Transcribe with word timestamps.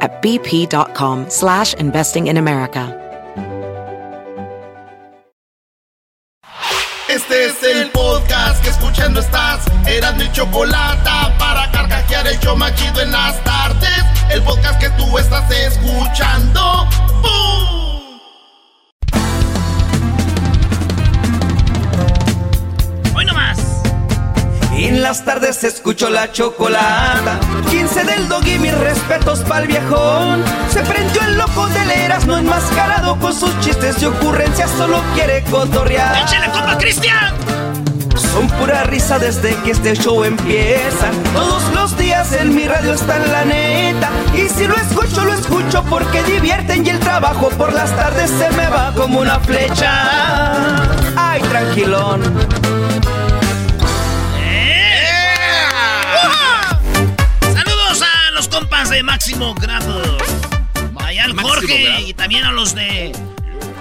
at 0.00 0.22
bp.com 0.22 1.30
slash 1.30 1.74
investing 1.74 2.28
in 2.28 2.36
America. 2.36 3.00
Este 7.14 7.44
es 7.44 7.62
el 7.62 7.90
podcast 7.90 8.60
que 8.64 8.70
escuchando 8.70 9.20
estás. 9.20 9.64
Eran 9.86 10.16
mi 10.16 10.30
chocolate 10.32 11.08
para 11.38 11.70
carcajear 11.70 12.26
el 12.26 12.40
yo 12.40 12.56
machido 12.56 13.02
en 13.02 13.12
las 13.12 13.42
tardes. 13.44 14.04
El 14.30 14.42
podcast 14.42 14.80
que 14.80 14.90
tú 14.90 15.16
estás 15.16 15.48
escuchando. 15.50 16.88
En 24.76 25.02
las 25.02 25.24
tardes 25.24 25.64
escucho 25.64 26.10
la 26.10 26.30
chocolata. 26.30 27.38
15 27.70 28.04
del 28.04 28.28
dog 28.28 28.46
y 28.46 28.58
mis 28.58 28.76
respetos 28.76 29.40
pa'l 29.40 29.66
viejón. 29.66 30.44
Se 30.70 30.80
prendió 30.82 31.22
el 31.22 31.38
loco 31.38 31.66
de 31.68 31.86
leras, 31.86 32.26
no 32.26 32.36
enmascarado 32.36 33.18
con 33.18 33.32
sus 33.32 33.58
chistes 33.60 34.02
y 34.02 34.06
ocurrencias, 34.06 34.70
solo 34.76 35.00
quiere 35.14 35.42
cotorrear. 35.44 36.26
¡Échale 36.26 36.50
compa, 36.50 36.76
Cristian! 36.78 37.34
Son 38.16 38.48
pura 38.48 38.84
risa 38.84 39.18
desde 39.18 39.54
que 39.62 39.70
este 39.70 39.94
show 39.94 40.22
empieza. 40.24 41.10
Todos 41.32 41.62
los 41.72 41.96
días 41.96 42.32
en 42.32 42.54
mi 42.54 42.66
radio 42.66 42.94
está 42.94 43.16
en 43.16 43.32
la 43.32 43.44
neta. 43.44 44.10
Y 44.34 44.48
si 44.48 44.66
lo 44.66 44.76
escucho, 44.76 45.24
lo 45.24 45.32
escucho 45.32 45.84
porque 45.88 46.22
divierten 46.24 46.84
y 46.86 46.90
el 46.90 46.98
trabajo 47.00 47.48
por 47.50 47.72
las 47.72 47.94
tardes 47.96 48.30
se 48.30 48.50
me 48.50 48.68
va 48.68 48.92
como 48.94 49.20
una 49.20 49.38
flecha. 49.40 50.82
Ay, 51.16 51.40
tranquilón. 51.42 52.22
Compas 58.54 58.88
de 58.88 59.02
Máximo 59.02 59.52
Grado. 59.54 60.16
Allá 60.96 61.24
al 61.24 61.34
Máximo 61.34 61.54
Jorge 61.54 61.82
Grado. 61.82 62.06
y 62.06 62.14
también 62.14 62.44
a 62.44 62.52
los 62.52 62.72
de 62.74 63.10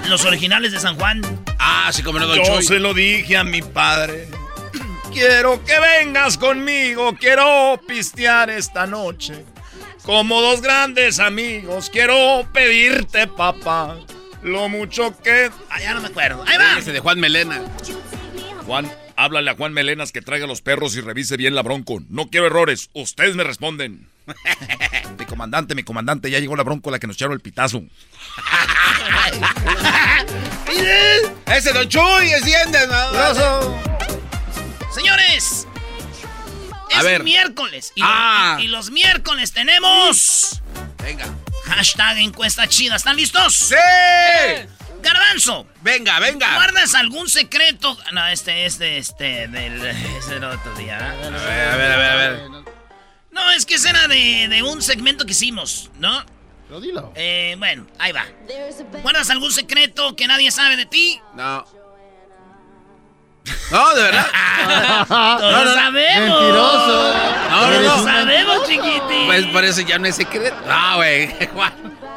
los 0.10 0.26
originales 0.26 0.72
de 0.72 0.80
San 0.80 0.96
Juan. 0.96 1.22
Ah, 1.60 1.92
sí, 1.94 2.02
como 2.02 2.18
no, 2.18 2.36
Yo 2.36 2.44
Choy. 2.44 2.64
se 2.64 2.80
lo 2.80 2.96
dije 2.96 3.38
a 3.38 3.44
mi 3.44 3.62
padre. 3.62 4.28
Quiero 5.14 5.64
que 5.64 5.74
vengas 5.80 6.40
conmigo, 6.40 7.16
quiero 7.20 7.80
pistear 7.88 8.50
esta 8.50 8.88
noche. 8.88 9.46
Como 10.02 10.42
dos 10.42 10.62
grandes 10.62 11.20
amigos, 11.20 11.92
quiero 11.92 12.48
pedirte, 12.52 13.28
papá, 13.28 13.96
lo 14.42 14.70
mucho 14.70 15.16
que... 15.22 15.52
Ah, 15.70 15.80
ya 15.80 15.94
no 15.94 16.02
me 16.02 16.08
acuerdo. 16.08 16.44
Ahí 16.48 16.58
va. 16.58 16.80
Ese 16.80 16.92
de 16.92 17.00
Juan 17.00 17.20
Melena. 17.20 17.62
Juan, 18.66 18.92
háblale 19.16 19.52
a 19.52 19.56
Juan 19.56 19.72
Melenas 19.72 20.12
que 20.12 20.24
traiga 20.24 20.48
los 20.48 20.62
perros 20.64 20.96
y 20.96 21.02
revise 21.02 21.38
bien 21.38 21.54
la 21.54 21.62
bronco. 21.62 22.02
No 22.10 22.32
quiero 22.32 22.48
errores, 22.48 22.90
ustedes 22.94 23.36
me 23.36 23.44
responden. 23.44 24.12
mi 25.20 25.26
comandante, 25.26 25.76
mi 25.76 25.84
comandante, 25.84 26.30
ya 26.32 26.40
llegó 26.40 26.56
la 26.56 26.64
bronco 26.64 26.90
la 26.92 27.00
que 27.00 27.08
nos 27.08 27.16
echaron 27.16 27.34
el 27.34 27.40
pitazo. 27.42 27.82
Ese 31.48 31.72
Don 31.74 31.88
Chuy, 31.88 32.32
enciende. 32.32 32.80
Señores. 34.94 35.68
A 36.94 37.00
es 37.00 37.04
ver. 37.04 37.24
miércoles. 37.24 37.92
Y, 37.96 38.02
Ah. 38.04 38.58
y 38.62 38.68
los 38.68 38.92
miércoles 38.92 39.52
tenemos... 39.52 40.62
Venga. 41.02 41.26
Hashtag 41.66 42.18
encuesta 42.20 42.68
chida. 42.68 42.96
¿Están 42.96 43.16
listos? 43.16 43.56
¡Sí! 43.56 43.76
Garbanzo. 45.02 45.66
Venga, 45.82 46.20
venga. 46.20 46.54
¿Guardas 46.56 46.94
algún 46.96 47.28
secreto? 47.30 47.98
No, 48.12 48.28
este, 48.28 48.66
este, 48.66 48.98
este, 48.98 49.48
del... 49.48 49.84
Ese 49.86 50.36
era 50.38 50.50
otro 50.52 50.74
día. 50.76 50.98
A 50.98 51.16
ver, 51.16 51.34
a 51.36 51.76
ver, 51.78 51.92
a 51.92 51.98
ver, 51.98 52.12
a 52.12 52.16
ver. 52.16 52.73
No, 53.34 53.52
es 53.52 53.66
que 53.66 53.76
ese 53.76 53.90
era 53.90 54.08
de, 54.08 54.48
de 54.48 54.64
un 54.64 54.82
segmento 54.82 55.26
que 55.26 55.32
hicimos, 55.32 55.90
¿no? 56.00 56.24
Pero 56.68 56.80
dilo. 56.80 57.12
Eh, 57.16 57.56
bueno, 57.58 57.86
ahí 58.00 58.12
va. 58.12 58.26
¿Guardas 59.02 59.30
algún 59.30 59.52
secreto 59.52 60.16
que 60.16 60.28
nadie 60.28 60.50
sabe 60.52 60.78
de 60.78 60.86
ti? 60.86 61.20
No. 61.36 61.66
No, 63.72 63.94
de 63.96 64.04
verdad. 64.04 64.28
Todos 65.08 65.66
no. 65.66 65.74
sabemos. 65.74 66.42
Mentiroso. 66.42 67.14
No, 67.50 67.68
no, 67.68 67.74
Eres 67.74 67.88
no. 67.88 67.96
un 67.98 68.04
Sabemos, 68.06 68.68
chiquitín. 68.68 69.26
Pues 69.26 69.46
por 69.48 69.64
eso 69.66 69.82
ya 69.82 70.00
no 70.00 70.08
es 70.08 70.16
secreto. 70.16 70.56
No, 70.66 70.96
güey. 70.98 71.30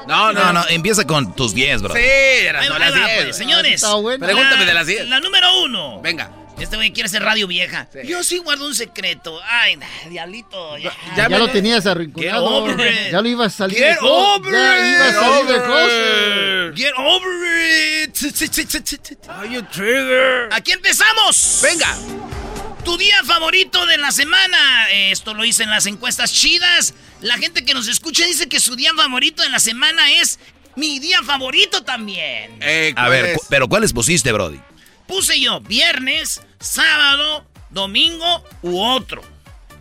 No, 0.06 0.32
no, 0.32 0.40
No, 0.44 0.52
no, 0.52 0.64
empieza 0.68 1.04
con 1.04 1.34
tus 1.34 1.52
10, 1.52 1.82
bro. 1.82 1.92
Sí, 1.94 2.00
era 2.00 2.60
Ahí 2.60 2.68
no 2.68 2.78
las 2.78 2.94
ahí 2.94 3.00
va, 3.00 3.06
10. 3.08 3.24
pues, 3.24 3.36
señores. 3.36 3.74
Está 3.74 3.94
bueno. 3.94 4.24
Pregúntame 4.24 4.60
La- 4.60 4.64
de 4.66 4.74
las 4.74 4.86
10. 4.86 5.08
La 5.08 5.18
número 5.18 5.62
uno. 5.64 6.00
Venga. 6.00 6.30
Este 6.58 6.76
güey 6.76 6.90
quiere 6.92 7.08
ser 7.08 7.22
radio 7.22 7.46
vieja. 7.46 7.86
Sí. 7.92 7.98
Yo 8.08 8.24
sí 8.24 8.38
guardo 8.38 8.66
un 8.66 8.74
secreto. 8.74 9.38
Ay, 9.44 9.78
diablito. 10.08 10.78
Ya, 10.78 10.92
Ya, 11.16 11.28
me- 11.28 11.38
lo 11.38 11.48
tenías 11.50 11.84
Get 11.84 11.90
arrinconado. 11.92 12.44
over 12.46 12.86
it. 12.92 13.12
Ya 13.12 13.20
lo 13.20 13.28
ibas 13.28 13.54
a 13.54 13.56
salir 13.56 13.76
Get 13.78 14.00
de 14.00 14.06
over 14.06 14.52
Ya 14.52 14.90
ibas 14.90 15.14
a 15.16 15.20
salir 15.20 15.46
de 15.46 15.62
closet. 15.62 16.76
Get 16.76 16.92
over 16.96 18.04
it. 18.04 19.28
Are 19.28 19.48
you 19.52 19.62
trigger? 19.70 20.48
Aquí 20.52 20.72
empezamos. 20.72 21.60
Venga. 21.62 21.94
Tu 22.84 22.96
día 22.96 23.22
favorito 23.24 23.84
de 23.86 23.98
la 23.98 24.10
semana. 24.10 24.90
Esto 24.90 25.34
lo 25.34 25.44
hice 25.44 25.64
en 25.64 25.70
las 25.70 25.84
encuestas 25.86 26.32
chidas. 26.32 26.94
La 27.20 27.36
gente 27.36 27.64
que 27.64 27.74
nos 27.74 27.86
escucha 27.88 28.24
dice 28.24 28.48
que 28.48 28.60
su 28.60 28.76
día 28.76 28.92
favorito 28.96 29.42
de 29.42 29.50
la 29.50 29.58
semana 29.58 30.10
es 30.12 30.38
mi 30.74 31.00
día 31.00 31.22
favorito 31.22 31.82
también. 31.84 32.58
Eh, 32.62 32.92
A 32.96 33.02
¿cuál 33.02 33.10
ver, 33.10 33.24
es? 33.26 33.40
pero 33.50 33.68
¿cuáles 33.68 33.92
pusiste, 33.92 34.32
Brody? 34.32 34.60
Puse 35.06 35.38
yo 35.40 35.60
viernes, 35.60 36.40
sábado, 36.60 37.46
domingo 37.70 38.44
u 38.62 38.80
otro. 38.80 39.22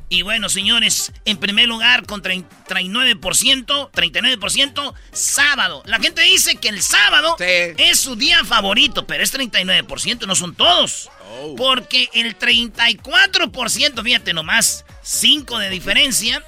Y 0.08 0.22
bueno, 0.22 0.50
señores, 0.50 1.12
en 1.26 1.38
primer 1.38 1.68
lugar 1.68 2.06
con 2.06 2.22
39%, 2.22 3.90
39%, 3.92 4.94
sábado. 5.12 5.82
La 5.86 6.00
gente 6.00 6.22
dice 6.22 6.58
que 6.58 6.70
el 6.70 6.82
sábado 6.84 7.36
Sí. 7.40 7.46
es 7.78 8.00
su 8.00 8.16
día 8.16 8.44
favorito, 8.46 9.08
pero 9.08 9.24
es 9.24 9.34
39%, 9.34 10.28
no 10.28 10.36
son 10.36 10.54
todos. 10.56 11.10
Oh. 11.42 11.56
Porque 11.56 12.10
el 12.14 12.38
34%, 12.38 14.04
fíjate 14.04 14.34
nomás, 14.34 14.86
5 15.02 15.58
de 15.60 15.70
diferencia, 15.72 16.44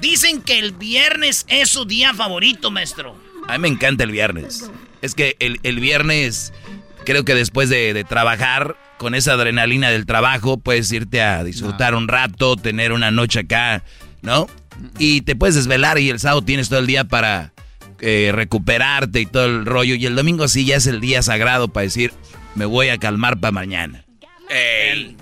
dicen 0.00 0.40
que 0.40 0.58
el 0.58 0.72
viernes 0.72 1.44
es 1.48 1.70
su 1.70 1.84
día 1.84 2.14
favorito, 2.14 2.70
maestro. 2.70 3.16
A 3.48 3.52
mí 3.54 3.58
me 3.62 3.68
encanta 3.68 4.04
el 4.04 4.12
viernes. 4.12 4.70
Es 5.00 5.14
que 5.14 5.36
el, 5.40 5.58
el 5.64 5.80
viernes, 5.80 6.52
creo 7.04 7.24
que 7.24 7.34
después 7.34 7.68
de, 7.68 7.92
de 7.94 8.04
trabajar, 8.04 8.76
con 9.02 9.16
esa 9.16 9.32
adrenalina 9.32 9.90
del 9.90 10.06
trabajo, 10.06 10.58
puedes 10.58 10.90
irte 10.92 11.20
a 11.20 11.42
disfrutar 11.42 11.96
un 11.96 12.06
rato, 12.06 12.56
tener 12.56 12.92
una 12.92 13.10
noche 13.10 13.40
acá, 13.40 13.82
¿no? 14.22 14.46
Y 14.98 15.22
te 15.22 15.34
puedes 15.34 15.56
desvelar 15.56 15.98
y 15.98 16.08
el 16.08 16.20
sábado 16.20 16.42
tienes 16.42 16.68
todo 16.68 16.78
el 16.78 16.86
día 16.86 17.04
para 17.04 17.52
eh, 18.00 18.30
recuperarte 18.32 19.20
y 19.20 19.26
todo 19.26 19.46
el 19.46 19.66
rollo. 19.66 19.96
Y 19.96 20.06
el 20.06 20.14
domingo 20.14 20.46
sí 20.46 20.64
ya 20.64 20.76
es 20.76 20.86
el 20.86 21.00
día 21.00 21.20
sagrado 21.22 21.68
para 21.68 21.82
decir, 21.82 22.12
me 22.54 22.64
voy 22.64 22.88
a 22.88 22.98
calmar 22.98 23.38
para 23.38 23.52
mañana. 23.52 24.04
Ey. 24.48 25.16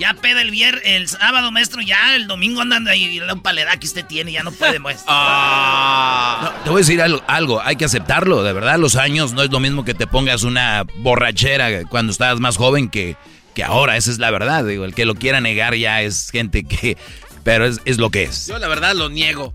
Ya 0.00 0.14
peda 0.14 0.40
el 0.40 0.50
viernes, 0.50 0.82
el 0.86 1.08
sábado, 1.08 1.52
maestro, 1.52 1.82
ya 1.82 2.16
el 2.16 2.26
domingo 2.26 2.62
andando 2.62 2.88
ahí, 2.88 3.20
la 3.20 3.36
paledad 3.36 3.78
que 3.78 3.86
usted 3.86 4.02
tiene, 4.06 4.32
ya 4.32 4.42
no 4.42 4.50
puede, 4.50 4.78
maestro. 4.80 5.04
Ah. 5.08 6.40
No, 6.42 6.64
te 6.64 6.70
voy 6.70 6.78
a 6.78 6.80
decir 6.80 7.02
algo, 7.02 7.22
algo, 7.26 7.60
hay 7.60 7.76
que 7.76 7.84
aceptarlo, 7.84 8.42
de 8.42 8.54
verdad, 8.54 8.78
los 8.78 8.96
años 8.96 9.34
no 9.34 9.42
es 9.42 9.50
lo 9.50 9.60
mismo 9.60 9.84
que 9.84 9.92
te 9.92 10.06
pongas 10.06 10.42
una 10.42 10.86
borrachera 11.00 11.84
cuando 11.84 12.12
estabas 12.12 12.40
más 12.40 12.56
joven 12.56 12.88
que, 12.88 13.18
que 13.54 13.62
ahora, 13.62 13.98
esa 13.98 14.10
es 14.10 14.18
la 14.18 14.30
verdad, 14.30 14.64
digo, 14.64 14.86
el 14.86 14.94
que 14.94 15.04
lo 15.04 15.16
quiera 15.16 15.42
negar 15.42 15.74
ya 15.74 16.00
es 16.00 16.30
gente 16.30 16.64
que, 16.64 16.96
pero 17.44 17.66
es, 17.66 17.82
es 17.84 17.98
lo 17.98 18.08
que 18.08 18.22
es. 18.22 18.46
Yo 18.46 18.58
la 18.58 18.68
verdad 18.68 18.94
lo 18.94 19.10
niego. 19.10 19.52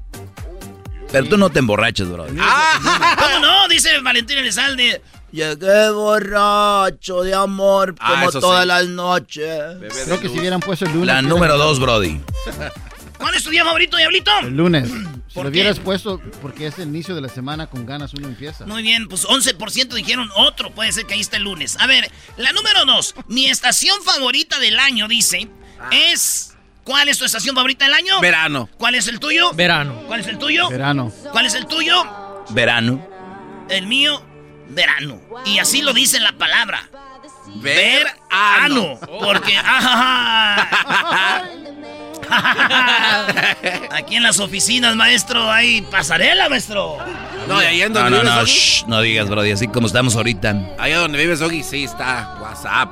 Pero 1.11 1.27
tú 1.27 1.37
no 1.37 1.49
te 1.49 1.57
emborrachas, 1.57 2.07
bro. 2.07 2.27
Ah. 2.39 3.15
¿Cómo 3.17 3.39
no? 3.39 3.67
Dice 3.67 3.99
Valentín 4.01 4.37
Elizalde. 4.37 5.01
Llegué 5.35 5.89
borracho 5.89 7.21
de 7.23 7.33
amor 7.33 7.93
Ah, 7.99 8.21
como 8.25 8.31
todas 8.39 8.61
sí. 8.61 8.67
las 8.69 8.87
noches. 8.87 9.75
Creo 10.05 10.17
que 10.21 10.29
si 10.29 10.39
hubieran 10.39 10.61
puesto 10.61 10.85
el 10.85 10.93
lunes. 10.93 11.07
La 11.07 11.21
número 11.21 11.57
dos, 11.57 11.77
Brody. 11.77 12.21
¿Cuál 13.17 13.35
es 13.35 13.43
tu 13.43 13.49
día 13.49 13.65
favorito, 13.65 13.97
Diablito? 13.97 14.31
El 14.41 14.55
lunes. 14.55 14.87
Si 14.89 14.95
¿Por 15.33 15.43
lo 15.43 15.49
hubieras 15.49 15.79
puesto, 15.79 16.21
porque 16.41 16.67
es 16.67 16.79
el 16.79 16.87
inicio 16.87 17.15
de 17.15 17.19
la 17.19 17.27
semana, 17.27 17.67
con 17.67 17.85
ganas 17.85 18.13
uno 18.13 18.29
empieza. 18.29 18.65
Muy 18.65 18.81
bien, 18.81 19.09
pues 19.09 19.27
11% 19.27 19.89
dijeron 19.89 20.29
otro. 20.37 20.71
Puede 20.71 20.93
ser 20.93 21.05
que 21.05 21.15
ahí 21.15 21.19
esté 21.19 21.35
el 21.35 21.43
lunes. 21.43 21.75
A 21.81 21.87
ver, 21.87 22.09
la 22.37 22.53
número 22.53 22.85
dos. 22.85 23.13
Mi 23.27 23.47
estación 23.47 24.01
favorita 24.03 24.57
del 24.59 24.79
año, 24.79 25.09
dice, 25.09 25.49
es... 25.91 26.55
¿Cuál 26.85 27.09
es 27.09 27.17
tu 27.17 27.25
estación 27.25 27.55
favorita 27.55 27.83
del 27.83 27.93
año? 27.95 28.21
Verano. 28.21 28.69
¿Cuál 28.77 28.95
es 28.95 29.09
el 29.09 29.19
tuyo? 29.19 29.51
Verano. 29.53 30.03
¿Cuál 30.07 30.21
es 30.21 30.27
el 30.27 30.37
tuyo? 30.37 30.69
Verano. 30.69 31.11
¿Cuál 31.31 31.45
es 31.47 31.55
el 31.55 31.65
tuyo? 31.65 32.03
Verano. 32.51 33.05
El 33.69 33.87
mío, 33.87 34.23
verano. 34.69 35.19
Y 35.45 35.59
así 35.59 35.81
lo 35.81 35.93
dice 35.93 36.19
la 36.19 36.33
palabra. 36.33 36.89
Verano. 37.57 38.11
Verano. 38.31 38.99
Porque... 39.21 39.55
Aquí 43.91 44.15
en 44.15 44.23
las 44.23 44.39
oficinas, 44.39 44.95
maestro, 44.95 45.51
hay 45.51 45.81
pasarela, 45.81 46.49
maestro. 46.49 46.97
No, 47.47 47.61
y 47.61 47.65
ahí 47.65 47.81
en 47.81 47.93
No, 47.93 47.99
donde 47.99 48.11
no, 48.11 48.21
vives, 48.21 48.33
no, 48.33 48.39
Doggy, 48.39 48.51
shh, 48.51 48.85
no 48.87 49.01
digas, 49.01 49.29
Brody, 49.29 49.51
así 49.51 49.67
como 49.67 49.87
estamos 49.87 50.15
ahorita. 50.15 50.75
Allá 50.79 50.99
donde 50.99 51.17
vives, 51.17 51.39
Doggy, 51.39 51.63
sí 51.63 51.83
está 51.83 52.37
WhatsApp. 52.41 52.89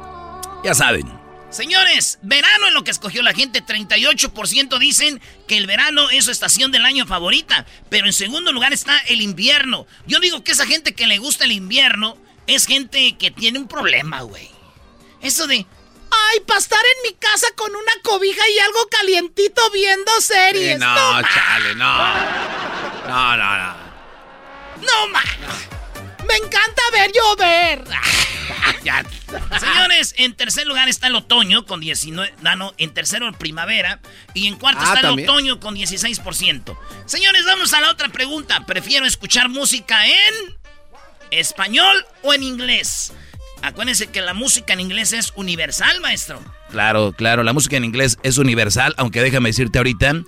Ya 0.64 0.74
saben. 0.74 1.23
Señores, 1.54 2.18
verano 2.24 2.68
es 2.68 2.74
lo 2.74 2.84
que 2.84 2.90
escogió 2.90 3.22
la 3.22 3.34
gente. 3.34 3.64
38% 3.64 4.80
dicen 4.80 5.22
que 5.48 5.58
el 5.58 5.68
verano 5.68 6.10
es 6.10 6.26
su 6.26 6.32
estación 6.32 6.72
del 6.72 6.84
año 6.84 7.06
favorita. 7.06 7.68
Pero 7.90 8.08
en 8.08 8.14
segundo 8.14 8.52
lugar 8.52 8.74
está 8.74 8.98
el 9.08 9.22
invierno. 9.22 9.86
Yo 10.08 10.20
digo 10.20 10.44
que 10.44 10.54
esa 10.54 10.66
gente 10.66 10.96
que 10.96 11.06
le 11.06 11.20
gusta 11.20 11.46
el 11.46 11.52
invierno 11.52 12.18
es 12.48 12.66
gente 12.66 13.16
que 13.20 13.30
tiene 13.30 13.60
un 13.60 13.68
problema, 13.68 14.22
güey. 14.22 14.50
Eso 15.22 15.46
de... 15.46 15.58
Ay, 16.16 16.40
para 16.48 16.60
estar 16.60 16.80
en 16.80 17.12
mi 17.12 17.18
casa 17.18 17.48
con 17.56 17.70
una 17.72 17.92
cobija 18.04 18.42
y 18.50 18.60
algo 18.60 18.88
calientito 18.90 19.70
viendo 19.72 20.12
series. 20.22 20.74
Sí, 20.74 20.80
no, 20.80 21.22
chale, 21.22 21.76
no. 21.76 22.14
No, 23.08 23.38
no, 23.38 23.58
no. 23.58 23.76
No, 24.82 25.08
ma. 25.10 25.22
Me 26.28 26.36
encanta 26.38 26.82
ver 26.92 27.12
llover. 27.12 27.84
Ya. 28.84 29.04
Señores, 29.60 30.14
en 30.18 30.34
tercer 30.36 30.68
lugar 30.68 30.90
está 30.90 31.08
el 31.08 31.16
otoño 31.16 31.66
con 31.66 31.80
19. 31.80 32.34
No, 32.42 32.56
no, 32.56 32.74
en 32.78 32.94
tercero 32.94 33.28
el 33.28 33.34
primavera. 33.34 34.00
Y 34.34 34.48
en 34.48 34.56
cuarto 34.58 34.82
Ah, 34.84 34.94
está 34.96 35.10
el 35.10 35.20
otoño 35.24 35.60
con 35.60 35.76
16%. 35.76 36.78
Señores, 37.06 37.46
vamos 37.46 37.74
a 37.74 37.82
la 37.82 37.90
otra 37.90 38.10
pregunta. 38.10 38.66
¿Prefiero 38.66 39.06
escuchar 39.06 39.50
música 39.50 40.06
en 40.06 40.58
español 41.32 42.06
o 42.22 42.34
en 42.34 42.44
inglés? 42.44 43.14
Acuérdense 43.62 44.08
que 44.08 44.22
la 44.22 44.34
música 44.34 44.74
en 44.74 44.82
inglés 44.82 45.14
es 45.14 45.32
universal, 45.36 46.02
maestro. 46.02 46.42
Claro, 46.70 47.14
claro, 47.14 47.44
la 47.44 47.54
música 47.54 47.78
en 47.78 47.86
inglés 47.86 48.18
es 48.24 48.38
universal, 48.38 48.94
aunque 48.98 49.22
déjame 49.22 49.50
decirte 49.50 49.78
ahorita 49.80 50.24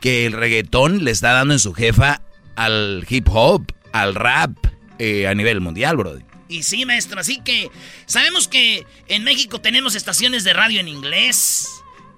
que 0.00 0.26
el 0.26 0.32
reggaetón 0.32 1.04
le 1.04 1.10
está 1.10 1.32
dando 1.32 1.54
en 1.54 1.58
su 1.60 1.74
jefa 1.74 2.20
al 2.54 3.04
hip 3.08 3.26
hop, 3.30 3.72
al 3.92 4.14
rap, 4.14 4.52
eh, 4.98 5.26
a 5.26 5.34
nivel 5.34 5.60
mundial, 5.60 5.96
Brody. 5.96 6.22
Y 6.48 6.62
sí, 6.62 6.84
maestro, 6.86 7.20
así 7.20 7.40
que 7.40 7.70
sabemos 8.06 8.46
que 8.46 8.86
en 9.08 9.24
México 9.24 9.60
tenemos 9.60 9.94
estaciones 9.94 10.44
de 10.44 10.52
radio 10.52 10.80
en 10.80 10.88
inglés. 10.88 11.68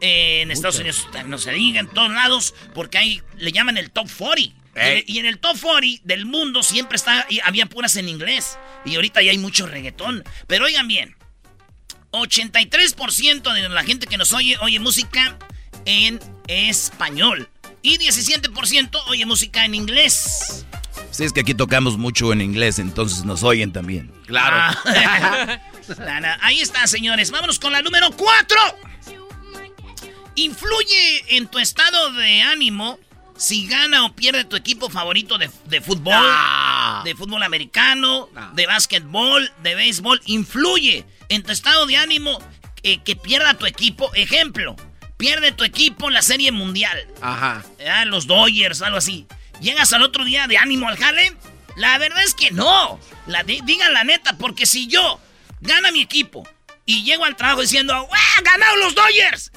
eh, 0.01 0.43
en 0.43 0.51
Estados 0.51 0.79
Unidos 0.79 1.09
no 1.27 1.39
se 1.39 1.53
diga, 1.53 1.81
en 1.81 1.89
todos 1.89 2.13
lados, 2.13 2.55
porque 2.75 2.99
ahí 2.99 3.23
le 3.37 3.53
llaman 3.53 3.79
el 3.79 3.91
top 3.91 4.09
40. 4.17 4.55
Ey. 4.75 5.03
Y, 5.07 5.15
y 5.15 5.19
en 5.19 5.27
el 5.27 5.39
top 5.39 5.59
40 5.61 6.03
del 6.05 6.27
mundo 6.27 6.63
siempre 6.63 6.97
está, 6.97 7.27
y 7.29 7.41
había 7.41 7.67
puras 7.67 7.97
en 7.97 8.09
inglés. 8.09 8.59
Y 8.85 8.95
ahorita 8.95 9.23
ya 9.23 9.31
hay 9.31 9.39
mucho 9.39 9.67
reggaetón. 9.67 10.23
Pero 10.47 10.67
oigan 10.67 10.87
bien, 10.87 11.17
83% 12.13 13.53
de 13.53 13.69
la 13.69 13.85
gente 13.85 14.07
que 14.07 14.17
nos 14.17 14.33
oye 14.33 14.57
oye 14.61 14.79
música 14.79 15.39
en 15.85 16.21
español. 16.47 17.49
Y 17.83 17.99
17% 17.99 19.03
oye 19.09 19.27
música 19.27 19.65
en 19.65 19.75
inglés. 19.75 20.65
Sí, 21.11 21.25
es 21.25 21.33
que 21.33 21.41
aquí 21.41 21.55
tocamos 21.55 21.97
mucho 21.99 22.33
en 22.33 22.41
inglés, 22.41 22.79
entonces 22.79 23.25
nos 23.25 23.43
oyen 23.43 23.73
también. 23.73 24.13
Claro. 24.27 24.77
Ah. 24.85 25.59
Ahí 26.43 26.61
está, 26.61 26.87
señores. 26.87 27.31
Vámonos 27.31 27.59
con 27.59 27.73
la 27.73 27.83
número 27.83 28.11
4. 28.13 28.57
Influye 30.37 31.37
en 31.37 31.49
tu 31.49 31.59
estado 31.59 32.13
de 32.13 32.43
ánimo 32.43 32.99
si 33.37 33.67
gana 33.67 34.05
o 34.05 34.15
pierde 34.15 34.45
tu 34.45 34.57
equipo 34.57 34.91
favorito 34.91 35.39
de, 35.39 35.51
de 35.67 35.81
fútbol, 35.81 36.13
No. 36.15 37.03
de 37.05 37.15
fútbol 37.15 37.43
americano, 37.43 38.29
No. 38.35 38.53
de 38.53 38.67
básquetbol, 38.67 39.51
de 39.63 39.75
béisbol. 39.75 40.21
Influye 40.27 41.05
en 41.29 41.43
tu 41.43 41.53
estado 41.53 41.87
de 41.87 41.97
ánimo 41.97 42.39
eh, 42.83 42.99
que 43.03 43.17
pierda 43.17 43.55
tu 43.55 43.67
equipo. 43.67 44.13
Ejemplo, 44.15 44.77
pierde 45.17 45.53
tu 45.53 45.65
equipo 45.65 46.11
la 46.11 46.23
serie 46.23 46.53
mundial. 46.53 46.99
Ajá. 47.21 47.65
Ah, 47.91 48.05
los 48.05 48.27
Dodgers, 48.27 48.83
algo 48.83 48.99
así. 48.99 49.27
¿Llegas 49.61 49.93
al 49.93 50.03
otro 50.03 50.25
día 50.25 50.47
de 50.47 50.59
ánimo 50.59 50.89
al 50.89 50.97
jale? 50.99 51.35
La 51.77 51.99
verdad 51.99 52.23
es 52.23 52.35
que 52.35 52.51
no. 52.51 52.99
La 53.27 53.43
di- 53.43 53.61
digan 53.65 53.93
la 53.93 54.05
neta, 54.05 54.37
porque 54.39 54.67
si 54.67 54.87
yo 54.89 55.21
gana 55.61 55.91
mi 55.93 56.01
equipo 56.01 56.49
y 56.85 57.05
llego 57.05 57.25
al 57.25 57.37
trabajo 57.37 57.61
diciendo, 57.61 57.95
¡Ah, 58.11 58.41
ganaron 58.45 58.81
los 58.81 58.95
Dodgers! 58.95 59.53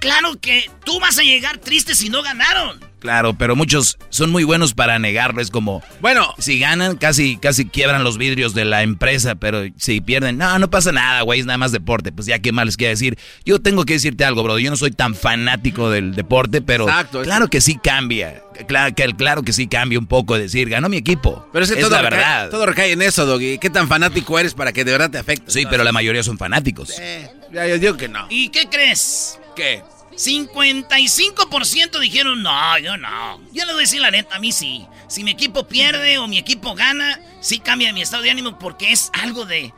Claro 0.00 0.40
que 0.40 0.70
tú 0.84 1.00
vas 1.00 1.18
a 1.18 1.22
llegar 1.22 1.58
triste 1.58 1.94
si 1.94 2.08
no 2.08 2.22
ganaron. 2.22 2.80
Claro, 2.98 3.34
pero 3.34 3.54
muchos 3.56 3.96
son 4.10 4.30
muy 4.30 4.44
buenos 4.44 4.74
para 4.74 4.98
negarlo. 4.98 5.40
Es 5.40 5.50
como, 5.50 5.82
Bueno, 6.00 6.34
si 6.38 6.58
ganan, 6.58 6.96
casi, 6.96 7.36
casi 7.36 7.66
quiebran 7.66 8.02
los 8.04 8.18
vidrios 8.18 8.54
de 8.54 8.64
la 8.64 8.82
empresa, 8.82 9.36
pero 9.36 9.62
si 9.76 10.00
pierden, 10.00 10.36
no, 10.38 10.58
no 10.58 10.68
pasa 10.70 10.90
nada, 10.92 11.22
güey, 11.22 11.40
es 11.40 11.46
nada 11.46 11.58
más 11.58 11.72
deporte. 11.72 12.10
Pues 12.12 12.26
ya, 12.26 12.38
¿qué 12.40 12.50
más 12.52 12.66
les 12.66 12.76
quiero 12.76 12.90
decir? 12.90 13.18
Yo 13.44 13.60
tengo 13.60 13.84
que 13.84 13.94
decirte 13.94 14.24
algo, 14.24 14.42
bro. 14.42 14.58
Yo 14.58 14.70
no 14.70 14.76
soy 14.76 14.90
tan 14.90 15.14
fanático 15.14 15.90
del 15.90 16.14
deporte, 16.14 16.60
pero 16.60 16.88
Exacto, 16.88 17.20
es- 17.20 17.26
claro 17.26 17.48
que 17.48 17.60
sí 17.60 17.78
cambia. 17.82 18.42
Claro 18.66 18.92
que, 18.94 19.04
claro 19.14 19.42
que 19.44 19.52
sí 19.52 19.68
cambia 19.68 19.98
un 20.00 20.06
poco 20.06 20.36
decir, 20.36 20.68
ganó 20.68 20.88
mi 20.88 20.96
equipo. 20.96 21.46
pero 21.52 21.64
es 21.64 21.70
que 21.70 21.78
es 21.78 21.84
todo, 21.86 21.94
la 21.94 22.02
recae, 22.02 22.18
verdad. 22.18 22.50
todo 22.50 22.66
recae 22.66 22.90
en 22.92 23.02
eso, 23.02 23.24
Doggy. 23.26 23.58
¿Qué 23.58 23.70
tan 23.70 23.86
fanático 23.86 24.36
eres 24.38 24.54
para 24.54 24.72
que 24.72 24.84
de 24.84 24.90
verdad 24.92 25.10
te 25.10 25.18
afecte? 25.18 25.50
Sí, 25.52 25.64
pero 25.70 25.84
la 25.84 25.92
mayoría 25.92 26.24
son 26.24 26.36
fanáticos. 26.38 26.98
Eh, 26.98 27.30
ya, 27.52 27.66
yo 27.68 27.78
digo 27.78 27.96
que 27.96 28.08
no. 28.08 28.26
¿Y 28.30 28.48
qué 28.48 28.66
crees? 28.68 29.38
¿Qué? 29.54 29.82
55% 30.18 31.98
dijeron, 32.00 32.42
no, 32.42 32.78
yo 32.78 32.96
no. 32.96 33.40
Yo 33.52 33.64
les 33.64 33.66
voy 33.66 33.76
a 33.76 33.86
decir 33.86 34.00
la 34.00 34.10
neta, 34.10 34.36
a 34.36 34.38
mí 34.38 34.52
sí. 34.52 34.86
Si 35.08 35.24
mi 35.24 35.30
equipo 35.30 35.66
pierde 35.68 36.18
o 36.18 36.26
mi 36.28 36.38
equipo 36.38 36.74
gana, 36.74 37.20
sí 37.40 37.58
cambia 37.60 37.92
mi 37.92 38.02
estado 38.02 38.22
de 38.22 38.30
ánimo 38.30 38.58
porque 38.58 38.92
es 38.92 39.10
algo 39.14 39.44
de, 39.46 39.72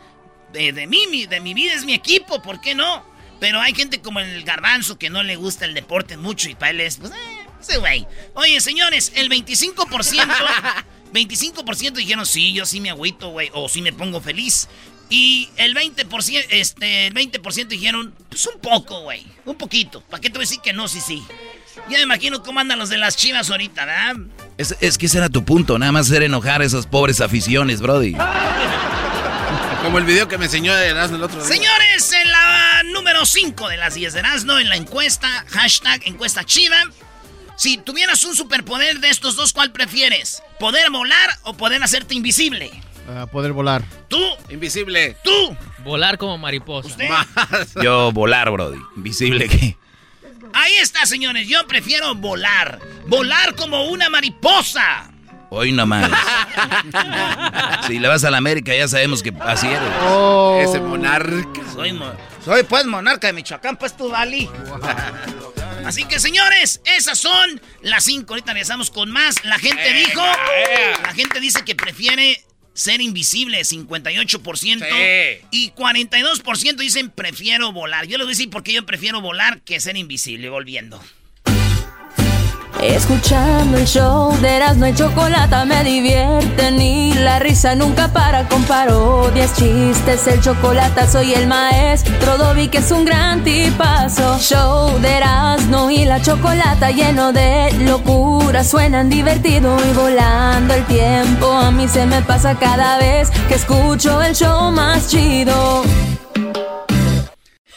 de, 0.53 0.73
de 0.73 0.87
mí, 0.87 1.07
mi- 1.11 1.27
de 1.27 1.41
mi 1.41 1.55
vida, 1.55 1.75
es 1.75 1.85
mi 1.85 1.94
equipo, 1.94 2.43
¿por 2.43 2.61
qué 2.61 2.75
no? 2.75 3.05
Pero 3.39 3.61
hay 3.61 3.75
gente 3.75 4.01
como 4.03 4.20
el 4.20 4.43
garbanzo 4.44 4.99
que 4.99 5.09
no 5.11 5.23
le 5.23 5.37
gusta 5.37 5.65
el 5.65 5.75
deporte 5.75 6.17
mucho 6.17 6.49
y 6.51 6.55
para 6.55 6.70
él 6.73 6.81
es, 6.81 6.97
pues, 6.97 7.13
eh, 7.13 7.47
ese 7.61 7.79
güey. 7.79 8.06
Oye, 8.35 8.61
señores, 8.61 9.13
el 9.15 9.29
25%, 9.31 9.75
25% 11.13 11.93
dijeron, 11.93 12.27
sí, 12.27 12.53
yo 12.53 12.67
sí 12.67 12.81
me 12.81 12.91
agüito, 12.91 13.29
güey, 13.31 13.51
o 13.55 13.69
sí 13.69 13.82
me 13.82 13.93
pongo 13.93 14.20
feliz. 14.20 14.69
Y 15.10 15.50
el 15.56 15.74
20%, 15.74 16.46
este, 16.50 17.08
el 17.08 17.14
20% 17.14 17.67
dijeron, 17.67 18.14
pues 18.29 18.46
un 18.46 18.60
poco, 18.60 19.02
güey, 19.02 19.26
un 19.44 19.56
poquito. 19.56 20.00
¿Para 20.02 20.20
qué 20.20 20.31
te 20.31 20.38
voy 20.38 20.44
a 20.44 20.46
decir 20.48 20.60
que 20.60 20.72
no, 20.72 20.86
sí, 20.86 21.00
sí? 21.00 21.22
Ya 21.88 21.98
me 21.98 22.02
imagino 22.02 22.43
cómo 22.43 22.60
andan 22.60 22.79
los 22.79 22.88
de 22.88 22.96
las 22.96 23.17
chivas 23.17 23.50
ahorita, 23.50 23.84
¿verdad? 23.84 24.17
Es, 24.56 24.76
es 24.81 24.98
que 24.98 25.06
ese 25.06 25.19
era 25.19 25.29
tu 25.29 25.44
punto, 25.44 25.79
nada 25.79 25.90
más 25.90 26.06
hacer 26.06 26.22
enojar 26.22 26.62
a 26.62 26.64
esas 26.64 26.86
pobres 26.86 27.20
aficiones, 27.20 27.81
Brody. 27.81 28.14
Como 29.82 29.98
el 29.98 30.05
video 30.05 30.29
que 30.29 30.38
me 30.38 30.44
enseñó 30.44 30.76
Erasmo 30.76 31.17
el 31.17 31.22
otro 31.22 31.43
día. 31.43 31.48
Señores, 31.48 32.12
en 32.12 32.31
la 32.31 32.82
número 32.93 33.24
5 33.24 33.69
de 33.69 33.79
las 33.79 33.94
10 33.94 34.12
de 34.12 34.19
Erasmo, 34.20 34.58
en 34.58 34.69
la 34.69 34.76
encuesta, 34.76 35.44
hashtag 35.48 36.02
encuesta 36.06 36.44
chiva. 36.44 36.76
Si 37.56 37.79
tuvieras 37.79 38.22
un 38.24 38.36
superpoder 38.36 39.00
de 39.00 39.08
estos 39.08 39.36
dos, 39.36 39.52
¿cuál 39.52 39.72
prefieres? 39.72 40.43
¿Poder 40.58 40.90
volar 40.90 41.31
o 41.43 41.55
poder 41.56 41.82
hacerte 41.82 42.14
invisible? 42.14 42.70
Para 43.12 43.26
poder 43.26 43.52
volar. 43.52 43.82
Tú, 44.06 44.22
Invisible. 44.50 45.17
tú, 45.24 45.56
Volar 45.82 46.17
como 46.17 46.38
mariposa. 46.38 46.86
usted. 46.86 47.08
Más. 47.08 47.26
Yo 47.82 48.12
volar, 48.12 48.48
Brody. 48.52 48.79
Invisible 48.94 49.48
que... 49.48 49.76
Ahí 50.52 50.74
está, 50.76 51.05
señores. 51.06 51.48
Yo 51.48 51.67
prefiero 51.67 52.14
volar. 52.14 52.79
Volar 53.08 53.56
como 53.56 53.86
una 53.88 54.08
mariposa. 54.10 55.10
Hoy 55.48 55.72
nomás. 55.72 56.08
si 57.88 57.98
le 57.98 58.06
vas 58.06 58.22
a 58.22 58.31
la 58.31 58.38
América, 58.38 58.72
ya 58.76 58.86
sabemos 58.86 59.24
que 59.24 59.34
así 59.40 59.67
eres. 59.67 59.81
Oh. 60.05 60.60
Ese 60.62 60.79
monarca. 60.79 61.60
Soy, 61.74 61.93
mo- 61.93 62.12
soy 62.44 62.62
pues 62.62 62.86
monarca 62.86 63.26
de 63.26 63.32
Michoacán, 63.32 63.76
pues 63.76 63.96
tú, 63.96 64.08
Dali. 64.08 64.48
Así 65.84 66.05
que, 66.05 66.20
señores, 66.20 66.81
esas 66.84 67.19
son 67.19 67.60
las 67.82 68.05
cinco. 68.05 68.34
Ahorita 68.34 68.52
regresamos 68.52 68.88
con 68.93 69.10
más. 69.10 69.44
La 69.44 69.58
gente 69.58 69.93
dijo, 69.94 70.22
la 71.02 71.12
gente 71.12 71.40
dice 71.40 71.64
que 71.64 71.74
prefiere 71.74 72.44
ser 72.81 73.01
invisible, 73.01 73.60
58%. 73.60 74.79
Sí. 74.79 75.46
Y 75.51 75.70
42% 75.72 76.77
dicen 76.77 77.10
prefiero 77.10 77.72
volar. 77.72 78.06
Yo 78.06 78.17
les 78.17 78.27
voy 78.27 78.32
a 78.32 78.37
decir 78.37 78.51
por 78.51 78.63
qué 78.63 78.72
yo 78.72 78.87
prefiero 78.87 79.20
volar 79.20 79.60
que 79.60 79.81
ser 79.81 79.96
invisible, 79.96 80.49
volviendo. 80.49 81.01
Escuchando 82.82 83.77
el 83.77 83.87
show 83.87 84.34
de 84.41 84.56
Erasmo 84.56 84.87
y 84.87 84.94
Chocolata 84.94 85.67
me 85.67 85.84
divierten 85.84 86.81
y 86.81 87.13
la 87.13 87.39
risa 87.39 87.75
nunca 87.75 88.08
para 88.08 88.49
con 88.49 88.65
parodias, 88.65 89.55
chistes, 89.55 90.27
el 90.27 90.41
chocolate 90.41 91.06
soy 91.06 91.34
el 91.34 91.46
maestro 91.46 92.39
Dobby 92.39 92.69
que 92.69 92.79
es 92.79 92.91
un 92.91 93.05
gran 93.05 93.44
tipazo. 93.44 94.39
Show 94.39 94.99
de 94.99 95.19
Erasmo 95.19 95.91
y 95.91 96.06
la 96.06 96.22
Chocolata 96.22 96.91
lleno 96.91 97.32
de 97.32 97.70
locura, 97.81 98.65
suenan 98.65 99.10
divertido 99.10 99.77
y 99.84 99.93
volando 99.93 100.72
el 100.72 100.84
tiempo. 100.87 101.53
A 101.53 101.70
mí 101.70 101.87
se 101.87 102.06
me 102.06 102.22
pasa 102.22 102.58
cada 102.58 102.96
vez 102.99 103.31
que 103.49 103.56
escucho 103.56 104.22
el 104.22 104.34
show 104.34 104.72
más 104.72 105.08
chido. 105.08 105.84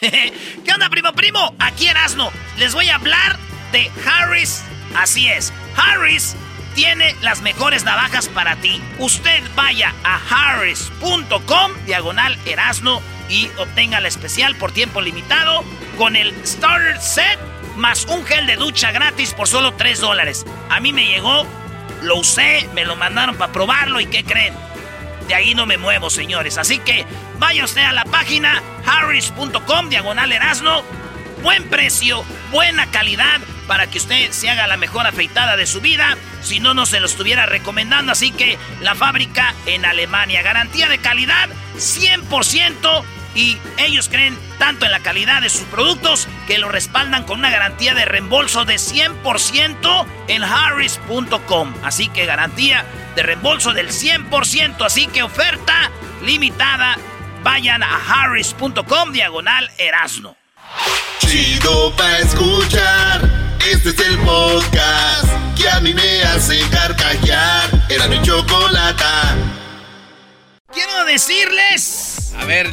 ¿Qué 0.00 0.72
onda, 0.72 0.88
primo, 0.88 1.12
primo? 1.12 1.54
Aquí 1.58 1.88
Erasmo. 1.88 2.30
Les 2.58 2.72
voy 2.72 2.88
a 2.88 2.94
hablar 2.94 3.38
de 3.70 3.90
Harris 4.06 4.62
Así 4.94 5.28
es, 5.28 5.52
Harris 5.76 6.36
tiene 6.74 7.14
las 7.22 7.40
mejores 7.40 7.84
navajas 7.84 8.28
para 8.28 8.56
ti. 8.56 8.82
Usted 8.98 9.42
vaya 9.54 9.94
a 10.02 10.18
harris.com, 10.28 11.72
diagonal 11.86 12.36
Erasno, 12.46 13.00
y 13.28 13.48
obtenga 13.58 14.00
la 14.00 14.08
especial 14.08 14.54
por 14.56 14.72
tiempo 14.72 15.00
limitado 15.00 15.64
con 15.96 16.16
el 16.16 16.34
Starter 16.46 17.00
Set 17.00 17.38
más 17.76 18.04
un 18.06 18.24
gel 18.24 18.46
de 18.46 18.56
ducha 18.56 18.92
gratis 18.92 19.34
por 19.34 19.48
solo 19.48 19.74
3 19.74 20.00
dólares. 20.00 20.44
A 20.68 20.80
mí 20.80 20.92
me 20.92 21.06
llegó, 21.06 21.46
lo 22.02 22.16
usé, 22.18 22.68
me 22.74 22.84
lo 22.84 22.96
mandaron 22.96 23.36
para 23.36 23.52
probarlo 23.52 24.00
y 24.00 24.06
¿qué 24.06 24.24
creen? 24.24 24.54
De 25.28 25.34
ahí 25.34 25.54
no 25.54 25.66
me 25.66 25.78
muevo, 25.78 26.10
señores. 26.10 26.58
Así 26.58 26.78
que 26.78 27.06
vaya 27.38 27.64
usted 27.64 27.82
a 27.82 27.92
la 27.92 28.04
página 28.04 28.62
harris.com, 28.86 29.88
diagonal 29.88 30.32
Erasno. 30.32 30.82
Buen 31.42 31.68
precio, 31.68 32.24
buena 32.52 32.90
calidad 32.90 33.40
para 33.66 33.88
que 33.88 33.98
usted 33.98 34.30
se 34.30 34.50
haga 34.50 34.66
la 34.66 34.76
mejor 34.76 35.06
afeitada 35.06 35.56
de 35.56 35.66
su 35.66 35.80
vida. 35.80 36.16
Si 36.42 36.60
no, 36.60 36.74
no 36.74 36.86
se 36.86 37.00
lo 37.00 37.06
estuviera 37.06 37.46
recomendando. 37.46 38.12
Así 38.12 38.30
que 38.30 38.58
la 38.80 38.94
fábrica 38.94 39.54
en 39.66 39.84
Alemania. 39.84 40.42
Garantía 40.42 40.88
de 40.88 40.98
calidad 40.98 41.48
100%. 41.76 43.04
Y 43.34 43.58
ellos 43.78 44.08
creen 44.08 44.38
tanto 44.58 44.84
en 44.84 44.92
la 44.92 45.00
calidad 45.00 45.42
de 45.42 45.50
sus 45.50 45.62
productos 45.62 46.28
que 46.46 46.58
lo 46.58 46.68
respaldan 46.68 47.24
con 47.24 47.40
una 47.40 47.50
garantía 47.50 47.92
de 47.92 48.04
reembolso 48.04 48.64
de 48.64 48.76
100% 48.76 50.06
en 50.28 50.44
harris.com. 50.44 51.74
Así 51.82 52.08
que 52.08 52.26
garantía 52.26 52.84
de 53.16 53.24
reembolso 53.24 53.72
del 53.72 53.88
100%. 53.88 54.86
Así 54.86 55.08
que 55.08 55.24
oferta 55.24 55.90
limitada. 56.22 56.96
Vayan 57.42 57.82
a 57.82 57.96
harris.com 57.96 59.12
diagonal 59.12 59.70
Erasno. 59.78 60.36
Chido 61.18 61.94
pa' 61.96 62.18
escuchar. 62.18 63.43
Este 63.66 63.88
es 63.88 63.98
el 64.00 64.18
podcast 64.18 65.56
que 65.56 65.66
a 65.70 65.80
mí 65.80 65.94
me 65.94 66.22
hace 66.22 66.60
carcajear. 66.68 67.86
Era 67.88 68.08
mi 68.08 68.20
chocolata. 68.20 69.36
Quiero 70.70 71.06
decirles. 71.06 72.34
A 72.36 72.44
ver, 72.44 72.70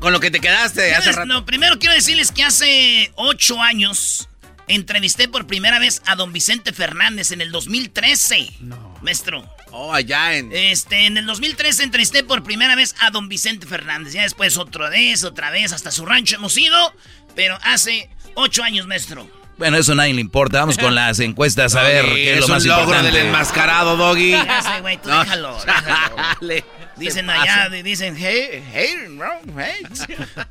con 0.00 0.12
lo 0.12 0.18
que 0.18 0.32
te 0.32 0.40
quedaste 0.40 0.96
hace 0.96 1.12
rato. 1.12 1.26
No, 1.26 1.46
primero 1.46 1.78
quiero 1.78 1.94
decirles 1.94 2.32
que 2.32 2.42
hace 2.42 3.12
ocho 3.14 3.62
años 3.62 4.28
entrevisté 4.66 5.28
por 5.28 5.46
primera 5.46 5.78
vez 5.78 6.02
a 6.06 6.16
don 6.16 6.32
Vicente 6.32 6.72
Fernández 6.72 7.30
en 7.30 7.40
el 7.40 7.52
2013. 7.52 8.54
No. 8.60 8.98
Maestro. 9.00 9.48
Oh, 9.70 9.94
allá 9.94 10.34
en. 10.34 10.50
Este, 10.52 11.06
en 11.06 11.18
el 11.18 11.26
2013 11.26 11.84
entrevisté 11.84 12.24
por 12.24 12.42
primera 12.42 12.74
vez 12.74 12.96
a 12.98 13.10
don 13.10 13.28
Vicente 13.28 13.68
Fernández. 13.68 14.12
Ya 14.12 14.22
después 14.22 14.56
otra 14.56 14.88
vez, 14.88 15.22
otra 15.22 15.50
vez, 15.50 15.72
hasta 15.72 15.92
su 15.92 16.04
rancho 16.04 16.34
hemos 16.34 16.56
ido. 16.56 16.92
Pero 17.36 17.56
hace 17.62 18.10
ocho 18.34 18.64
años, 18.64 18.88
maestro. 18.88 19.41
Bueno, 19.58 19.76
eso 19.76 19.92
a 19.92 19.94
nadie 19.94 20.14
le 20.14 20.20
importa. 20.20 20.60
Vamos 20.60 20.78
con 20.78 20.94
las 20.94 21.20
encuestas 21.20 21.74
a 21.74 21.82
ver 21.82 22.04
qué 22.06 22.34
es 22.34 22.40
lo 22.40 22.48
más 22.48 22.64
logro 22.64 22.82
importante. 22.82 23.12
del 23.12 23.26
enmascarado, 23.26 23.96
Doggy. 23.96 24.34
Güey, 24.80 24.96
tú 25.00 25.08
déjalo, 25.08 25.58
déjalo. 25.66 26.64
Dicen 26.96 27.30
allá, 27.30 27.68
dicen, 27.68 28.16
hey, 28.18 28.62
hey, 28.72 28.94
bro, 29.10 29.30
hey. 29.56 29.86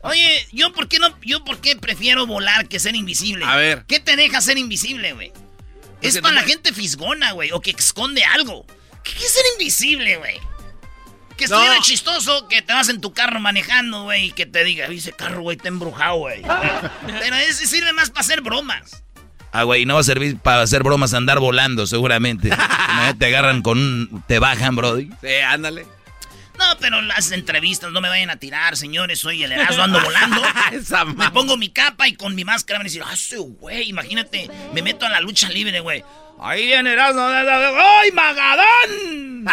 Oye, 0.01 0.47
¿yo 0.51 0.73
por 0.73 0.87
qué 0.87 0.99
no, 0.99 1.15
yo 1.21 1.43
por 1.43 1.59
qué 1.59 1.75
prefiero 1.75 2.25
volar 2.25 2.67
que 2.67 2.79
ser 2.79 2.95
invisible? 2.95 3.45
A 3.45 3.55
ver. 3.55 3.85
¿Qué 3.87 3.99
te 3.99 4.15
deja 4.15 4.41
ser 4.41 4.57
invisible, 4.57 5.13
güey? 5.13 5.31
Es 6.01 6.19
para 6.19 6.33
la 6.33 6.43
gente 6.43 6.73
fisgona, 6.73 7.31
güey, 7.33 7.51
o 7.51 7.61
que 7.61 7.71
esconde 7.71 8.23
algo. 8.23 8.65
¿Qué 9.03 9.11
es 9.11 9.31
ser 9.31 9.43
invisible, 9.53 10.17
güey? 10.17 10.39
Que 11.41 11.45
estuviera 11.45 11.79
chistoso 11.81 12.47
que 12.47 12.61
te 12.61 12.71
vas 12.71 12.87
en 12.89 13.01
tu 13.01 13.13
carro 13.13 13.39
manejando, 13.39 14.03
güey, 14.03 14.25
y 14.25 14.31
que 14.31 14.45
te 14.45 14.63
diga, 14.63 14.85
ese 14.85 15.11
carro, 15.11 15.41
güey, 15.41 15.57
está 15.57 15.69
embrujado, 15.69 16.17
güey. 16.17 16.43
Pero 17.07 17.35
ese 17.35 17.65
sirve 17.65 17.93
más 17.93 18.11
para 18.11 18.21
hacer 18.21 18.41
bromas. 18.41 19.03
Ah, 19.51 19.63
güey, 19.63 19.87
no 19.87 19.95
va 19.95 20.01
a 20.01 20.03
servir 20.03 20.37
para 20.37 20.61
hacer 20.61 20.83
bromas 20.83 21.15
andar 21.15 21.39
volando, 21.39 21.87
seguramente. 21.87 22.51
te 23.17 23.25
agarran 23.25 23.63
con 23.63 23.79
un... 23.79 24.23
te 24.27 24.37
bajan, 24.37 24.75
brody. 24.75 25.09
Sí, 25.19 25.35
ándale. 25.43 25.87
No, 26.59 26.77
pero 26.79 27.01
las 27.01 27.31
entrevistas 27.31 27.91
no 27.91 28.01
me 28.01 28.09
vayan 28.09 28.29
a 28.29 28.35
tirar, 28.35 28.77
señores. 28.77 29.17
Soy 29.17 29.41
el 29.43 29.51
Erasmo, 29.51 29.81
ando 29.81 29.99
volando. 29.99 30.43
me 31.15 31.31
pongo 31.31 31.57
mi 31.57 31.69
capa 31.69 32.07
y 32.07 32.13
con 32.13 32.35
mi 32.35 32.45
máscara 32.45 32.77
me 32.77 32.85
dicen, 32.85 33.01
ah, 33.03 33.15
güey, 33.59 33.89
imagínate, 33.89 34.47
me 34.75 34.83
meto 34.83 35.07
a 35.07 35.09
la 35.09 35.21
lucha 35.21 35.49
libre, 35.49 35.79
güey. 35.79 36.03
Ahí 36.41 36.65
viene 36.65 36.93
Erasmo. 36.93 37.21
¡Ay, 37.23 38.11
Magadán! 38.11 39.45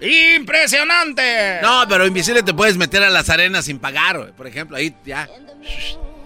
¡Impresionante! 0.00 1.58
No, 1.60 1.84
pero 1.88 2.06
invisible 2.06 2.42
te 2.42 2.54
puedes 2.54 2.76
meter 2.76 3.02
a 3.02 3.10
las 3.10 3.28
arenas 3.28 3.64
sin 3.64 3.78
pagar. 3.80 4.32
Por 4.32 4.46
ejemplo, 4.46 4.76
ahí 4.76 4.94
ya. 5.04 5.28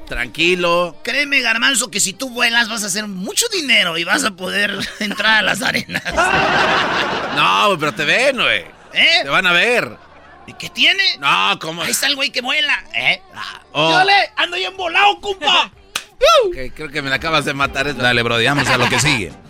tranquilo. 0.07 0.97
Créeme, 1.03 1.41
Garmanzo, 1.41 1.91
que 1.91 2.01
si 2.01 2.13
tú 2.13 2.29
vuelas 2.31 2.69
vas 2.69 2.85
a 2.85 2.87
hacer 2.87 3.07
mucho 3.09 3.47
dinero 3.49 3.97
y 3.97 4.05
vas 4.05 4.25
a 4.25 4.33
poder 4.33 4.79
entrar 5.01 5.39
a 5.39 5.43
las 5.43 5.63
arenas. 5.63 6.03
No, 7.35 7.77
pero 7.81 7.93
te 7.93 8.05
ven, 8.05 8.37
güey. 8.37 8.61
¿Eh? 8.93 9.21
Te 9.25 9.29
van 9.29 9.45
a 9.45 9.53
ver. 9.53 9.97
¿Y 10.47 10.53
qué 10.53 10.71
tiene? 10.71 11.03
No, 11.19 11.59
¿cómo? 11.61 11.83
Ahí 11.83 11.91
está 11.91 12.07
el 12.07 12.15
güey 12.15 12.31
que 12.31 12.43
vuela. 12.43 12.85
¿Eh? 12.95 13.21
Oh. 13.73 13.91
¡Dale! 13.91 14.31
¡Ando 14.37 14.57
en 14.57 14.77
volado, 14.77 15.21
compa! 15.21 15.73
Creo 16.75 16.91
que 16.91 17.03
me 17.03 17.11
la 17.11 17.17
acabas 17.17 17.45
de 17.45 17.55
matar. 17.55 17.95
Dale, 17.97 18.23
bro, 18.23 18.39
digamos 18.39 18.69
a 18.69 18.79
lo 18.79 18.89
que 18.89 18.99
sigue. 18.99 19.33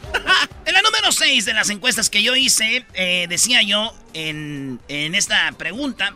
En 0.67 0.73
la 0.73 0.81
número 0.81 1.13
6 1.13 1.45
de 1.45 1.53
las 1.53 1.69
encuestas 1.69 2.09
que 2.09 2.23
yo 2.23 2.35
hice, 2.37 2.87
eh, 2.95 3.27
decía 3.29 3.61
yo 3.61 3.95
en, 4.15 4.81
en 4.89 5.15
esta 5.15 5.53
pregunta, 5.59 6.15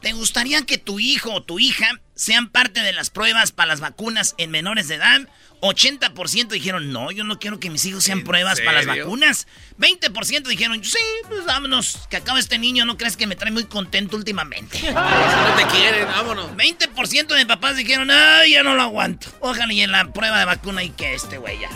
¿te 0.00 0.12
gustaría 0.12 0.62
que 0.62 0.78
tu 0.78 1.00
hijo 1.00 1.34
o 1.34 1.42
tu 1.42 1.58
hija 1.58 1.90
sean 2.14 2.48
parte 2.48 2.80
de 2.80 2.92
las 2.92 3.10
pruebas 3.10 3.50
para 3.50 3.66
las 3.66 3.80
vacunas 3.80 4.36
en 4.38 4.52
menores 4.52 4.86
de 4.86 4.94
edad? 4.94 5.22
80% 5.60 6.48
dijeron, 6.48 6.92
no, 6.92 7.10
yo 7.10 7.24
no 7.24 7.38
quiero 7.38 7.58
que 7.58 7.70
mis 7.70 7.84
hijos 7.84 8.04
sean 8.04 8.24
pruebas 8.24 8.60
para 8.60 8.82
las 8.82 8.86
vacunas. 8.86 9.46
20% 9.78 10.42
dijeron, 10.46 10.84
sí, 10.84 10.98
pues 11.28 11.44
vámonos, 11.44 12.06
que 12.10 12.16
acaba 12.16 12.38
este 12.38 12.58
niño, 12.58 12.84
no 12.84 12.96
crees 12.96 13.16
que 13.16 13.26
me 13.26 13.36
trae 13.36 13.50
muy 13.50 13.64
contento 13.64 14.16
últimamente. 14.16 14.80
no 14.92 15.54
te 15.56 15.66
quieren, 15.66 16.06
vámonos. 16.06 16.50
20% 16.52 17.34
de 17.34 17.46
papás 17.46 17.76
dijeron, 17.76 18.10
ay, 18.10 18.52
ya 18.52 18.62
no 18.62 18.74
lo 18.74 18.82
aguanto. 18.82 19.28
Ojalá 19.40 19.72
y 19.72 19.82
en 19.82 19.92
la 19.92 20.12
prueba 20.12 20.38
de 20.38 20.44
vacuna 20.44 20.82
y 20.82 20.90
que 20.90 21.14
este 21.14 21.38
güey 21.38 21.58
ya. 21.60 21.70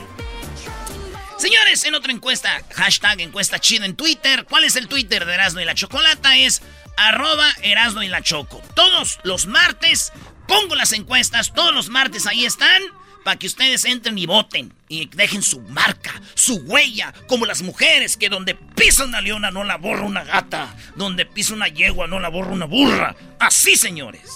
Señores, 1.38 1.84
en 1.84 1.94
otra 1.96 2.12
encuesta, 2.12 2.62
hashtag 2.74 3.20
encuesta 3.20 3.58
chida 3.58 3.84
en 3.84 3.96
Twitter. 3.96 4.46
¿Cuál 4.48 4.64
es 4.64 4.76
el 4.76 4.86
Twitter 4.86 5.24
de 5.24 5.34
Erasmo 5.34 5.60
y 5.60 5.64
la 5.64 5.74
Chocolata? 5.74 6.36
Es 6.36 6.62
arroba 6.96 7.48
Erasmo 7.62 8.02
y 8.02 8.08
la 8.08 8.22
Choco. 8.22 8.62
Todos 8.76 9.18
los 9.24 9.46
martes 9.46 10.12
pongo 10.46 10.76
las 10.76 10.92
encuestas, 10.92 11.52
todos 11.52 11.74
los 11.74 11.88
martes 11.88 12.26
ahí 12.26 12.44
están 12.44 12.80
para 13.24 13.38
que 13.38 13.46
ustedes 13.46 13.84
entren 13.84 14.18
y 14.18 14.26
voten 14.26 14.72
y 14.88 15.06
dejen 15.06 15.42
su 15.42 15.60
marca, 15.60 16.20
su 16.34 16.56
huella, 16.56 17.12
como 17.28 17.46
las 17.46 17.62
mujeres 17.62 18.16
que 18.16 18.28
donde 18.28 18.54
pisa 18.54 19.04
una 19.04 19.20
leona 19.20 19.50
no 19.50 19.64
la 19.64 19.76
borra 19.76 20.02
una 20.02 20.24
gata, 20.24 20.74
donde 20.96 21.26
pisa 21.26 21.54
una 21.54 21.68
yegua 21.68 22.06
no 22.06 22.20
la 22.20 22.28
borra 22.28 22.52
una 22.52 22.66
burra. 22.66 23.14
Así, 23.38 23.76
señores. 23.76 24.30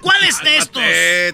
¿Cuál 0.00 0.24
es 0.24 0.42
de 0.42 0.56
estos? 0.56 0.82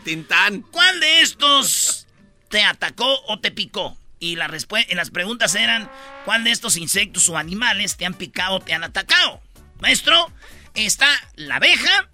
Tintán. 0.04 0.62
¿Cuál 0.62 1.00
de 1.00 1.20
estos 1.20 2.06
te 2.48 2.62
atacó 2.64 3.20
o 3.28 3.38
te 3.38 3.50
picó? 3.50 3.96
Y 4.18 4.36
la 4.36 4.48
las 4.48 5.10
preguntas 5.10 5.54
eran, 5.54 5.90
¿cuál 6.24 6.42
de 6.44 6.50
estos 6.50 6.76
insectos 6.76 7.28
o 7.28 7.36
animales 7.36 7.96
te 7.96 8.06
han 8.06 8.14
picado 8.14 8.56
o 8.56 8.60
te 8.60 8.72
han 8.72 8.82
atacado? 8.82 9.40
Maestro, 9.78 10.32
está 10.74 11.08
la 11.34 11.56
abeja, 11.56 12.08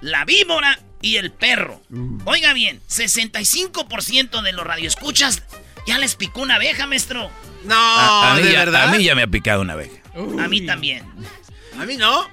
la 0.00 0.24
víbora 0.24 0.78
y 1.00 1.16
el 1.16 1.30
perro. 1.32 1.80
Mm. 1.88 2.20
Oiga 2.26 2.52
bien, 2.52 2.80
65% 2.88 4.42
de 4.42 4.52
los 4.52 4.66
radioescuchas 4.66 5.42
ya 5.86 5.98
les 5.98 6.16
picó 6.16 6.42
una 6.42 6.56
abeja, 6.56 6.86
maestro. 6.86 7.30
No, 7.64 7.74
a, 7.76 8.34
mí 8.34 8.42
¿de 8.42 8.52
ya, 8.52 8.58
verdad? 8.60 8.88
A 8.88 8.92
mí 8.92 9.04
ya 9.04 9.14
me 9.14 9.22
ha 9.22 9.26
picado 9.26 9.62
una 9.62 9.74
abeja. 9.74 9.96
A 10.14 10.48
mí 10.48 10.66
también. 10.66 11.04
A 11.78 11.84
mí 11.84 11.96
no. 11.96 12.28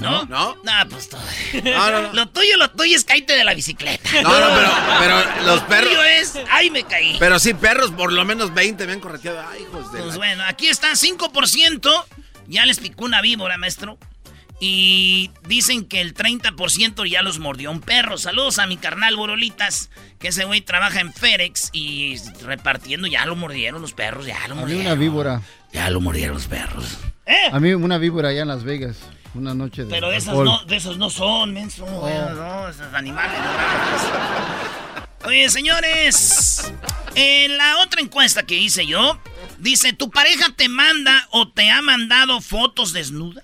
¿No? 0.00 0.26
¿No? 0.26 0.56
No, 0.62 0.72
pues 0.90 1.08
todo. 1.08 1.20
No, 1.64 1.90
no, 1.90 2.02
no. 2.02 2.12
Lo 2.12 2.28
tuyo, 2.28 2.56
lo 2.56 2.70
tuyo 2.70 2.94
es 2.94 3.04
caíte 3.04 3.34
de 3.34 3.42
la 3.42 3.54
bicicleta. 3.54 4.10
No, 4.22 4.38
no, 4.38 4.54
pero, 4.54 4.70
pero 5.00 5.46
los 5.46 5.60
perros. 5.68 5.90
Lo 5.90 5.96
tuyo 5.96 6.04
es, 6.04 6.34
ay, 6.50 6.70
me 6.70 6.84
caí. 6.84 7.16
Pero 7.18 7.38
sí, 7.38 7.54
perros, 7.54 7.90
por 7.92 8.12
lo 8.12 8.24
menos 8.24 8.52
20 8.54 8.86
me 8.86 8.92
han 8.92 9.00
correteado. 9.00 9.42
Ay, 9.48 9.62
hijos 9.62 9.90
de. 9.92 10.02
Pues 10.02 10.16
bueno, 10.16 10.44
aquí 10.46 10.68
está 10.68 10.92
5%. 10.92 12.04
Ya 12.48 12.66
les 12.66 12.78
picó 12.78 13.04
una 13.04 13.20
víbora, 13.22 13.56
maestro. 13.56 13.98
Y 14.60 15.30
dicen 15.46 15.84
que 15.84 16.00
el 16.00 16.14
30% 16.14 17.08
ya 17.08 17.22
los 17.22 17.38
mordió 17.38 17.70
un 17.70 17.80
perro. 17.80 18.18
Saludos 18.18 18.58
a 18.58 18.66
mi 18.66 18.76
carnal 18.76 19.14
Borolitas, 19.16 19.88
que 20.18 20.28
ese 20.28 20.44
güey 20.44 20.60
trabaja 20.62 21.00
en 21.00 21.12
Férex 21.12 21.70
y 21.72 22.16
repartiendo. 22.44 23.06
Ya 23.06 23.24
lo 23.24 23.36
mordieron 23.36 23.80
los 23.80 23.92
perros, 23.92 24.26
ya 24.26 24.36
lo 24.48 24.54
A 24.54 24.56
mí 24.56 24.60
mordieron. 24.62 24.86
una 24.86 24.94
víbora. 24.96 25.42
Ya 25.72 25.90
lo 25.90 26.00
mordieron 26.00 26.34
los 26.34 26.46
perros. 26.46 26.98
A 27.52 27.60
mí 27.60 27.72
una 27.74 27.98
víbora 27.98 28.30
allá 28.30 28.42
en 28.42 28.48
Las 28.48 28.64
Vegas. 28.64 28.96
Una 29.34 29.54
noche 29.54 29.84
de 29.84 29.90
Pero 29.90 30.08
de 30.08 30.16
esas 30.16 30.34
no, 30.34 30.64
de 30.64 30.76
esos 30.76 30.96
no 30.96 31.10
son, 31.10 31.52
menso. 31.52 31.84
Oh. 31.84 32.08
No, 32.34 32.68
esos 32.68 32.92
animales. 32.94 33.38
no. 35.22 35.28
Oye, 35.28 35.48
señores. 35.50 36.72
En 37.14 37.56
la 37.58 37.78
otra 37.78 38.00
encuesta 38.00 38.44
que 38.44 38.54
hice 38.56 38.86
yo, 38.86 39.20
dice, 39.58 39.92
¿tu 39.92 40.10
pareja 40.10 40.46
te 40.56 40.68
manda 40.68 41.26
o 41.30 41.48
te 41.48 41.70
ha 41.70 41.82
mandado 41.82 42.40
fotos 42.40 42.92
desnuda? 42.92 43.42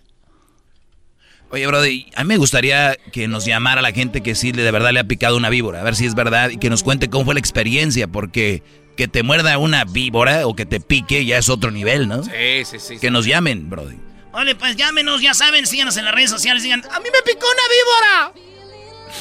Oye, 1.55 1.69
Brody, 1.69 2.07
a 2.17 2.25
mí 2.25 2.29
me 2.31 2.37
gustaría 2.37 2.97
que 3.13 3.29
nos 3.29 3.45
llamara 3.45 3.81
la 3.81 3.93
gente 3.93 4.25
que 4.25 4.35
sí 4.35 4.51
de 4.51 4.69
verdad 4.73 4.91
le 4.91 4.99
ha 4.99 5.05
picado 5.05 5.37
una 5.37 5.51
víbora, 5.51 5.83
a 5.83 5.85
ver 5.85 5.95
si 5.95 6.05
es 6.05 6.17
verdad 6.17 6.51
y 6.51 6.57
que 6.57 6.69
nos 6.69 6.83
cuente 6.83 7.09
cómo 7.09 7.27
fue 7.27 7.35
la 7.35 7.39
experiencia, 7.39 8.09
porque 8.09 8.65
que 8.97 9.07
te 9.07 9.23
muerda 9.23 9.57
una 9.59 9.85
víbora 9.85 10.49
o 10.49 10.57
que 10.57 10.67
te 10.67 10.81
pique 10.81 11.25
ya 11.25 11.39
es 11.39 11.49
otro 11.49 11.71
nivel, 11.71 12.09
¿no? 12.09 12.25
Sí, 12.25 12.65
sí, 12.65 12.81
sí. 12.81 12.99
Que 12.99 13.09
nos 13.13 13.25
llamen, 13.25 13.71
Brody. 13.71 13.95
Oye, 14.33 14.57
pues 14.57 14.75
llámenos, 14.75 15.23
ya 15.23 15.33
saben, 15.33 15.65
síganos 15.65 15.97
en 15.97 16.07
las 16.07 16.15
redes 16.17 16.31
sociales, 16.31 16.65
digan, 16.65 16.83
a 16.91 16.99
mí 16.99 17.07
me 17.13 17.23
picó 17.23 17.47
una 17.47 18.33
víbora. 18.33 19.13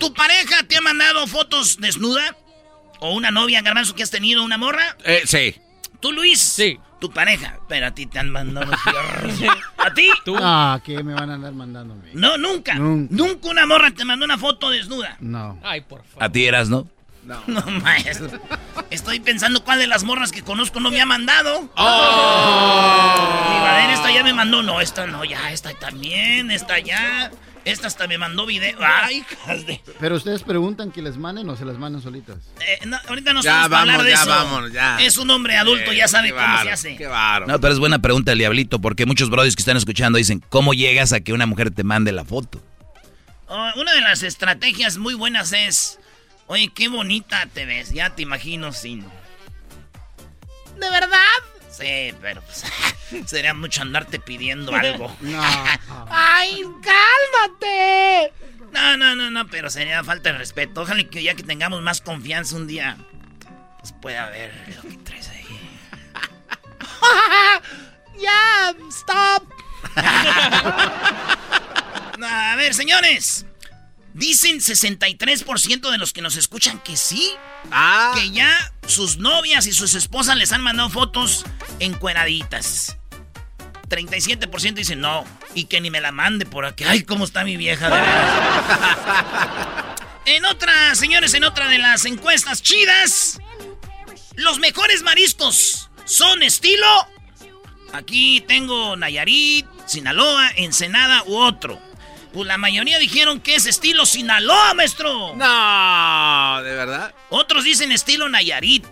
¿Tu 0.00 0.12
pareja 0.12 0.64
te 0.66 0.76
ha 0.76 0.80
mandado 0.80 1.24
fotos 1.28 1.76
desnuda? 1.76 2.36
¿O 2.98 3.14
una 3.14 3.30
novia, 3.30 3.62
garbanzo, 3.62 3.94
que 3.94 4.02
has 4.02 4.10
tenido, 4.10 4.42
una 4.42 4.58
morra? 4.58 4.96
Eh, 5.04 5.22
sí. 5.24 5.54
¿Tú, 6.00 6.10
Luis? 6.10 6.40
Sí. 6.40 6.80
Tu 7.00 7.10
pareja. 7.10 7.58
Pero 7.68 7.86
a 7.86 7.90
ti 7.92 8.06
te 8.06 8.18
han 8.18 8.30
mandado. 8.30 8.70
¿A 9.78 9.94
ti? 9.94 10.08
Ah, 10.38 10.80
¿qué 10.84 11.02
me 11.02 11.14
van 11.14 11.30
a 11.30 11.34
andar 11.34 11.52
mandándome? 11.52 12.10
No, 12.12 12.36
nunca. 12.36 12.74
Nunca. 12.74 13.14
Nunca 13.14 13.48
una 13.48 13.66
morra 13.66 13.90
te 13.90 14.04
mandó 14.04 14.24
una 14.24 14.38
foto 14.38 14.70
desnuda. 14.70 15.16
No. 15.20 15.58
Ay, 15.62 15.80
por 15.80 16.04
favor. 16.04 16.22
A 16.22 16.30
ti 16.30 16.44
eras, 16.46 16.68
¿no? 16.68 16.86
No, 17.24 17.40
maestro. 17.82 18.28
Estoy 18.90 19.20
pensando 19.20 19.62
cuál 19.62 19.78
de 19.78 19.86
las 19.86 20.04
morras 20.04 20.32
que 20.32 20.42
conozco 20.42 20.80
no 20.80 20.90
me 20.90 21.00
ha 21.00 21.06
mandado. 21.06 21.70
Oh. 21.76 23.48
Digo, 23.52 23.66
a 23.66 23.74
ver, 23.74 23.90
esta 23.90 24.10
ya 24.10 24.22
me 24.22 24.32
mandó. 24.32 24.62
No, 24.62 24.80
esta 24.80 25.06
no, 25.06 25.24
ya, 25.24 25.52
esta 25.52 25.72
también, 25.74 26.50
esta 26.50 26.78
ya. 26.78 27.30
Esta 27.64 27.88
hasta 27.88 28.06
me 28.06 28.16
mandó 28.16 28.46
video. 28.46 28.78
Ay, 28.82 29.18
hijas 29.30 29.66
de. 29.66 29.80
Pero 30.00 30.16
ustedes 30.16 30.42
preguntan 30.42 30.90
que 30.90 31.02
les 31.02 31.16
manden 31.18 31.48
o 31.50 31.56
se 31.56 31.64
las 31.66 31.76
mandan 31.78 32.00
solitas. 32.00 32.38
Eh, 32.60 32.86
no, 32.86 32.96
ahorita 33.08 33.32
no 33.34 33.42
Ya 33.42 33.64
hablar 33.64 33.86
vamos, 33.86 34.04
de 34.04 34.10
ya 34.10 34.16
eso. 34.22 34.30
vámonos, 34.30 34.72
ya. 34.72 34.98
Es 35.00 35.18
un 35.18 35.28
hombre 35.30 35.56
adulto, 35.58 35.92
Eh, 35.92 35.96
ya 35.96 36.08
sabe 36.08 36.30
cómo 36.32 36.62
se 36.62 36.70
hace. 36.70 36.96
Qué. 36.96 37.04
No, 37.46 37.60
pero 37.60 37.72
es 37.72 37.78
buena 37.78 37.98
pregunta 38.00 38.32
el 38.32 38.38
diablito, 38.38 38.80
porque 38.80 39.04
muchos 39.04 39.28
brodis 39.28 39.56
que 39.56 39.60
están 39.62 39.76
escuchando 39.76 40.16
dicen, 40.16 40.42
¿cómo 40.48 40.72
llegas 40.72 41.12
a 41.12 41.20
que 41.20 41.32
una 41.34 41.44
mujer 41.46 41.70
te 41.70 41.84
mande 41.84 42.12
la 42.12 42.24
foto? 42.24 42.62
Oh, 43.46 43.70
una 43.76 43.92
de 43.92 44.00
las 44.00 44.22
estrategias 44.22 44.96
muy 44.96 45.14
buenas 45.14 45.52
es, 45.52 45.98
oye, 46.46 46.70
qué 46.74 46.88
bonita 46.88 47.46
te 47.52 47.66
ves, 47.66 47.90
ya 47.92 48.10
te 48.10 48.22
imagino 48.22 48.72
sin... 48.72 49.00
¿De 50.78 50.88
verdad? 50.90 51.18
Sí, 51.80 52.14
pero 52.20 52.42
pues, 52.42 52.64
sería 53.26 53.54
mucho 53.54 53.82
andarte 53.82 54.20
pidiendo 54.20 54.74
algo. 54.74 55.16
No. 55.20 55.42
¡Ay, 56.10 56.62
cálmate! 56.82 58.32
No, 58.72 58.96
no, 58.96 59.16
no, 59.16 59.30
no, 59.30 59.46
pero 59.48 59.70
sería 59.70 60.04
falta 60.04 60.32
de 60.32 60.38
respeto. 60.38 60.82
Ojalá 60.82 61.02
que 61.04 61.22
ya 61.22 61.34
que 61.34 61.42
tengamos 61.42 61.82
más 61.82 62.00
confianza 62.00 62.54
un 62.56 62.66
día, 62.66 62.96
pues 63.80 63.92
pueda 64.00 64.28
ver 64.30 64.52
lo 64.76 64.88
que 64.88 64.96
traes 64.98 65.28
ahí. 65.30 65.44
¡Ya! 68.20 68.74
¡Stop! 68.90 69.44
No, 72.18 72.26
a 72.26 72.54
ver, 72.56 72.74
señores. 72.74 73.46
Dicen 74.14 74.58
63% 74.60 75.90
de 75.90 75.98
los 75.98 76.12
que 76.12 76.22
nos 76.22 76.36
escuchan 76.36 76.80
que 76.80 76.96
sí. 76.96 77.32
Ah. 77.70 78.12
Que 78.14 78.30
ya 78.30 78.72
sus 78.86 79.18
novias 79.18 79.66
y 79.66 79.72
sus 79.72 79.94
esposas 79.94 80.36
les 80.36 80.52
han 80.52 80.62
mandado 80.62 80.90
fotos 80.90 81.44
encueraditas. 81.78 82.96
37% 83.88 84.74
dicen 84.74 85.00
no. 85.00 85.24
Y 85.54 85.64
que 85.64 85.80
ni 85.80 85.90
me 85.90 86.00
la 86.00 86.12
mande 86.12 86.46
por 86.46 86.64
aquí. 86.64 86.84
Ay, 86.84 87.02
cómo 87.02 87.24
está 87.24 87.44
mi 87.44 87.56
vieja, 87.56 87.90
de 87.90 88.00
veras. 88.00 89.86
En 90.26 90.44
otra, 90.44 90.94
señores, 90.94 91.34
en 91.34 91.44
otra 91.44 91.68
de 91.68 91.78
las 91.78 92.04
encuestas 92.04 92.62
chidas. 92.62 93.40
Los 94.36 94.58
mejores 94.58 95.02
mariscos 95.02 95.90
son 96.04 96.42
estilo. 96.42 96.86
Aquí 97.92 98.44
tengo 98.46 98.96
Nayarit, 98.96 99.66
Sinaloa, 99.86 100.50
Ensenada 100.56 101.24
u 101.26 101.36
otro. 101.36 101.80
Pues 102.32 102.46
la 102.46 102.58
mayoría 102.58 102.98
dijeron 102.98 103.40
que 103.40 103.56
es 103.56 103.66
estilo 103.66 104.06
Sinaloa, 104.06 104.72
maestro. 104.74 105.34
No, 105.34 106.62
¿de 106.62 106.74
verdad? 106.74 107.12
Otros 107.30 107.64
dicen 107.64 107.90
estilo 107.92 108.28
Nayarit, 108.28 108.86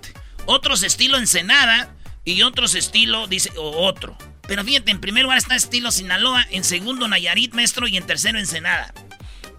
otros 0.47 0.83
estilo 0.83 1.17
Ensenada 1.19 1.95
y 2.25 2.43
otros 2.43 2.75
estilo, 2.75 3.27
dice, 3.29 3.51
o 3.57 3.87
otro. 3.87 4.17
Pero 4.49 4.65
fíjate, 4.65 4.91
en 4.91 5.01
primer 5.01 5.23
lugar 5.23 5.39
está 5.39 5.55
estilo 5.55 5.93
Sinaloa, 5.93 6.47
en 6.51 6.65
segundo 6.65 7.07
Nayarit, 7.07 7.55
maestro, 7.55 7.87
y 7.87 7.97
en 7.97 8.07
tercero 8.07 8.39
Ensenada. 8.39 8.93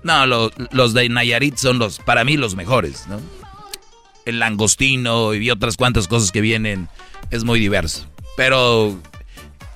No, 0.03 0.25
lo- 0.25 0.51
los 0.71 0.93
de 0.93 1.07
Nayarit 1.07 1.55
son 1.57 1.79
los, 1.79 1.99
para 1.99 2.23
mí, 2.25 2.35
los 2.37 2.55
mejores, 2.55 3.07
¿no? 3.07 3.21
El 4.25 4.39
langostino 4.39 5.33
y 5.33 5.49
otras 5.51 5.77
cuantas 5.77 6.07
cosas 6.07 6.31
que 6.31 6.41
vienen 6.41 6.89
es 7.31 7.43
muy 7.45 7.59
diverso. 7.59 8.07
Pero 8.35 9.01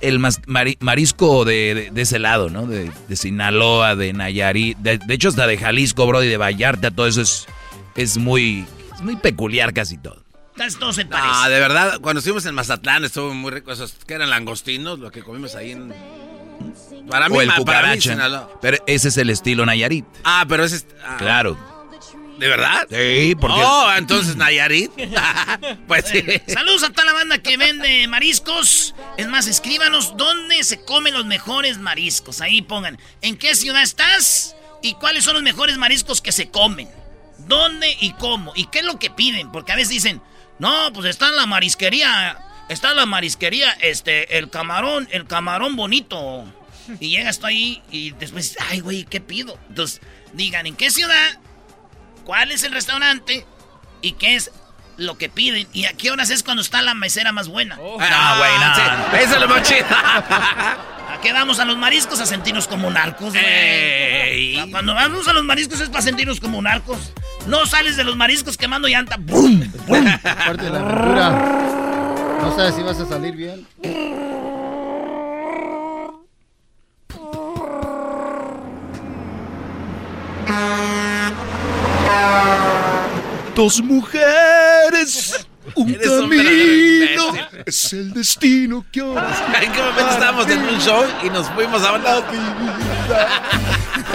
el 0.00 0.18
mas- 0.18 0.40
mari- 0.46 0.76
marisco 0.80 1.44
de, 1.44 1.74
de- 1.74 1.90
de 1.90 2.02
ese 2.02 2.18
lado, 2.18 2.50
¿no? 2.50 2.66
De, 2.66 2.90
de 3.08 3.16
Sinaloa, 3.16 3.96
de 3.96 4.12
Nayarit, 4.12 4.76
de, 4.78 4.98
de 4.98 5.14
hecho 5.14 5.28
hasta 5.28 5.46
de 5.46 5.56
Jalisco, 5.58 6.06
bro, 6.06 6.22
y 6.22 6.28
de 6.28 6.36
Vallarta, 6.36 6.90
todo 6.90 7.06
eso 7.06 7.20
es, 7.22 7.46
es 7.96 8.16
muy, 8.18 8.66
es 8.94 9.00
muy 9.00 9.16
peculiar 9.16 9.72
casi 9.72 9.96
todo. 9.96 10.22
Casi 10.56 10.78
todo 10.78 10.92
se 10.92 11.04
parece. 11.04 11.28
Ah, 11.32 11.48
de 11.48 11.58
verdad, 11.58 11.98
cuando 12.00 12.18
estuvimos 12.20 12.46
en 12.46 12.54
Mazatlán 12.54 13.04
estuvo 13.04 13.34
muy 13.34 13.50
rico 13.50 13.72
esos 13.72 13.92
que 14.06 14.14
eran 14.14 14.30
langostinos, 14.30 14.98
lo 15.00 15.10
que 15.10 15.22
comimos 15.22 15.54
ahí 15.56 15.72
en 15.72 15.92
Para 17.10 17.28
mí 17.28 17.36
o 17.36 17.40
el 17.40 17.48
ma- 17.48 17.54
para 17.56 17.58
mí 17.58 17.64
cucaracha. 17.64 18.10
Sinaloa. 18.12 18.50
pero 18.62 18.78
ese 18.86 19.08
es 19.08 19.16
el 19.16 19.30
estilo 19.30 19.66
Nayarit. 19.66 20.04
Ah, 20.22 20.44
pero 20.48 20.64
ese 20.64 20.76
es 20.76 20.86
ah, 21.04 21.16
Claro. 21.18 21.56
¿De 22.44 22.50
verdad? 22.50 22.86
Sí, 22.90 23.34
porque 23.40 23.56
Oh, 23.58 23.90
entonces 23.96 24.36
Nayarit. 24.36 24.92
pues 25.88 26.04
sí. 26.06 26.22
Saludos 26.46 26.82
a 26.82 26.90
toda 26.90 27.06
la 27.06 27.14
banda 27.14 27.38
que 27.38 27.56
vende 27.56 28.06
mariscos. 28.06 28.94
Es 29.16 29.26
más, 29.28 29.46
escríbanos 29.46 30.14
dónde 30.18 30.62
se 30.62 30.84
comen 30.84 31.14
los 31.14 31.24
mejores 31.24 31.78
mariscos. 31.78 32.42
Ahí 32.42 32.60
pongan 32.60 32.98
en 33.22 33.38
qué 33.38 33.54
ciudad 33.54 33.82
estás 33.82 34.56
y 34.82 34.92
cuáles 34.92 35.24
son 35.24 35.32
los 35.32 35.42
mejores 35.42 35.78
mariscos 35.78 36.20
que 36.20 36.32
se 36.32 36.50
comen. 36.50 36.90
¿Dónde 37.38 37.96
y 37.98 38.12
cómo? 38.12 38.52
¿Y 38.54 38.66
qué 38.66 38.80
es 38.80 38.84
lo 38.84 38.98
que 38.98 39.08
piden? 39.08 39.50
Porque 39.50 39.72
a 39.72 39.76
veces 39.76 39.88
dicen, 39.88 40.20
no, 40.58 40.92
pues 40.92 41.06
está 41.06 41.28
en 41.28 41.36
la 41.36 41.46
marisquería. 41.46 42.36
Está 42.68 42.90
en 42.90 42.96
la 42.96 43.06
marisquería, 43.06 43.70
este, 43.80 44.36
el 44.36 44.50
camarón, 44.50 45.08
el 45.12 45.26
camarón 45.26 45.76
bonito. 45.76 46.44
Y 47.00 47.08
llegas 47.08 47.38
tú 47.38 47.46
ahí 47.46 47.82
y 47.90 48.10
después, 48.10 48.58
ay, 48.68 48.80
güey, 48.80 49.04
¿qué 49.04 49.22
pido? 49.22 49.58
Entonces, 49.70 50.02
digan 50.34 50.66
en 50.66 50.76
qué 50.76 50.90
ciudad, 50.90 51.40
cuál 52.24 52.50
es 52.50 52.64
el 52.64 52.72
restaurante 52.72 53.46
y 54.02 54.12
qué 54.12 54.36
es 54.36 54.50
lo 54.96 55.18
que 55.18 55.28
piden 55.28 55.66
y 55.72 55.86
a 55.86 55.92
qué 55.94 56.10
horas 56.10 56.30
es 56.30 56.42
cuando 56.42 56.62
está 56.62 56.82
la 56.82 56.94
mesera 56.94 57.32
más 57.32 57.48
buena. 57.48 57.78
Ah, 58.00 58.36
güey, 58.38 58.58
no. 58.58 58.74
sí, 58.74 59.22
eso 59.24 59.34
es 59.34 59.40
lo 59.40 59.48
más 59.48 59.62
chido. 59.62 59.86
¿A 61.14 61.20
qué 61.22 61.32
vamos 61.32 61.58
a 61.60 61.64
los 61.64 61.76
mariscos? 61.76 62.20
A 62.20 62.26
sentirnos 62.26 62.66
como 62.66 62.90
narcos, 62.90 63.32
güey. 63.32 63.44
Ey. 63.44 64.70
Cuando 64.70 64.94
vamos 64.94 65.26
a 65.28 65.32
los 65.32 65.44
mariscos 65.44 65.80
es 65.80 65.88
para 65.88 66.02
sentirnos 66.02 66.40
como 66.40 66.60
narcos. 66.60 67.12
No 67.46 67.66
sales 67.66 67.96
de 67.96 68.04
los 68.04 68.16
mariscos 68.16 68.56
quemando 68.56 68.88
llanta. 68.88 69.16
¡Bum! 69.18 69.60
¡Bum! 69.86 70.04
Parte 70.22 70.64
de 70.64 70.70
la 70.70 70.80
aventura. 70.80 71.30
No 72.40 72.56
sabes 72.56 72.74
si 72.74 72.82
vas 72.82 72.98
a 73.00 73.06
salir 73.06 73.34
bien. 73.36 73.66
Dos 83.54 83.80
mujeres, 83.80 85.46
un 85.76 85.88
Eres 85.90 86.08
un 86.08 86.30
camino, 86.30 87.48
es 87.66 87.92
el 87.92 88.12
destino 88.12 88.84
que 88.90 89.00
ahora 89.00 89.28
¿En 89.62 89.72
qué 89.72 89.80
momento 89.80 90.10
estábamos 90.10 90.48
en 90.48 90.58
un 90.60 90.80
show 90.80 91.04
y 91.22 91.30
nos 91.30 91.48
fuimos 91.50 91.82
a 91.82 91.88
hablar? 91.90 92.24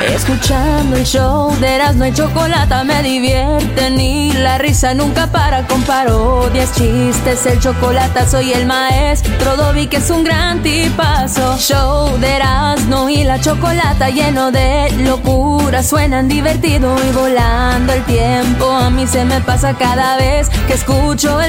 Escuchando 0.07 0.95
el 0.95 1.05
show 1.05 1.53
de 1.59 1.75
Erasmo 1.75 2.05
y 2.05 2.13
Chocolata 2.13 2.83
me 2.83 3.03
divierten 3.03 3.99
y 3.99 4.31
la 4.31 4.57
risa 4.57 4.93
nunca 4.93 5.27
para 5.27 5.67
con 5.67 5.81
parodias, 5.83 6.73
chistes, 6.73 7.45
el 7.45 7.59
chocolate 7.59 8.25
soy 8.25 8.53
el 8.53 8.65
maestro 8.65 9.57
Dobby 9.57 9.87
que 9.87 9.97
es 9.97 10.09
un 10.09 10.23
gran 10.23 10.61
tipazo. 10.63 11.57
Show 11.57 12.17
de 12.19 12.35
Erasmo 12.35 13.09
y 13.09 13.23
la 13.23 13.41
Chocolata 13.41 14.09
lleno 14.09 14.51
de 14.51 14.91
locura, 14.99 15.83
suenan 15.83 16.27
divertido 16.27 16.95
y 17.07 17.11
volando 17.13 17.93
el 17.93 18.03
tiempo. 18.05 18.71
A 18.71 18.89
mí 18.89 19.05
se 19.05 19.25
me 19.25 19.41
pasa 19.41 19.73
cada 19.73 20.17
vez 20.17 20.49
que 20.67 20.73
escucho 20.73 21.41
el 21.41 21.48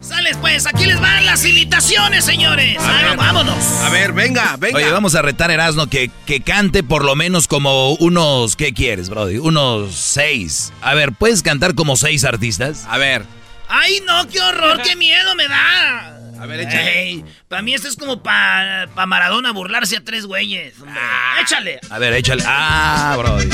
Sales 0.00 0.38
pues, 0.40 0.66
aquí 0.66 0.86
les 0.86 0.98
van 0.98 1.26
las 1.26 1.44
imitaciones, 1.44 2.24
señores. 2.24 2.78
vámonos. 3.16 3.62
A 3.82 3.90
ver, 3.90 4.12
venga, 4.12 4.56
venga. 4.58 4.78
Oye, 4.78 4.90
vamos 4.90 5.14
a 5.14 5.20
retar 5.20 5.50
a 5.50 5.54
Erasmo 5.54 5.88
que, 5.88 6.10
que 6.24 6.40
cante 6.40 6.82
por 6.82 7.04
lo 7.04 7.14
menos 7.16 7.46
como 7.46 7.94
unos, 7.96 8.56
¿qué 8.56 8.72
quieres, 8.72 9.10
Brody? 9.10 9.36
Unos 9.36 9.94
seis. 9.94 10.72
A 10.80 10.94
ver, 10.94 11.12
¿puedes 11.12 11.42
cantar 11.42 11.74
como 11.74 11.96
seis 11.96 12.24
artistas? 12.24 12.86
A 12.88 12.96
ver. 12.96 13.26
Ay, 13.68 14.00
no, 14.06 14.26
qué 14.28 14.40
horror, 14.40 14.80
qué 14.82 14.96
miedo 14.96 15.34
me 15.36 15.46
da. 15.48 16.19
A 16.40 16.46
ver, 16.46 16.60
échale. 16.60 17.22
para 17.48 17.60
mí 17.60 17.74
esto 17.74 17.86
es 17.86 17.96
como 17.96 18.22
para 18.22 18.86
pa 18.94 19.04
Maradona 19.04 19.52
burlarse 19.52 19.98
a 19.98 20.00
tres 20.02 20.24
güeyes. 20.24 20.72
Ah. 20.88 21.38
échale. 21.42 21.80
A 21.90 21.98
ver, 21.98 22.14
échale. 22.14 22.42
Ah, 22.46 23.14
Brody. 23.18 23.46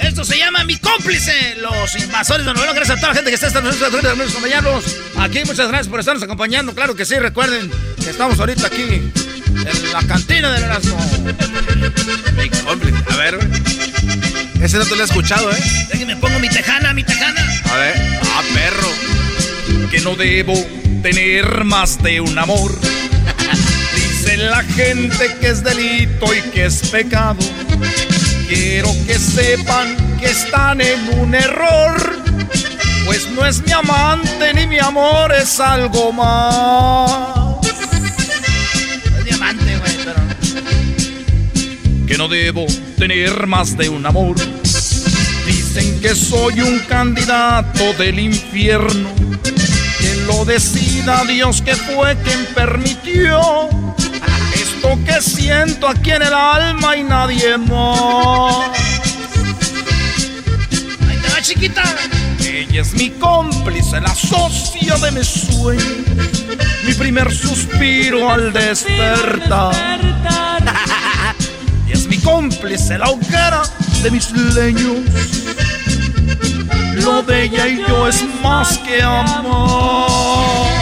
Esto 0.00 0.24
se 0.24 0.36
llama 0.36 0.64
Mi 0.64 0.78
Cómplice, 0.78 1.56
los 1.60 1.94
invasores 1.94 2.44
de 2.44 2.54
novela. 2.54 2.72
Gracias 2.72 2.98
a 2.98 3.00
toda 3.00 3.10
la 3.10 3.14
gente 3.14 3.30
que 3.30 3.36
está 3.36 3.56
acompañándonos 3.56 4.96
aquí. 5.16 5.44
Muchas 5.44 5.68
gracias 5.68 5.86
por 5.86 6.00
estarnos 6.00 6.24
acompañando. 6.24 6.74
Claro 6.74 6.96
que 6.96 7.04
sí, 7.04 7.16
recuerden 7.20 7.70
que 8.02 8.10
estamos 8.10 8.40
ahorita 8.40 8.66
aquí 8.66 8.82
en 8.82 9.92
la 9.92 10.02
cantina 10.02 10.50
del 10.50 10.64
Erasmo. 10.64 10.98
Mi 12.36 12.48
Cómplice. 12.50 12.98
A 13.12 13.16
ver, 13.16 13.38
Ese 14.60 14.76
no 14.78 14.84
te 14.86 14.96
lo 14.96 15.02
he 15.02 15.04
escuchado, 15.04 15.52
¿eh? 15.52 15.86
Déjenme 15.88 16.16
pongo 16.16 16.40
mi 16.40 16.48
tejana, 16.48 16.92
mi 16.94 17.04
tejana. 17.04 17.46
A 17.70 17.76
ver. 17.76 17.94
Ah, 18.24 18.42
perro. 18.54 19.88
Que 19.88 20.00
no 20.00 20.16
debo 20.16 20.54
tener 21.02 21.64
más 21.64 22.00
de 22.02 22.20
un 22.20 22.38
amor. 22.38 22.78
Dice 23.94 24.36
la 24.36 24.62
gente 24.62 25.36
que 25.40 25.48
es 25.48 25.64
delito 25.64 26.32
y 26.32 26.40
que 26.50 26.66
es 26.66 26.88
pecado. 26.88 27.40
Quiero 28.48 28.88
que 29.06 29.18
sepan 29.18 30.18
que 30.18 30.26
están 30.26 30.80
en 30.80 31.18
un 31.18 31.34
error. 31.34 32.22
Pues 33.04 33.28
no 33.30 33.44
es 33.44 33.60
mi 33.66 33.72
amante 33.72 34.54
ni 34.54 34.68
mi 34.68 34.78
amor, 34.78 35.32
es 35.32 35.58
algo 35.58 36.12
más. 36.12 37.66
Es 39.18 39.24
diamante, 39.24 39.76
güey, 39.78 39.96
pero. 40.04 40.20
Que 42.06 42.16
no 42.16 42.28
debo 42.28 42.66
tener 42.96 43.48
más 43.48 43.76
de 43.76 43.88
un 43.88 44.06
amor. 44.06 44.36
Dicen 45.46 46.00
que 46.00 46.14
soy 46.14 46.60
un 46.60 46.78
candidato 46.80 47.92
del 47.94 48.20
infierno 48.20 49.10
que 50.02 50.16
lo 50.26 50.44
decida 51.02 51.24
Dios 51.24 51.62
que 51.62 51.74
fue 51.74 52.16
quien 52.18 52.46
permitió 52.54 53.68
esto 54.54 54.98
que 55.04 55.20
siento 55.20 55.88
aquí 55.88 56.12
en 56.12 56.22
el 56.22 56.32
alma 56.32 56.96
y 56.96 57.02
nadie 57.02 57.58
más. 57.58 58.70
Ahí 61.08 61.16
te 61.20 61.28
va, 61.28 61.42
chiquita. 61.42 61.82
Ella 62.44 62.82
es 62.82 62.94
mi 62.94 63.10
cómplice, 63.10 64.00
la 64.00 64.14
socia 64.14 64.96
de 64.98 65.10
mis 65.12 65.26
sueños, 65.26 66.44
mi 66.86 66.94
primer 66.94 67.32
suspiro 67.34 68.30
al 68.30 68.52
despertar. 68.52 69.74
y 71.88 71.92
es 71.92 72.06
mi 72.06 72.18
cómplice, 72.18 72.98
la 72.98 73.06
hoguera 73.06 73.62
de 74.02 74.10
mis 74.10 74.30
leños 74.30 74.98
lo 76.96 77.22
de 77.22 77.44
ella 77.44 77.66
y 77.68 77.78
yo 77.88 78.06
es 78.06 78.22
más 78.42 78.78
que 78.78 79.02
amor. 79.02 80.81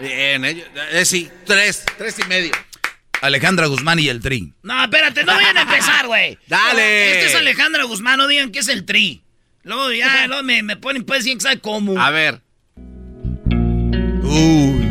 Bien, 0.00 0.44
eh, 0.44 0.64
eh, 0.92 1.04
sí, 1.04 1.30
tres, 1.44 1.84
tres 1.96 2.18
y 2.18 2.24
medio. 2.28 2.52
Alejandra 3.22 3.66
Guzmán 3.66 3.98
y 3.98 4.08
el 4.08 4.20
Tri. 4.20 4.52
No, 4.62 4.84
espérate, 4.84 5.24
no 5.24 5.34
vayan 5.34 5.56
a 5.56 5.62
empezar, 5.62 6.06
güey. 6.06 6.38
Dale. 6.46 7.12
Este 7.12 7.26
es 7.26 7.34
Alejandra 7.34 7.84
Guzmán, 7.84 8.18
no 8.18 8.28
digan 8.28 8.52
que 8.52 8.58
es 8.58 8.68
el 8.68 8.84
Tri. 8.84 9.22
Luego 9.62 9.90
ya, 9.92 10.26
luego 10.28 10.42
me, 10.42 10.62
me 10.62 10.76
ponen 10.76 11.04
pues 11.04 11.24
bien 11.24 11.38
que 11.38 11.42
sabe 11.42 11.58
cómo. 11.60 12.00
A 12.00 12.10
ver. 12.10 12.42
Uy. 14.22 14.86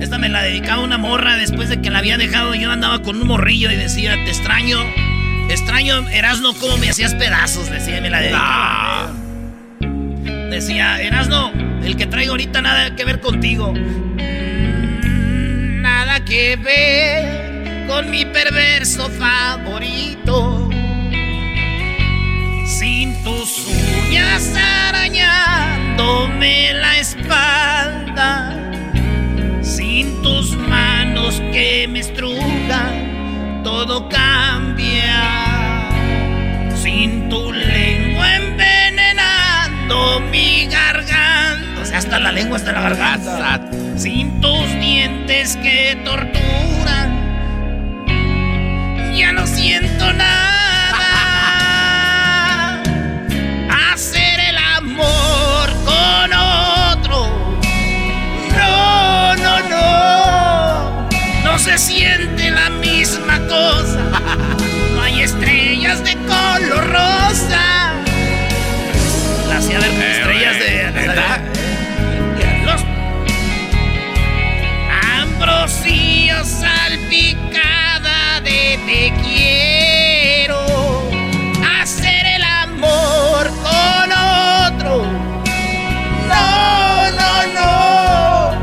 Esta 0.00 0.18
me 0.18 0.28
la 0.28 0.42
dedicaba 0.42 0.82
una 0.82 0.98
morra 0.98 1.36
después 1.36 1.68
de 1.68 1.80
que 1.80 1.90
la 1.90 2.00
había 2.00 2.18
dejado. 2.18 2.54
Yo 2.54 2.70
andaba 2.70 3.02
con 3.02 3.20
un 3.20 3.26
morrillo 3.26 3.70
y 3.70 3.76
decía, 3.76 4.12
te 4.24 4.30
extraño. 4.30 4.78
Extraño, 5.48 6.08
Erasno, 6.10 6.54
cómo 6.54 6.76
me 6.76 6.90
hacías 6.90 7.14
pedazos, 7.14 7.70
decía, 7.70 8.00
me 8.00 8.10
la 8.10 8.20
dedicaba. 8.20 9.12
Decía, 10.50 11.00
Erasno, 11.00 11.52
el 11.86 11.96
que 11.96 12.06
traigo 12.06 12.32
ahorita 12.32 12.60
nada 12.62 12.94
que 12.94 13.04
ver 13.04 13.20
contigo. 13.20 13.72
Mm, 13.72 14.20
nada 15.80 16.24
que 16.24 16.56
ver 16.56 17.86
con 17.86 18.10
mi 18.10 18.24
perverso 18.24 19.08
favorito. 19.10 20.66
tus 23.26 23.66
uñas 23.66 24.54
arañándome 24.88 26.72
la 26.74 26.98
espalda, 26.98 28.54
sin 29.62 30.22
tus 30.22 30.56
manos 30.56 31.42
que 31.52 31.88
me 31.88 31.98
estrujan, 32.00 33.62
todo 33.64 34.08
cambia. 34.08 35.90
Sin 36.76 37.28
tu 37.28 37.52
lengua 37.52 38.36
envenenando 38.36 40.20
mi 40.30 40.66
garganta, 40.66 41.65
o 41.86 41.88
sea, 41.88 41.98
hasta 41.98 42.18
la 42.18 42.32
lengua, 42.32 42.56
hasta 42.56 42.72
la 42.72 42.80
garganta. 42.80 43.60
Sin 43.96 44.40
tus 44.40 44.68
dientes 44.80 45.56
que 45.58 45.96
torturan, 46.04 47.14
ya 49.16 49.30
no 49.32 49.46
siento 49.46 50.12
nada. 50.12 50.42
Hacer 53.92 54.40
el 54.50 54.58
amor 54.58 55.70
con 55.84 56.32
otro. 56.34 57.60
No, 58.56 59.36
no, 59.36 59.68
no. 59.68 61.08
No 61.44 61.58
se 61.60 61.78
siente 61.78 62.50
la 62.50 62.68
misma 62.68 63.38
cosa. 63.46 64.00
No 64.96 65.02
hay 65.02 65.22
estrellas 65.22 66.02
de 66.02 66.16
color 66.16 66.84
rosa. 66.90 67.92
Hacía 69.56 69.78
ver 69.78 69.90
Eh, 69.92 70.18
estrellas 70.18 70.58
de. 70.58 71.65
Ambrosía 75.66 76.44
salpicada 76.44 78.40
de 78.40 78.78
te 78.86 79.12
quiero 79.24 80.64
hacer 81.80 82.24
el 82.36 82.42
amor 82.44 83.48
con 83.48 84.12
otro. 84.12 85.02
No, 86.28 87.10
no, 87.10 87.46
no. 87.52 88.54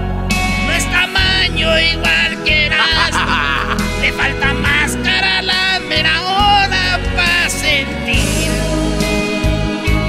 No 0.66 0.72
es 0.72 0.90
tamaño 0.92 1.78
igual 1.78 2.42
que 2.46 2.68
Erasmo. 2.68 3.76
Le 4.02 4.12
falta 4.20 4.54
máscara 4.54 5.40
a 5.40 5.42
la 5.42 5.80
mera 5.82 6.22
hora 6.22 7.00
para 7.18 7.50
sentir 7.50 8.50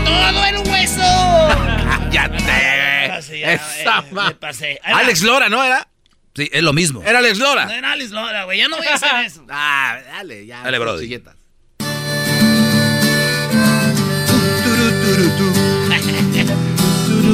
todo 0.04 0.44
el 0.44 0.58
hueso. 0.68 1.02
¡Cállate! 2.12 3.16
Esa 3.18 3.98
eh, 3.98 4.04
ma- 4.12 4.28
me 4.28 4.34
pasé. 4.36 4.78
Ahí 4.84 4.92
va. 4.92 5.00
Alex 5.00 5.22
Lora, 5.22 5.48
¿no 5.48 5.64
era? 5.64 5.88
Sí, 6.36 6.50
es 6.52 6.62
lo 6.62 6.72
mismo. 6.72 7.00
Era 7.04 7.20
Alex 7.20 7.38
Lora. 7.38 7.66
No 7.66 7.72
era 7.72 7.92
Alex 7.92 8.10
Lora, 8.10 8.44
güey. 8.44 8.60
Yo 8.60 8.68
no 8.68 8.76
voy 8.76 8.86
a 8.86 8.94
hacer 8.94 9.10
eso. 9.24 9.44
Ah, 9.50 9.98
dale, 10.04 10.46
ya. 10.46 10.62
Dale. 10.62 11.38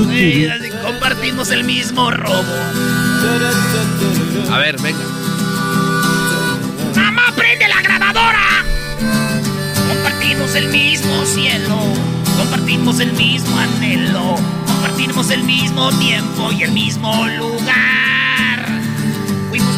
Güey, 0.04 0.46
así 0.50 0.68
compartimos 0.82 1.50
el 1.50 1.64
mismo 1.64 2.10
robo. 2.10 2.44
A 4.50 4.58
ver, 4.58 4.78
venga. 4.80 4.98
¡Mamá, 6.96 7.32
prende 7.34 7.68
la 7.68 7.80
grabadora! 7.80 8.64
Compartimos 9.88 10.54
el 10.54 10.68
mismo 10.68 11.24
cielo, 11.24 11.78
compartimos 12.36 13.00
el 13.00 13.12
mismo 13.12 13.58
anhelo, 13.58 14.36
compartimos 14.66 15.30
el 15.30 15.42
mismo 15.44 15.90
tiempo 15.98 16.52
y 16.52 16.62
el 16.64 16.72
mismo 16.72 17.26
lugar. 17.38 17.99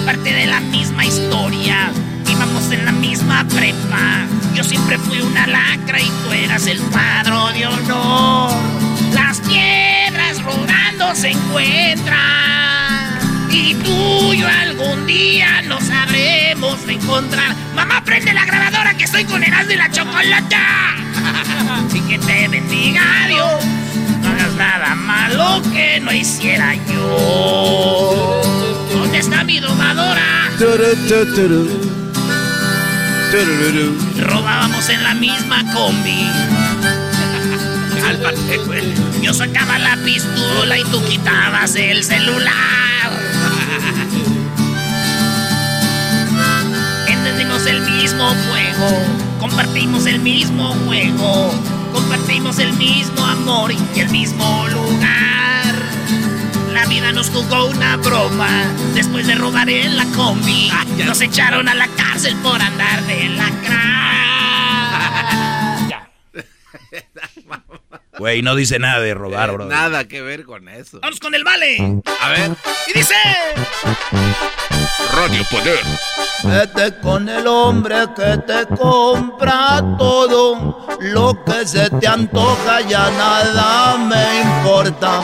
Parte 0.05 0.33
de 0.33 0.47
la 0.47 0.59
misma 0.59 1.05
historia, 1.05 1.93
íbamos 2.29 2.73
en 2.73 2.85
la 2.85 2.93
misma 2.93 3.47
prepa. 3.49 4.27
Yo 4.53 4.65
siempre 4.65 4.99
fui 4.99 5.21
una 5.21 5.47
lacra 5.47 6.01
y 6.01 6.09
tú 6.25 6.33
eras 6.33 6.67
el 6.67 6.81
cuadro 6.81 7.53
de 7.53 7.67
honor. 7.67 8.53
Las 9.15 9.38
piedras 9.41 10.43
rodando 10.43 11.15
se 11.15 11.31
encuentran. 11.31 12.19
Y 13.51 13.75
tú 13.75 14.33
y 14.33 14.38
yo 14.38 14.49
algún 14.49 15.07
día 15.07 15.62
nos 15.62 15.85
sabremos 15.85 16.79
encontrar. 16.88 17.55
Mamá, 17.77 18.03
prende 18.05 18.35
la 18.35 18.45
grabadora 18.45 18.95
que 18.95 19.05
estoy 19.05 19.25
con 19.25 19.45
Erasmo 19.45 19.73
y 19.73 19.77
la 19.77 19.91
chocolata. 19.91 20.97
Y 21.95 22.01
que 22.01 22.19
te 22.19 22.49
bendiga 22.49 23.03
Dios. 23.29 23.65
No 24.23 24.31
hagas 24.31 24.53
nada 24.55 24.95
malo 24.95 25.62
que 25.73 26.01
no 26.01 26.12
hiciera 26.12 26.75
yo. 26.91 28.71
¿Dónde 29.12 29.27
está 29.27 29.44
mi 29.44 29.61
domadora? 29.61 30.48
Robábamos 34.18 34.88
en 34.88 35.03
la 35.03 35.12
misma 35.12 35.70
combi. 35.75 36.31
Cálmate, 38.01 38.57
güey. 38.64 38.94
Yo 39.20 39.35
sacaba 39.35 39.79
la 39.79 39.98
pistola 39.98 40.79
y 40.79 40.85
tú 40.85 41.05
quitabas 41.05 41.77
el 41.77 42.03
celular. 42.03 43.12
Entendimos 47.07 47.66
el 47.66 47.83
mismo 47.83 48.35
fuego, 48.48 48.98
compartimos 49.38 50.07
el 50.07 50.20
mismo 50.20 50.72
juego, 50.87 51.53
compartimos 51.92 52.59
el 52.59 52.72
mismo 52.72 53.27
amor 53.27 53.72
y 53.72 54.01
el 54.01 54.09
mismo 54.09 54.66
lugar. 54.68 55.41
La 56.92 56.98
vida 56.98 57.12
nos 57.12 57.31
jugó 57.31 57.64
una 57.70 57.96
broma 57.96 58.66
después 58.92 59.26
de 59.26 59.35
robar 59.35 59.70
en 59.70 59.96
la 59.96 60.05
combi. 60.14 60.70
Nos 61.07 61.22
echaron 61.22 61.66
a 61.66 61.74
la 61.74 61.88
cárcel 61.88 62.37
por 62.42 62.61
andar 62.61 63.02
de 63.07 63.31
lacra. 63.31 63.78
Ya. 65.88 66.11
Güey, 68.18 68.42
no 68.42 68.55
dice 68.55 68.79
nada 68.79 69.01
de 69.01 69.14
robar, 69.14 69.48
Eh, 69.48 69.53
bro. 69.53 69.64
Nada 69.66 70.07
que 70.07 70.20
ver 70.22 70.44
con 70.44 70.68
eso. 70.68 71.01
Vamos 71.01 71.18
con 71.18 71.35
el 71.35 71.44
vale. 71.44 72.01
A 72.20 72.29
ver. 72.31 72.51
Y 72.88 72.98
dice... 72.98 73.14
Radio 75.14 75.42
Poder. 75.51 75.81
Vete 76.44 76.98
con 77.01 77.29
el 77.29 77.46
hombre 77.46 77.96
que 78.16 78.38
te 78.46 78.66
compra 78.77 79.83
todo. 79.98 80.87
Lo 81.01 81.42
que 81.44 81.66
se 81.66 81.88
te 81.90 82.07
antoja 82.07 82.81
ya 82.83 83.11
nada 83.11 83.96
me 83.98 84.40
importa. 84.40 85.20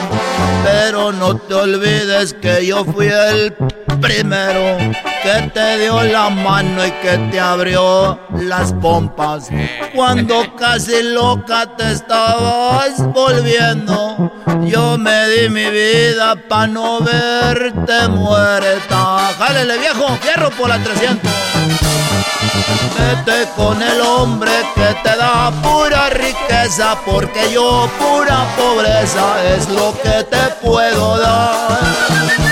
Pero 0.63 1.11
no 1.11 1.35
te 1.37 1.53
olvides 1.53 2.33
que 2.35 2.65
yo 2.67 2.85
fui 2.85 3.07
el 3.07 3.55
primero 3.99 4.77
que 5.23 5.49
te 5.53 5.79
dio 5.79 6.01
la 6.03 6.29
mano 6.29 6.85
y 6.85 6.91
que 6.91 7.17
te 7.31 7.39
abrió 7.39 8.19
las 8.33 8.73
pompas. 8.73 9.49
Cuando 9.93 10.55
casi 10.55 11.03
loca 11.03 11.65
te 11.77 11.91
estabas 11.91 13.05
volviendo, 13.13 14.31
yo 14.65 14.97
me 14.97 15.27
di 15.29 15.49
mi 15.49 15.69
vida 15.69 16.35
pa' 16.47 16.67
no 16.67 16.99
verte 16.99 18.07
muerta. 18.09 19.33
Jálele 19.37 19.77
viejo, 19.77 20.17
fierro 20.21 20.49
por 20.51 20.69
la 20.69 20.81
300. 20.81 21.31
Vete 22.97 23.49
con 23.55 23.81
el 23.81 24.01
hombre 24.01 24.51
que 24.75 24.95
te 25.03 25.15
da 25.17 25.51
pura 25.61 26.09
riqueza, 26.09 26.97
porque 27.05 27.51
yo 27.51 27.89
pura 27.99 28.45
pobreza 28.57 29.43
es 29.55 29.69
lo 29.69 29.93
que 30.01 30.23
te 30.23 30.49
puedo 30.61 31.17
dar. 31.17 32.48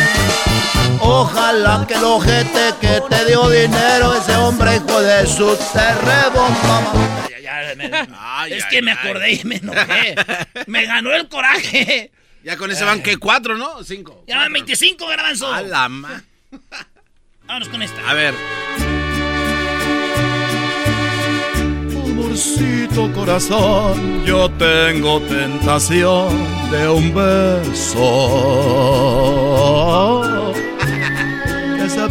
Ojalá 1.09 1.85
que 1.87 1.93
el 1.93 2.03
ojete 2.03 2.73
que 2.81 3.01
te 3.09 3.25
dio 3.25 3.47
dinero, 3.49 4.13
ese 4.13 4.35
hombre 4.35 4.75
hijo 4.75 5.01
de 5.01 5.25
su 5.25 5.55
te 5.73 5.93
rebomba. 5.93 6.83
Ya, 7.29 7.39
ya, 7.39 7.75
me- 7.75 8.47
es 8.57 8.65
que 8.65 8.81
me 8.81 8.91
acordé 8.91 9.31
y 9.33 9.43
me 9.45 9.55
enojé. 9.55 10.15
Me 10.67 10.85
ganó 10.85 11.13
el 11.13 11.27
coraje. 11.29 12.11
Ya 12.43 12.57
con 12.57 12.69
ese 12.71 12.83
van 12.83 13.01
que 13.01 13.17
cuatro, 13.17 13.57
¿no? 13.57 13.83
Cinco. 13.83 14.23
Ya 14.27 14.37
van 14.37 14.51
25 14.51 15.07
garbanzo. 15.07 15.51
A 15.53 15.61
la 15.61 15.87
ma. 15.89 16.21
Vámonos 17.45 17.69
con 17.69 17.81
esta. 17.81 18.09
A 18.09 18.13
ver. 18.13 18.33
Amorcito 22.03 23.11
corazón, 23.13 24.25
yo 24.25 24.49
tengo 24.51 25.21
tentación 25.21 26.71
de 26.71 26.89
un 26.89 27.13
beso 27.13 28.07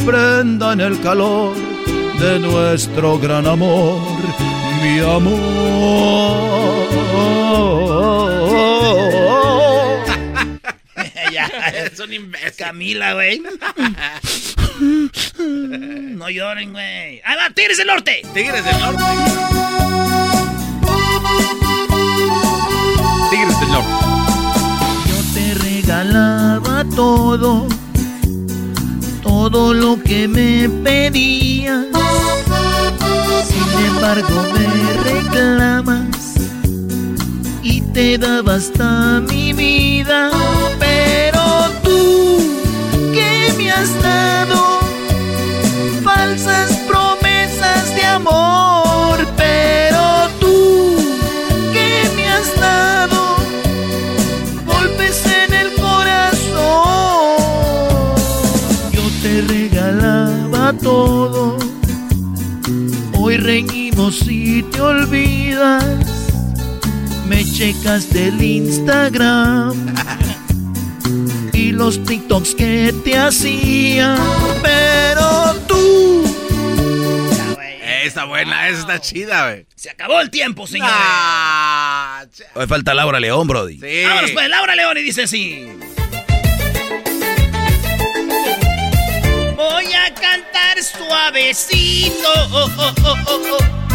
prenda 0.04 0.72
en 0.72 0.80
el 0.80 1.00
calor 1.00 1.54
de 2.18 2.38
nuestro 2.38 3.18
gran 3.18 3.46
amor, 3.46 4.00
mi 4.82 5.00
amor. 5.00 5.36
ya, 11.32 11.46
es 11.74 12.00
un 12.00 12.12
imbécil. 12.12 12.52
Camila, 12.56 13.14
güey. 13.14 13.42
No 15.38 16.28
lloren, 16.30 16.72
güey. 16.72 17.20
Ahí 17.24 17.36
va, 17.36 17.50
Tigres 17.54 17.76
del 17.78 17.86
Norte. 17.86 18.22
Tigres 18.34 18.64
del 18.64 18.78
Norte. 18.78 19.02
Tigres 23.30 23.60
del 23.60 23.68
Norte. 23.68 23.90
Yo 25.06 25.16
te 25.34 25.54
regalaba 25.54 26.84
todo, 26.94 27.66
todo 29.38 29.74
lo 29.74 30.02
que 30.02 30.26
me 30.26 30.66
pedías. 30.82 31.84
Sin 33.48 33.86
embargo 33.86 34.36
me 34.54 34.66
reclamas 35.10 36.16
te 37.96 38.18
daba 38.18 38.56
hasta 38.56 39.20
mi 39.20 39.54
vida. 39.54 40.30
Pero 40.78 41.42
tú, 41.82 42.60
¿qué 43.14 43.54
me 43.56 43.70
has 43.70 43.90
dado? 44.02 44.45
Te 64.70 64.80
olvidas. 64.80 65.84
Me 67.26 67.44
checas 67.44 68.12
del 68.12 68.40
Instagram 68.40 69.94
y 71.52 71.72
los 71.72 72.02
TikToks 72.04 72.54
que 72.54 72.94
te 73.04 73.18
hacía. 73.18 74.16
Pero 74.62 75.54
tú. 75.66 76.24
Está 78.04 78.24
buena, 78.24 78.68
esa 78.68 78.80
está 78.80 79.00
chida, 79.00 79.50
güey. 79.50 79.66
Se 79.74 79.90
acabó 79.90 80.20
el 80.20 80.30
tiempo, 80.30 80.66
señores. 80.66 80.94
Hoy 82.54 82.66
falta 82.66 82.94
Laura 82.94 83.18
León, 83.18 83.48
Brody. 83.48 83.80
Sí. 83.80 84.04
Vámonos 84.04 84.30
pues, 84.30 84.48
Laura 84.48 84.76
León 84.76 84.96
y 84.98 85.02
dice 85.02 85.24
así. 85.24 85.66
Voy 89.56 89.92
a 89.92 90.14
cantar 90.14 90.82
suavecito. 90.82 92.28
oh, 92.52 92.70
oh, 92.78 92.94
oh, 93.04 93.16
oh, 93.26 93.58
oh. 93.60 93.85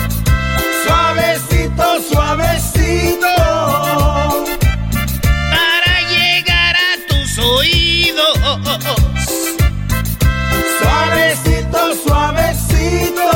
Suavecito, 0.91 2.01
suavecito. 2.11 3.33
Para 5.55 5.93
llegar 6.09 6.75
a 6.75 7.07
tus 7.07 7.37
oídos. 7.37 8.37
oh, 8.43 8.59
oh, 8.65 8.79
oh. 8.89 8.97
Suavecito, 10.81 11.79
suavecito. 12.03 13.29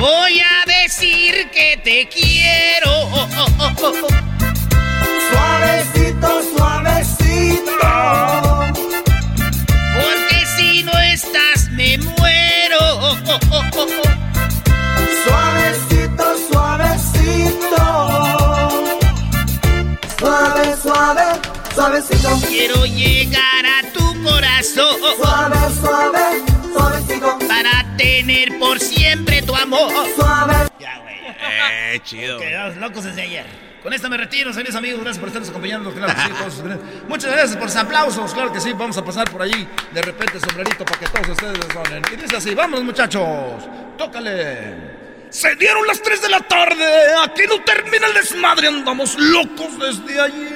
Voy 0.00 0.40
a 0.40 0.66
decir 0.66 1.48
que 1.52 1.76
te 1.84 2.08
quiero. 2.08 2.90
Suavecito, 5.30 6.42
suavecito. 6.56 7.90
Porque 9.94 10.38
si 10.56 10.82
no 10.82 10.98
estás 10.98 11.70
me 11.70 11.98
muero. 11.98 12.16
Suave, 20.18 20.76
suave, 20.82 21.22
suavecito. 21.74 22.28
Quiero 22.48 22.84
llegar 22.86 23.66
a 23.66 23.92
tu 23.92 24.22
corazón. 24.22 24.96
Suave, 25.18 25.56
suave, 25.80 26.42
suavecito. 26.72 27.38
Para 27.46 27.96
tener 27.96 28.58
por 28.58 28.80
siempre 28.80 29.42
tu 29.42 29.54
amor. 29.54 29.90
Suave. 30.16 30.68
Ya, 30.80 30.98
güey. 31.00 31.16
Eh, 31.16 32.00
chido. 32.02 32.38
Quedados 32.38 32.76
locos 32.76 33.04
desde 33.04 33.22
ayer. 33.22 33.46
Con 33.82 33.92
esto 33.92 34.08
me 34.10 34.16
retiro, 34.16 34.52
señores 34.52 34.74
amigos. 34.74 35.00
Gracias 35.00 35.18
por 35.18 35.28
estarnos 35.28 35.50
acompañando. 35.50 35.92
Claro 35.92 36.12
que 36.12 36.20
sí, 36.22 36.30
todos. 36.38 36.80
Muchas 37.08 37.30
gracias 37.30 37.56
por 37.56 37.68
sus 37.68 37.78
aplausos. 37.78 38.32
Claro 38.32 38.52
que 38.52 38.60
sí, 38.60 38.72
vamos 38.72 38.96
a 38.98 39.04
pasar 39.04 39.30
por 39.30 39.42
allí. 39.42 39.68
De 39.92 40.02
repente, 40.02 40.40
sombrerito 40.40 40.84
para 40.84 40.98
que 40.98 41.06
todos 41.06 41.28
ustedes 41.28 41.58
sonen. 41.72 42.02
Y 42.12 42.16
dice 42.16 42.36
así: 42.36 42.54
Vámonos, 42.54 42.84
muchachos. 42.84 43.68
Tócale. 43.96 44.95
Se 45.36 45.54
dieron 45.56 45.86
las 45.86 46.00
3 46.00 46.22
de 46.22 46.28
la 46.30 46.40
tarde. 46.40 46.82
Aquí 47.22 47.42
no 47.46 47.62
termina 47.62 48.06
el 48.06 48.14
desmadre. 48.14 48.68
Andamos 48.68 49.18
locos 49.18 49.78
desde 49.78 50.18
ayer. 50.18 50.55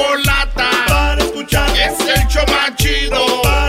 Es 2.43 3.60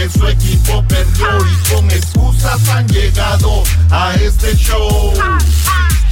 porque 0.00 0.18
su 0.18 0.26
equipo 0.26 0.84
perdió 0.88 1.26
y 1.46 1.72
con 1.72 1.90
excusas 1.90 2.68
han 2.68 2.86
llegado 2.88 3.62
a 3.90 4.14
este 4.14 4.56
show. 4.56 5.12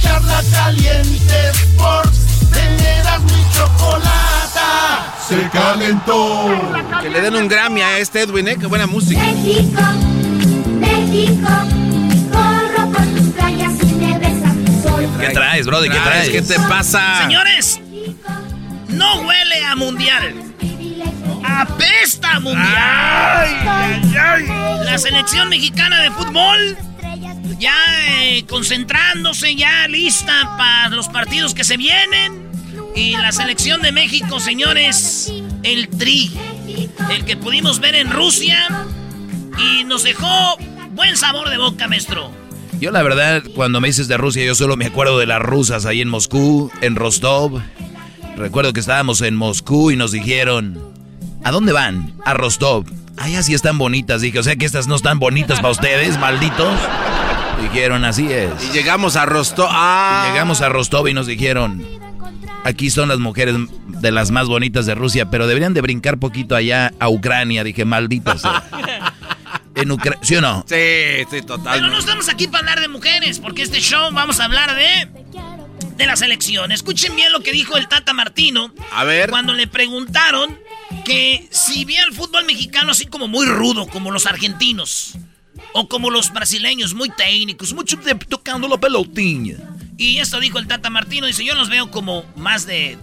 Charla 0.01 0.43
caliente 0.51 1.49
Sports, 1.53 2.51
teneras 2.51 3.21
mi 3.21 3.43
chocolata. 3.53 5.15
Se 5.27 5.49
calentó. 5.49 6.47
Que 7.01 7.09
le 7.09 7.21
den 7.21 7.35
un 7.35 7.47
Grammy 7.47 7.81
a 7.81 7.99
este 7.99 8.21
Edwin, 8.21 8.47
¿eh? 8.49 8.57
Qué 8.59 8.67
buena 8.67 8.87
música. 8.87 9.21
México, 9.21 9.81
México, 10.79 11.49
corro 12.31 12.91
por 12.91 13.05
tus 13.05 13.29
playas 13.33 13.73
y 13.81 13.93
me 13.95 14.19
besas. 14.19 14.53
Soy 14.83 15.07
¿Qué 15.19 15.29
traes, 15.29 15.65
Brody? 15.65 15.89
¿Qué 15.89 15.99
traes? 15.99 16.29
¿Qué 16.29 16.41
te 16.41 16.59
pasa? 16.61 17.21
Señores, 17.21 17.79
no 18.89 19.21
huele 19.21 19.65
a 19.65 19.75
mundial. 19.75 20.48
Apesta 21.59 22.39
mundial. 22.39 24.13
La 24.85 24.97
selección 24.97 25.49
mexicana 25.49 26.01
de 26.01 26.11
fútbol 26.11 26.77
ya 27.59 27.73
eh, 28.21 28.45
concentrándose, 28.47 29.55
ya 29.55 29.85
lista 29.89 30.55
para 30.57 30.87
los 30.89 31.09
partidos 31.09 31.53
que 31.53 31.65
se 31.65 31.75
vienen. 31.75 32.47
Y 32.95 33.17
la 33.17 33.33
selección 33.33 33.81
de 33.81 33.91
México, 33.91 34.39
señores, 34.39 35.33
el 35.63 35.89
tri, 35.89 36.31
el 37.11 37.25
que 37.25 37.35
pudimos 37.35 37.79
ver 37.79 37.95
en 37.95 38.09
Rusia 38.09 38.65
y 39.57 39.83
nos 39.83 40.03
dejó 40.03 40.57
buen 40.91 41.17
sabor 41.17 41.49
de 41.49 41.57
boca, 41.57 41.89
maestro. 41.89 42.31
Yo 42.79 42.91
la 42.91 43.03
verdad, 43.03 43.43
cuando 43.53 43.81
me 43.81 43.89
dices 43.89 44.07
de 44.07 44.15
Rusia, 44.15 44.45
yo 44.45 44.55
solo 44.55 44.77
me 44.77 44.85
acuerdo 44.85 45.19
de 45.19 45.25
las 45.25 45.41
rusas 45.41 45.85
ahí 45.85 45.99
en 45.99 46.07
Moscú, 46.07 46.71
en 46.79 46.95
Rostov. 46.95 47.61
Recuerdo 48.37 48.71
que 48.71 48.79
estábamos 48.79 49.21
en 49.21 49.35
Moscú 49.35 49.91
y 49.91 49.97
nos 49.97 50.13
dijeron, 50.13 50.88
¿a 51.43 51.51
dónde 51.51 51.73
van? 51.73 52.13
A 52.25 52.33
Rostov. 52.33 52.85
Ay, 53.17 53.35
así 53.35 53.53
están 53.53 53.77
bonitas. 53.77 54.21
Dije, 54.21 54.39
o 54.39 54.43
sea 54.43 54.55
que 54.55 54.65
estas 54.65 54.87
no 54.87 54.95
están 54.95 55.19
bonitas 55.19 55.59
para 55.59 55.71
ustedes, 55.71 56.17
malditos. 56.19 56.73
Dijeron, 57.61 58.05
así 58.05 58.31
es. 58.31 58.51
Y 58.69 58.71
llegamos 58.71 59.15
a 59.15 59.25
Rostov. 59.25 59.67
Ah. 59.69 60.27
Y 60.27 60.31
llegamos 60.31 60.61
a 60.61 60.69
Rostov 60.69 61.07
y 61.07 61.13
nos 61.13 61.27
dijeron, 61.27 61.85
aquí 62.63 62.89
son 62.89 63.09
las 63.09 63.19
mujeres 63.19 63.55
de 63.87 64.11
las 64.11 64.31
más 64.31 64.47
bonitas 64.47 64.85
de 64.85 64.95
Rusia, 64.95 65.29
pero 65.29 65.47
deberían 65.47 65.73
de 65.73 65.81
brincar 65.81 66.17
poquito 66.17 66.55
allá 66.55 66.93
a 66.99 67.09
Ucrania. 67.09 67.63
Dije, 67.63 67.85
malditas. 67.85 68.41
sea. 68.41 68.63
En 69.75 69.91
Ucrania, 69.91 70.19
¿sí 70.23 70.35
o 70.35 70.41
no? 70.41 70.65
Sí, 70.67 71.25
sí, 71.31 71.41
total. 71.41 71.79
Pero 71.79 71.87
no 71.87 71.99
estamos 71.99 72.27
aquí 72.27 72.47
para 72.47 72.59
hablar 72.59 72.81
de 72.81 72.89
mujeres, 72.89 73.39
porque 73.39 73.61
este 73.61 73.79
show 73.79 74.11
vamos 74.11 74.41
a 74.41 74.45
hablar 74.45 74.75
de. 74.75 75.07
de 75.95 76.05
la 76.05 76.17
selección. 76.17 76.73
Escuchen 76.73 77.15
bien 77.15 77.31
lo 77.31 77.39
que 77.41 77.53
dijo 77.53 77.77
el 77.77 77.87
Tata 77.87 78.11
Martino. 78.11 78.73
A 78.93 79.05
ver. 79.05 79.29
Cuando 79.29 79.53
le 79.53 79.67
preguntaron 79.67 80.57
que 81.05 81.47
si 81.51 81.85
veía 81.85 82.03
el 82.03 82.13
fútbol 82.13 82.45
mexicano 82.45 82.91
así 82.91 83.05
como 83.05 83.27
muy 83.27 83.45
rudo, 83.45 83.87
como 83.87 84.11
los 84.11 84.25
argentinos. 84.25 85.15
O 85.73 85.87
como 85.87 86.09
los 86.09 86.31
brasileños, 86.33 86.93
muy 86.95 87.09
técnicos, 87.09 87.73
mucho 87.73 87.97
de- 87.97 88.15
tocando 88.15 88.67
la 88.67 88.77
pelotinha. 88.79 89.57
Y 89.97 90.17
esto 90.17 90.39
dijo 90.39 90.57
el 90.57 90.67
Tata 90.67 90.89
Martino, 90.89 91.27
dice, 91.27 91.43
yo 91.43 91.53
los 91.53 91.69
veo 91.69 91.91
como 91.91 92.23
más 92.35 92.65
de, 92.65 92.97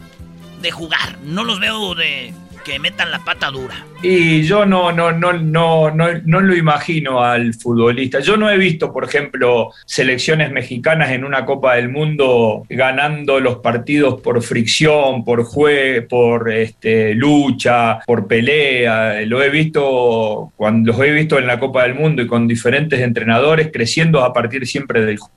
de 0.62 0.70
jugar, 0.72 1.18
no 1.22 1.44
los 1.44 1.60
veo 1.60 1.94
de 1.94 2.32
que 2.66 2.80
metan 2.80 3.12
la 3.12 3.20
pata 3.20 3.48
dura. 3.48 3.86
Y 4.02 4.42
yo 4.42 4.66
no, 4.66 4.90
no, 4.90 5.12
no, 5.12 5.32
no, 5.32 5.92
no, 5.92 6.08
no 6.24 6.40
lo 6.40 6.56
imagino 6.56 7.22
al 7.22 7.54
futbolista. 7.54 8.18
Yo 8.18 8.36
no 8.36 8.50
he 8.50 8.58
visto, 8.58 8.92
por 8.92 9.04
ejemplo, 9.04 9.70
selecciones 9.86 10.50
mexicanas 10.50 11.12
en 11.12 11.24
una 11.24 11.44
Copa 11.44 11.76
del 11.76 11.90
Mundo 11.90 12.64
ganando 12.68 13.38
los 13.38 13.58
partidos 13.58 14.20
por 14.20 14.42
fricción, 14.42 15.24
por 15.24 15.44
jue, 15.44 16.04
por 16.08 16.52
este, 16.52 17.14
lucha, 17.14 18.00
por 18.04 18.26
pelea. 18.26 19.20
Lo 19.26 19.40
he 19.40 19.48
visto 19.48 20.52
cuando 20.56 20.90
los 20.90 21.00
he 21.00 21.12
visto 21.12 21.38
en 21.38 21.46
la 21.46 21.60
Copa 21.60 21.84
del 21.84 21.94
Mundo 21.94 22.22
y 22.22 22.26
con 22.26 22.48
diferentes 22.48 23.00
entrenadores 23.00 23.70
creciendo 23.72 24.24
a 24.24 24.32
partir 24.32 24.66
siempre 24.66 25.04
del 25.04 25.18
juego. 25.18 25.36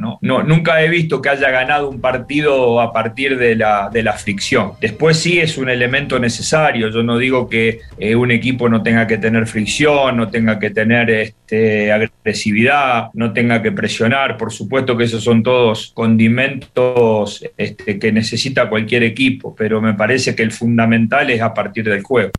¿No? 0.00 0.18
No, 0.20 0.42
nunca 0.42 0.82
he 0.82 0.88
visto 0.88 1.22
que 1.22 1.28
haya 1.28 1.50
ganado 1.50 1.88
un 1.88 2.00
partido 2.00 2.80
a 2.80 2.92
partir 2.92 3.38
de 3.38 3.54
la, 3.54 3.90
fricción. 4.18 4.72
Después 4.80 5.18
sí 5.18 5.40
es 5.40 5.56
un 5.56 5.68
elemento 5.68 6.18
necesario. 6.18 6.90
Yo 6.90 7.02
no 7.02 7.18
digo 7.18 7.48
que 7.48 7.80
eh, 7.98 8.14
un 8.14 8.30
equipo 8.30 8.68
no 8.68 8.82
tenga 8.82 9.06
que 9.06 9.18
tener 9.18 9.46
fricción, 9.46 10.16
no 10.16 10.28
tenga 10.28 10.58
que 10.58 10.70
tener 10.70 11.10
este, 11.10 11.92
agresividad, 11.92 13.08
no 13.14 13.32
tenga 13.32 13.62
que 13.62 13.72
presionar. 13.72 14.36
Por 14.36 14.52
supuesto 14.52 14.96
que 14.96 15.04
esos 15.04 15.22
son 15.22 15.42
todos 15.42 15.92
condimentos 15.94 17.44
este, 17.56 17.98
que 17.98 18.12
necesita 18.12 18.68
cualquier 18.68 19.04
equipo, 19.04 19.54
pero 19.54 19.80
me 19.80 19.94
parece 19.94 20.34
que 20.34 20.42
el 20.42 20.52
fundamental 20.52 21.30
es 21.30 21.40
a 21.40 21.54
partir 21.54 21.84
del 21.84 22.02
juego. 22.02 22.32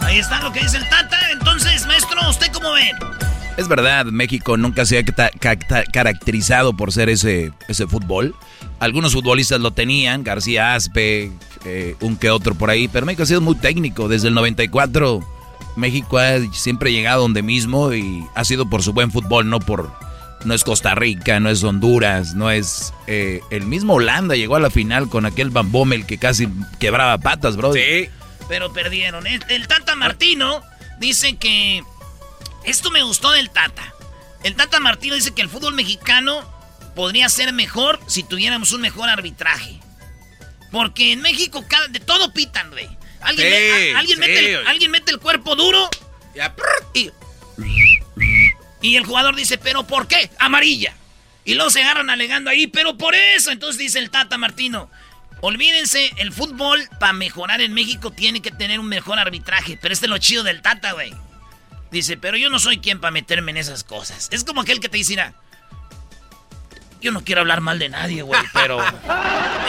Ahí 0.00 0.18
está 0.18 0.40
lo 0.42 0.52
que 0.52 0.60
dice 0.60 0.78
el 0.78 0.88
Tata. 0.88 1.18
Entonces, 1.32 1.86
maestro, 1.86 2.28
¿usted 2.28 2.48
cómo 2.52 2.72
ve? 2.72 2.90
Es 3.56 3.68
verdad, 3.68 4.06
México 4.06 4.56
nunca 4.56 4.84
se 4.84 4.98
ha 4.98 5.04
caracterizado 5.92 6.76
por 6.76 6.92
ser 6.92 7.08
ese, 7.08 7.52
ese 7.68 7.86
fútbol. 7.86 8.34
Algunos 8.80 9.12
futbolistas 9.12 9.60
lo 9.60 9.70
tenían, 9.70 10.24
García 10.24 10.74
Aspe, 10.74 11.30
eh, 11.64 11.94
un 12.00 12.16
que 12.16 12.30
otro 12.30 12.56
por 12.56 12.70
ahí, 12.70 12.88
pero 12.88 13.06
México 13.06 13.22
ha 13.22 13.26
sido 13.26 13.40
muy 13.40 13.54
técnico. 13.54 14.08
Desde 14.08 14.28
el 14.28 14.34
94 14.34 15.20
México 15.76 16.18
ha 16.18 16.38
siempre 16.52 16.92
llegado 16.92 17.22
donde 17.22 17.42
mismo 17.42 17.92
y 17.92 18.24
ha 18.34 18.44
sido 18.44 18.68
por 18.68 18.82
su 18.82 18.92
buen 18.92 19.10
fútbol, 19.10 19.48
no 19.48 19.60
por... 19.60 19.92
No 20.44 20.52
es 20.52 20.62
Costa 20.62 20.94
Rica, 20.94 21.40
no 21.40 21.48
es 21.48 21.64
Honduras, 21.64 22.34
no 22.34 22.50
es... 22.50 22.92
Eh, 23.06 23.40
el 23.50 23.64
mismo 23.64 23.94
Holanda 23.94 24.36
llegó 24.36 24.56
a 24.56 24.60
la 24.60 24.68
final 24.68 25.08
con 25.08 25.24
aquel 25.24 25.48
Bambomel 25.48 26.04
que 26.04 26.18
casi 26.18 26.48
quebraba 26.78 27.16
patas, 27.16 27.56
bro. 27.56 27.72
Sí. 27.72 28.08
Pero 28.46 28.70
perdieron. 28.72 29.26
El, 29.26 29.42
el 29.48 29.66
Tata 29.68 29.96
Martino 29.96 30.60
dice 31.00 31.36
que 31.36 31.82
esto 32.64 32.90
me 32.90 33.02
gustó 33.02 33.32
del 33.32 33.50
Tata. 33.50 33.94
El 34.42 34.56
Tata 34.56 34.80
Martino 34.80 35.14
dice 35.14 35.34
que 35.34 35.42
el 35.42 35.48
fútbol 35.48 35.74
mexicano 35.74 36.42
podría 36.94 37.28
ser 37.28 37.52
mejor 37.52 38.00
si 38.06 38.22
tuviéramos 38.22 38.72
un 38.72 38.80
mejor 38.80 39.08
arbitraje. 39.08 39.80
Porque 40.70 41.12
en 41.12 41.20
México 41.20 41.64
de 41.90 42.00
todo 42.00 42.32
pitan, 42.32 42.70
güey. 42.70 42.88
Alguien, 43.20 43.96
alguien, 43.96 44.90
mete 44.90 45.12
el, 45.12 45.18
cuerpo 45.18 45.56
duro 45.56 45.88
y, 46.92 47.10
y 48.82 48.96
el 48.96 49.06
jugador 49.06 49.34
dice, 49.34 49.56
¿pero 49.56 49.86
por 49.86 50.06
qué? 50.08 50.30
Amarilla. 50.38 50.94
Y 51.44 51.54
luego 51.54 51.70
se 51.70 51.82
agarran 51.82 52.10
alegando 52.10 52.50
ahí, 52.50 52.66
pero 52.66 52.98
por 52.98 53.14
eso. 53.14 53.50
Entonces 53.50 53.78
dice 53.78 53.98
el 53.98 54.10
Tata 54.10 54.36
Martino, 54.36 54.90
olvídense, 55.40 56.12
el 56.18 56.32
fútbol 56.32 56.86
para 57.00 57.12
mejorar 57.14 57.62
en 57.62 57.72
México 57.72 58.10
tiene 58.10 58.42
que 58.42 58.50
tener 58.50 58.78
un 58.78 58.88
mejor 58.88 59.18
arbitraje. 59.18 59.78
Pero 59.80 59.94
este 59.94 60.06
es 60.06 60.10
lo 60.10 60.18
chido 60.18 60.42
del 60.42 60.60
Tata, 60.60 60.92
güey. 60.92 61.14
Dice, 61.94 62.16
pero 62.16 62.36
yo 62.36 62.50
no 62.50 62.58
soy 62.58 62.78
quien 62.78 62.98
para 62.98 63.12
meterme 63.12 63.52
en 63.52 63.56
esas 63.56 63.84
cosas. 63.84 64.28
Es 64.32 64.42
como 64.42 64.60
aquel 64.60 64.80
que 64.80 64.88
te 64.88 64.96
dice, 64.96 65.14
yo 67.00 67.12
no 67.12 67.22
quiero 67.22 67.42
hablar 67.42 67.60
mal 67.60 67.78
de 67.78 67.88
nadie, 67.88 68.22
güey, 68.22 68.40
pero 68.52 68.80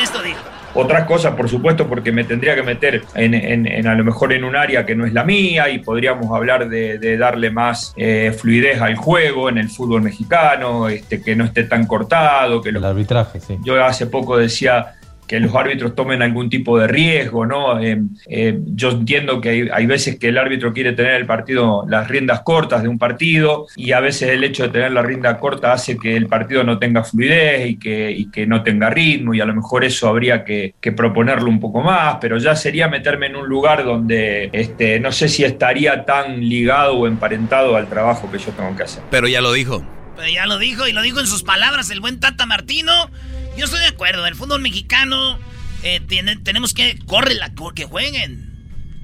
esto 0.01 0.23
dijo. 0.23 0.39
Otra 0.73 1.05
cosa, 1.05 1.35
por 1.35 1.47
supuesto, 1.47 1.87
porque 1.87 2.11
me 2.11 2.23
tendría 2.23 2.55
que 2.55 2.63
meter 2.63 3.03
en, 3.13 3.87
a 3.87 3.93
lo 3.93 4.03
mejor 4.03 4.33
en 4.33 4.43
un 4.43 4.55
área 4.55 4.87
que 4.87 4.95
no 4.95 5.05
es 5.05 5.13
la 5.13 5.23
mía 5.23 5.69
y 5.69 5.79
podríamos 5.79 6.35
hablar 6.35 6.67
de, 6.67 7.17
darle 7.17 7.51
más 7.51 7.93
eh, 7.95 8.35
fluidez 8.35 8.81
al 8.81 8.95
juego 8.95 9.47
en 9.47 9.59
el 9.59 9.69
fútbol 9.69 10.01
mexicano, 10.01 10.89
este, 10.89 11.21
que 11.21 11.35
no 11.35 11.45
esté 11.45 11.65
tan 11.65 11.85
cortado. 11.85 12.59
Que 12.59 12.69
el 12.69 12.83
arbitraje, 12.83 13.39
sí. 13.39 13.59
Yo 13.63 13.81
hace 13.85 14.07
poco 14.07 14.35
decía, 14.35 14.95
que 15.27 15.39
los 15.39 15.53
árbitros 15.55 15.95
tomen 15.95 16.21
algún 16.21 16.49
tipo 16.49 16.77
de 16.77 16.87
riesgo, 16.87 17.45
¿no? 17.45 17.79
Eh, 17.79 18.01
eh, 18.27 18.59
yo 18.65 18.91
entiendo 18.91 19.41
que 19.41 19.69
hay, 19.71 19.85
veces 19.85 20.19
que 20.19 20.29
el 20.29 20.37
árbitro 20.37 20.73
quiere 20.73 20.93
tener 20.93 21.13
el 21.13 21.25
partido, 21.25 21.85
las 21.87 22.07
riendas 22.07 22.41
cortas 22.41 22.83
de 22.83 22.89
un 22.89 22.97
partido, 22.97 23.67
y 23.75 23.91
a 23.91 23.99
veces 23.99 24.29
el 24.29 24.43
hecho 24.43 24.63
de 24.63 24.69
tener 24.69 24.91
la 24.91 25.01
rienda 25.01 25.39
corta 25.39 25.73
hace 25.73 25.97
que 25.97 26.15
el 26.15 26.27
partido 26.27 26.63
no 26.63 26.79
tenga 26.79 27.03
fluidez 27.03 27.69
y 27.69 27.77
que, 27.77 28.25
que 28.31 28.45
no 28.45 28.63
tenga 28.63 28.89
ritmo, 28.89 29.33
y 29.33 29.41
a 29.41 29.45
lo 29.45 29.55
mejor 29.55 29.83
eso 29.83 30.07
habría 30.07 30.43
que, 30.43 30.73
proponerlo 30.95 31.49
un 31.49 31.59
poco 31.59 31.81
más, 31.81 32.17
pero 32.21 32.37
ya 32.37 32.55
sería 32.55 32.87
meterme 32.87 33.25
en 33.25 33.35
un 33.35 33.47
lugar 33.47 33.83
donde 33.83 34.49
este, 34.53 34.99
no 34.99 35.11
sé 35.11 35.27
si 35.27 35.43
estaría 35.43 36.05
tan 36.05 36.39
ligado 36.47 36.93
o 36.93 37.07
emparentado 37.07 37.75
al 37.75 37.87
trabajo 37.87 38.31
que 38.31 38.37
yo 38.37 38.51
tengo 38.51 38.75
que 38.77 38.83
hacer. 38.83 39.03
Pero 39.09 39.27
ya 39.27 39.41
lo 39.41 39.51
dijo. 39.51 39.83
Pero 40.15 40.29
ya 40.29 40.45
lo 40.45 40.57
dijo 40.57 40.87
y 40.87 40.93
lo 40.93 41.01
dijo 41.01 41.19
en 41.19 41.27
sus 41.27 41.43
palabras 41.43 41.89
el 41.89 41.99
buen 41.99 42.19
Tata 42.19 42.45
Martino. 42.45 43.09
Yo 43.57 43.65
estoy 43.65 43.79
de 43.79 43.87
acuerdo, 43.87 44.25
el 44.27 44.35
fútbol 44.35 44.61
mexicano 44.61 45.39
eh, 45.83 46.01
tiene, 46.01 46.35
tenemos 46.37 46.73
que 46.73 46.99
corre 47.05 47.35
la 47.35 47.53
que 47.73 47.85
jueguen. 47.85 48.53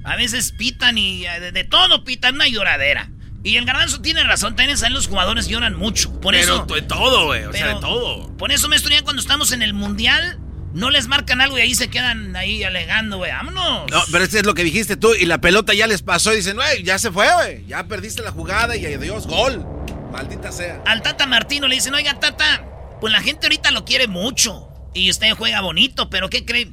A 0.04 0.16
veces 0.16 0.52
pitan 0.52 0.98
y 0.98 1.24
eh, 1.26 1.52
de, 1.52 1.64
todo 1.64 2.04
pitan 2.04 2.34
una 2.34 2.48
lloradera. 2.48 3.10
Y 3.44 3.56
el 3.56 3.64
garbanzo 3.64 4.00
tiene 4.00 4.22
razón, 4.24 4.54
también 4.54 4.78
saben 4.78 4.94
los 4.94 5.08
jugadores 5.08 5.48
lloran 5.48 5.76
mucho. 5.76 6.20
Por 6.20 6.34
pero 6.34 6.54
eso. 6.54 6.66
de 6.66 6.82
todo, 6.82 7.26
güey. 7.26 7.44
O 7.44 7.52
sea, 7.52 7.74
de 7.74 7.80
todo. 7.80 8.36
Por 8.36 8.52
eso, 8.52 8.68
me 8.68 8.78
ya 8.78 9.02
cuando 9.02 9.20
estamos 9.20 9.52
en 9.52 9.62
el 9.62 9.74
mundial, 9.74 10.38
no 10.74 10.90
les 10.90 11.08
marcan 11.08 11.40
algo 11.40 11.58
y 11.58 11.62
ahí 11.62 11.74
se 11.74 11.88
quedan 11.88 12.36
ahí 12.36 12.62
alegando, 12.62 13.18
güey. 13.18 13.32
Vámonos. 13.32 13.90
No, 13.90 14.02
pero 14.12 14.24
este 14.24 14.38
es 14.38 14.46
lo 14.46 14.54
que 14.54 14.64
dijiste 14.64 14.96
tú. 14.96 15.14
Y 15.14 15.26
la 15.26 15.40
pelota 15.40 15.74
ya 15.74 15.86
les 15.86 16.02
pasó 16.02 16.32
y 16.32 16.36
dicen, 16.36 16.56
güey, 16.56 16.82
ya 16.82 16.98
se 16.98 17.10
fue, 17.10 17.32
güey. 17.34 17.66
Ya 17.66 17.84
perdiste 17.84 18.22
la 18.22 18.30
jugada 18.30 18.76
y 18.76 18.86
adiós, 18.86 19.26
gol. 19.26 19.64
Maldita 20.12 20.52
sea. 20.52 20.82
Al 20.86 21.02
Tata 21.02 21.26
Martino 21.26 21.66
le 21.68 21.76
dicen, 21.76 21.94
oiga, 21.94 22.18
Tata, 22.20 22.64
pues 23.02 23.12
la 23.12 23.20
gente 23.20 23.46
ahorita 23.46 23.72
lo 23.72 23.84
quiere 23.84 24.06
mucho. 24.06 24.68
Y 24.94 25.10
usted 25.10 25.32
juega 25.32 25.60
bonito, 25.60 26.08
pero 26.08 26.30
¿qué 26.30 26.44
cree? 26.44 26.70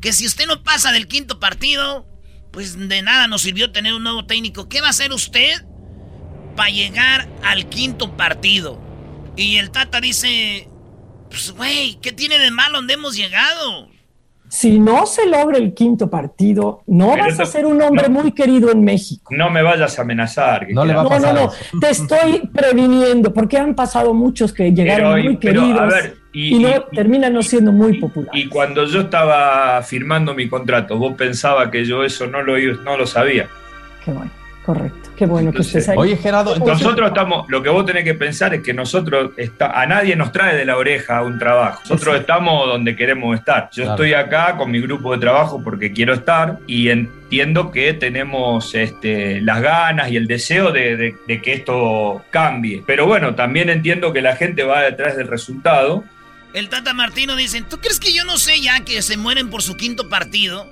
Que 0.00 0.12
si 0.12 0.24
usted 0.26 0.46
no 0.46 0.62
pasa 0.62 0.92
del 0.92 1.08
quinto 1.08 1.40
partido, 1.40 2.06
pues 2.52 2.78
de 2.88 3.02
nada 3.02 3.26
nos 3.26 3.42
sirvió 3.42 3.72
tener 3.72 3.92
un 3.92 4.04
nuevo 4.04 4.24
técnico. 4.24 4.68
¿Qué 4.68 4.80
va 4.80 4.86
a 4.86 4.90
hacer 4.90 5.12
usted 5.12 5.64
para 6.54 6.70
llegar 6.70 7.28
al 7.42 7.68
quinto 7.68 8.16
partido? 8.16 8.80
Y 9.36 9.56
el 9.56 9.72
Tata 9.72 10.00
dice, 10.00 10.68
pues 11.28 11.50
güey, 11.50 11.98
¿qué 12.00 12.12
tiene 12.12 12.38
de 12.38 12.52
malo 12.52 12.78
donde 12.78 12.94
hemos 12.94 13.16
llegado? 13.16 13.90
Si 14.52 14.78
no 14.78 15.06
se 15.06 15.26
logra 15.26 15.56
el 15.56 15.72
quinto 15.72 16.10
partido, 16.10 16.82
no 16.86 17.16
vas 17.16 17.40
a 17.40 17.46
ser 17.46 17.64
un 17.64 17.80
hombre 17.80 18.10
muy 18.10 18.32
querido 18.32 18.70
en 18.70 18.84
México. 18.84 19.32
No 19.34 19.48
me 19.48 19.62
vayas 19.62 19.98
a 19.98 20.02
amenazar. 20.02 20.66
No, 20.68 20.84
no, 20.84 21.04
no, 21.04 21.32
no, 21.32 21.50
te 21.80 21.88
estoy 21.88 22.46
previniendo, 22.52 23.32
porque 23.32 23.56
han 23.56 23.74
pasado 23.74 24.12
muchos 24.12 24.52
que 24.52 24.70
llegaron 24.70 25.22
muy 25.22 25.38
queridos 25.38 25.94
y, 26.34 26.58
no, 26.58 26.82
terminan 26.92 27.32
no 27.32 27.42
siendo 27.42 27.72
muy 27.72 27.98
populares. 27.98 28.44
Y 28.44 28.46
cuando 28.50 28.84
yo 28.84 29.00
estaba 29.00 29.80
firmando 29.82 30.34
mi 30.34 30.46
contrato, 30.50 30.98
vos 30.98 31.14
pensabas 31.14 31.70
que 31.70 31.86
yo 31.86 32.04
eso 32.04 32.26
no 32.26 32.42
lo, 32.42 32.58
no 32.58 32.98
lo 32.98 33.06
sabía. 33.06 33.48
Qué 34.04 34.12
bueno, 34.12 34.30
correcto. 34.64 35.10
Qué 35.16 35.26
bueno 35.26 35.52
que 35.52 35.62
estés 35.62 35.88
ahí. 35.88 35.96
Oye, 35.98 36.16
Gerardo, 36.16 36.56
nosotros 36.56 37.08
estamos, 37.08 37.48
lo 37.48 37.62
que 37.62 37.68
vos 37.68 37.84
tenés 37.84 38.04
que 38.04 38.14
pensar 38.14 38.54
es 38.54 38.62
que 38.62 38.72
nosotros, 38.72 39.32
está, 39.36 39.80
a 39.80 39.86
nadie 39.86 40.16
nos 40.16 40.32
trae 40.32 40.56
de 40.56 40.64
la 40.64 40.76
oreja 40.76 41.22
un 41.22 41.38
trabajo. 41.38 41.80
Nosotros 41.82 42.16
estamos 42.20 42.66
donde 42.66 42.96
queremos 42.96 43.38
estar. 43.38 43.68
Yo 43.72 43.90
estoy 43.90 44.14
acá 44.14 44.56
con 44.56 44.70
mi 44.70 44.80
grupo 44.80 45.12
de 45.12 45.18
trabajo 45.18 45.62
porque 45.62 45.92
quiero 45.92 46.14
estar 46.14 46.58
y 46.66 46.88
entiendo 46.88 47.70
que 47.70 47.92
tenemos 47.94 48.74
este, 48.74 49.40
las 49.40 49.60
ganas 49.60 50.10
y 50.10 50.16
el 50.16 50.26
deseo 50.26 50.72
de, 50.72 51.16
que 51.26 51.52
esto 51.52 52.24
cambie. 52.30 52.82
Pero 52.86 53.06
bueno, 53.06 53.34
también 53.34 53.68
entiendo 53.68 54.12
que 54.12 54.22
la 54.22 54.36
gente 54.36 54.64
va 54.64 54.82
detrás 54.82 55.16
del 55.16 55.28
resultado. 55.28 56.04
El 56.54 56.68
Tata 56.68 56.94
Martino 56.94 57.36
dice, 57.36 57.62
¿tú 57.62 57.78
crees 57.78 57.98
que 57.98 58.12
yo 58.12 58.24
no 58.24 58.36
sé 58.38 58.60
ya 58.60 58.80
que 58.80 59.02
se 59.02 59.16
mueren 59.16 59.50
por 59.50 59.62
su 59.62 59.76
quinto 59.76 60.08
partido? 60.08 60.68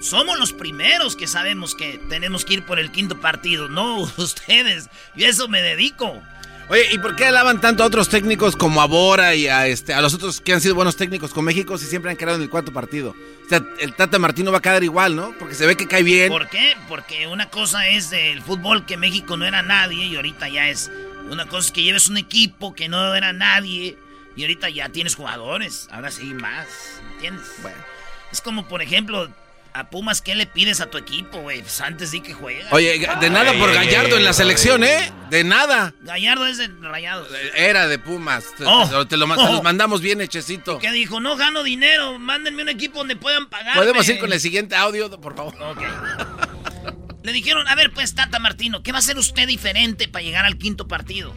Somos 0.00 0.38
los 0.38 0.52
primeros 0.52 1.14
que 1.14 1.26
sabemos 1.26 1.74
que 1.74 2.00
tenemos 2.08 2.44
que 2.44 2.54
ir 2.54 2.62
por 2.64 2.78
el 2.78 2.90
quinto 2.90 3.20
partido, 3.20 3.68
no 3.68 3.98
ustedes. 4.16 4.88
Y 5.14 5.24
eso 5.24 5.46
me 5.48 5.60
dedico. 5.62 6.20
Oye, 6.70 6.86
¿y 6.92 6.98
por 6.98 7.16
qué 7.16 7.26
alaban 7.26 7.60
tanto 7.60 7.82
a 7.82 7.86
otros 7.86 8.08
técnicos 8.08 8.54
como 8.54 8.80
a 8.80 8.86
Bora 8.86 9.34
y 9.34 9.48
a 9.48 9.66
este 9.66 9.92
a 9.92 10.00
los 10.00 10.14
otros 10.14 10.40
que 10.40 10.52
han 10.52 10.60
sido 10.60 10.76
buenos 10.76 10.94
técnicos 10.94 11.34
con 11.34 11.44
México 11.44 11.76
si 11.76 11.86
siempre 11.86 12.12
han 12.12 12.16
quedado 12.16 12.36
en 12.36 12.42
el 12.42 12.48
cuarto 12.48 12.72
partido? 12.72 13.10
O 13.44 13.48
sea, 13.48 13.60
el 13.80 13.94
Tata 13.94 14.20
Martino 14.20 14.52
va 14.52 14.58
a 14.58 14.62
quedar 14.62 14.84
igual, 14.84 15.16
¿no? 15.16 15.34
Porque 15.36 15.56
se 15.56 15.66
ve 15.66 15.76
que 15.76 15.88
cae 15.88 16.04
bien. 16.04 16.28
¿Por 16.28 16.48
qué? 16.48 16.76
Porque 16.88 17.26
una 17.26 17.50
cosa 17.50 17.88
es 17.88 18.12
el 18.12 18.40
fútbol 18.40 18.86
que 18.86 18.96
México 18.96 19.36
no 19.36 19.46
era 19.46 19.62
nadie 19.62 20.06
y 20.06 20.14
ahorita 20.14 20.48
ya 20.48 20.68
es. 20.68 20.92
Una 21.28 21.46
cosa 21.46 21.66
es 21.66 21.72
que 21.72 21.82
lleves 21.82 22.08
un 22.08 22.18
equipo 22.18 22.72
que 22.72 22.88
no 22.88 23.16
era 23.16 23.32
nadie 23.32 23.98
y 24.36 24.42
ahorita 24.42 24.70
ya 24.70 24.88
tienes 24.90 25.16
jugadores. 25.16 25.88
Ahora 25.90 26.12
sí, 26.12 26.32
más. 26.34 26.68
¿Entiendes? 27.14 27.46
Bueno. 27.62 27.78
Es 28.30 28.40
como, 28.40 28.68
por 28.68 28.80
ejemplo, 28.80 29.28
a 29.80 29.90
Pumas, 29.90 30.22
¿qué 30.22 30.34
le 30.34 30.46
pides 30.46 30.80
a 30.80 30.86
tu 30.90 30.98
equipo, 30.98 31.40
güey? 31.40 31.60
Pues 31.62 31.80
antes 31.80 32.10
di 32.12 32.20
que 32.20 32.32
juega. 32.34 32.66
Oye, 32.70 33.06
de 33.20 33.30
nada 33.30 33.52
por 33.54 33.72
Gallardo 33.72 34.16
en 34.16 34.24
la 34.24 34.32
selección, 34.32 34.84
¿eh? 34.84 35.10
De 35.30 35.42
nada. 35.44 35.94
Gallardo 36.02 36.46
es 36.46 36.58
de 36.58 36.68
Rayados. 36.80 37.28
Era 37.56 37.88
de 37.88 37.98
Pumas. 37.98 38.44
Te, 38.56 38.64
Oh. 38.66 39.06
te 39.06 39.16
lo, 39.16 39.26
ma- 39.26 39.36
Oh. 39.38 39.46
te 39.46 39.52
los 39.52 39.62
mandamos 39.62 40.00
bien 40.00 40.20
hechecito. 40.20 40.78
Que 40.78 40.90
dijo, 40.92 41.20
no 41.20 41.36
gano 41.36 41.62
dinero, 41.62 42.18
mándenme 42.18 42.62
un 42.62 42.68
equipo 42.68 42.98
donde 42.98 43.16
puedan 43.16 43.48
pagar. 43.48 43.74
Podemos 43.76 44.08
ir 44.08 44.18
con 44.20 44.32
el 44.32 44.40
siguiente 44.40 44.76
audio, 44.76 45.10
por 45.20 45.34
favor. 45.36 45.54
Le 47.22 47.32
dijeron, 47.32 47.68
a 47.68 47.74
ver, 47.74 47.92
pues, 47.92 48.14
Tata 48.14 48.38
Martino, 48.38 48.82
¿qué 48.82 48.92
va 48.92 48.98
a 48.98 49.00
hacer 49.00 49.18
usted 49.18 49.46
diferente 49.46 50.08
para 50.08 50.22
llegar 50.24 50.46
al 50.46 50.56
quinto 50.56 50.88
partido? 50.88 51.34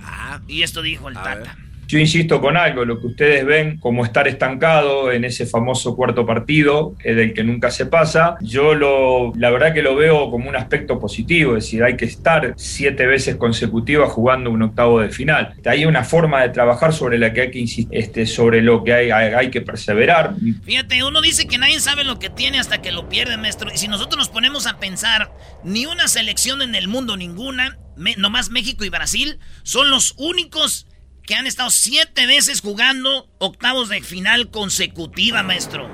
Ah, 0.00 0.40
y 0.48 0.62
esto 0.62 0.82
dijo 0.82 1.08
el 1.08 1.14
Tata. 1.14 1.56
Yo 1.90 1.98
insisto 1.98 2.40
con 2.40 2.56
algo, 2.56 2.84
lo 2.84 3.00
que 3.00 3.08
ustedes 3.08 3.44
ven 3.44 3.78
como 3.78 4.04
estar 4.04 4.28
estancado 4.28 5.10
en 5.10 5.24
ese 5.24 5.44
famoso 5.44 5.96
cuarto 5.96 6.24
partido, 6.24 6.94
eh, 7.02 7.14
del 7.14 7.34
que 7.34 7.42
nunca 7.42 7.72
se 7.72 7.86
pasa, 7.86 8.36
yo 8.40 8.74
lo, 8.76 9.32
la 9.34 9.50
verdad 9.50 9.74
que 9.74 9.82
lo 9.82 9.96
veo 9.96 10.30
como 10.30 10.48
un 10.48 10.54
aspecto 10.54 11.00
positivo, 11.00 11.56
es 11.56 11.64
decir, 11.64 11.82
hay 11.82 11.96
que 11.96 12.04
estar 12.04 12.54
siete 12.56 13.06
veces 13.06 13.34
consecutivas 13.34 14.12
jugando 14.12 14.50
un 14.52 14.62
octavo 14.62 15.00
de 15.00 15.08
final. 15.08 15.54
Hay 15.64 15.84
una 15.84 16.04
forma 16.04 16.42
de 16.42 16.50
trabajar 16.50 16.92
sobre 16.92 17.18
la 17.18 17.32
que 17.32 17.40
hay 17.40 17.50
que 17.50 17.58
insistir, 17.58 17.98
este, 17.98 18.24
sobre 18.24 18.62
lo 18.62 18.84
que 18.84 18.94
hay, 18.94 19.10
hay, 19.10 19.34
hay 19.34 19.50
que 19.50 19.60
perseverar. 19.60 20.34
Fíjate, 20.64 21.02
uno 21.02 21.20
dice 21.20 21.48
que 21.48 21.58
nadie 21.58 21.80
sabe 21.80 22.04
lo 22.04 22.20
que 22.20 22.30
tiene 22.30 22.60
hasta 22.60 22.80
que 22.80 22.92
lo 22.92 23.08
pierde, 23.08 23.36
maestro. 23.36 23.68
Y 23.74 23.78
si 23.78 23.88
nosotros 23.88 24.16
nos 24.16 24.28
ponemos 24.28 24.68
a 24.68 24.78
pensar, 24.78 25.32
ni 25.64 25.86
una 25.86 26.06
selección 26.06 26.62
en 26.62 26.76
el 26.76 26.86
mundo, 26.86 27.16
ninguna, 27.16 27.78
me- 27.96 28.14
nomás 28.16 28.50
México 28.50 28.84
y 28.84 28.90
Brasil, 28.90 29.38
son 29.64 29.90
los 29.90 30.14
únicos 30.18 30.86
que 31.22 31.34
han 31.34 31.46
estado 31.46 31.70
siete 31.70 32.26
veces 32.26 32.60
jugando 32.60 33.28
octavos 33.38 33.88
de 33.88 34.02
final 34.02 34.50
consecutiva, 34.50 35.42
maestro. 35.42 35.88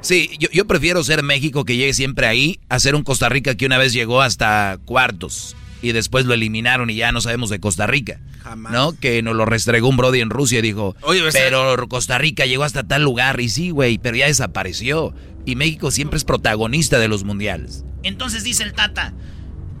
Sí, 0.00 0.30
yo, 0.38 0.48
yo 0.52 0.66
prefiero 0.66 1.02
ser 1.02 1.22
México 1.22 1.64
que 1.64 1.76
llegue 1.76 1.94
siempre 1.94 2.26
ahí 2.26 2.60
a 2.68 2.78
ser 2.78 2.94
un 2.94 3.02
Costa 3.02 3.28
Rica 3.28 3.56
que 3.56 3.66
una 3.66 3.78
vez 3.78 3.92
llegó 3.92 4.22
hasta 4.22 4.78
cuartos 4.84 5.56
y 5.84 5.92
después 5.92 6.24
lo 6.24 6.34
eliminaron 6.34 6.88
y 6.88 6.96
ya 6.96 7.12
no 7.12 7.20
sabemos 7.20 7.50
de 7.50 7.60
Costa 7.60 7.86
Rica. 7.86 8.20
Jamás. 8.42 8.72
¿No? 8.72 8.98
Que 8.98 9.22
nos 9.22 9.36
lo 9.36 9.44
restregó 9.44 9.88
un 9.88 9.96
Brody 9.96 10.20
en 10.20 10.30
Rusia 10.30 10.60
y 10.60 10.62
dijo, 10.62 10.96
Oye, 11.02 11.22
pero 11.32 11.88
Costa 11.88 12.18
Rica 12.18 12.46
llegó 12.46 12.64
hasta 12.64 12.84
tal 12.84 13.02
lugar 13.02 13.40
y 13.40 13.48
sí, 13.50 13.70
güey, 13.70 13.98
pero 13.98 14.16
ya 14.16 14.26
desapareció. 14.26 15.14
Y 15.44 15.56
México 15.56 15.90
siempre 15.90 16.16
es 16.16 16.24
protagonista 16.24 16.98
de 16.98 17.08
los 17.08 17.24
mundiales. 17.24 17.84
Entonces 18.02 18.44
dice 18.44 18.62
el 18.62 18.72
Tata, 18.72 19.12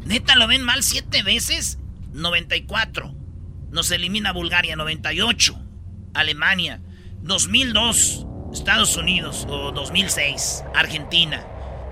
¿neta 0.04 0.34
lo 0.34 0.46
ven 0.46 0.62
mal 0.62 0.82
siete 0.82 1.22
veces? 1.22 1.78
94. 2.12 3.14
Nos 3.74 3.90
elimina 3.90 4.30
Bulgaria, 4.30 4.76
98. 4.76 5.60
Alemania, 6.14 6.80
2002. 7.22 8.24
Estados 8.52 8.96
Unidos, 8.96 9.48
o 9.48 9.72
2006. 9.72 10.62
Argentina. 10.76 11.44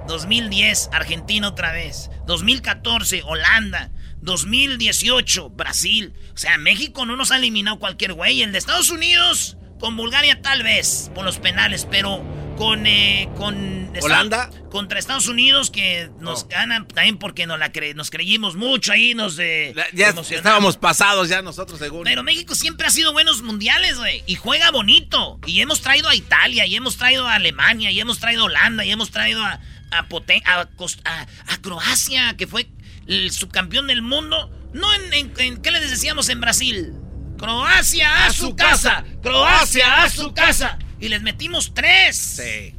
2010, 0.07 0.91
Argentina 0.93 1.49
otra 1.49 1.73
vez. 1.73 2.09
2014, 2.25 3.25
Holanda. 3.25 3.91
2018, 4.21 5.51
Brasil. 5.51 6.15
O 6.33 6.37
sea, 6.37 6.57
México 6.57 7.05
no 7.05 7.17
nos 7.17 7.33
ha 7.33 7.39
eliminado 7.39 7.81
cualquier 7.81 8.13
güey. 8.13 8.43
El 8.43 8.53
de 8.53 8.59
Estados 8.59 8.91
Unidos, 8.91 9.57
con 9.81 9.97
Bulgaria 9.97 10.41
tal 10.41 10.63
vez, 10.63 11.11
por 11.17 11.25
los 11.25 11.41
penales, 11.41 11.89
pero 11.91 12.23
con... 12.63 12.87
eh, 12.87 13.29
con 13.37 13.91
¿Holanda? 14.01 14.51
Contra 14.71 14.99
Estados 14.99 15.29
Unidos, 15.29 15.71
que 15.71 16.11
nos 16.21 16.49
ganan 16.49 16.89
también 16.89 17.19
porque 17.19 17.47
nos, 17.47 17.59
la 17.59 17.73
cre- 17.73 17.95
nos 17.95 18.11
creímos 18.11 18.57
mucho 18.57 18.93
ahí, 18.93 19.15
nos. 19.15 19.37
Ya 19.37 20.09
estábamos 20.31 20.77
pasados 20.79 21.29
ya 21.29 21.43
nosotros, 21.43 21.79
según. 21.79 22.05
Pero 22.05 22.23
México 22.23 22.55
siempre 22.55 22.87
ha 22.87 22.91
sido 22.91 23.13
buenos 23.13 23.43
mundiales, 23.43 23.99
güey. 23.99 24.23
Y 24.27 24.37
juega 24.37 24.71
bonito. 24.71 25.39
Y 25.47 25.61
hemos 25.61 25.83
traído 25.83 26.09
a 26.09 26.15
Italia, 26.15 26.65
y 26.67 26.75
hemos 26.75 26.97
traído 26.97 27.29
a 27.29 27.35
Alemania, 27.35 27.91
y 27.91 28.01
hemos 28.01 28.19
traído 28.19 28.43
a 28.43 28.47
Holanda, 28.47 28.85
y 28.85 28.91
hemos 28.91 29.11
traído 29.11 29.43
a, 29.45 29.61
a, 29.91 30.09
Poten- 30.09 30.43
a, 30.47 30.65
Cos- 30.77 31.01
a- 31.05 31.27
a 31.53 31.59
Croacia, 31.61 32.35
que 32.39 32.47
fue 32.47 32.67
el 33.07 33.31
subcampeón 33.31 33.89
del 33.89 34.01
mundo. 34.01 34.51
No 34.73 34.91
en, 34.95 35.13
en- 35.13 35.33
en- 35.37 35.61
¿qué 35.61 35.71
les 35.71 35.91
decíamos 35.91 36.31
en 36.31 36.41
Brasil? 36.41 36.95
Croacia 37.39 38.25
a, 38.27 38.33
su 38.33 38.55
casa. 38.57 39.05
Croacia 39.23 40.03
a 40.05 40.09
su 40.09 40.33
casa. 40.33 40.79
Y 41.03 41.09
les 41.09 41.21
metimos 41.23 41.75
tres. 41.75 42.17
Sí. 42.17 42.77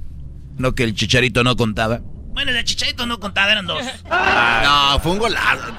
No 0.57 0.74
que 0.74 0.84
el 0.84 0.95
chicharito 0.95 1.43
no 1.43 1.57
contaba. 1.57 1.99
Bueno, 2.34 2.51
el 2.51 2.63
Chicharito 2.63 3.05
no 3.05 3.19
contaba, 3.19 3.51
eran 3.51 3.67
dos. 3.67 3.84
No, 4.09 4.99
fue 5.01 5.11
un 5.11 5.19
golazo. 5.19 5.71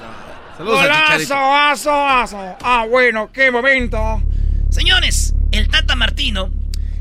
Saludos 0.57 0.79
a. 0.79 0.83
Golazo, 0.83 1.35
aso, 1.35 2.07
aso. 2.07 2.57
Ah, 2.61 2.85
bueno, 2.89 3.31
qué 3.33 3.51
momento. 3.51 4.21
Señores, 4.69 5.33
el 5.51 5.67
Tata 5.67 5.95
Martino 5.95 6.51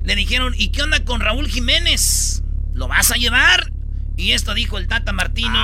le 0.02 0.16
dijeron, 0.16 0.54
¿y 0.56 0.68
qué 0.68 0.82
onda 0.82 1.04
con 1.04 1.20
Raúl 1.20 1.46
Jiménez? 1.46 2.42
¿Lo 2.72 2.88
vas 2.88 3.12
a 3.12 3.16
llevar? 3.16 3.70
Y 4.16 4.32
esto 4.32 4.54
dijo 4.54 4.78
el 4.78 4.86
Tata 4.86 5.12
Martino 5.12 5.58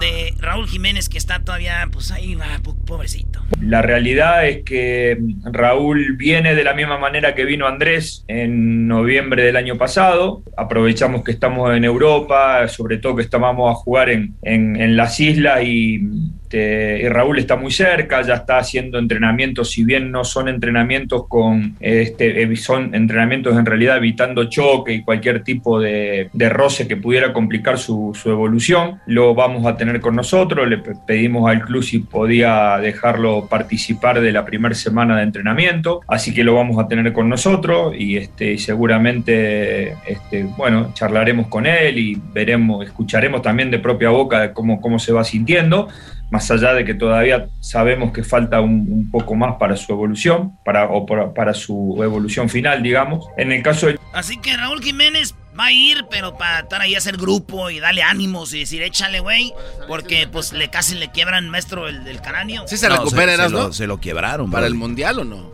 de 0.00 0.34
Raúl 0.40 0.66
Jiménez 0.66 1.08
que 1.08 1.16
está 1.18 1.38
todavía, 1.44 1.88
pues 1.92 2.10
ahí 2.10 2.34
va, 2.34 2.46
pobrecito. 2.86 3.40
La 3.60 3.82
realidad 3.82 4.46
es 4.48 4.64
que 4.64 5.16
Raúl 5.44 6.16
viene 6.16 6.54
de 6.56 6.64
la 6.64 6.74
misma 6.74 6.98
manera 6.98 7.34
que 7.34 7.44
vino 7.44 7.66
Andrés 7.66 8.24
en 8.26 8.88
noviembre 8.88 9.44
del 9.44 9.56
año 9.56 9.78
pasado. 9.78 10.42
Aprovechamos 10.56 11.22
que 11.22 11.30
estamos 11.30 11.74
en 11.76 11.84
Europa, 11.84 12.66
sobre 12.68 12.98
todo 12.98 13.16
que 13.16 13.22
estábamos 13.22 13.70
a 13.70 13.74
jugar 13.74 14.10
en, 14.10 14.34
en- 14.42 14.74
en 14.76 14.96
las 14.96 15.20
islas 15.20 15.62
y, 15.64 16.00
este, 16.44 17.00
y 17.02 17.08
Raúl 17.08 17.38
está 17.38 17.56
muy 17.56 17.72
cerca, 17.72 18.20
ya 18.22 18.34
está 18.34 18.58
haciendo 18.58 18.98
entrenamientos, 18.98 19.70
si 19.70 19.82
bien 19.82 20.10
no 20.10 20.24
son 20.24 20.48
entrenamientos 20.48 21.26
con, 21.26 21.74
este, 21.80 22.42
eh, 22.42 22.56
son 22.56 22.94
entrenamientos 22.94 23.56
en 23.56 23.64
realidad 23.64 23.96
evitando 23.96 24.44
choque 24.44 24.92
y 24.92 25.02
cualquier 25.02 25.42
tipo 25.42 25.80
de, 25.80 26.28
roce 26.50 26.86
que 26.86 26.96
pudiera 26.96 27.32
complicar 27.32 27.78
su, 27.78 28.12
evolución. 28.26 29.00
Lo 29.06 29.34
vamos 29.34 29.66
a 29.66 29.76
tener 29.76 30.00
con 30.00 30.14
nosotros, 30.14 30.68
le 30.68 30.78
pe- 30.78 30.92
pedimos 31.06 31.50
al 31.50 31.62
club 31.62 31.82
si 31.82 32.00
podía 32.00 32.78
dejarlo 32.78 33.46
participar 33.48 34.20
de 34.20 34.30
la 34.30 34.44
primera 34.44 34.74
semana 34.74 35.16
de 35.16 35.22
entrenamiento, 35.22 36.02
así 36.06 36.34
que 36.34 36.44
lo 36.44 36.54
vamos 36.54 36.78
a 36.78 36.86
tener 36.86 37.12
con 37.12 37.28
nosotros 37.28 37.94
y 37.98 38.18
este, 38.18 38.58
seguramente, 38.58 39.94
este, 40.06 40.44
bueno, 40.56 40.92
charlaremos 40.94 41.46
con 41.48 41.66
él 41.66 41.98
y 41.98 42.20
veremos, 42.32 42.84
escucharemos 42.84 43.40
también 43.40 43.70
de 43.70 43.78
propia 43.78 44.10
boca 44.10 44.52
cómo, 44.52 44.80
cómo 44.80 44.98
se 44.98 45.12
va 45.12 45.24
sintiendo 45.24 45.88
más 46.30 46.50
allá 46.50 46.72
de 46.74 46.84
que 46.84 46.94
todavía 46.94 47.46
sabemos 47.60 48.12
que 48.12 48.24
falta 48.24 48.60
un, 48.60 48.86
un 48.90 49.10
poco 49.10 49.34
más 49.34 49.56
para 49.58 49.76
su 49.76 49.92
evolución, 49.92 50.58
para, 50.64 50.86
o 50.88 51.06
para, 51.06 51.32
para 51.32 51.54
su 51.54 51.98
evolución 52.02 52.48
final, 52.48 52.82
digamos. 52.82 53.26
En 53.36 53.52
el 53.52 53.62
caso 53.62 53.86
de 53.86 53.98
Así 54.12 54.38
que 54.38 54.56
Raúl 54.56 54.82
Jiménez 54.82 55.34
va 55.58 55.66
a 55.66 55.72
ir, 55.72 56.04
pero 56.10 56.36
para 56.36 56.60
estar 56.60 56.80
ahí 56.80 56.94
a 56.94 56.98
hacer 56.98 57.16
grupo 57.16 57.70
y 57.70 57.78
darle 57.78 58.02
ánimos 58.02 58.52
y 58.54 58.60
decir, 58.60 58.82
échale, 58.82 59.20
güey, 59.20 59.52
porque 59.86 60.26
pues 60.26 60.52
le 60.52 60.68
casi 60.70 60.96
le 60.96 61.10
quiebran, 61.12 61.48
maestro, 61.48 61.86
el, 61.88 62.06
el 62.06 62.20
cráneo. 62.20 62.66
¿Sí 62.66 62.76
se 62.76 62.88
No, 62.88 62.96
recupera, 62.96 63.36
se, 63.36 63.50
lo, 63.50 63.62
no? 63.64 63.72
se 63.72 63.86
lo 63.86 64.00
quebraron. 64.00 64.50
¿Para 64.50 64.66
el 64.66 64.74
mundial 64.74 65.20
o 65.20 65.24
no? 65.24 65.52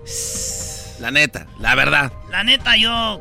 La 1.01 1.11
neta, 1.11 1.47
la 1.61 1.75
verdad. 1.75 2.13
La 2.31 2.45
neta, 2.45 2.77
yo... 2.77 3.21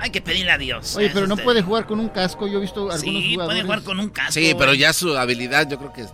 Hay 0.00 0.10
que 0.10 0.20
pedirle 0.20 0.50
a 0.50 0.58
Dios. 0.58 0.96
Oye, 0.96 1.06
Eso 1.06 1.14
pero 1.14 1.26
no 1.26 1.34
usted- 1.34 1.44
puede 1.44 1.62
jugar 1.62 1.86
con 1.86 1.98
un 1.98 2.08
casco. 2.08 2.46
Yo 2.46 2.58
he 2.58 2.60
visto 2.60 2.80
algunos 2.90 3.00
Sí, 3.00 3.32
jugadores. 3.34 3.46
puede 3.46 3.62
jugar 3.62 3.82
con 3.82 4.00
un 4.00 4.10
casco. 4.10 4.32
Sí, 4.32 4.54
pero 4.58 4.74
ya 4.74 4.92
su 4.92 5.16
habilidad 5.16 5.68
yo 5.70 5.78
creo 5.78 5.92
que. 5.92 6.04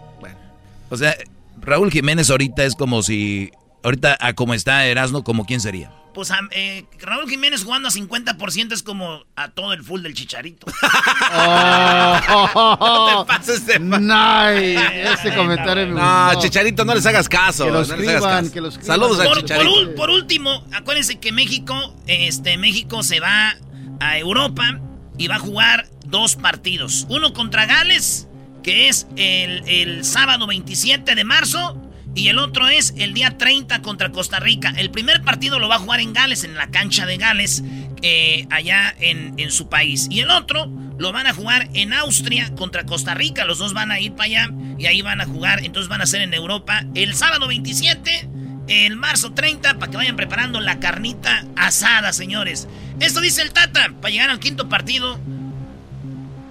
O 0.90 0.96
sea, 0.96 1.16
Raúl 1.60 1.90
Jiménez 1.90 2.30
ahorita 2.30 2.64
es 2.64 2.74
como 2.74 3.02
si... 3.02 3.50
Ahorita, 3.82 4.16
a 4.20 4.34
como 4.34 4.52
está 4.52 4.84
Erasmo, 4.84 5.24
¿como 5.24 5.46
quién 5.46 5.60
sería? 5.60 5.90
Pues 6.12 6.30
a- 6.32 6.40
eh, 6.50 6.84
Raúl 6.98 7.30
Jiménez 7.30 7.64
jugando 7.64 7.88
a 7.88 7.90
50% 7.90 8.72
es 8.72 8.82
como 8.82 9.24
a 9.36 9.48
todo 9.52 9.72
el 9.72 9.82
full 9.82 10.02
del 10.02 10.12
chicharito. 10.12 10.66
Oh, 12.32 13.24
pases 13.26 13.66
de 13.66 13.78
nice. 13.78 15.12
Ese 15.12 15.34
comentario 15.34 15.86
me 15.86 15.94
No, 16.00 16.26
gustó. 16.26 16.40
Chicharito, 16.42 16.84
no 16.84 16.94
les 16.94 17.06
hagas 17.06 17.28
caso. 17.28 17.64
Que 17.66 17.70
no 17.70 17.80
les 17.80 17.90
hagas 18.08 18.22
caso. 18.50 18.52
que. 18.52 18.84
Saludos 18.84 19.20
a 19.20 19.24
Por, 19.24 19.32
por 19.34 19.40
Chicharito. 19.42 19.70
ul- 19.74 19.94
por 19.94 20.10
último, 20.10 20.64
acuérdense 20.72 21.18
que 21.18 21.32
México, 21.32 21.94
este, 22.06 22.56
México 22.58 23.02
se 23.02 23.20
va 23.20 23.54
a 24.00 24.18
Europa 24.18 24.80
y 25.18 25.28
va 25.28 25.36
a 25.36 25.40
jugar 25.40 25.88
dos 26.06 26.36
partidos. 26.36 27.06
Uno 27.08 27.32
contra 27.32 27.66
Gales, 27.66 28.28
que 28.62 28.88
es 28.88 29.06
el, 29.16 29.62
el 29.68 30.04
sábado 30.04 30.46
27 30.46 31.14
de 31.14 31.24
marzo, 31.24 31.80
y 32.14 32.28
el 32.28 32.38
otro 32.38 32.68
es 32.68 32.94
el 32.96 33.14
día 33.14 33.38
30 33.38 33.82
contra 33.82 34.10
Costa 34.10 34.40
Rica. 34.40 34.72
El 34.76 34.90
primer 34.90 35.22
partido 35.22 35.58
lo 35.58 35.68
va 35.68 35.76
a 35.76 35.78
jugar 35.78 36.00
en 36.00 36.12
Gales, 36.12 36.42
en 36.44 36.54
la 36.54 36.68
cancha 36.70 37.06
de 37.06 37.16
Gales, 37.16 37.62
eh, 38.02 38.46
allá 38.50 38.94
en, 38.98 39.34
en 39.38 39.52
su 39.52 39.68
país. 39.68 40.08
Y 40.10 40.20
el 40.20 40.30
otro 40.30 40.68
lo 40.98 41.12
van 41.12 41.26
a 41.26 41.34
jugar 41.34 41.68
en 41.72 41.92
Austria 41.92 42.52
contra 42.56 42.84
Costa 42.84 43.14
Rica. 43.14 43.44
Los 43.44 43.58
dos 43.58 43.74
van 43.74 43.92
a 43.92 44.00
ir 44.00 44.12
para 44.12 44.24
allá 44.24 44.50
y 44.76 44.86
ahí 44.86 45.02
van 45.02 45.20
a 45.20 45.24
jugar. 45.24 45.64
Entonces 45.64 45.88
van 45.88 46.02
a 46.02 46.06
ser 46.06 46.22
en 46.22 46.34
Europa 46.34 46.84
el 46.94 47.14
sábado 47.14 47.46
27 47.46 48.28
el 48.66 48.96
marzo 48.96 49.32
30 49.32 49.78
para 49.78 49.90
que 49.90 49.96
vayan 49.96 50.16
preparando 50.16 50.60
la 50.60 50.78
carnita 50.78 51.44
asada, 51.56 52.12
señores. 52.12 52.68
Esto 53.00 53.20
dice 53.20 53.42
el 53.42 53.52
Tata, 53.52 53.92
para 54.00 54.12
llegar 54.12 54.30
al 54.30 54.38
quinto 54.38 54.68
partido 54.68 55.18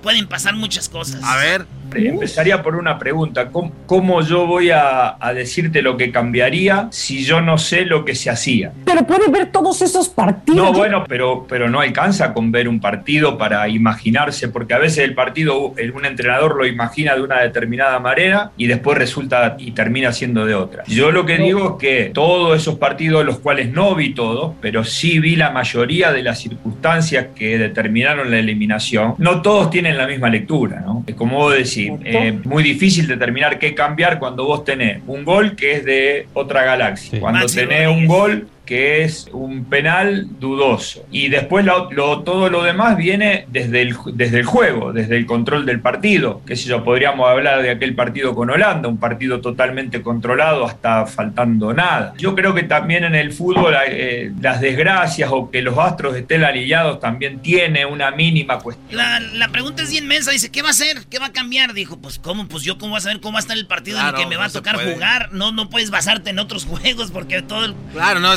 pueden 0.02 0.28
pasar 0.28 0.56
muchas 0.56 0.90
cosas. 0.90 1.22
A 1.24 1.38
ver. 1.38 1.66
Empezaría 1.96 2.62
por 2.62 2.76
una 2.76 2.98
pregunta. 2.98 3.50
¿Cómo, 3.86 4.22
yo 4.22 4.46
voy 4.46 4.72
a, 4.72 5.18
decirte 5.34 5.82
lo 5.82 5.98
que 5.98 6.12
cambiaría 6.12 6.88
si 6.92 7.24
yo 7.24 7.42
no 7.42 7.58
sé 7.58 7.86
lo 7.86 8.06
que 8.06 8.16
se 8.16 8.30
hacía? 8.30 8.72
Pero 8.86 9.04
puede 9.04 9.30
ver 9.30 9.48
todos 9.48 9.82
esos 9.82 10.10
partidos. 10.10 10.72
No, 10.72 10.74
bueno, 10.74 11.04
pero, 11.08 11.46
pero 11.48 11.70
no 11.70 11.80
alcanza 11.80 12.34
con 12.34 12.52
ver 12.52 12.68
un 12.68 12.80
partido 12.80 13.38
para 13.38 13.68
imaginarse, 13.68 14.50
porque 14.50 14.74
a 14.74 14.80
veces 14.80 15.00
el 15.00 15.14
partido, 15.14 15.74
un 15.94 16.06
entrenador 16.06 16.56
lo 16.56 16.66
imagina 16.66 17.16
de 17.16 17.22
una 17.22 17.42
determinada 17.42 18.00
manera 18.00 18.52
y 18.58 18.68
después 18.68 18.98
resulta 18.98 19.56
y 19.58 19.72
termina 19.72 20.12
siendo 20.12 20.46
de 20.46 20.56
otra. 20.56 20.84
Yo 20.88 21.12
lo 21.12 21.26
que 21.26 21.38
digo 21.38 21.78
es 21.78 21.82
que 21.82 22.12
todos 22.14 22.58
esos 22.58 22.76
partidos, 22.76 23.26
los 23.26 23.40
cuales 23.40 23.72
no 23.72 23.96
vi 23.96 24.14
todos, 24.14 24.54
pero 24.62 24.84
sí 24.84 25.20
vi 25.20 25.36
la 25.36 25.52
mayoría 25.52 26.12
de 26.12 26.24
las 26.24 26.40
circunstancias 26.40 27.28
que 27.36 27.58
determinaron 27.58 28.32
la 28.32 28.40
eliminación, 28.40 29.16
no 29.18 29.42
todos 29.42 29.70
tienen 29.70 29.98
la 29.98 30.08
misma 30.08 30.30
lectura, 30.30 30.82
¿no? 30.82 31.04
Como 31.16 31.38
vos 31.38 31.54
decís, 31.54 31.79
eh, 31.88 32.40
muy 32.44 32.64
difícil 32.64 33.08
determinar 33.08 33.60
qué 33.60 33.74
cambiar 33.74 34.20
cuando 34.20 34.46
vos 34.46 34.64
tenés 34.64 35.02
un 35.08 35.24
gol 35.24 35.56
que 35.56 35.74
es 35.74 35.86
de 35.86 36.28
otra 36.34 36.64
galaxia, 36.64 37.20
cuando 37.20 37.46
tenés 37.48 37.88
un 37.88 38.06
gol 38.06 38.48
que 38.70 39.04
es 39.04 39.28
un 39.34 39.66
penal 39.66 40.28
dudoso. 40.40 41.04
Y 41.12 41.30
después 41.30 41.66
todo 41.96 42.50
lo 42.52 42.62
demás 42.62 42.98
viene 42.98 43.48
desde 43.48 43.82
el, 43.82 43.96
desde 44.14 44.42
el 44.42 44.46
juego, 44.46 44.94
desde 44.94 45.18
el 45.18 45.26
control 45.26 45.66
del 45.66 45.80
partido. 45.80 46.44
Que 46.46 46.56
si 46.56 46.70
yo, 46.70 46.84
podríamos 46.84 47.28
hablar 47.28 47.64
de 47.64 47.72
aquel 47.72 47.96
partido 47.96 48.36
con 48.36 48.52
Holanda, 48.52 48.88
un 48.88 49.00
partido 49.00 49.42
totalmente 49.42 50.04
controlado 50.04 50.66
hasta 50.66 51.08
faltando 51.08 51.74
nada. 51.74 52.14
Yo 52.20 52.36
creo 52.36 52.54
que 52.54 52.62
también 52.62 53.06
en 53.06 53.16
el 53.16 53.34
fútbol 53.34 53.74
eh, 53.88 54.32
las 54.40 54.62
desgracias 54.62 55.32
o 55.34 55.50
que 55.50 55.64
los 55.64 55.76
astros 55.76 56.16
estén 56.16 56.44
alineados 56.44 57.00
también 57.00 57.40
tiene 57.40 57.88
una 57.88 58.12
mínima 58.12 58.60
cuestión. 58.60 59.02
La, 59.34 59.48
pregunta 59.48 59.82
es 59.82 59.90
bien 59.90 60.04
inmensa, 60.04 60.30
dice, 60.30 60.52
¿qué 60.52 60.62
va 60.62 60.68
a 60.68 60.72
hacer? 60.72 61.08
¿Qué 61.10 61.18
va 61.18 61.26
a 61.26 61.34
cambiar? 61.34 61.74
Dijo, 61.74 61.98
pues 61.98 62.20
¿cómo? 62.20 62.48
Pues 62.48 62.64
yo 62.64 62.78
cómo 62.78 62.92
voy 62.92 63.00
a 63.00 63.02
saber 63.02 63.20
cómo 63.20 63.34
va 63.34 63.40
a 63.40 63.42
estar 63.42 63.58
el 63.58 63.66
partido 63.66 64.00
en 64.00 64.06
el 64.06 64.14
que 64.14 64.28
me 64.28 64.38
va 64.38 64.46
a 64.46 64.50
tocar 64.50 64.76
jugar. 64.76 65.34
No, 65.34 65.52
no 65.52 65.72
puedes 65.72 65.90
basarte 65.90 66.30
en 66.30 66.38
otros 66.38 66.66
juegos 66.68 67.10
porque 67.10 67.42
todo 67.42 67.66
el... 67.66 67.74
Claro, 67.94 68.20
no, 68.20 68.32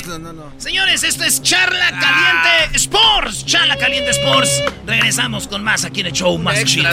Señores, 0.57 1.03
esto 1.03 1.25
es 1.25 1.43
Charla 1.43 1.91
Caliente 1.91 2.77
Sports. 2.77 3.45
Charla 3.45 3.77
Caliente 3.77 4.11
Sports. 4.11 4.63
Regresamos 4.87 5.49
con 5.49 5.65
más 5.65 5.85
aquí 5.85 6.01
en 6.01 6.07
el 6.07 6.13
show 6.13 6.39
más 6.39 6.65
chido. 6.65 6.91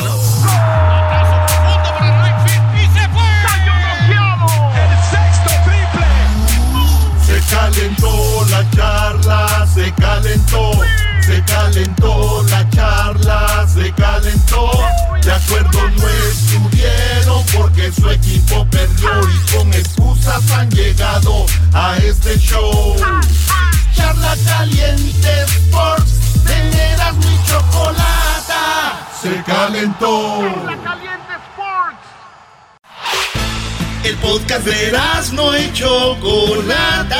Se 7.25 7.55
calentó 7.55 8.45
la 8.49 8.69
charla, 8.71 9.67
se 9.73 9.91
calentó, 9.93 10.71
se 11.29 11.43
calentó 11.43 12.43
la 12.49 12.67
charla, 12.71 13.67
se 13.71 13.91
calentó. 13.93 14.71
De 15.21 15.31
acuerdo 15.31 15.79
no 15.97 16.07
estuvieron 16.31 17.45
porque 17.55 17.91
su 17.91 18.09
equipo 18.09 18.65
perdió 18.71 19.09
y 19.29 19.55
con 19.55 19.71
excusas 19.73 20.51
han 20.51 20.69
llegado 20.71 21.45
a 21.73 21.97
este 21.97 22.39
show. 22.39 22.95
Charla 23.95 24.35
caliente 24.43 25.43
Sports, 25.43 26.13
teneras 26.45 27.15
mi 27.17 27.39
chocolata, 27.45 29.07
se 29.21 29.43
calentó. 29.43 30.41
Charla 30.41 30.83
caliente 30.83 31.33
Sports. 31.51 32.05
El 34.03 34.15
podcast 34.17 34.65
de 34.65 34.99
no 35.33 35.55
y 35.55 35.71
Chocolata. 35.73 37.19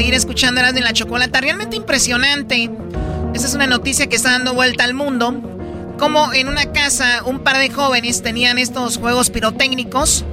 Seguir 0.00 0.14
escuchando 0.14 0.60
Erasmo 0.60 0.78
de 0.78 0.80
la 0.80 0.94
Chocolata. 0.94 1.42
Realmente 1.42 1.76
impresionante. 1.76 2.70
Esta 3.34 3.46
es 3.46 3.54
una 3.54 3.66
noticia 3.66 4.06
que 4.06 4.16
está 4.16 4.30
dando 4.30 4.54
vuelta 4.54 4.82
al 4.84 4.94
mundo. 4.94 5.34
Como 5.98 6.32
en 6.32 6.48
una 6.48 6.72
casa 6.72 7.22
un 7.26 7.40
par 7.40 7.58
de 7.58 7.68
jóvenes 7.68 8.22
tenían 8.22 8.56
estos 8.56 8.96
juegos 8.96 9.28
pirotécnicos 9.28 10.24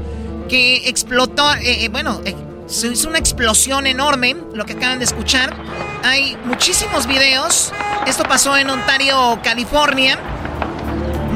que 0.48 0.88
explotó, 0.88 1.54
eh, 1.56 1.84
eh, 1.84 1.90
bueno, 1.90 2.22
eh, 2.24 2.34
se 2.68 2.88
hizo 2.88 3.10
una 3.10 3.18
explosión 3.18 3.88
enorme, 3.88 4.38
lo 4.54 4.66
que 4.66 4.72
acaban 4.72 5.00
de 5.00 5.04
escuchar. 5.04 5.54
Hay 6.02 6.38
muchísimos 6.46 7.06
videos. 7.06 7.74
Esto 8.06 8.24
pasó 8.24 8.56
en 8.56 8.70
Ontario, 8.70 9.38
California, 9.44 10.18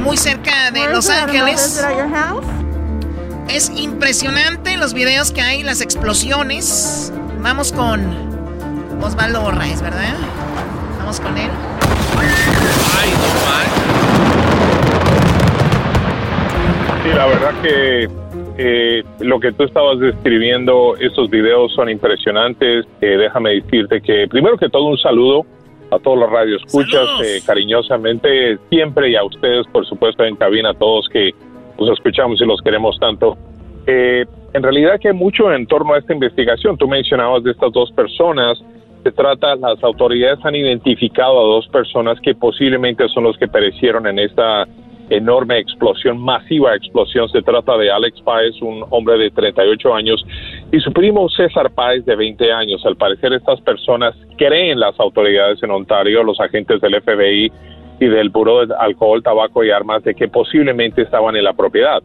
muy 0.05 0.15
cerca 0.15 0.71
de 0.71 0.87
Los 0.87 1.09
Ángeles. 1.09 1.83
Es 3.49 3.69
impresionante 3.75 4.77
los 4.77 4.93
videos 4.93 5.33
que 5.33 5.41
hay, 5.41 5.63
las 5.63 5.81
explosiones. 5.81 7.11
Vamos 7.43 7.71
con 7.73 7.99
Osvaldo 9.01 9.41
Borraes, 9.41 9.81
¿verdad? 9.81 10.13
Vamos 10.99 11.19
con 11.19 11.35
él. 11.37 11.49
Ay, 12.19 13.09
Sí, 17.03 17.09
la 17.09 17.25
verdad 17.25 17.61
que 17.63 18.07
eh, 18.59 19.03
lo 19.21 19.39
que 19.39 19.51
tú 19.53 19.63
estabas 19.63 19.99
describiendo, 19.99 20.95
estos 20.99 21.31
videos 21.31 21.73
son 21.73 21.89
impresionantes. 21.89 22.85
Eh, 23.01 23.17
déjame 23.17 23.55
decirte 23.55 24.01
que, 24.01 24.27
primero 24.27 24.55
que 24.57 24.69
todo, 24.69 24.85
un 24.85 24.99
saludo 24.99 25.43
a 25.89 25.97
todos 25.97 26.19
los 26.19 26.29
radioescuchas, 26.29 27.07
eh, 27.25 27.41
cariñosamente, 27.43 28.59
siempre 28.69 29.09
y 29.09 29.15
a 29.15 29.23
ustedes, 29.23 29.65
por 29.71 29.85
supuesto, 29.87 30.23
en 30.23 30.35
cabina, 30.35 30.69
a 30.69 30.73
todos 30.75 31.09
que 31.09 31.31
los 31.79 31.89
escuchamos 31.97 32.39
y 32.39 32.45
los 32.45 32.61
queremos 32.61 32.99
tanto. 32.99 33.35
En 34.53 34.63
realidad 34.63 34.99
que 34.99 35.09
hay 35.09 35.13
mucho 35.13 35.51
en 35.51 35.65
torno 35.65 35.93
a 35.93 35.99
esta 35.99 36.13
investigación. 36.13 36.77
Tú 36.77 36.87
mencionabas 36.87 37.43
de 37.43 37.51
estas 37.51 37.71
dos 37.71 37.91
personas. 37.91 38.61
Se 39.03 39.11
trata, 39.11 39.55
las 39.55 39.81
autoridades 39.83 40.39
han 40.43 40.55
identificado 40.55 41.39
a 41.39 41.55
dos 41.55 41.67
personas 41.69 42.19
que 42.19 42.35
posiblemente 42.35 43.07
son 43.09 43.23
los 43.23 43.37
que 43.37 43.47
perecieron 43.47 44.05
en 44.07 44.19
esta 44.19 44.67
enorme 45.09 45.57
explosión, 45.57 46.19
masiva 46.19 46.75
explosión. 46.75 47.27
Se 47.29 47.41
trata 47.41 47.77
de 47.77 47.91
Alex 47.91 48.21
Páez, 48.21 48.61
un 48.61 48.85
hombre 48.89 49.17
de 49.17 49.31
38 49.31 49.93
años, 49.93 50.25
y 50.71 50.79
su 50.79 50.91
primo 50.93 51.27
César 51.29 51.71
Páez, 51.71 52.05
de 52.05 52.15
20 52.15 52.51
años. 52.51 52.85
Al 52.85 52.95
parecer, 52.95 53.33
estas 53.33 53.59
personas 53.61 54.15
creen 54.37 54.79
las 54.79 54.97
autoridades 54.99 55.61
en 55.63 55.71
Ontario, 55.71 56.23
los 56.23 56.39
agentes 56.39 56.79
del 56.79 57.01
FBI, 57.01 57.51
y 58.01 58.07
del 58.07 58.29
Buró 58.29 58.65
de 58.65 58.73
Alcohol, 58.77 59.21
Tabaco 59.21 59.63
y 59.63 59.69
Armas 59.69 60.03
de 60.03 60.15
que 60.15 60.27
posiblemente 60.27 61.03
estaban 61.03 61.35
en 61.35 61.43
la 61.43 61.53
propiedad. 61.53 62.01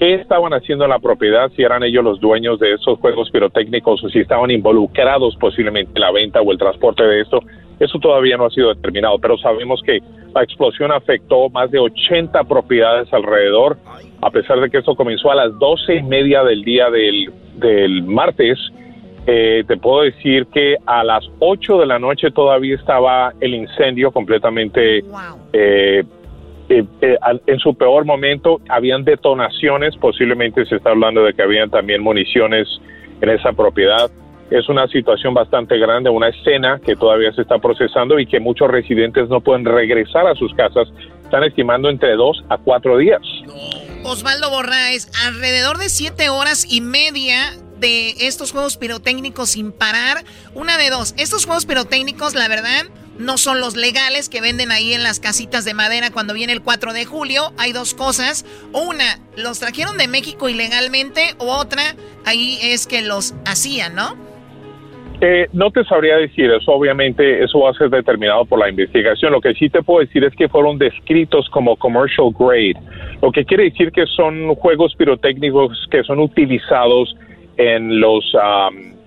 ¿Qué 0.00 0.14
estaban 0.14 0.54
haciendo 0.54 0.84
en 0.84 0.90
la 0.90 0.98
propiedad? 0.98 1.52
Si 1.54 1.62
eran 1.62 1.82
ellos 1.82 2.02
los 2.02 2.20
dueños 2.20 2.58
de 2.58 2.72
esos 2.72 2.98
juegos 3.00 3.30
pirotécnicos 3.30 4.02
o 4.02 4.08
si 4.08 4.20
estaban 4.20 4.50
involucrados 4.50 5.36
posiblemente 5.36 5.92
en 5.94 6.00
la 6.00 6.10
venta 6.10 6.40
o 6.40 6.50
el 6.50 6.56
transporte 6.56 7.04
de 7.04 7.20
esto, 7.20 7.40
eso 7.78 7.98
todavía 7.98 8.38
no 8.38 8.46
ha 8.46 8.50
sido 8.50 8.74
determinado, 8.74 9.18
pero 9.18 9.36
sabemos 9.36 9.82
que 9.84 10.00
la 10.34 10.42
explosión 10.42 10.90
afectó 10.90 11.50
más 11.50 11.70
de 11.70 11.80
80 11.80 12.44
propiedades 12.44 13.12
alrededor, 13.12 13.76
a 14.22 14.30
pesar 14.30 14.58
de 14.60 14.70
que 14.70 14.78
esto 14.78 14.96
comenzó 14.96 15.30
a 15.30 15.34
las 15.34 15.58
doce 15.58 15.96
y 15.96 16.02
media 16.02 16.44
del 16.44 16.62
día 16.62 16.88
del, 16.88 17.30
del 17.58 18.02
martes 18.02 18.58
eh, 19.26 19.64
te 19.68 19.76
puedo 19.76 20.02
decir 20.02 20.46
que 20.46 20.76
a 20.86 21.04
las 21.04 21.24
8 21.40 21.78
de 21.78 21.86
la 21.86 21.98
noche 21.98 22.30
todavía 22.30 22.74
estaba 22.74 23.34
el 23.40 23.54
incendio 23.54 24.10
completamente 24.12 25.04
eh, 25.52 26.04
eh, 26.70 27.18
en 27.46 27.58
su 27.58 27.74
peor 27.74 28.04
momento. 28.04 28.60
Habían 28.68 29.04
detonaciones, 29.04 29.96
posiblemente 29.96 30.64
se 30.66 30.76
está 30.76 30.90
hablando 30.90 31.24
de 31.24 31.34
que 31.34 31.42
habían 31.42 31.68
también 31.68 32.02
municiones 32.02 32.68
en 33.20 33.28
esa 33.28 33.52
propiedad. 33.52 34.10
Es 34.50 34.68
una 34.68 34.86
situación 34.88 35.34
bastante 35.34 35.78
grande, 35.78 36.10
una 36.10 36.28
escena 36.28 36.80
que 36.84 36.96
todavía 36.96 37.32
se 37.32 37.42
está 37.42 37.58
procesando 37.58 38.18
y 38.18 38.26
que 38.26 38.40
muchos 38.40 38.68
residentes 38.68 39.28
no 39.28 39.40
pueden 39.40 39.64
regresar 39.64 40.26
a 40.26 40.34
sus 40.34 40.54
casas. 40.54 40.88
Están 41.24 41.44
estimando 41.44 41.88
entre 41.88 42.14
dos 42.14 42.42
a 42.48 42.56
cuatro 42.56 42.96
días. 42.98 43.20
Osvaldo 44.04 44.50
Borraes, 44.50 45.10
alrededor 45.26 45.78
de 45.78 45.88
siete 45.88 46.28
horas 46.30 46.66
y 46.68 46.80
media 46.80 47.52
de 47.78 48.10
estos 48.26 48.52
juegos 48.52 48.76
pirotécnicos 48.76 49.50
sin 49.50 49.72
parar. 49.72 50.24
Una 50.54 50.78
de 50.78 50.90
dos, 50.90 51.14
estos 51.16 51.46
juegos 51.46 51.66
pirotécnicos, 51.66 52.34
la 52.34 52.48
verdad, 52.48 52.86
no 53.20 53.36
son 53.36 53.60
los 53.60 53.76
legales 53.76 54.28
que 54.28 54.40
venden 54.40 54.70
ahí 54.72 54.94
en 54.94 55.02
las 55.02 55.20
casitas 55.20 55.64
de 55.64 55.74
madera 55.74 56.10
cuando 56.10 56.34
viene 56.34 56.52
el 56.52 56.62
4 56.62 56.92
de 56.92 57.04
julio. 57.04 57.52
Hay 57.58 57.72
dos 57.72 57.94
cosas. 57.94 58.44
Una, 58.72 59.18
los 59.36 59.60
trajeron 59.60 59.98
de 59.98 60.08
México 60.08 60.48
ilegalmente. 60.48 61.34
O 61.38 61.54
otra, 61.56 61.82
ahí 62.24 62.58
es 62.62 62.86
que 62.86 63.02
los 63.02 63.34
hacían, 63.44 63.94
¿no? 63.94 64.16
Eh, 65.22 65.48
no 65.52 65.70
te 65.70 65.84
sabría 65.84 66.16
decir 66.16 66.50
eso, 66.50 66.72
obviamente 66.72 67.44
eso 67.44 67.60
va 67.60 67.70
a 67.70 67.74
ser 67.74 67.90
determinado 67.90 68.46
por 68.46 68.58
la 68.58 68.70
investigación. 68.70 69.32
Lo 69.32 69.40
que 69.42 69.52
sí 69.52 69.68
te 69.68 69.82
puedo 69.82 70.00
decir 70.00 70.24
es 70.24 70.34
que 70.34 70.48
fueron 70.48 70.78
descritos 70.78 71.46
como 71.50 71.76
commercial 71.76 72.30
grade, 72.38 72.80
lo 73.20 73.30
que 73.30 73.44
quiere 73.44 73.64
decir 73.64 73.92
que 73.92 74.06
son 74.06 74.54
juegos 74.54 74.94
pirotécnicos 74.96 75.86
que 75.90 76.02
son 76.04 76.20
utilizados 76.20 77.14
en 77.58 78.00
los 78.00 78.34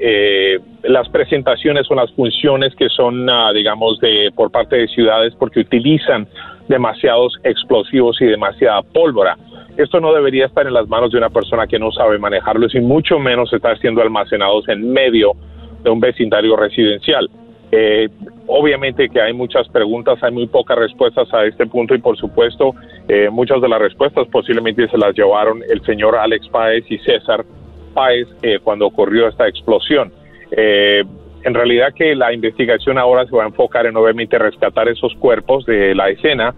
eh, 0.06 0.60
las 0.84 1.08
presentaciones 1.08 1.90
o 1.90 1.96
las 1.96 2.12
funciones 2.12 2.76
que 2.76 2.90
son, 2.90 3.30
ah, 3.30 3.54
digamos, 3.54 4.02
de 4.02 4.34
por 4.36 4.52
parte 4.52 4.76
de 4.76 4.90
ciudades 4.90 5.34
porque 5.40 5.62
utilizan 5.62 6.28
demasiados 6.68 7.40
explosivos 7.46 8.22
y 8.22 8.26
demasiada 8.26 8.82
pólvora. 8.82 9.38
Esto 9.78 10.02
no 10.02 10.14
debería 10.14 10.48
estar 10.48 10.68
en 10.68 10.74
las 10.74 10.90
manos 10.90 11.12
de 11.12 11.20
una 11.20 11.30
persona 11.30 11.68
que 11.68 11.80
no 11.80 11.90
sabe 11.94 12.20
manejarlos 12.20 12.76
y 12.76 12.82
mucho 12.82 13.18
menos 13.18 13.54
estar 13.54 13.80
siendo 13.80 14.02
almacenados 14.02 14.68
en 14.68 14.92
medio 14.92 15.32
de 15.84 15.90
un 15.90 16.02
vecindario 16.02 16.58
residencial. 16.58 17.30
Eh, 17.72 18.10
obviamente 18.46 19.08
que 19.08 19.22
hay 19.22 19.32
muchas 19.32 19.70
preguntas, 19.70 20.22
hay 20.22 20.34
muy 20.34 20.48
pocas 20.48 20.78
respuestas 20.78 21.34
a 21.34 21.46
este 21.46 21.66
punto 21.66 21.96
y 21.96 22.00
por 22.00 22.18
supuesto 22.18 22.76
eh, 23.08 23.30
muchas 23.32 23.62
de 23.62 23.70
las 23.70 23.80
respuestas 23.80 24.28
posiblemente 24.28 24.86
se 24.90 24.98
las 24.98 25.16
llevaron 25.16 25.64
el 25.70 25.82
señor 25.86 26.18
Alex 26.18 26.50
Páez 26.50 26.84
y 26.92 26.98
César 26.98 27.46
Páez 27.94 28.28
eh, 28.42 28.60
cuando 28.64 28.88
ocurrió 28.88 29.28
esta 29.28 29.48
explosión. 29.48 30.12
en 30.52 31.54
realidad 31.54 31.94
que 31.94 32.16
la 32.16 32.32
investigación 32.32 32.98
ahora 32.98 33.26
se 33.26 33.36
va 33.36 33.44
a 33.44 33.48
enfocar 33.48 33.86
en 33.86 33.98
obviamente 33.98 34.38
rescatar 34.38 34.88
esos 34.88 35.14
cuerpos 35.16 35.66
de 35.66 35.94
la 35.94 36.10
escena 36.10 36.54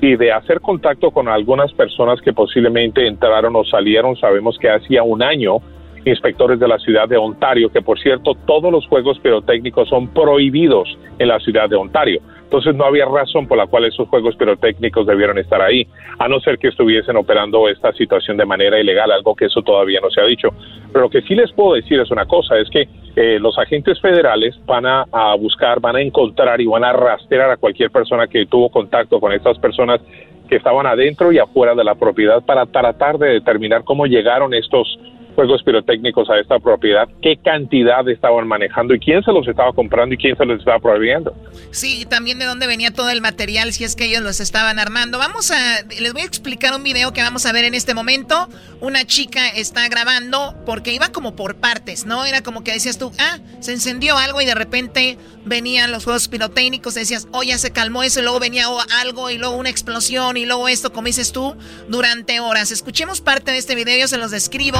y 0.00 0.16
de 0.16 0.32
hacer 0.32 0.60
contacto 0.60 1.10
con 1.10 1.28
algunas 1.28 1.72
personas 1.72 2.20
que 2.22 2.32
posiblemente 2.32 3.06
entraron 3.06 3.54
o 3.56 3.64
salieron. 3.64 4.16
Sabemos 4.16 4.56
que 4.58 4.70
hacía 4.70 5.02
un 5.02 5.22
año 5.22 5.58
inspectores 6.04 6.58
de 6.58 6.68
la 6.68 6.78
ciudad 6.78 7.08
de 7.08 7.16
Ontario, 7.16 7.70
que 7.70 7.82
por 7.82 7.98
cierto 7.98 8.34
todos 8.46 8.72
los 8.72 8.86
juegos 8.86 9.18
pirotécnicos 9.18 9.88
son 9.88 10.08
prohibidos 10.08 10.98
en 11.18 11.28
la 11.28 11.38
ciudad 11.40 11.68
de 11.68 11.76
Ontario. 11.76 12.20
Entonces 12.50 12.74
no 12.74 12.84
había 12.84 13.04
razón 13.04 13.46
por 13.46 13.56
la 13.56 13.68
cual 13.68 13.84
esos 13.84 14.08
juegos 14.08 14.34
pirotécnicos 14.34 15.06
debieron 15.06 15.38
estar 15.38 15.62
ahí, 15.62 15.86
a 16.18 16.26
no 16.26 16.40
ser 16.40 16.58
que 16.58 16.66
estuviesen 16.66 17.16
operando 17.16 17.68
esta 17.68 17.92
situación 17.92 18.36
de 18.36 18.44
manera 18.44 18.80
ilegal, 18.80 19.12
algo 19.12 19.36
que 19.36 19.44
eso 19.44 19.62
todavía 19.62 20.00
no 20.00 20.10
se 20.10 20.20
ha 20.20 20.24
dicho. 20.24 20.48
Pero 20.92 21.04
lo 21.04 21.10
que 21.10 21.22
sí 21.22 21.36
les 21.36 21.52
puedo 21.52 21.74
decir 21.74 22.00
es 22.00 22.10
una 22.10 22.26
cosa, 22.26 22.58
es 22.58 22.68
que 22.68 22.88
eh, 23.14 23.38
los 23.38 23.56
agentes 23.56 24.00
federales 24.00 24.58
van 24.66 24.84
a, 24.84 25.04
a 25.12 25.36
buscar, 25.36 25.78
van 25.78 25.94
a 25.94 26.00
encontrar 26.00 26.60
y 26.60 26.66
van 26.66 26.82
a 26.82 26.92
rastrear 26.92 27.52
a 27.52 27.56
cualquier 27.56 27.92
persona 27.92 28.26
que 28.26 28.44
tuvo 28.46 28.68
contacto 28.68 29.20
con 29.20 29.32
estas 29.32 29.56
personas 29.60 30.00
que 30.48 30.56
estaban 30.56 30.88
adentro 30.88 31.30
y 31.30 31.38
afuera 31.38 31.76
de 31.76 31.84
la 31.84 31.94
propiedad 31.94 32.42
para 32.42 32.66
tratar 32.66 33.16
de 33.18 33.28
determinar 33.28 33.84
cómo 33.84 34.06
llegaron 34.06 34.54
estos 34.54 34.98
juegos 35.34 35.62
pirotécnicos 35.62 36.28
a 36.30 36.38
esta 36.38 36.58
propiedad, 36.58 37.08
qué 37.22 37.36
cantidad 37.36 38.08
estaban 38.08 38.46
manejando 38.48 38.94
y 38.94 39.00
quién 39.00 39.22
se 39.22 39.32
los 39.32 39.46
estaba 39.46 39.72
comprando 39.72 40.14
y 40.14 40.18
quién 40.18 40.36
se 40.36 40.44
los 40.44 40.58
estaba 40.58 40.78
prohibiendo. 40.78 41.34
Sí, 41.70 42.02
y 42.02 42.04
también 42.04 42.38
de 42.38 42.46
dónde 42.46 42.66
venía 42.66 42.92
todo 42.92 43.10
el 43.10 43.20
material, 43.20 43.72
si 43.72 43.84
es 43.84 43.96
que 43.96 44.06
ellos 44.06 44.22
los 44.22 44.40
estaban 44.40 44.78
armando. 44.78 45.18
Vamos 45.18 45.50
a, 45.50 45.82
les 46.00 46.12
voy 46.12 46.22
a 46.22 46.24
explicar 46.24 46.74
un 46.74 46.82
video 46.82 47.12
que 47.12 47.22
vamos 47.22 47.46
a 47.46 47.52
ver 47.52 47.64
en 47.64 47.74
este 47.74 47.94
momento. 47.94 48.48
Una 48.80 49.04
chica 49.04 49.48
está 49.48 49.88
grabando 49.88 50.54
porque 50.66 50.92
iba 50.92 51.10
como 51.10 51.36
por 51.36 51.56
partes, 51.56 52.06
¿no? 52.06 52.24
Era 52.24 52.42
como 52.42 52.64
que 52.64 52.72
decías 52.72 52.98
tú, 52.98 53.12
ah, 53.18 53.38
se 53.60 53.72
encendió 53.72 54.16
algo 54.16 54.40
y 54.40 54.46
de 54.46 54.54
repente 54.54 55.18
venían 55.44 55.90
los 55.92 56.04
juegos 56.04 56.28
pirotécnicos, 56.28 56.94
decías, 56.94 57.28
oh, 57.32 57.42
ya 57.42 57.58
se 57.58 57.72
calmó 57.72 58.02
eso, 58.02 58.20
y 58.20 58.22
luego 58.22 58.40
venía 58.40 58.66
algo 59.00 59.30
y 59.30 59.38
luego 59.38 59.56
una 59.56 59.70
explosión 59.70 60.36
y 60.36 60.46
luego 60.46 60.68
esto, 60.68 60.92
como 60.92 61.06
dices 61.06 61.32
tú, 61.32 61.56
durante 61.88 62.40
horas. 62.40 62.70
Escuchemos 62.70 63.20
parte 63.20 63.52
de 63.52 63.58
este 63.58 63.74
video, 63.74 63.98
yo 63.98 64.08
se 64.08 64.18
los 64.18 64.30
describo. 64.30 64.78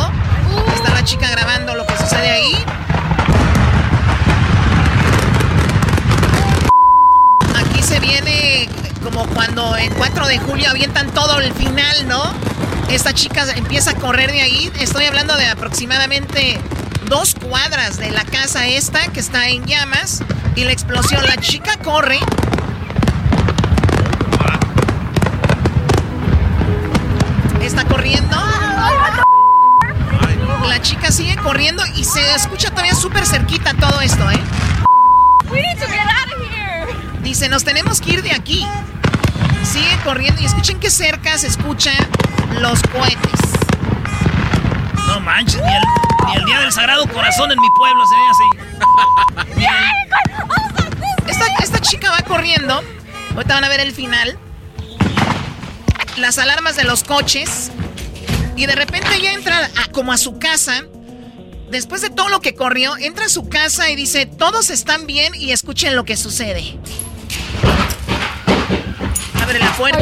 Está 0.74 0.90
la 0.94 1.04
chica 1.04 1.28
grabando 1.30 1.74
lo 1.74 1.86
que 1.86 1.96
sucede 1.96 2.30
ahí. 2.30 2.64
Aquí 7.56 7.82
se 7.82 8.00
viene 8.00 8.68
como 9.02 9.26
cuando 9.28 9.76
en 9.76 9.92
4 9.94 10.26
de 10.26 10.38
julio 10.38 10.70
avientan 10.70 11.10
todo 11.10 11.40
el 11.40 11.52
final, 11.54 12.08
¿no? 12.08 12.22
Esta 12.90 13.12
chica 13.12 13.44
empieza 13.54 13.92
a 13.92 13.94
correr 13.94 14.32
de 14.32 14.42
ahí. 14.42 14.72
Estoy 14.80 15.04
hablando 15.06 15.36
de 15.36 15.46
aproximadamente 15.46 16.60
dos 17.08 17.34
cuadras 17.34 17.98
de 17.98 18.10
la 18.10 18.24
casa 18.24 18.66
esta 18.66 19.06
que 19.08 19.20
está 19.20 19.48
en 19.48 19.64
llamas. 19.66 20.22
Y 20.56 20.64
la 20.64 20.72
explosión, 20.72 21.24
la 21.24 21.36
chica 21.36 21.76
corre. 21.78 22.18
Está 27.62 27.84
corriendo. 27.84 28.36
La 30.68 30.80
chica 30.82 31.10
sigue 31.10 31.36
corriendo 31.36 31.82
y 31.96 32.04
se 32.04 32.34
escucha 32.34 32.70
todavía 32.70 32.94
súper 32.94 33.26
cerquita 33.26 33.74
todo 33.74 34.00
esto, 34.00 34.30
¿eh? 34.30 34.40
Dice, 37.22 37.48
nos 37.48 37.64
tenemos 37.64 38.00
que 38.00 38.14
ir 38.14 38.22
de 38.22 38.32
aquí. 38.32 38.66
Sigue 39.62 39.96
corriendo 40.04 40.40
y 40.42 40.46
escuchen 40.46 40.80
que 40.80 40.90
cerca 40.90 41.38
se 41.38 41.46
escuchan 41.48 41.94
los 42.60 42.82
cohetes. 42.82 43.40
No 45.06 45.20
manches, 45.20 45.60
ni 46.26 46.34
el, 46.34 46.44
día 46.44 46.60
del 46.60 46.72
Sagrado 46.72 47.06
Corazón 47.08 47.50
en 47.52 47.60
mi 47.60 47.68
pueblo 47.76 48.04
se 48.06 48.14
ve 48.16 48.22
así. 48.30 48.48
esta, 51.30 51.46
esta 51.62 51.78
chica 51.80 52.10
va 52.10 52.18
corriendo. 52.22 52.82
Ahorita 53.34 53.54
van 53.54 53.64
a 53.64 53.68
ver 53.68 53.80
el 53.80 53.92
final. 53.92 54.38
Las 56.16 56.38
alarmas 56.38 56.76
de 56.76 56.84
los 56.84 57.04
coches 57.04 57.70
y 58.60 58.66
de 58.66 58.74
repente 58.74 59.08
ella 59.16 59.32
entra 59.32 59.70
como 59.90 60.12
a 60.12 60.18
su 60.18 60.38
casa. 60.38 60.84
Después 61.70 62.02
de 62.02 62.10
todo 62.10 62.28
lo 62.28 62.42
que 62.42 62.54
corrió, 62.54 62.94
entra 62.98 63.24
a 63.24 63.28
su 63.30 63.48
casa 63.48 63.88
y 63.88 63.96
dice, 63.96 64.26
todos 64.26 64.68
están 64.68 65.06
bien 65.06 65.34
y 65.34 65.52
escuchen 65.52 65.96
lo 65.96 66.04
que 66.04 66.14
sucede. 66.14 66.78
Abre 69.42 69.58
la 69.58 69.72
puerta. 69.78 69.98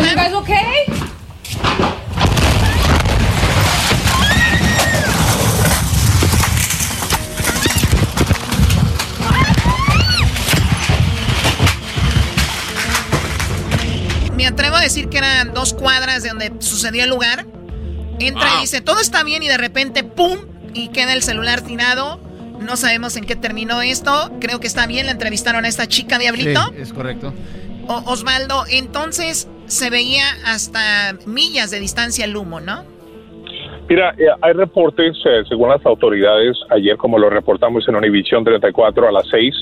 Me 14.34 14.46
atrevo 14.48 14.74
a 14.74 14.80
decir 14.80 15.08
que 15.08 15.18
eran 15.18 15.54
dos 15.54 15.74
cuadras 15.74 16.24
de 16.24 16.30
donde 16.30 16.52
sucedió 16.58 17.04
el 17.04 17.10
lugar. 17.10 17.46
Entra 18.20 18.48
y 18.58 18.60
dice, 18.62 18.80
todo 18.80 19.00
está 19.00 19.22
bien 19.24 19.42
y 19.42 19.48
de 19.48 19.58
repente, 19.58 20.04
¡pum! 20.04 20.38
Y 20.74 20.88
queda 20.88 21.12
el 21.12 21.22
celular 21.22 21.62
tirado. 21.62 22.20
No 22.60 22.76
sabemos 22.76 23.16
en 23.16 23.24
qué 23.24 23.36
terminó 23.36 23.82
esto. 23.82 24.32
Creo 24.40 24.60
que 24.60 24.66
está 24.66 24.86
bien. 24.86 25.06
Le 25.06 25.12
entrevistaron 25.12 25.64
a 25.64 25.68
esta 25.68 25.86
chica, 25.86 26.18
Diablito. 26.18 26.60
Sí, 26.74 26.82
es 26.82 26.92
correcto. 26.92 27.32
Osvaldo, 27.86 28.64
entonces 28.70 29.48
se 29.66 29.90
veía 29.90 30.24
hasta 30.44 31.16
millas 31.26 31.70
de 31.70 31.80
distancia 31.80 32.24
el 32.24 32.36
humo, 32.36 32.60
¿no? 32.60 32.84
Mira, 33.88 34.14
eh, 34.18 34.26
hay 34.42 34.52
reportes, 34.52 35.16
eh, 35.24 35.42
según 35.48 35.70
las 35.70 35.84
autoridades, 35.86 36.58
ayer 36.68 36.98
como 36.98 37.18
lo 37.18 37.30
reportamos 37.30 37.88
en 37.88 37.96
Univisión 37.96 38.44
34 38.44 39.08
a 39.08 39.12
las 39.12 39.26
6 39.30 39.54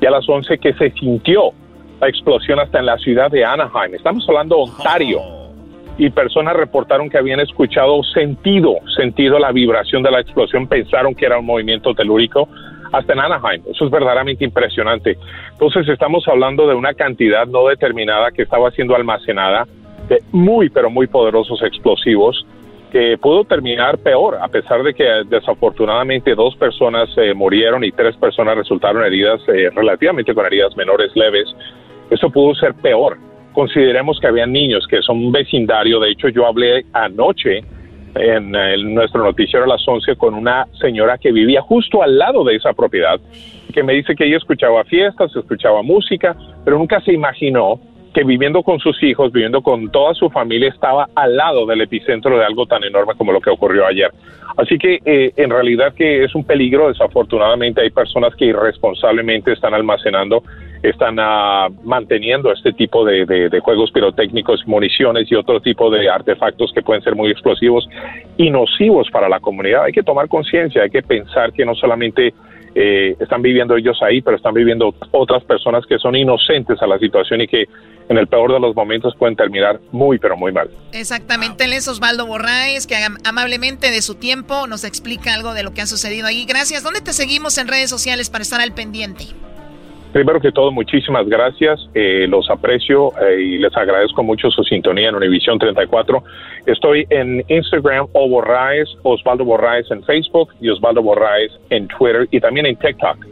y 0.00 0.06
a 0.06 0.10
las 0.10 0.28
11, 0.28 0.58
que 0.58 0.72
se 0.74 0.92
sintió 0.92 1.50
la 2.00 2.08
explosión 2.08 2.60
hasta 2.60 2.78
en 2.78 2.86
la 2.86 2.96
ciudad 2.98 3.30
de 3.30 3.44
Anaheim. 3.44 3.94
Estamos 3.94 4.24
hablando 4.28 4.56
de 4.56 4.62
Ontario. 4.62 5.20
Oh 5.20 5.41
y 5.98 6.10
personas 6.10 6.56
reportaron 6.56 7.10
que 7.10 7.18
habían 7.18 7.40
escuchado 7.40 8.02
sentido, 8.02 8.76
sentido 8.96 9.38
la 9.38 9.52
vibración 9.52 10.02
de 10.02 10.10
la 10.10 10.20
explosión, 10.20 10.66
pensaron 10.66 11.14
que 11.14 11.26
era 11.26 11.38
un 11.38 11.46
movimiento 11.46 11.94
telúrico 11.94 12.48
hasta 12.92 13.12
en 13.12 13.20
Anaheim. 13.20 13.62
Eso 13.70 13.84
es 13.84 13.90
verdaderamente 13.90 14.44
impresionante. 14.44 15.16
Entonces 15.52 15.88
estamos 15.88 16.26
hablando 16.28 16.66
de 16.66 16.74
una 16.74 16.94
cantidad 16.94 17.46
no 17.46 17.66
determinada 17.68 18.30
que 18.30 18.42
estaba 18.42 18.70
siendo 18.70 18.94
almacenada 18.94 19.66
de 20.08 20.22
muy, 20.32 20.68
pero 20.68 20.90
muy 20.90 21.06
poderosos 21.06 21.62
explosivos 21.62 22.46
que 22.90 23.16
pudo 23.16 23.44
terminar 23.44 23.96
peor, 23.98 24.36
a 24.42 24.48
pesar 24.48 24.82
de 24.82 24.92
que 24.92 25.04
desafortunadamente 25.26 26.34
dos 26.34 26.54
personas 26.56 27.08
eh, 27.16 27.32
murieron 27.32 27.82
y 27.84 27.90
tres 27.90 28.14
personas 28.16 28.54
resultaron 28.54 29.02
heridas 29.02 29.40
eh, 29.48 29.70
relativamente 29.74 30.34
con 30.34 30.44
heridas 30.44 30.76
menores 30.76 31.10
leves. 31.14 31.46
Eso 32.10 32.28
pudo 32.28 32.54
ser 32.54 32.74
peor 32.74 33.16
consideremos 33.52 34.18
que 34.20 34.26
había 34.26 34.46
niños 34.46 34.86
que 34.88 35.02
son 35.02 35.18
un 35.18 35.32
vecindario. 35.32 36.00
De 36.00 36.10
hecho, 36.10 36.28
yo 36.28 36.46
hablé 36.46 36.84
anoche 36.92 37.62
en, 38.14 38.94
nuestro 38.94 39.24
noticiero 39.24 39.64
a 39.64 39.68
las 39.68 39.86
11 39.86 40.16
con 40.16 40.34
una 40.34 40.66
señora 40.80 41.18
que 41.18 41.32
vivía 41.32 41.62
justo 41.62 42.02
al 42.02 42.18
lado 42.18 42.44
de 42.44 42.56
esa 42.56 42.72
propiedad, 42.72 43.20
que 43.72 43.82
me 43.82 43.94
dice 43.94 44.14
que 44.14 44.26
ella 44.26 44.36
escuchaba 44.36 44.84
fiestas, 44.84 45.34
escuchaba 45.34 45.82
música, 45.82 46.36
pero 46.64 46.78
nunca 46.78 47.00
se 47.00 47.12
imaginó 47.12 47.80
que 48.12 48.24
viviendo 48.24 48.62
con 48.62 48.78
sus 48.78 49.02
hijos, 49.02 49.32
viviendo 49.32 49.62
con 49.62 49.90
toda 49.90 50.12
su 50.14 50.28
familia, 50.28 50.68
estaba 50.68 51.08
al 51.14 51.34
lado 51.34 51.64
del 51.64 51.80
epicentro 51.80 52.38
de 52.38 52.44
algo 52.44 52.66
tan 52.66 52.84
enorme 52.84 53.14
como 53.16 53.32
lo 53.32 53.40
que 53.40 53.48
ocurrió 53.48 53.86
ayer. 53.86 54.10
Así 54.58 54.76
que 54.76 54.98
eh, 55.06 55.32
en 55.36 55.48
realidad 55.48 55.94
que 55.94 56.24
es 56.24 56.34
un 56.34 56.44
peligro, 56.44 56.88
desafortunadamente 56.88 57.80
hay 57.80 57.90
personas 57.90 58.34
que 58.36 58.46
irresponsablemente 58.46 59.52
están 59.52 59.72
almacenando 59.72 60.42
están 60.82 61.16
ah, 61.20 61.68
manteniendo 61.84 62.52
este 62.52 62.72
tipo 62.72 63.04
de, 63.04 63.60
juegos 63.62 63.90
pirotécnicos, 63.92 64.66
municiones 64.66 65.30
y 65.30 65.34
otro 65.34 65.60
tipo 65.60 65.90
de 65.90 66.10
artefactos 66.10 66.72
que 66.72 66.82
pueden 66.82 67.02
ser 67.02 67.14
muy 67.14 67.30
explosivos 67.30 67.88
y 68.36 68.50
nocivos 68.50 69.08
para 69.10 69.28
la 69.28 69.40
comunidad. 69.40 69.84
Hay 69.84 69.92
que 69.92 70.02
tomar 70.02 70.28
conciencia, 70.28 70.82
hay 70.82 70.90
que 70.90 71.02
pensar 71.02 71.52
que 71.52 71.64
no 71.64 71.74
solamente 71.74 72.34
eh, 72.74 73.14
están 73.20 73.42
viviendo 73.42 73.76
ellos 73.76 73.98
ahí, 74.02 74.22
pero 74.22 74.36
están 74.36 74.54
viviendo 74.54 74.94
otras 75.12 75.44
personas 75.44 75.84
que 75.86 75.98
son 75.98 76.16
inocentes 76.16 76.80
a 76.82 76.86
la 76.86 76.98
situación 76.98 77.42
y 77.42 77.46
que 77.46 77.66
en 78.08 78.18
el 78.18 78.26
peor 78.26 78.52
de 78.52 78.58
los 78.58 78.74
momentos 78.74 79.14
pueden 79.16 79.36
terminar 79.36 79.78
muy, 79.92 80.18
pero 80.18 80.36
muy 80.36 80.52
mal. 80.52 80.68
Exactamente, 80.92 81.64
él 81.64 81.74
es 81.74 81.86
Osvaldo 81.86 82.26
Borraes, 82.26 82.86
que 82.86 82.96
amablemente 83.24 83.90
de 83.90 84.02
su 84.02 84.16
tiempo 84.16 84.66
nos 84.66 84.84
explica 84.84 85.34
algo 85.34 85.54
de 85.54 85.62
lo 85.62 85.74
que 85.74 85.82
ha 85.82 85.86
sucedido 85.86 86.26
ahí. 86.26 86.44
Gracias. 86.44 86.82
¿Dónde 86.82 87.02
te 87.02 87.12
seguimos 87.12 87.56
en 87.58 87.68
redes 87.68 87.90
sociales 87.90 88.30
para 88.30 88.42
estar 88.42 88.60
al 88.60 88.72
pendiente? 88.72 89.26
Primero 90.12 90.40
que 90.40 90.52
todo, 90.52 90.70
muchísimas 90.70 91.26
gracias. 91.26 91.88
Eh, 91.94 92.26
los 92.28 92.50
aprecio 92.50 93.12
eh, 93.18 93.40
y 93.40 93.58
les 93.58 93.74
agradezco 93.74 94.22
mucho 94.22 94.50
su 94.50 94.62
sintonía 94.62 95.08
en 95.08 95.14
Univisión 95.14 95.58
34. 95.58 96.22
Estoy 96.66 97.06
en 97.08 97.42
Instagram, 97.48 98.06
o 98.12 98.28
Borraes, 98.28 98.88
Osvaldo 99.02 99.44
Borraes 99.44 99.90
en 99.90 100.02
Facebook 100.04 100.50
y 100.60 100.68
Osvaldo 100.68 101.02
Borraes 101.02 101.52
en 101.70 101.88
Twitter 101.88 102.28
y 102.30 102.40
también 102.40 102.66
en 102.66 102.76
TikTok. 102.76 103.31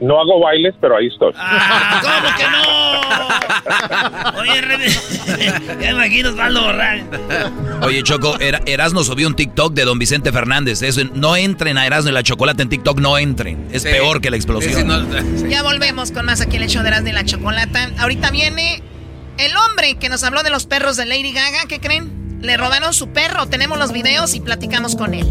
No 0.00 0.20
hago 0.20 0.40
bailes, 0.40 0.74
pero 0.80 0.96
ahí 0.96 1.06
estoy. 1.06 1.32
Ah, 1.36 2.00
¿Cómo 2.02 2.36
que 2.36 2.44
no? 2.50 2.86
Oye, 4.40 4.62
ya 5.80 5.90
imagino 5.90 6.30
Osvaldo. 6.30 6.72
Oye, 7.82 8.02
Choco, 8.02 8.36
Erasno 8.38 9.04
subió 9.04 9.26
un 9.26 9.34
TikTok 9.34 9.72
de 9.72 9.84
don 9.84 9.98
Vicente 9.98 10.32
Fernández. 10.32 10.82
Eso, 10.82 11.02
no 11.14 11.36
entren 11.36 11.78
a 11.78 11.86
Erasno 11.86 12.10
y 12.10 12.14
la 12.14 12.22
chocolate 12.22 12.62
en 12.62 12.68
TikTok, 12.68 12.98
no 13.00 13.16
entren. 13.18 13.68
Es 13.72 13.84
peor 13.84 14.20
que 14.20 14.30
la 14.30 14.36
explosión. 14.36 15.08
ya 15.48 15.62
volvemos 15.62 16.12
con 16.12 16.26
más 16.26 16.40
aquí 16.40 16.56
el 16.56 16.66
show 16.68 16.82
de 16.82 16.88
Erasno 16.88 17.08
y 17.08 17.12
la 17.12 17.24
chocolata. 17.24 17.90
Ahorita 17.98 18.30
viene 18.30 18.82
el 19.38 19.56
hombre 19.56 19.96
que 19.96 20.08
nos 20.08 20.22
habló 20.24 20.42
de 20.42 20.50
los 20.50 20.66
perros 20.66 20.96
de 20.96 21.06
Lady 21.06 21.32
Gaga. 21.32 21.66
¿Qué 21.68 21.80
creen? 21.80 22.40
Le 22.42 22.56
robaron 22.56 22.92
su 22.92 23.08
perro. 23.08 23.46
Tenemos 23.46 23.78
los 23.78 23.92
videos 23.92 24.34
y 24.34 24.40
platicamos 24.40 24.94
con 24.94 25.14
él. 25.14 25.26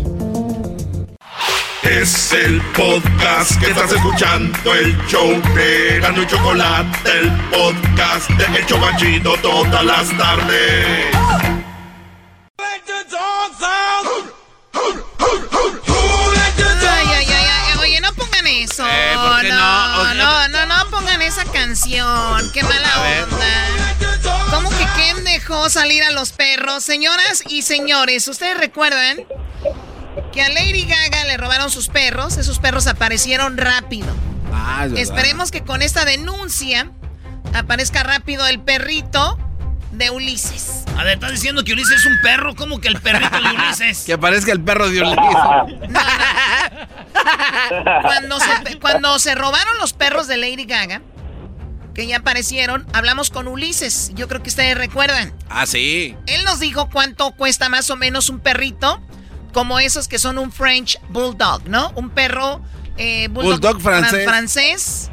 Es 1.86 2.33
el 2.33 2.59
podcast 2.73 3.59
que 3.59 3.67
estás 3.67 3.91
escuchando, 3.91 4.73
el 4.73 4.97
show 5.05 5.29
de 5.53 5.99
Gano 6.01 6.23
y 6.23 6.27
Chocolate, 6.27 7.11
el 7.19 7.31
podcast 7.51 8.27
de 8.31 8.57
El 8.57 8.65
Chocachito 8.65 9.38
todas 9.38 9.86
las 9.86 10.17
tardes. 10.17 11.15
Ay, 16.89 17.07
ay, 17.13 17.27
ay, 17.29 17.77
oye, 17.79 18.01
no 18.01 18.11
pongan 18.13 18.47
eso. 18.47 18.83
Eh, 18.88 19.11
no, 19.13 19.43
no, 19.43 20.13
no, 20.15 20.47
no, 20.49 20.65
no 20.65 20.89
pongan 20.89 21.21
esa 21.21 21.45
canción. 21.45 22.51
Qué 22.51 22.63
mala 22.63 23.23
onda. 23.23 24.49
¿Cómo 24.49 24.71
que 24.71 24.88
quién 24.95 25.23
dejó 25.23 25.69
salir 25.69 26.01
a 26.03 26.09
los 26.09 26.31
perros? 26.31 26.83
Señoras 26.83 27.43
y 27.47 27.61
señores, 27.61 28.27
¿ustedes 28.27 28.57
recuerdan 28.57 29.19
que 30.32 30.41
a 30.41 30.49
Lady 30.49 30.86
Gaga 30.86 31.26
le 31.26 31.38
robaron 31.38 31.70
sus 31.70 31.88
perros. 31.88 32.38
Esos 32.38 32.59
perros 32.59 32.88
aparecieron 32.88 33.57
rápido. 33.57 34.07
Ah, 34.53 34.88
Esperemos 34.95 35.51
que 35.51 35.63
con 35.63 35.82
esta 35.82 36.05
denuncia 36.05 36.91
aparezca 37.53 38.03
rápido 38.03 38.45
el 38.47 38.59
perrito 38.59 39.38
de 39.91 40.09
Ulises. 40.09 40.84
A 40.97 41.03
ver, 41.03 41.13
¿estás 41.16 41.32
diciendo 41.32 41.63
que 41.63 41.74
Ulises 41.74 41.99
es 42.01 42.05
un 42.05 42.20
perro? 42.22 42.55
¿Cómo 42.55 42.80
que 42.80 42.88
el 42.88 42.99
perrito 42.99 43.38
de 43.39 43.49
Ulises? 43.49 43.99
que 44.05 44.13
aparezca 44.13 44.51
el 44.51 44.61
perro 44.61 44.89
de 44.89 45.01
Ulises. 45.01 45.18
Cuando, 48.01 48.39
se, 48.39 48.80
cuando 48.80 49.20
se 49.20 49.36
robaron 49.36 49.78
los 49.80 49.93
perros 49.93 50.28
de 50.28 50.38
Lady 50.38 50.66
Gaga, 50.66 51.01
que 51.93 52.07
ya 52.07 52.18
aparecieron, 52.18 52.86
hablamos 52.93 53.30
con 53.30 53.47
Ulises. 53.47 54.11
Yo 54.16 54.28
creo 54.28 54.43
que 54.43 54.49
ustedes 54.49 54.78
recuerdan. 54.78 55.34
Ah, 55.49 55.66
sí. 55.66 56.16
Él 56.28 56.43
nos 56.43 56.59
dijo 56.59 56.89
cuánto 56.89 57.32
cuesta 57.32 57.70
más 57.70 57.89
o 57.89 57.95
menos 57.95 58.30
un 58.30 58.39
perrito 58.39 59.01
como 59.56 59.80
esos 59.80 60.10
que 60.10 60.20
son 60.20 60.38
un 60.38 60.51
French 60.51 60.99
Bulldog, 61.08 61.62
¿no? 61.70 61.93
Un 61.95 62.10
perro 62.10 62.60
eh, 62.97 63.30
bulldog, 63.30 63.80
francés. 63.80 64.26
francés. 64.26 65.12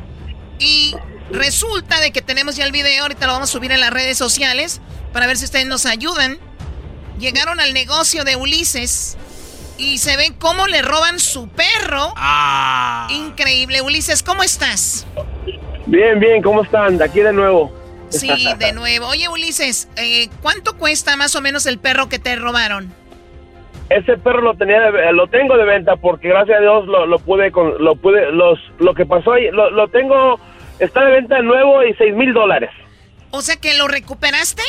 Y 0.58 0.96
resulta 1.30 2.00
de 2.00 2.10
que 2.10 2.22
tenemos 2.22 2.56
ya 2.56 2.64
el 2.64 2.72
video, 2.72 3.02
ahorita 3.02 3.28
lo 3.28 3.34
vamos 3.34 3.50
a 3.50 3.52
subir 3.52 3.70
en 3.70 3.78
las 3.78 3.90
redes 3.90 4.18
sociales 4.18 4.80
para 5.12 5.28
ver 5.28 5.36
si 5.36 5.44
ustedes 5.44 5.66
nos 5.66 5.86
ayudan. 5.86 6.38
Llegaron 7.20 7.60
al 7.60 7.72
negocio 7.72 8.24
de 8.24 8.34
Ulises 8.34 9.16
y 9.78 9.98
se 9.98 10.16
ven 10.16 10.34
cómo 10.34 10.66
le 10.66 10.82
roban 10.82 11.20
su 11.20 11.46
perro. 11.46 12.12
Ah. 12.16 13.06
Increíble. 13.12 13.80
Ulises, 13.80 14.24
¿cómo 14.24 14.42
estás? 14.42 15.06
Bien, 15.86 16.18
bien, 16.18 16.42
¿cómo 16.42 16.64
están? 16.64 16.98
De 16.98 17.04
aquí 17.04 17.20
de 17.20 17.32
nuevo. 17.32 17.72
Sí, 18.08 18.28
de 18.58 18.72
nuevo. 18.72 19.06
Oye, 19.06 19.28
Ulises, 19.28 19.86
eh, 19.94 20.28
¿cuánto 20.42 20.76
cuesta 20.78 21.16
más 21.16 21.36
o 21.36 21.40
menos 21.40 21.64
el 21.66 21.78
perro 21.78 22.08
que 22.08 22.18
te 22.18 22.34
robaron? 22.34 23.01
Ese 23.96 24.16
perro 24.18 24.40
lo 24.40 24.54
tenía 24.54 24.90
lo 25.12 25.26
tengo 25.26 25.56
de 25.56 25.64
venta 25.64 25.96
porque 25.96 26.28
gracias 26.28 26.58
a 26.58 26.60
Dios 26.60 26.86
lo, 26.86 27.06
lo 27.06 27.18
pude 27.18 27.50
con, 27.50 27.82
lo 27.82 27.96
pude 27.96 28.30
los 28.32 28.58
lo 28.78 28.94
que 28.94 29.06
pasó 29.06 29.32
ahí 29.32 29.50
lo, 29.50 29.70
lo 29.70 29.88
tengo 29.88 30.38
está 30.78 31.04
de 31.04 31.12
venta 31.12 31.36
de 31.36 31.42
nuevo 31.42 31.82
y 31.84 31.94
seis 31.94 32.14
mil 32.14 32.32
dólares. 32.32 32.70
O 33.30 33.40
sea 33.40 33.56
que 33.56 33.76
lo 33.78 33.88
recuperaste. 33.88 34.62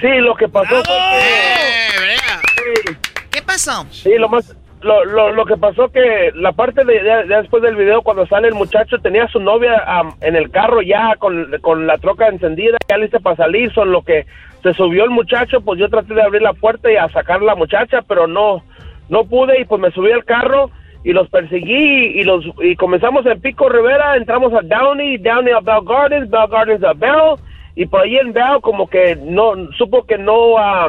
Sí 0.00 0.08
lo 0.20 0.34
que 0.34 0.48
pasó 0.48 0.68
fue 0.68 0.82
que 0.84 2.14
eh, 2.14 2.96
qué 3.30 3.42
pasó 3.42 3.84
sí 3.90 4.16
lo 4.16 4.28
más 4.28 4.56
lo, 4.80 5.04
lo, 5.04 5.32
lo 5.32 5.44
que 5.44 5.56
pasó 5.56 5.90
que 5.90 6.32
la 6.34 6.52
parte 6.52 6.84
de, 6.84 7.24
después 7.26 7.62
del 7.62 7.76
video 7.76 8.02
cuando 8.02 8.26
sale 8.26 8.48
el 8.48 8.54
muchacho 8.54 8.98
tenía 8.98 9.24
a 9.24 9.28
su 9.28 9.38
novia 9.38 9.84
en 10.20 10.36
el 10.36 10.50
carro 10.50 10.82
ya 10.82 11.14
con, 11.18 11.56
con 11.60 11.86
la 11.86 11.98
troca 11.98 12.28
encendida 12.28 12.78
ya 12.88 12.96
lista 12.96 13.20
para 13.20 13.36
salir 13.36 13.72
son 13.72 13.92
lo 13.92 14.02
que 14.02 14.26
se 14.62 14.72
subió 14.74 15.04
el 15.04 15.10
muchacho, 15.10 15.60
pues 15.60 15.78
yo 15.80 15.88
traté 15.88 16.14
de 16.14 16.22
abrir 16.22 16.42
la 16.42 16.52
puerta 16.52 16.90
y 16.90 16.96
a 16.96 17.08
sacar 17.08 17.40
a 17.40 17.44
la 17.44 17.54
muchacha, 17.54 18.02
pero 18.02 18.26
no, 18.26 18.62
no 19.08 19.24
pude 19.24 19.60
y 19.60 19.64
pues 19.64 19.80
me 19.80 19.90
subí 19.90 20.12
al 20.12 20.24
carro 20.24 20.70
y 21.04 21.12
los 21.12 21.28
perseguí 21.28 22.20
y 22.20 22.22
los 22.22 22.44
y 22.62 22.76
comenzamos 22.76 23.26
en 23.26 23.40
Pico 23.40 23.68
Rivera, 23.68 24.16
entramos 24.16 24.52
a 24.54 24.60
Downey, 24.62 25.18
Downey 25.18 25.52
a 25.52 25.60
Bell 25.60 25.84
Gardens, 25.84 26.30
Bell 26.30 26.48
Gardens 26.48 26.84
a 26.84 26.92
Bell 26.92 27.36
y 27.74 27.86
por 27.86 28.02
ahí 28.02 28.16
en 28.18 28.32
Bell 28.32 28.60
como 28.60 28.88
que 28.88 29.16
no 29.16 29.54
supo 29.72 30.04
que 30.04 30.16
no 30.16 30.58
ah, 30.58 30.88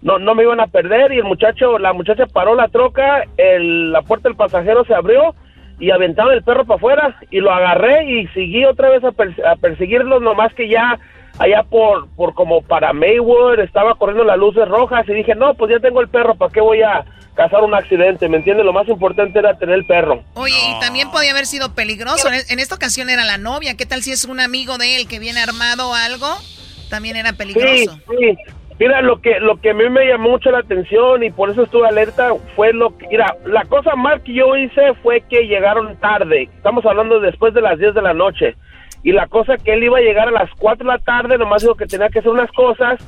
no 0.00 0.18
no 0.20 0.34
me 0.36 0.44
iban 0.44 0.60
a 0.60 0.68
perder 0.68 1.12
y 1.12 1.18
el 1.18 1.24
muchacho 1.24 1.76
la 1.78 1.92
muchacha 1.92 2.26
paró 2.26 2.54
la 2.54 2.68
troca, 2.68 3.24
el, 3.36 3.90
la 3.90 4.02
puerta 4.02 4.28
del 4.28 4.36
pasajero 4.36 4.84
se 4.84 4.94
abrió 4.94 5.34
y 5.80 5.90
aventaba 5.90 6.34
el 6.34 6.44
perro 6.44 6.64
para 6.64 6.76
afuera 6.76 7.16
y 7.30 7.40
lo 7.40 7.50
agarré 7.52 8.04
y 8.10 8.26
seguí 8.28 8.64
otra 8.64 8.90
vez 8.90 9.02
a, 9.02 9.08
a 9.08 9.56
perseguirlos 9.56 10.22
nomás 10.22 10.54
que 10.54 10.68
ya 10.68 11.00
allá 11.38 11.62
por, 11.62 12.08
por 12.10 12.34
como 12.34 12.62
para 12.62 12.92
Maywood, 12.92 13.60
estaba 13.60 13.94
corriendo 13.94 14.24
las 14.24 14.38
luces 14.38 14.66
rojas 14.68 15.08
y 15.08 15.14
dije, 15.14 15.34
no, 15.34 15.54
pues 15.54 15.70
ya 15.70 15.80
tengo 15.80 16.00
el 16.00 16.08
perro, 16.08 16.34
¿para 16.34 16.52
qué 16.52 16.60
voy 16.60 16.82
a 16.82 17.04
causar 17.34 17.62
un 17.62 17.74
accidente? 17.74 18.28
¿Me 18.28 18.38
entiendes? 18.38 18.66
Lo 18.66 18.72
más 18.72 18.88
importante 18.88 19.38
era 19.38 19.56
tener 19.56 19.76
el 19.76 19.86
perro. 19.86 20.22
Oye, 20.34 20.56
y 20.56 20.80
también 20.80 21.10
podía 21.10 21.30
haber 21.30 21.46
sido 21.46 21.74
peligroso. 21.74 22.28
En, 22.48 22.58
esta 22.58 22.74
ocasión 22.74 23.10
era 23.10 23.24
la 23.24 23.38
novia. 23.38 23.76
¿Qué 23.76 23.86
tal 23.86 24.02
si 24.02 24.10
es 24.10 24.24
un 24.24 24.40
amigo 24.40 24.76
de 24.76 24.96
él 24.96 25.06
que 25.06 25.20
viene 25.20 25.40
armado 25.40 25.90
o 25.90 25.94
algo? 25.94 26.26
También 26.90 27.16
era 27.16 27.34
peligroso. 27.34 27.96
Sí, 28.08 28.16
sí. 28.18 28.36
Mira, 28.80 29.02
lo 29.02 29.20
que, 29.20 29.40
lo 29.40 29.60
que 29.60 29.70
a 29.70 29.74
mí 29.74 29.88
me 29.88 30.06
llamó 30.06 30.30
mucho 30.30 30.52
la 30.52 30.60
atención 30.60 31.24
y 31.24 31.30
por 31.30 31.50
eso 31.50 31.64
estuve 31.64 31.88
alerta 31.88 32.30
fue 32.54 32.72
lo 32.72 32.96
que, 32.96 33.08
mira, 33.08 33.36
la 33.44 33.64
cosa 33.64 33.96
mal 33.96 34.22
que 34.22 34.34
yo 34.34 34.56
hice 34.56 34.94
fue 35.02 35.20
que 35.22 35.48
llegaron 35.48 35.96
tarde. 35.96 36.48
Estamos 36.56 36.86
hablando 36.86 37.18
después 37.18 37.54
de 37.54 37.60
las 37.60 37.76
10 37.78 37.94
de 37.94 38.02
la 38.02 38.14
noche 38.14 38.54
y 39.02 39.12
la 39.12 39.26
cosa 39.26 39.56
que 39.56 39.72
él 39.72 39.84
iba 39.84 39.98
a 39.98 40.02
llegar 40.02 40.28
a 40.28 40.32
las 40.32 40.50
4 40.58 40.84
de 40.84 40.92
la 40.92 40.98
tarde, 40.98 41.38
nomás 41.38 41.62
dijo 41.62 41.74
que 41.74 41.86
tenía 41.86 42.08
que 42.08 42.18
hacer 42.18 42.30
unas 42.30 42.50
cosas 42.52 42.98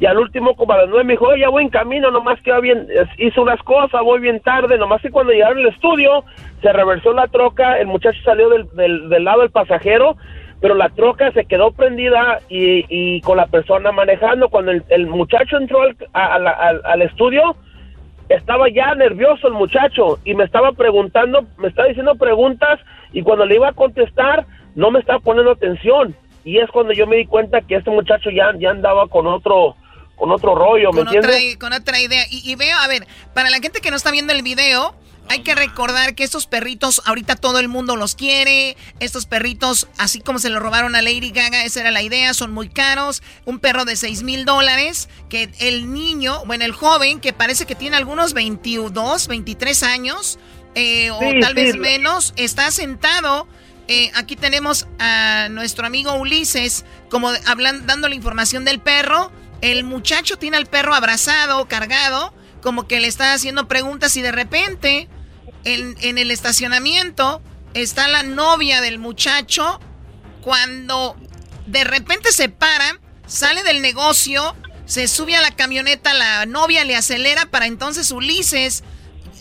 y 0.00 0.06
al 0.06 0.18
último 0.18 0.56
como 0.56 0.72
a 0.72 0.78
las 0.78 0.88
9 0.88 1.04
me 1.04 1.12
dijo, 1.12 1.36
ya 1.36 1.50
voy 1.50 1.64
en 1.64 1.68
camino, 1.68 2.10
nomás 2.10 2.40
que 2.40 2.58
bien, 2.60 2.88
hizo 3.18 3.42
unas 3.42 3.62
cosas, 3.62 4.00
voy 4.02 4.20
bien 4.20 4.40
tarde, 4.40 4.78
nomás 4.78 5.02
que 5.02 5.10
cuando 5.10 5.32
llegaron 5.32 5.58
al 5.58 5.66
estudio 5.66 6.24
se 6.62 6.72
reversó 6.72 7.12
la 7.12 7.28
troca, 7.28 7.78
el 7.78 7.86
muchacho 7.86 8.18
salió 8.24 8.48
del, 8.48 8.66
del, 8.74 9.24
lado 9.24 9.42
del 9.42 9.50
pasajero, 9.50 10.16
pero 10.60 10.74
la 10.74 10.88
troca 10.88 11.30
se 11.32 11.44
quedó 11.44 11.72
prendida 11.72 12.40
y, 12.48 12.86
y 12.88 13.20
con 13.20 13.36
la 13.36 13.46
persona 13.46 13.92
manejando, 13.92 14.48
cuando 14.48 14.72
el, 14.72 15.06
muchacho 15.06 15.58
entró 15.58 15.82
al, 15.82 15.96
al, 16.46 16.80
al 16.82 17.02
estudio, 17.02 17.54
estaba 18.30 18.70
ya 18.70 18.94
nervioso 18.94 19.48
el 19.48 19.54
muchacho 19.54 20.18
y 20.24 20.34
me 20.34 20.44
estaba 20.44 20.72
preguntando, 20.72 21.44
me 21.58 21.68
estaba 21.68 21.88
diciendo 21.88 22.14
preguntas 22.14 22.80
y 23.12 23.22
cuando 23.22 23.44
le 23.44 23.56
iba 23.56 23.68
a 23.68 23.72
contestar, 23.72 24.46
no 24.74 24.90
me 24.90 25.00
estaba 25.00 25.18
poniendo 25.20 25.52
atención. 25.52 26.14
Y 26.44 26.58
es 26.58 26.70
cuando 26.70 26.92
yo 26.92 27.06
me 27.06 27.16
di 27.16 27.26
cuenta 27.26 27.60
que 27.60 27.76
este 27.76 27.90
muchacho 27.90 28.30
ya, 28.30 28.52
ya 28.58 28.70
andaba 28.70 29.08
con 29.08 29.26
otro 29.26 29.76
con 30.20 30.30
otro 30.32 30.54
rollo, 30.54 30.92
¿me 30.92 31.04
con 31.04 31.08
Otra, 31.08 31.32
con 31.58 31.72
otra 31.72 31.98
idea. 31.98 32.24
Y, 32.30 32.54
veo, 32.54 32.76
a 32.76 32.86
ver, 32.88 33.06
para 33.32 33.48
la 33.48 33.56
gente 33.56 33.80
que 33.80 33.90
no 33.90 33.96
está 33.96 34.10
viendo 34.10 34.34
el 34.34 34.42
video, 34.42 34.94
hay 35.30 35.40
que 35.40 35.54
recordar 35.54 36.14
que 36.14 36.24
estos 36.24 36.46
perritos, 36.46 37.00
ahorita 37.06 37.36
todo 37.36 37.58
el 37.58 37.68
mundo 37.68 37.96
los 37.96 38.16
quiere. 38.16 38.76
Estos 39.00 39.24
perritos, 39.24 39.88
así 39.96 40.20
como 40.20 40.38
se 40.38 40.50
lo 40.50 40.60
robaron 40.60 40.94
a 40.94 41.00
Lady 41.00 41.30
Gaga, 41.30 41.64
esa 41.64 41.80
era 41.80 41.90
la 41.90 42.02
idea, 42.02 42.34
son 42.34 42.52
muy 42.52 42.68
caros. 42.68 43.22
Un 43.46 43.60
perro 43.60 43.86
de 43.86 43.96
6 43.96 44.22
mil 44.22 44.44
dólares, 44.44 45.08
que 45.30 45.48
el 45.58 45.90
niño, 45.90 46.44
bueno, 46.44 46.66
el 46.66 46.72
joven, 46.72 47.20
que 47.20 47.32
parece 47.32 47.64
que 47.64 47.74
tiene 47.74 47.96
algunos 47.96 48.34
22, 48.34 49.26
23 49.26 49.82
años, 49.84 50.38
eh, 50.74 51.10
o 51.12 51.20
tal 51.40 51.54
vez 51.54 51.76
menos, 51.76 52.34
está 52.36 52.70
sentado 52.70 53.48
eh, 53.90 54.10
aquí 54.14 54.36
tenemos 54.36 54.86
a 54.98 55.48
nuestro 55.50 55.84
amigo 55.84 56.14
Ulises, 56.14 56.84
como 57.10 57.30
hablan, 57.46 57.86
dando 57.86 58.08
la 58.08 58.14
información 58.14 58.64
del 58.64 58.78
perro. 58.78 59.32
El 59.60 59.84
muchacho 59.84 60.38
tiene 60.38 60.56
al 60.56 60.66
perro 60.66 60.94
abrazado, 60.94 61.66
cargado, 61.66 62.32
como 62.62 62.86
que 62.86 63.00
le 63.00 63.08
está 63.08 63.34
haciendo 63.34 63.66
preguntas 63.68 64.16
y 64.16 64.22
de 64.22 64.32
repente 64.32 65.08
En, 65.64 65.96
en 66.00 66.16
el 66.16 66.30
estacionamiento 66.30 67.42
está 67.74 68.08
la 68.08 68.22
novia 68.22 68.80
del 68.80 68.98
muchacho 68.98 69.78
cuando 70.40 71.16
de 71.66 71.84
repente 71.84 72.32
se 72.32 72.48
para, 72.48 72.98
sale 73.26 73.62
del 73.62 73.82
negocio, 73.82 74.56
se 74.86 75.06
sube 75.06 75.36
a 75.36 75.42
la 75.42 75.50
camioneta, 75.50 76.14
la 76.14 76.46
novia 76.46 76.84
le 76.84 76.96
acelera 76.96 77.44
para 77.44 77.66
entonces 77.66 78.10
Ulises 78.10 78.82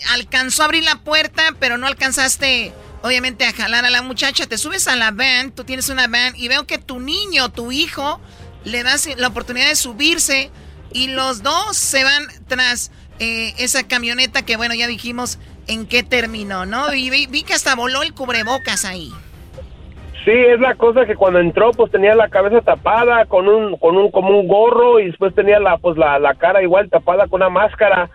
alcanzó 0.10 0.64
a 0.64 0.66
abrir 0.66 0.84
la 0.84 0.95
puerta, 0.95 1.56
pero 1.60 1.78
no 1.78 1.88
alcanzaste 1.88 2.74
obviamente 3.02 3.45
a 3.45 3.54
jalar 3.54 3.86
a 3.86 3.89
la 3.89 4.02
muchacha, 4.02 4.45
te 4.47 4.58
subes 4.58 4.88
a 4.88 4.95
la 4.95 5.12
van, 5.12 5.52
tú 5.52 5.64
tienes 5.64 5.89
una 5.89 6.08
van 6.08 6.36
y 6.36 6.47
veo 6.47 6.66
que 6.66 6.78
tu 6.78 7.00
niño, 7.00 7.50
tu 7.50 7.72
hijo, 7.72 8.20
le 8.66 8.84
das 8.84 9.10
la 9.18 9.28
oportunidad 9.28 9.68
de 9.68 9.76
subirse 9.76 10.52
y 10.91 11.08
los 11.08 11.43
dos 11.43 11.78
se 11.78 12.04
van 12.04 12.24
tras 12.47 12.91
eh, 13.20 13.54
esa 13.58 13.88
camioneta 13.88 14.43
que 14.43 14.58
bueno, 14.58 14.74
ya 14.74 14.88
dijimos 14.88 15.39
en 15.68 15.88
qué 15.88 16.04
terminó, 16.04 16.66
¿no? 16.66 16.93
Y 16.93 17.10
vi, 17.10 17.43
que 17.43 17.54
hasta 17.54 17.76
voló 17.76 18.02
el 18.02 18.14
cubrebocas 18.14 18.86
ahí. 18.86 19.12
Sí, 20.26 20.32
es 20.32 20.60
la 20.60 20.76
cosa 20.76 21.06
que 21.06 21.16
cuando 21.16 21.39
entró 21.39 21.72
pues 21.72 21.91
tenía 21.91 22.14
la 22.16 22.28
cabeza 22.28 22.62
tapada 22.62 23.26
con 23.26 23.47
un 23.47 23.78
con 23.78 23.95
un 23.95 24.12
como 24.12 24.38
un 24.38 24.47
gorro 24.47 25.00
y 25.00 25.08
después 25.08 25.34
tenía 25.34 25.60
la 25.60 25.78
pues 25.78 25.97
la, 25.97 26.20
la 26.20 26.36
cara 26.36 26.62
igual 26.62 26.89
tapada 26.89 27.28
con 27.28 27.41
una 27.41 27.50
máscara 27.50 28.10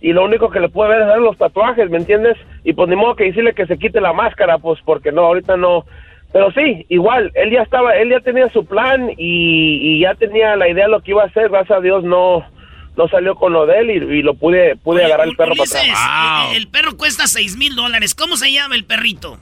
y 0.00 0.12
lo 0.12 0.24
único 0.24 0.50
que 0.50 0.60
le 0.60 0.68
puede 0.68 0.90
ver 0.90 1.08
es 1.08 1.22
los 1.22 1.36
tatuajes, 1.36 1.90
¿me 1.90 1.98
entiendes? 1.98 2.36
Y 2.64 2.72
pues 2.72 2.88
ni 2.88 2.96
modo 2.96 3.16
que 3.16 3.24
decirle 3.24 3.54
que 3.54 3.66
se 3.66 3.78
quite 3.78 4.00
la 4.00 4.12
máscara, 4.12 4.58
pues 4.58 4.78
porque 4.84 5.10
no, 5.10 5.22
ahorita 5.22 5.56
no. 5.56 5.84
Pero 6.32 6.52
sí, 6.52 6.86
igual, 6.88 7.32
él 7.34 7.50
ya 7.50 7.62
estaba, 7.62 7.96
él 7.96 8.10
ya 8.10 8.20
tenía 8.20 8.48
su 8.50 8.64
plan 8.64 9.10
y, 9.16 10.00
ya 10.00 10.14
tenía 10.14 10.54
la 10.56 10.68
idea 10.68 10.84
de 10.84 10.90
lo 10.90 11.00
que 11.00 11.12
iba 11.12 11.22
a 11.22 11.26
hacer, 11.26 11.48
gracias 11.48 11.78
a 11.78 11.80
Dios 11.80 12.04
no 12.04 12.44
no 12.96 13.06
salió 13.06 13.36
con 13.36 13.52
lo 13.52 13.64
de 13.64 13.78
él 13.78 13.90
y, 13.90 14.22
lo 14.22 14.34
pude 14.34 14.74
pude 14.76 15.04
agarrar 15.04 15.28
el 15.28 15.36
perro 15.36 15.54
para 15.54 15.62
atrás. 15.62 16.52
Eh, 16.52 16.56
el, 16.56 16.66
perro 16.66 16.96
cuesta 16.96 17.28
seis 17.28 17.56
mil 17.56 17.76
dólares, 17.76 18.14
¿cómo 18.14 18.36
se 18.36 18.52
llama 18.52 18.74
el 18.74 18.84
perrito? 18.84 19.38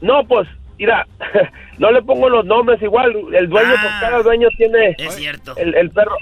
No, 0.00 0.24
pues, 0.26 0.48
mira, 0.78 1.06
no 1.78 1.90
le 1.92 2.02
pongo 2.02 2.28
los 2.28 2.46
nombres 2.46 2.80
igual, 2.82 3.12
el 3.34 3.48
dueño, 3.48 3.70
por 3.70 3.90
ah. 3.90 3.98
cada 4.00 4.22
dueño 4.22 4.48
tiene... 4.56 4.96
Es 4.98 5.14
cierto. 5.14 5.54
El, 5.56 5.74
el 5.74 5.90
perro, 5.90 6.16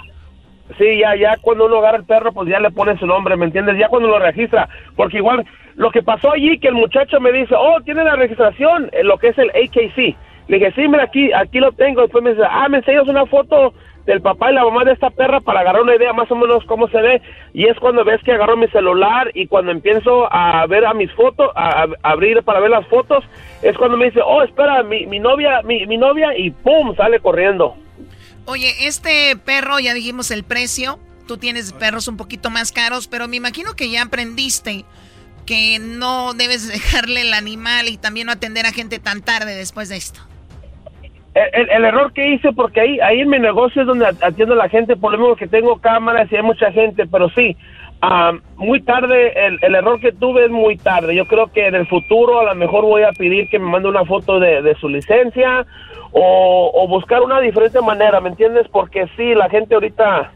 Sí, 0.78 0.98
ya, 0.98 1.14
ya 1.14 1.36
cuando 1.40 1.66
uno 1.66 1.78
agarra 1.78 1.98
el 1.98 2.04
perro, 2.04 2.32
pues 2.32 2.48
ya 2.48 2.58
le 2.58 2.70
pone 2.70 2.96
su 2.98 3.06
nombre, 3.06 3.36
¿me 3.36 3.44
entiendes? 3.44 3.76
Ya 3.78 3.88
cuando 3.88 4.08
lo 4.08 4.18
registra, 4.18 4.68
porque 4.96 5.18
igual 5.18 5.44
lo 5.76 5.90
que 5.90 6.02
pasó 6.02 6.32
allí, 6.32 6.58
que 6.58 6.68
el 6.68 6.74
muchacho 6.74 7.20
me 7.20 7.32
dice, 7.32 7.54
oh, 7.56 7.80
tiene 7.84 8.02
la 8.02 8.16
registración, 8.16 8.88
en 8.92 9.06
lo 9.06 9.18
que 9.18 9.28
es 9.28 9.38
el 9.38 9.50
AKC. 9.50 10.16
Le 10.48 10.58
dije, 10.58 10.72
sí, 10.72 10.88
mira, 10.88 11.04
aquí, 11.04 11.32
aquí 11.32 11.58
lo 11.58 11.72
tengo. 11.72 12.02
Después 12.02 12.22
me 12.22 12.30
dice, 12.30 12.42
ah, 12.48 12.68
me 12.68 12.78
enseñas 12.78 13.08
una 13.08 13.26
foto 13.26 13.72
del 14.06 14.20
papá 14.20 14.50
y 14.50 14.54
la 14.54 14.64
mamá 14.64 14.84
de 14.84 14.92
esta 14.92 15.08
perra 15.08 15.40
para 15.40 15.60
agarrar 15.60 15.82
una 15.82 15.96
idea 15.96 16.12
más 16.12 16.30
o 16.30 16.36
menos 16.36 16.64
cómo 16.66 16.88
se 16.88 17.00
ve. 17.00 17.22
Y 17.54 17.66
es 17.66 17.78
cuando 17.78 18.04
ves 18.04 18.22
que 18.22 18.32
agarro 18.32 18.56
mi 18.56 18.68
celular 18.68 19.30
y 19.34 19.46
cuando 19.46 19.72
empiezo 19.72 20.28
a 20.30 20.66
ver 20.66 20.84
a 20.84 20.92
mis 20.92 21.10
fotos, 21.12 21.50
a, 21.54 21.86
abrir 22.02 22.42
para 22.42 22.60
ver 22.60 22.70
las 22.70 22.86
fotos, 22.88 23.24
es 23.62 23.76
cuando 23.76 23.96
me 23.96 24.06
dice, 24.06 24.20
oh, 24.24 24.42
espera, 24.42 24.82
mi, 24.82 25.06
mi 25.06 25.18
novia, 25.18 25.62
mi, 25.62 25.86
mi 25.86 25.96
novia, 25.96 26.36
y 26.36 26.50
pum, 26.50 26.94
sale 26.94 27.20
corriendo. 27.20 27.76
Oye, 28.46 28.86
este 28.86 29.36
perro, 29.36 29.78
ya 29.80 29.94
dijimos 29.94 30.30
el 30.30 30.44
precio. 30.44 30.98
Tú 31.26 31.38
tienes 31.38 31.72
perros 31.72 32.08
un 32.08 32.16
poquito 32.16 32.50
más 32.50 32.72
caros, 32.72 33.08
pero 33.08 33.28
me 33.28 33.36
imagino 33.36 33.74
que 33.74 33.90
ya 33.90 34.02
aprendiste 34.02 34.84
que 35.46 35.78
no 35.78 36.34
debes 36.34 36.68
dejarle 36.72 37.22
el 37.22 37.34
animal 37.34 37.88
y 37.88 37.96
también 37.96 38.26
no 38.26 38.32
atender 38.32 38.66
a 38.66 38.72
gente 38.72 38.98
tan 38.98 39.22
tarde 39.22 39.54
después 39.56 39.88
de 39.88 39.96
esto. 39.96 40.20
El, 41.34 41.84
error 41.84 42.12
que 42.12 42.34
hice, 42.34 42.52
porque 42.52 42.80
ahí, 42.80 43.00
ahí 43.00 43.20
en 43.20 43.28
mi 43.28 43.40
negocio 43.40 43.82
es 43.82 43.88
donde 43.88 44.06
atiendo 44.06 44.54
a 44.54 44.56
la 44.56 44.68
gente, 44.68 44.94
por 44.94 45.10
lo 45.10 45.18
menos 45.18 45.36
que 45.36 45.48
tengo 45.48 45.80
cámaras 45.80 46.30
y 46.30 46.36
hay 46.36 46.42
mucha 46.42 46.70
gente, 46.70 47.08
pero 47.08 47.28
sí, 47.30 47.56
ah, 48.04 48.32
muy 48.56 48.82
tarde, 48.82 49.32
el, 49.46 49.74
error 49.74 50.00
que 50.00 50.12
tuve 50.12 50.44
es 50.44 50.50
muy 50.50 50.76
tarde. 50.76 51.14
Yo 51.14 51.26
creo 51.26 51.48
que 51.48 51.66
en 51.66 51.74
el 51.74 51.86
futuro 51.86 52.40
a 52.40 52.44
lo 52.44 52.54
mejor 52.54 52.84
voy 52.84 53.02
a 53.02 53.12
pedir 53.12 53.48
que 53.48 53.58
me 53.58 53.70
mande 53.70 53.88
una 53.88 54.04
foto 54.04 54.38
de, 54.38 54.62
de 54.62 54.74
su 54.76 54.88
licencia 54.88 55.66
o, 56.16 56.86
buscar 56.88 57.22
una 57.22 57.40
diferente 57.40 57.80
manera, 57.80 58.20
¿me 58.20 58.28
entiendes? 58.28 58.68
Porque 58.68 59.06
sí, 59.16 59.34
la 59.34 59.48
gente 59.48 59.74
ahorita 59.74 60.30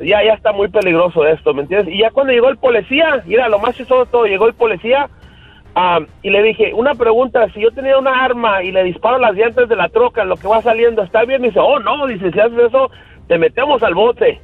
ya, 0.00 0.24
ya 0.24 0.32
está 0.32 0.52
muy 0.52 0.68
peligroso 0.68 1.24
esto, 1.24 1.54
¿me 1.54 1.62
entiendes? 1.62 1.94
Y 1.94 1.98
ya 1.98 2.10
cuando 2.10 2.32
llegó 2.32 2.48
el 2.48 2.56
policía, 2.56 3.22
mira, 3.24 3.48
lo 3.48 3.60
más 3.60 3.76
chistoso 3.76 4.04
de 4.04 4.10
todo, 4.10 4.26
llegó 4.26 4.48
el 4.48 4.54
policía 4.54 5.08
ah, 5.76 6.00
y 6.22 6.30
le 6.30 6.42
dije, 6.42 6.74
una 6.74 6.96
pregunta, 6.96 7.46
si 7.54 7.60
yo 7.60 7.70
tenía 7.70 7.96
una 7.96 8.24
arma 8.24 8.64
y 8.64 8.72
le 8.72 8.82
disparo 8.82 9.18
las 9.18 9.36
dientes 9.36 9.68
de 9.68 9.76
la 9.76 9.88
troca 9.88 10.24
lo 10.24 10.36
que 10.36 10.48
va 10.48 10.60
saliendo, 10.62 11.02
¿está 11.02 11.24
bien? 11.24 11.44
Y 11.44 11.48
dice, 11.48 11.60
oh, 11.60 11.78
no, 11.78 12.08
dice, 12.08 12.32
si 12.32 12.40
haces 12.40 12.58
eso, 12.58 12.90
te 13.28 13.38
metemos 13.38 13.84
al 13.84 13.94
bote. 13.94 14.40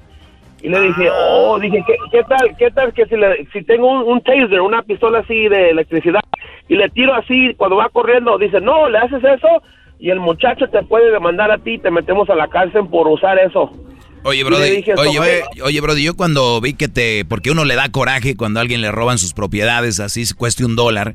Y 0.63 0.69
le 0.69 0.81
dije, 0.81 1.09
oh, 1.11 1.59
dije, 1.59 1.83
¿qué, 2.13 2.23
tal, 2.25 2.57
qué 2.59 2.71
tal 2.71 2.93
que 2.93 3.07
si, 3.07 3.17
le, 3.17 3.47
si 3.53 3.63
tengo 3.63 3.91
un, 3.91 4.13
un 4.13 4.21
taser, 4.21 4.61
una 4.61 4.83
pistola 4.83 5.21
así 5.21 5.49
de 5.49 5.71
electricidad, 5.71 6.21
y 6.69 6.77
le 6.77 6.89
tiro 6.91 7.15
así 7.15 7.55
cuando 7.57 7.77
va 7.77 7.89
corriendo, 7.89 8.37
dice, 8.39 8.61
no, 8.61 8.89
le 8.89 8.99
haces 8.99 9.23
eso, 9.25 9.63
y 9.99 10.11
el 10.11 10.21
muchacho 10.21 10.67
te 10.69 10.83
puede 10.83 11.11
demandar 11.11 11.51
a 11.51 11.59
ti 11.59 11.75
y 11.75 11.79
te 11.79 11.91
metemos 11.91 12.29
a 12.31 12.35
la 12.35 12.49
cárcel 12.49 12.87
por 12.91 13.09
usar 13.09 13.39
eso. 13.39 13.71
Oye, 14.23 14.45
Brody, 14.45 14.85
oye, 14.99 15.43
oye, 15.63 15.81
Brody, 15.81 16.05
yo 16.05 16.15
cuando 16.15 16.61
vi 16.61 16.75
que 16.75 16.89
te, 16.89 17.25
porque 17.25 17.51
uno 17.51 17.65
le 17.65 17.75
da 17.75 17.89
coraje 17.91 18.37
cuando 18.37 18.61
a 18.61 18.63
alguien 18.63 18.83
le 18.83 18.93
roban 18.93 19.17
sus 19.17 19.33
propiedades, 19.33 19.99
así 19.99 20.25
cueste 20.35 20.65
un 20.65 20.77
dólar, 20.77 21.15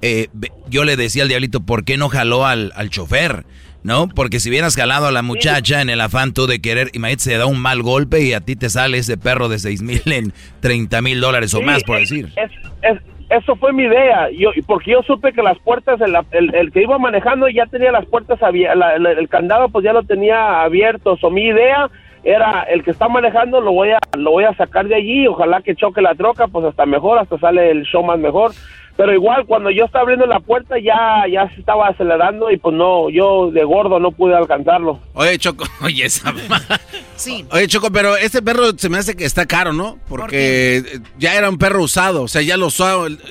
eh, 0.00 0.28
yo 0.68 0.84
le 0.84 0.96
decía 0.96 1.22
al 1.22 1.28
diablito, 1.28 1.60
¿por 1.60 1.84
qué 1.84 1.98
no 1.98 2.08
jaló 2.08 2.46
al, 2.46 2.72
al 2.74 2.88
chofer? 2.88 3.44
¿No? 3.86 4.08
Porque 4.08 4.40
si 4.40 4.50
hubieras 4.50 4.74
jalado 4.74 5.06
a 5.06 5.12
la 5.12 5.22
muchacha 5.22 5.80
en 5.80 5.90
el 5.90 6.00
afán 6.00 6.34
tú 6.34 6.48
de 6.48 6.60
querer, 6.60 6.90
imagínate, 6.92 7.22
se 7.22 7.38
da 7.38 7.46
un 7.46 7.60
mal 7.60 7.82
golpe 7.82 8.20
y 8.20 8.32
a 8.32 8.40
ti 8.40 8.56
te 8.56 8.68
sale 8.68 8.98
ese 8.98 9.16
perro 9.16 9.48
de 9.48 9.60
seis 9.60 9.80
mil 9.80 10.02
en 10.06 10.32
30 10.60 11.00
mil 11.02 11.20
dólares 11.20 11.54
o 11.54 11.62
más, 11.62 11.84
por 11.84 12.00
decir. 12.00 12.28
es, 12.36 12.98
eso 13.28 13.54
fue 13.56 13.72
mi 13.72 13.84
idea, 13.84 14.28
yo, 14.30 14.50
porque 14.66 14.90
yo 14.90 15.02
supe 15.02 15.32
que 15.32 15.42
las 15.42 15.58
puertas, 15.60 16.00
el, 16.00 16.54
el, 16.54 16.72
que 16.72 16.82
iba 16.82 16.98
manejando 16.98 17.48
ya 17.48 17.66
tenía 17.66 17.92
las 17.92 18.06
puertas 18.06 18.40
abiertas, 18.42 19.00
el 19.00 19.28
candado 19.28 19.68
pues 19.68 19.84
ya 19.84 19.92
lo 19.92 20.02
tenía 20.02 20.62
abierto, 20.62 21.16
o 21.20 21.30
mi 21.30 21.46
idea 21.46 21.88
era 22.22 22.62
el 22.62 22.82
que 22.82 22.90
está 22.90 23.08
manejando 23.08 23.60
lo 23.60 23.72
voy 23.72 23.90
a 23.90 23.98
lo 24.16 24.32
voy 24.32 24.44
a 24.44 24.54
sacar 24.54 24.88
de 24.88 24.96
allí, 24.96 25.28
ojalá 25.28 25.60
que 25.62 25.76
choque 25.76 26.02
la 26.02 26.14
troca, 26.16 26.48
pues 26.48 26.64
hasta 26.64 26.86
mejor, 26.86 27.18
hasta 27.18 27.38
sale 27.38 27.70
el 27.70 27.84
show 27.84 28.02
más 28.02 28.18
mejor. 28.18 28.50
Pero 28.96 29.12
igual 29.12 29.44
cuando 29.46 29.70
yo 29.70 29.84
estaba 29.84 30.02
abriendo 30.02 30.26
la 30.26 30.40
puerta 30.40 30.76
ya 30.78 31.24
ya 31.30 31.48
se 31.54 31.60
estaba 31.60 31.88
acelerando 31.88 32.50
y 32.50 32.56
pues 32.56 32.74
no, 32.74 33.10
yo 33.10 33.50
de 33.50 33.62
gordo 33.64 34.00
no 34.00 34.10
pude 34.10 34.34
alcanzarlo. 34.34 35.00
Oye, 35.12 35.38
Choco, 35.38 35.66
oye 35.82 36.06
esa. 36.06 36.32
sí. 37.16 37.44
Oye, 37.50 37.68
Choco, 37.68 37.90
pero 37.90 38.16
este 38.16 38.40
perro 38.40 38.76
se 38.76 38.88
me 38.88 38.98
hace 38.98 39.14
que 39.14 39.26
está 39.26 39.46
caro, 39.46 39.72
¿no? 39.72 39.98
Porque 40.08 41.00
ya 41.18 41.34
era 41.34 41.50
un 41.50 41.58
perro 41.58 41.82
usado, 41.82 42.22
o 42.22 42.28
sea, 42.28 42.40
ya 42.40 42.56
lo 42.56 42.68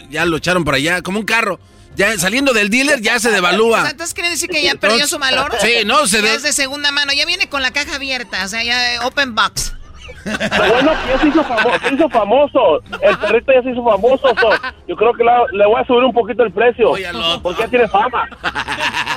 ya 0.10 0.26
lo 0.26 0.38
echaron 0.38 0.64
por 0.64 0.76
allá 0.76 1.02
como 1.02 1.20
un 1.20 1.26
carro. 1.26 1.60
Ya 1.96 2.18
saliendo 2.18 2.54
del 2.54 2.70
dealer 2.70 3.02
ya 3.02 3.20
se 3.20 3.32
devalúa. 3.32 3.80
O 3.80 3.82
sea, 3.84 3.92
entonces 3.92 4.14
quiere 4.14 4.30
decir 4.30 4.50
que 4.50 4.62
ya 4.62 4.76
perdió 4.76 5.08
su 5.08 5.18
valor. 5.18 5.54
Sí, 5.62 5.86
no, 5.86 6.08
se 6.08 6.22
de... 6.22 6.36
es 6.36 6.44
de 6.44 6.52
segunda 6.52 6.92
mano, 6.92 7.14
ya 7.14 7.26
viene 7.26 7.48
con 7.48 7.62
la 7.62 7.72
caja 7.72 7.96
abierta, 7.96 8.44
o 8.44 8.48
sea, 8.50 8.64
ya 8.64 9.06
open 9.06 9.34
box. 9.34 9.74
Bueno, 10.26 10.92
ya 11.08 11.20
se 11.20 11.28
hizo, 11.28 11.44
famoso, 11.44 11.80
se 11.88 11.94
hizo 11.94 12.10
famoso. 12.10 12.82
El 13.02 13.18
perrito 13.18 13.52
ya 13.54 13.62
se 13.62 13.72
hizo 13.72 13.84
famoso. 13.84 14.28
yo 14.88 14.96
creo 14.96 15.14
que 15.14 15.24
le 15.24 15.66
voy 15.66 15.82
a 15.82 15.86
subir 15.86 16.04
un 16.04 16.14
poquito 16.14 16.44
el 16.44 16.52
precio. 16.52 16.94
Porque 17.44 17.62
ya 17.62 17.68
tiene 17.68 17.88
fama. 17.88 18.28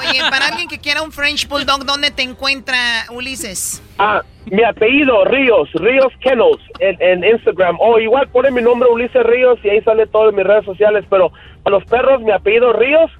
Oye, 0.01 0.21
para 0.31 0.49
alguien 0.49 0.69
que 0.69 0.79
quiera 0.79 1.03
un 1.03 1.13
French 1.13 1.49
Bulldog, 1.49 1.85
¿dónde 1.85 2.11
te 2.11 2.23
encuentra 2.23 2.77
Ulises? 3.11 3.83
Ah, 3.99 4.23
mi 4.47 4.63
apellido, 4.63 5.25
Ríos, 5.25 5.69
Ríos 5.75 6.13
Kennels, 6.21 6.61
en, 6.81 7.25
Instagram. 7.25 7.77
O 7.81 7.99
igual 7.99 8.29
pone 8.29 8.51
mi 8.51 8.63
nombre 8.63 8.89
Ulises 8.91 9.23
Ríos 9.25 9.59
y 9.65 9.71
ahí 9.71 9.81
sale 9.83 10.07
todo 10.07 10.31
en 10.31 10.37
mis 10.37 10.47
redes 10.47 10.65
sociales. 10.65 11.05
Pero 11.09 11.33
a 11.65 11.71
los 11.71 11.85
perros, 11.85 12.21
mi 12.23 12.33
apellido 12.33 12.73
Ríos 12.73 13.11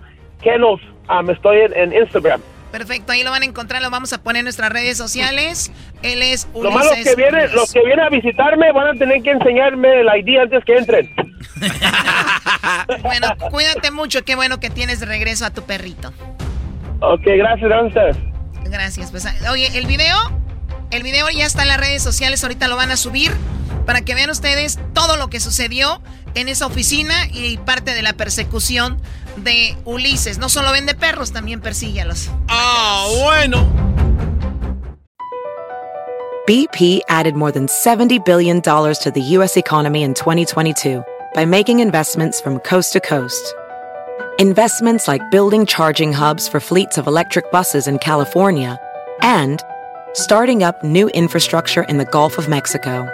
Kennels. 0.43 0.83
Ah, 1.09 1.23
me 1.23 1.33
estoy 1.33 1.59
en 1.75 1.93
Instagram. 1.93 2.41
Perfecto, 2.71 3.13
ahí 3.13 3.23
lo 3.23 3.31
van 3.31 3.43
a 3.43 3.47
encontrar, 3.47 3.81
lo 3.81 3.91
vamos 3.91 4.13
a 4.13 4.23
poner 4.23 4.41
en 4.41 4.45
nuestras 4.45 4.71
redes 4.71 4.99
sociales. 4.99 5.73
Él 6.03 6.23
es 6.23 6.49
Ulises 6.53 6.63
Lo 6.65 6.71
malo 6.71 6.91
que 7.03 7.15
vienen, 7.15 7.55
los 7.55 7.73
que 7.73 7.81
vienen 7.81 8.05
a 8.05 8.11
visitarme 8.11 8.71
van 8.73 8.95
a 8.95 8.99
tener 8.99 9.23
que 9.23 9.31
enseñarme 9.31 10.01
el 10.01 10.07
ID 10.07 10.39
antes 10.39 10.65
que 10.65 10.77
entren. 10.77 11.11
bueno, 13.03 13.29
cuídate 13.51 13.91
mucho, 13.91 14.23
qué 14.25 14.35
bueno 14.35 14.61
que 14.61 14.69
tienes 14.69 15.01
de 15.01 15.07
regreso 15.07 15.47
a 15.47 15.51
tu 15.51 15.63
perrito. 15.63 16.13
Ok, 17.01 17.23
gracias, 17.25 17.69
gracias. 17.69 18.17
Gracias, 18.65 19.11
pues, 19.11 19.27
oye, 19.51 19.71
el 19.79 19.87
video, 19.87 20.17
el 20.91 21.03
video 21.03 21.31
ya 21.31 21.47
está 21.47 21.63
en 21.63 21.69
las 21.69 21.81
redes 21.81 22.03
sociales, 22.03 22.43
ahorita 22.43 22.69
lo 22.69 22.77
van 22.77 22.91
a 22.91 22.97
subir 22.97 23.33
para 23.87 24.03
que 24.03 24.15
vean 24.15 24.29
ustedes 24.29 24.79
todo 24.93 25.17
lo 25.17 25.31
que 25.31 25.41
sucedió 25.41 26.03
en 26.35 26.49
esa 26.49 26.67
oficina 26.67 27.15
y 27.33 27.57
parte 27.57 27.95
de 27.95 28.03
la 28.03 28.13
persecución 28.13 29.01
de 29.45 29.77
Ulises. 29.85 30.39
No 30.39 30.49
solo 30.49 30.73
vende 30.73 30.95
perros, 30.95 31.33
también 31.33 31.61
persigue 31.61 32.01
a 32.01 32.05
los. 32.05 32.31
Ah, 32.49 33.07
bueno. 33.23 33.67
BP 36.47 37.03
added 37.09 37.35
more 37.35 37.53
than 37.53 37.67
$70 37.67 38.25
billion 38.25 38.63
to 38.63 39.13
the 39.15 39.21
U.S. 39.37 39.59
economy 39.59 40.03
in 40.03 40.15
2022 40.15 41.05
by 41.35 41.45
making 41.45 41.81
investments 41.81 42.41
from 42.41 42.59
coast 42.61 42.95
to 42.95 43.01
coast. 43.01 43.55
Investments 44.39 45.09
like 45.09 45.31
building 45.31 45.67
charging 45.67 46.13
hubs 46.13 46.49
for 46.49 46.59
fleets 46.59 46.97
of 46.97 47.07
electric 47.07 47.51
buses 47.51 47.87
in 47.87 47.99
California 47.99 48.79
and 49.21 49.63
starting 50.15 50.63
up 50.63 50.83
new 50.83 51.09
infrastructure 51.09 51.83
in 51.83 51.99
the 51.99 52.07
Gulf 52.07 52.39
of 52.39 52.49
Mexico. 52.49 53.07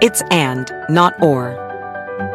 It's 0.00 0.22
and, 0.30 0.72
not 0.88 1.20
or. 1.20 1.67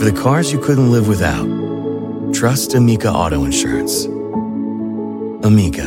For 0.00 0.06
the 0.06 0.18
cars 0.18 0.50
you 0.50 0.58
couldn't 0.58 0.90
live 0.90 1.08
without, 1.08 1.44
trust 2.32 2.72
Amica 2.72 3.10
Auto 3.10 3.44
Insurance. 3.44 4.06
Amica, 5.44 5.84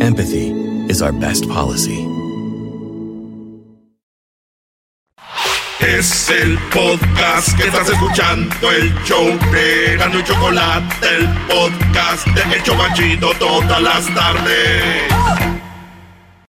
empathy 0.00 0.52
is 0.88 1.02
our 1.02 1.10
best 1.10 1.48
policy. 1.48 2.06
Es 5.80 6.30
el 6.30 6.56
podcast 6.70 7.56
que 7.56 7.64
estás 7.66 7.88
escuchando, 7.90 8.70
el 8.70 8.94
show 9.04 9.26
de 9.50 9.96
Gano 9.96 10.20
y 10.20 10.22
Chocolate, 10.22 10.86
el 11.16 11.26
podcast 11.48 12.28
de 12.28 12.56
Hecho 12.56 12.76
Machito 12.76 13.32
todas 13.40 13.82
las 13.82 14.06
tardes. 14.14 15.55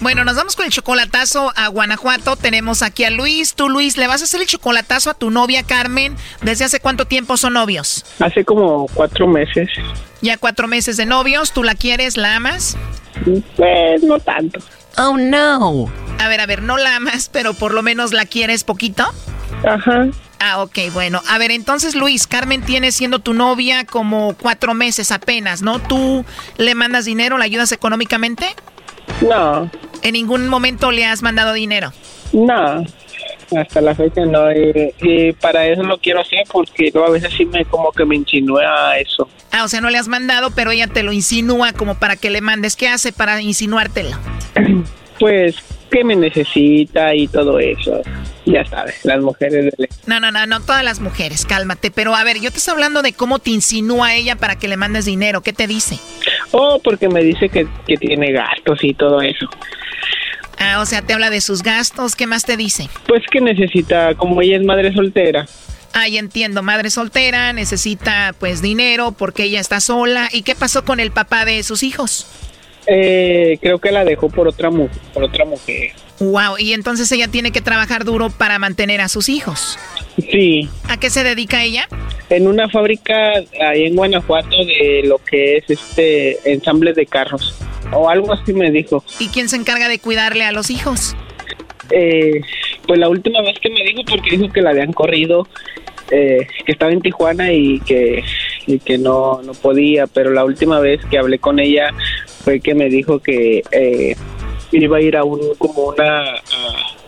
Bueno, 0.00 0.24
nos 0.24 0.36
vamos 0.36 0.54
con 0.54 0.64
el 0.64 0.72
chocolatazo 0.72 1.52
a 1.56 1.68
Guanajuato. 1.68 2.36
Tenemos 2.36 2.82
aquí 2.82 3.04
a 3.04 3.10
Luis. 3.10 3.54
Tú, 3.54 3.68
Luis, 3.68 3.96
¿le 3.96 4.06
vas 4.06 4.20
a 4.20 4.24
hacer 4.24 4.40
el 4.40 4.46
chocolatazo 4.46 5.10
a 5.10 5.14
tu 5.14 5.30
novia 5.30 5.64
Carmen? 5.64 6.16
¿Desde 6.40 6.64
hace 6.64 6.78
cuánto 6.78 7.06
tiempo 7.06 7.36
son 7.36 7.54
novios? 7.54 8.04
Hace 8.20 8.44
como 8.44 8.86
cuatro 8.94 9.26
meses. 9.26 9.68
Ya 10.20 10.36
cuatro 10.36 10.68
meses 10.68 10.96
de 10.96 11.06
novios. 11.06 11.52
¿Tú 11.52 11.64
la 11.64 11.74
quieres? 11.74 12.16
¿La 12.16 12.36
amas? 12.36 12.76
Pues 13.56 14.02
no 14.04 14.20
tanto. 14.20 14.60
Oh, 14.98 15.16
no. 15.16 15.90
A 16.20 16.28
ver, 16.28 16.40
a 16.40 16.46
ver, 16.46 16.62
no 16.62 16.76
la 16.76 16.96
amas, 16.96 17.28
pero 17.32 17.54
por 17.54 17.74
lo 17.74 17.82
menos 17.82 18.12
la 18.12 18.24
quieres 18.24 18.62
poquito. 18.62 19.04
Ajá. 19.66 20.06
Ah, 20.40 20.62
ok, 20.62 20.78
bueno. 20.92 21.20
A 21.28 21.38
ver, 21.38 21.50
entonces 21.50 21.96
Luis, 21.96 22.28
Carmen 22.28 22.62
tiene 22.62 22.92
siendo 22.92 23.18
tu 23.18 23.34
novia 23.34 23.84
como 23.84 24.36
cuatro 24.40 24.74
meses 24.74 25.10
apenas, 25.10 25.62
¿no? 25.62 25.80
¿Tú 25.80 26.24
le 26.56 26.76
mandas 26.76 27.04
dinero, 27.04 27.38
la 27.38 27.44
ayudas 27.44 27.72
económicamente? 27.72 28.54
No. 29.20 29.68
¿En 30.02 30.12
ningún 30.12 30.48
momento 30.48 30.90
le 30.90 31.04
has 31.04 31.22
mandado 31.22 31.52
dinero? 31.52 31.92
No, 32.32 32.84
hasta 33.56 33.80
la 33.80 33.94
fecha 33.94 34.24
no. 34.24 34.50
Y, 34.52 35.32
para 35.40 35.66
eso 35.66 35.82
lo 35.82 35.98
quiero 35.98 36.20
hacer 36.20 36.44
porque 36.50 36.92
a 36.94 37.10
veces 37.10 37.32
sí 37.36 37.46
me 37.46 37.64
como 37.64 37.92
que 37.92 38.04
me 38.04 38.16
insinúa 38.16 38.98
eso. 38.98 39.28
Ah, 39.50 39.64
o 39.64 39.68
sea, 39.68 39.80
no 39.80 39.90
le 39.90 39.98
has 39.98 40.08
mandado, 40.08 40.50
pero 40.50 40.70
ella 40.70 40.86
te 40.86 41.02
lo 41.02 41.12
insinúa 41.12 41.72
como 41.72 41.94
para 41.98 42.16
que 42.16 42.30
le 42.30 42.40
mandes. 42.40 42.76
¿Qué 42.76 42.88
hace 42.88 43.12
para 43.12 43.40
insinuártelo? 43.40 44.16
Pues 45.18 45.56
que 45.88 46.04
me 46.04 46.16
necesita 46.16 47.14
y 47.14 47.28
todo 47.28 47.58
eso. 47.58 48.00
Ya 48.44 48.64
sabes, 48.64 49.04
las 49.04 49.20
mujeres... 49.20 49.74
No, 50.06 50.20
no, 50.20 50.30
no, 50.30 50.46
no, 50.46 50.60
todas 50.60 50.82
las 50.82 51.00
mujeres, 51.00 51.44
cálmate. 51.44 51.90
Pero 51.90 52.14
a 52.14 52.24
ver, 52.24 52.40
yo 52.40 52.50
te 52.50 52.58
estoy 52.58 52.72
hablando 52.72 53.02
de 53.02 53.12
cómo 53.12 53.38
te 53.38 53.50
insinúa 53.50 54.14
ella 54.14 54.36
para 54.36 54.58
que 54.58 54.68
le 54.68 54.76
mandes 54.76 55.04
dinero. 55.04 55.42
¿Qué 55.42 55.52
te 55.52 55.66
dice? 55.66 55.98
Oh, 56.52 56.80
porque 56.82 57.08
me 57.08 57.22
dice 57.22 57.48
que, 57.48 57.66
que 57.86 57.96
tiene 57.96 58.32
gastos 58.32 58.82
y 58.82 58.94
todo 58.94 59.20
eso. 59.20 59.48
Ah, 60.58 60.80
o 60.80 60.86
sea, 60.86 61.02
te 61.02 61.12
habla 61.12 61.30
de 61.30 61.40
sus 61.40 61.62
gastos. 61.62 62.16
¿Qué 62.16 62.26
más 62.26 62.44
te 62.44 62.56
dice? 62.56 62.88
Pues 63.06 63.22
que 63.30 63.40
necesita, 63.40 64.14
como 64.14 64.40
ella 64.42 64.56
es 64.56 64.64
madre 64.64 64.92
soltera. 64.92 65.46
Ah, 65.94 66.08
ya 66.08 66.20
entiendo, 66.20 66.62
madre 66.62 66.90
soltera, 66.90 67.52
necesita 67.52 68.34
pues 68.38 68.60
dinero 68.60 69.12
porque 69.12 69.44
ella 69.44 69.60
está 69.60 69.80
sola. 69.80 70.28
¿Y 70.32 70.42
qué 70.42 70.54
pasó 70.54 70.84
con 70.84 71.00
el 71.00 71.10
papá 71.10 71.44
de 71.44 71.62
sus 71.62 71.82
hijos? 71.82 72.26
Eh, 72.90 73.58
creo 73.60 73.78
que 73.78 73.92
la 73.92 74.04
dejó 74.04 74.30
por 74.30 74.48
otra, 74.48 74.70
por 74.70 75.22
otra 75.22 75.44
mujer. 75.44 75.92
Wow, 76.20 76.56
y 76.58 76.72
entonces 76.72 77.10
ella 77.12 77.28
tiene 77.28 77.52
que 77.52 77.60
trabajar 77.60 78.04
duro 78.04 78.30
para 78.30 78.58
mantener 78.58 79.00
a 79.00 79.08
sus 79.08 79.28
hijos. 79.28 79.78
Sí. 80.16 80.68
¿A 80.88 80.98
qué 80.98 81.10
se 81.10 81.22
dedica 81.22 81.62
ella? 81.62 81.86
En 82.30 82.48
una 82.48 82.68
fábrica 82.68 83.34
ahí 83.60 83.84
en 83.84 83.94
Guanajuato 83.94 84.64
de 84.64 85.02
lo 85.04 85.18
que 85.18 85.58
es 85.58 85.64
este 85.68 86.50
ensamble 86.50 86.92
de 86.92 87.06
carros 87.06 87.54
o 87.92 88.08
algo 88.08 88.32
así 88.32 88.52
me 88.52 88.70
dijo. 88.70 89.04
¿Y 89.18 89.28
quién 89.28 89.48
se 89.48 89.56
encarga 89.56 89.88
de 89.88 89.98
cuidarle 89.98 90.44
a 90.44 90.52
los 90.52 90.70
hijos? 90.70 91.16
Eh, 91.90 92.40
pues 92.86 92.98
la 92.98 93.08
última 93.08 93.40
vez 93.42 93.58
que 93.60 93.70
me 93.70 93.82
dijo 93.82 94.02
porque 94.08 94.36
dijo 94.36 94.52
que 94.52 94.60
la 94.60 94.70
habían 94.70 94.92
corrido, 94.92 95.46
eh, 96.10 96.46
que 96.64 96.72
estaba 96.72 96.92
en 96.92 97.00
Tijuana 97.00 97.52
y 97.52 97.80
que 97.80 98.24
y 98.66 98.78
que 98.78 98.98
no 98.98 99.40
no 99.42 99.52
podía, 99.52 100.06
pero 100.06 100.30
la 100.30 100.44
última 100.44 100.80
vez 100.80 101.00
que 101.10 101.18
hablé 101.18 101.38
con 101.38 101.58
ella 101.58 101.90
fue 102.44 102.60
que 102.60 102.74
me 102.74 102.88
dijo 102.88 103.18
que 103.20 103.62
eh, 103.70 104.16
iba 104.72 104.96
a 104.96 105.00
ir 105.00 105.16
a 105.16 105.24
un 105.24 105.40
como 105.58 105.86
una 105.88 106.34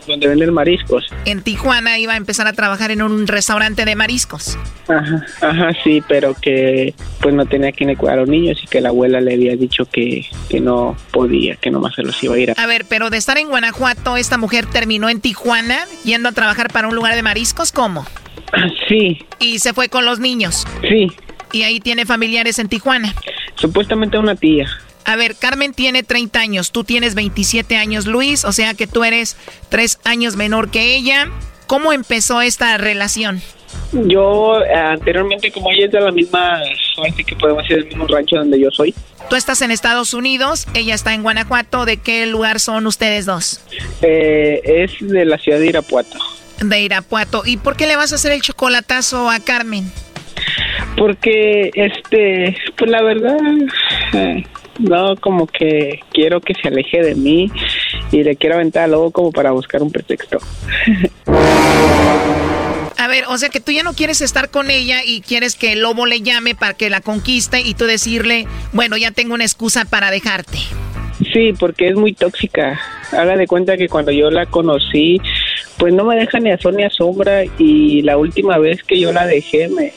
donde 0.07 0.27
venden 0.27 0.53
mariscos. 0.53 1.05
En 1.25 1.41
Tijuana 1.41 1.97
iba 1.97 2.13
a 2.13 2.17
empezar 2.17 2.47
a 2.47 2.53
trabajar 2.53 2.91
en 2.91 3.01
un 3.01 3.27
restaurante 3.27 3.85
de 3.85 3.95
mariscos. 3.95 4.57
Ajá, 4.87 5.25
ajá, 5.41 5.71
sí, 5.83 6.01
pero 6.07 6.33
que 6.33 6.93
pues 7.21 7.33
no 7.33 7.45
tenía 7.45 7.71
quien 7.71 7.89
le 7.89 7.95
cuidar 7.95 8.17
a 8.17 8.21
los 8.21 8.29
niños 8.29 8.59
y 8.63 8.67
que 8.67 8.81
la 8.81 8.89
abuela 8.89 9.21
le 9.21 9.33
había 9.33 9.55
dicho 9.55 9.85
que, 9.85 10.25
que 10.49 10.59
no 10.59 10.95
podía, 11.11 11.55
que 11.55 11.71
nomás 11.71 11.95
se 11.95 12.03
los 12.03 12.21
iba 12.23 12.35
a 12.35 12.39
ir 12.39 12.51
a... 12.51 12.53
A 12.61 12.65
ver, 12.65 12.85
pero 12.89 13.09
de 13.09 13.17
estar 13.17 13.37
en 13.37 13.49
Guanajuato, 13.49 14.17
esta 14.17 14.37
mujer 14.37 14.65
terminó 14.65 15.09
en 15.09 15.21
Tijuana 15.21 15.85
yendo 16.03 16.29
a 16.29 16.31
trabajar 16.31 16.71
para 16.71 16.87
un 16.87 16.95
lugar 16.95 17.15
de 17.15 17.23
mariscos, 17.23 17.71
¿cómo? 17.71 18.05
Sí. 18.89 19.19
¿Y 19.39 19.59
se 19.59 19.73
fue 19.73 19.87
con 19.87 20.03
los 20.03 20.19
niños? 20.19 20.67
Sí. 20.81 21.07
¿Y 21.53 21.63
ahí 21.63 21.79
tiene 21.79 22.05
familiares 22.05 22.59
en 22.59 22.67
Tijuana? 22.67 23.13
Supuestamente 23.55 24.17
una 24.17 24.35
tía. 24.35 24.67
A 25.05 25.15
ver, 25.15 25.35
Carmen 25.35 25.73
tiene 25.73 26.03
30 26.03 26.39
años, 26.39 26.71
tú 26.71 26.83
tienes 26.83 27.15
27 27.15 27.75
años, 27.75 28.05
Luis, 28.05 28.45
o 28.45 28.51
sea 28.51 28.73
que 28.73 28.87
tú 28.87 29.03
eres 29.03 29.35
3 29.69 29.99
años 30.03 30.35
menor 30.35 30.69
que 30.69 30.95
ella. 30.95 31.29
¿Cómo 31.67 31.93
empezó 31.93 32.41
esta 32.41 32.77
relación? 32.77 33.41
Yo 33.93 34.61
eh, 34.61 34.73
anteriormente, 34.73 35.51
como 35.51 35.71
ella 35.71 35.85
es 35.85 35.91
de 35.91 36.01
la 36.01 36.11
misma, 36.11 36.61
así 37.09 37.23
que 37.23 37.35
podemos 37.35 37.63
decir 37.63 37.77
el 37.77 37.85
mismo 37.85 38.07
rancho 38.07 38.37
donde 38.37 38.59
yo 38.59 38.69
soy. 38.71 38.93
Tú 39.29 39.35
estás 39.35 39.61
en 39.61 39.71
Estados 39.71 40.13
Unidos, 40.13 40.67
ella 40.73 40.93
está 40.93 41.13
en 41.13 41.23
Guanajuato. 41.23 41.85
¿De 41.85 41.97
qué 41.97 42.25
lugar 42.25 42.59
son 42.59 42.87
ustedes 42.87 43.25
dos? 43.25 43.61
Eh, 44.01 44.61
es 44.65 44.91
de 44.99 45.25
la 45.25 45.37
ciudad 45.37 45.59
de 45.59 45.67
Irapuato. 45.67 46.17
De 46.59 46.81
Irapuato. 46.81 47.43
¿Y 47.45 47.57
por 47.57 47.75
qué 47.75 47.87
le 47.87 47.95
vas 47.95 48.11
a 48.11 48.15
hacer 48.15 48.33
el 48.33 48.41
chocolatazo 48.41 49.29
a 49.29 49.39
Carmen? 49.39 49.91
Porque, 50.97 51.71
este, 51.73 52.57
pues 52.77 52.91
la 52.91 53.01
verdad, 53.01 53.37
eh, 54.13 54.43
no, 54.81 55.15
como 55.17 55.47
que 55.47 55.99
quiero 56.11 56.41
que 56.41 56.53
se 56.53 56.67
aleje 56.67 57.01
de 57.01 57.15
mí 57.15 57.51
y 58.11 58.23
le 58.23 58.35
quiero 58.35 58.55
aventar 58.55 58.89
luego 58.89 59.11
como 59.11 59.31
para 59.31 59.51
buscar 59.51 59.81
un 59.81 59.91
pretexto. 59.91 60.39
A 62.97 63.07
ver, 63.07 63.25
o 63.27 63.37
sea 63.37 63.49
que 63.49 63.59
tú 63.59 63.71
ya 63.71 63.83
no 63.83 63.93
quieres 63.93 64.21
estar 64.21 64.51
con 64.51 64.69
ella 64.69 65.03
y 65.03 65.21
quieres 65.21 65.55
que 65.55 65.73
el 65.73 65.81
lobo 65.81 66.05
le 66.05 66.21
llame 66.21 66.53
para 66.53 66.75
que 66.75 66.89
la 66.89 67.01
conquiste 67.01 67.61
y 67.61 67.73
tú 67.73 67.85
decirle, 67.85 68.47
bueno, 68.73 68.95
ya 68.95 69.11
tengo 69.11 69.33
una 69.33 69.43
excusa 69.43 69.85
para 69.85 70.11
dejarte. 70.11 70.59
Sí, 71.33 71.53
porque 71.59 71.89
es 71.89 71.95
muy 71.95 72.13
tóxica. 72.13 72.79
Haga 73.11 73.37
de 73.37 73.47
cuenta 73.47 73.77
que 73.77 73.87
cuando 73.87 74.11
yo 74.11 74.31
la 74.31 74.45
conocí, 74.45 75.21
pues 75.77 75.93
no 75.93 76.03
me 76.03 76.15
deja 76.15 76.39
ni 76.39 76.51
a 76.51 76.57
sol 76.57 76.75
ni 76.75 76.83
a 76.83 76.89
sombra 76.89 77.43
y 77.57 78.01
la 78.01 78.17
última 78.17 78.57
vez 78.57 78.83
que 78.83 78.99
yo 78.99 79.11
la 79.11 79.25
dejé 79.25 79.67
me, 79.67 79.93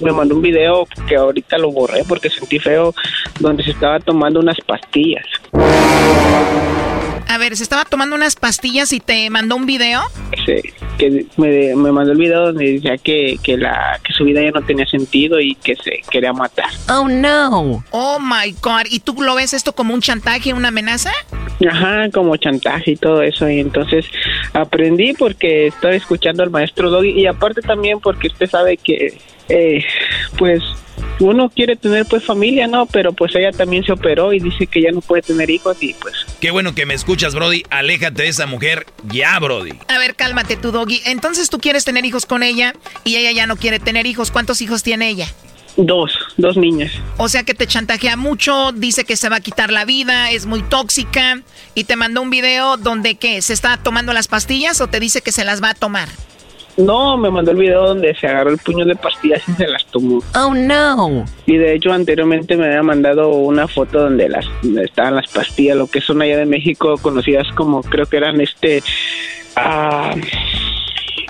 me 0.00 0.12
mandó 0.12 0.34
un 0.36 0.42
video 0.42 0.86
que 1.08 1.16
ahorita 1.16 1.58
lo 1.58 1.70
borré 1.70 2.02
porque 2.08 2.30
sentí 2.30 2.58
feo 2.58 2.94
donde 3.40 3.62
se 3.64 3.70
estaba 3.70 4.00
tomando 4.00 4.40
unas 4.40 4.58
pastillas. 4.60 5.26
A 7.28 7.38
ver, 7.38 7.56
¿se 7.56 7.62
estaba 7.62 7.84
tomando 7.84 8.14
unas 8.14 8.36
pastillas 8.36 8.92
y 8.92 9.00
te 9.00 9.28
mandó 9.30 9.56
un 9.56 9.66
video? 9.66 10.02
Sí, 10.44 10.62
que 10.96 11.26
me, 11.36 11.74
me 11.74 11.92
mandó 11.92 12.12
el 12.12 12.18
video 12.18 12.46
donde 12.46 12.74
decía 12.74 12.96
que, 12.98 13.38
que, 13.42 13.56
la, 13.56 13.98
que 14.02 14.12
su 14.12 14.24
vida 14.24 14.42
ya 14.42 14.52
no 14.52 14.62
tenía 14.62 14.86
sentido 14.86 15.40
y 15.40 15.54
que 15.56 15.74
se 15.76 16.02
quería 16.10 16.32
matar. 16.32 16.70
Oh, 16.88 17.08
no. 17.08 17.84
Oh, 17.90 18.18
my 18.20 18.52
God. 18.62 18.86
¿Y 18.90 19.00
tú 19.00 19.20
lo 19.20 19.34
ves 19.34 19.54
esto 19.54 19.72
como 19.72 19.92
un 19.92 20.00
chantaje, 20.00 20.54
una 20.54 20.68
amenaza? 20.68 21.12
Ajá, 21.68 22.10
como 22.10 22.36
chantaje 22.36 22.92
y 22.92 22.96
todo 22.96 23.22
eso. 23.22 23.48
Y 23.48 23.60
entonces 23.60 24.06
aprendí 24.52 25.12
porque 25.14 25.68
estoy 25.68 25.96
escuchando 25.96 26.42
al 26.42 26.50
maestro 26.50 26.90
Doggy 26.90 27.10
y 27.10 27.26
aparte 27.26 27.60
también 27.60 27.98
porque 28.00 28.28
usted 28.28 28.48
sabe 28.48 28.76
que, 28.76 29.18
eh, 29.48 29.84
pues, 30.38 30.62
uno 31.20 31.48
quiere 31.50 31.76
tener 31.76 32.06
pues 32.06 32.24
familia, 32.24 32.66
¿no? 32.66 32.86
Pero 32.86 33.12
pues 33.12 33.34
ella 33.34 33.52
también 33.52 33.84
se 33.84 33.92
operó 33.92 34.32
y 34.32 34.40
dice 34.40 34.66
que 34.66 34.82
ya 34.82 34.90
no 34.92 35.00
puede 35.00 35.22
tener 35.22 35.50
hijos 35.50 35.76
y 35.80 35.94
pues... 35.94 36.14
Qué 36.40 36.50
bueno 36.50 36.74
que 36.74 36.86
me 36.86 36.94
escuchas, 36.94 37.34
Brody. 37.34 37.62
Aléjate 37.70 38.22
de 38.22 38.28
esa 38.28 38.46
mujer 38.46 38.86
ya, 39.10 39.38
Brody. 39.38 39.72
A 39.88 39.98
ver, 39.98 40.14
cálmate 40.14 40.56
tu 40.56 40.72
Doggy. 40.72 41.00
Entonces 41.06 41.48
tú 41.48 41.58
quieres 41.58 41.84
tener 41.84 42.04
hijos 42.04 42.26
con 42.26 42.42
ella 42.42 42.74
y 43.04 43.16
ella 43.16 43.32
ya 43.32 43.46
no 43.46 43.56
quiere 43.56 43.78
tener 43.78 44.06
hijos. 44.06 44.30
¿Cuántos 44.30 44.60
hijos 44.60 44.82
tiene 44.82 45.08
ella? 45.08 45.28
Dos, 45.76 46.12
dos 46.38 46.56
niñas. 46.56 46.90
O 47.18 47.28
sea 47.28 47.44
que 47.44 47.52
te 47.52 47.66
chantajea 47.66 48.16
mucho, 48.16 48.72
dice 48.72 49.04
que 49.04 49.16
se 49.16 49.28
va 49.28 49.36
a 49.36 49.40
quitar 49.40 49.70
la 49.70 49.84
vida, 49.84 50.30
es 50.30 50.46
muy 50.46 50.62
tóxica 50.62 51.42
y 51.74 51.84
te 51.84 51.96
mandó 51.96 52.22
un 52.22 52.30
video 52.30 52.78
donde 52.78 53.16
¿qué? 53.16 53.42
¿Se 53.42 53.52
está 53.52 53.76
tomando 53.76 54.14
las 54.14 54.26
pastillas 54.26 54.80
o 54.80 54.86
te 54.86 55.00
dice 55.00 55.20
que 55.20 55.32
se 55.32 55.44
las 55.44 55.62
va 55.62 55.70
a 55.70 55.74
tomar? 55.74 56.08
No, 56.76 57.16
me 57.16 57.30
mandó 57.30 57.52
el 57.52 57.56
video 57.56 57.86
donde 57.86 58.14
se 58.14 58.26
agarró 58.26 58.50
el 58.50 58.58
puño 58.58 58.84
de 58.84 58.96
pastillas 58.96 59.42
y 59.48 59.52
se 59.52 59.66
las 59.66 59.84
tomó. 59.86 60.22
Oh 60.34 60.54
no. 60.54 61.24
Y 61.46 61.56
de 61.56 61.74
hecho 61.74 61.92
anteriormente 61.92 62.56
me 62.56 62.66
había 62.66 62.82
mandado 62.82 63.30
una 63.30 63.66
foto 63.66 64.00
donde 64.00 64.28
las 64.28 64.46
estaban 64.82 65.16
las 65.16 65.28
pastillas, 65.28 65.76
lo 65.76 65.86
que 65.86 66.00
son 66.00 66.20
allá 66.22 66.36
de 66.36 66.46
México 66.46 66.96
conocidas 66.98 67.46
como 67.54 67.82
creo 67.82 68.06
que 68.06 68.16
eran 68.18 68.40
este 68.40 68.82
ah, 69.56 70.14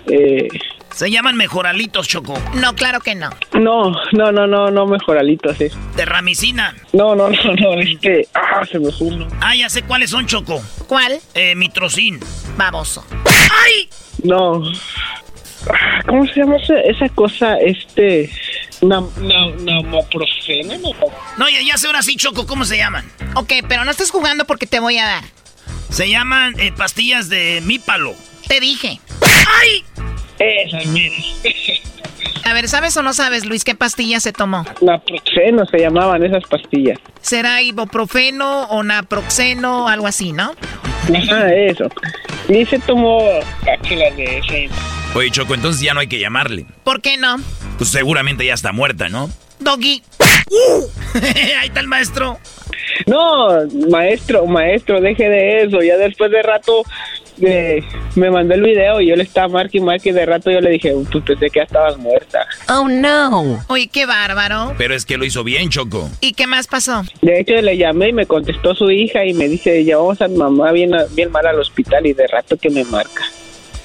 eh, 0.09 0.49
se 0.97 1.11
llaman 1.11 1.37
mejoralitos, 1.37 2.09
Choco. 2.09 2.33
No, 2.55 2.75
claro 2.75 3.01
que 3.01 3.15
no. 3.15 3.29
No, 3.53 3.93
no, 4.13 4.33
no, 4.33 4.47
no, 4.47 4.71
no 4.71 4.87
mejoralitos, 4.87 5.61
es. 5.61 5.77
De 5.95 6.07
ramicina. 6.07 6.75
No, 6.95 7.15
no, 7.15 7.29
no, 7.29 7.53
no, 7.61 7.75
es 7.75 7.99
que. 7.99 8.27
Ah, 8.33 8.65
se 8.65 8.79
me 8.79 8.91
fue 8.91 9.11
Ah, 9.43 9.55
ya 9.55 9.69
sé 9.69 9.83
cuáles 9.83 10.09
son, 10.09 10.27
Choco. 10.27 10.59
¿Cuál? 10.87 11.19
Eh, 11.35 11.55
mitrocin. 11.55 12.19
Baboso. 12.57 13.05
¡Ay! 13.27 13.91
No. 14.23 14.63
¿Cómo 16.07 16.27
se 16.27 16.41
llama 16.41 16.57
esa, 16.57 17.09
cosa? 17.11 17.57
Este. 17.59 18.31
Namoprofeno. 18.83 20.75
No, 21.39 21.49
ya, 21.49 21.63
ya 21.63 21.77
sé 21.79 21.87
ahora 21.87 22.03
sí, 22.03 22.17
Choco, 22.17 22.47
¿cómo 22.47 22.65
se 22.65 22.77
llaman? 22.77 23.05
Ok, 23.35 23.53
pero 23.69 23.85
no 23.85 23.91
estés 23.91 24.11
jugando 24.11 24.45
porque 24.45 24.67
te 24.67 24.81
voy 24.81 24.99
a 24.99 25.07
dar. 25.07 25.25
Se 25.91 26.09
llaman 26.09 26.55
eh, 26.59 26.73
pastillas 26.77 27.29
de 27.29 27.63
mípalo. 27.65 28.15
Te 28.47 28.61
dije. 28.61 29.01
¡Ay! 29.61 29.85
Esa, 30.39 30.79
A 32.45 32.53
ver, 32.53 32.69
¿sabes 32.69 32.97
o 32.97 33.03
no 33.03 33.15
sabes, 33.15 33.47
Luis, 33.47 33.65
qué 33.65 33.75
pastillas 33.75 34.23
se 34.23 34.33
tomó? 34.33 34.65
Naproxeno 34.83 35.65
se 35.67 35.79
llamaban 35.79 36.23
esas 36.23 36.45
pastillas. 36.45 36.99
¿Será 37.23 37.63
ibuprofeno 37.63 38.65
o 38.65 38.83
naproxeno, 38.83 39.89
algo 39.89 40.07
así, 40.07 40.33
no? 40.33 40.53
Ajá, 41.15 41.55
eso. 41.55 41.89
Y 42.49 42.65
se 42.67 42.79
tomó 42.81 43.21
cápsulas 43.65 44.17
de 44.17 44.39
ese. 44.39 44.69
Oye, 45.15 45.31
Choco, 45.31 45.55
entonces 45.55 45.81
ya 45.83 45.95
no 45.95 46.01
hay 46.01 46.09
que 46.09 46.19
llamarle. 46.19 46.67
¿Por 46.85 47.01
qué 47.01 47.17
no? 47.17 47.37
Pues 47.79 47.91
seguramente 47.91 48.45
ya 48.45 48.55
está 48.55 48.73
muerta, 48.73 49.09
¿no? 49.09 49.31
Doggy. 49.61 50.03
¡Uh! 50.51 50.85
Ahí 51.61 51.69
está 51.69 51.81
el 51.81 51.89
maestro. 51.89 52.39
No, 53.07 53.67
maestro, 53.91 54.47
maestro, 54.47 55.01
deje 55.01 55.29
de 55.29 55.63
eso. 55.63 55.83
Ya 55.83 55.97
después 55.97 56.31
de 56.31 56.43
rato 56.43 56.83
me 57.39 58.31
mandó 58.31 58.55
el 58.55 58.63
video 58.63 59.01
y 59.01 59.09
yo 59.09 59.17
le 59.17 59.23
estaba 59.23 59.49
marque 59.49 59.79
y 59.79 60.11
de 60.11 60.27
rato 60.27 60.51
yo 60.51 60.61
le 60.61 60.71
dije, 60.71 60.95
tú 61.11 61.23
pensé 61.23 61.51
que 61.51 61.61
ya 61.61 61.65
estabas 61.65 61.97
muerta. 61.99 62.47
Oh 62.69 62.89
no. 62.89 63.65
Oye, 63.69 63.89
qué 63.89 64.07
bárbaro. 64.07 64.75
Pero 64.79 64.95
es 64.95 65.05
que 65.05 65.17
lo 65.17 65.25
hizo 65.25 65.45
bien, 65.45 65.69
Choco. 65.71 66.11
¿Y 66.21 66.33
qué 66.33 66.47
más 66.47 66.67
pasó? 66.67 67.03
De 67.23 67.41
hecho 67.41 67.55
le 67.55 67.77
llamé 67.77 68.09
y 68.09 68.13
me 68.13 68.27
contestó 68.27 68.75
su 68.75 68.91
hija 68.91 69.25
y 69.25 69.35
me 69.35 69.49
dice, 69.49 69.85
llevamos 69.85 70.21
a 70.21 70.29
mi 70.29 70.37
mamá 70.37 70.73
bien, 70.73 70.93
bien 71.13 71.31
mal 71.31 71.47
al 71.47 71.61
hospital 71.61 72.07
y 72.07 72.13
de 72.13 72.27
rato 72.27 72.57
que 72.57 72.71
me 72.71 72.85
marca. 72.85 73.25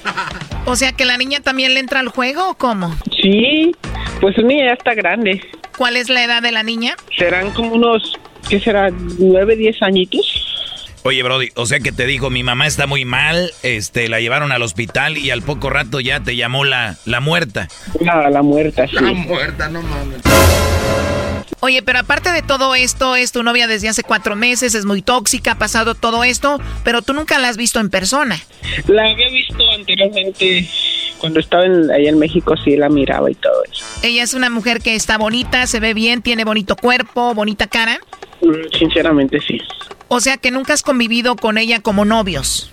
O 0.64 0.76
sea 0.76 0.92
que 0.92 1.04
la 1.04 1.16
niña 1.16 1.40
también 1.40 1.74
le 1.74 1.80
entra 1.80 1.98
al 1.98 2.08
juego 2.08 2.50
o 2.50 2.54
cómo? 2.54 2.94
Sí, 3.20 3.74
pues 4.20 4.36
su 4.36 4.42
niña 4.42 4.66
ya 4.66 4.72
está 4.74 4.94
grande. 4.94 5.40
¿Cuál 5.76 5.96
es 5.96 6.08
la 6.08 6.22
edad 6.22 6.40
de 6.40 6.52
la 6.52 6.62
niña? 6.62 6.94
Serán 7.18 7.50
como 7.50 7.72
unos, 7.72 8.16
¿qué 8.48 8.60
será? 8.60 8.90
¿Nueve, 9.18 9.56
diez 9.56 9.82
añitos? 9.82 10.91
Oye, 11.04 11.22
Brody, 11.24 11.48
o 11.56 11.66
sea 11.66 11.80
que 11.80 11.90
te 11.90 12.06
dijo, 12.06 12.30
mi 12.30 12.44
mamá 12.44 12.66
está 12.66 12.86
muy 12.86 13.04
mal, 13.04 13.52
este, 13.64 14.08
la 14.08 14.20
llevaron 14.20 14.52
al 14.52 14.62
hospital 14.62 15.18
y 15.18 15.30
al 15.30 15.42
poco 15.42 15.68
rato 15.68 15.98
ya 15.98 16.20
te 16.20 16.36
llamó 16.36 16.64
la, 16.64 16.96
la 17.06 17.18
muerta. 17.20 17.68
La, 18.00 18.30
la 18.30 18.42
muerta, 18.42 18.86
sí. 18.86 18.94
La 18.94 19.12
muerta, 19.12 19.68
no 19.68 19.82
mames. 19.82 20.22
Oye, 21.58 21.82
pero 21.82 22.00
aparte 22.00 22.30
de 22.32 22.42
todo 22.42 22.74
esto, 22.74 23.16
es 23.16 23.32
tu 23.32 23.42
novia 23.42 23.66
desde 23.66 23.88
hace 23.88 24.02
cuatro 24.02 24.36
meses, 24.36 24.74
es 24.74 24.84
muy 24.84 25.00
tóxica, 25.02 25.52
ha 25.52 25.58
pasado 25.58 25.94
todo 25.94 26.24
esto, 26.24 26.60
pero 26.84 27.02
tú 27.02 27.14
nunca 27.14 27.38
la 27.38 27.48
has 27.48 27.56
visto 27.56 27.78
en 27.80 27.88
persona. 27.90 28.38
La 28.86 29.10
había 29.10 29.28
visto 29.28 29.62
anteriormente 29.72 30.68
cuando 31.18 31.38
estaba 31.38 31.64
en, 31.64 31.90
allá 31.90 32.10
en 32.10 32.18
México, 32.18 32.56
sí 32.64 32.76
la 32.76 32.88
miraba 32.88 33.30
y 33.30 33.34
todo 33.36 33.62
eso. 33.70 33.84
Ella 34.02 34.24
es 34.24 34.34
una 34.34 34.50
mujer 34.50 34.80
que 34.80 34.96
está 34.96 35.18
bonita, 35.18 35.66
se 35.68 35.78
ve 35.78 35.94
bien, 35.94 36.20
tiene 36.22 36.44
bonito 36.44 36.74
cuerpo, 36.74 37.32
bonita 37.32 37.68
cara. 37.68 38.00
Mm, 38.42 38.76
sinceramente 38.76 39.40
sí. 39.40 39.60
O 40.08 40.20
sea 40.20 40.36
que 40.36 40.50
nunca 40.50 40.74
has 40.74 40.82
convivido 40.82 41.36
con 41.36 41.56
ella 41.58 41.80
como 41.80 42.04
novios. 42.04 42.70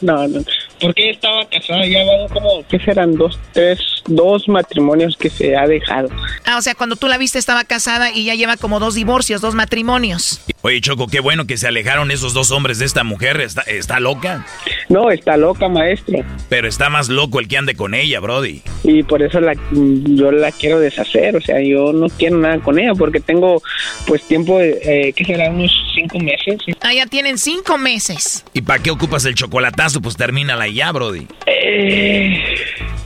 No, 0.00 0.26
no, 0.26 0.28
no. 0.28 0.44
Porque 0.82 1.10
estaba 1.10 1.48
casada, 1.48 1.86
ya 1.86 2.00
va 2.04 2.28
como, 2.28 2.66
¿qué 2.68 2.78
serán? 2.80 3.14
Dos, 3.14 3.38
tres, 3.52 3.78
dos 4.06 4.48
matrimonios 4.48 5.16
que 5.16 5.30
se 5.30 5.56
ha 5.56 5.66
dejado. 5.66 6.08
Ah, 6.44 6.58
o 6.58 6.62
sea, 6.62 6.74
cuando 6.74 6.96
tú 6.96 7.08
la 7.08 7.18
viste 7.18 7.38
estaba 7.38 7.64
casada 7.64 8.10
y 8.10 8.24
ya 8.24 8.34
lleva 8.34 8.56
como 8.56 8.80
dos 8.80 8.94
divorcios, 8.94 9.40
dos 9.40 9.54
matrimonios. 9.54 10.40
Oye, 10.64 10.80
Choco, 10.80 11.08
qué 11.08 11.20
bueno 11.20 11.46
que 11.46 11.56
se 11.56 11.66
alejaron 11.66 12.10
esos 12.10 12.34
dos 12.34 12.52
hombres 12.52 12.78
de 12.78 12.84
esta 12.84 13.02
mujer. 13.02 13.40
¿Está, 13.40 13.62
está 13.62 13.98
loca? 13.98 14.46
No, 14.88 15.10
está 15.10 15.36
loca, 15.36 15.68
maestro. 15.68 16.24
Pero 16.48 16.68
está 16.68 16.88
más 16.88 17.08
loco 17.08 17.40
el 17.40 17.48
que 17.48 17.56
ande 17.56 17.74
con 17.74 17.94
ella, 17.94 18.20
Brody. 18.20 18.62
Y 18.84 19.02
por 19.02 19.22
eso 19.22 19.40
la, 19.40 19.54
yo 19.72 20.30
la 20.30 20.52
quiero 20.52 20.78
deshacer. 20.78 21.36
O 21.36 21.40
sea, 21.40 21.60
yo 21.60 21.92
no 21.92 22.08
quiero 22.08 22.38
nada 22.38 22.58
con 22.60 22.78
ella 22.78 22.92
porque 22.94 23.18
tengo, 23.18 23.60
pues, 24.06 24.22
tiempo, 24.22 24.60
eh, 24.60 25.12
¿qué 25.16 25.24
será? 25.24 25.50
Unos 25.50 25.72
cinco 25.94 26.18
meses. 26.20 26.60
Ah, 26.80 26.94
ya 26.94 27.06
tienen 27.06 27.38
cinco 27.38 27.76
meses. 27.76 28.44
¿Y 28.52 28.62
para 28.62 28.82
qué 28.82 28.90
ocupas 28.90 29.24
el 29.24 29.34
chocolatazo? 29.34 30.00
Pues 30.00 30.16
termina 30.16 30.54
la 30.54 30.68
ya, 30.72 30.92
Brody. 30.92 31.26
Eh, 31.46 32.38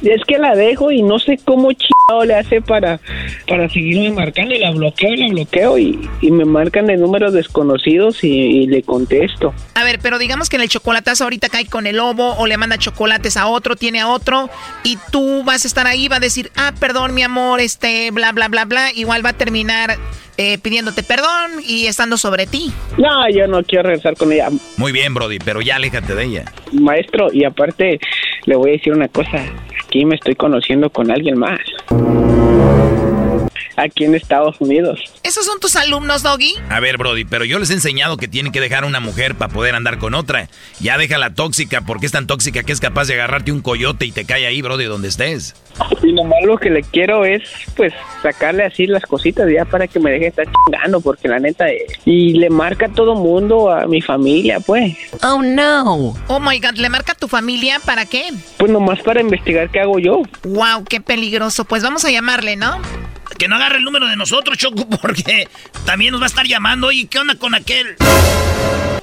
es 0.03 0.23
que 0.27 0.39
la 0.39 0.55
dejo 0.55 0.91
y 0.93 1.03
no 1.03 1.19
sé 1.19 1.39
cómo 1.45 1.73
chingado 1.73 2.25
le 2.25 2.35
hace 2.35 2.61
para, 2.61 3.01
para 3.49 3.69
seguirme 3.69 4.11
marcando 4.11 4.55
y 4.55 4.59
la 4.59 4.71
bloqueo 4.71 5.15
y 5.15 5.17
la 5.17 5.29
bloqueo 5.29 5.79
y, 5.79 6.09
me 6.23 6.45
marcan 6.45 6.87
de 6.87 6.97
números 6.97 7.33
desconocidos 7.33 8.23
y, 8.23 8.67
le 8.67 8.83
contesto. 8.83 9.55
A 9.75 9.85
ver, 9.85 9.99
pero 10.03 10.19
digamos 10.19 10.49
que 10.49 10.57
en 10.57 10.63
el 10.63 10.69
chocolatazo 10.69 11.25
ahorita 11.25 11.49
cae 11.49 11.67
con 11.67 11.87
el 11.87 11.97
lobo 11.97 12.35
o 12.37 12.47
le 12.47 12.57
manda 12.57 12.79
chocolates 12.79 13.37
a 13.37 13.47
otro, 13.47 13.77
tiene 13.77 14.01
a 14.01 14.09
otro 14.09 14.51
y 14.85 14.99
tú 15.11 15.43
vas 15.45 15.65
a 15.65 15.69
estar 15.69 15.87
ahí, 15.87 16.09
va 16.09 16.17
a 16.17 16.21
decir, 16.21 16.51
ah, 16.57 16.73
perdón 16.79 17.15
mi 17.15 17.23
amor, 17.23 17.61
este, 17.61 18.11
bla, 18.11 18.33
bla, 18.33 18.49
bla, 18.49 18.65
bla, 18.65 18.93
igual 18.93 19.25
va 19.25 19.31
a 19.31 19.37
terminar 19.37 19.97
eh, 20.37 20.59
pidiéndote 20.59 21.03
perdón 21.03 21.63
y 21.67 21.87
estando 21.87 22.17
sobre 22.17 22.47
ti. 22.47 22.73
No, 22.99 23.29
yo 23.31 23.47
no 23.47 23.63
quiero 23.63 23.89
regresar 23.89 24.17
con 24.17 24.33
ella. 24.33 24.49
Muy 24.77 24.93
bien, 24.93 25.15
Brody, 25.15 25.39
pero 25.39 25.61
ya 25.61 25.77
aléjate 25.77 26.15
de 26.15 26.25
ella. 26.25 26.45
Maestro, 26.73 27.33
y 27.33 27.45
aparte 27.45 27.99
le 28.45 28.57
voy 28.57 28.71
a 28.71 28.73
decir 28.75 28.93
una 28.93 29.09
cosa, 29.09 29.45
aquí 29.85 30.05
me 30.05 30.15
estoy 30.15 30.35
conociendo 30.35 30.91
con 30.91 31.11
alguien 31.11 31.39
más 31.39 31.61
aquí 33.77 34.05
en 34.05 34.15
Estados 34.15 34.57
Unidos. 34.61 35.01
¿Esos 35.23 35.45
son 35.45 35.61
tus 35.61 35.77
alumnos, 35.77 36.23
Doggy? 36.23 36.55
A 36.71 36.81
ver, 36.81 36.97
Brody, 36.99 37.25
pero 37.25 37.45
yo 37.45 37.59
les 37.59 37.71
he 37.71 37.75
enseñado 37.75 38.17
que 38.17 38.29
tienen 38.29 38.53
que 38.53 38.61
dejar 38.61 38.85
a 38.85 38.87
una 38.87 39.01
mujer 39.01 39.35
para 39.35 39.53
poder 39.53 39.75
andar 39.75 39.99
con 39.99 40.15
otra. 40.15 40.49
Ya 40.81 40.99
deja 40.99 41.19
la 41.19 41.35
tóxica, 41.35 41.83
porque 41.83 42.07
es 42.07 42.13
tan 42.13 42.27
tóxica 42.27 42.63
que 42.63 42.73
es 42.73 42.81
capaz 42.81 43.07
de 43.07 43.15
agarrarte 43.15 43.53
un 43.53 43.61
coyote 43.61 44.07
y 44.07 44.13
te 44.13 44.25
cae 44.25 44.47
ahí, 44.47 44.63
Brody, 44.63 44.85
donde 44.85 45.09
estés. 45.09 45.55
Y 46.03 46.13
nomás 46.13 46.43
lo 46.45 46.57
que 46.57 46.71
le 46.71 46.83
quiero 46.83 47.25
es, 47.25 47.43
pues, 47.77 47.93
sacarle 48.23 48.65
así 48.65 48.87
las 48.87 49.03
cositas 49.05 49.49
ya 49.53 49.65
para 49.65 49.87
que 49.87 50.01
me 50.01 50.11
deje 50.11 50.29
estar 50.29 50.47
chingando, 50.47 51.01
porque 51.01 51.29
la 51.29 51.39
neta, 51.39 51.69
eh, 51.69 51.87
y 52.05 52.35
le 52.35 52.51
marca 52.51 52.87
a 52.87 52.93
todo 52.93 53.15
mundo, 53.15 53.71
a 53.71 53.87
mi 53.87 54.01
familia, 54.01 54.61
pues. 54.61 54.97
Oh, 55.23 55.43
no. 55.43 56.15
Oh, 56.29 56.41
my 56.41 56.59
God, 56.59 56.77
¿le 56.77 56.89
marca 56.89 57.13
a 57.13 57.15
tu 57.15 57.29
familia 57.29 57.81
para 57.85 58.07
qué? 58.07 58.31
Pues 58.57 58.71
nomás 58.73 59.01
para 59.03 59.21
investigar 59.21 59.71
qué 59.71 59.81
hago 59.81 59.99
yo. 59.99 60.23
Wow, 60.45 60.85
qué 60.89 61.01
peligroso. 61.01 61.65
Pues 61.65 61.83
vamos 61.83 62.05
a 62.05 62.11
llamarle, 62.11 62.57
¿no? 62.57 62.81
Que 63.39 63.49
no 63.49 63.57
agarre 63.57 63.79
el 63.79 63.85
número 63.85 64.07
de 64.07 64.17
nosotros, 64.17 64.57
Choco, 64.57 64.89
porque 65.03 65.49
también 65.85 66.13
nos 66.13 66.21
va 66.21 66.27
a 66.27 66.29
estar 66.29 66.47
llamando. 66.47 66.89
Oye, 66.89 67.07
¿qué 67.07 67.19
onda 67.19 67.35
con 67.37 67.55
aquel? 67.55 67.97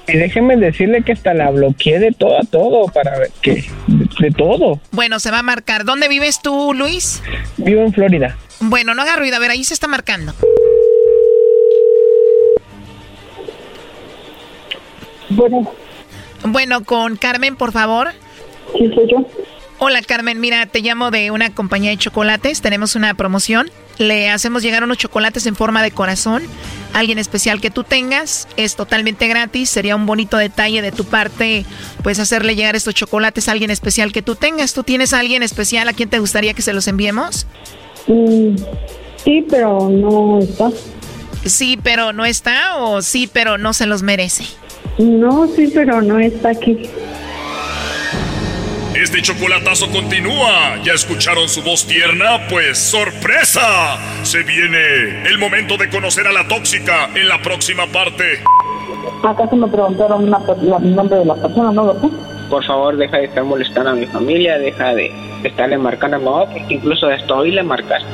Y 0.08 0.18
déjenme 0.18 0.58
decirle 0.58 1.02
que 1.04 1.14
hasta 1.14 1.34
la 1.34 1.50
bloqueé 1.50 2.00
de 2.00 2.12
todo 2.12 2.38
a 2.38 2.44
todo 2.44 2.88
para 2.88 3.18
ver 3.20 3.32
que 3.41 3.64
de, 3.88 4.32
todo. 4.32 4.82
Bueno, 4.91 5.20
se 5.20 5.32
va 5.32 5.40
a 5.40 5.44
marcar. 5.44 5.86
¿Dónde 5.86 6.10
vives 6.10 6.41
tú, 6.41 6.74
Luis? 6.74 7.22
Vivo 7.58 7.82
en 7.82 7.94
Florida. 7.94 8.38
Bueno, 8.60 8.95
no 8.95 9.02
haga 9.02 9.16
ruido. 9.16 9.38
A 9.38 9.40
ver, 9.40 9.52
ahí 9.52 9.64
se 9.64 9.74
está 9.74 9.88
marcando. 9.88 10.34
Bueno. 15.30 15.72
Bueno, 16.45 16.84
con 16.84 17.16
Carmen, 17.16 17.56
por 17.56 17.72
favor. 17.72 18.12
Sí, 18.78 18.91
soy 18.94 19.10
yo. 19.10 19.26
Hola 19.85 20.01
Carmen, 20.01 20.39
mira, 20.39 20.65
te 20.65 20.80
llamo 20.80 21.11
de 21.11 21.30
una 21.30 21.53
compañía 21.53 21.89
de 21.89 21.97
chocolates, 21.97 22.61
tenemos 22.61 22.95
una 22.95 23.14
promoción, 23.15 23.69
le 23.97 24.30
hacemos 24.30 24.64
llegar 24.64 24.81
unos 24.81 24.97
chocolates 24.97 25.45
en 25.45 25.57
forma 25.57 25.84
de 25.84 25.91
corazón 25.91 26.41
alguien 26.93 27.19
especial 27.19 27.60
que 27.60 27.69
tú 27.69 27.84
tengas. 27.84 28.47
Es 28.55 28.77
totalmente 28.77 29.27
gratis. 29.27 29.69
Sería 29.69 29.97
un 29.97 30.05
bonito 30.05 30.38
detalle 30.38 30.81
de 30.81 30.93
tu 30.93 31.03
parte, 31.03 31.65
pues 32.01 32.19
hacerle 32.19 32.55
llegar 32.55 32.77
estos 32.77 32.93
chocolates 32.95 33.49
a 33.49 33.51
alguien 33.51 33.72
especial 33.72 34.14
que 34.14 34.22
tú 34.22 34.35
tengas. 34.35 34.73
¿Tú 34.73 34.84
tienes 34.84 35.11
a 35.11 35.19
alguien 35.19 35.43
especial 35.43 35.89
a 35.89 35.93
quien 35.93 36.10
te 36.10 36.19
gustaría 36.19 36.53
que 36.53 36.61
se 36.61 36.72
los 36.72 36.88
enviemos? 36.88 37.45
Mm, 38.07 38.55
sí, 39.18 39.45
pero 39.49 39.89
no 39.89 40.39
está. 40.39 40.72
Sí, 41.43 41.77
pero 41.84 42.14
no 42.14 42.23
está 42.23 42.77
o 42.77 43.01
sí, 43.01 43.30
pero 43.31 43.57
no 43.57 43.73
se 43.73 43.85
los 43.85 44.01
merece. 44.01 44.45
No, 44.97 45.45
sí, 45.53 45.69
pero 45.73 46.01
no 46.01 46.19
está 46.19 46.51
aquí. 46.51 46.89
Este 48.95 49.24
chocolatazo 49.24 49.90
continúa. 49.90 50.78
¿Ya 50.84 50.94
escucharon 50.94 51.49
su 51.49 51.64
voz 51.64 51.88
tierna? 51.88 52.48
Pues 52.48 52.78
sorpresa. 52.78 53.98
Se 54.22 54.44
viene 54.44 55.28
el 55.28 55.40
momento 55.40 55.78
de 55.78 55.90
conocer 55.90 56.28
a 56.28 56.32
la 56.32 56.48
tóxica 56.48 57.10
en 57.15 57.28
la 57.28 57.41
próxima 57.41 57.88
parte. 57.88 58.44
¿Acaso 59.24 59.56
me 59.56 59.68
preguntaron 59.68 60.24
el 60.26 60.95
nombre 60.95 61.18
de 61.18 61.26
la 61.26 61.34
persona, 61.36 61.72
no, 61.72 61.91
Por 62.52 62.64
favor, 62.65 62.95
deja 62.95 63.18
de 63.18 63.26
estar 63.26 63.44
molestando 63.44 63.90
a 63.90 63.94
mi 63.95 64.06
familia, 64.06 64.60
deja 64.60 64.94
de 64.94 65.11
estarle 65.44 65.80
marcando 65.80 66.18
a 66.18 66.20
mi 66.20 66.26
mamá, 66.26 66.45
porque 66.45 66.76
incluso 66.76 67.07
hasta 67.07 67.34
hoy 67.34 67.52
le 67.52 67.64
marcaste. 67.64 68.07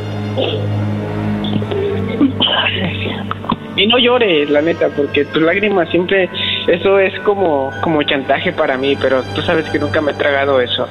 Y 3.75 3.87
no 3.87 3.97
llores, 3.97 4.49
la 4.49 4.61
neta, 4.61 4.89
porque 4.89 5.25
tus 5.25 5.41
lágrimas 5.41 5.89
siempre, 5.89 6.29
eso 6.67 6.99
es 6.99 7.17
como, 7.21 7.71
como 7.81 8.03
chantaje 8.03 8.51
para 8.51 8.77
mí, 8.77 8.95
pero 8.95 9.23
tú 9.35 9.41
sabes 9.41 9.69
que 9.69 9.79
nunca 9.79 10.01
me 10.01 10.11
he 10.11 10.15
tragado 10.15 10.59
eso. 10.59 10.87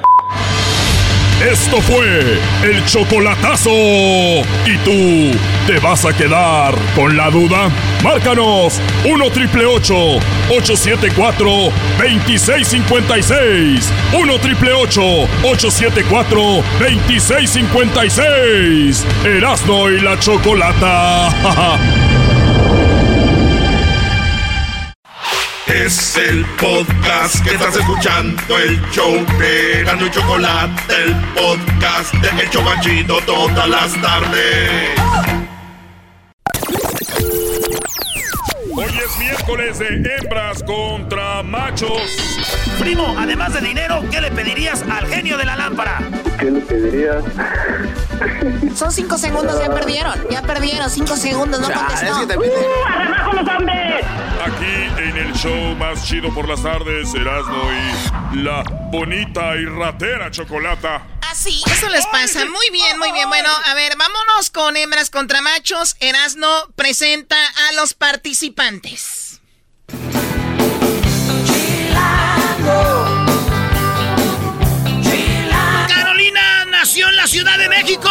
Esto 1.41 1.77
fue 1.77 2.37
el 2.63 2.85
chocolatazo. 2.85 3.71
¿Y 3.71 4.77
tú 4.83 5.31
te 5.67 5.79
vas 5.79 6.05
a 6.05 6.11
quedar 6.11 6.73
con 6.95 7.15
la 7.15 7.29
duda? 7.29 7.69
Márcanos 8.03 8.81
1 9.05 9.29
triple 9.31 9.65
874 9.65 11.49
2656. 11.97 13.93
1 14.19 14.39
triple 14.39 14.73
874 14.73 16.41
2656. 16.77 19.07
Erasno 19.23 19.89
y 19.89 20.01
la 20.01 20.19
chocolata. 20.19 21.29
Es 25.69 26.17
el 26.17 26.43
podcast 26.59 27.43
que 27.43 27.51
estás 27.51 27.75
escuchando, 27.75 28.57
el 28.57 28.81
show 28.89 29.13
de 29.37 29.83
Gano 29.83 30.07
y 30.07 30.09
Chocolate, 30.09 30.81
el 31.03 31.15
podcast 31.35 32.11
de 32.15 32.41
El 32.41 32.49
Chocachito 32.49 33.19
todas 33.21 33.69
las 33.69 34.01
tardes. 34.01 34.99
Hoy 38.75 38.99
es 39.05 39.19
miércoles 39.19 39.77
de 39.77 40.15
hembras 40.15 40.63
contra 40.63 41.43
machos. 41.43 42.38
Primo, 42.79 43.15
además 43.17 43.53
de 43.53 43.61
dinero, 43.61 44.03
¿qué 44.09 44.21
le 44.21 44.31
pedirías 44.31 44.81
al 44.83 45.05
genio 45.07 45.37
de 45.37 45.45
la 45.45 45.55
lámpara? 45.57 45.99
¿Qué 46.39 46.49
le 46.49 46.61
pedirías? 46.61 47.23
Son 48.75 48.91
cinco 48.91 49.17
segundos, 49.17 49.59
ya 49.59 49.73
perdieron. 49.73 50.13
Ya 50.29 50.41
perdieron, 50.41 50.89
cinco 50.89 51.17
segundos, 51.17 51.59
no 51.59 51.69
contestó. 51.69 52.15
Aquí 54.45 55.01
en 55.03 55.17
el 55.17 55.33
show 55.33 55.75
más 55.75 56.05
chido 56.05 56.33
por 56.33 56.47
las 56.47 56.63
tardes, 56.63 57.13
Erasmo 57.13 57.63
y 58.33 58.37
la 58.37 58.63
bonita 58.91 59.57
y 59.57 59.65
ratera 59.65 60.31
chocolata. 60.31 61.05
Así, 61.29 61.61
eso 61.71 61.89
les 61.89 62.07
pasa. 62.07 62.45
Muy 62.45 62.69
bien, 62.71 62.97
muy 62.97 63.11
bien. 63.11 63.27
Bueno, 63.29 63.49
a 63.65 63.73
ver, 63.73 63.97
vámonos 63.97 64.49
con 64.49 64.77
hembras 64.77 65.09
contra 65.09 65.41
machos. 65.41 65.95
Erasno 65.99 66.47
presenta 66.75 67.37
a 67.37 67.73
los 67.73 67.93
participantes. 67.93 69.41
La 77.19 77.27
Ciudad 77.27 77.57
de 77.57 77.67
México. 77.67 78.09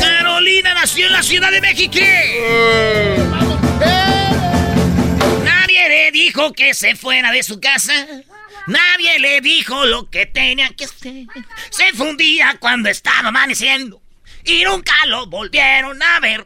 Carolina 0.00 0.74
nació 0.74 1.06
en 1.06 1.12
la 1.12 1.22
Ciudad 1.22 1.52
de 1.52 1.60
México. 1.60 2.00
Nadie 5.44 5.88
le 5.88 6.10
dijo 6.10 6.52
que 6.52 6.74
se 6.74 6.96
fuera 6.96 7.30
de 7.30 7.44
su 7.44 7.60
casa. 7.60 7.92
Nadie 8.66 9.20
le 9.20 9.40
dijo 9.40 9.86
lo 9.86 10.10
que 10.10 10.26
tenía 10.26 10.70
que 10.70 10.86
hacer. 10.86 11.26
Se 11.70 11.92
fundía 11.92 12.56
cuando 12.58 12.88
estaba 12.88 13.28
amaneciendo. 13.28 14.02
Y 14.44 14.64
nunca 14.64 14.94
lo 15.06 15.26
volvieron 15.26 16.02
a 16.02 16.18
ver. 16.18 16.44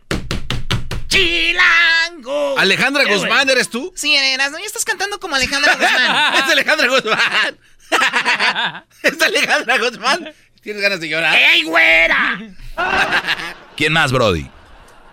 Chilango. 1.12 2.58
Alejandra 2.58 3.04
Guzmán, 3.04 3.50
¿eres 3.50 3.68
tú? 3.68 3.92
Sí, 3.94 4.16
eras. 4.16 4.50
¿no? 4.50 4.58
Ya 4.58 4.64
estás 4.64 4.86
cantando 4.86 5.20
como 5.20 5.36
Alejandra 5.36 5.74
Guzmán. 5.74 6.34
es 6.38 6.42
Alejandra 6.50 6.88
Guzmán. 6.88 7.58
es 9.02 9.20
Alejandra 9.20 9.76
Guzmán. 9.78 10.32
¿Tienes 10.62 10.80
ganas 10.80 11.00
de 11.00 11.10
llorar? 11.10 11.36
¡Ey, 11.36 11.64
güera! 11.64 12.40
¿Quién 13.76 13.92
más, 13.92 14.10
Brody? 14.10 14.48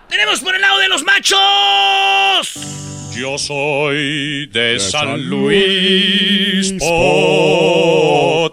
Tenemos 0.07 0.39
por 0.39 0.55
el 0.55 0.61
lado 0.61 0.79
de 0.79 0.87
los 0.87 1.03
machos. 1.03 1.37
Yo 3.13 3.37
soy 3.37 4.47
de, 4.47 4.79
San, 4.79 5.29
Luis 5.29 6.71
Potosí. 6.79 8.49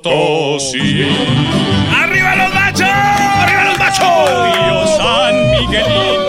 ¡Arriba 1.94 2.34
los 2.34 2.52
machos! 2.52 2.88
¡Arriba 2.88 3.64
los 3.66 3.78
machos! 3.78 4.96
San 4.96 5.50
Miguelito. 5.50 6.25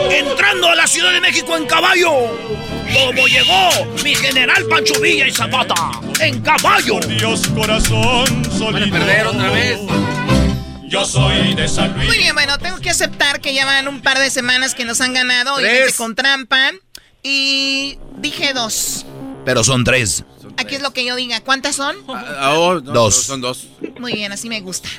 En 1.58 1.66
caballo. 1.66 2.12
Como 2.94 3.28
llegó 3.28 3.86
mi 4.04 4.16
general 4.16 4.66
Pancho 4.70 5.00
Villa 5.02 5.28
y 5.28 5.32
Zapata. 5.32 5.92
En 6.22 6.42
caballo. 6.42 7.00
Dios 7.02 7.48
corazón 7.50 8.26
solito. 8.58 8.92
perder 8.92 9.28
otra 9.28 9.52
vez. 9.52 9.80
Yo 10.88 11.04
soy 11.06 11.54
de 11.54 11.68
San 11.68 11.94
Luis. 11.96 12.08
Muy 12.08 12.18
bien, 12.18 12.34
bueno, 12.34 12.58
tengo 12.60 12.78
que 12.78 12.90
aceptar 12.90 13.42
que 13.42 13.54
ya 13.54 13.66
van 13.66 13.88
un 13.88 14.02
par 14.02 14.20
de 14.20 14.30
semanas 14.30 14.74
que 14.74 14.86
nos 14.86 15.02
han 15.02 15.14
ganado. 15.14 15.56
Obviamente 15.56 15.94
con 15.94 16.16
trampa. 16.16 16.72
Y 17.24 18.00
dije 18.18 18.54
dos. 18.54 19.06
Pero 19.44 19.64
son 19.64 19.84
tres. 19.84 20.24
Aquí 20.58 20.76
es 20.76 20.82
lo 20.82 20.92
que 20.92 21.06
yo 21.06 21.16
diga. 21.16 21.42
¿Cuántas 21.42 21.76
son? 21.76 21.96
Ah, 22.08 22.56
oh, 22.58 22.76
no, 22.76 22.92
Dos. 22.92 23.16
Son 23.16 23.42
dos. 23.42 23.68
Muy 24.00 24.14
bien, 24.14 24.32
así 24.32 24.50
me 24.50 24.60
gusta. 24.62 24.90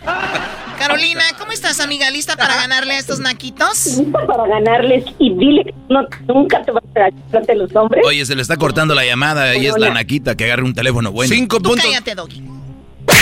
Carolina, 0.79 1.23
¿cómo 1.39 1.53
estás, 1.53 1.81
amiga? 1.81 2.11
¿Lista 2.11 2.37
para 2.37 2.55
ganarle 2.55 2.95
a 2.95 2.99
estos 2.99 3.19
naquitos? 3.19 3.87
Lista 3.87 4.27
para 4.27 4.47
ganarles 4.47 5.05
y 5.19 5.35
dile 5.35 5.65
que 5.65 5.75
no, 5.89 6.07
nunca 6.27 6.63
te 6.65 6.71
vas 6.71 6.85
a 6.85 7.01
agachar 7.01 7.37
ante 7.41 7.55
los 7.57 7.75
hombres. 7.75 8.03
Oye, 8.07 8.25
se 8.25 8.35
le 8.37 8.43
está 8.43 8.57
cortando 8.57 8.95
la 8.95 9.05
llamada 9.05 9.57
y 9.57 9.67
es 9.67 9.77
la 9.79 9.91
naquita 9.91 10.37
que 10.37 10.45
agarre 10.45 10.63
un 10.63 10.75
teléfono 10.75 11.11
bueno. 11.13 11.35
Cinco 11.35 11.59
Tú 11.59 11.71
puntos. 11.71 11.85
cállate, 11.85 12.15
Doggy. 12.15 12.43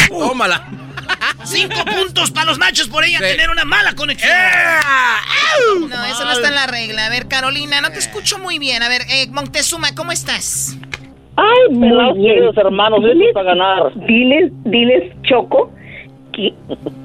Tómala. 0.09 0.69
Cinco 1.45 1.85
puntos 1.85 2.31
para 2.31 2.47
los 2.47 2.59
machos 2.59 2.89
por 2.89 3.05
ella 3.05 3.19
tener 3.19 3.51
una 3.51 3.65
mala 3.65 3.95
conexión. 3.95 4.31
No, 5.89 6.05
eso 6.05 6.25
no 6.25 6.33
está 6.33 6.49
en 6.49 6.55
la 6.55 6.67
regla. 6.67 7.07
A 7.07 7.09
ver, 7.09 7.29
Carolina, 7.29 7.81
no 7.81 7.91
te 7.91 7.99
escucho 7.99 8.39
muy 8.39 8.59
bien. 8.59 8.83
A 8.83 8.89
ver, 8.89 9.03
eh, 9.09 9.27
Montezuma, 9.31 9.95
¿cómo 9.95 10.13
estás? 10.13 10.77
Ay, 11.37 11.75
muy 11.75 11.89
Pelados, 11.89 12.17
bien. 12.17 12.35
queridos 12.35 12.57
hermanos, 12.57 13.01
para 13.35 13.55
ganar. 13.55 14.07
Diles, 14.07 14.53
diles, 14.65 15.13
Choco, 15.23 15.71
que 16.33 16.53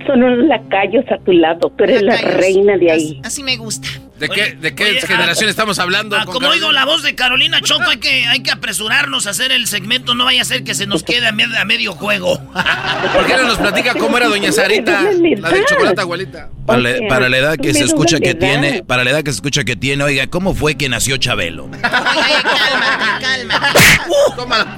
son 0.07 0.23
unos 0.23 0.45
lacayos 0.47 1.05
a 1.11 1.17
tu 1.19 1.33
lado. 1.33 1.69
Tú 1.69 1.83
eres 1.83 2.01
la 2.01 2.15
reina 2.17 2.77
de 2.77 2.91
ahí. 2.91 3.21
Así 3.23 3.43
me 3.43 3.57
gusta. 3.57 3.87
¿De 4.21 4.29
qué, 4.29 4.51
de 4.53 4.75
qué 4.75 4.83
oye, 4.85 5.01
generación 5.01 5.47
ah, 5.47 5.49
estamos 5.49 5.79
hablando? 5.79 6.15
Ah, 6.15 6.25
como 6.25 6.39
Carolina? 6.41 6.67
oigo 6.67 6.71
la 6.71 6.85
voz 6.85 7.01
de 7.01 7.15
Carolina 7.15 7.59
Choco, 7.59 7.89
hay 7.89 7.97
que, 7.97 8.27
hay 8.27 8.43
que 8.43 8.51
apresurarnos 8.51 9.25
a 9.25 9.31
hacer 9.31 9.51
el 9.51 9.65
segmento. 9.65 10.13
No 10.13 10.25
vaya 10.25 10.43
a 10.43 10.45
ser 10.45 10.63
que 10.63 10.75
se 10.75 10.85
nos 10.85 11.01
quede 11.01 11.27
a, 11.27 11.31
med- 11.31 11.55
a 11.59 11.65
medio 11.65 11.93
juego. 11.93 12.37
¿Por 13.13 13.25
qué 13.25 13.35
no 13.35 13.43
nos 13.45 13.57
platica 13.57 13.95
cómo 13.95 14.17
era 14.17 14.27
doña 14.27 14.51
Sarita? 14.51 15.01
La 15.39 15.49
del 15.49 15.65
chocolate 15.65 16.01
abuelita. 16.01 16.49
Para, 16.67 16.81
O 16.81 17.07
para 17.09 17.29
la 17.29 17.37
edad 17.37 17.57
que 17.57 17.73
se 17.73 17.83
escucha 17.83 18.19
que 18.19 18.29
de 18.29 18.35
tiene, 18.35 18.83
para 18.83 19.03
la 19.03 19.09
edad 19.09 19.23
que 19.23 19.31
se 19.31 19.37
escucha 19.37 19.63
que 19.63 19.75
tiene, 19.75 20.03
oiga, 20.03 20.27
¿cómo 20.27 20.53
fue 20.53 20.75
que 20.75 20.87
nació 20.87 21.17
Chabelo? 21.17 21.65
Oye, 21.65 21.81
cálmate, 21.81 23.25
cálmate. 23.25 23.79
Tómala. 24.35 24.75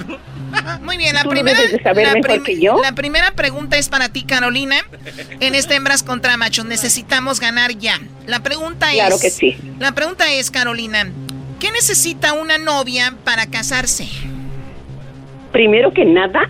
Muy 0.82 0.96
bien, 0.96 1.14
la 1.14 1.24
primera, 1.24 1.58
la, 1.82 2.52
yo. 2.52 2.80
la 2.82 2.92
primera 2.92 3.32
pregunta 3.32 3.76
es 3.76 3.88
para 3.88 4.08
ti, 4.08 4.22
Carolina. 4.24 4.76
En 5.40 5.54
este 5.54 5.74
hembras 5.74 6.02
contra 6.02 6.36
machos 6.36 6.64
necesitamos 6.64 7.40
ganar 7.40 7.76
ya. 7.78 8.00
La 8.26 8.42
pregunta 8.42 8.90
es. 8.90 8.96
Claro 8.96 9.18
que 9.18 9.30
sí. 9.30 9.56
La 9.78 9.92
pregunta 9.92 10.32
es, 10.32 10.50
Carolina, 10.50 11.10
¿qué 11.60 11.70
necesita 11.72 12.32
una 12.32 12.58
novia 12.58 13.14
para 13.24 13.46
casarse? 13.46 14.08
Primero 15.52 15.92
que 15.92 16.04
nada, 16.04 16.48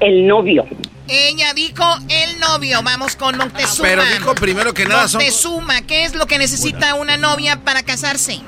el 0.00 0.26
novio. 0.26 0.66
Ella 1.08 1.52
dijo 1.54 1.84
el 2.08 2.40
novio. 2.40 2.80
Vamos 2.82 3.16
con 3.16 3.36
Montezuma. 3.36 3.88
Pero 3.88 4.04
dijo 4.04 4.34
primero 4.34 4.72
que 4.72 4.86
nada 4.86 5.08
son... 5.08 5.20
Montezuma, 5.20 5.82
¿qué 5.82 6.04
es 6.04 6.14
lo 6.14 6.26
que 6.26 6.38
necesita 6.38 6.94
una 6.94 7.16
novia 7.16 7.60
para 7.64 7.82
casarse? 7.82 8.40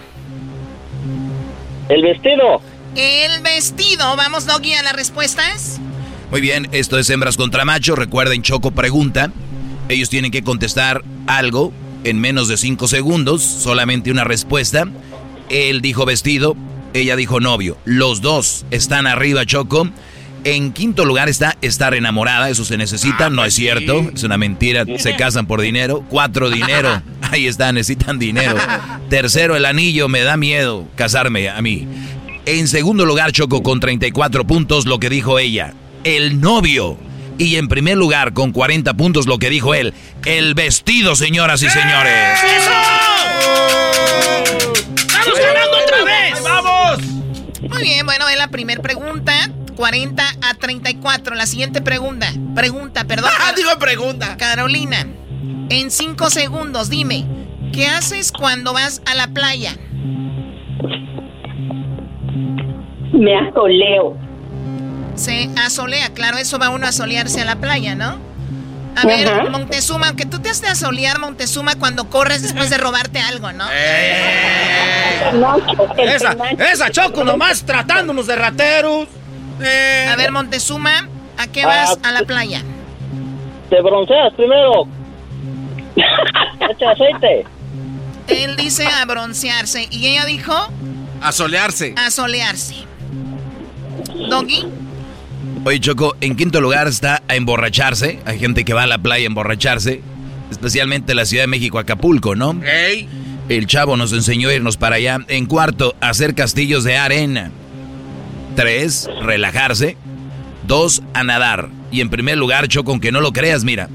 El 1.89 2.02
vestido. 2.02 2.62
El 2.97 3.43
vestido. 3.43 4.16
Vamos, 4.16 4.47
Doggy, 4.47 4.75
a 4.75 4.83
las 4.83 4.95
respuestas. 4.95 5.81
Muy 6.31 6.41
bien, 6.41 6.69
esto 6.73 6.99
es 6.99 7.11
hembras 7.11 7.37
contra 7.37 7.65
machos. 7.65 7.99
Recuerden, 7.99 8.43
Choco 8.43 8.71
pregunta. 8.71 9.31
Ellos 9.89 10.09
tienen 10.09 10.31
que 10.31 10.43
contestar 10.43 11.03
algo 11.27 11.73
en 12.05 12.21
menos 12.21 12.49
de 12.49 12.57
cinco 12.57 12.87
segundos, 12.89 13.43
solamente 13.43 14.11
una 14.11 14.25
respuesta. 14.25 14.87
Él 15.49 15.81
dijo 15.81 16.07
vestido, 16.07 16.57
ella 16.93 17.16
dijo 17.16 17.41
novio. 17.41 17.77
Los 17.85 18.21
dos 18.21 18.65
están 18.71 19.07
arriba, 19.07 19.45
Choco. 19.45 19.89
En 20.45 20.73
quinto 20.73 21.07
lugar 21.07 21.31
está 21.31 21.57
estar 21.62 21.95
enamorada, 21.95 22.51
eso 22.51 22.66
se 22.66 22.77
necesita, 22.77 23.27
ah, 23.27 23.31
no 23.31 23.47
es 23.47 23.55
cierto, 23.55 24.11
es 24.15 24.25
una 24.25 24.37
mentira, 24.37 24.85
se 24.99 25.16
casan 25.16 25.47
por 25.47 25.62
dinero. 25.62 26.05
Cuatro, 26.11 26.51
dinero, 26.51 27.03
ahí 27.23 27.47
está, 27.47 27.73
necesitan 27.73 28.19
dinero. 28.19 28.57
Tercero, 29.09 29.57
el 29.57 29.65
anillo, 29.65 30.07
me 30.09 30.21
da 30.21 30.37
miedo 30.37 30.87
casarme 30.97 31.49
a 31.49 31.62
mí. 31.62 31.89
En 32.47 32.69
segundo 32.69 33.07
lugar, 33.07 33.33
Choco 33.33 33.62
con 33.62 33.81
34 33.81 34.47
puntos, 34.47 34.85
lo 34.85 34.99
que 34.99 35.09
dijo 35.09 35.39
ella, 35.39 35.73
el 36.05 36.43
novio. 36.43 36.99
Y 37.39 37.57
en 37.57 37.69
primer 37.69 37.97
lugar, 37.97 38.35
con 38.35 38.53
40 38.53 38.93
puntos, 38.95 39.27
lo 39.27 39.39
que 39.39 39.49
dijo 39.49 39.75
él, 39.75 39.95
el 40.27 40.55
vestido, 40.55 41.16
señoras 41.16 41.62
y 41.62 41.71
señores. 41.71 42.39
¡Vamos 45.11 45.39
ganando 45.39 45.79
otra 45.79 46.05
vez! 46.05 46.43
¡Vamos! 46.43 46.99
Muy 47.71 47.83
bien, 47.83 48.05
bueno, 48.05 48.29
es 48.29 48.37
la 48.37 48.49
primera 48.49 48.83
pregunta. 48.83 49.51
40 49.75 50.23
a 50.43 50.55
34. 50.55 51.35
La 51.35 51.47
siguiente 51.47 51.81
pregunta. 51.81 52.31
Pregunta, 52.55 53.05
perdón. 53.05 53.31
Ah, 53.41 53.53
digo 53.57 53.71
pregunta. 53.79 54.37
Carolina, 54.37 55.07
en 55.71 55.91
5 55.91 56.29
segundos, 56.29 56.91
dime, 56.91 57.25
¿qué 57.73 57.87
haces 57.87 58.33
cuando 58.33 58.75
vas 58.75 59.01
a 59.07 59.15
la 59.15 59.29
playa? 59.29 59.77
Me 63.15 63.36
asoleo. 63.36 64.16
Se 65.15 65.49
asolea, 65.65 66.11
claro, 66.11 66.39
eso 66.39 66.59
va 66.59 66.70
uno 66.70 66.86
a 66.86 66.93
solearse 66.93 67.41
a 67.41 67.45
la 67.45 67.57
playa, 67.57 67.95
¿no? 67.95 68.19
A 68.97 69.07
ver, 69.07 69.51
Montezuma, 69.51 70.09
aunque 70.09 70.27
tú 70.27 70.41
te 70.41 70.49
has 70.51 70.61
de 70.61 70.69
asolear, 70.69 71.19
Montezuma, 71.19 71.77
cuando 71.78 72.09
corres 72.11 72.43
después 72.43 72.70
de 72.70 72.78
robarte 72.78 73.20
algo, 73.20 73.53
¿no? 73.53 73.65
esa, 75.99 76.36
esa 76.73 76.91
Choco 76.91 77.24
nomás 77.24 77.65
tratándonos 77.65 78.27
de 78.27 78.36
rateros. 78.36 79.09
Eh. 79.61 80.09
A 80.11 80.16
ver, 80.16 80.31
Montezuma, 80.32 81.09
¿a 81.39 81.47
qué 81.49 81.65
vas 81.65 81.99
ah, 82.03 82.09
a 82.09 82.12
la 82.12 82.23
playa? 82.23 82.62
Te 83.70 83.81
bronceas 83.81 84.32
primero. 84.35 84.86
Echa 85.97 86.91
aceite. 86.91 87.45
Él 88.28 88.57
dice 88.57 88.86
a 88.86 89.05
broncearse. 89.05 89.86
¿Y 89.91 90.09
ella 90.09 90.24
dijo? 90.24 90.53
A 91.20 91.32
solearse. 91.32 91.95
A 91.97 92.11
solearse. 92.11 92.85
¿Doggy? 94.29 94.65
Oye, 95.65 95.81
Choco, 95.81 96.16
en 96.21 96.37
quinto 96.37 96.61
lugar 96.61 96.89
está 96.89 97.23
a 97.27 97.37
emborracharse. 97.37 98.21
Hay 98.27 98.39
gente 98.39 98.65
que 98.65 98.75
va 98.75 98.83
a 98.83 98.87
la 98.87 98.99
playa 98.99 99.25
a 99.25 99.29
emborracharse. 99.29 100.03
Especialmente 100.51 101.12
en 101.12 101.16
la 101.16 101.25
Ciudad 101.25 101.45
de 101.45 101.49
México, 101.49 101.79
Acapulco, 101.79 102.35
¿no? 102.37 102.61
El 103.49 103.66
chavo 103.66 103.97
nos 103.97 104.12
enseñó 104.12 104.51
a 104.51 104.55
irnos 104.55 104.77
para 104.77 104.97
allá. 104.97 105.19
En 105.29 105.47
cuarto, 105.47 105.97
hacer 106.01 106.35
castillos 106.35 106.85
de 106.85 106.97
arena. 106.97 107.51
Tres, 108.57 109.09
relajarse. 109.23 109.97
Dos, 110.66 111.03
a 111.12 111.25
nadar. 111.25 111.71
Y 111.91 112.01
en 112.01 112.11
primer 112.11 112.37
lugar, 112.39 112.69
Choco, 112.69 112.91
aunque 112.91 113.12
no 113.12 113.21
lo 113.21 113.33
creas, 113.33 113.65
mira, 113.65 113.89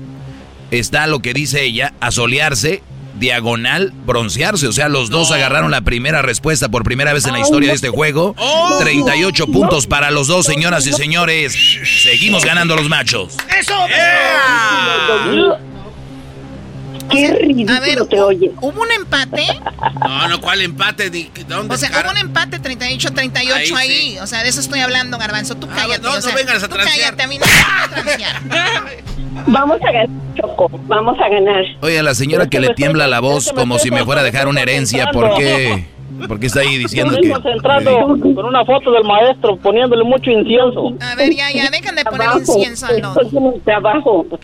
está 0.72 1.08
lo 1.08 1.20
que 1.20 1.34
dice 1.34 1.64
ella, 1.64 1.94
asolearse 2.00 2.82
diagonal 3.20 3.94
broncearse. 4.06 4.68
O 4.68 4.72
sea, 4.72 4.90
los 4.90 5.10
dos 5.10 5.32
agarraron 5.32 5.72
la 5.72 5.82
primera 5.82 6.22
respuesta 6.22 6.70
por 6.70 6.84
primera 6.84 7.14
vez 7.14 7.26
en 7.26 7.34
la 7.34 7.40
historia 7.40 7.70
de 7.70 7.76
este 7.76 7.90
juego. 7.90 8.36
38 8.80 9.48
puntos 9.48 9.88
para 9.88 10.12
los 10.12 10.28
dos, 10.28 10.46
señoras 10.46 10.88
y 10.88 10.94
señores. 10.94 11.56
Seguimos 12.04 12.46
ganando 12.46 12.76
los 12.76 12.90
machos. 12.90 13.36
¡Eso! 13.58 13.74
Qué 17.10 17.34
ridículo 17.34 18.06
te 18.08 18.22
oye. 18.22 18.52
¿Hubo 18.62 18.82
un 18.82 18.92
empate? 18.92 19.46
No, 20.02 20.28
no, 20.28 20.42
¿cuál 20.42 20.62
empate? 20.62 21.10
¿Dónde 21.48 21.74
o 21.74 21.78
sea, 21.78 21.90
hubo 22.02 22.12
un 22.12 22.18
empate 22.18 22.62
38-38 22.62 23.76
ahí. 23.76 24.18
O 24.20 24.28
sea, 24.28 24.44
de 24.44 24.50
eso 24.50 24.60
estoy 24.60 24.80
hablando, 24.80 25.18
Garbanzo. 25.18 25.56
Tú 25.56 25.68
ah, 25.72 25.76
cállate. 25.76 26.02
no, 26.02 26.20
no 26.20 26.36
vengas 26.36 26.64
a 26.64 26.68
Tú 26.68 26.76
cállate, 26.76 27.24
a 27.24 27.28
mí 27.28 27.38
no 27.38 27.46
Vamos 29.48 29.80
a 29.82 29.92
ganar, 29.92 30.10
Choco. 30.36 30.70
Vamos 30.88 31.18
a 31.20 31.30
ganar. 31.30 31.64
Oye, 31.82 32.00
a 32.00 32.04
la 32.04 32.14
señora 32.14 32.48
que 32.48 32.60
le 32.60 32.74
tiembla 32.74 33.08
la 33.08 33.20
voz 33.20 33.52
como 33.54 33.80
si 33.80 33.92
me 33.92 34.04
fuera 34.04 34.22
a 34.22 34.24
dejar 34.24 34.48
una 34.48 34.62
herencia, 34.62 35.10
¿por 35.12 35.36
qué? 35.36 35.86
¿Por 36.28 36.40
qué 36.40 36.48
está 36.48 36.62
ahí 36.62 36.78
diciendo 36.78 37.18
que...? 37.22 37.30
entrando 37.30 38.18
con 38.18 38.46
una 38.46 38.66
foto 38.66 38.92
del 38.92 39.04
maestro 39.04 39.58
poniéndole 39.58 40.04
mucho 40.04 40.30
incienso. 40.32 40.94
A 41.02 41.16
ver, 41.16 41.34
ya, 41.34 41.52
ya, 41.52 41.70
dejan 41.70 41.96
de 41.96 42.04
poner 42.06 42.30
incienso 42.38 42.88
al 42.88 43.02
no. 43.02 43.14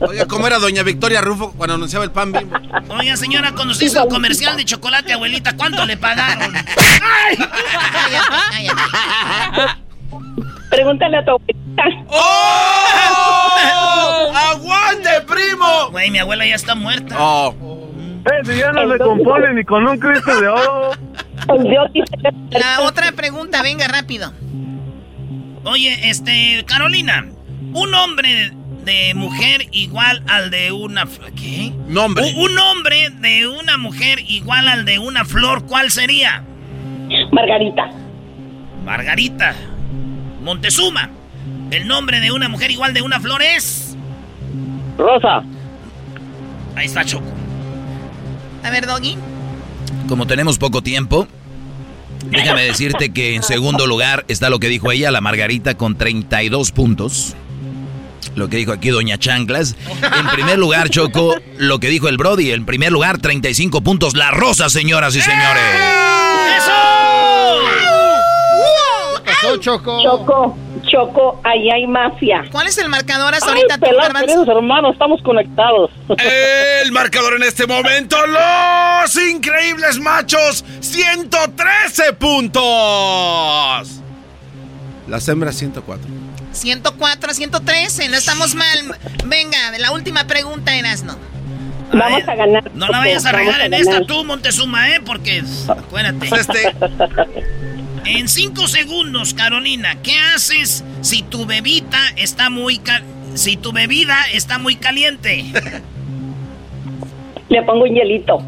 Oiga, 0.07 0.25
¿cómo 0.27 0.47
era 0.47 0.59
doña 0.59 0.83
Victoria 0.83 1.21
Rufo 1.21 1.53
cuando 1.57 1.75
anunciaba 1.75 2.05
el 2.05 2.11
pan 2.11 2.31
bimbo? 2.31 2.57
Oiga, 2.97 3.17
señora, 3.17 3.53
cuando 3.53 3.73
se 3.73 3.85
hizo 3.85 4.01
el 4.03 4.09
comercial 4.09 4.57
de 4.57 4.65
chocolate, 4.65 5.13
abuelita, 5.13 5.55
¿cuánto 5.55 5.85
le 5.85 5.97
pagaron? 5.97 6.53
¡Ay! 6.55 7.37
Pregúntale 10.69 11.17
a 11.17 11.25
tu 11.25 11.31
abuelita. 11.31 11.83
¡Oh! 12.09 12.75
¡Aguante, 14.51 15.09
primo! 15.27 15.89
Güey, 15.91 16.11
mi 16.11 16.19
abuela 16.19 16.45
ya 16.45 16.55
está 16.55 16.75
muerta. 16.75 17.15
Oh. 17.19 17.74
Eh, 18.25 18.57
ya 18.57 18.71
no 18.71 18.91
se 18.91 18.97
compone 18.97 19.53
ni 19.53 19.63
con 19.63 19.85
un 19.87 19.99
Cristo 19.99 20.39
de 20.39 20.47
oro. 20.47 20.91
La 22.51 22.81
otra 22.81 23.11
pregunta, 23.11 23.61
venga 23.61 23.87
rápido. 23.87 24.33
Oye, 25.63 26.09
este, 26.09 26.63
Carolina, 26.65 27.27
un 27.73 27.93
hombre 27.93 28.51
de 28.83 29.13
mujer 29.15 29.67
igual 29.71 30.23
al 30.27 30.49
de 30.49 30.71
una... 30.71 31.05
¿Qué? 31.35 31.71
Nombre. 31.87 32.33
Un 32.35 32.57
hombre 32.57 33.09
de 33.09 33.47
una 33.47 33.77
mujer 33.77 34.19
igual 34.27 34.67
al 34.67 34.85
de 34.85 34.99
una 34.99 35.25
flor, 35.25 35.65
¿cuál 35.65 35.91
sería? 35.91 36.43
Margarita. 37.31 37.89
Margarita. 38.85 39.55
Montezuma. 40.41 41.09
El 41.71 41.87
nombre 41.87 42.19
de 42.19 42.31
una 42.31 42.47
mujer 42.47 42.71
igual 42.71 42.93
de 42.93 43.01
una 43.01 43.19
flor 43.19 43.41
es... 43.41 43.97
Rosa. 44.97 45.43
Ahí 46.75 46.85
está 46.85 47.03
Choco. 47.03 47.34
A 48.65 48.71
ver, 48.71 48.87
Doggy. 48.87 49.15
Como 50.09 50.25
tenemos 50.25 50.57
poco 50.57 50.81
tiempo, 50.81 51.27
déjame 52.31 52.63
decirte 52.63 53.13
que 53.13 53.35
en 53.35 53.43
segundo 53.43 53.85
lugar 53.85 54.25
está 54.27 54.49
lo 54.49 54.59
que 54.59 54.69
dijo 54.69 54.91
ella, 54.91 55.11
la 55.11 55.21
Margarita, 55.21 55.75
con 55.75 55.95
32 55.95 56.71
puntos. 56.71 57.35
Lo 58.33 58.49
que 58.49 58.57
dijo 58.57 58.71
aquí 58.71 58.89
Doña 58.89 59.19
Chanclas. 59.19 59.75
En 60.01 60.27
primer 60.29 60.57
lugar, 60.57 60.89
Choco, 60.89 61.35
lo 61.57 61.79
que 61.79 61.89
dijo 61.89 62.09
el 62.09 62.17
Brody. 62.17 62.51
En 62.51 62.65
primer 62.65 62.91
lugar, 62.91 63.19
35 63.19 63.81
puntos. 63.81 64.15
La 64.15 64.31
Rosa, 64.31 64.67
señoras 64.69 65.15
y 65.15 65.21
señores. 65.21 65.63
¡Eso! 66.57 67.04
Choco? 69.59 70.03
Choco. 70.03 70.57
Choco, 70.83 71.41
ahí 71.43 71.69
hay 71.69 71.87
mafia. 71.87 72.45
¿Cuál 72.51 72.67
es 72.67 72.77
el 72.77 72.89
marcador 72.89 73.33
hasta 73.33 73.49
ahorita? 73.49 73.77
queridos 73.79 74.47
hermanos, 74.47 74.93
estamos 74.93 75.21
conectados. 75.23 75.91
El 76.17 76.91
marcador 76.91 77.35
en 77.35 77.43
este 77.43 77.65
momento, 77.65 78.17
los 78.27 79.15
increíbles 79.17 79.99
machos, 79.99 80.63
113 80.79 82.13
puntos. 82.13 82.63
Las 85.07 85.27
hembras 85.27 85.55
104. 85.55 86.07
104 86.51 87.31
a 87.31 87.33
113, 87.33 88.09
no 88.09 88.17
estamos 88.17 88.55
mal. 88.55 88.97
Venga, 89.25 89.57
la 89.77 89.91
última 89.91 90.25
pregunta, 90.25 90.75
Erasno. 90.75 91.15
Vamos 91.93 92.27
a 92.27 92.35
ganar. 92.35 92.71
No 92.73 92.87
la 92.87 92.99
vayas 92.99 93.25
a 93.25 93.31
regar 93.31 93.61
en 93.61 93.73
esta 93.73 94.05
tú, 94.05 94.23
Montezuma, 94.23 94.89
¿eh? 94.89 95.01
Porque, 95.05 95.43
acuérdate. 95.67 96.27
Pues 96.27 96.41
este... 96.41 96.75
En 98.05 98.27
cinco 98.27 98.67
segundos, 98.67 99.33
Carolina, 99.33 99.95
¿qué 100.03 100.17
haces 100.35 100.83
si 101.01 101.23
tu 101.23 101.45
bebita 101.45 101.97
está 102.15 102.49
muy 102.49 102.79
si 103.33 103.57
tu 103.57 103.71
bebida 103.71 104.15
está 104.31 104.59
muy 104.59 104.75
caliente? 104.75 105.43
Le 107.49 107.61
pongo 107.63 107.83
un 107.83 107.95
hielito. 107.95 108.43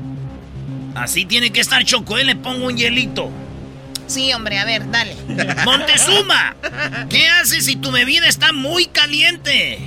Así 0.95 1.25
tiene 1.25 1.51
que 1.51 1.59
estar 1.59 1.83
Choco, 1.83 2.17
¿eh? 2.17 2.23
Le 2.23 2.35
pongo 2.35 2.67
un 2.67 2.77
hielito. 2.77 3.29
Sí, 4.05 4.31
hombre, 4.33 4.59
a 4.59 4.65
ver, 4.65 4.89
dale. 4.89 5.15
Montezuma, 5.65 6.55
¿qué 7.09 7.27
haces 7.27 7.65
si 7.65 7.75
tu 7.75 7.91
bebida 7.91 8.27
está 8.27 8.53
muy 8.53 8.85
caliente? 8.85 9.79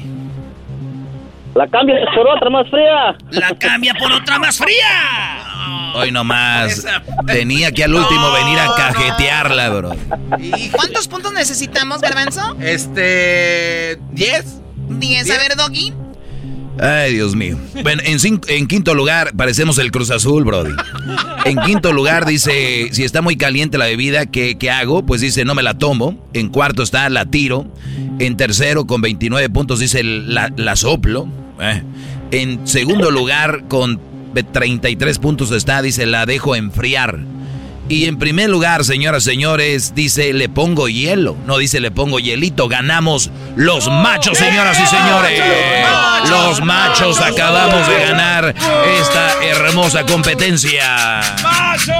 La 1.54 1.66
cambia 1.68 1.96
por 2.14 2.28
otra 2.28 2.50
más 2.50 2.68
fría. 2.70 3.16
La 3.30 3.54
cambia 3.56 3.94
por 3.94 4.12
otra 4.12 4.38
más 4.38 4.58
fría. 4.58 5.49
Hoy 5.94 6.12
nomás. 6.12 6.84
Tenía 7.26 7.72
que 7.72 7.84
al 7.84 7.94
último 7.94 8.32
venir 8.32 8.58
a 8.58 8.74
cajetearla, 8.76 9.70
bro. 9.70 9.96
¿Cuántos 10.72 11.08
puntos 11.08 11.32
necesitamos, 11.32 12.00
Garbanzo? 12.00 12.56
Este. 12.60 13.98
¿Diez? 14.12 14.44
¿Diez? 14.88 15.30
A 15.30 15.38
ver, 15.38 15.56
Doggy. 15.56 15.92
Ay, 16.78 17.14
Dios 17.14 17.36
mío. 17.36 17.58
Bueno, 17.82 18.02
en, 18.04 18.66
quinto 18.66 18.94
lugar, 18.94 19.32
parecemos 19.36 19.76
el 19.78 19.90
Cruz 19.90 20.10
Azul, 20.10 20.44
Brody. 20.44 20.72
En 21.44 21.58
quinto 21.58 21.92
lugar 21.92 22.24
dice, 22.24 22.88
si 22.92 23.04
está 23.04 23.20
muy 23.20 23.36
caliente 23.36 23.76
la 23.76 23.84
bebida, 23.84 24.24
¿qué, 24.26 24.56
hago? 24.70 25.04
Pues 25.04 25.20
dice, 25.20 25.44
no 25.44 25.54
me 25.54 25.62
la 25.62 25.74
tomo. 25.74 26.16
En 26.32 26.48
cuarto 26.48 26.82
está, 26.82 27.08
la 27.10 27.26
tiro. 27.26 27.66
En 28.18 28.36
tercero, 28.36 28.86
con 28.86 29.02
29 29.02 29.50
puntos, 29.50 29.78
dice, 29.80 30.02
la, 30.02 30.50
la 30.56 30.74
soplo. 30.76 31.28
Eh. 31.60 31.82
En 32.30 32.66
segundo 32.66 33.10
lugar, 33.10 33.64
con 33.68 34.00
33 34.34 35.18
puntos 35.18 35.50
está, 35.52 35.82
dice, 35.82 36.06
la 36.06 36.26
dejo 36.26 36.54
enfriar. 36.56 37.18
Y 37.90 38.06
en 38.06 38.20
primer 38.20 38.48
lugar, 38.48 38.84
señoras, 38.84 39.24
señores, 39.24 39.96
dice, 39.96 40.32
le 40.32 40.48
pongo 40.48 40.88
hielo. 40.88 41.36
No 41.44 41.58
dice, 41.58 41.80
le 41.80 41.90
pongo 41.90 42.20
hielito. 42.20 42.68
Ganamos 42.68 43.30
los 43.56 43.88
machos, 43.88 44.38
señoras 44.38 44.78
y 44.78 44.86
señores. 44.86 45.42
Los 46.28 46.62
machos 46.62 47.20
acabamos 47.20 47.88
de 47.88 47.98
ganar 47.98 48.54
esta 49.00 49.42
hermosa 49.42 50.06
competencia. 50.06 51.20
¡Machos! 51.42 51.96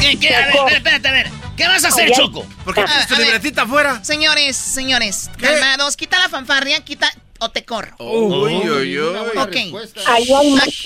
¿Qué, 0.00 0.18
qué? 0.18 0.34
A 0.34 0.64
ver, 0.64 0.72
espérate, 0.72 1.08
a 1.08 1.12
ver. 1.12 1.30
¿Qué 1.56 1.68
vas 1.68 1.84
a 1.84 1.88
hacer, 1.88 2.10
Choco? 2.12 2.44
Tienes 2.74 3.06
tu 3.06 3.14
libretita 3.14 3.62
afuera. 3.62 4.02
Señores, 4.02 4.56
señores, 4.56 5.30
calmados. 5.40 5.96
Quita 5.96 6.18
la 6.18 6.28
fanfarria, 6.28 6.80
quita 6.80 7.12
o 7.38 7.50
te 7.50 7.64
corro. 7.64 7.96
Uy, 7.98 8.54
uy, 8.54 8.98
uy. 8.98 9.16
Ok. 9.36 9.56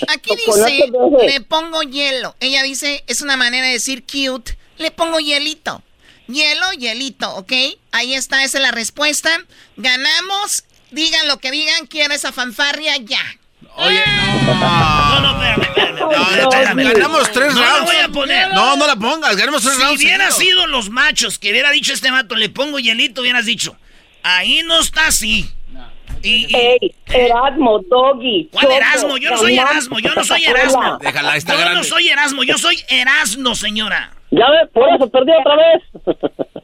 Aquí 0.09 0.37
dice, 0.47 0.91
le 1.27 1.41
pongo 1.41 1.83
hielo. 1.83 2.37
Ella 2.41 2.63
dice, 2.63 3.05
es 3.07 3.21
una 3.21 3.37
manera 3.37 3.67
de 3.67 3.73
decir 3.75 4.05
cute. 4.05 4.57
Le 4.79 4.91
pongo 4.91 5.19
hielito. 5.21 5.83
Hielo, 6.29 6.73
hielito, 6.73 7.35
¿ok? 7.37 7.53
Ahí 7.91 8.15
está, 8.15 8.45
esa 8.45 8.59
es 8.59 8.63
la 8.63 8.71
respuesta. 8.71 9.31
Ganamos. 9.77 10.65
Digan 10.91 11.27
lo 11.27 11.39
que 11.39 11.51
digan, 11.51 11.87
quiero 11.87 12.15
esa 12.15 12.33
fanfarria 12.33 12.97
ya. 12.99 13.23
Oye, 13.77 14.03
no. 14.07 14.55
No, 14.55 15.21
no, 15.21 16.51
espérame, 16.51 16.93
Ganamos 16.93 17.33
tres 17.33 17.55
rounds. 17.55 17.55
No 17.55 17.79
la 17.79 17.85
voy 17.85 17.97
a 17.97 18.09
poner. 18.09 18.53
No, 18.53 18.77
no 18.77 18.87
la 18.87 18.97
pongas. 18.97 19.37
Ganamos 19.37 19.63
tres 19.63 19.79
rounds. 19.79 20.01
Si 20.01 20.07
hubiera 20.07 20.31
sido 20.31 20.67
los 20.67 20.91
machos 20.91 21.39
que 21.39 21.51
hubiera 21.51 21.71
dicho 21.71 21.93
este 21.93 22.11
mato, 22.11 22.35
le 22.35 22.49
pongo 22.49 22.79
hielito, 22.79 23.23
hubieras 23.23 23.47
dicho. 23.47 23.77
Ahí 24.23 24.63
no 24.65 24.81
está 24.81 25.07
así. 25.07 25.51
Y, 26.23 26.55
Ey, 26.55 26.95
Erasmo, 27.07 27.81
Doggy. 27.89 28.49
¿Cuál 28.53 28.73
Erasmo? 28.73 29.17
Yo 29.19 29.31
no 29.31 29.39
soy 29.39 29.59
Erasmo, 29.59 29.99
yo 29.99 30.15
no 30.15 30.25
soy 30.25 30.45
Erasmo. 30.45 30.99
Déjala, 30.99 31.37
está 31.37 31.55
Yo 31.55 31.75
no 31.75 31.85
soy 31.85 32.09
Erasmo, 32.09 32.43
yo 32.45 32.59
soy 32.59 32.79
Erasmo, 32.89 33.55
señora. 33.55 34.13
Ya 34.31 34.49
ve, 34.49 34.67
por 34.73 34.89
eso 34.95 35.11
perdí 35.11 35.31
otra 35.39 35.57
vez. 35.57 35.83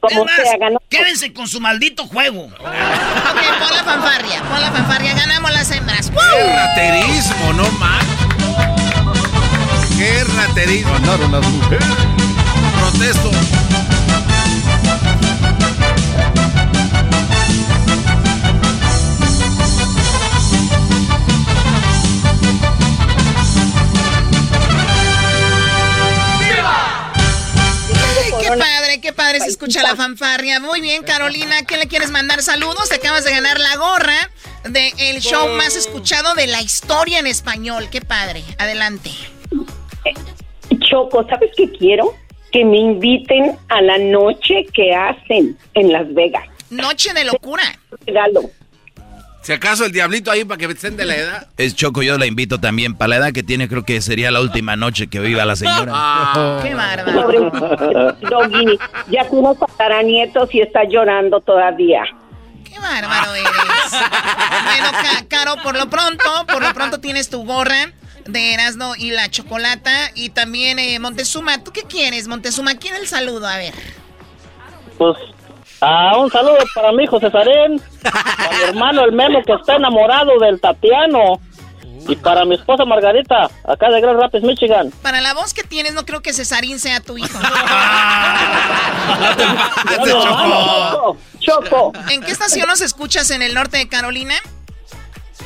Como 0.00 0.24
más, 0.24 0.36
sea, 0.36 0.56
ganó. 0.58 0.78
Quédense 0.88 1.32
con 1.34 1.46
su 1.48 1.60
maldito 1.60 2.06
juego. 2.06 2.44
ok, 2.44 2.54
pon 2.54 3.76
la 3.76 3.84
fanfarria, 3.84 4.42
pon 4.42 4.60
la 4.60 4.72
fanfarria, 4.72 5.14
ganamos 5.14 5.52
las 5.52 5.70
hembras. 5.70 6.10
¡Qué 6.10 6.44
raterismo, 6.54 7.52
no 7.52 7.70
más! 7.72 8.04
¡Qué 9.98 10.24
raterismo! 10.24 10.92
Ganaron 10.92 11.32
las 11.32 11.46
mujeres. 11.46 11.86
Protesto. 12.80 13.67
Qué 29.08 29.14
padre 29.14 29.40
se 29.40 29.48
escucha 29.48 29.82
la 29.82 29.96
fanfarria. 29.96 30.60
Muy 30.60 30.82
bien, 30.82 31.02
Carolina, 31.02 31.62
¿qué 31.66 31.78
le 31.78 31.86
quieres 31.86 32.10
mandar 32.10 32.42
saludos? 32.42 32.90
Te 32.90 32.96
acabas 32.96 33.24
de 33.24 33.30
ganar 33.30 33.58
la 33.58 33.74
gorra 33.76 34.30
del 34.64 34.92
el 34.98 35.20
show 35.22 35.48
más 35.48 35.76
escuchado 35.76 36.34
de 36.34 36.46
la 36.46 36.60
historia 36.60 37.18
en 37.18 37.26
español. 37.26 37.88
Qué 37.90 38.02
padre. 38.02 38.44
Adelante. 38.58 39.10
Choco, 40.80 41.26
¿sabes 41.26 41.52
qué 41.56 41.72
quiero? 41.72 42.14
Que 42.52 42.66
me 42.66 42.76
inviten 42.76 43.56
a 43.70 43.80
la 43.80 43.96
noche 43.96 44.66
que 44.74 44.94
hacen 44.94 45.56
en 45.72 45.90
Las 45.90 46.12
Vegas. 46.12 46.44
Noche 46.68 47.14
de 47.14 47.24
locura. 47.24 47.62
Regalo. 48.06 48.42
Si 49.42 49.52
acaso 49.52 49.84
el 49.86 49.92
diablito 49.92 50.30
ahí 50.30 50.44
para 50.44 50.58
que 50.58 50.66
estén 50.66 50.96
de 50.96 51.04
la 51.04 51.16
edad. 51.16 51.46
Es 51.56 51.74
Choco, 51.74 52.02
yo 52.02 52.18
la 52.18 52.26
invito 52.26 52.58
también. 52.58 52.94
Para 52.94 53.08
la 53.08 53.16
edad 53.16 53.32
que 53.32 53.42
tiene, 53.42 53.68
creo 53.68 53.84
que 53.84 54.00
sería 54.00 54.30
la 54.30 54.40
última 54.40 54.76
noche 54.76 55.06
que 55.06 55.20
viva 55.20 55.44
la 55.44 55.56
señora. 55.56 55.92
Ah, 55.94 56.60
¡Qué 56.62 56.74
bárbaro! 56.74 57.50
Doggy, 58.28 58.78
ya 59.10 59.24
tienes 59.24 60.02
nietos 60.02 60.48
y 60.52 60.60
está 60.60 60.84
llorando 60.84 61.40
todavía. 61.40 62.02
¡Qué 62.64 62.78
bárbaro 62.78 63.34
eres! 63.34 63.50
bueno, 63.90 64.88
Caro, 65.28 65.56
por 65.62 65.76
lo 65.76 65.88
pronto, 65.88 66.46
por 66.46 66.62
lo 66.62 66.74
pronto 66.74 67.00
tienes 67.00 67.30
tu 67.30 67.44
gorra 67.44 67.92
de 68.26 68.54
Erasmo 68.54 68.94
y 68.96 69.10
la 69.10 69.30
chocolata. 69.30 70.10
Y 70.14 70.30
también 70.30 70.78
eh, 70.78 70.98
Montezuma. 70.98 71.62
¿Tú 71.64 71.72
qué 71.72 71.82
quieres, 71.82 72.28
Montezuma? 72.28 72.74
¿Quién 72.74 72.94
el 72.96 73.06
saludo? 73.06 73.46
A 73.46 73.56
ver. 73.56 73.74
Pues 74.98 75.16
Ah, 75.80 76.16
un 76.18 76.30
saludo 76.30 76.58
para 76.74 76.90
mi 76.92 77.04
hijo 77.04 77.20
Cesarín, 77.20 77.80
para 78.02 78.50
mi 78.56 78.62
hermano 78.68 79.04
el 79.04 79.12
Memo 79.12 79.42
que 79.44 79.52
está 79.52 79.76
enamorado 79.76 80.38
del 80.40 80.60
Tatiano. 80.60 81.40
Y 82.08 82.16
para 82.16 82.44
mi 82.46 82.54
esposa 82.54 82.84
Margarita, 82.86 83.50
acá 83.64 83.90
de 83.90 84.00
Grand 84.00 84.18
Rapids, 84.18 84.42
Michigan. 84.42 84.90
Para 85.02 85.20
la 85.20 85.34
voz 85.34 85.52
que 85.52 85.62
tienes, 85.62 85.92
no 85.92 86.06
creo 86.06 86.22
que 86.22 86.32
Cesarín 86.32 86.78
sea 86.78 87.00
tu 87.00 87.18
hijo. 87.18 87.38
Choco, 90.06 91.16
Choco. 91.38 91.92
¿En 92.10 92.22
qué 92.22 92.30
estación 92.32 92.66
nos 92.66 92.80
escuchas 92.80 93.30
en 93.30 93.42
el 93.42 93.54
norte 93.54 93.76
de 93.78 93.88
Carolina? 93.88 94.34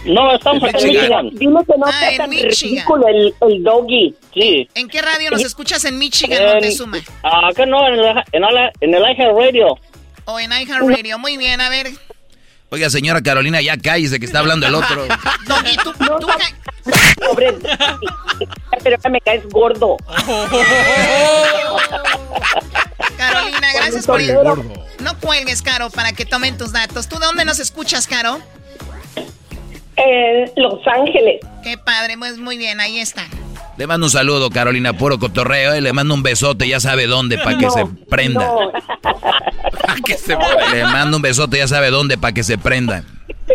No, 0.04 0.32
estamos 0.34 0.62
en 0.64 0.72
Michigan. 0.88 1.30
Dime 1.34 1.60
que 1.64 1.78
no 1.78 1.86
Ah, 1.86 2.10
en 2.10 2.16
tan 2.18 2.30
Michigan. 2.30 2.52
ridículo 2.74 3.06
el, 3.08 3.34
el 3.40 3.62
doggy. 3.62 4.14
Sí. 4.34 4.68
¿En 4.74 4.88
qué 4.88 5.00
radio 5.02 5.30
nos 5.30 5.42
escuchas 5.44 5.84
en 5.84 5.98
Michigan, 5.98 6.40
En- 6.42 6.48
Montezuma? 6.50 6.98
Acá 7.22 7.66
no, 7.66 7.86
en 7.88 7.94
el, 7.94 8.04
en 8.32 8.44
el, 8.44 8.70
en 8.80 8.94
el 8.94 9.02
iHeart 9.02 9.36
Radio. 9.36 9.78
O 10.24 10.40
en 10.40 10.50
iHeartRadio. 10.52 11.18
Muy 11.18 11.36
bien, 11.36 11.60
a 11.60 11.68
ver. 11.68 11.90
Oiga, 12.70 12.88
señora 12.88 13.20
Carolina, 13.22 13.60
ya 13.60 13.76
cállese 13.76 14.18
que 14.18 14.24
está 14.26 14.38
hablando 14.38 14.66
el 14.66 14.74
otro. 14.74 15.06
Doggy, 15.46 15.76
tú, 15.84 15.92
tú 15.92 16.26
ca- 16.26 17.22
Pobre. 17.28 17.54
Pero 18.82 18.98
que 18.98 19.08
me 19.10 19.20
caes 19.20 19.46
gordo. 19.50 19.96
Carolina, 23.16 23.68
gracias 23.74 24.06
por 24.06 24.20
ir. 24.20 24.34
No 25.00 25.18
cuelgues, 25.20 25.62
Caro, 25.62 25.90
para 25.90 26.12
que 26.12 26.24
tomen 26.24 26.56
tus 26.58 26.72
datos. 26.72 27.08
¿Tú 27.08 27.18
de 27.18 27.26
dónde 27.26 27.44
nos 27.44 27.58
escuchas, 27.58 28.06
Caro? 28.06 28.40
En 29.96 30.50
Los 30.56 30.80
Ángeles. 30.86 31.40
Qué 31.62 31.76
padre, 31.78 32.16
pues 32.18 32.38
muy 32.38 32.56
bien, 32.56 32.80
ahí 32.80 32.98
está. 32.98 33.26
Le 33.76 33.86
mando 33.86 34.06
un 34.06 34.10
saludo, 34.10 34.50
Carolina, 34.50 34.92
puro 34.92 35.18
cotorreo. 35.18 35.72
eh, 35.72 35.80
Le 35.80 35.92
mando 35.92 36.14
un 36.14 36.22
besote, 36.22 36.68
ya 36.68 36.78
sabe 36.80 37.06
dónde, 37.06 37.38
para 37.38 37.56
que 37.58 37.66
No, 37.66 37.70
se 37.72 37.86
prenda. 38.08 38.44
No, 38.46 38.72
que 40.04 40.14
se 40.16 40.36
Le 40.72 40.84
mando 40.84 41.16
un 41.16 41.22
besote, 41.22 41.58
ya 41.58 41.66
sabe 41.68 41.90
dónde, 41.90 42.18
para 42.18 42.32
que 42.34 42.44
se 42.44 42.58
prenda. 42.58 43.02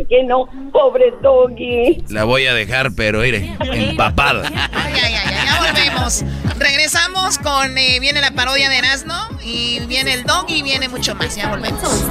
que 0.09 0.23
no, 0.23 0.45
pobre 0.71 1.13
doggy. 1.21 2.03
La 2.09 2.23
voy 2.23 2.45
a 2.47 2.53
dejar, 2.53 2.91
pero 2.95 3.19
mire, 3.21 3.55
empapada. 3.71 4.49
Ya, 4.49 4.69
ya, 4.91 5.09
ya, 5.09 5.45
ya 5.45 5.61
volvemos. 5.61 6.23
Regresamos 6.57 7.37
con, 7.37 7.77
eh, 7.77 7.99
viene 7.99 8.19
la 8.21 8.31
parodia 8.31 8.69
de 8.69 8.77
Erasmo 8.79 9.13
y 9.43 9.79
viene 9.87 10.13
el 10.13 10.23
dog 10.23 10.45
y 10.47 10.61
viene 10.63 10.89
mucho 10.89 11.13
más. 11.15 11.35
Ya 11.35 11.49
volvemos. 11.49 12.05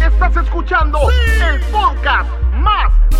Estás 0.00 0.36
escuchando 0.44 0.98
el 1.10 1.60
podcast 1.72 2.28
más 2.54 2.92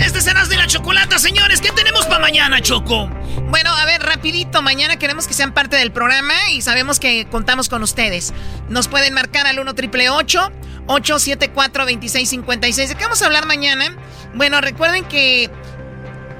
Este 0.00 0.22
será 0.22 0.46
de 0.46 0.56
la 0.56 0.66
chocolata, 0.66 1.18
señores. 1.18 1.60
¿Qué 1.60 1.70
tenemos 1.72 2.06
para 2.06 2.18
mañana, 2.18 2.62
Choco? 2.62 3.10
Bueno, 3.50 3.76
a 3.76 3.84
ver, 3.84 4.02
rapidito, 4.02 4.62
mañana 4.62 4.98
queremos 4.98 5.28
que 5.28 5.34
sean 5.34 5.52
parte 5.52 5.76
del 5.76 5.92
programa 5.92 6.32
y 6.50 6.62
sabemos 6.62 6.98
que 6.98 7.26
contamos 7.26 7.68
con 7.68 7.82
ustedes. 7.82 8.32
Nos 8.70 8.88
pueden 8.88 9.12
marcar 9.12 9.46
al 9.46 9.58
1 9.58 9.74
triple 9.74 10.08
874 10.08 11.82
2656. 11.82 12.88
¿De 12.88 12.94
qué 12.94 13.04
vamos 13.04 13.20
a 13.20 13.26
hablar 13.26 13.44
mañana? 13.44 13.94
Bueno, 14.32 14.62
recuerden 14.62 15.04
que 15.04 15.50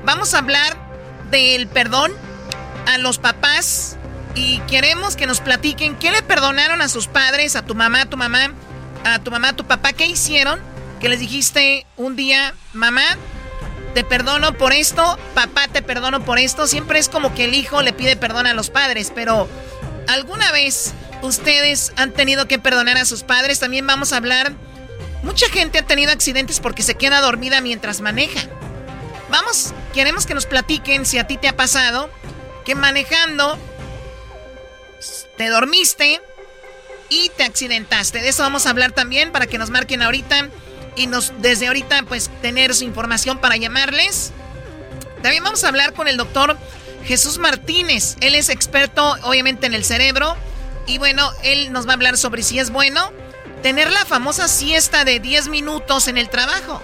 vamos 0.02 0.32
a 0.32 0.38
hablar 0.38 0.78
del 1.30 1.68
perdón 1.68 2.12
a 2.86 2.96
los 2.96 3.18
papás 3.18 3.98
y 4.34 4.60
queremos 4.60 5.14
que 5.14 5.26
nos 5.26 5.40
platiquen 5.40 5.94
qué 5.96 6.10
le 6.10 6.22
perdonaron 6.22 6.80
a 6.80 6.88
sus 6.88 7.06
padres, 7.06 7.54
a 7.54 7.66
tu 7.66 7.74
mamá, 7.74 8.00
a 8.00 8.06
tu 8.06 8.16
mamá, 8.16 8.54
a 9.04 9.18
tu 9.18 9.30
mamá, 9.30 9.50
a 9.50 9.56
tu 9.56 9.64
papá, 9.64 9.92
qué 9.92 10.06
hicieron 10.06 10.60
que 11.00 11.08
les 11.08 11.20
dijiste 11.20 11.86
un 11.96 12.16
día, 12.16 12.54
mamá, 12.72 13.04
te 13.94 14.04
perdono 14.04 14.54
por 14.54 14.72
esto, 14.72 15.18
papá, 15.34 15.68
te 15.68 15.82
perdono 15.82 16.24
por 16.24 16.38
esto. 16.38 16.66
Siempre 16.66 16.98
es 16.98 17.08
como 17.08 17.34
que 17.34 17.44
el 17.44 17.54
hijo 17.54 17.82
le 17.82 17.92
pide 17.92 18.16
perdón 18.16 18.46
a 18.46 18.54
los 18.54 18.70
padres, 18.70 19.12
pero 19.14 19.48
¿alguna 20.08 20.52
vez 20.52 20.94
ustedes 21.22 21.92
han 21.96 22.12
tenido 22.12 22.46
que 22.48 22.58
perdonar 22.58 22.96
a 22.96 23.04
sus 23.04 23.22
padres? 23.22 23.60
También 23.60 23.86
vamos 23.86 24.12
a 24.12 24.16
hablar. 24.16 24.52
Mucha 25.22 25.48
gente 25.48 25.78
ha 25.78 25.86
tenido 25.86 26.12
accidentes 26.12 26.60
porque 26.60 26.82
se 26.82 26.94
queda 26.94 27.20
dormida 27.20 27.60
mientras 27.60 28.00
maneja. 28.00 28.40
Vamos, 29.30 29.74
queremos 29.92 30.26
que 30.26 30.34
nos 30.34 30.46
platiquen 30.46 31.04
si 31.04 31.18
a 31.18 31.26
ti 31.26 31.36
te 31.36 31.48
ha 31.48 31.56
pasado 31.56 32.10
que 32.64 32.74
manejando 32.74 33.58
te 35.36 35.48
dormiste 35.48 36.20
y 37.08 37.30
te 37.36 37.44
accidentaste. 37.44 38.20
De 38.20 38.28
eso 38.28 38.42
vamos 38.42 38.66
a 38.66 38.70
hablar 38.70 38.92
también 38.92 39.32
para 39.32 39.46
que 39.46 39.58
nos 39.58 39.70
marquen 39.70 40.02
ahorita 40.02 40.48
y 40.96 41.06
nos 41.06 41.32
desde 41.40 41.68
ahorita 41.68 42.02
pues 42.04 42.30
tener 42.42 42.74
su 42.74 42.84
información 42.84 43.38
para 43.38 43.56
llamarles. 43.56 44.32
También 45.22 45.44
vamos 45.44 45.64
a 45.64 45.68
hablar 45.68 45.94
con 45.94 46.08
el 46.08 46.16
doctor 46.16 46.56
Jesús 47.04 47.38
Martínez. 47.38 48.16
Él 48.20 48.34
es 48.34 48.48
experto 48.48 49.16
obviamente 49.22 49.66
en 49.66 49.74
el 49.74 49.84
cerebro 49.84 50.36
y 50.86 50.98
bueno, 50.98 51.30
él 51.42 51.72
nos 51.72 51.86
va 51.86 51.90
a 51.90 51.94
hablar 51.94 52.16
sobre 52.16 52.42
si 52.42 52.58
es 52.58 52.70
bueno 52.70 53.12
tener 53.62 53.90
la 53.90 54.04
famosa 54.04 54.48
siesta 54.48 55.04
de 55.04 55.20
10 55.20 55.48
minutos 55.48 56.08
en 56.08 56.18
el 56.18 56.28
trabajo. 56.28 56.82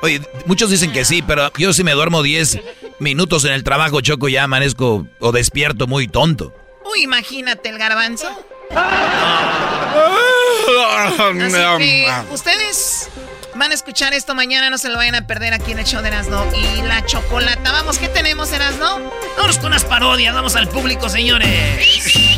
Oye, 0.00 0.20
muchos 0.46 0.70
dicen 0.70 0.92
que 0.92 1.04
sí, 1.04 1.22
pero 1.22 1.52
yo 1.58 1.72
si 1.72 1.82
me 1.82 1.92
duermo 1.92 2.22
10 2.22 2.60
minutos 3.00 3.44
en 3.44 3.52
el 3.52 3.64
trabajo, 3.64 4.00
Choco, 4.00 4.28
ya 4.28 4.44
amanezco 4.44 5.06
o 5.18 5.32
despierto 5.32 5.86
muy 5.86 6.08
tonto. 6.08 6.54
Uy, 6.90 7.02
imagínate 7.02 7.68
el 7.68 7.78
garbanzo. 7.78 8.28
Ustedes 12.30 13.08
van 13.54 13.72
a 13.72 13.74
escuchar 13.74 14.14
esto 14.14 14.34
mañana, 14.34 14.70
no 14.70 14.78
se 14.78 14.88
lo 14.88 14.96
vayan 14.96 15.14
a 15.16 15.26
perder 15.26 15.52
aquí 15.54 15.72
en 15.72 15.80
el 15.80 15.84
show 15.84 16.00
de 16.02 16.08
Erasno. 16.08 16.46
Y 16.54 16.82
la 16.82 17.04
chocolata, 17.04 17.72
vamos, 17.72 17.98
¿qué 17.98 18.08
tenemos, 18.08 18.52
Erasno? 18.52 19.00
Vamos 19.36 19.58
con 19.58 19.66
unas 19.66 19.84
parodias, 19.84 20.34
vamos 20.34 20.56
al 20.56 20.68
público, 20.68 21.08
señores. 21.08 22.37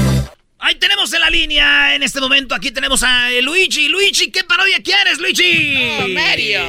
Ahí 0.63 0.75
tenemos 0.75 1.11
en 1.11 1.21
la 1.21 1.29
línea, 1.31 1.95
en 1.95 2.03
este 2.03 2.21
momento, 2.21 2.53
aquí 2.53 2.69
tenemos 2.69 3.01
a 3.01 3.29
Luigi. 3.41 3.89
Luigi, 3.89 4.29
¿qué 4.29 4.43
parodia 4.43 4.77
quieres, 4.83 5.17
Luigi? 5.17 5.75
Oh, 5.99 6.07
Mario. 6.09 6.61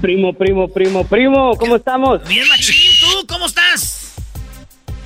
Primo, 0.00 0.32
primo, 0.32 0.66
primo, 0.66 1.06
primo, 1.06 1.54
¿cómo 1.58 1.76
estamos? 1.76 2.26
Bien, 2.26 2.48
machín, 2.48 2.92
¿tú 2.98 3.26
cómo 3.26 3.44
estás? 3.44 4.14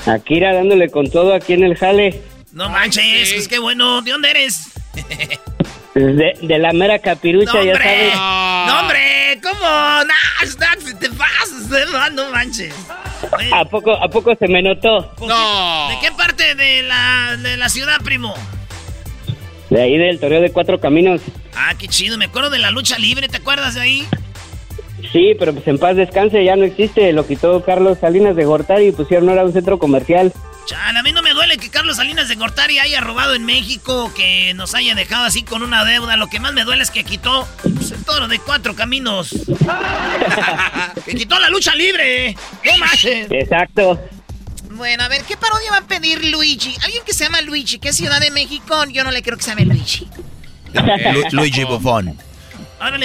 Aquí 0.06 0.34
irá 0.34 0.54
dándole 0.54 0.90
con 0.90 1.10
todo 1.10 1.34
aquí 1.34 1.54
en 1.54 1.64
el 1.64 1.76
jale. 1.76 2.22
No 2.52 2.70
manches, 2.70 3.32
es 3.32 3.48
que 3.48 3.58
bueno, 3.58 4.00
¿de 4.00 4.12
dónde 4.12 4.30
eres? 4.30 4.70
De, 5.94 6.38
de 6.40 6.58
la 6.58 6.72
mera 6.72 6.98
capirucha, 7.00 7.62
ya 7.62 7.76
sabes. 7.76 8.14
No, 8.14 8.80
hombre, 8.80 9.40
¿cómo? 9.42 9.58
No, 10.04 10.98
te 10.98 11.10
pasas, 11.10 12.12
no 12.12 12.30
manches. 12.30 12.74
¿A 13.52 13.64
poco, 13.64 13.92
¿A 13.92 14.08
poco 14.08 14.34
se 14.36 14.46
me 14.48 14.62
notó? 14.62 15.12
No. 15.20 15.88
¿De 15.88 15.98
qué 16.00 16.12
parte 16.16 16.54
de 16.54 16.82
la, 16.82 17.36
de 17.36 17.56
la 17.56 17.68
ciudad, 17.68 17.98
primo? 18.04 18.34
De 19.68 19.82
ahí 19.82 19.96
del 19.96 20.18
Toreo 20.18 20.40
de 20.40 20.52
Cuatro 20.52 20.80
Caminos. 20.80 21.20
Ah, 21.54 21.74
qué 21.78 21.88
chido, 21.88 22.18
me 22.18 22.26
acuerdo 22.26 22.50
de 22.50 22.58
la 22.58 22.70
lucha 22.70 22.98
libre, 22.98 23.28
¿te 23.28 23.38
acuerdas 23.38 23.74
de 23.74 23.80
ahí? 23.80 24.08
Sí, 25.12 25.34
pero 25.38 25.52
pues 25.52 25.66
en 25.66 25.78
paz 25.78 25.96
descanse, 25.96 26.44
ya 26.44 26.56
no 26.56 26.64
existe. 26.64 27.12
Lo 27.12 27.26
quitó 27.26 27.64
Carlos 27.64 27.98
Salinas 28.00 28.36
de 28.36 28.44
Gortari 28.44 28.88
y 28.88 28.92
pusieron 28.92 29.28
ahora 29.28 29.44
un 29.44 29.52
centro 29.52 29.78
comercial. 29.78 30.32
Chan, 30.66 30.96
a 30.96 31.02
mí 31.02 31.12
no 31.12 31.22
me 31.22 31.30
duele 31.30 31.58
que 31.58 31.70
Carlos 31.70 31.96
Salinas 31.96 32.28
de 32.28 32.36
Gortari 32.36 32.78
haya 32.78 33.00
robado 33.00 33.34
en 33.34 33.44
México, 33.44 34.12
que 34.14 34.54
nos 34.54 34.74
haya 34.74 34.94
dejado 34.94 35.24
así 35.24 35.42
con 35.42 35.62
una 35.62 35.84
deuda. 35.84 36.16
Lo 36.16 36.28
que 36.28 36.40
más 36.40 36.52
me 36.52 36.64
duele 36.64 36.82
es 36.82 36.90
que 36.90 37.04
quitó 37.04 37.46
pues, 37.62 37.90
el 37.90 38.04
toro 38.04 38.28
de 38.28 38.38
cuatro 38.38 38.74
caminos. 38.74 39.30
que 41.04 41.14
quitó 41.14 41.38
la 41.38 41.48
lucha 41.50 41.74
libre. 41.74 42.36
¿Qué 42.62 42.76
más? 42.78 43.04
Exacto. 43.04 44.00
Bueno, 44.70 45.02
a 45.02 45.08
ver, 45.08 45.22
¿qué 45.24 45.36
parodia 45.36 45.70
va 45.72 45.78
a 45.78 45.86
pedir 45.86 46.24
Luigi? 46.24 46.74
Alguien 46.84 47.02
que 47.04 47.12
se 47.12 47.24
llama 47.24 47.40
Luigi, 47.40 47.78
que 47.78 47.90
es 47.90 47.96
Ciudad 47.96 48.20
de 48.20 48.30
México, 48.30 48.84
yo 48.90 49.04
no 49.04 49.10
le 49.10 49.22
creo 49.22 49.36
que 49.36 49.42
se 49.42 49.50
llame 49.50 49.66
Luigi. 49.66 50.08
Luigi 51.32 51.64
Buffon. 51.64 52.16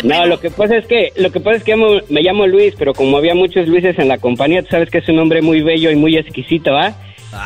No, 0.04 0.26
lo 0.26 0.40
que 0.40 0.52
pasa 0.52 0.78
es 0.78 0.86
que 0.86 1.12
lo 1.18 1.32
que 1.32 1.42
pasa 1.42 1.58
es 1.58 1.64
que 1.64 1.76
me 1.76 2.22
llamo 2.22 2.48
Luis, 2.48 2.74
pero 2.78 2.94
como 2.94 3.18
había 3.18 3.36
muchos 3.36 3.68
Luises 3.68 4.00
en 4.00 4.08
la 4.08 4.20
compañía, 4.20 4.64
tú 4.64 4.70
sabes 4.70 4.90
que 4.90 5.00
es 5.00 5.10
un 5.10 5.20
hombre 5.20 5.42
muy 5.42 5.62
bello 5.62 5.92
y 5.92 5.96
muy 5.96 6.16
exquisito, 6.18 6.78
¿ah? 6.78 6.96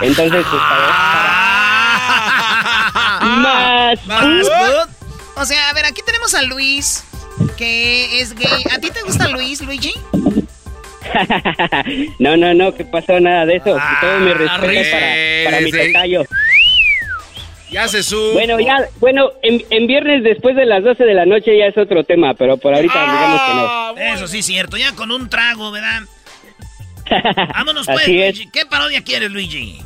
Entonces, 0.02 0.45
pues, 0.49 0.61
más. 3.22 4.07
Más. 4.07 4.48
O 5.36 5.45
sea, 5.45 5.70
a 5.70 5.74
ver, 5.74 5.86
aquí 5.86 6.02
tenemos 6.06 6.34
a 6.36 6.44
Luis, 6.44 7.03
que 7.57 8.22
es 8.22 8.36
gay. 8.36 8.64
¿A 8.74 8.80
ti 8.80 8.91
te 8.91 9.02
gusta 9.03 9.30
Luis, 9.30 9.61
Luigi? 9.61 9.94
no, 12.20 12.38
no, 12.38 12.53
no, 12.53 12.74
que 12.74 12.86
pasó 12.86 13.20
nada 13.20 13.45
de 13.45 13.57
eso. 13.57 13.78
Todo 14.02 14.20
mi 14.20 14.34
respeto 14.34 14.90
para, 14.91 15.16
para 15.45 15.61
mi 15.61 15.72
tocayo. 15.72 16.24
Ya 17.72 17.88
se 17.88 18.03
sube. 18.03 18.34
Bueno, 18.34 18.60
ya, 18.60 18.88
bueno, 18.99 19.32
en, 19.44 19.64
en, 19.70 19.86
viernes 19.86 20.24
después 20.24 20.56
de 20.56 20.66
las 20.66 20.84
12 20.84 21.03
de 21.03 21.14
la 21.14 21.26
noche 21.26 21.57
ya 21.57 21.68
es 21.68 21.78
otro 21.78 22.03
tema, 22.03 22.34
pero 22.34 22.57
por 22.57 22.74
ahorita 22.74 22.94
digamos 22.94 23.41
que 23.41 23.53
no. 23.53 23.98
Eso 24.16 24.28
sí, 24.28 24.41
cierto, 24.41 24.78
ya 24.78 24.94
con 24.94 25.11
un 25.11 25.30
trago, 25.30 25.72
¿verdad? 25.72 26.02
Vámonos 27.53 27.86
pues, 27.86 28.07
Luigi. 28.07 28.49
¿Qué 28.52 28.65
parodia 28.65 29.03
quieres, 29.03 29.31
Luigi? 29.31 29.80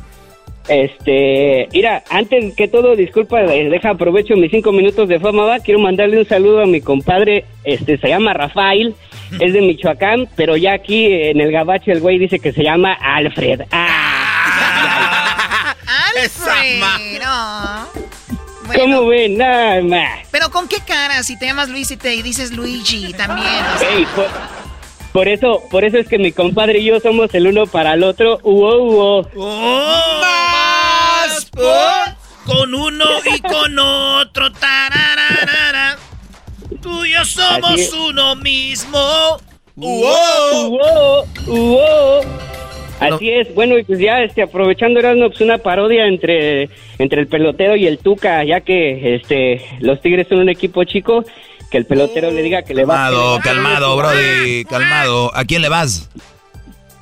Este, 0.68 1.68
mira, 1.72 2.02
antes 2.08 2.54
que 2.54 2.68
todo, 2.68 2.96
disculpa, 2.96 3.42
eh, 3.42 3.68
deja 3.68 3.90
aprovecho 3.90 4.34
mis 4.34 4.50
cinco 4.50 4.72
minutos 4.72 5.08
de 5.08 5.20
fama, 5.20 5.44
va. 5.44 5.60
Quiero 5.60 5.78
mandarle 5.78 6.18
un 6.18 6.26
saludo 6.26 6.62
a 6.62 6.66
mi 6.66 6.80
compadre, 6.80 7.44
este, 7.64 7.98
se 7.98 8.08
llama 8.08 8.32
Rafael, 8.32 8.94
es 9.40 9.52
de 9.52 9.60
Michoacán, 9.60 10.26
pero 10.36 10.56
ya 10.56 10.72
aquí 10.72 11.04
en 11.06 11.40
el 11.40 11.52
gabacho 11.52 11.92
el 11.92 12.00
güey 12.00 12.18
dice 12.18 12.38
que 12.38 12.52
se 12.52 12.62
llama 12.62 12.94
Alfred. 12.94 13.60
Ah, 13.70 14.94
Alfred, 16.16 16.80
no. 17.20 18.04
¿Cómo 18.74 19.06
ven? 19.08 19.36
Nada 19.36 19.82
más. 19.82 20.26
Pero 20.30 20.50
con 20.50 20.66
qué 20.66 20.78
cara, 20.86 21.22
si 21.22 21.38
te 21.38 21.44
llamas 21.46 21.68
Luis 21.68 21.90
y 21.90 21.98
te 21.98 22.08
dices 22.22 22.52
Luigi 22.52 23.12
también. 23.12 23.46
Por 25.14 25.28
eso, 25.28 25.62
por 25.70 25.84
eso 25.84 25.96
es 25.98 26.08
que 26.08 26.18
mi 26.18 26.32
compadre 26.32 26.80
y 26.80 26.86
yo 26.86 26.98
somos 26.98 27.32
el 27.36 27.46
uno 27.46 27.66
para 27.66 27.94
el 27.94 28.02
otro. 28.02 28.40
Uo, 28.42 28.82
uo. 28.82 29.30
Oh, 29.36 30.20
más 30.20 31.48
con 32.44 32.74
uno 32.74 33.04
y 33.32 33.38
con 33.38 33.78
otro. 33.78 34.50
Tararara. 34.50 35.96
Tú 36.82 37.04
y 37.04 37.12
yo 37.12 37.24
somos 37.24 37.92
uno 37.92 38.34
mismo. 38.34 39.38
Uo, 39.76 40.68
uo, 40.68 41.24
uo. 41.46 42.20
Así 42.98 43.30
es, 43.30 43.54
bueno, 43.54 43.78
y 43.78 43.84
pues 43.84 44.00
ya 44.00 44.20
este, 44.20 44.42
aprovechando 44.42 44.98
Erasmo, 44.98 45.28
pues 45.28 45.40
una 45.40 45.58
parodia 45.58 46.06
entre, 46.06 46.70
entre 46.98 47.20
el 47.20 47.28
pelotero 47.28 47.76
y 47.76 47.86
el 47.86 47.98
Tuca, 47.98 48.42
ya 48.42 48.62
que 48.62 49.14
este 49.14 49.64
los 49.78 50.00
Tigres 50.00 50.26
son 50.28 50.40
un 50.40 50.48
equipo 50.48 50.82
chico 50.82 51.24
que 51.74 51.78
el 51.78 51.86
pelotero 51.86 52.30
le 52.30 52.40
diga 52.40 52.62
que 52.62 52.72
le 52.72 52.84
va. 52.84 52.94
Calmado, 52.94 53.40
calmado, 53.42 53.96
Brody, 53.96 54.64
calmado. 54.64 55.32
¿A 55.34 55.44
quién 55.44 55.60
le 55.60 55.68
vas? 55.68 56.08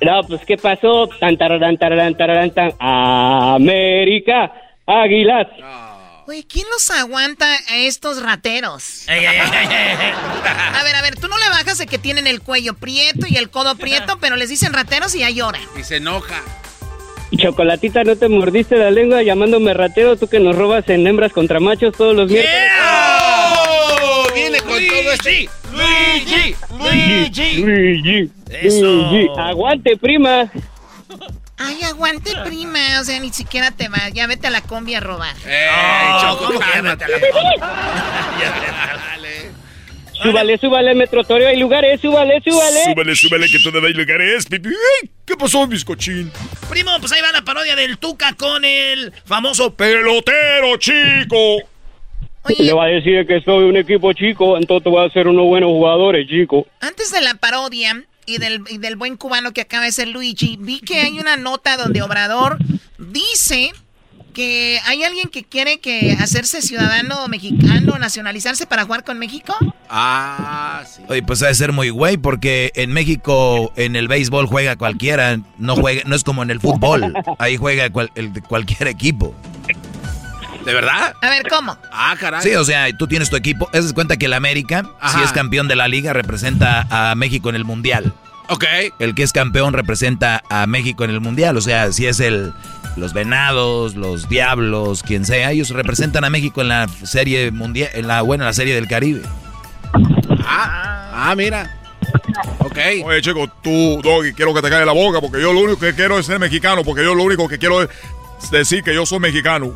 No, 0.01 0.23
pues 0.27 0.40
¿qué 0.47 0.57
pasó? 0.57 1.11
Tan, 1.20 1.36
tararán, 1.36 1.77
tararán, 1.77 2.16
tararán, 2.16 2.51
tan. 2.53 2.73
América, 2.81 4.51
Águilas. 4.86 5.47
Oye, 6.27 6.47
¿quién 6.49 6.65
los 6.70 6.90
aguanta 6.90 7.44
a 7.69 7.77
estos 7.81 8.23
rateros? 8.23 9.07
a 9.11 9.12
ver, 10.85 10.97
a 10.97 11.03
ver, 11.03 11.16
tú 11.16 11.28
no 11.28 11.36
le 11.36 11.51
bajas 11.51 11.77
de 11.77 11.86
que 11.86 11.99
tienen 11.99 12.27
el 12.27 12.40
cuello 12.40 12.73
prieto 12.73 13.27
y 13.28 13.36
el 13.36 13.51
codo 13.51 13.74
prieto, 13.74 14.16
pero 14.23 14.36
les 14.36 14.49
dicen 14.49 14.73
rateros 14.73 15.15
y 15.15 15.19
ya 15.19 15.28
llora. 15.28 15.61
Y 15.78 15.82
se 15.82 15.97
enoja. 15.97 16.40
Chocolatita, 17.36 18.05
¿no 18.05 18.16
te 18.16 18.28
mordiste 18.28 18.77
la 18.77 18.90
lengua 18.90 19.23
llamándome 19.23 19.74
ratero? 19.74 20.16
Tú 20.16 20.28
que 20.28 20.40
nos 20.40 20.57
robas 20.57 20.89
en 20.89 21.07
hembras 21.07 21.32
contra 21.32 21.61
machos 21.61 21.94
todos 21.94 22.16
los 22.16 22.28
días 22.28 22.44
viene 22.44 22.59
con 24.62 24.86
todo 24.86 25.12
este. 25.12 25.48
Luigi, 25.72 26.56
Luigi, 26.78 27.62
Luigi, 27.62 28.30
Eso. 28.51 29.39
Aguante, 29.39 29.97
prima. 29.97 30.51
Ay, 31.59 31.82
aguante, 31.84 32.32
prima. 32.44 33.01
O 33.01 33.05
sea, 33.05 33.20
ni 33.20 33.32
siquiera 33.32 33.70
te 33.70 33.89
va. 33.89 34.09
Ya 34.10 34.26
vete 34.26 34.48
a 34.48 34.51
la 34.51 34.60
combi 34.62 34.94
a 34.94 35.01
robar. 35.01 35.34
Eh, 35.47 35.68
Choco, 36.20 36.52
vete 36.52 36.64
a 36.64 36.82
la 36.82 36.97
combi. 36.97 37.12
Súbale, 40.22 40.56
súbale, 40.56 40.94
Metrotorio, 40.94 41.48
hay 41.48 41.56
lugares, 41.56 42.01
súbale, 42.01 42.40
súbale. 42.44 42.84
Súbale, 42.84 43.16
súbale, 43.16 43.51
que 43.51 43.59
todavía 43.59 43.89
hay 43.89 43.94
lugares, 43.94 44.47
pipi. 44.47 44.70
¿Qué 45.24 45.36
pasó, 45.36 45.66
bizcochín? 45.66 46.30
Primo, 46.70 46.93
pues 47.01 47.10
ahí 47.12 47.20
va 47.20 47.32
la 47.32 47.43
parodia 47.43 47.74
del 47.74 47.98
Tuca 47.98 48.32
con 48.34 48.64
el 48.64 49.12
famoso 49.24 49.74
pelotero 49.74 50.76
chico. 50.76 51.62
Le 52.48 52.73
va 52.73 52.85
a 52.85 52.89
decir 52.89 53.27
que 53.27 53.40
soy 53.43 53.64
un 53.64 53.77
equipo 53.77 54.12
chico, 54.12 54.56
entonces 54.56 54.90
voy 54.90 55.06
a 55.06 55.10
ser 55.10 55.28
unos 55.28 55.47
buenos 55.47 55.70
jugadores, 55.70 56.27
chico. 56.28 56.66
Antes 56.81 57.12
de 57.12 57.20
la 57.20 57.35
parodia 57.35 58.05
y 58.27 58.39
del, 58.39 58.62
y 58.69 58.78
del 58.78 58.97
buen 58.97 59.16
cubano 59.16 59.52
que 59.52 59.60
acaba 59.60 59.85
de 59.85 59.93
ser 59.93 60.09
Luigi, 60.09 60.56
vi 60.60 60.81
que 60.81 61.01
hay 61.01 61.19
una 61.19 61.36
nota 61.36 61.77
donde 61.77 62.02
Obrador 62.02 62.59
dice 62.98 63.73
que 64.32 64.81
hay 64.86 65.05
alguien 65.05 65.28
que 65.28 65.44
quiere 65.44 65.78
que 65.78 66.16
hacerse 66.19 66.62
ciudadano 66.62 67.28
mexicano, 67.28 67.98
nacionalizarse 67.98 68.66
para 68.66 68.85
jugar 68.85 69.05
con 69.05 69.19
México. 69.19 69.55
Ah, 69.89 70.85
sí. 70.86 71.02
Oye, 71.09 71.23
pues 71.23 71.43
ha 71.43 71.48
de 71.48 71.55
ser 71.55 71.73
muy 71.73 71.90
güey 71.90 72.16
porque 72.16 72.73
en 72.74 72.93
México 72.93 73.73
en 73.77 73.94
el 73.94 74.09
béisbol 74.09 74.47
juega 74.47 74.77
cualquiera, 74.77 75.39
no 75.59 75.77
juega, 75.77 76.02
no 76.06 76.16
es 76.16 76.24
como 76.24 76.43
en 76.43 76.51
el 76.51 76.60
fútbol, 76.60 77.12
ahí 77.39 77.56
juega 77.56 77.90
el 78.14 78.32
de 78.32 78.40
cualquier 78.40 78.89
equipo. 78.89 79.35
¿De 80.64 80.74
verdad? 80.74 81.14
A 81.20 81.30
ver, 81.30 81.43
¿cómo? 81.48 81.76
Ah, 81.90 82.14
caray. 82.18 82.43
Sí, 82.43 82.55
o 82.55 82.64
sea, 82.64 82.86
tú 82.97 83.06
tienes 83.06 83.30
tu 83.30 83.36
equipo. 83.36 83.68
Es 83.72 83.93
cuenta 83.93 84.16
que 84.16 84.26
el 84.26 84.32
América, 84.32 84.84
si 85.12 85.20
es 85.22 85.32
campeón 85.32 85.68
de 85.68 85.76
la 85.76 85.89
liga, 85.89 86.12
representa 86.12 86.86
a 86.90 87.14
México 87.14 87.48
en 87.48 87.56
el 87.56 87.64
Mundial. 87.64 88.12
Ok. 88.48 88.64
El 88.98 89.14
que 89.14 89.22
es 89.22 89.32
campeón 89.32 89.72
representa 89.72 90.43
a 90.51 90.66
México 90.66 91.05
en 91.05 91.10
el 91.10 91.20
Mundial. 91.20 91.56
O 91.56 91.60
sea, 91.60 91.93
si 91.93 92.06
es 92.06 92.20
el 92.20 92.52
los 92.97 93.12
Venados, 93.12 93.94
los 93.94 94.28
Diablos, 94.28 95.02
quien 95.02 95.24
sea, 95.24 95.51
ellos 95.51 95.70
representan 95.70 96.24
a 96.24 96.30
México 96.30 96.60
en 96.60 96.68
la 96.68 96.89
serie 97.05 97.51
mundial, 97.51 97.89
en 97.94 98.06
la 98.06 98.20
buena 98.22 98.44
la 98.44 98.52
serie 98.52 98.74
del 98.74 98.86
Caribe. 98.86 99.22
Ah, 100.44 101.30
ah, 101.30 101.34
mira. 101.34 101.78
Ok. 102.59 102.78
Oye, 103.05 103.22
chico, 103.22 103.48
tú, 103.62 104.01
Doggy, 104.02 104.34
quiero 104.34 104.52
que 104.55 104.62
te 104.62 104.68
caiga 104.68 104.84
la 104.84 104.93
boca 104.93 105.20
porque 105.20 105.40
yo 105.40 105.52
lo 105.52 105.60
único 105.60 105.78
que 105.78 105.94
quiero 105.94 106.18
es 106.18 106.26
ser 106.26 106.39
mexicano, 106.39 106.82
porque 106.84 107.02
yo 107.02 107.14
lo 107.14 107.22
único 107.22 107.48
que 107.48 107.59
quiero 107.59 107.82
es 107.82 107.89
decir 108.51 108.82
que 108.82 108.94
yo 108.94 109.06
soy 109.06 109.20
mexicano. 109.20 109.74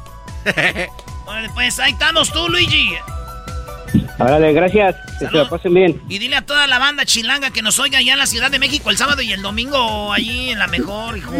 bueno, 1.24 1.48
pues 1.54 1.78
ahí 1.80 1.92
estamos 1.92 2.32
tú, 2.32 2.48
Luigi. 2.48 2.94
Órale, 4.18 4.52
gracias. 4.52 4.96
Que 5.18 5.26
se 5.26 5.36
la 5.36 5.48
pasen 5.48 5.74
bien. 5.74 6.00
Y 6.08 6.18
dile 6.18 6.36
a 6.36 6.42
toda 6.42 6.66
la 6.66 6.78
banda 6.78 7.04
chilanga 7.04 7.50
que 7.50 7.62
nos 7.62 7.78
oiga 7.78 7.98
allá 7.98 8.14
en 8.14 8.18
la 8.18 8.26
Ciudad 8.26 8.50
de 8.50 8.58
México 8.58 8.90
el 8.90 8.96
sábado 8.96 9.22
y 9.22 9.32
el 9.32 9.42
domingo 9.42 10.12
allí 10.12 10.50
en 10.50 10.58
la 10.58 10.66
mejor, 10.66 11.18
hijo. 11.18 11.32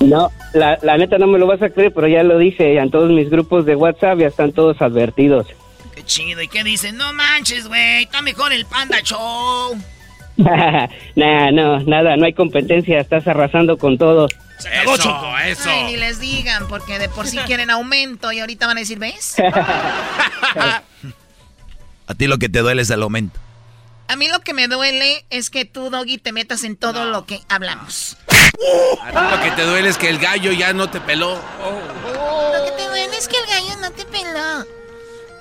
No, 0.00 0.30
la, 0.54 0.78
la 0.82 0.96
neta 0.96 1.18
no 1.18 1.26
me 1.26 1.38
lo 1.38 1.46
vas 1.46 1.60
a 1.62 1.68
creer, 1.68 1.92
pero 1.92 2.08
ya 2.08 2.22
lo 2.22 2.38
dije. 2.38 2.78
En 2.78 2.90
todos 2.90 3.10
mis 3.10 3.28
grupos 3.28 3.66
de 3.66 3.76
WhatsApp 3.76 4.18
ya 4.18 4.26
están 4.28 4.52
todos 4.52 4.80
advertidos. 4.80 5.46
Qué 5.94 6.02
chido. 6.04 6.40
¿Y 6.40 6.48
qué 6.48 6.64
dicen? 6.64 6.96
No 6.96 7.12
manches, 7.12 7.68
güey. 7.68 8.04
Está 8.04 8.22
mejor 8.22 8.52
el 8.52 8.64
Panda 8.64 9.00
Show. 9.02 9.76
nah, 10.36 11.50
no, 11.50 11.80
nada. 11.80 12.16
No 12.16 12.24
hay 12.24 12.32
competencia. 12.32 13.00
Estás 13.00 13.26
arrasando 13.26 13.76
con 13.76 13.98
todo. 13.98 14.28
Se 14.58 14.68
acabó, 14.68 14.94
eso, 14.96 15.38
eso. 15.38 15.70
Ay, 15.70 15.84
ni 15.84 15.96
les 15.96 16.18
digan, 16.18 16.66
porque 16.68 16.98
de 16.98 17.08
por 17.08 17.26
sí 17.26 17.38
quieren 17.46 17.70
aumento 17.70 18.32
y 18.32 18.40
ahorita 18.40 18.66
van 18.66 18.76
a 18.78 18.80
decir, 18.80 18.98
¿ves? 18.98 19.36
A 22.06 22.14
ti 22.14 22.26
lo 22.26 22.38
que 22.38 22.48
te 22.48 22.60
duele 22.60 22.82
es 22.82 22.90
el 22.90 23.02
aumento. 23.02 23.38
A 24.08 24.16
mí 24.16 24.28
lo 24.28 24.40
que 24.40 24.54
me 24.54 24.68
duele 24.68 25.26
es 25.28 25.50
que 25.50 25.66
tú, 25.66 25.90
Doggy, 25.90 26.16
te 26.16 26.32
metas 26.32 26.64
en 26.64 26.76
todo 26.76 27.04
lo 27.04 27.26
que 27.26 27.42
hablamos. 27.50 28.16
A 29.02 29.10
ti 29.10 29.36
lo 29.36 29.42
que 29.42 29.50
te 29.50 29.62
duele 29.62 29.90
es 29.90 29.98
que 29.98 30.08
el 30.08 30.18
gallo 30.18 30.50
ya 30.52 30.72
no 30.72 30.88
te 30.88 31.00
peló. 31.00 31.34
Lo 31.34 32.64
que 32.64 32.70
te 32.72 32.88
duele 32.88 33.14
es 33.16 33.28
que 33.28 33.36
el 33.36 33.46
gallo 33.46 33.76
no 33.82 33.90
te 33.90 34.06
peló. 34.06 34.66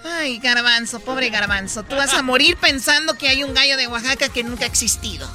Ay, 0.03 0.39
garbanzo, 0.39 0.99
pobre 0.99 1.29
garbanzo. 1.29 1.83
Tú 1.83 1.95
vas 1.95 2.13
a 2.13 2.21
morir 2.21 2.57
pensando 2.57 3.17
que 3.17 3.29
hay 3.29 3.45
un 3.45 3.53
gallo 3.53 3.77
de 3.77 3.87
Oaxaca 3.87 4.27
que 4.27 4.43
nunca 4.43 4.65
ha 4.65 4.67
existido. 4.67 5.29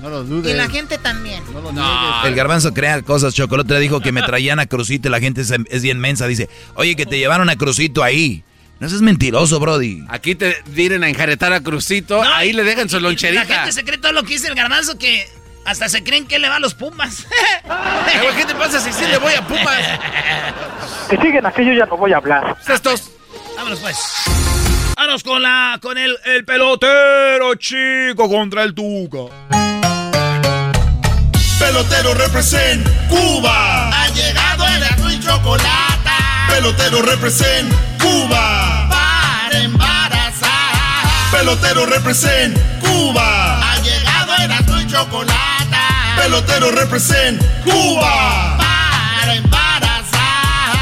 No 0.00 0.10
lo 0.10 0.24
dudes. 0.24 0.52
Y 0.52 0.56
la 0.56 0.68
gente 0.68 0.98
también. 0.98 1.42
No 1.52 1.60
lo 1.60 1.72
niegues. 1.72 2.24
El 2.24 2.34
garbanzo 2.34 2.74
crea 2.74 3.00
cosas. 3.02 3.34
Chocolate 3.34 3.78
dijo 3.78 4.00
que 4.00 4.12
me 4.12 4.22
traían 4.22 4.58
a 4.58 4.66
Crucito 4.66 5.08
y 5.08 5.10
la 5.10 5.20
gente 5.20 5.40
es, 5.40 5.50
es 5.70 5.82
bien 5.82 5.98
mensa. 5.98 6.26
Dice, 6.26 6.48
oye, 6.74 6.96
que 6.96 7.06
te 7.06 7.18
llevaron 7.18 7.48
a 7.48 7.56
Crucito 7.56 8.02
ahí. 8.02 8.44
No 8.78 8.88
seas 8.90 9.00
mentiroso, 9.00 9.58
Brody. 9.58 10.04
Aquí 10.08 10.34
te 10.34 10.54
vienen 10.66 11.02
a 11.02 11.08
enjaretar 11.08 11.52
a 11.52 11.60
Crucito, 11.62 12.22
ahí 12.22 12.52
le 12.52 12.62
dejan 12.62 12.90
su 12.90 13.00
loncherita. 13.00 13.44
La 13.44 13.54
gente 13.54 13.72
se 13.72 13.84
cree 13.84 13.96
todo 13.96 14.12
lo 14.12 14.22
que 14.22 14.34
dice 14.34 14.48
el 14.48 14.54
garbanzo 14.54 14.98
que 14.98 15.26
hasta 15.64 15.88
se 15.88 16.04
creen 16.04 16.26
que 16.26 16.38
le 16.38 16.48
va 16.50 16.56
a 16.56 16.60
los 16.60 16.74
Pumas. 16.74 17.26
¿Qué 18.36 18.44
te 18.44 18.54
pasa 18.54 18.78
si 18.78 18.92
sí 18.92 19.04
le 19.10 19.16
voy 19.16 19.32
a 19.32 19.46
Pumas? 19.46 19.82
Que 21.08 21.16
siguen 21.16 21.46
así, 21.46 21.64
yo 21.64 21.72
ya 21.72 21.86
no 21.86 21.96
voy 21.96 22.12
a 22.12 22.18
hablar. 22.18 22.56
Estos. 22.68 23.12
Vámonos 23.56 23.80
pues. 23.80 23.96
Vámonos 24.94 25.22
con 25.22 25.42
la 25.42 25.78
con 25.80 25.96
el, 25.96 26.14
el 26.26 26.44
pelotero 26.44 27.54
chico 27.54 28.28
contra 28.28 28.62
el 28.62 28.74
Tuca. 28.74 29.55
Pelotero 31.58 32.12
represent 32.12 32.86
Cuba. 33.08 33.88
Ha 33.88 34.08
llegado 34.10 34.66
el 34.66 34.82
azul 34.84 35.10
y 35.10 35.20
chocolate. 35.20 36.10
Pelotero 36.50 37.00
represent 37.00 37.72
Cuba. 37.98 38.88
Para 38.90 39.62
embarazar. 39.62 40.50
Pelotero 41.32 41.86
represent 41.86 42.58
Cuba. 42.80 43.72
Ha 43.72 43.80
llegado 43.80 44.32
el 44.44 44.52
azul 44.52 44.82
y 44.82 44.86
chocolate. 44.86 45.76
Pelotero 46.16 46.70
represent 46.72 47.42
Cuba. 47.64 48.58
Para 48.58 49.34
embarazar. 49.34 50.76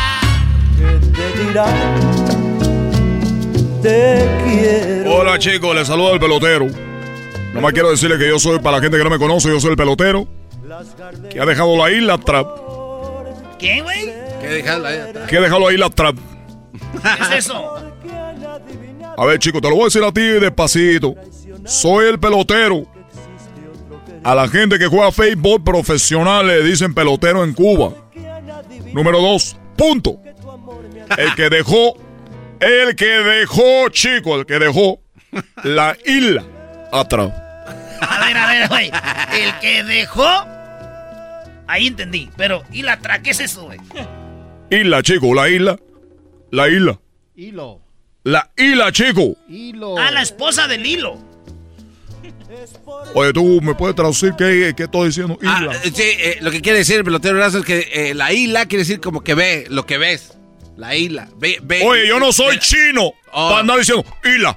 Hola 5.07 5.39
chicos, 5.39 5.77
les 5.77 5.87
saluda 5.87 6.15
el 6.15 6.19
pelotero. 6.19 6.67
Nomás 7.53 7.73
quiero 7.73 7.91
decirle 7.91 8.19
que 8.19 8.29
yo 8.29 8.41
soy, 8.41 8.59
para 8.59 8.79
la 8.79 8.83
gente 8.83 8.99
que 8.99 9.05
no 9.05 9.11
me 9.11 9.19
conoce, 9.19 9.49
yo 9.51 9.61
soy 9.61 9.71
el 9.71 9.77
pelotero 9.77 10.27
que 11.31 11.41
ha 11.41 11.47
dejado 11.47 11.77
la 11.77 11.91
isla 11.91 12.19
trap. 12.19 12.47
¿Qué, 13.59 13.82
güey? 13.82 14.07
¿Qué 14.41 14.49
dejado 14.49 14.81
la 14.81 14.95
isla 14.95 15.27
Que 15.27 15.36
ha 15.39 15.41
dejado 15.41 15.61
la 15.61 15.73
isla 15.73 15.91
trap. 15.91 16.16
¿Qué 17.03 17.36
es 17.36 17.47
eso? 17.47 17.74
A 19.16 19.24
ver, 19.27 19.39
chicos, 19.39 19.61
te 19.61 19.69
lo 19.69 19.74
voy 19.77 19.82
a 19.82 19.86
decir 19.86 20.03
a 20.03 20.12
ti 20.12 20.23
despacito. 20.23 21.15
Soy 21.65 22.09
el 22.09 22.19
pelotero. 22.19 22.86
A 24.23 24.35
la 24.35 24.49
gente 24.49 24.78
que 24.78 24.86
juega 24.86 25.12
fútbol 25.12 25.62
profesional 25.62 26.47
le 26.47 26.62
dicen 26.62 26.95
pelotero 26.95 27.45
en 27.45 27.53
Cuba. 27.53 27.93
Número 28.93 29.20
dos, 29.20 29.57
punto. 29.77 30.19
El 31.19 31.35
que 31.35 31.51
dejó, 31.51 31.95
el 32.61 32.97
que 32.97 33.07
dejó, 33.07 33.89
chico, 33.91 34.36
el 34.36 34.47
que 34.47 34.59
dejó 34.59 35.01
la 35.62 35.97
isla 36.07 36.43
atrás. 36.91 37.32
A 38.01 38.27
ver, 38.27 38.36
a 38.36 38.47
ver, 38.47 38.69
güey. 38.69 38.91
El 39.32 39.59
que 39.61 39.85
dejó. 39.85 40.53
Ahí 41.66 41.86
entendí. 41.86 42.31
Pero, 42.36 42.62
¿y 42.73 42.82
la 42.82 42.99
tra? 42.99 43.23
¿Qué 43.23 43.31
es 43.31 43.41
eso, 43.41 43.65
güey? 43.65 43.78
Isla, 44.70 45.03
chico, 45.03 45.35
la 45.35 45.49
isla. 45.49 45.78
La 46.51 46.69
isla. 46.69 46.99
Hilo. 47.36 47.81
La 48.23 48.51
isla, 48.57 48.91
chico. 48.93 49.36
Hilo. 49.49 49.97
Ah, 49.99 50.11
la 50.11 50.23
esposa 50.23 50.66
del 50.69 50.86
hilo. 50.86 51.19
Oye, 53.15 53.32
tú 53.32 53.61
me 53.62 53.74
puedes 53.74 53.95
traducir 53.97 54.32
qué, 54.39 54.73
qué 54.77 54.85
estoy 54.85 55.09
diciendo. 55.09 55.39
Ah, 55.45 55.59
Isla. 55.61 55.73
eh, 55.85 55.91
sí, 55.95 56.03
eh, 56.03 56.39
lo 56.41 56.51
que 56.51 56.61
quiere 56.62 56.78
decir 56.78 56.97
el 56.97 57.05
pelotero 57.05 57.35
brazo 57.36 57.59
es 57.59 57.65
que 57.65 57.89
eh, 57.93 58.15
la 58.15 58.32
isla 58.32 58.66
quiere 58.66 58.85
decir 58.85 59.01
como 59.01 59.23
que 59.23 59.35
ve, 59.35 59.66
lo 59.69 59.85
que 59.86 59.99
ves. 59.99 60.36
La 60.77 60.97
isla. 60.97 61.28
Ve, 61.36 61.59
ve. 61.62 61.82
Oye, 61.85 62.07
yo 62.09 62.19
no 62.19 62.32
soy 62.32 62.57
Ve- 62.57 62.61
chino 62.61 63.12
Oh. 63.32 63.49
para 63.49 63.61
andar 63.61 63.78
diciendo 63.78 64.05
isla. 64.24 64.57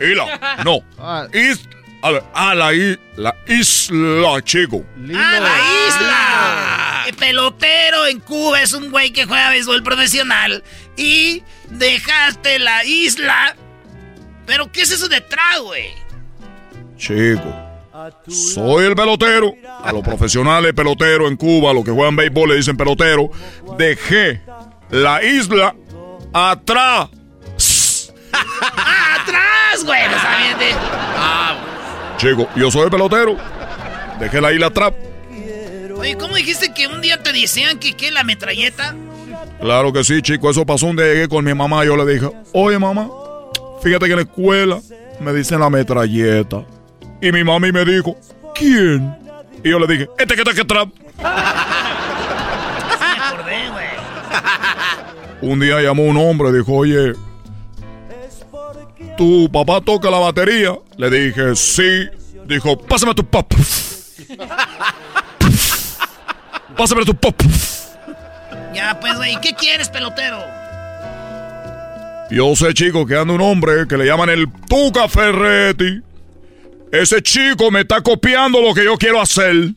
Isla. 0.00 0.62
No. 0.64 0.78
Ah, 0.98 1.26
Is, 1.32 1.60
a 2.02 2.10
ver, 2.10 2.24
ah, 2.34 2.54
la, 2.54 2.72
i- 2.74 2.98
la 3.16 3.34
isla, 3.46 4.40
chico. 4.42 4.84
Lilo. 4.96 5.18
¡Ah, 5.20 5.40
la 5.40 5.88
isla! 5.88 7.04
El 7.08 7.14
pelotero 7.16 8.06
en 8.06 8.20
Cuba 8.20 8.62
es 8.62 8.72
un 8.72 8.90
güey 8.90 9.10
que 9.12 9.24
juega 9.24 9.50
béisbol 9.50 9.82
profesional. 9.82 10.62
Y 10.96 11.42
dejaste 11.70 12.58
la 12.58 12.84
isla. 12.84 13.56
¿Pero 14.46 14.70
qué 14.70 14.82
es 14.82 14.90
eso 14.90 15.08
detrás, 15.08 15.58
güey? 15.60 15.90
Chico. 16.96 17.64
Soy 18.28 18.86
el 18.86 18.94
pelotero. 18.94 19.52
A 19.82 19.90
los 19.92 20.02
profesionales 20.02 20.72
peloteros 20.74 21.28
en 21.30 21.36
Cuba, 21.36 21.70
a 21.70 21.74
los 21.74 21.84
que 21.84 21.90
juegan 21.90 22.14
béisbol 22.16 22.48
le 22.50 22.56
dicen 22.56 22.76
pelotero. 22.76 23.30
Dejé 23.76 24.40
la 24.90 25.22
isla 25.22 25.74
atrás. 26.32 27.08
¡Ah, 28.32 29.16
atrás, 29.22 29.84
güey! 29.84 30.02
No 30.08 30.18
sabía 30.20 30.56
de- 30.58 31.77
Chico, 32.18 32.48
yo 32.56 32.70
soy 32.70 32.82
el 32.82 32.90
pelotero. 32.90 33.36
Dejé 34.18 34.40
la 34.40 34.52
isla 34.52 34.66
atrás. 34.66 34.92
Oye, 35.96 36.16
¿cómo 36.16 36.36
dijiste 36.36 36.74
que 36.74 36.86
un 36.86 37.00
día 37.00 37.22
te 37.22 37.32
decían 37.32 37.78
que 37.78 37.94
qué, 37.94 38.10
la 38.10 38.24
metralleta? 38.24 38.94
Claro 39.60 39.92
que 39.92 40.04
sí, 40.04 40.20
chico. 40.22 40.50
Eso 40.50 40.66
pasó 40.66 40.86
un 40.86 40.96
día 40.96 41.06
llegué 41.06 41.28
con 41.28 41.44
mi 41.44 41.54
mamá. 41.54 41.84
Yo 41.84 41.96
le 41.96 42.12
dije, 42.12 42.28
oye, 42.52 42.78
mamá, 42.78 43.08
fíjate 43.82 44.06
que 44.06 44.12
en 44.12 44.18
la 44.18 44.22
escuela 44.22 44.80
me 45.20 45.32
dicen 45.32 45.60
la 45.60 45.70
metralleta. 45.70 46.64
Y 47.20 47.32
mi 47.32 47.42
mami 47.42 47.72
me 47.72 47.84
dijo, 47.84 48.16
¿quién? 48.54 49.16
Y 49.64 49.70
yo 49.70 49.78
le 49.78 49.86
dije, 49.86 50.08
este 50.18 50.34
que 50.34 50.42
está 50.42 50.80
acordé, 53.28 53.70
güey. 53.70 53.88
Un 55.40 55.60
día 55.60 55.80
llamó 55.80 56.04
un 56.04 56.16
hombre 56.16 56.50
y 56.50 56.52
dijo, 56.52 56.72
oye, 56.74 57.12
¿tu 59.18 59.50
papá 59.52 59.80
toca 59.80 60.08
la 60.10 60.18
batería? 60.18 60.78
Le 60.96 61.10
dije, 61.10 61.54
sí. 61.56 62.08
Dijo, 62.46 62.78
pásame 62.78 63.14
tu 63.14 63.24
pop. 63.24 63.52
pásame 66.76 67.04
tu 67.04 67.14
pop. 67.14 67.34
Ya, 68.72 68.98
pues, 69.00 69.16
güey, 69.16 69.38
¿qué 69.42 69.52
quieres, 69.54 69.90
pelotero? 69.90 70.38
Yo 72.30 72.54
sé, 72.54 72.72
chico, 72.72 73.04
que 73.06 73.16
anda 73.16 73.34
un 73.34 73.40
hombre 73.40 73.86
que 73.88 73.96
le 73.96 74.06
llaman 74.06 74.30
el 74.30 74.46
Tuca 74.68 75.08
Ferretti. 75.08 76.00
Ese 76.92 77.20
chico 77.20 77.70
me 77.70 77.80
está 77.80 78.00
copiando 78.00 78.62
lo 78.62 78.72
que 78.72 78.84
yo 78.84 78.96
quiero 78.96 79.20
hacer. 79.20 79.72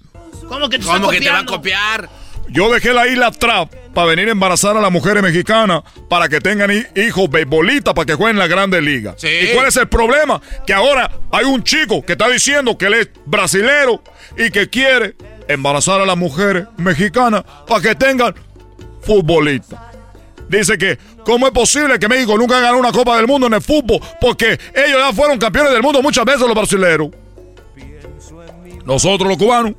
¿Cómo 0.48 0.70
que 0.70 0.78
te, 0.78 0.86
¿Cómo 0.86 1.10
que 1.10 1.20
te 1.20 1.30
va 1.30 1.40
a 1.40 1.46
copiar? 1.46 2.10
Yo 2.50 2.72
dejé 2.72 2.94
la 2.94 3.08
isla 3.08 3.32
trap 3.32 3.81
para 3.94 4.08
venir 4.08 4.30
a 4.30 4.32
embarazar 4.32 4.78
a 4.78 4.82
las 4.82 4.92
mujeres 4.92 5.22
mexicanas 5.22 5.84
para 6.10 6.30
que 6.30 6.40
tengan 6.40 6.72
hijos 6.96 7.30
beisbolistas 7.30 7.94
para 7.94 8.06
que 8.06 8.14
jueguen 8.14 8.36
en 8.36 8.40
la 8.40 8.48
Grande 8.48 8.82
Liga. 8.82 9.16
¿Y 9.22 9.54
cuál 9.54 9.68
es 9.68 9.78
el 9.78 9.88
problema? 9.88 10.42
Que 10.66 10.74
ahora 10.74 11.12
hay 11.32 11.46
un 11.46 11.64
chico 11.64 12.04
que 12.06 12.14
está 12.14 12.30
diciendo 12.30 12.78
que 12.78 12.86
él 12.86 12.94
es 12.96 13.10
brasilero 13.26 14.04
y 14.38 14.50
que 14.52 14.70
quiere 14.70 15.16
embarazar 15.48 16.02
a 16.02 16.06
las 16.06 16.18
mujeres 16.18 16.66
mexicanas 16.78 17.44
para 17.68 17.82
que 17.82 17.96
tengan 17.96 18.34
futbolistas. 19.02 19.80
Dice 20.48 20.78
que, 20.78 20.98
¿cómo 21.24 21.48
es 21.48 21.54
posible 21.54 21.98
que 21.98 22.10
México 22.10 22.38
nunca 22.38 22.56
ganado 22.60 22.78
una 22.78 22.92
Copa 22.92 23.16
del 23.16 23.26
Mundo 23.26 23.48
en 23.48 23.54
el 23.54 23.62
fútbol? 23.62 24.02
Porque 24.20 24.60
ellos 24.74 25.00
ya 25.00 25.14
fueron 25.14 25.38
campeones 25.38 25.72
del 25.72 25.82
mundo 25.82 26.02
muchas 26.02 26.26
veces 26.26 26.42
los 26.42 26.54
brasileros. 26.54 27.10
Nosotros 28.86 29.30
los 29.30 29.38
cubanos 29.38 29.74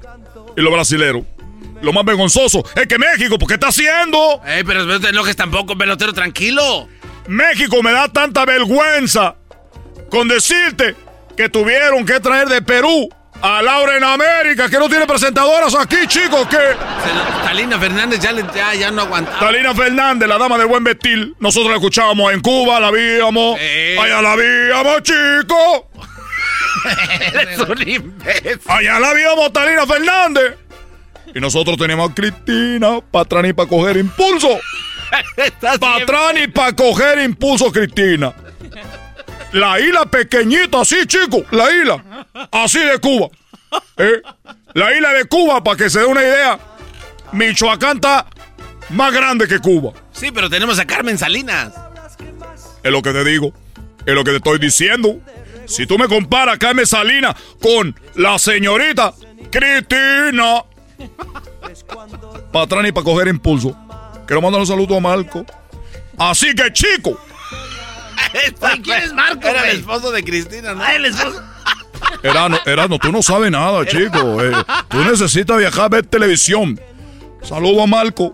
y 0.56 0.60
los 0.60 0.72
brasileros. 0.72 1.24
Lo 1.82 1.92
más 1.92 2.04
vergonzoso 2.04 2.64
es 2.76 2.86
que 2.86 2.98
México, 2.98 3.38
¿por 3.38 3.48
qué 3.48 3.54
está 3.54 3.68
haciendo? 3.68 4.40
Ey, 4.46 4.62
pero 4.64 4.84
no 4.84 5.00
te 5.00 5.08
enojes 5.08 5.36
tampoco, 5.36 5.76
pelotero, 5.76 6.12
tranquilo. 6.12 6.88
México 7.26 7.82
me 7.82 7.92
da 7.92 8.08
tanta 8.08 8.44
vergüenza 8.44 9.34
con 10.08 10.28
decirte 10.28 10.94
que 11.36 11.48
tuvieron 11.48 12.06
que 12.06 12.20
traer 12.20 12.48
de 12.48 12.62
Perú 12.62 13.08
a 13.40 13.60
Laura 13.60 13.96
en 13.96 14.04
América, 14.04 14.68
que 14.68 14.78
no 14.78 14.88
tiene 14.88 15.06
presentadoras 15.06 15.74
aquí, 15.74 16.06
chicos, 16.06 16.46
que... 16.46 16.58
Talina 17.44 17.78
Fernández 17.78 18.20
ya, 18.20 18.32
ya, 18.54 18.74
ya, 18.74 18.90
no 18.92 19.02
aguanta. 19.02 19.38
Talina 19.40 19.74
Fernández, 19.74 20.28
la 20.28 20.38
dama 20.38 20.56
del 20.58 20.68
buen 20.68 20.84
vestir. 20.84 21.34
Nosotros 21.40 21.70
la 21.70 21.76
escuchábamos 21.76 22.32
en 22.32 22.40
Cuba, 22.40 22.78
la 22.78 22.92
víamos. 22.92 23.56
Eh. 23.60 23.98
Allá 24.00 24.22
la 24.22 24.36
víamos, 24.36 25.02
chicos. 25.02 25.82
Eres 27.34 27.58
un 27.58 27.88
imbécil. 27.88 28.60
Allá 28.66 29.00
la 29.00 29.12
víamos, 29.14 29.52
Talina 29.52 29.86
Fernández. 29.86 30.61
Y 31.34 31.40
nosotros 31.40 31.76
tenemos 31.76 32.10
a 32.10 32.14
Cristina, 32.14 33.00
Patrani 33.10 33.52
para 33.52 33.68
coger 33.68 33.96
impulso. 33.96 34.48
Patrani 35.80 36.48
para 36.48 36.74
coger 36.74 37.20
impulso, 37.20 37.72
Cristina. 37.72 38.32
La 39.52 39.78
isla 39.80 40.06
pequeñita, 40.06 40.80
así, 40.80 41.06
chico. 41.06 41.44
La 41.50 41.70
isla. 41.72 42.26
Así 42.50 42.78
de 42.78 42.98
Cuba. 42.98 43.28
¿Eh? 43.98 44.22
La 44.74 44.94
isla 44.94 45.12
de 45.12 45.24
Cuba, 45.26 45.62
para 45.62 45.76
que 45.76 45.90
se 45.90 46.00
dé 46.00 46.06
una 46.06 46.22
idea. 46.22 46.58
Michoacán 47.32 47.96
está 47.96 48.26
más 48.90 49.12
grande 49.12 49.46
que 49.46 49.58
Cuba. 49.58 49.92
Sí, 50.12 50.30
pero 50.32 50.48
tenemos 50.48 50.78
a 50.78 50.86
Carmen 50.86 51.18
Salinas. 51.18 51.72
Es 52.82 52.90
lo 52.90 53.02
que 53.02 53.12
te 53.12 53.24
digo. 53.24 53.52
Es 54.06 54.14
lo 54.14 54.24
que 54.24 54.30
te 54.30 54.36
estoy 54.38 54.58
diciendo. 54.58 55.20
Si 55.66 55.86
tú 55.86 55.98
me 55.98 56.08
comparas 56.08 56.56
a 56.56 56.58
Carmen 56.58 56.86
Salinas 56.86 57.36
con 57.60 57.94
la 58.14 58.38
señorita 58.38 59.14
Cristina. 59.50 60.64
Para 62.52 62.64
atrás 62.64 62.84
y 62.86 62.92
para 62.92 63.04
coger 63.04 63.28
impulso. 63.28 63.76
Quiero 64.26 64.42
mandar 64.42 64.60
un 64.60 64.66
saludo 64.66 64.96
a 64.96 65.00
Marco. 65.00 65.44
Así 66.18 66.54
que, 66.54 66.72
chico. 66.72 67.18
¿Quién 68.82 69.02
es 69.02 69.12
Marco? 69.12 69.46
Era 69.46 69.70
el 69.70 69.78
esposo 69.78 70.10
de 70.10 70.22
Cristina, 70.22 70.74
¿no? 70.74 70.82
Ah, 70.82 70.94
el 70.94 71.06
esposo. 71.06 71.42
Erano, 72.22 72.58
Erano, 72.66 72.98
tú 72.98 73.12
no 73.12 73.22
sabes 73.22 73.50
nada, 73.50 73.84
chico. 73.86 74.42
Eh. 74.42 74.52
tú 74.88 74.98
necesitas 74.98 75.58
viajar 75.58 75.86
a 75.86 75.88
ver 75.88 76.06
televisión. 76.06 76.80
Saludo 77.42 77.82
a 77.82 77.86
Marco. 77.86 78.32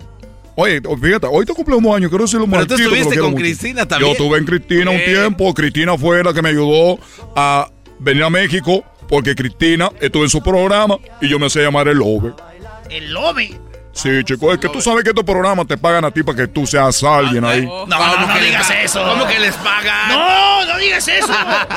Oye, 0.57 0.81
fíjate, 1.01 1.28
hoy 1.31 1.47
te 1.47 1.55
cumpleaños 1.55 1.95
años, 1.95 2.11
quiero 2.11 2.24
decirlo 2.24 2.47
Pero 2.51 2.66
tú 2.66 2.74
estuviste 2.74 3.19
con 3.19 3.35
Cristina 3.35 3.86
también. 3.86 4.09
Yo 4.09 4.12
estuve 4.12 4.39
en 4.39 4.45
Cristina 4.45 4.90
un 4.90 5.05
tiempo. 5.05 5.55
Cristina 5.55 5.97
fue 5.97 6.23
la 6.24 6.35
que 6.35 6.43
me 6.43 6.49
ayudó 6.49 6.99
a 7.36 7.70
venir 8.01 8.24
a 8.24 8.31
México 8.31 8.85
porque 9.09 9.35
Cristina 9.35 9.90
estuvo 10.01 10.24
en 10.24 10.31
su 10.31 10.43
programa 10.43 10.99
y 11.20 11.28
yo 11.28 11.39
me 11.39 11.49
sé 11.49 11.62
llamar 11.62 11.89
el 11.89 11.99
Lobe. 11.99 12.32
¿El 12.90 13.12
Lobe? 13.12 13.59
Sí, 13.93 14.23
chico, 14.23 14.52
es 14.52 14.59
que 14.59 14.69
tú 14.69 14.81
sabes 14.81 15.02
que 15.02 15.10
estos 15.10 15.24
programas 15.24 15.66
te 15.66 15.77
pagan 15.77 16.05
a 16.05 16.12
ti 16.12 16.23
para 16.23 16.36
que 16.36 16.47
tú 16.47 16.65
seas 16.66 17.02
alguien 17.02 17.44
ahí. 17.44 17.66
No, 17.66 17.85
no, 17.86 18.27
no, 18.27 18.40
digas 18.40 18.70
eso. 18.85 19.02
¿Cómo 19.02 19.27
que 19.27 19.40
les 19.40 19.56
pagan? 19.56 20.10
No, 20.10 20.65
no 20.66 20.78
digas 20.78 21.09
eso. 21.09 21.32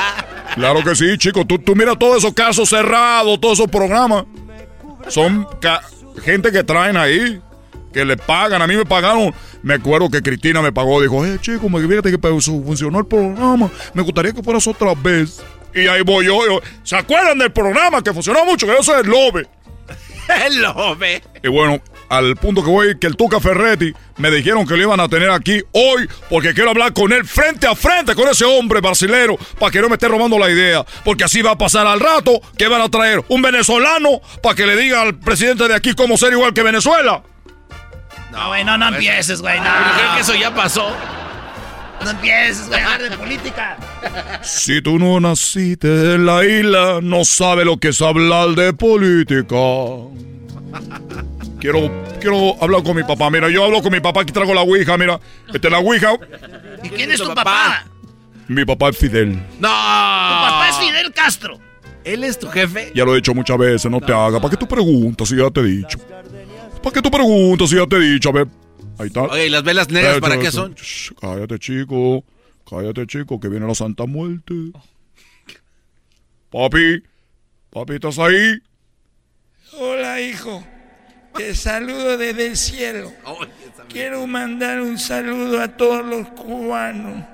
claro 0.55 0.83
que 0.83 0.95
sí, 0.95 1.17
chico. 1.17 1.45
Tú, 1.45 1.57
tú 1.57 1.75
mira 1.75 1.95
todos 1.95 2.17
esos 2.17 2.33
casos 2.35 2.69
cerrados, 2.69 3.41
todos 3.41 3.57
esos 3.57 3.71
programas. 3.71 4.25
Son 5.07 5.47
gente 6.23 6.51
que 6.51 6.63
traen 6.63 6.95
ahí, 6.95 7.41
que 7.91 8.05
le 8.05 8.17
pagan. 8.17 8.61
A 8.61 8.67
mí 8.67 8.75
me 8.75 8.85
pagaron. 8.85 9.33
Me 9.63 9.73
acuerdo 9.73 10.07
que 10.11 10.21
Cristina 10.21 10.61
me 10.61 10.71
pagó. 10.71 11.01
Dijo, 11.01 11.25
eh, 11.25 11.39
chico, 11.41 11.69
me 11.69 11.81
fíjate 11.87 12.11
que 12.11 12.19
funcionó 12.19 12.99
el 12.99 13.07
programa. 13.07 13.71
Me 13.95 14.03
gustaría 14.03 14.31
que 14.31 14.43
fueras 14.43 14.67
otra 14.67 14.93
vez. 14.93 15.41
Y 15.73 15.87
ahí 15.87 16.01
voy 16.01 16.25
yo, 16.25 16.37
¿Se 16.83 16.97
acuerdan 16.97 17.37
del 17.39 17.51
programa 17.51 18.03
que 18.03 18.13
funcionó 18.13 18.45
mucho? 18.45 18.67
Que 18.67 18.73
yo 18.73 18.83
soy 18.83 19.01
el 19.01 19.07
Lobe. 19.07 19.47
el 20.45 20.61
Lobe. 20.61 21.21
Y 21.43 21.47
bueno, 21.47 21.81
al 22.09 22.35
punto 22.35 22.63
que 22.63 22.69
voy, 22.69 22.99
que 22.99 23.07
el 23.07 23.15
Tuca 23.15 23.39
Ferretti 23.39 23.93
me 24.17 24.29
dijeron 24.31 24.67
que 24.67 24.75
lo 24.75 24.83
iban 24.83 24.99
a 24.99 25.07
tener 25.07 25.29
aquí 25.29 25.61
hoy 25.71 26.07
porque 26.29 26.53
quiero 26.53 26.71
hablar 26.71 26.93
con 26.93 27.11
él 27.13 27.25
frente 27.25 27.67
a 27.67 27.75
frente 27.75 28.15
con 28.15 28.27
ese 28.27 28.45
hombre 28.45 28.81
brasilero 28.81 29.37
para 29.59 29.71
que 29.71 29.81
no 29.81 29.89
me 29.89 29.95
esté 29.95 30.07
robando 30.07 30.37
la 30.37 30.49
idea. 30.49 30.85
Porque 31.03 31.23
así 31.23 31.41
va 31.41 31.51
a 31.51 31.57
pasar 31.57 31.87
al 31.87 31.99
rato 31.99 32.41
que 32.57 32.67
van 32.67 32.81
a 32.81 32.89
traer 32.89 33.23
un 33.29 33.41
venezolano 33.41 34.21
para 34.43 34.55
que 34.55 34.65
le 34.65 34.75
diga 34.75 35.01
al 35.01 35.17
presidente 35.17 35.67
de 35.67 35.75
aquí 35.75 35.93
cómo 35.93 36.17
ser 36.17 36.33
igual 36.33 36.53
que 36.53 36.63
Venezuela. 36.63 37.23
No, 38.31 38.47
güey, 38.47 38.63
no, 38.63 38.77
no 38.77 38.87
empieces, 38.87 39.41
güey, 39.41 39.59
no. 39.59 39.69
creo 39.95 40.15
que 40.15 40.21
eso 40.21 40.35
ya 40.35 40.53
pasó. 40.53 40.95
No 42.03 42.09
empieces 42.09 42.71
a 42.71 42.93
hablar 42.93 43.09
de 43.09 43.17
política. 43.17 43.77
Si 44.41 44.81
tú 44.81 44.97
no 44.97 45.19
naciste 45.19 46.15
en 46.15 46.25
la 46.25 46.43
isla, 46.45 46.99
no 47.01 47.23
sabes 47.25 47.65
lo 47.65 47.77
que 47.77 47.89
es 47.89 48.01
hablar 48.01 48.49
de 48.49 48.73
política. 48.73 49.55
Quiero, 51.59 51.91
quiero 52.19 52.61
hablar 52.61 52.81
con 52.83 52.95
mi 52.95 53.03
papá. 53.03 53.29
Mira, 53.29 53.49
yo 53.49 53.63
hablo 53.63 53.81
con 53.83 53.91
mi 53.91 53.99
papá, 53.99 54.21
aquí 54.21 54.31
traigo 54.31 54.53
la 54.53 54.61
ouija, 54.61 54.97
mira. 54.97 55.19
Este 55.53 55.67
es 55.67 55.71
la 55.71 55.79
ouija. 55.79 56.13
¿Y 56.83 56.89
quién 56.89 57.11
es 57.11 57.21
tu 57.21 57.33
papá? 57.33 57.85
Mi 58.47 58.65
papá 58.65 58.89
es 58.89 58.97
Fidel. 58.97 59.35
¡No! 59.59 59.67
Tu 59.69 59.69
papá 59.69 60.67
es 60.69 60.77
Fidel 60.77 61.13
Castro. 61.13 61.59
¿Él 62.03 62.23
es 62.23 62.39
tu 62.39 62.47
jefe? 62.47 62.91
Ya 62.95 63.05
lo 63.05 63.13
he 63.13 63.17
dicho 63.17 63.33
muchas 63.33 63.57
veces, 63.57 63.91
no, 63.91 64.01
te 64.01 64.11
hagas. 64.11 64.41
¿Para 64.41 64.49
qué 64.49 64.57
tú 64.57 64.67
preguntas 64.67 65.29
si 65.29 65.37
ya 65.37 65.49
te 65.51 65.59
he 65.59 65.63
dicho? 65.63 65.99
¿Para 66.81 66.93
qué 66.93 67.01
tú 67.01 67.11
preguntas 67.11 67.69
si 67.69 67.75
ya 67.75 67.85
te 67.85 67.97
he 67.97 67.99
dicho? 67.99 68.29
A 68.29 68.31
ver, 68.31 68.47
ahí 69.01 69.07
está. 69.07 69.23
Oye, 69.23 69.47
¿y 69.47 69.49
las 69.49 69.63
velas 69.63 69.89
negras 69.89 70.19
para 70.19 70.39
qué 70.39 70.51
son? 70.51 70.75
cállate, 71.19 71.59
chico. 71.59 72.23
Cállate, 72.69 73.05
chico, 73.07 73.39
que 73.39 73.49
viene 73.49 73.67
la 73.67 73.75
Santa 73.75 74.05
Muerte. 74.05 74.53
Papi, 76.51 77.03
papi, 77.69 77.93
¿estás 77.93 78.19
ahí? 78.19 78.59
Hola, 79.73 80.21
hijo. 80.21 80.63
Te 81.35 81.55
saludo 81.55 82.17
desde 82.17 82.47
el 82.47 82.57
cielo. 82.57 83.11
Quiero 83.89 84.27
mandar 84.27 84.81
un 84.81 84.97
saludo 84.97 85.61
a 85.61 85.69
todos 85.69 86.05
los 86.05 86.27
cubanos. 86.29 87.25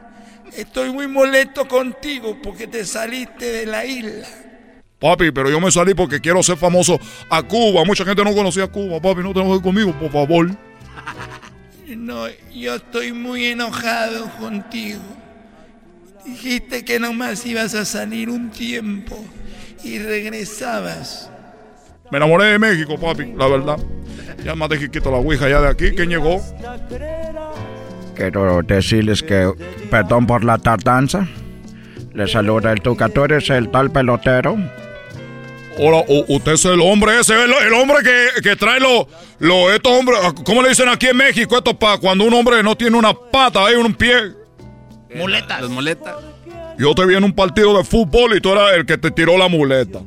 Estoy 0.55 0.91
muy 0.91 1.07
molesto 1.07 1.67
contigo 1.67 2.37
porque 2.41 2.67
te 2.67 2.85
saliste 2.85 3.45
de 3.45 3.65
la 3.65 3.85
isla. 3.85 4.27
Papi, 4.99 5.31
pero 5.31 5.49
yo 5.49 5.59
me 5.59 5.71
salí 5.71 5.93
porque 5.93 6.19
quiero 6.19 6.41
ser 6.41 6.57
famoso 6.57 6.99
a 7.29 7.43
Cuba. 7.43 7.83
Mucha 7.85 8.03
gente 8.03 8.23
no 8.23 8.33
conocía 8.33 8.63
a 8.63 8.67
Cuba. 8.67 8.99
Papi, 8.99 9.21
no 9.21 9.33
te 9.33 9.41
enojes 9.41 9.61
conmigo, 9.61 9.93
por 9.99 10.11
favor. 10.11 10.49
No, 11.95 12.27
yo 12.53 12.75
estoy 12.75 13.13
muy 13.13 13.45
enojado 13.45 14.29
contigo. 14.39 14.99
Dijiste 16.25 16.83
que 16.83 16.99
nomás 16.99 17.45
ibas 17.45 17.73
a 17.75 17.85
salir 17.85 18.29
un 18.29 18.49
tiempo 18.49 19.17
y 19.83 19.97
regresabas. 19.99 21.31
Me 22.11 22.17
enamoré 22.17 22.45
de 22.45 22.59
México, 22.59 22.99
papi, 22.99 23.33
la 23.37 23.47
verdad. 23.47 23.77
Ya 24.43 24.53
más 24.53 24.67
de 24.67 24.89
quito 24.89 25.09
la 25.11 25.17
ouija 25.17 25.47
ya 25.47 25.61
de 25.61 25.69
aquí. 25.69 25.91
¿Quién 25.91 26.09
llegó? 26.09 26.41
Quiero 28.15 28.61
decirles 28.63 29.23
que 29.23 29.53
perdón 29.89 30.27
por 30.27 30.43
la 30.43 30.57
tardanza. 30.57 31.25
Le 32.13 32.27
saluda 32.27 32.73
el 32.73 32.81
Tuca. 32.81 33.07
¿Tú 33.07 33.23
eres 33.23 33.49
el 33.49 33.69
tal 33.69 33.91
pelotero? 33.91 34.57
Hola, 35.79 36.03
usted 36.27 36.53
es 36.53 36.65
el 36.65 36.81
hombre 36.81 37.19
ese, 37.19 37.33
el, 37.33 37.73
hombre 37.73 37.97
que, 38.03 38.41
que 38.41 38.55
trae 38.55 38.79
los, 38.79 39.05
lo, 39.39 39.71
estos 39.71 39.91
hombres, 39.91 40.19
¿cómo 40.43 40.63
le 40.63 40.69
dicen 40.69 40.89
aquí 40.89 41.07
en 41.07 41.17
México? 41.17 41.57
Esto 41.57 41.77
para 41.77 41.97
cuando 41.99 42.23
un 42.23 42.33
hombre 42.33 42.63
no 42.63 42.75
tiene 42.75 42.97
una 42.97 43.13
pata, 43.13 43.65
hay 43.65 43.75
un 43.75 43.93
pie. 43.93 44.33
Muletas. 45.13 45.61
Las 45.61 45.69
muletas. 45.69 46.15
Yo 46.79 46.93
te 46.95 47.05
vi 47.05 47.15
en 47.15 47.23
un 47.23 47.33
partido 47.33 47.77
de 47.77 47.83
fútbol 47.83 48.35
y 48.35 48.41
tú 48.41 48.51
eras 48.51 48.73
el 48.73 48.85
que 48.85 48.97
te 48.97 49.11
tiró 49.11 49.37
la 49.37 49.47
muleta. 49.47 49.99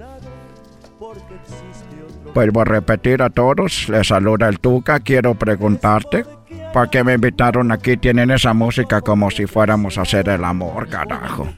Vuelvo 2.34 2.60
a 2.60 2.64
repetir 2.64 3.22
a 3.22 3.30
todos, 3.30 3.88
le 3.88 4.04
saluda 4.04 4.48
el 4.48 4.60
Tuca, 4.60 5.00
quiero 5.00 5.34
preguntarte, 5.34 6.24
¿Por 6.72 6.88
qué 6.88 7.02
me 7.02 7.14
invitaron 7.14 7.72
aquí? 7.72 7.96
Tienen 7.96 8.30
esa 8.30 8.54
música 8.54 9.00
como 9.00 9.30
si 9.30 9.46
fuéramos 9.46 9.98
a 9.98 10.02
hacer 10.02 10.28
el 10.28 10.44
amor, 10.44 10.88
carajo. 10.88 11.52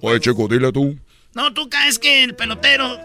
Oye, 0.00 0.20
chico, 0.20 0.46
dile 0.46 0.70
tú. 0.70 0.96
No, 1.34 1.52
tú 1.52 1.68
caes 1.68 1.98
que 1.98 2.22
el 2.22 2.36
pelotero 2.36 2.98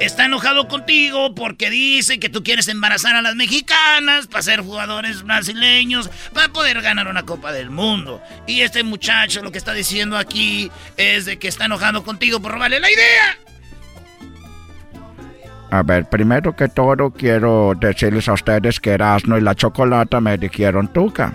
está 0.00 0.26
enojado 0.26 0.68
contigo 0.68 1.34
porque 1.34 1.70
dice 1.70 2.18
que 2.18 2.28
tú 2.28 2.42
quieres 2.42 2.68
embarazar 2.68 3.16
a 3.16 3.22
las 3.22 3.34
mexicanas 3.34 4.26
para 4.26 4.42
ser 4.42 4.60
jugadores 4.60 5.22
brasileños, 5.22 6.10
para 6.32 6.48
poder 6.48 6.82
ganar 6.82 7.08
una 7.08 7.24
Copa 7.24 7.52
del 7.52 7.70
Mundo. 7.70 8.22
Y 8.46 8.60
este 8.60 8.82
muchacho 8.82 9.42
lo 9.42 9.52
que 9.52 9.58
está 9.58 9.72
diciendo 9.72 10.16
aquí 10.16 10.70
es 10.96 11.24
de 11.24 11.38
que 11.38 11.48
está 11.48 11.64
enojado 11.64 12.02
contigo 12.02 12.40
por 12.40 12.52
robarle 12.52 12.80
la 12.80 12.90
idea. 12.90 13.38
A 15.70 15.82
ver, 15.82 16.08
primero 16.08 16.54
que 16.54 16.68
todo 16.68 17.10
quiero 17.10 17.74
decirles 17.78 18.28
a 18.28 18.34
ustedes 18.34 18.78
que 18.78 18.90
Erasmo 18.90 19.36
y 19.36 19.40
la 19.40 19.54
Chocolata 19.54 20.20
me 20.20 20.38
dijeron 20.38 20.92
Tuca. 20.92 21.34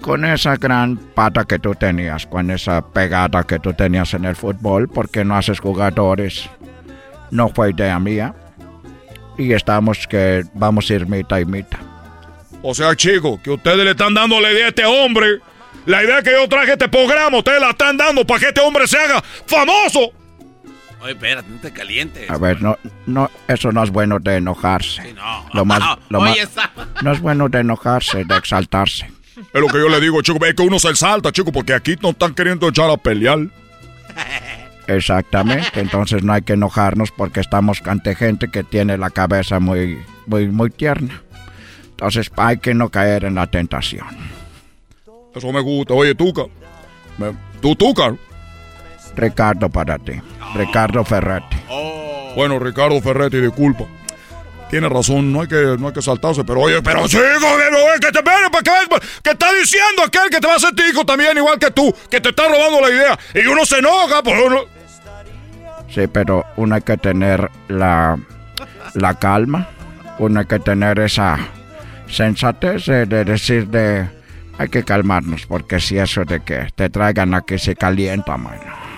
Con 0.00 0.24
esa 0.24 0.54
gran 0.54 0.96
pata 0.96 1.44
que 1.44 1.58
tú 1.58 1.74
tenías, 1.74 2.24
con 2.26 2.52
esa 2.52 2.86
pegada 2.92 3.42
que 3.42 3.58
tú 3.58 3.72
tenías 3.72 4.14
en 4.14 4.26
el 4.26 4.36
fútbol, 4.36 4.88
porque 4.88 5.24
no 5.24 5.36
haces 5.36 5.58
jugadores? 5.58 6.48
No 7.30 7.48
fue 7.50 7.70
idea 7.70 7.98
mía. 7.98 8.34
Y 9.36 9.52
estamos 9.52 10.06
que 10.06 10.44
vamos 10.54 10.90
a 10.90 10.94
ir 10.94 11.06
mitad 11.06 11.38
y 11.38 11.44
mitad. 11.44 11.78
O 12.62 12.74
sea, 12.74 12.94
chico, 12.96 13.40
que 13.42 13.50
ustedes 13.50 13.78
le 13.84 13.92
están 13.92 14.14
dando 14.14 14.40
la 14.40 14.50
idea 14.50 14.66
a 14.66 14.68
este 14.70 14.84
hombre. 14.84 15.38
La 15.86 16.02
idea 16.02 16.22
que 16.22 16.32
yo 16.32 16.48
traje 16.48 16.72
este 16.72 16.88
programa, 16.88 17.38
ustedes 17.38 17.60
la 17.60 17.70
están 17.70 17.96
dando 17.96 18.26
para 18.26 18.40
que 18.40 18.46
este 18.48 18.60
hombre 18.60 18.86
se 18.88 18.98
haga 18.98 19.22
famoso. 19.46 20.10
Oye, 21.00 21.12
espérate, 21.12 21.48
no 21.48 21.60
te 21.60 21.72
calientes. 21.72 22.28
A 22.28 22.36
ver, 22.36 22.60
no, 22.60 22.76
no, 23.06 23.30
eso 23.46 23.70
no 23.70 23.84
es 23.84 23.90
bueno 23.90 24.18
de 24.18 24.36
enojarse. 24.36 25.12
no. 25.14 25.48
Lo 25.54 25.64
más, 25.64 25.78
lo 26.08 26.18
Oye, 26.18 26.30
más- 26.30 26.38
está- 26.40 26.70
no 27.02 27.12
es 27.12 27.20
bueno 27.20 27.48
de 27.48 27.60
enojarse, 27.60 28.24
de 28.24 28.36
exaltarse. 28.36 29.08
Es 29.36 29.60
lo 29.60 29.68
que 29.68 29.78
yo 29.78 29.88
le 29.88 30.00
digo, 30.00 30.20
chico. 30.20 30.44
Es 30.44 30.54
que 30.54 30.62
uno 30.62 30.80
se 30.80 30.94
salta, 30.96 31.30
chico, 31.30 31.52
porque 31.52 31.72
aquí 31.72 31.94
no 32.02 32.10
están 32.10 32.34
queriendo 32.34 32.68
echar 32.68 32.90
a 32.90 32.96
pelear. 32.96 33.38
Exactamente, 34.88 35.80
entonces 35.80 36.22
no 36.24 36.32
hay 36.32 36.42
que 36.42 36.54
enojarnos 36.54 37.10
porque 37.12 37.40
estamos 37.40 37.80
ante 37.84 38.14
gente 38.14 38.48
que 38.48 38.64
tiene 38.64 38.96
la 38.98 39.10
cabeza 39.10 39.60
muy, 39.60 39.98
muy, 40.26 40.48
muy 40.48 40.70
tierna. 40.70 41.22
Entonces 41.90 42.30
hay 42.36 42.56
que 42.58 42.74
no 42.74 42.88
caer 42.88 43.24
en 43.24 43.34
la 43.34 43.46
tentación. 43.48 44.06
Eso 45.34 45.52
me 45.52 45.60
gusta. 45.60 45.94
Oye, 45.94 46.14
Tuca. 46.14 46.42
me- 47.18 47.32
¿Tú, 47.60 47.76
Tuca? 47.76 48.14
Ricardo 49.14 49.68
para 49.68 49.98
ti, 49.98 50.12
Ricardo 50.54 51.04
Ferretti. 51.04 51.56
Bueno, 52.34 52.58
Ricardo 52.58 53.00
Ferretti, 53.02 53.40
disculpa. 53.40 53.84
Tiene 54.70 54.88
razón, 54.88 55.32
no 55.32 55.40
hay 55.42 55.48
que, 55.48 55.76
no 55.78 55.88
hay 55.88 55.92
que 55.94 56.02
saltarse, 56.02 56.44
pero 56.44 56.60
oye, 56.60 56.80
pero 56.82 57.06
chico, 57.08 57.22
que, 57.22 57.70
no, 57.72 57.78
que 58.00 58.12
te 58.12 58.18
espere, 58.18 58.50
¿para 58.52 58.62
qué? 58.62 59.00
Que 59.22 59.30
está 59.30 59.52
diciendo 59.54 60.02
aquel 60.06 60.30
que 60.30 60.40
te 60.40 60.46
va 60.46 60.52
a 60.52 60.56
hacer 60.56 60.74
tico 60.74 61.04
también, 61.04 61.36
igual 61.36 61.58
que 61.58 61.70
tú, 61.70 61.92
que 62.10 62.20
te 62.20 62.28
está 62.28 62.46
robando 62.48 62.80
la 62.82 62.90
idea. 62.90 63.18
Y 63.34 63.46
uno 63.46 63.64
se 63.66 63.78
enoja, 63.78 64.22
pues 64.22 64.36
uno... 64.46 64.77
Sí, 65.90 66.06
pero 66.06 66.44
uno 66.56 66.74
hay 66.74 66.82
que 66.82 66.96
tener 66.96 67.50
la, 67.68 68.18
la 68.94 69.14
calma, 69.18 69.68
uno 70.18 70.40
hay 70.40 70.46
que 70.46 70.58
tener 70.58 70.98
esa 70.98 71.38
sensatez 72.08 72.86
de, 72.86 73.06
de 73.06 73.24
decir 73.24 73.68
de 73.68 74.08
hay 74.58 74.68
que 74.68 74.82
calmarnos, 74.84 75.46
porque 75.46 75.78
si 75.78 75.98
eso 75.98 76.24
de 76.24 76.40
que 76.40 76.68
te 76.74 76.90
traigan 76.90 77.32
aquí 77.32 77.58
se 77.58 77.76
calienta, 77.76 78.36
mano. 78.36 78.88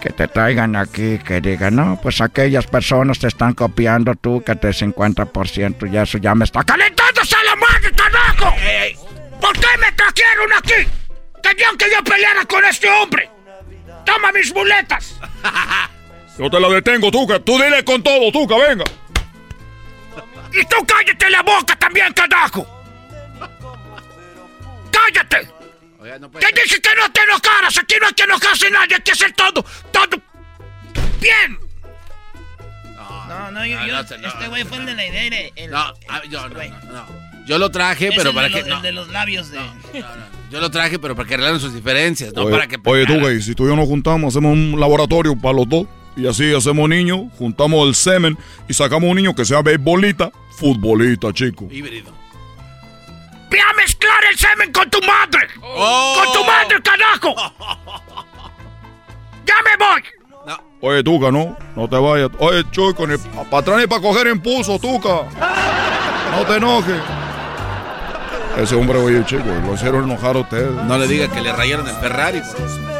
Que 0.00 0.10
te 0.10 0.28
traigan 0.28 0.76
aquí, 0.76 1.18
que 1.18 1.40
digan, 1.40 1.74
no, 1.74 1.98
pues 2.00 2.20
aquellas 2.20 2.66
personas 2.66 3.18
te 3.18 3.26
están 3.26 3.52
copiando 3.52 4.14
tú, 4.14 4.42
que 4.42 4.54
te 4.54 4.68
50% 4.68 5.92
y 5.92 5.96
eso 5.98 6.18
ya 6.18 6.34
me 6.34 6.44
está 6.44 6.62
calentando. 6.62 7.12
¡Calentando 7.12 7.36
a 7.36 7.44
la 7.44 7.56
madre, 7.56 7.92
carajo! 7.92 8.56
¿Por 9.40 9.52
qué 9.54 9.68
me 9.80 9.92
trajeron 9.92 10.52
aquí? 10.56 10.88
Tenían 11.42 11.76
que 11.76 11.86
yo 11.90 12.04
peleara 12.04 12.44
con 12.46 12.64
este 12.64 12.88
hombre. 12.88 13.28
Toma 14.12 14.32
mis 14.32 14.52
muletas. 14.52 15.14
Yo 16.38 16.50
te 16.50 16.58
la 16.58 16.68
detengo, 16.68 17.10
Tuca. 17.10 17.38
Tú 17.38 17.58
dile 17.62 17.84
con 17.84 18.02
todo, 18.02 18.32
Tuca, 18.32 18.56
venga. 18.56 18.84
Y 20.52 20.64
tú 20.64 20.76
cállate 20.86 21.30
la 21.30 21.42
boca 21.42 21.76
también, 21.76 22.12
carajo. 22.12 22.66
¡Cállate! 24.90 25.48
Te 26.40 26.62
dije 26.62 26.80
que 26.80 26.94
no 26.98 27.12
te 27.12 27.20
enojaras. 27.22 27.78
Aquí 27.78 27.94
no 28.00 28.06
hay 28.08 28.12
que 28.14 28.22
enojarse 28.24 28.70
nadie. 28.70 28.96
Hay 28.96 29.02
que 29.02 29.12
hacer 29.12 29.32
todo, 29.32 29.64
todo 29.92 30.20
bien. 31.20 31.58
No, 33.28 33.50
no, 33.52 33.64
yo, 33.64 33.78
no, 33.78 33.86
yo- 33.86 33.92
no, 34.02 34.18
no, 34.18 34.28
este 34.28 34.48
güey 34.48 34.64
fue 34.64 34.78
el 34.78 34.86
de 34.86 34.94
la 34.94 35.06
idea. 35.06 35.22
el- 35.26 35.52
el- 35.54 35.70
No, 35.70 35.92
yo 36.28 36.48
no, 36.48 36.58
no, 36.58 36.92
no. 36.92 37.29
Yo 37.46 37.58
lo 37.58 37.70
traje, 37.70 38.08
Es 38.08 38.14
pero 38.16 38.30
el 38.30 38.34
para 38.36 38.48
de 38.48 38.54
que. 38.54 38.60
los- 38.60 38.68
no, 38.68 38.76
el 38.76 38.82
de 38.82 38.92
los 38.92 39.08
labios 39.08 39.50
de... 39.50 39.58
yo 40.50 40.60
lo 40.60 40.70
traje, 40.70 40.98
pero 40.98 41.16
para 41.16 41.26
que 41.28 41.34
arreglaran 41.34 41.60
sus 41.60 41.74
diferencias, 41.74 42.32
no 42.34 42.42
oye, 42.42 42.50
para 42.52 42.66
que. 42.68 42.76
oye, 42.76 42.82
pelearan. 43.06 43.18
Tuca, 43.18 43.32
y 43.32 43.42
si 43.42 43.54
tú 43.54 43.64
y 43.64 43.68
yo 43.68 43.76
nos 43.76 43.86
juntamos, 43.86 44.34
hacemos 44.34 44.52
un 44.52 44.78
laboratorio 44.78 45.36
para 45.36 45.54
los 45.56 45.68
dos. 45.68 45.86
Y 46.16 46.26
así 46.26 46.52
hacemos 46.54 46.88
niños, 46.88 47.20
juntamos 47.38 47.86
el 47.88 47.94
semen 47.94 48.36
y 48.68 48.74
sacamos 48.74 49.08
un 49.08 49.16
niño 49.16 49.34
que 49.34 49.44
sea 49.44 49.62
beisbolista, 49.62 50.30
futbolista, 50.58 51.32
chico. 51.32 51.66
Híbrido. 51.70 52.12
Ve 53.48 53.58
a 53.60 53.72
mezclar 53.74 54.18
el 54.30 54.36
semen 54.38 54.72
con 54.72 54.90
tu 54.90 54.98
madre. 55.00 55.48
Oh. 55.62 56.22
Con 56.22 56.32
tu 56.34 56.44
madre, 56.44 56.80
carajo. 56.82 57.34
Ya 59.46 59.54
me 59.64 59.84
voy. 59.84 60.02
Oye, 60.82 61.02
Tuca, 61.02 61.30
no, 61.30 61.56
no 61.76 61.88
te 61.88 61.96
vayas. 61.96 62.30
Oye, 62.38 62.62
Choco, 62.70 63.06
ni 63.06 63.16
para 63.18 63.58
atrás 63.58 63.80
ni 63.80 63.86
para 63.86 64.00
coger 64.00 64.26
impulso, 64.28 64.78
Tuca. 64.78 65.24
No 66.30 66.44
te 66.46 66.56
enojes. 66.56 67.00
Ese 68.56 68.74
hombre, 68.74 68.98
oye, 68.98 69.24
chico, 69.24 69.44
lo 69.44 69.74
hicieron 69.74 70.04
enojar 70.10 70.36
a 70.36 70.40
ustedes. 70.40 70.70
No 70.84 70.98
le 70.98 71.06
diga 71.06 71.28
que 71.28 71.40
le 71.40 71.52
rayaron 71.52 71.86
el 71.88 71.94
Ferrari. 71.96 72.40
por- 72.40 72.90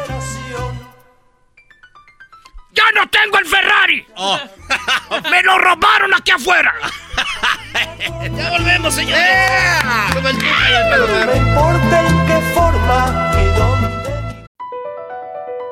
Ya 2.73 2.83
no 2.95 3.07
tengo 3.09 3.37
el 3.37 3.45
Ferrari. 3.45 4.07
Oh. 4.15 4.39
Me 5.29 5.43
lo 5.43 5.57
robaron 5.59 6.13
aquí 6.13 6.31
afuera. 6.31 6.73
ya 8.35 8.49
volvemos, 8.49 8.93
señores. 8.93 9.83
Como 10.13 10.29
el 10.29 10.37
Tuca 10.37 10.69
y 10.69 10.73
el 10.73 11.25
No 11.25 11.35
importa 11.35 12.07
en 12.07 12.27
qué 12.27 12.41
forma 12.53 13.31
y 13.33 13.59
dónde. 13.59 14.45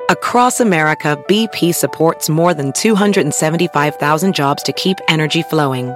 Across 0.09 0.59
America, 0.59 1.15
BP 1.27 1.73
supports 1.73 2.29
more 2.29 2.53
than 2.53 2.71
275,000 2.73 4.33
jobs 4.33 4.61
to 4.63 4.73
keep 4.73 4.97
energy 5.07 5.41
flowing. 5.43 5.95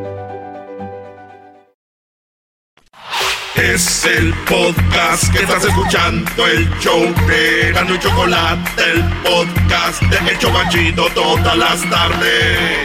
Es 3.55 4.05
el 4.05 4.33
podcast 4.45 5.31
que 5.31 5.43
estás 5.43 5.65
escuchando, 5.65 6.47
el 6.47 6.69
show 6.79 7.01
de 7.27 7.71
Gano 7.73 7.95
y 7.95 7.99
Chocolate, 7.99 8.83
el 8.91 9.03
podcast 9.23 10.01
de 10.03 10.31
El 10.31 10.39
Chocachito 10.39 11.07
todas 11.13 11.57
las 11.57 11.81
tardes. 11.89 12.79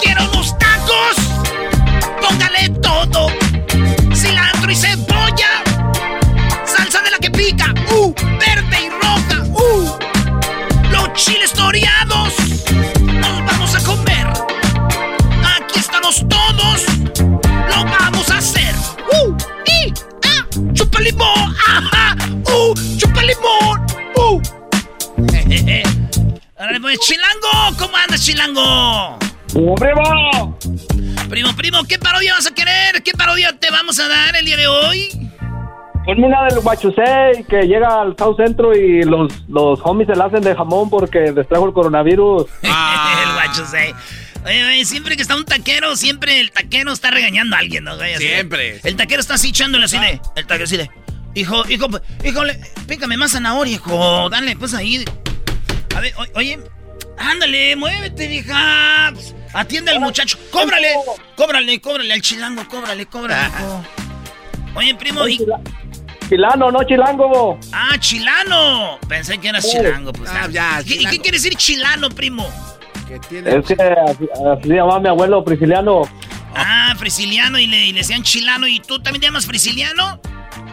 ¡Quiero 0.00 0.30
unos 0.30 0.56
tacos! 0.58 1.16
¡Póngale 2.22 2.68
todo! 2.80 3.28
¡Cilantro 4.14 4.70
y 4.70 4.76
cebolla! 4.76 5.62
¡Salsa 6.64 7.02
de 7.02 7.10
la 7.10 7.18
que 7.18 7.30
pica! 7.30 7.74
¡Uh! 7.90 8.14
¡Verde 8.38 8.82
y 8.82 8.88
roja! 8.88 9.44
¡Uh! 9.48 9.98
¡Los 10.92 11.12
chiles 11.14 11.52
toreados! 11.52 12.34
¡Nos 13.02 13.44
vamos 13.44 13.74
a 13.74 13.82
comer! 13.84 14.28
¡Aquí 15.44 15.80
estamos 15.80 16.24
todos! 16.28 16.86
¡Lo 17.68 17.84
vamos 17.84 18.30
a 18.30 18.38
hacer! 18.38 18.74
¡Uh! 19.12 19.34
¡Y! 19.66 19.92
¡Ah! 20.24 20.46
¡Chupa 20.72 21.00
limón! 21.00 21.54
¡Ajá! 21.66 22.16
¡Uh! 22.46 22.74
¡Chupa 22.96 23.22
limón! 23.22 23.86
¡Uh! 24.16 24.40
Órale, 26.60 26.80
pues, 26.80 26.98
Chilango, 27.00 27.76
¿cómo 27.78 27.96
andas, 27.96 28.24
Chilango? 28.24 29.18
primo! 29.76 30.58
Primo, 31.28 31.54
primo, 31.56 31.84
¿qué 31.88 31.98
parodia 31.98 32.34
vas 32.34 32.46
a 32.46 32.54
querer? 32.54 33.02
¿Qué 33.04 33.12
parodia 33.12 33.52
te 33.58 33.70
vamos 33.70 34.00
a 34.00 34.08
dar 34.08 34.34
el 34.36 34.44
día 34.44 34.56
de 34.56 34.66
hoy? 34.66 35.30
Ponme 36.04 36.26
una 36.26 36.44
del 36.46 36.60
Guachusei 36.60 37.44
que 37.44 37.66
llega 37.66 38.00
al 38.00 38.16
South 38.16 38.36
Centro 38.38 38.74
y 38.74 39.02
los, 39.02 39.46
los 39.46 39.78
homies 39.84 40.08
se 40.08 40.16
la 40.16 40.24
hacen 40.24 40.40
de 40.40 40.54
jamón 40.54 40.88
porque 40.88 41.32
les 41.32 41.46
trajo 41.46 41.66
el 41.66 41.74
coronavirus. 41.74 42.46
el 42.62 43.32
guacho 43.34 43.66
Oye, 44.48 44.62
güey, 44.64 44.84
siempre 44.86 45.14
que 45.14 45.20
está 45.22 45.36
un 45.36 45.44
taquero, 45.44 45.94
siempre 45.94 46.40
el 46.40 46.50
taquero 46.50 46.90
está 46.92 47.10
regañando 47.10 47.54
a 47.54 47.58
alguien, 47.58 47.84
¿no, 47.84 47.96
güey? 47.96 48.14
Así 48.14 48.24
de- 48.24 48.34
Siempre. 48.34 48.80
El 48.82 48.96
taquero 48.96 49.20
está 49.20 49.34
así 49.34 49.48
echándole 49.50 49.84
así 49.84 49.98
de. 49.98 50.20
El 50.36 50.46
taquero 50.46 50.64
así 50.64 50.78
de. 50.78 50.90
Hijo, 51.34 51.68
hijo, 51.68 51.86
híjole, 52.24 52.58
pícame 52.86 53.18
más 53.18 53.32
zanahoria, 53.32 53.74
hijo. 53.74 54.30
Dale, 54.30 54.56
pues 54.56 54.72
ahí. 54.72 55.04
A 55.94 56.00
ver, 56.00 56.14
oye, 56.34 56.58
ándale, 57.18 57.76
muévete, 57.76 58.26
vieja. 58.26 59.10
Pues, 59.12 59.34
atiende 59.52 59.90
al 59.90 60.00
muchacho. 60.00 60.38
Cóbrale, 60.50 60.94
cóbrale, 61.36 61.78
cóbrale 61.82 62.14
al 62.14 62.22
chilango, 62.22 62.66
cóbrale, 62.68 63.04
cóbrale. 63.04 63.52
Oye, 64.74 64.94
primo. 64.94 65.26
Chilano, 66.28 66.70
no 66.70 66.82
chilango. 66.84 67.58
Ah, 67.72 67.96
chilano. 67.98 68.98
Pensé 69.08 69.36
que 69.38 69.48
eras 69.48 69.68
chilango. 69.70 70.12
Pues, 70.12 70.30
ah, 70.32 70.48
ya, 70.50 70.80
¿Y 70.84 71.04
qué 71.06 71.18
quiere 71.20 71.36
decir 71.36 71.54
chilano, 71.54 72.08
primo? 72.10 72.48
Es 73.14 73.66
que 73.66 73.74
así, 73.74 74.28
se 74.62 74.68
llamaba 74.68 75.00
mi 75.00 75.08
abuelo, 75.08 75.44
Prisciliano. 75.44 76.02
Ah, 76.54 76.94
Prisciliano 76.98 77.58
y 77.58 77.66
le, 77.66 77.86
y 77.86 77.92
le 77.92 78.00
decían 78.00 78.22
chilano. 78.22 78.66
¿Y 78.66 78.80
tú 78.80 78.98
también 78.98 79.20
te 79.20 79.26
llamas 79.28 79.46
Prisciliano? 79.46 80.20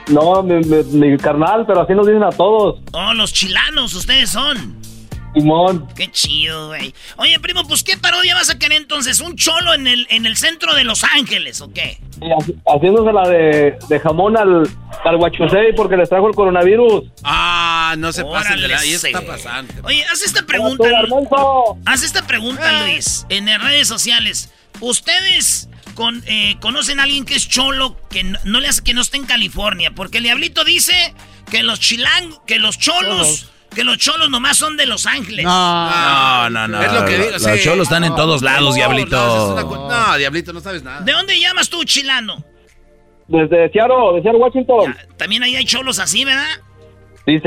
No, 0.08 0.44
mi, 0.44 0.64
mi, 0.64 1.18
carnal, 1.18 1.66
pero 1.66 1.82
así 1.82 1.94
nos 1.94 2.06
dicen 2.06 2.24
a 2.24 2.30
todos. 2.30 2.80
Oh, 2.92 3.14
los 3.14 3.34
chilanos, 3.34 3.94
ustedes 3.96 4.30
son. 4.30 4.76
Simón. 5.36 5.88
Qué 5.96 6.10
chido, 6.10 6.70
güey. 6.70 6.94
Oye, 7.18 7.40
primo, 7.40 7.68
pues 7.68 7.84
¿qué 7.84 7.98
parodia 7.98 8.34
vas 8.36 8.50
a 8.50 8.58
querer 8.58 8.82
entonces? 8.82 9.20
¿Un 9.20 9.36
cholo 9.36 9.74
en 9.74 9.86
el, 9.86 10.08
en 10.10 10.26
el 10.26 10.38
centro 10.38 10.74
de 10.74 10.84
Los 10.84 11.04
Ángeles 11.04 11.62
o 11.62 11.72
qué? 11.72 12.00
haciéndose 12.66 13.12
la 13.12 13.28
de, 13.28 13.78
de 13.90 14.00
jamón 14.00 14.38
al, 14.38 14.70
al 15.04 15.18
guachusei 15.18 15.76
porque 15.76 15.98
les 15.98 16.10
trajo 16.10 16.28
el 16.28 16.36
coronavirus. 16.36 17.04
Ah, 17.24 17.96
no 17.98 18.12
se 18.14 18.24
pasen 18.24 18.62
de 18.62 18.68
la... 18.70 18.84
Está 18.84 19.22
pasando. 19.22 19.74
Oye, 19.84 20.04
haz 20.06 20.24
esta 20.24 20.46
pregunta. 20.46 20.86
Haz 21.86 22.04
esta 22.04 22.26
pregunta, 22.26 22.84
Luis, 22.84 23.26
en 23.30 23.46
las 23.46 23.62
redes 23.62 23.88
sociales. 23.88 24.52
¿Ustedes 24.80 25.70
con, 25.94 26.24
eh, 26.28 26.58
conocen 26.62 27.00
a 27.00 27.04
alguien 27.04 27.26
que 27.26 27.36
es 27.36 27.48
cholo 27.48 27.98
que 28.10 28.24
no, 28.24 28.60
le 28.60 28.68
hace 28.68 28.84
que 28.84 28.94
no 28.94 29.02
esté 29.02 29.18
en 29.18 29.26
California? 29.26 29.92
Porque 29.92 30.18
el 30.20 30.24
diablito 30.24 30.64
dice 30.64 31.14
que 31.50 31.64
los 31.64 31.80
chilang, 31.80 32.34
que 32.46 32.60
los 32.60 32.78
cholos 32.78 33.52
que 33.74 33.84
los 33.84 33.98
cholos 33.98 34.30
nomás 34.30 34.58
son 34.58 34.78
de 34.78 34.86
Los 34.86 35.06
Ángeles. 35.06 35.46
No, 35.46 36.50
no, 36.50 36.68
no. 36.68 36.82
Es 36.82 36.94
lo 36.94 37.06
que 37.06 37.18
digo. 37.18 37.32
Los 37.32 37.62
cholos 37.62 37.88
están 37.88 38.04
en 38.04 38.16
todos 38.16 38.42
lados, 38.42 38.76
Diablito. 38.76 39.56
No, 39.90 40.18
Diablito, 40.18 40.54
no 40.54 40.60
sabes 40.60 40.84
nada. 40.84 41.02
¿De 41.02 41.12
dónde 41.12 41.40
llamas 41.40 41.70
tú, 41.70 41.84
chilano? 41.84 42.44
Desde 43.28 43.72
Seattle, 43.72 43.96
de 44.16 44.22
Seattle, 44.22 44.40
Washington. 44.40 44.96
También 45.18 45.44
ahí 45.44 45.56
hay 45.56 45.66
cholos 45.66 46.00
así, 46.00 46.24
¿verdad? 46.26 46.46
Sí, 47.26 47.40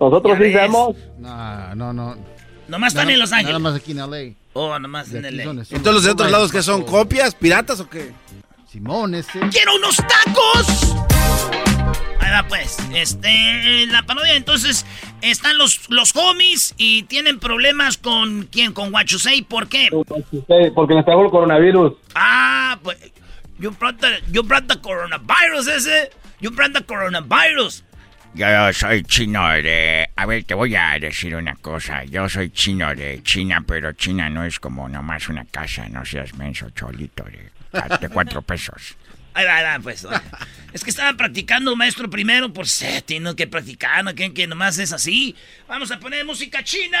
Nosotros 0.00 0.38
sí 0.38 0.54
No, 1.18 1.74
no, 1.74 1.92
no. 1.92 2.16
Nomás 2.68 2.92
están 2.92 3.10
en 3.10 3.18
Los 3.18 3.32
Ángeles. 3.32 3.52
Nada 3.52 3.58
más 3.58 3.74
aquí 3.74 3.90
en 3.92 3.98
LA. 3.98 4.34
Oh, 4.52 4.78
nomás 4.78 5.12
en 5.12 5.22
LA. 5.22 5.42
Entonces 5.42 5.92
los 5.92 6.04
de 6.04 6.10
otros 6.12 6.30
lados 6.30 6.52
que 6.52 6.62
son 6.62 6.84
copias, 6.84 7.34
piratas 7.34 7.80
o 7.80 7.90
qué? 7.90 8.12
Simón, 8.70 9.16
ese. 9.16 9.40
¡Quiero 9.50 9.74
unos 9.74 9.96
tacos! 9.96 10.94
Va, 12.32 12.46
pues. 12.46 12.78
Este, 12.94 13.86
la 13.86 14.02
parodia, 14.02 14.36
entonces, 14.36 14.86
están 15.20 15.58
los, 15.58 15.88
los 15.90 16.14
homies 16.14 16.74
y 16.76 17.02
tienen 17.04 17.40
problemas 17.40 17.98
con 17.98 18.44
quién, 18.44 18.72
con 18.72 18.92
Wachusei, 18.92 19.42
¿por 19.42 19.68
qué? 19.68 19.88
Porque 19.90 20.94
les 20.94 21.04
trajo 21.04 21.24
el 21.24 21.30
coronavirus. 21.30 21.94
Ah, 22.14 22.78
pues. 22.82 22.98
You 23.58 23.72
brought 23.72 24.00
the, 24.00 24.22
you 24.32 24.42
brought 24.42 24.68
the 24.68 24.80
coronavirus 24.80 25.68
ese. 25.68 26.10
You 26.40 26.50
brought 26.50 26.72
the 26.72 26.82
coronavirus. 26.82 27.84
Yo 28.32 28.72
soy 28.72 29.02
chino 29.02 29.46
de... 29.48 30.08
A 30.16 30.24
ver, 30.24 30.44
te 30.44 30.54
voy 30.54 30.74
a 30.76 30.98
decir 30.98 31.34
una 31.34 31.56
cosa. 31.56 32.04
Yo 32.04 32.28
soy 32.28 32.50
chino 32.50 32.94
de 32.94 33.22
China, 33.22 33.62
pero 33.66 33.92
China 33.92 34.30
no 34.30 34.44
es 34.44 34.60
como 34.60 34.88
nomás 34.88 35.28
una 35.28 35.44
casa. 35.44 35.88
No 35.88 36.04
seas 36.04 36.32
menso, 36.34 36.70
cholito 36.70 37.24
de, 37.24 37.50
de 37.98 38.08
cuatro 38.08 38.40
pesos. 38.46 38.96
Ahí 39.34 39.44
va, 39.44 39.56
ahí 39.56 39.64
va, 39.64 39.80
pues. 39.82 40.06
Es 40.72 40.84
que 40.84 40.90
estaba 40.90 41.16
practicando, 41.16 41.74
maestro, 41.74 42.08
primero, 42.08 42.52
por 42.52 42.68
ser, 42.68 43.02
tiene 43.02 43.34
que 43.34 43.48
practicar, 43.48 44.04
no 44.04 44.14
que, 44.14 44.32
que 44.32 44.46
nomás 44.46 44.78
es 44.78 44.92
así. 44.92 45.34
Vamos 45.66 45.90
a 45.90 45.98
poner 45.98 46.24
música 46.24 46.62
china. 46.62 47.00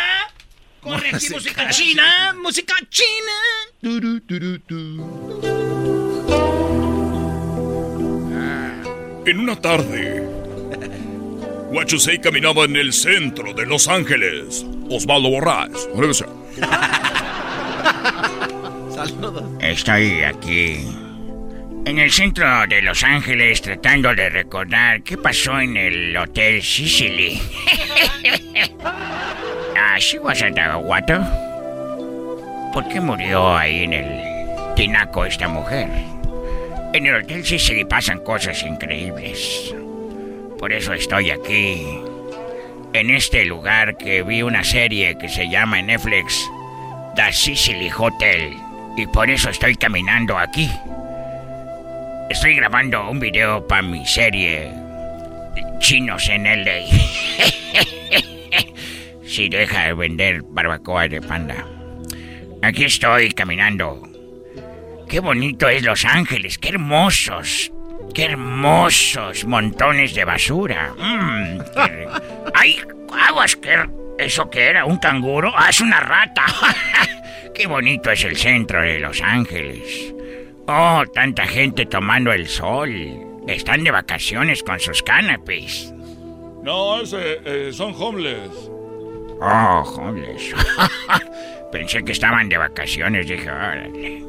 Corre 0.80 1.14
aquí, 1.14 1.30
música, 1.30 1.70
china. 1.70 2.34
Música 2.42 2.74
china. 2.88 3.32
En 9.26 9.38
una 9.38 9.60
tarde, 9.60 10.22
Wachusei 11.70 12.20
caminaba 12.20 12.64
en 12.64 12.74
el 12.74 12.92
centro 12.92 13.54
de 13.54 13.66
Los 13.66 13.86
Ángeles. 13.86 14.66
Osvaldo 14.88 15.28
Borrás. 15.28 15.70
Saludos. 18.96 19.44
Estoy 19.60 20.22
aquí 20.22 21.09
en 21.84 21.98
el 21.98 22.10
centro 22.10 22.66
de 22.66 22.82
Los 22.82 23.02
Ángeles 23.02 23.62
tratando 23.62 24.14
de 24.14 24.28
recordar 24.28 25.02
qué 25.02 25.16
pasó 25.16 25.58
en 25.60 25.76
el 25.76 26.16
Hotel 26.16 26.62
Sicily. 26.62 27.40
ah, 29.76 29.98
she 29.98 30.18
wasn't. 30.18 30.58
¿Por 32.72 32.88
qué 32.88 33.00
murió 33.00 33.56
ahí 33.56 33.84
en 33.84 33.92
el 33.92 34.74
tinaco 34.76 35.24
esta 35.24 35.48
mujer? 35.48 35.88
En 36.92 37.06
el 37.06 37.16
Hotel 37.16 37.44
Sicily 37.44 37.84
pasan 37.84 38.20
cosas 38.20 38.62
increíbles. 38.62 39.74
Por 40.58 40.72
eso 40.72 40.92
estoy 40.92 41.30
aquí, 41.30 41.86
en 42.92 43.10
este 43.10 43.44
lugar 43.44 43.96
que 43.96 44.22
vi 44.22 44.42
una 44.42 44.62
serie 44.64 45.16
que 45.16 45.28
se 45.28 45.48
llama 45.48 45.78
en 45.80 45.86
Netflix 45.86 46.50
The 47.16 47.32
Sicily 47.32 47.90
Hotel. 47.96 48.54
Y 48.96 49.06
por 49.06 49.30
eso 49.30 49.50
estoy 49.50 49.76
caminando 49.76 50.36
aquí. 50.36 50.68
Estoy 52.30 52.54
grabando 52.54 53.10
un 53.10 53.18
video 53.18 53.66
para 53.66 53.82
mi 53.82 54.06
serie 54.06 54.72
Chinos 55.80 56.28
en 56.28 56.44
LA. 56.44 56.86
si 59.24 59.48
deja 59.48 59.86
de 59.86 59.94
vender 59.94 60.42
barbacoa 60.44 61.08
de 61.08 61.20
panda. 61.20 61.66
Aquí 62.62 62.84
estoy 62.84 63.32
caminando. 63.32 64.08
Qué 65.08 65.18
bonito 65.18 65.68
es 65.68 65.82
Los 65.82 66.04
Ángeles, 66.04 66.56
qué 66.58 66.68
hermosos. 66.68 67.72
Qué 68.14 68.26
hermosos 68.26 69.44
montones 69.44 70.14
de 70.14 70.24
basura. 70.24 70.94
Mm, 70.96 71.58
¡Ay, 72.54 72.78
aguas! 73.28 73.56
¿qué, 73.56 73.76
¿Eso 74.20 74.48
qué 74.48 74.68
era? 74.68 74.84
¿Un 74.84 74.98
canguro? 74.98 75.52
¡Ah, 75.56 75.70
es 75.70 75.80
una 75.80 75.98
rata! 75.98 76.44
¡Qué 77.54 77.66
bonito 77.66 78.12
es 78.12 78.22
el 78.22 78.36
centro 78.36 78.82
de 78.82 79.00
Los 79.00 79.20
Ángeles! 79.20 80.14
Oh, 80.72 81.04
tanta 81.12 81.44
gente 81.46 81.84
tomando 81.84 82.32
el 82.32 82.46
sol. 82.46 82.92
Están 83.48 83.82
de 83.82 83.90
vacaciones 83.90 84.62
con 84.62 84.78
sus 84.78 85.02
canapés. 85.02 85.92
No, 86.62 87.00
ese, 87.00 87.40
eh, 87.44 87.72
son 87.72 87.92
homeless. 87.98 88.70
Oh, 89.40 89.82
homeless. 89.96 90.54
Pensé 91.72 92.04
que 92.04 92.12
estaban 92.12 92.48
de 92.48 92.56
vacaciones, 92.56 93.26
dije, 93.26 93.50
órale. 93.50 94.22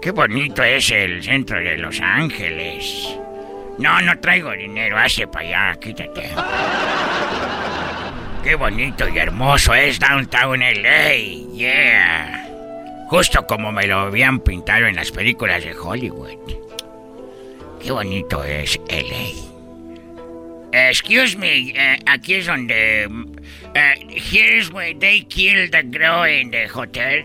Qué 0.00 0.12
bonito 0.12 0.62
es 0.62 0.92
el 0.92 1.20
centro 1.24 1.58
de 1.58 1.76
Los 1.76 2.00
Ángeles. 2.00 3.18
No, 3.76 4.00
no 4.00 4.16
traigo 4.20 4.52
dinero, 4.52 4.96
hace 4.96 5.26
para 5.26 5.72
allá, 5.72 5.80
quítate. 5.80 6.30
Qué 8.44 8.54
bonito 8.54 9.08
y 9.08 9.18
hermoso 9.18 9.74
es 9.74 9.98
Downtown 9.98 10.60
LA, 10.60 11.14
yeah. 11.52 12.43
Justo 13.08 13.46
como 13.46 13.72
me 13.72 13.86
lo 13.86 14.00
habían 14.00 14.40
pintado 14.40 14.86
en 14.86 14.96
las 14.96 15.10
películas 15.10 15.62
de 15.62 15.74
Hollywood. 15.74 16.38
Qué 17.82 17.92
bonito 17.92 18.42
es 18.42 18.78
LA. 18.88 19.52
Excuse 20.72 21.36
me, 21.36 21.70
eh, 21.70 21.98
aquí 22.06 22.34
es 22.34 22.46
donde... 22.46 23.06
Uh, 23.06 23.24
here's 24.08 24.72
where 24.72 24.94
they 24.94 25.22
killed 25.22 25.70
the 25.70 25.82
girl 25.82 26.24
in 26.24 26.50
the 26.50 26.66
hotel. 26.66 27.24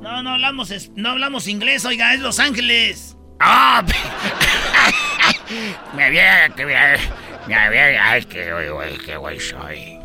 No, 0.00 0.22
no 0.22 0.30
hablamos, 0.30 0.90
no 0.94 1.10
hablamos 1.10 1.48
inglés, 1.48 1.84
oiga, 1.84 2.14
es 2.14 2.20
Los 2.20 2.38
Ángeles. 2.38 3.16
¡Ah! 3.40 3.84
me 5.94 6.04
había... 6.04 6.48
Me, 6.56 7.54
había... 7.54 8.10
Ay, 8.10 8.24
qué 8.24 9.16
güey 9.16 9.40
soy. 9.40 9.98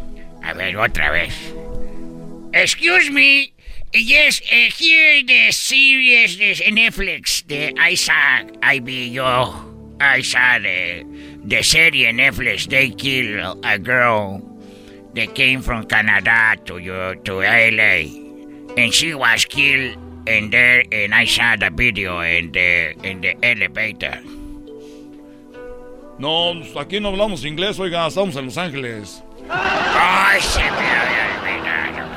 A 0.44 0.54
ver, 0.54 0.76
otra 0.76 1.12
vez. 1.12 1.54
Excuse 2.54 3.12
me, 3.12 3.51
Yes, 3.94 4.40
uh, 4.48 4.72
here 4.72 5.22
the 5.22 5.52
series 5.52 6.38
the 6.38 6.56
Netflix. 6.72 7.46
The 7.46 7.76
I 7.78 7.96
saw, 7.96 8.48
I 8.64 8.80
be 8.80 9.10
yo, 9.10 9.52
I 10.00 10.22
saw 10.22 10.60
the 10.60 11.04
the 11.44 11.62
series 11.62 12.08
Netflix. 12.16 12.70
They 12.70 12.92
kill 12.92 13.60
a 13.66 13.78
girl. 13.78 14.40
They 15.14 15.28
came 15.28 15.62
from 15.62 15.88
Canada 15.88 16.56
to 16.72 16.78
you 16.78 17.20
to 17.26 17.34
LA, 17.44 18.08
and 18.80 18.94
she 18.94 19.14
was 19.14 19.44
killed. 19.44 19.98
And 20.26 20.54
there, 20.54 20.86
and 20.92 21.14
I 21.14 21.26
saw 21.26 21.58
the 21.58 21.70
video 21.70 22.22
in 22.22 22.54
the 22.54 22.96
in 23.04 23.20
the 23.20 23.36
elevator. 23.44 24.24
No, 26.18 26.54
aquí 26.80 27.02
no 27.02 27.10
hablamos 27.10 27.44
inglés, 27.44 27.78
oiga, 27.80 28.08
estamos 28.08 28.38
en 28.38 28.46
Los 28.46 28.58
Ángeles. 28.58 29.22
Ay, 29.50 30.40
se 30.40 30.60
me 30.60 30.68
había 30.70 31.42
olvidado. 31.42 32.11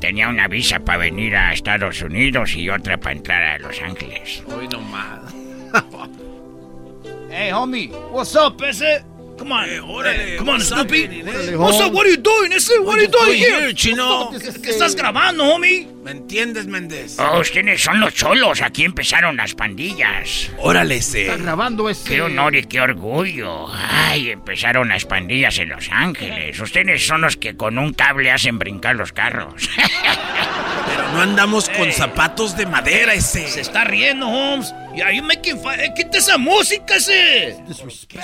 Tenía 0.00 0.28
una 0.28 0.46
visa 0.48 0.78
para 0.78 0.98
venir 0.98 1.34
a 1.36 1.52
Estados 1.52 2.02
Unidos 2.02 2.54
y 2.54 2.68
otra 2.70 2.98
para 2.98 3.16
entrar 3.16 3.42
a 3.42 3.58
Los 3.58 3.80
Ángeles. 3.82 4.42
Hoy 4.46 4.68
nomás. 4.68 5.34
hey, 7.30 7.50
homie, 7.52 7.90
what's 8.12 8.34
up, 8.36 8.62
ese? 8.62 9.04
Come 9.38 9.52
on. 9.52 9.68
Eh, 9.68 9.80
órale, 9.80 10.36
come 10.36 10.52
on, 10.52 10.60
Snoopy. 10.60 11.22
What's 11.56 11.80
up? 11.80 11.92
What 11.92 12.06
are 12.06 12.10
you 12.10 12.16
doing? 12.16 12.50
what 12.84 12.98
are 12.98 13.02
you 13.02 13.08
doing 13.08 13.38
here? 13.38 13.72
chino. 13.72 14.30
¿Qué 14.30 14.70
estás 14.70 14.96
grabando, 14.96 15.44
homie? 15.44 15.86
¿Me 16.02 16.10
entiendes, 16.10 16.66
Méndez? 16.66 17.18
Oh, 17.18 17.40
ustedes 17.40 17.82
son 17.82 18.00
los 18.00 18.14
cholos. 18.14 18.62
Aquí 18.62 18.84
empezaron 18.84 19.36
las 19.36 19.54
pandillas. 19.54 20.50
Órale, 20.58 20.96
ese. 20.96 21.22
Está 21.22 21.36
grabando 21.36 21.88
ese. 21.88 22.08
Qué 22.08 22.22
honor 22.22 22.56
y 22.56 22.64
qué 22.64 22.80
orgullo. 22.80 23.66
Ay, 23.72 24.30
empezaron 24.30 24.88
las 24.88 25.04
pandillas 25.04 25.58
en 25.58 25.68
Los 25.68 25.88
Ángeles. 25.90 26.58
Ustedes 26.58 27.06
son 27.06 27.20
los 27.20 27.36
que 27.36 27.56
con 27.56 27.78
un 27.78 27.92
cable 27.92 28.30
hacen 28.30 28.58
brincar 28.58 28.96
los 28.96 29.12
carros. 29.12 29.68
Pero 30.86 31.12
no 31.12 31.20
andamos 31.20 31.68
con 31.68 31.92
zapatos 31.92 32.56
de 32.56 32.66
madera, 32.66 33.14
ese. 33.14 33.46
Se 33.46 33.60
está 33.60 33.84
riendo, 33.84 34.28
Holmes. 34.28 34.74
Y 34.98 35.00
ahí 35.00 35.22
making 35.22 35.60
fun. 35.60 35.78
Eh, 35.78 35.92
quita 35.94 36.18
esa 36.18 36.36
música, 36.38 36.96
ese. 36.96 37.50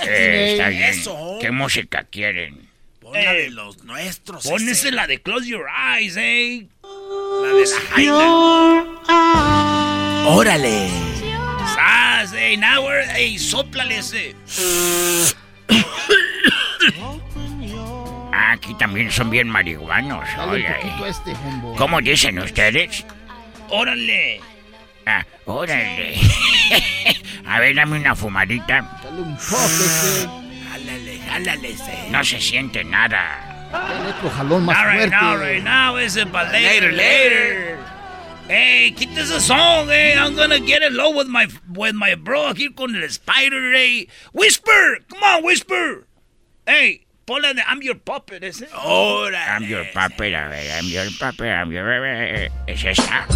Eh, 0.06 0.52
está 0.52 0.70
bien. 0.70 0.92
¿Qué 1.40 1.52
música 1.52 2.02
quieren? 2.10 2.68
Ponla 3.00 3.32
de 3.32 3.50
los 3.50 3.84
nuestros. 3.84 4.42
Pónese 4.44 4.90
la 4.90 5.06
de 5.06 5.22
Close 5.22 5.46
Your 5.46 5.66
Eyes, 5.68 6.16
eh. 6.16 6.66
La 6.82 7.48
de 7.52 7.64
la 7.64 7.80
Jaina. 7.90 8.24
Órale. 10.26 10.88
¡Sas! 11.76 12.32
¡Ey, 12.32 12.56
now 12.56 12.90
¡Ey, 13.14 13.38
soplale 13.38 13.98
ese! 13.98 14.34
Aquí 18.32 18.74
también 18.74 19.12
son 19.12 19.30
bien 19.30 19.48
marihuanos. 19.48 20.28
Oye. 20.48 20.66
Este, 21.06 21.34
¿Cómo 21.76 22.00
dicen 22.00 22.40
ustedes? 22.40 23.04
¡Órale! 23.68 24.40
Ah, 25.06 25.24
órale. 25.46 26.14
A 27.46 27.60
ver, 27.60 27.74
dame 27.74 27.98
una 27.98 28.14
fumadita. 28.14 29.00
Dale 29.02 29.20
un 29.20 29.36
ese. 29.36 30.28
Jálale, 30.68 31.18
jálale 31.18 31.68
ese. 31.70 32.10
No 32.10 32.24
se 32.24 32.40
siente 32.40 32.84
nada. 32.84 33.68
Dale 33.70 34.10
otro 34.10 34.30
jalón 34.30 34.64
más 34.64 34.76
now, 34.76 34.84
fuerte. 34.84 35.00
Right 35.00 35.22
now, 35.22 35.36
right 35.36 35.62
now, 35.62 35.96
ese, 35.96 36.24
but 36.24 36.50
later, 36.52 36.92
later. 36.92 37.78
Hey, 38.48 38.94
quita 38.96 39.20
ese 39.20 39.40
song, 39.40 39.88
hey. 39.88 40.14
I'm 40.16 40.34
gonna 40.36 40.60
get 40.60 40.82
it 40.82 40.92
low 40.92 41.10
with 41.10 41.28
my, 41.28 41.46
with 41.74 41.94
my 41.94 42.14
bro 42.14 42.48
aquí 42.52 42.74
con 42.74 42.94
el 42.94 43.08
spider, 43.10 43.72
hey. 43.72 44.08
Whisper, 44.32 44.98
come 45.08 45.22
on, 45.22 45.44
whisper. 45.44 46.06
Hey, 46.66 47.04
Ponle 47.26 47.54
de 47.54 47.62
I'm 47.66 47.80
your 47.80 47.94
puppet, 47.94 48.44
ese. 48.44 48.66
Ahora. 48.74 49.38
I'm 49.56 49.64
your 49.64 49.84
puppet, 49.94 50.34
a 50.34 50.48
ver, 50.50 50.78
I'm 50.78 50.86
your 50.86 51.06
puppet, 51.18 51.46
I'm 51.46 51.72
your... 51.72 51.88
¿Es 52.66 52.84
esta? 52.84 53.26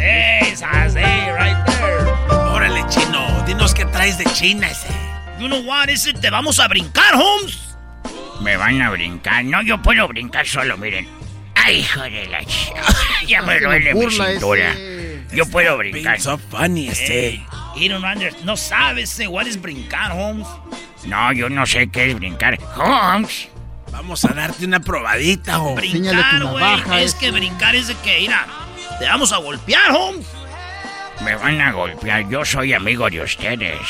Esa, 0.00 0.88
sí, 0.88 0.98
right 0.98 1.56
there. 1.66 2.10
Órale, 2.50 2.84
chino, 2.88 3.44
dinos 3.46 3.74
qué 3.74 3.84
traes 3.86 4.18
de 4.18 4.24
China 4.32 4.68
ese. 4.68 4.88
You 5.38 5.48
know 5.48 5.60
what, 5.60 5.88
ese 5.88 6.12
te 6.14 6.30
vamos 6.30 6.58
a 6.58 6.68
brincar, 6.68 7.14
Holmes. 7.14 7.76
Me 8.40 8.56
van 8.56 8.80
a 8.80 8.90
brincar. 8.90 9.44
No, 9.44 9.62
yo 9.62 9.80
puedo 9.82 10.08
brincar 10.08 10.46
solo, 10.46 10.76
miren. 10.78 11.06
Ay, 11.54 11.80
hijo 11.80 12.02
de 12.02 12.26
la 12.26 12.42
ch... 12.44 12.72
ya 13.26 13.42
me 13.42 13.60
duele 13.60 13.94
mi 13.94 14.10
cintura. 14.10 14.74
Yo 15.32 15.46
puedo 15.46 15.76
brincar. 15.76 16.20
so 16.20 16.38
funny 16.38 16.88
ese. 16.88 17.44
Hey, 17.76 17.90
no 18.44 18.56
sabes 18.56 19.20
what 19.28 19.46
es 19.46 19.60
brincar, 19.60 20.12
Holmes. 20.12 20.48
No, 21.04 21.32
yo 21.32 21.48
no 21.48 21.66
sé 21.66 21.88
qué 21.88 22.10
es 22.10 22.14
brincar. 22.14 22.58
Holmes. 22.76 23.48
Vamos 23.92 24.24
a 24.24 24.28
darte 24.28 24.64
una 24.64 24.80
probadita, 24.80 25.60
Holmes. 25.60 25.90
Brincar, 25.90 26.44
güey. 26.44 27.02
Es 27.04 27.14
que 27.14 27.30
brincar 27.30 27.74
es 27.74 27.88
de 27.88 27.94
que, 27.96 28.20
mira, 28.20 28.46
te 29.00 29.06
vamos 29.06 29.32
a 29.32 29.38
golpear, 29.38 29.90
Holmes. 29.90 30.26
Me 31.24 31.34
van 31.34 31.60
a 31.60 31.72
golpear. 31.72 32.28
Yo 32.28 32.44
soy 32.44 32.74
amigo 32.74 33.08
de 33.08 33.22
ustedes. 33.22 33.80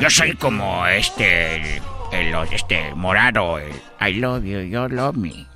Yo 0.00 0.08
soy 0.08 0.34
como 0.36 0.86
este, 0.86 1.80
el, 2.12 2.34
este 2.52 2.94
morado. 2.94 3.58
El, 3.58 3.72
I 4.00 4.14
love 4.14 4.44
you, 4.44 4.60
you 4.60 4.88
love 4.88 5.16
me. 5.16 5.46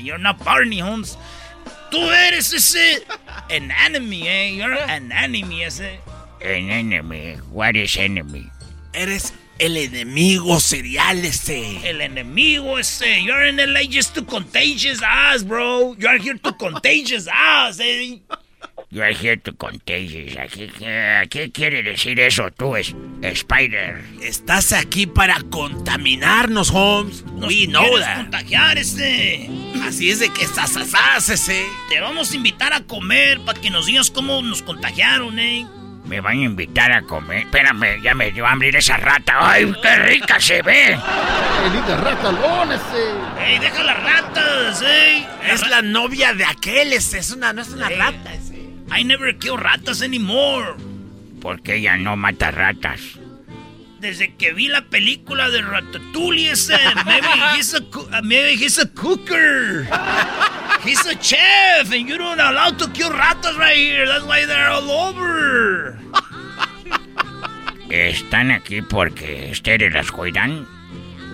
You're 0.00 0.18
not 0.18 0.42
Barney, 0.44 0.80
Holmes. 0.80 1.18
Tú 1.90 1.98
eres 1.98 2.52
ese 2.52 3.04
an 3.50 3.72
enemy, 3.72 4.28
eh. 4.28 4.54
You're 4.54 4.78
an 4.78 5.10
enemy 5.10 5.64
ese. 5.64 5.98
An 6.40 6.70
enemy. 6.70 7.34
What 7.50 7.74
is 7.74 7.96
enemy? 7.96 8.48
Eres 8.94 9.32
el 9.60 9.76
enemigo 9.76 10.58
serial 10.58 11.24
ese. 11.24 11.88
El 11.88 12.00
enemigo 12.00 12.78
ese. 12.78 13.22
You're 13.22 13.46
in 13.46 13.56
LA 13.56 13.80
just 13.90 14.14
to 14.14 14.24
contagious 14.24 15.00
us, 15.02 15.44
bro. 15.44 15.94
You're 15.98 16.18
here 16.18 16.38
to 16.38 16.52
contagious 16.54 17.28
us, 17.28 17.78
eh. 17.80 18.18
You're 18.92 19.12
here 19.12 19.36
to 19.36 19.52
contagious. 19.52 20.34
¿Qué, 21.28 21.52
quiere 21.52 21.84
decir 21.84 22.18
eso 22.18 22.50
tú, 22.50 22.74
Spider? 22.74 24.02
Estás 24.20 24.72
aquí 24.72 25.06
para 25.06 25.40
contaminarnos, 25.42 26.70
Holmes. 26.70 27.24
Nos 27.36 27.48
We 27.48 27.68
know 27.68 28.00
that. 28.00 28.16
contagiar 28.16 28.78
ese. 28.78 29.48
Así 29.84 30.10
es 30.10 30.18
de 30.18 30.28
que 30.30 30.42
estás 30.42 30.76
ese. 31.28 31.64
Te 31.88 32.00
vamos 32.00 32.32
a 32.32 32.36
invitar 32.36 32.72
a 32.72 32.80
comer 32.80 33.38
para 33.42 33.60
que 33.60 33.70
nos 33.70 33.86
digas 33.86 34.10
cómo 34.10 34.42
nos 34.42 34.60
contagiaron, 34.62 35.38
eh. 35.38 35.68
Me 36.10 36.20
van 36.20 36.38
a 36.38 36.42
invitar 36.42 36.90
a 36.90 37.02
comer. 37.02 37.46
Espérame, 37.46 38.02
ya 38.02 38.14
me 38.16 38.32
dio 38.32 38.44
hambre 38.44 38.76
esa 38.76 38.96
rata. 38.96 39.32
¡Ay, 39.38 39.72
qué 39.80 39.94
rica 39.94 40.40
se 40.40 40.60
ve! 40.60 40.98
¡Qué 41.86 41.96
ratalón 41.96 42.72
ese! 42.72 43.12
¡Ey, 43.38 43.60
deja 43.60 43.84
las 43.84 44.02
ratas, 44.02 44.82
ey! 44.82 45.24
Es 45.48 45.64
la 45.68 45.82
novia 45.82 46.34
de 46.34 46.44
aquel, 46.44 46.92
ese. 46.94 47.18
Es 47.18 47.30
una, 47.30 47.52
no 47.52 47.62
es 47.62 47.68
una 47.68 47.88
rata, 47.90 48.34
ese. 48.34 48.56
I 48.92 49.04
never 49.04 49.38
kill 49.38 49.56
ratas 49.56 50.02
anymore. 50.02 50.74
Porque 51.40 51.76
ella 51.76 51.96
no 51.96 52.16
mata 52.16 52.50
ratas. 52.50 53.19
Desde 54.00 54.34
que 54.36 54.54
vi 54.54 54.68
la 54.68 54.80
película 54.80 55.50
de 55.50 55.60
Ratatouille 55.60 56.52
ese, 56.52 56.78
maybe 57.04 57.28
he's 57.54 57.74
a, 57.74 58.22
maybe 58.22 58.56
he's 58.56 58.78
a 58.78 58.88
cooker. 58.88 59.86
He's 60.82 61.04
a 61.04 61.14
chef, 61.20 61.92
and 61.92 62.08
you 62.08 62.16
don't 62.16 62.40
allow 62.40 62.70
to 62.70 62.88
kill 62.92 63.10
ratas 63.10 63.58
right 63.58 63.76
here. 63.76 64.06
That's 64.06 64.24
why 64.24 64.46
they're 64.46 64.70
all 64.70 64.90
over. 64.90 65.98
¿Están 67.90 68.50
aquí 68.50 68.80
porque 68.80 69.50
ustedes 69.52 69.92
las 69.92 70.10
cuidan? 70.10 70.66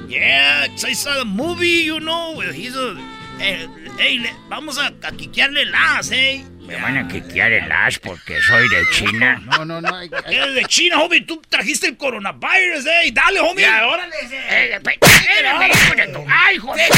Yeah, 0.09 0.67
I 0.85 0.93
saw 0.95 1.19
the 1.19 1.25
movie, 1.25 1.85
you 1.85 2.01
know. 2.01 2.41
He's 2.41 2.75
a... 2.75 2.97
Hey, 3.39 3.69
hey 3.99 4.27
vamos 4.49 4.79
a, 4.79 4.87
a 5.03 5.13
quiquearle 5.13 5.67
las, 5.71 6.11
eh. 6.11 6.45
Me 6.67 6.77
van 6.77 6.99
a 6.99 7.07
quiquear 7.09 7.53
el 7.53 7.71
as 7.71 7.99
porque 7.99 8.41
soy 8.43 8.69
de 8.69 8.85
China. 8.91 9.41
No, 9.45 9.65
no, 9.65 9.81
no. 9.81 9.95
Hay, 9.95 10.11
Eres 10.27 10.55
de 10.55 10.65
China, 10.65 11.01
homie. 11.01 11.21
Tú 11.21 11.41
trajiste 11.49 11.87
el 11.87 11.97
coronavirus, 11.97 12.87
eh. 12.87 13.11
Dale, 13.13 13.41
homie. 13.41 13.63
Ya, 13.63 13.87
órale. 13.87 14.15
Eh, 14.23 14.75
espérame, 14.75 15.71
hijo 15.71 15.95
de 15.95 16.07
tu. 16.09 16.27
¡Ay, 16.29 16.59
joder! 16.59 16.91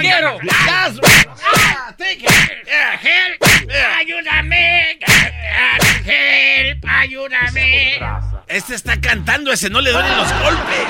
¡Quiero! 0.00 0.38
¡Ah! 0.52 0.90
¡Help! 1.98 3.42
¡Ayúdame! 3.98 4.98
¡Help! 6.04 6.84
¡Ayúdame! 6.86 8.00
Este 8.48 8.74
está 8.74 9.00
cantando, 9.00 9.52
ese 9.52 9.70
no 9.70 9.80
le 9.80 9.90
duelen 9.92 10.16
los 10.16 10.32
golpes. 10.40 10.86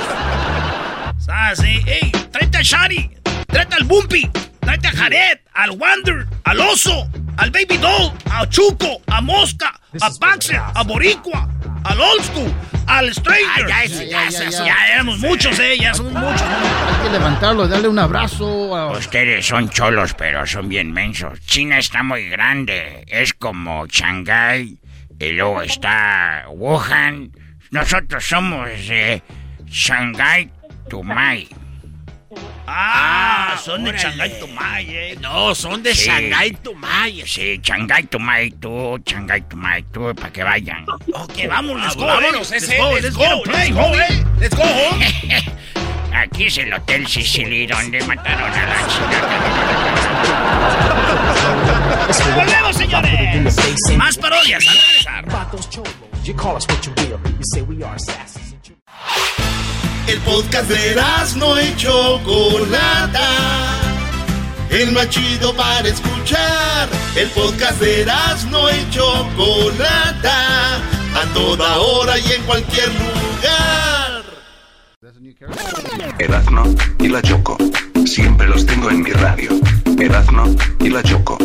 Ah, 1.29 1.53
sí. 1.55 1.81
¡Ey! 1.87 2.11
¡Tráete 2.33 2.59
a 2.59 2.63
Shari! 2.63 3.11
¡Tráete 3.47 3.77
al 3.77 3.85
Bumpy! 3.85 4.29
¡Tráete 4.61 4.89
a 4.89 4.93
Jared! 4.93 5.39
¡Al 5.53 5.71
Wander! 5.73 6.27
¡Al 6.45 6.61
Oso! 6.61 7.09
Al 7.39 7.51
Baby 7.51 7.79
Doll, 7.79 8.13
a 8.31 8.47
Chuco, 8.49 9.01
a 9.07 9.21
Mosca, 9.21 9.73
a 10.01 10.11
Baxter, 10.21 10.61
a 10.75 10.83
Boricua, 10.83 11.49
al 11.85 12.01
Old 12.01 12.23
School, 12.23 12.53
al 12.87 13.15
Stranger. 13.15 13.73
Ah, 13.73 13.85
ya, 13.87 14.05
ya, 14.05 14.29
ya, 14.29 14.51
ya, 14.51 14.65
ya, 14.65 14.93
éramos 14.93 15.19
muchos, 15.21 15.59
eh, 15.61 15.79
ya 15.79 15.95
somos 15.95 16.13
muchos. 16.13 16.43
Hay 16.43 17.07
que 17.07 17.11
levantarlo, 17.11 17.69
darle 17.69 17.89
un 17.89 17.99
abrazo. 17.99 18.77
A... 18.77 18.91
Ustedes 18.91 19.47
son 19.47 19.71
cholos, 19.71 20.15
pero 20.15 20.47
son 20.47 20.69
bien 20.69 20.93
mensos. 20.93 21.41
China 21.47 21.79
está 21.79 22.03
muy 22.03 22.29
grande, 22.29 23.05
es 23.07 23.33
como 23.35 23.87
Shanghai, 23.87 24.77
y 25.19 25.29
luego 25.31 25.63
está 25.63 26.45
Wuhan. 26.51 27.31
Nosotros 27.71 28.27
somos 28.27 28.69
eh, 28.91 29.23
Shanghai 29.67 30.51
Tumai. 30.89 31.49
Ah, 32.67 33.57
son 33.65 33.85
de 33.85 33.93
Shanghai 33.97 34.39
Tumay, 34.39 34.87
eh. 34.91 35.17
No, 35.21 35.55
son 35.55 35.83
de 35.83 35.95
Shanghai 35.95 36.51
Tumay. 36.63 37.23
Sí, 37.27 37.59
Shanghai 37.63 38.03
Tumay, 38.05 38.51
tú, 38.51 38.99
Shanghai 39.05 39.41
Tumay, 39.49 39.83
tú, 39.85 40.15
para 40.15 40.31
que 40.31 40.43
vayan. 40.43 40.85
Ok, 41.15 41.49
vamos, 41.49 41.81
let's 41.81 41.97
go, 41.97 42.07
vámonos, 42.07 42.51
let's 42.51 42.69
go, 42.69 42.99
let's 43.01 43.17
go, 43.17 43.43
play, 43.45 43.73
homie. 43.73 44.25
Let's 44.41 44.55
go, 44.57 44.65
Aquí 46.15 46.47
es 46.47 46.59
el 46.59 46.73
Hotel 46.73 47.07
Sicily 47.07 47.67
donde 47.67 48.03
mataron 48.05 48.51
a 48.53 48.67
la 48.67 48.87
chica. 48.89 49.23
¡Volvemos, 52.35 52.77
señores! 52.77 53.97
Más 53.97 54.19
parodias 54.19 54.67
al 54.67 54.77
regresar. 54.77 55.25
El 60.09 60.19
podcast 60.21 60.71
de 60.71 60.97
no 61.37 61.61
y 61.61 61.77
Chocolata. 61.77 63.29
El 64.71 64.93
más 64.93 65.11
chido 65.11 65.55
para 65.55 65.87
escuchar. 65.87 66.89
El 67.15 67.29
podcast 67.29 67.79
de 67.79 68.07
no 68.51 68.71
y 68.71 68.91
Chocolata. 68.91 70.77
A 71.15 71.35
toda 71.35 71.77
hora 71.77 72.19
y 72.19 72.33
en 72.33 72.43
cualquier 72.45 72.89
lugar. 72.89 74.25
Erazno 76.19 76.75
y 77.01 77.09
la 77.09 77.21
Choco. 77.21 77.59
Siempre 78.07 78.49
los 78.49 78.65
tengo 78.65 78.89
en 78.91 79.03
mi 79.03 79.11
radio. 79.11 79.51
Erazno 79.99 80.45
y 80.81 80.89
la 80.89 81.03
Choco. 81.03 81.37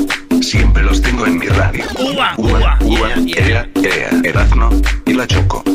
Siempre 0.41 0.83
los 0.83 1.01
tengo 1.01 1.25
en 1.25 1.37
mi 1.37 1.47
radio. 1.47 1.83
Uva, 1.99 2.33
uva, 2.37 2.77
uva, 2.79 3.09
ea, 3.27 3.67
ea, 3.75 4.09
Erazno 4.23 4.69
y 5.05 5.13
la 5.13 5.27
Choco. 5.27 5.65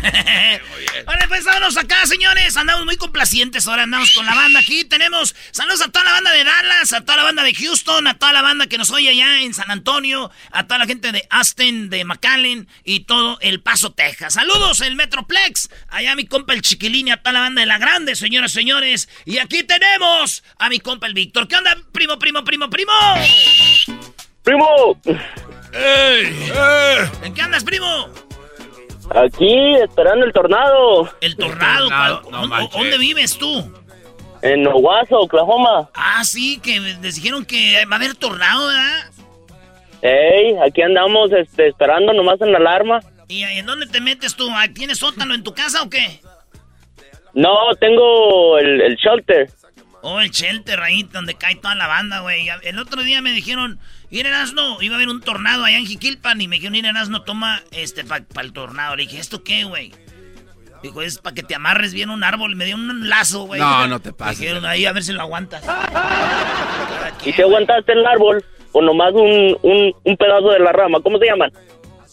Ahora 1.06 1.26
pues 1.28 1.44
vámonos 1.44 1.76
acá, 1.76 2.06
señores. 2.06 2.56
Andamos 2.56 2.84
muy 2.84 2.96
complacientes. 2.96 3.66
Ahora 3.66 3.84
andamos 3.84 4.12
con 4.14 4.26
la 4.26 4.34
banda 4.34 4.60
aquí. 4.60 4.84
Tenemos 4.84 5.34
saludos 5.50 5.82
a 5.82 5.90
toda 5.90 6.04
la 6.04 6.12
banda 6.12 6.32
de 6.32 6.44
Dallas, 6.44 6.92
a 6.92 7.00
toda 7.02 7.16
la 7.16 7.24
banda 7.24 7.42
de 7.42 7.54
Houston, 7.54 8.06
a 8.06 8.18
toda 8.18 8.32
la 8.32 8.42
banda 8.42 8.66
que 8.66 8.78
nos 8.78 8.90
oye 8.90 9.10
allá 9.10 9.42
en 9.42 9.54
San 9.54 9.70
Antonio, 9.70 10.30
a 10.50 10.66
toda 10.66 10.78
la 10.78 10.86
gente 10.86 11.12
de 11.12 11.26
Aston, 11.30 11.90
de 11.90 12.04
McAllen 12.04 12.68
y 12.84 13.00
todo 13.00 13.38
El 13.40 13.60
Paso, 13.60 13.92
Texas. 13.92 14.34
Saludos, 14.34 14.80
el 14.80 14.96
Metroplex. 14.96 15.70
Allá 15.88 16.14
mi 16.14 16.26
compa 16.26 16.54
el 16.54 16.62
Chiquilín, 16.62 17.10
a 17.10 17.18
toda 17.18 17.32
la 17.32 17.40
banda 17.40 17.60
de 17.60 17.66
La 17.66 17.78
Grande, 17.78 18.16
señoras 18.16 18.52
y 18.52 18.54
señores. 18.54 19.08
Y 19.24 19.38
aquí 19.38 19.62
tenemos 19.64 20.42
a 20.58 20.68
mi 20.68 20.80
compa 20.80 21.06
el 21.06 21.14
Víctor. 21.14 21.48
¿Qué 21.48 21.56
onda, 21.56 21.76
primo, 21.92 22.18
primo, 22.18 22.44
primo, 22.44 22.70
primo? 22.70 22.92
¡Primo! 24.42 25.00
¡Ey! 25.72 26.50
¿En 27.22 27.34
qué 27.34 27.42
andas, 27.42 27.62
primo? 27.62 28.29
Aquí, 29.10 29.74
esperando 29.76 30.24
el 30.24 30.32
tornado. 30.32 31.08
¿El 31.20 31.36
tornado? 31.36 31.88
¿cuál- 31.88 32.20
¿Dónde, 32.30 32.68
dónde 32.72 32.98
vives 32.98 33.36
tú? 33.36 33.72
En 34.42 34.66
Owasso, 34.66 35.20
Oklahoma. 35.20 35.90
Ah, 35.94 36.24
sí, 36.24 36.58
que 36.62 36.80
les 36.80 37.16
dijeron 37.16 37.44
que 37.44 37.84
va 37.86 37.96
a 37.96 37.98
haber 37.98 38.14
tornado, 38.14 38.68
¿verdad? 38.68 39.10
Ey, 40.02 40.56
aquí 40.66 40.80
andamos 40.80 41.30
este, 41.32 41.68
esperando 41.68 42.12
nomás 42.12 42.40
en 42.40 42.52
la 42.52 42.58
alarma. 42.58 43.00
¿Y 43.28 43.42
en 43.42 43.66
dónde 43.66 43.86
te 43.86 44.00
metes 44.00 44.34
tú? 44.34 44.48
Ah, 44.50 44.66
¿Tienes 44.72 44.98
sótano 44.98 45.34
en 45.34 45.42
tu 45.42 45.52
casa 45.52 45.82
o 45.82 45.90
qué? 45.90 46.20
No, 47.34 47.54
tengo 47.78 48.58
el, 48.58 48.80
el 48.80 48.96
shelter. 48.96 49.50
Oh, 50.02 50.20
el 50.20 50.30
shelter 50.30 50.80
ahí 50.80 51.02
donde 51.02 51.34
cae 51.34 51.56
toda 51.56 51.74
la 51.74 51.86
banda, 51.86 52.20
güey. 52.20 52.48
El 52.62 52.78
otro 52.78 53.02
día 53.02 53.20
me 53.20 53.32
dijeron, 53.32 53.78
ir 54.10 54.26
no, 54.54 54.82
iba 54.82 54.94
a 54.94 54.96
haber 54.96 55.08
un 55.08 55.20
tornado 55.20 55.64
allá 55.64 55.78
en 55.78 55.86
Jiquilpan 55.86 56.40
y 56.40 56.48
me 56.48 56.56
dijeron, 56.56 56.74
ir 56.74 56.84
no, 57.08 57.22
toma 57.22 57.62
este 57.70 58.04
para 58.04 58.24
el 58.40 58.52
tornado. 58.52 58.96
Le 58.96 59.04
dije, 59.04 59.18
¿esto 59.18 59.42
qué, 59.42 59.64
güey? 59.64 59.92
Dijo, 60.82 61.02
es 61.02 61.18
para 61.18 61.34
que 61.34 61.42
te 61.42 61.54
amarres 61.54 61.92
bien 61.92 62.10
a 62.10 62.14
un 62.14 62.24
árbol. 62.24 62.56
Me 62.56 62.64
dio 62.64 62.74
un 62.74 63.08
lazo, 63.08 63.44
güey. 63.44 63.60
No, 63.60 63.86
no 63.86 64.00
te 64.00 64.12
pases, 64.12 64.40
Dijeron, 64.40 64.64
ahí 64.64 64.86
a 64.86 64.92
ver 64.92 65.02
si 65.02 65.12
lo 65.12 65.20
aguantas. 65.20 65.62
¿Y 67.24 67.32
te 67.32 67.42
aguantaste 67.42 67.92
el 67.92 68.06
árbol? 68.06 68.44
¿O 68.72 68.80
nomás 68.80 69.12
un, 69.12 69.58
un, 69.62 69.94
un 70.04 70.16
pedazo 70.16 70.50
de 70.50 70.60
la 70.60 70.72
rama? 70.72 71.00
¿Cómo 71.02 71.18
se 71.18 71.26
llaman? 71.26 71.52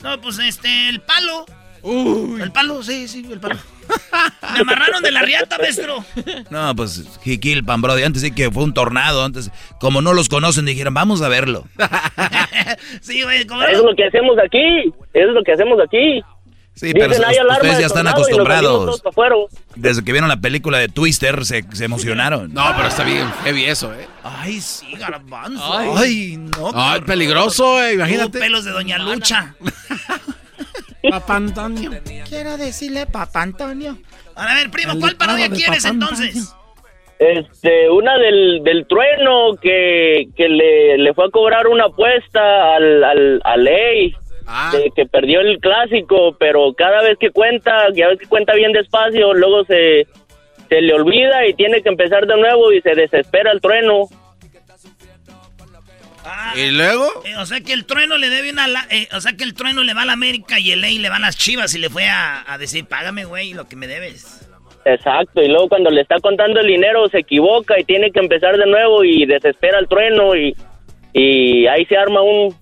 No, 0.03 0.19
pues 0.19 0.39
este, 0.39 0.89
el 0.89 1.01
palo. 1.01 1.45
El 1.83 2.51
palo, 2.51 2.83
sí, 2.83 3.07
sí, 3.07 3.25
el 3.31 3.39
palo. 3.39 3.55
Me 4.53 4.59
amarraron 4.59 5.03
de 5.03 5.11
la 5.11 5.21
riata, 5.21 5.57
maestro. 5.57 6.03
No, 6.49 6.75
pues 6.75 7.03
Jiquilpan, 7.23 7.81
brody. 7.81 8.03
Antes 8.03 8.21
sí 8.21 8.31
que 8.31 8.51
fue 8.51 8.63
un 8.63 8.73
tornado. 8.73 9.23
Antes, 9.23 9.51
como 9.79 10.01
no 10.01 10.13
los 10.13 10.29
conocen, 10.29 10.65
dijeron, 10.65 10.93
vamos 10.93 11.21
a 11.21 11.27
verlo. 11.29 11.65
sí, 13.01 13.23
güey, 13.23 13.45
como 13.45 13.63
Eso 13.63 13.79
es 13.79 13.83
lo 13.83 13.95
que 13.95 14.05
hacemos 14.05 14.37
aquí. 14.43 14.85
Eso 15.13 15.27
es 15.29 15.33
lo 15.33 15.43
que 15.43 15.51
hacemos 15.51 15.79
aquí. 15.85 16.21
Sí, 16.77 16.93
pero 16.93 17.07
Dicen, 17.07 17.25
"Hay 17.25 17.37
alarma 17.37 17.55
ustedes 17.55 17.77
de 17.77 17.81
ya 17.81 17.87
están 17.87 18.05
tornado", 18.05 18.29
y 18.29 18.37
nos 18.37 18.47
salimos 18.47 18.99
acostumbrados. 18.99 19.51
Desde 19.75 20.03
que 20.03 20.11
vieron 20.11 20.29
la 20.29 20.37
película 20.39 20.77
de 20.77 20.87
Twister, 20.87 21.43
se, 21.43 21.65
se 21.73 21.85
emocionaron. 21.85 22.53
No, 22.53 22.71
pero 22.75 22.87
está 22.87 23.03
bien 23.03 23.27
heavy 23.43 23.65
eso, 23.65 23.91
¿eh? 23.95 24.07
Ay, 24.23 24.61
sí, 24.61 24.93
garbanzo. 24.95 25.73
Ay. 25.75 25.89
Ay, 25.95 26.37
no. 26.37 26.71
Ay, 26.75 27.01
peligroso, 27.01 27.81
eh, 27.83 27.95
imagínate. 27.95 28.37
Uh, 28.37 28.41
pelos 28.41 28.63
de 28.63 28.71
Doña 28.71 28.99
Lucha. 28.99 29.55
Papá 31.09 31.35
Antonio. 31.37 31.91
Quiero 32.27 32.57
decirle 32.57 33.05
Papá 33.05 33.41
Antonio. 33.43 33.97
A 34.35 34.55
ver, 34.55 34.69
primo, 34.69 34.99
¿cuál 34.99 35.15
parodia 35.15 35.49
quieres 35.49 35.85
entonces? 35.85 36.53
Este, 37.19 37.89
una 37.89 38.15
del, 38.17 38.61
del 38.63 38.85
trueno 38.85 39.55
que, 39.59 40.27
que 40.35 40.47
le, 40.47 40.97
le 40.99 41.13
fue 41.15 41.25
a 41.25 41.29
cobrar 41.31 41.67
una 41.67 41.85
apuesta 41.85 42.75
al, 42.75 43.03
al, 43.03 43.41
a 43.43 43.57
Ley. 43.57 44.13
de 44.71 44.91
que 44.95 45.05
perdió 45.07 45.41
el 45.41 45.59
clásico, 45.59 46.35
pero 46.39 46.73
cada 46.73 47.01
vez 47.01 47.17
que 47.19 47.31
cuenta, 47.31 47.87
ya 47.93 48.07
ves 48.07 48.19
que 48.19 48.27
cuenta 48.27 48.53
bien 48.53 48.71
despacio, 48.71 49.33
luego 49.33 49.65
se, 49.65 50.07
se 50.69 50.81
le 50.81 50.93
olvida 50.93 51.45
y 51.47 51.53
tiene 51.53 51.81
que 51.81 51.89
empezar 51.89 52.27
de 52.27 52.37
nuevo 52.37 52.71
y 52.71 52.81
se 52.81 52.93
desespera 52.95 53.51
el 53.51 53.61
trueno. 53.61 54.03
¿Y 56.55 56.71
luego? 56.71 57.23
Eh, 57.25 57.35
o 57.37 57.45
sea 57.45 57.61
que 57.61 57.73
el 57.73 57.85
trueno 57.85 58.17
le 58.17 58.29
debe 58.29 58.51
una. 58.51 58.67
la- 58.67 58.87
eh, 58.89 59.07
o 59.13 59.21
sea 59.21 59.33
que 59.33 59.43
el 59.43 59.53
trueno 59.53 59.83
le 59.83 59.93
va 59.93 60.01
a 60.03 60.05
la 60.05 60.13
América 60.13 60.59
y 60.59 60.71
el 60.71 60.81
ley 60.81 60.97
le 60.97 61.09
va 61.09 61.17
a 61.17 61.19
las 61.19 61.37
chivas 61.37 61.73
y 61.75 61.79
le 61.79 61.89
fue 61.89 62.07
a, 62.09 62.43
a 62.51 62.57
decir, 62.57 62.85
págame, 62.85 63.25
güey, 63.25 63.53
lo 63.53 63.67
que 63.67 63.75
me 63.75 63.87
debes. 63.87 64.47
Exacto, 64.85 65.41
y 65.41 65.49
luego 65.49 65.67
cuando 65.67 65.89
le 65.89 66.01
está 66.01 66.15
contando 66.21 66.61
el 66.61 66.67
dinero 66.67 67.09
se 67.09 67.19
equivoca 67.19 67.77
y 67.77 67.83
tiene 67.83 68.09
que 68.11 68.19
empezar 68.19 68.55
de 68.57 68.65
nuevo 68.65 69.03
y 69.03 69.25
desespera 69.25 69.79
el 69.79 69.87
trueno 69.89 70.33
y, 70.33 70.55
y 71.11 71.67
ahí 71.67 71.85
se 71.87 71.97
arma 71.97 72.21
un, 72.21 72.55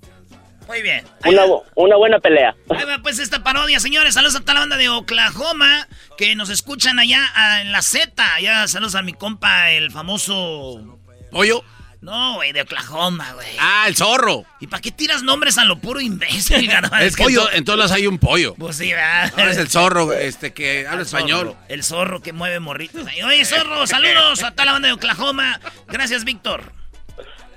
Muy 0.67 0.81
bien. 0.81 1.05
una, 1.23 1.43
una 1.75 1.95
buena 1.97 2.17
pelea. 2.19 2.55
Ahí 2.71 2.83
va 2.85 2.97
pues 3.03 3.19
esta 3.19 3.43
parodia, 3.43 3.79
señores. 3.79 4.15
Saludos 4.15 4.37
a 4.37 4.39
toda 4.39 4.55
la 4.55 4.59
banda 4.61 4.77
de 4.77 4.89
Oklahoma 4.89 5.87
que 6.17 6.33
nos 6.35 6.49
escuchan 6.49 6.97
allá 6.97 7.19
ah, 7.35 7.61
en 7.61 7.71
la 7.71 7.83
Z. 7.83 8.11
Allá 8.33 8.67
saludos 8.67 8.95
a 8.95 9.03
mi 9.03 9.13
compa, 9.13 9.69
el 9.71 9.91
famoso. 9.91 10.97
¿Pollo? 11.31 11.63
No, 12.05 12.35
güey, 12.35 12.51
de 12.53 12.61
Oklahoma, 12.61 13.33
güey. 13.33 13.47
Ah, 13.59 13.85
el 13.87 13.95
zorro. 13.95 14.45
¿Y 14.59 14.67
para 14.67 14.79
qué 14.79 14.91
tiras 14.91 15.23
nombres 15.23 15.57
a 15.57 15.65
lo 15.65 15.79
puro 15.79 15.99
imbécil? 15.99 16.69
Es 17.01 17.15
que 17.15 17.23
en, 17.23 17.33
to- 17.33 17.51
en 17.51 17.65
todas 17.65 17.79
las 17.79 17.91
hay 17.91 18.05
un 18.05 18.19
pollo. 18.19 18.53
Pues 18.55 18.75
sí, 18.77 18.91
¿verdad? 18.91 19.33
Ahora 19.35 19.51
es 19.51 19.57
el 19.57 19.69
zorro, 19.69 20.13
este, 20.13 20.53
que 20.53 20.85
habla 20.87 21.01
El 21.01 21.07
zorro, 21.07 21.17
español. 21.25 21.55
El 21.67 21.83
zorro 21.83 22.21
que 22.21 22.31
mueve 22.31 22.59
morritos. 22.59 23.07
ahí. 23.07 23.23
Oye, 23.23 23.43
zorro, 23.43 23.87
saludos 23.87 24.43
a 24.43 24.51
toda 24.51 24.65
la 24.65 24.71
banda 24.73 24.87
de 24.89 24.93
Oklahoma. 24.93 25.59
Gracias, 25.87 26.23
Víctor. 26.25 26.71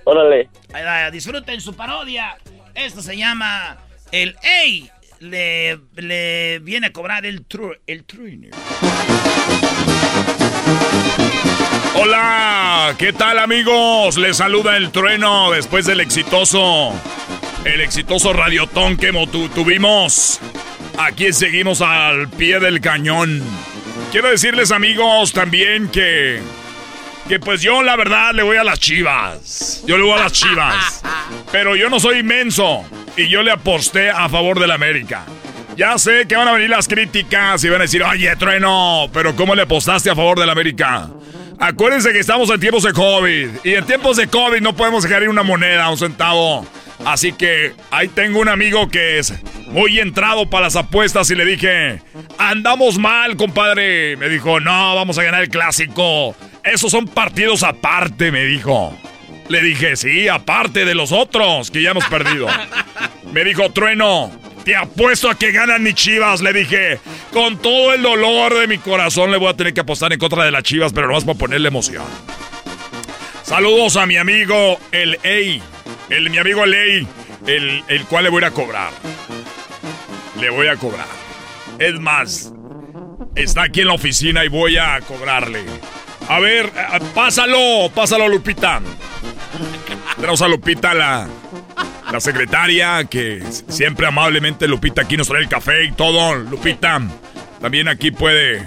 Órale. 0.04 0.48
Ahí 0.72 0.82
va, 0.82 1.10
disfruten 1.10 1.60
su 1.60 1.76
parodia. 1.76 2.38
Esto 2.74 3.02
se 3.02 3.18
llama 3.18 3.76
El 4.12 4.34
Ey. 4.42 4.90
Le, 5.20 5.78
le 5.96 6.60
viene 6.60 6.86
a 6.86 6.92
cobrar 6.92 7.26
el, 7.26 7.44
tru, 7.44 7.74
el 7.86 8.04
trainer. 8.04 8.52
Hola, 12.00 12.94
¿qué 12.96 13.12
tal 13.12 13.38
amigos? 13.40 14.16
Les 14.18 14.36
saluda 14.36 14.76
el 14.76 14.90
trueno 14.92 15.50
después 15.50 15.84
del 15.84 16.00
exitoso, 16.00 16.92
el 17.64 17.80
exitoso 17.80 18.32
radiotón 18.32 18.96
que 18.96 19.10
tu- 19.32 19.48
tuvimos. 19.48 20.38
Aquí 20.96 21.32
seguimos 21.32 21.80
al 21.80 22.28
pie 22.28 22.60
del 22.60 22.80
cañón. 22.80 23.42
Quiero 24.12 24.30
decirles 24.30 24.70
amigos 24.70 25.32
también 25.32 25.88
que, 25.88 26.40
que 27.28 27.40
pues 27.40 27.62
yo 27.62 27.82
la 27.82 27.96
verdad 27.96 28.32
le 28.32 28.44
voy 28.44 28.56
a 28.58 28.64
las 28.64 28.78
chivas. 28.78 29.82
Yo 29.86 29.96
le 29.98 30.04
voy 30.04 30.12
a 30.18 30.22
las 30.22 30.32
chivas. 30.32 31.02
Pero 31.50 31.74
yo 31.74 31.90
no 31.90 31.98
soy 31.98 32.18
inmenso 32.20 32.84
y 33.16 33.28
yo 33.28 33.42
le 33.42 33.50
aposté 33.50 34.08
a 34.10 34.28
favor 34.28 34.60
del 34.60 34.70
América. 34.70 35.24
Ya 35.76 35.98
sé 35.98 36.26
que 36.28 36.36
van 36.36 36.46
a 36.48 36.52
venir 36.52 36.70
las 36.70 36.86
críticas 36.88 37.62
y 37.64 37.68
van 37.68 37.80
a 37.80 37.84
decir, 37.84 38.02
oye, 38.04 38.34
trueno, 38.36 39.08
pero 39.12 39.34
¿cómo 39.34 39.54
le 39.56 39.62
apostaste 39.62 40.10
a 40.10 40.14
favor 40.16 40.38
del 40.38 40.50
América? 40.50 41.08
Acuérdense 41.60 42.12
que 42.12 42.20
estamos 42.20 42.48
en 42.50 42.60
tiempos 42.60 42.84
de 42.84 42.92
COVID 42.92 43.48
y 43.64 43.74
en 43.74 43.84
tiempos 43.84 44.16
de 44.16 44.28
COVID 44.28 44.60
no 44.60 44.76
podemos 44.76 45.02
dejar 45.02 45.24
ir 45.24 45.28
una 45.28 45.42
moneda, 45.42 45.90
un 45.90 45.98
centavo. 45.98 46.64
Así 47.04 47.32
que 47.32 47.74
ahí 47.90 48.08
tengo 48.08 48.40
un 48.40 48.48
amigo 48.48 48.88
que 48.88 49.18
es 49.18 49.34
muy 49.66 49.98
entrado 49.98 50.48
para 50.48 50.66
las 50.66 50.76
apuestas 50.76 51.30
y 51.30 51.34
le 51.34 51.44
dije, 51.44 52.00
andamos 52.38 52.98
mal, 52.98 53.36
compadre. 53.36 54.16
Me 54.16 54.28
dijo, 54.28 54.60
no, 54.60 54.94
vamos 54.94 55.18
a 55.18 55.22
ganar 55.22 55.42
el 55.42 55.48
clásico. 55.48 56.36
Esos 56.62 56.90
son 56.90 57.06
partidos 57.06 57.62
aparte, 57.62 58.30
me 58.30 58.44
dijo. 58.44 58.96
Le 59.48 59.60
dije, 59.62 59.96
sí, 59.96 60.28
aparte 60.28 60.84
de 60.84 60.94
los 60.94 61.10
otros 61.10 61.70
que 61.70 61.82
ya 61.82 61.90
hemos 61.90 62.04
perdido. 62.06 62.46
Me 63.32 63.44
dijo, 63.44 63.70
trueno, 63.70 64.30
te 64.68 64.76
apuesto 64.76 65.30
a 65.30 65.34
que 65.34 65.50
ganan 65.50 65.82
mis 65.82 65.94
chivas. 65.94 66.42
Le 66.42 66.52
dije, 66.52 67.00
con 67.32 67.56
todo 67.56 67.94
el 67.94 68.02
dolor 68.02 68.54
de 68.54 68.66
mi 68.66 68.76
corazón 68.76 69.30
le 69.30 69.38
voy 69.38 69.48
a 69.48 69.54
tener 69.54 69.72
que 69.72 69.80
apostar 69.80 70.12
en 70.12 70.18
contra 70.18 70.44
de 70.44 70.50
las 70.50 70.62
chivas, 70.62 70.92
pero 70.92 71.06
nomás 71.06 71.24
para 71.24 71.38
ponerle 71.38 71.68
emoción. 71.68 72.04
Saludos 73.44 73.96
a 73.96 74.04
mi 74.04 74.18
amigo 74.18 74.78
el 74.92 75.18
Ey. 75.22 75.62
El, 76.10 76.28
mi 76.28 76.36
amigo 76.36 76.64
el 76.64 76.74
Ey, 76.74 77.08
el, 77.46 77.82
el 77.88 78.04
cual 78.04 78.24
le 78.24 78.30
voy 78.30 78.44
a 78.44 78.50
cobrar. 78.50 78.90
Le 80.38 80.50
voy 80.50 80.66
a 80.66 80.76
cobrar. 80.76 81.08
Es 81.78 81.98
más, 81.98 82.52
está 83.36 83.62
aquí 83.62 83.80
en 83.80 83.86
la 83.86 83.94
oficina 83.94 84.44
y 84.44 84.48
voy 84.48 84.76
a 84.76 85.00
cobrarle. 85.00 85.64
A 86.28 86.40
ver, 86.40 86.70
pásalo, 87.14 87.90
pásalo, 87.94 88.28
Lupita. 88.28 88.82
Tenemos 90.16 90.42
a 90.42 90.48
Lupita, 90.48 90.92
la, 90.92 91.26
la 92.12 92.20
secretaria, 92.20 93.04
que 93.04 93.42
siempre 93.68 94.06
amablemente 94.06 94.66
Lupita 94.66 95.02
aquí 95.02 95.16
nos 95.16 95.28
trae 95.28 95.42
el 95.42 95.48
café 95.48 95.84
y 95.84 95.92
todo. 95.92 96.34
Lupita, 96.34 97.00
también 97.60 97.88
aquí 97.88 98.10
puede. 98.10 98.64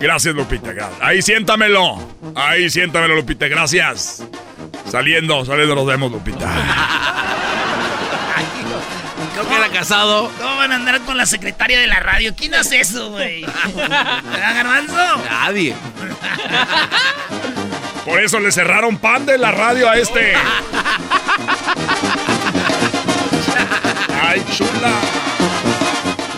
Gracias, 0.00 0.34
Lupita. 0.34 0.72
Ahí 1.00 1.22
siéntamelo. 1.22 1.98
Ahí 2.34 2.68
siéntamelo, 2.68 3.14
Lupita. 3.14 3.48
Gracias. 3.48 4.24
Saliendo, 4.90 5.44
saliendo 5.44 5.74
nos 5.74 5.86
vemos, 5.86 6.12
Lupita. 6.12 6.48
porque 9.36 9.54
era 9.54 9.68
casado. 9.68 10.30
¿Cómo 10.38 10.56
van 10.56 10.72
a 10.72 10.76
andar 10.76 11.00
con 11.02 11.16
la 11.16 11.26
secretaria 11.26 11.78
de 11.80 11.86
la 11.86 12.00
radio? 12.00 12.34
¿Quién 12.36 12.54
hace 12.54 12.80
eso, 12.80 13.10
güey? 13.10 13.44
¿Verdad, 13.74 14.54
Garbanzo? 14.54 15.24
Nadie. 15.30 15.74
Por 18.04 18.20
eso 18.20 18.38
le 18.38 18.52
cerraron 18.52 18.98
pan 18.98 19.26
de 19.26 19.38
la 19.38 19.50
radio 19.50 19.88
a 19.88 19.96
este. 19.96 20.34
¡Ay, 24.22 24.44
chula! 24.52 25.00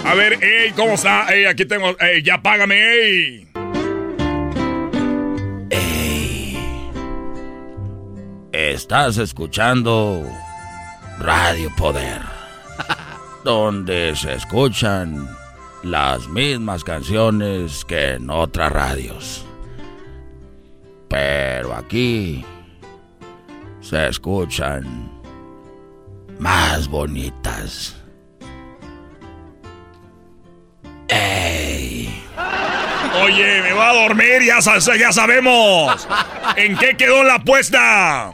A 0.05 0.15
ver, 0.15 0.43
ey, 0.43 0.73
¿cómo 0.73 0.95
está? 0.95 1.29
Ey, 1.29 1.45
aquí 1.45 1.65
tengo. 1.65 1.97
Ey, 2.01 2.23
ya 2.23 2.41
págame, 2.43 2.75
ey. 2.77 3.49
Estás 8.53 9.19
escuchando 9.19 10.25
Radio 11.19 11.71
Poder, 11.77 12.23
donde 13.45 14.17
se 14.17 14.35
escuchan 14.35 15.29
las 15.83 16.27
mismas 16.29 16.85
canciones 16.85 17.85
que 17.85 18.15
en 18.15 18.31
otras 18.31 18.73
radios. 18.73 19.47
Pero 21.09 21.75
aquí 21.75 22.45
se 23.81 24.09
escuchan 24.09 25.18
más 26.39 26.89
bonitas. 26.89 27.97
¡Ey! 31.09 32.23
Oye, 33.23 33.63
me 33.63 33.73
va 33.73 33.91
a 33.91 33.95
dormir, 33.95 34.43
ya, 34.45 34.61
ya 34.61 35.13
sabemos. 35.13 36.09
¿En 36.57 36.77
qué 36.77 36.97
quedó 36.97 37.25
la 37.25 37.35
apuesta? 37.37 38.33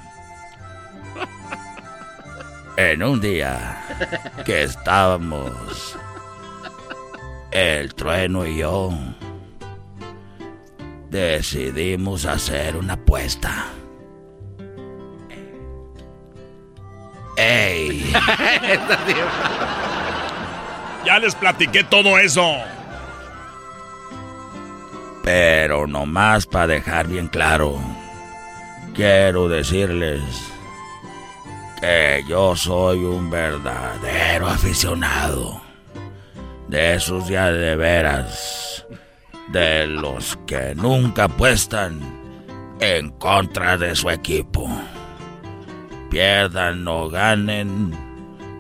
En 2.77 3.03
un 3.03 3.21
día 3.21 3.85
que 4.45 4.65
estábamos 4.65 5.97
el 7.53 7.95
trueno 7.95 8.45
y 8.45 8.59
yo 8.59 8.93
decidimos 11.09 12.25
hacer 12.25 12.77
una 12.77 12.95
apuesta. 12.95 13.67
¡Ey! 17.37 18.13
ya 21.05 21.19
les 21.19 21.35
platiqué 21.35 21.85
todo 21.85 22.19
eso. 22.19 22.57
Pero 25.23 25.87
nomás 25.87 26.47
para 26.47 26.67
dejar 26.67 27.09
bien 27.09 27.29
claro, 27.29 27.81
quiero 28.95 29.49
decirles 29.49 30.23
que 31.81 32.23
yo 32.29 32.55
soy 32.55 33.05
un 33.05 33.31
verdadero 33.31 34.49
aficionado. 34.49 35.63
De 36.69 36.95
esos 36.95 37.29
ya 37.29 37.51
de 37.51 37.77
veras. 37.77 38.87
De 39.49 39.87
los 39.87 40.39
que 40.47 40.75
nunca 40.75 41.25
apuestan 41.25 42.01
en 42.81 43.11
contra 43.11 43.77
de 43.77 43.95
su 43.95 44.11
equipo. 44.11 44.69
Pierdan 46.15 46.87
o 46.87 47.11
ganen 47.11 47.91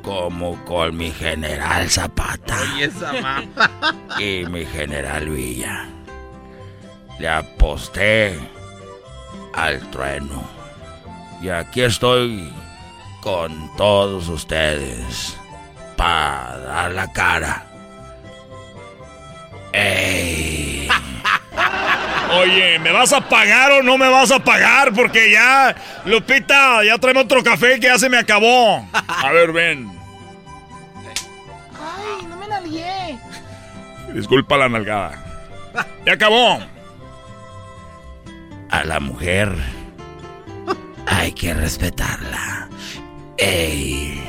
como 0.02 0.56
con 0.64 0.96
mi 0.96 1.12
general 1.12 1.88
Zapata. 1.88 2.58
y 4.18 4.44
mi 4.46 4.66
general 4.66 5.30
Villa. 5.30 5.86
Le 7.20 7.28
aposté 7.28 8.36
al 9.52 9.80
trueno. 9.92 10.42
Y 11.40 11.48
aquí 11.48 11.82
estoy 11.82 12.52
con 13.20 13.70
todos 13.76 14.28
ustedes 14.28 15.36
para 15.96 16.58
dar 16.58 16.90
la 16.90 17.12
cara. 17.12 17.66
¡Ey! 19.72 20.88
Oye, 22.32 22.78
¿me 22.78 22.90
vas 22.90 23.12
a 23.12 23.20
pagar 23.20 23.72
o 23.72 23.82
no 23.82 23.98
me 23.98 24.08
vas 24.08 24.30
a 24.30 24.38
pagar? 24.38 24.92
Porque 24.92 25.30
ya, 25.30 25.74
Lupita, 26.04 26.82
ya 26.84 26.98
traemos 26.98 27.24
otro 27.24 27.42
café 27.42 27.78
que 27.78 27.86
ya 27.86 27.98
se 27.98 28.08
me 28.08 28.18
acabó. 28.18 28.86
A 28.92 29.30
ver, 29.32 29.52
ven. 29.52 29.88
Ay, 31.72 32.26
no 32.26 32.36
me 32.36 32.48
nalgué. 32.48 33.18
Disculpa 34.12 34.56
la 34.56 34.68
nalgada. 34.68 35.24
Ya 36.06 36.14
acabó. 36.14 36.60
A 38.70 38.84
la 38.84 39.00
mujer 39.00 39.54
hay 41.06 41.32
que 41.32 41.54
respetarla. 41.54 42.68
¡Ey! 43.36 44.26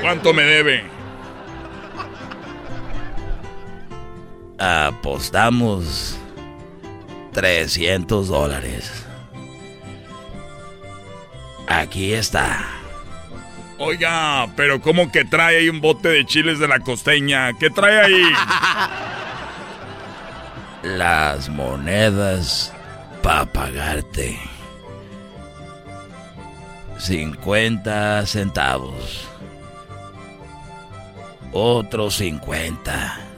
¿Cuánto 0.00 0.32
me 0.32 0.42
debe? 0.42 0.84
Apostamos 4.58 6.18
300 7.34 8.28
dólares. 8.28 9.04
Aquí 11.68 12.14
está. 12.14 12.64
Oiga, 13.78 14.48
pero 14.56 14.80
¿cómo 14.80 15.10
que 15.10 15.24
trae 15.24 15.58
ahí 15.58 15.68
un 15.68 15.80
bote 15.80 16.08
de 16.08 16.24
chiles 16.24 16.60
de 16.60 16.68
la 16.68 16.78
costeña? 16.78 17.52
¿Qué 17.58 17.70
trae 17.70 18.00
ahí? 18.00 18.22
Las 20.84 21.48
monedas 21.48 22.72
para 23.22 23.46
pagarte. 23.46 24.38
50 26.98 28.24
centavos. 28.26 29.28
Otro 31.52 32.10
50. 32.10 33.20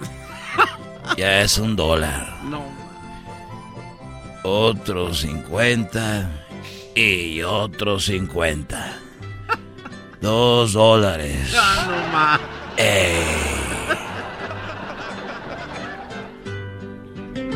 Ya 1.16 1.40
es 1.40 1.56
un 1.56 1.77
dólar. 1.77 2.27
No. 2.43 2.75
Otro 4.48 5.12
50 5.12 6.31
y 6.94 7.43
otro 7.43 7.98
50. 7.98 8.97
Dos 10.20 10.73
dólares. 10.73 11.52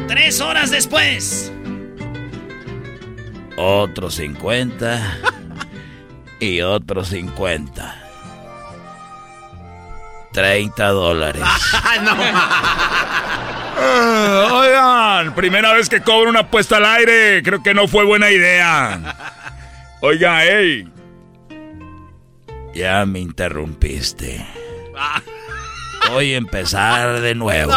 Tres 0.09 0.41
horas 0.41 0.73
después. 0.73 1.53
Otro 3.57 4.11
50 4.11 5.19
y 6.41 6.61
otro 6.61 7.05
50. 7.05 8.00
30 10.33 10.89
dólares. 10.89 11.43
no 12.03 12.17
Ah, 13.83 14.49
oigan, 14.53 15.35
primera 15.35 15.73
vez 15.73 15.89
que 15.89 16.03
cobro 16.03 16.29
una 16.29 16.41
apuesta 16.41 16.77
al 16.77 16.85
aire. 16.85 17.43
Creo 17.43 17.63
que 17.63 17.73
no 17.73 17.89
fue 17.89 18.05
buena 18.05 18.31
idea. 18.31 19.17
Oiga, 20.01 20.43
hey. 20.45 20.87
Ya 22.75 23.05
me 23.07 23.21
interrumpiste. 23.21 24.47
Voy 26.11 26.35
a 26.35 26.37
empezar 26.37 27.21
de 27.21 27.35
nuevo. 27.35 27.73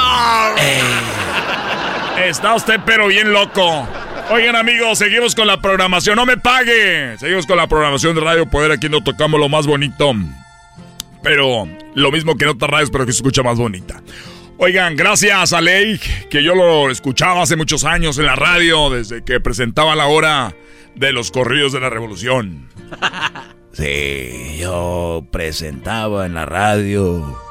Está 2.22 2.54
usted 2.54 2.80
pero 2.86 3.08
bien 3.08 3.32
loco. 3.32 3.88
Oigan 4.30 4.56
amigos, 4.56 4.98
seguimos 5.00 5.36
con 5.36 5.48
la 5.48 5.60
programación. 5.62 6.16
No 6.16 6.26
me 6.26 6.38
pague. 6.38 7.18
Seguimos 7.18 7.46
con 7.46 7.58
la 7.58 7.68
programación 7.68 8.16
de 8.16 8.22
Radio 8.22 8.46
Poder. 8.46 8.72
Aquí 8.72 8.90
no 8.90 9.02
tocamos 9.04 9.40
lo 9.40 9.50
más 9.50 9.66
bonito. 9.68 10.14
Pero 11.24 11.68
lo 11.96 12.12
mismo 12.12 12.36
que 12.36 12.44
en 12.44 12.52
otras 12.52 12.70
radios, 12.70 12.92
pero 12.92 13.06
que 13.06 13.14
se 13.14 13.18
escucha 13.18 13.42
más 13.42 13.58
bonita. 13.58 14.04
Oigan, 14.58 14.96
gracias 14.96 15.52
a 15.54 15.62
Ley, 15.62 16.00
que 16.30 16.44
yo 16.44 16.54
lo 16.54 16.92
escuchaba 16.92 17.42
hace 17.42 17.56
muchos 17.56 17.86
años 17.86 18.20
en 18.20 18.28
la 18.28 18.36
radio, 18.36 18.90
desde 18.92 19.24
que 19.24 19.40
presentaba 19.40 19.96
la 19.96 20.06
hora 20.08 20.54
de 20.96 21.12
los 21.12 21.32
corridos 21.32 21.74
de 21.74 21.80
la 21.80 21.90
revolución. 21.90 22.70
Sí, 23.74 24.58
yo 24.60 25.26
presentaba 25.32 26.28
en 26.28 26.36
la 26.36 26.46
radio 26.46 27.42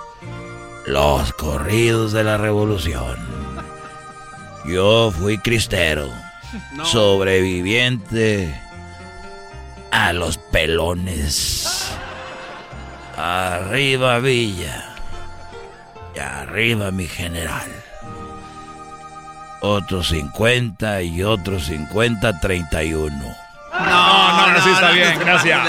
los 0.87 1.33
corridos 1.33 2.13
de 2.13 2.23
la 2.23 2.37
revolución. 2.39 3.17
Yo 4.65 5.11
fui 5.11 5.39
cristero, 5.39 6.09
sobreviviente 6.85 8.55
a 9.91 10.13
los 10.13 10.39
pelones. 10.39 11.93
Arriba 13.25 14.19
Villa. 14.19 14.97
Y 16.17 16.19
arriba 16.19 16.91
mi 16.91 17.07
general. 17.07 17.71
Otros 19.61 20.09
50 20.09 21.03
y 21.03 21.23
otros 21.23 21.67
50, 21.67 22.41
31. 22.41 23.15
No, 23.15 23.79
no, 23.79 24.53
no, 24.53 24.65
sí 24.65 24.71
está 24.71 24.91
bien, 24.91 25.17
gracias. 25.21 25.61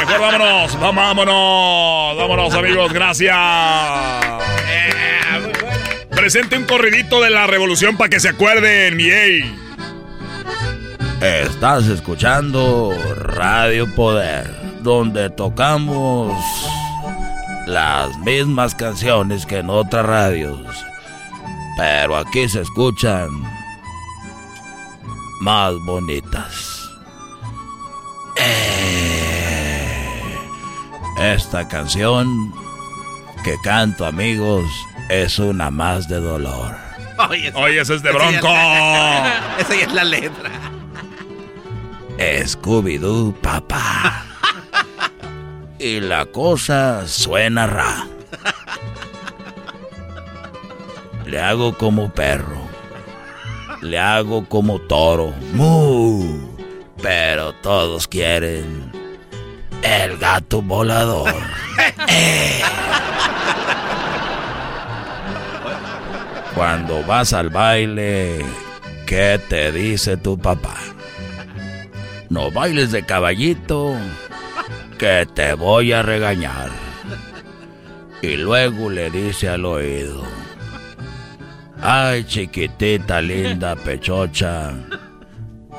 Mejor 0.00 0.20
vámonos, 0.20 0.80
vámonos, 0.80 2.16
vámonos 2.16 2.54
amigos, 2.54 2.92
gracias. 2.92 3.36
Presente 6.10 6.56
un 6.56 6.64
corridito 6.64 7.20
de 7.22 7.30
la 7.30 7.46
revolución 7.46 7.96
para 7.96 8.10
que 8.10 8.18
se 8.18 8.30
acuerden, 8.30 8.96
mi 8.96 9.10
ey. 9.10 9.56
Estás 11.20 11.86
escuchando 11.86 12.92
Radio 13.14 13.86
Poder, 13.94 14.50
donde 14.84 15.30
tocamos 15.30 16.30
las 17.66 18.16
mismas 18.18 18.74
canciones 18.74 19.46
que 19.46 19.58
en 19.58 19.70
otras 19.70 20.04
radios, 20.04 20.60
pero 21.78 22.18
aquí 22.18 22.46
se 22.50 22.60
escuchan 22.60 23.30
más 25.40 25.72
bonitas. 25.86 26.82
Eh, 28.36 30.22
esta 31.18 31.66
canción 31.66 32.52
que 33.42 33.56
canto 33.64 34.04
amigos 34.04 34.64
es 35.08 35.38
una 35.38 35.70
más 35.70 36.08
de 36.08 36.20
dolor. 36.20 36.76
Oye, 37.54 37.80
ese 37.80 37.94
es 37.94 38.02
de 38.02 38.12
Bronco. 38.12 38.48
Esa 39.58 39.74
ya 39.74 39.86
es 39.86 39.92
la 39.94 40.04
letra. 40.04 40.50
Scooby-Doo, 42.18 43.32
papá. 43.40 44.33
Y 45.84 46.00
la 46.00 46.24
cosa 46.24 47.06
suena 47.06 47.66
ra. 47.66 48.06
Le 51.26 51.38
hago 51.38 51.76
como 51.76 52.10
perro. 52.10 52.66
Le 53.82 53.98
hago 53.98 54.48
como 54.48 54.80
toro. 54.80 55.34
Mu. 55.52 56.40
Pero 57.02 57.52
todos 57.56 58.08
quieren 58.08 58.90
el 59.82 60.16
gato 60.16 60.62
volador. 60.62 61.34
Eh. 62.08 62.62
Cuando 66.54 67.04
vas 67.04 67.34
al 67.34 67.50
baile, 67.50 68.42
¿qué 69.04 69.38
te 69.50 69.70
dice 69.70 70.16
tu 70.16 70.38
papá? 70.38 70.76
No 72.30 72.50
bailes 72.50 72.90
de 72.90 73.04
caballito, 73.04 73.94
que 74.98 75.26
te 75.34 75.54
voy 75.54 75.92
a 75.92 76.02
regañar. 76.02 76.70
Y 78.22 78.36
luego 78.36 78.90
le 78.90 79.10
dice 79.10 79.48
al 79.48 79.64
oído, 79.66 80.22
ay 81.82 82.24
chiquitita 82.24 83.20
linda 83.20 83.76
pechocha, 83.76 84.72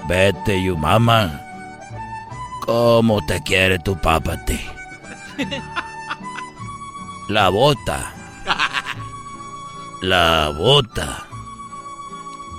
vete 0.08 0.64
you 0.64 0.78
mamá, 0.78 1.42
¿cómo 2.66 3.20
te 3.26 3.42
quiere 3.44 3.80
tu 3.80 4.00
papá 4.00 4.38
ti? 4.46 4.60
La 7.30 7.50
bota 7.50 8.16
la 10.06 10.54
bota. 10.56 11.26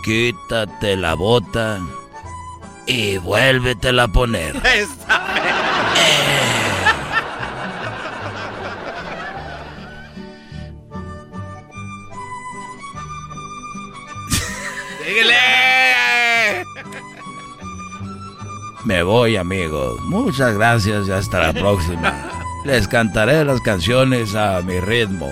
Quítate 0.03 0.97
la 0.97 1.15
bota 1.15 1.81
y 2.87 3.19
vuélvetela 3.19 4.05
a 4.05 4.09
poner. 4.09 4.55
Me 18.85 19.03
voy, 19.03 19.37
amigos. 19.37 20.01
Muchas 20.03 20.55
gracias 20.55 21.09
y 21.09 21.11
hasta 21.11 21.41
la 21.41 21.53
próxima. 21.53 22.15
Les 22.65 22.87
cantaré 22.87 23.45
las 23.45 23.61
canciones 23.61 24.37
a 24.37 24.63
mi 24.63 24.79
ritmo 24.79 25.29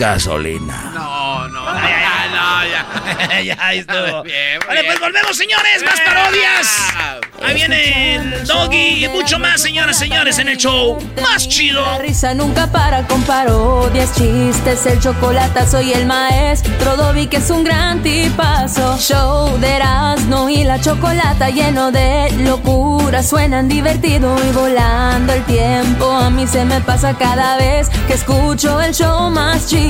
gasolina. 0.00 0.92
No, 0.94 1.46
no, 1.48 1.64
ya, 1.74 2.26
no, 2.32 2.64
ya. 2.64 3.42
ya 3.42 3.72
estuvo. 3.74 4.22
Bien, 4.22 4.58
vale, 4.66 4.84
pues 4.84 4.98
volvemos, 4.98 5.36
señores. 5.36 5.84
Más 5.84 6.00
parodias. 6.00 7.20
Ahí 7.42 7.54
viene 7.54 8.42
Doggy 8.46 9.04
y 9.04 9.08
mucho 9.08 9.38
más, 9.38 9.62
señoras 9.62 9.96
y 9.96 10.00
señores, 10.00 10.38
en 10.38 10.48
el 10.48 10.56
show 10.56 10.98
más 11.22 11.48
chido. 11.48 11.82
La 11.82 11.98
risa 11.98 12.34
nunca 12.34 12.66
para 12.70 13.06
con 13.06 13.22
parodias, 13.22 14.14
chistes, 14.14 14.84
el 14.86 15.00
chocolate, 15.00 15.66
soy 15.66 15.92
el 15.92 16.06
maestro 16.06 16.96
Dobby 16.96 17.26
que 17.28 17.38
es 17.38 17.50
un 17.50 17.64
gran 17.64 18.02
tipazo. 18.02 18.98
Show 18.98 19.58
de 19.58 19.76
Erasmo 19.76 20.50
y 20.50 20.64
la 20.64 20.80
chocolata 20.80 21.48
lleno 21.50 21.90
de 21.90 22.30
locura, 22.38 23.22
suenan 23.22 23.68
divertido 23.68 24.36
y 24.46 24.52
volando 24.52 25.32
el 25.32 25.42
tiempo. 25.44 26.10
A 26.10 26.30
mí 26.30 26.46
se 26.46 26.64
me 26.64 26.80
pasa 26.80 27.14
cada 27.16 27.56
vez 27.56 27.88
que 28.06 28.14
escucho 28.14 28.80
el 28.80 28.94
show 28.94 29.30
más 29.30 29.66
chido. 29.66 29.89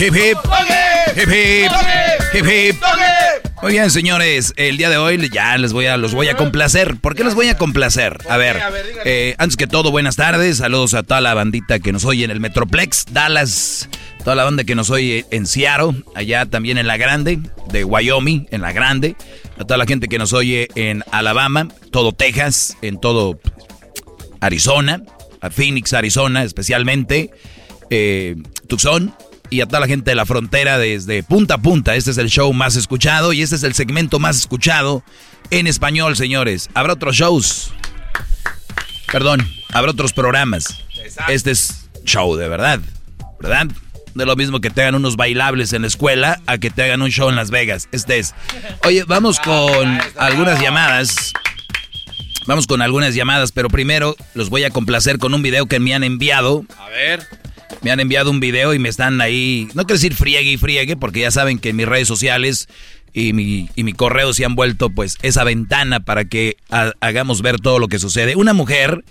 Hip 0.00 0.14
hip. 0.16 0.38
Hip 1.14 1.28
hip. 1.28 1.72
Hip 2.32 2.46
hip. 2.46 2.76
Muy 3.60 3.72
bien, 3.72 3.90
señores, 3.90 4.54
el 4.56 4.78
día 4.78 4.88
de 4.88 4.96
hoy 4.96 5.28
ya 5.28 5.58
les 5.58 5.74
voy 5.74 5.84
a, 5.84 5.98
los 5.98 6.14
voy 6.14 6.28
a 6.28 6.38
complacer. 6.38 6.96
¿Por 6.96 7.14
qué 7.14 7.22
los 7.22 7.34
voy 7.34 7.48
a 7.48 7.58
complacer? 7.58 8.16
A 8.30 8.38
ver, 8.38 8.62
eh, 9.04 9.34
antes 9.36 9.58
que 9.58 9.66
todo, 9.66 9.90
buenas 9.90 10.16
tardes. 10.16 10.56
Saludos 10.56 10.94
a 10.94 11.02
toda 11.02 11.20
la 11.20 11.34
bandita 11.34 11.80
que 11.80 11.92
nos 11.92 12.06
oye 12.06 12.24
en 12.24 12.30
el 12.30 12.40
Metroplex, 12.40 13.12
Dallas, 13.12 13.90
toda 14.24 14.36
la 14.36 14.44
banda 14.44 14.64
que 14.64 14.74
nos 14.74 14.88
oye 14.88 15.26
en 15.30 15.46
Seattle, 15.46 16.02
allá 16.14 16.46
también 16.46 16.78
en 16.78 16.86
La 16.86 16.96
Grande, 16.96 17.38
de 17.70 17.84
Wyoming, 17.84 18.48
en 18.50 18.62
La 18.62 18.72
Grande, 18.72 19.16
a 19.58 19.64
toda 19.64 19.76
la 19.76 19.84
gente 19.84 20.08
que 20.08 20.16
nos 20.16 20.32
oye 20.32 20.68
en 20.76 21.04
Alabama, 21.10 21.68
todo 21.90 22.12
Texas, 22.12 22.78
en 22.80 22.98
todo 22.98 23.38
Arizona, 24.40 25.02
a 25.42 25.50
Phoenix, 25.50 25.92
Arizona 25.92 26.42
especialmente, 26.42 27.32
eh, 27.90 28.36
Tucson, 28.66 29.14
y 29.50 29.60
a 29.60 29.66
toda 29.66 29.80
la 29.80 29.86
gente 29.86 30.12
de 30.12 30.14
la 30.14 30.24
frontera 30.24 30.78
desde 30.78 31.22
punta 31.22 31.54
a 31.54 31.58
punta. 31.58 31.96
Este 31.96 32.12
es 32.12 32.18
el 32.18 32.30
show 32.30 32.52
más 32.52 32.76
escuchado 32.76 33.32
y 33.32 33.42
este 33.42 33.56
es 33.56 33.64
el 33.64 33.74
segmento 33.74 34.18
más 34.18 34.36
escuchado 34.36 35.02
en 35.50 35.66
español, 35.66 36.16
señores. 36.16 36.70
Habrá 36.74 36.94
otros 36.94 37.16
shows. 37.16 37.72
Perdón, 39.10 39.46
habrá 39.72 39.90
otros 39.90 40.12
programas. 40.12 40.84
Este 41.28 41.50
es 41.50 41.88
show 42.04 42.36
de 42.36 42.48
verdad, 42.48 42.80
¿verdad? 43.40 43.66
De 44.14 44.24
lo 44.24 44.36
mismo 44.36 44.60
que 44.60 44.70
te 44.70 44.82
hagan 44.82 44.94
unos 44.94 45.16
bailables 45.16 45.72
en 45.72 45.82
la 45.82 45.88
escuela 45.88 46.40
a 46.46 46.58
que 46.58 46.70
te 46.70 46.84
hagan 46.84 47.02
un 47.02 47.10
show 47.10 47.28
en 47.28 47.36
Las 47.36 47.50
Vegas. 47.50 47.88
Este 47.92 48.18
es. 48.18 48.34
Oye, 48.84 49.04
vamos 49.04 49.40
con 49.40 50.00
algunas 50.16 50.60
llamadas. 50.60 51.32
Vamos 52.46 52.66
con 52.66 52.82
algunas 52.82 53.14
llamadas, 53.14 53.52
pero 53.52 53.68
primero 53.68 54.16
los 54.34 54.48
voy 54.48 54.64
a 54.64 54.70
complacer 54.70 55.18
con 55.18 55.34
un 55.34 55.42
video 55.42 55.66
que 55.66 55.78
me 55.78 55.94
han 55.94 56.04
enviado. 56.04 56.64
A 56.78 56.88
ver 56.88 57.28
me 57.82 57.90
han 57.90 58.00
enviado 58.00 58.30
un 58.30 58.40
video 58.40 58.74
y 58.74 58.78
me 58.78 58.88
están 58.88 59.20
ahí, 59.20 59.68
no 59.74 59.84
quiero 59.84 59.94
decir 59.94 60.14
friegue 60.14 60.52
y 60.52 60.56
friegue, 60.56 60.96
porque 60.96 61.20
ya 61.20 61.30
saben 61.30 61.58
que 61.58 61.72
mis 61.72 61.86
redes 61.86 62.08
sociales 62.08 62.68
y 63.12 63.32
mi, 63.32 63.68
y 63.74 63.84
mi 63.84 63.92
correo 63.92 64.32
se 64.32 64.44
han 64.44 64.54
vuelto 64.54 64.90
pues 64.90 65.18
esa 65.22 65.44
ventana 65.44 66.00
para 66.00 66.24
que 66.24 66.56
hagamos 67.00 67.42
ver 67.42 67.58
todo 67.58 67.78
lo 67.78 67.88
que 67.88 67.98
sucede. 67.98 68.36
Una 68.36 68.52
mujer 68.52 69.04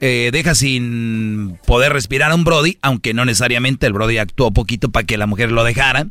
eh, 0.00 0.30
deja 0.32 0.54
sin 0.54 1.58
poder 1.66 1.92
respirar 1.92 2.30
a 2.30 2.34
un 2.34 2.44
Brody, 2.44 2.78
aunque 2.82 3.14
no 3.14 3.24
necesariamente 3.24 3.86
el 3.86 3.92
Brody 3.92 4.18
actuó 4.18 4.52
poquito 4.52 4.90
para 4.90 5.06
que 5.06 5.18
la 5.18 5.26
mujer 5.26 5.52
lo 5.52 5.64
dejara. 5.64 6.08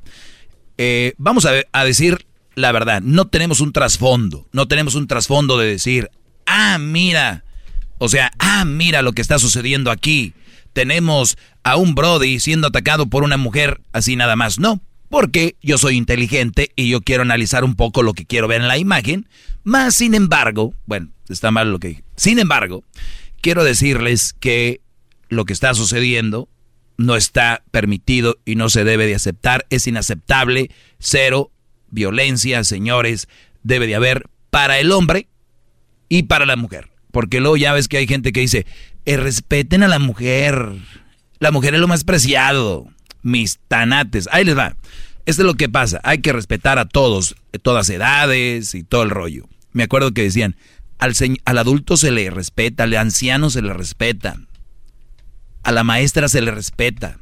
Eh, 0.78 1.14
vamos 1.18 1.46
a, 1.46 1.52
a 1.72 1.86
decir 1.86 2.26
la 2.56 2.72
verdad, 2.72 3.02
no 3.02 3.26
tenemos 3.26 3.62
un 3.62 3.74
trasfondo, 3.74 4.48
no 4.52 4.68
tenemos 4.68 4.96
un 4.96 5.08
trasfondo 5.08 5.58
de 5.58 5.68
decir, 5.68 6.10
ah, 6.46 6.78
mira, 6.78 7.44
o 7.98 8.10
sea, 8.10 8.32
ah, 8.40 8.64
mira 8.66 9.02
lo 9.02 9.14
que 9.14 9.22
está 9.22 9.40
sucediendo 9.40 9.92
aquí 9.92 10.34
tenemos 10.74 11.38
a 11.64 11.78
un 11.78 11.95
Brody 11.95 12.40
siendo 12.40 12.68
atacado 12.68 13.08
por 13.08 13.24
una 13.24 13.38
mujer 13.38 13.82
así 13.94 14.16
nada 14.16 14.36
más. 14.36 14.60
No, 14.60 14.82
porque 15.10 15.56
yo 15.62 15.78
soy 15.78 15.95
inteligente 15.95 16.72
y 16.76 16.90
yo 16.90 17.02
quiero 17.02 17.22
analizar 17.22 17.64
un 17.64 17.76
poco 17.76 18.04
lo 18.04 18.14
que 18.14 18.26
quiero 18.26 18.48
ver 18.48 18.62
en 18.62 18.68
la 18.68 18.78
imagen. 18.78 19.28
Más 19.64 19.95
sin 19.95 20.16
embargo, 20.16 20.74
bueno, 20.86 21.10
está 21.30 21.52
mal 21.52 21.72
lo 21.72 21.80
que... 21.80 22.04
Sin 22.16 22.40
embargo, 22.40 22.84
quiero 23.41 23.64
decirles 23.64 24.34
que 24.40 24.82
lo 25.30 25.45
que 25.45 25.54
está 25.54 25.74
sucediendo 25.74 26.50
no 26.98 27.16
está 27.16 27.64
permitido 27.72 28.38
y 28.45 28.56
no 28.56 28.70
se 28.70 28.84
debe 28.84 29.06
de 29.06 29.16
aceptar. 29.16 29.66
Es 29.70 29.88
inaceptable. 29.88 30.70
Cero 31.00 31.52
violencia, 31.90 32.64
señores, 32.64 33.28
debe 33.62 33.88
de 33.88 33.95
haber 33.95 34.28
para 34.50 34.80
el 34.80 34.91
hombre 34.91 35.28
y 36.10 36.24
para 36.24 36.45
la 36.45 36.56
mujer. 36.56 36.90
Porque 37.12 37.40
luego 37.40 37.58
ya 37.58 37.74
ves 37.74 37.88
que 37.88 37.98
hay 37.98 38.08
gente 38.08 38.32
que 38.32 38.40
dice, 38.40 38.66
eh, 39.06 39.18
respeten 39.18 39.84
a 39.84 39.88
la 39.88 40.00
mujer. 40.00 40.72
La 41.40 41.52
mujer 41.52 41.74
es 41.76 41.80
lo 41.80 41.88
más 41.88 42.04
preciado. 42.04 42.88
Mis 43.22 43.60
tanates. 43.68 44.28
Ahí 44.32 44.44
les 44.44 44.58
va. 44.58 44.76
Esto 45.26 45.42
es 45.44 45.46
lo 45.46 45.56
que 45.56 45.70
pasa. 45.70 46.02
Hay 46.04 46.20
que 46.20 46.34
respetar 46.34 46.80
a 46.80 46.86
todos, 46.86 47.36
todas 47.62 47.90
edades 47.90 48.76
y 48.76 48.84
todo 48.84 49.04
el 49.04 49.10
rollo. 49.10 49.48
Me 49.72 49.84
acuerdo 49.84 50.14
que 50.14 50.24
decían, 50.24 50.56
al 50.98 51.58
adulto 51.58 51.98
se 51.98 52.12
le 52.12 52.30
respeta, 52.30 52.84
al 52.84 52.96
anciano 52.96 53.50
se 53.50 53.62
le 53.62 53.74
respeta, 53.74 54.38
a 55.64 55.72
la 55.72 55.84
maestra 55.84 56.28
se 56.28 56.42
le 56.42 56.52
respeta, 56.52 57.18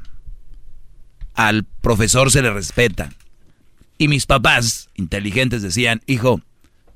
al 1.34 1.64
profesor 1.64 2.32
se 2.32 2.42
le 2.42 2.52
respeta. 2.52 3.12
Y 3.98 4.08
mis 4.08 4.26
papás, 4.26 4.90
inteligentes, 4.96 5.62
decían, 5.62 6.02
hijo, 6.08 6.42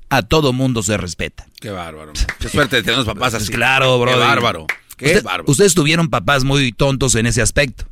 a 0.08 0.22
todo 0.22 0.52
mundo 0.52 0.82
se 0.82 0.96
respeta. 0.96 1.46
Qué 1.60 1.70
bárbaro. 1.70 2.12
Qué 2.38 2.48
suerte 2.48 2.76
de 2.76 2.82
tener 2.82 3.04
papás 3.04 3.34
así. 3.34 3.52
Claro, 3.52 3.98
bro. 3.98 4.12
Qué 4.12 4.18
bárbaro. 4.18 4.66
Qué 4.96 5.20
bárbaro. 5.20 5.44
Ustedes 5.46 5.74
tuvieron 5.74 6.08
papás 6.08 6.44
muy 6.44 6.72
tontos 6.72 7.14
en 7.14 7.26
ese 7.26 7.42
aspecto. 7.42 7.86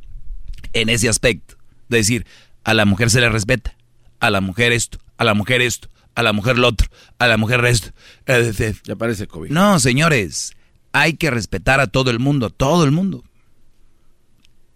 En 0.73 0.89
ese 0.89 1.09
aspecto. 1.09 1.55
De 1.89 1.97
decir, 1.97 2.25
a 2.63 2.73
la 2.73 2.85
mujer 2.85 3.09
se 3.09 3.21
le 3.21 3.29
respeta. 3.29 3.75
A 4.19 4.29
la 4.29 4.41
mujer 4.41 4.71
esto, 4.71 4.97
a 5.17 5.23
la 5.23 5.33
mujer 5.33 5.61
esto, 5.61 5.89
a 6.15 6.23
la 6.23 6.33
mujer 6.33 6.57
lo 6.57 6.69
otro, 6.69 6.87
a 7.19 7.27
la 7.27 7.37
mujer 7.37 7.63
esto. 7.65 7.91
Ya 8.85 8.95
parece 8.95 9.27
COVID. 9.27 9.51
No, 9.51 9.79
señores. 9.79 10.53
Hay 10.93 11.15
que 11.15 11.29
respetar 11.29 11.81
a 11.81 11.87
todo 11.87 12.09
el 12.09 12.19
mundo, 12.19 12.45
a 12.45 12.49
todo 12.49 12.85
el 12.85 12.91
mundo. 12.91 13.23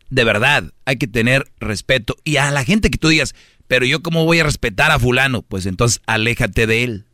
De 0.09 0.23
verdad, 0.25 0.73
hay 0.85 0.97
que 0.97 1.07
tener 1.07 1.49
respeto. 1.59 2.17
Y 2.25 2.35
a 2.37 2.51
la 2.51 2.65
gente 2.65 2.89
que 2.89 2.97
tú 2.97 3.07
digas, 3.07 3.33
pero 3.67 3.85
yo 3.85 4.03
cómo 4.03 4.25
voy 4.25 4.39
a 4.39 4.43
respetar 4.43 4.91
a 4.91 4.99
fulano, 4.99 5.43
pues 5.43 5.65
entonces 5.65 6.01
aléjate 6.07 6.67
de 6.67 6.83
él, 6.83 7.05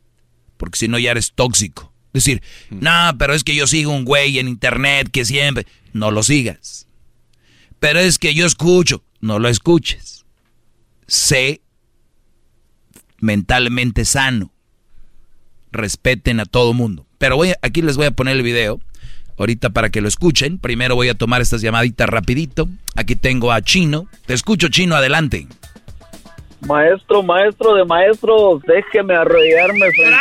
porque 0.56 0.78
si 0.78 0.88
no 0.88 0.98
ya 0.98 1.10
eres 1.10 1.32
tóxico. 1.32 1.92
Es 2.12 2.24
decir, 2.24 2.42
mm. 2.70 2.78
no, 2.80 3.18
pero 3.18 3.34
es 3.34 3.44
que 3.44 3.54
yo 3.54 3.66
sigo 3.66 3.92
un 3.92 4.04
güey 4.04 4.38
en 4.38 4.48
internet 4.48 5.08
que 5.12 5.24
siempre, 5.24 5.66
no 5.92 6.10
lo 6.10 6.22
sigas. 6.22 6.86
Pero 7.78 7.98
es 8.00 8.18
que 8.18 8.34
yo 8.34 8.46
escucho, 8.46 9.04
no 9.20 9.38
lo 9.38 9.48
escuches. 9.48 10.24
Sé 11.06 11.60
mentalmente 13.20 14.04
sano. 14.04 14.52
Respeten 15.72 16.40
a 16.40 16.46
todo 16.46 16.72
mundo. 16.72 17.06
Pero 17.18 17.36
voy 17.36 17.52
aquí 17.62 17.82
les 17.82 17.96
voy 17.96 18.06
a 18.06 18.10
poner 18.10 18.36
el 18.36 18.42
video 18.42 18.80
ahorita 19.38 19.70
para 19.70 19.90
que 19.90 20.00
lo 20.00 20.08
escuchen. 20.08 20.58
Primero 20.58 20.94
voy 20.94 21.08
a 21.08 21.14
tomar 21.14 21.42
estas 21.42 21.60
llamaditas 21.60 22.08
rapidito. 22.08 22.68
Aquí 22.94 23.16
tengo 23.16 23.52
a 23.52 23.62
Chino. 23.62 24.08
Te 24.26 24.34
escucho, 24.34 24.68
Chino, 24.68 24.96
adelante. 24.96 25.46
Maestro, 26.66 27.22
maestro 27.22 27.74
de 27.74 27.84
maestros, 27.84 28.62
déjeme 28.62 29.14
arrodillarme 29.14 29.90
frente 29.92 30.16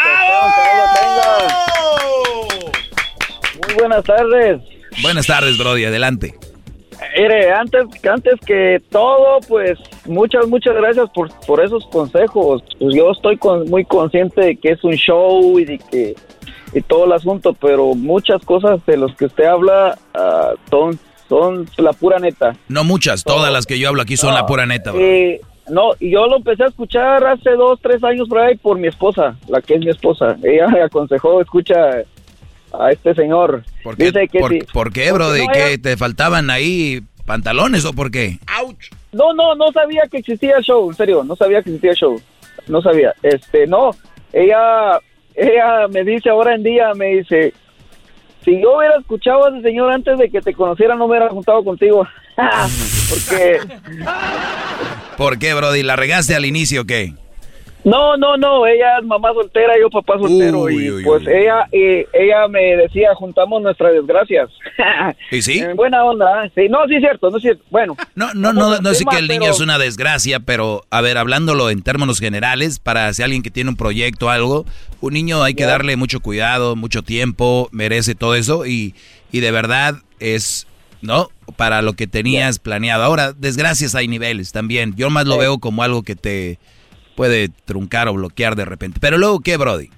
Muy 3.66 3.76
buenas 3.76 4.04
tardes. 4.04 4.62
Buenas 5.02 5.28
tardes, 5.28 5.58
Brody, 5.58 5.86
adelante. 5.86 6.36
Mire, 7.18 7.52
antes, 7.52 7.86
antes 8.06 8.36
que 8.46 8.82
todo, 8.90 9.40
pues 9.48 9.80
muchas, 10.06 10.48
muchas 10.48 10.76
gracias 10.76 11.10
por, 11.14 11.30
por 11.46 11.64
esos 11.64 11.86
consejos. 11.88 12.64
Pues 12.80 12.96
yo 12.96 13.12
estoy 13.12 13.40
muy 13.68 13.84
consciente 13.86 14.42
de 14.42 14.56
que 14.58 14.72
es 14.72 14.84
un 14.84 14.94
show 14.94 15.60
y 15.60 15.66
de 15.66 15.78
que 15.80 16.16
y 16.74 16.82
todo 16.82 17.06
el 17.06 17.14
asunto, 17.14 17.54
pero 17.54 17.96
muchas 17.96 18.44
cosas 18.44 18.86
de 18.86 18.98
los 18.98 19.16
que 19.16 19.26
usted 19.26 19.46
habla 19.46 19.98
ah, 20.14 20.52
son, 20.70 21.00
son 21.30 21.68
la 21.78 21.94
pura 21.94 22.20
neta. 22.20 22.56
No 22.68 22.84
muchas, 22.84 23.24
todas 23.24 23.52
las 23.52 23.66
que 23.66 23.80
yo 23.80 23.88
hablo 23.90 24.02
aquí 24.02 24.18
son 24.18 24.34
la 24.34 24.46
pura 24.46 24.66
neta. 24.66 24.92
Eh, 24.94 25.40
no, 25.70 25.92
y 26.00 26.12
yo 26.12 26.28
lo 26.28 26.38
empecé 26.38 26.64
a 26.64 26.68
escuchar 26.68 27.26
hace 27.26 27.52
dos, 27.52 27.80
tres 27.82 28.04
años 28.04 28.28
por 28.30 28.40
ahí 28.40 28.56
por 28.56 28.78
mi 28.78 28.88
esposa, 28.88 29.36
la 29.48 29.62
que 29.62 29.76
es 29.76 29.80
mi 29.80 29.90
esposa. 29.90 30.38
Ella 30.44 30.68
me 30.68 30.82
aconsejó, 30.82 31.42
escucha 31.42 31.76
a 32.72 32.92
este 32.92 33.16
señor. 33.16 33.64
¿Por 33.84 33.98
qué, 33.98 34.06
Dice 34.06 34.28
que 34.28 34.40
por, 34.74 34.94
qué 34.94 35.12
bro? 35.12 35.32
¿De 35.32 35.48
que 35.48 35.78
te 35.78 35.98
faltaban 35.98 36.50
ahí 36.50 37.02
pantalones 37.26 37.86
o 37.86 37.94
por 37.94 38.12
qué? 38.12 38.38
No, 39.12 39.34
no, 39.34 39.56
no 39.56 39.72
sabía 39.72 40.04
que 40.12 40.18
existía 40.18 40.58
el 40.58 40.64
show, 40.64 40.90
en 40.90 40.96
serio, 40.96 41.24
no 41.24 41.36
sabía 41.36 41.62
que 41.62 41.70
existía 41.70 41.92
el 41.92 41.98
show. 41.98 42.22
No 42.68 42.82
sabía. 42.82 43.14
Este, 43.24 43.66
no, 43.66 43.92
ella, 44.34 45.00
ella 45.36 45.88
me 45.90 46.04
dice 46.04 46.30
ahora 46.30 46.56
en 46.56 46.64
día, 46.64 46.94
me 46.96 47.18
dice, 47.18 47.54
si 48.46 48.62
yo 48.62 48.78
hubiera 48.78 48.98
escuchado 48.98 49.46
a 49.46 49.50
ese 49.50 49.62
señor 49.62 49.92
antes 49.92 50.18
de 50.20 50.30
que 50.30 50.40
te 50.40 50.54
conociera, 50.54 50.96
no 50.96 51.08
me 51.08 51.18
hubiera 51.18 51.30
juntado 51.30 51.64
contigo. 51.64 52.08
Porque... 53.10 53.60
¿Por 55.18 55.40
qué, 55.40 55.54
Brody? 55.54 55.82
¿La 55.84 55.96
regaste 55.96 56.36
al 56.36 56.46
inicio 56.46 56.84
o 56.84 56.86
qué? 56.86 57.14
No, 57.86 58.18
no, 58.18 58.36
no, 58.36 58.66
ella 58.66 58.98
es 58.98 59.06
mamá 59.06 59.32
soltera, 59.32 59.74
yo 59.80 59.92
papá 59.92 60.18
soltero 60.18 60.72
y 60.72 61.04
pues 61.04 61.22
ella 61.28 61.68
eh, 61.72 62.08
ella 62.14 62.48
me 62.48 62.76
decía, 62.78 63.14
juntamos 63.14 63.62
nuestras 63.62 63.94
desgracias. 63.94 64.50
¿Y 65.32 65.44
sí? 65.44 65.60
En 65.60 65.76
buena 65.76 66.04
onda, 66.04 66.46
¿eh? 66.46 66.52
sí, 66.56 66.68
no, 66.68 66.80
sí 66.88 66.96
es 66.96 67.02
cierto, 67.02 67.30
no 67.30 67.38
es 67.38 67.44
cierto. 67.44 67.64
Bueno. 67.70 67.96
No, 68.16 68.34
no, 68.34 68.54
no, 68.54 68.80
no, 68.80 68.94
sé 68.94 69.04
que 69.04 69.18
el 69.18 69.28
niño 69.28 69.52
es 69.52 69.60
una 69.60 69.78
desgracia, 69.78 70.40
pero 70.40 70.84
a 70.90 71.02
ver, 71.02 71.18
hablándolo 71.18 71.70
en 71.70 71.82
términos 71.84 72.20
generales, 72.20 72.80
para 72.80 73.14
si 73.14 73.22
alguien 73.24 73.44
que 73.44 73.52
tiene 73.52 73.70
un 73.70 73.76
proyecto 73.76 74.28
o 74.28 74.30
algo, 74.30 74.66
un 75.02 75.14
niño 75.14 75.44
hay 75.44 75.54
que 75.54 75.66
darle 75.66 75.98
mucho 75.98 76.22
cuidado, 76.22 76.78
mucho 76.78 77.04
tiempo, 77.04 77.68
merece 77.72 78.16
todo 78.16 78.36
eso 78.36 78.66
y, 78.66 78.96
y 79.34 79.42
de 79.42 79.52
verdad 79.52 79.96
es 80.20 80.66
¿no? 81.02 81.30
Para 81.58 81.82
lo 81.82 81.94
que 81.94 82.08
tenías 82.08 82.58
planeado. 82.58 83.04
Ahora, 83.04 83.34
desgracias 83.34 83.96
hay 83.96 84.08
niveles 84.08 84.54
también. 84.54 84.96
Yo 84.96 85.10
más 85.10 85.26
lo 85.26 85.38
veo 85.38 85.60
como 85.60 85.84
algo 85.84 86.04
que 86.04 86.16
te 86.16 86.58
puede 87.16 87.50
truncar 87.66 88.08
o 88.08 88.14
bloquear 88.14 88.56
de 88.56 88.66
repente. 88.66 89.00
Pero 89.02 89.18
luego, 89.18 89.40
¿qué, 89.40 89.58
Brody? 89.58 89.90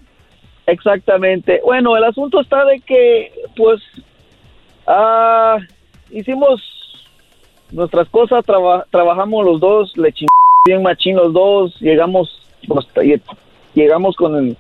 Exactamente. 0.68 1.62
Bueno, 1.64 1.96
el 1.96 2.04
asunto 2.04 2.42
está 2.42 2.66
de 2.66 2.80
que, 2.82 3.32
pues, 3.56 3.82
ah, 4.86 5.58
hicimos 6.12 6.62
nuestras 7.72 8.08
cosas, 8.10 8.46
trabajamos 8.90 9.46
los 9.46 9.60
dos, 9.60 9.98
le 9.98 10.12
chingamos 10.12 10.28
bien 10.66 10.84
machín 10.84 11.16
los 11.16 11.34
dos, 11.34 11.80
llegamos, 11.80 12.42
pues, 12.68 12.86
llegamos 13.74 14.16
con 14.16 14.58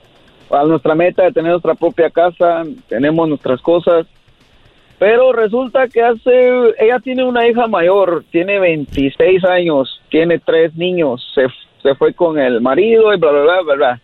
a 0.50 0.64
nuestra 0.64 0.96
meta 0.96 1.24
de 1.24 1.34
tener 1.34 1.52
nuestra 1.52 1.76
propia 1.76 2.10
casa, 2.10 2.64
tenemos 2.88 3.28
nuestras 3.28 3.62
cosas, 3.62 4.08
pero 5.00 5.34
resulta 5.34 5.88
que 5.88 6.02
hace, 6.02 6.74
ella 6.80 7.00
tiene 7.00 7.24
una 7.24 7.48
hija 7.48 7.68
mayor, 7.68 8.24
tiene 8.32 8.60
26 8.60 9.44
años, 9.44 10.02
tiene 10.10 10.40
tres 10.40 10.74
niños, 10.76 11.32
se 11.36 11.48
se 11.88 11.96
fue 11.96 12.14
con 12.14 12.38
el 12.38 12.60
marido 12.60 13.14
y 13.14 13.18
bla, 13.18 13.32
bla, 13.32 13.42
bla, 13.44 13.62
bla, 13.62 13.76
bla. 13.76 14.02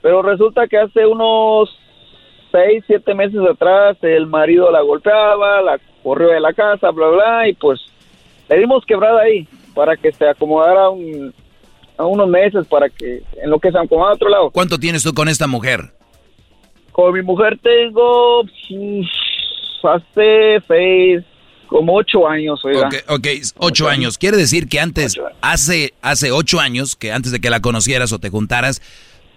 Pero 0.00 0.22
resulta 0.22 0.68
que 0.68 0.78
hace 0.78 1.04
unos 1.04 1.68
seis, 2.52 2.84
siete 2.86 3.14
meses 3.14 3.40
atrás 3.50 3.96
el 4.02 4.28
marido 4.28 4.70
la 4.70 4.80
golpeaba, 4.82 5.60
la 5.60 5.80
corrió 6.04 6.28
de 6.28 6.38
la 6.38 6.52
casa, 6.52 6.90
bla, 6.90 7.08
bla, 7.08 7.48
y 7.48 7.54
pues 7.54 7.80
le 8.48 8.58
dimos 8.58 8.84
quebrada 8.86 9.22
ahí 9.22 9.48
para 9.74 9.96
que 9.96 10.12
se 10.12 10.28
acomodara 10.28 10.84
a 11.96 12.06
unos 12.06 12.28
meses 12.28 12.64
para 12.68 12.88
que 12.88 13.22
en 13.42 13.50
lo 13.50 13.58
que 13.58 13.72
se 13.72 13.78
acomodara 13.78 14.12
a 14.12 14.14
otro 14.14 14.28
lado. 14.28 14.50
¿Cuánto 14.52 14.78
tienes 14.78 15.02
tú 15.02 15.12
con 15.12 15.28
esta 15.28 15.48
mujer? 15.48 15.80
Con 16.92 17.12
mi 17.12 17.22
mujer 17.22 17.58
tengo 17.60 18.42
hace 19.82 20.62
seis, 20.68 21.24
como 21.70 21.94
ocho 21.94 22.26
años, 22.28 22.60
oiga. 22.64 22.88
Ok, 23.06 23.28
ocho, 23.56 23.88
años. 23.88 24.18
Quiere 24.18 24.36
decir 24.36 24.68
que 24.68 24.80
antes, 24.80 25.14
hace, 25.40 25.94
hace 26.02 26.32
ocho 26.32 26.58
años, 26.58 26.96
que 26.96 27.12
antes 27.12 27.30
de 27.30 27.40
que 27.40 27.48
la 27.48 27.60
conocieras 27.60 28.12
o 28.12 28.18
te 28.18 28.28
juntaras, 28.28 28.82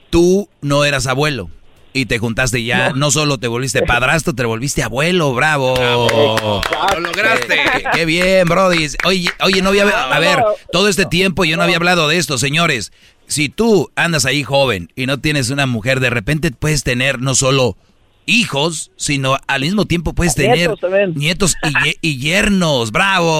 tú 0.09 0.49
no 0.61 0.83
eras 0.83 1.05
abuelo. 1.05 1.51
Y 1.95 2.07
te 2.07 2.17
juntaste 2.17 2.63
ya, 2.63 2.91
no, 2.93 3.11
solo 3.11 3.37
te 3.37 3.47
volviste 3.47 3.81
padrastro, 3.85 4.33
te 4.33 4.43
volviste 4.45 4.81
abuelo, 4.81 5.35
bravo. 5.35 5.75
Lo 5.77 6.61
lograste. 6.99 7.55
Qué, 7.93 8.05
bien, 8.05 8.47
Brody. 8.47 8.87
Oye, 9.05 9.29
oye, 9.41 9.61
no 9.61 9.69
había, 9.69 9.87
a 9.87 10.19
ver, 10.19 10.43
todo 10.71 10.89
este 10.89 11.05
tiempo 11.05 11.45
yo 11.45 11.55
no 11.55 11.61
había 11.61 11.75
hablado 11.75 12.07
de 12.07 12.17
esto, 12.17 12.39
señores. 12.39 12.91
Si 13.27 13.47
tú 13.47 13.91
andas 13.95 14.25
ahí 14.25 14.43
joven 14.43 14.91
y 14.95 15.05
no 15.05 15.19
tienes 15.19 15.51
una 15.51 15.67
mujer, 15.67 15.99
de 15.99 16.09
repente 16.09 16.49
puedes 16.49 16.83
tener 16.83 17.21
no 17.21 17.35
solo 17.35 17.77
hijos, 18.25 18.91
sino 18.95 19.37
al 19.47 19.61
mismo 19.61 19.85
tiempo 19.85 20.13
puedes 20.13 20.35
tener 20.35 20.71
nietos, 21.15 21.55
y, 22.01 22.19
yernos. 22.19 22.91
¡Bravo! 22.91 23.39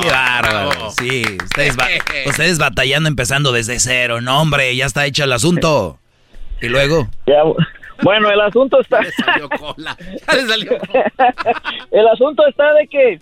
¡Qué 0.00 0.08
bárbaro! 0.08 0.90
Sí, 0.90 1.24
ustedes, 2.26 2.58
batallando 2.58 3.08
empezando 3.08 3.52
desde 3.52 3.78
cero. 3.78 4.20
No, 4.20 4.40
hombre, 4.40 4.74
ya 4.76 4.86
está 4.86 5.06
hecho 5.06 5.24
el 5.24 5.32
asunto. 5.32 5.98
¿Y 6.60 6.68
luego? 6.68 7.08
bueno, 8.02 8.30
el 8.30 8.40
asunto 8.40 8.80
está... 8.80 9.00
el 11.90 12.08
asunto 12.08 12.46
está 12.46 12.72
de 12.74 12.86
que, 12.88 13.20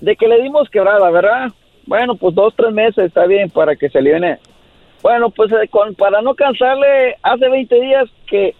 de 0.00 0.16
que 0.16 0.28
le 0.28 0.42
dimos 0.42 0.68
quebrada, 0.70 1.10
¿verdad? 1.10 1.52
Bueno, 1.86 2.14
pues 2.14 2.34
dos, 2.34 2.54
tres 2.56 2.72
meses 2.72 3.06
está 3.06 3.26
bien 3.26 3.50
para 3.50 3.76
que 3.76 3.90
se 3.90 4.00
le 4.00 4.10
viene. 4.10 4.38
Bueno, 5.02 5.30
pues 5.30 5.50
eh, 5.52 5.68
con, 5.68 5.94
para 5.94 6.22
no 6.22 6.34
cansarle, 6.34 7.16
hace 7.22 7.48
20 7.48 7.80
días 7.80 8.08
que 8.26 8.54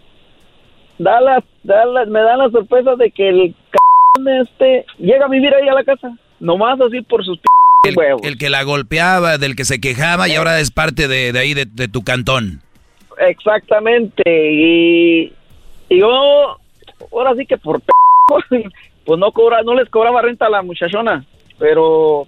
da 0.97 1.21
la, 1.21 1.43
me 1.63 2.21
dan 2.21 2.39
la 2.39 2.49
sorpresa 2.49 2.95
de 2.95 3.11
que 3.11 3.29
el 3.29 3.55
c 3.71 3.77
este 4.41 4.85
llega 4.99 5.25
a 5.25 5.29
vivir 5.29 5.53
ahí 5.53 5.67
a 5.67 5.73
la 5.73 5.83
casa, 5.83 6.15
nomás 6.39 6.79
así 6.79 7.01
por 7.01 7.25
sus 7.25 7.37
p 7.39 7.45
el, 8.23 8.37
que 8.37 8.49
la 8.49 8.63
golpeaba, 8.63 9.37
del 9.37 9.55
que 9.57 9.65
se 9.65 9.81
quejaba 9.81 10.29
y 10.29 10.35
ahora 10.35 10.59
es 10.59 10.71
parte 10.71 11.09
de, 11.09 11.37
ahí, 11.37 11.53
de, 11.53 11.87
tu 11.89 12.03
cantón. 12.03 12.61
Exactamente, 13.17 14.23
y, 14.25 15.33
y 15.89 15.99
yo, 15.99 16.57
ahora 17.11 17.35
sí 17.37 17.45
que 17.45 17.57
por 17.57 17.81
p 17.81 17.91
pues 19.05 19.19
no 19.19 19.31
cobra, 19.31 19.61
no 19.63 19.73
les 19.73 19.89
cobraba 19.89 20.21
renta 20.21 20.45
a 20.45 20.49
la 20.49 20.61
muchachona, 20.61 21.25
pero... 21.59 22.25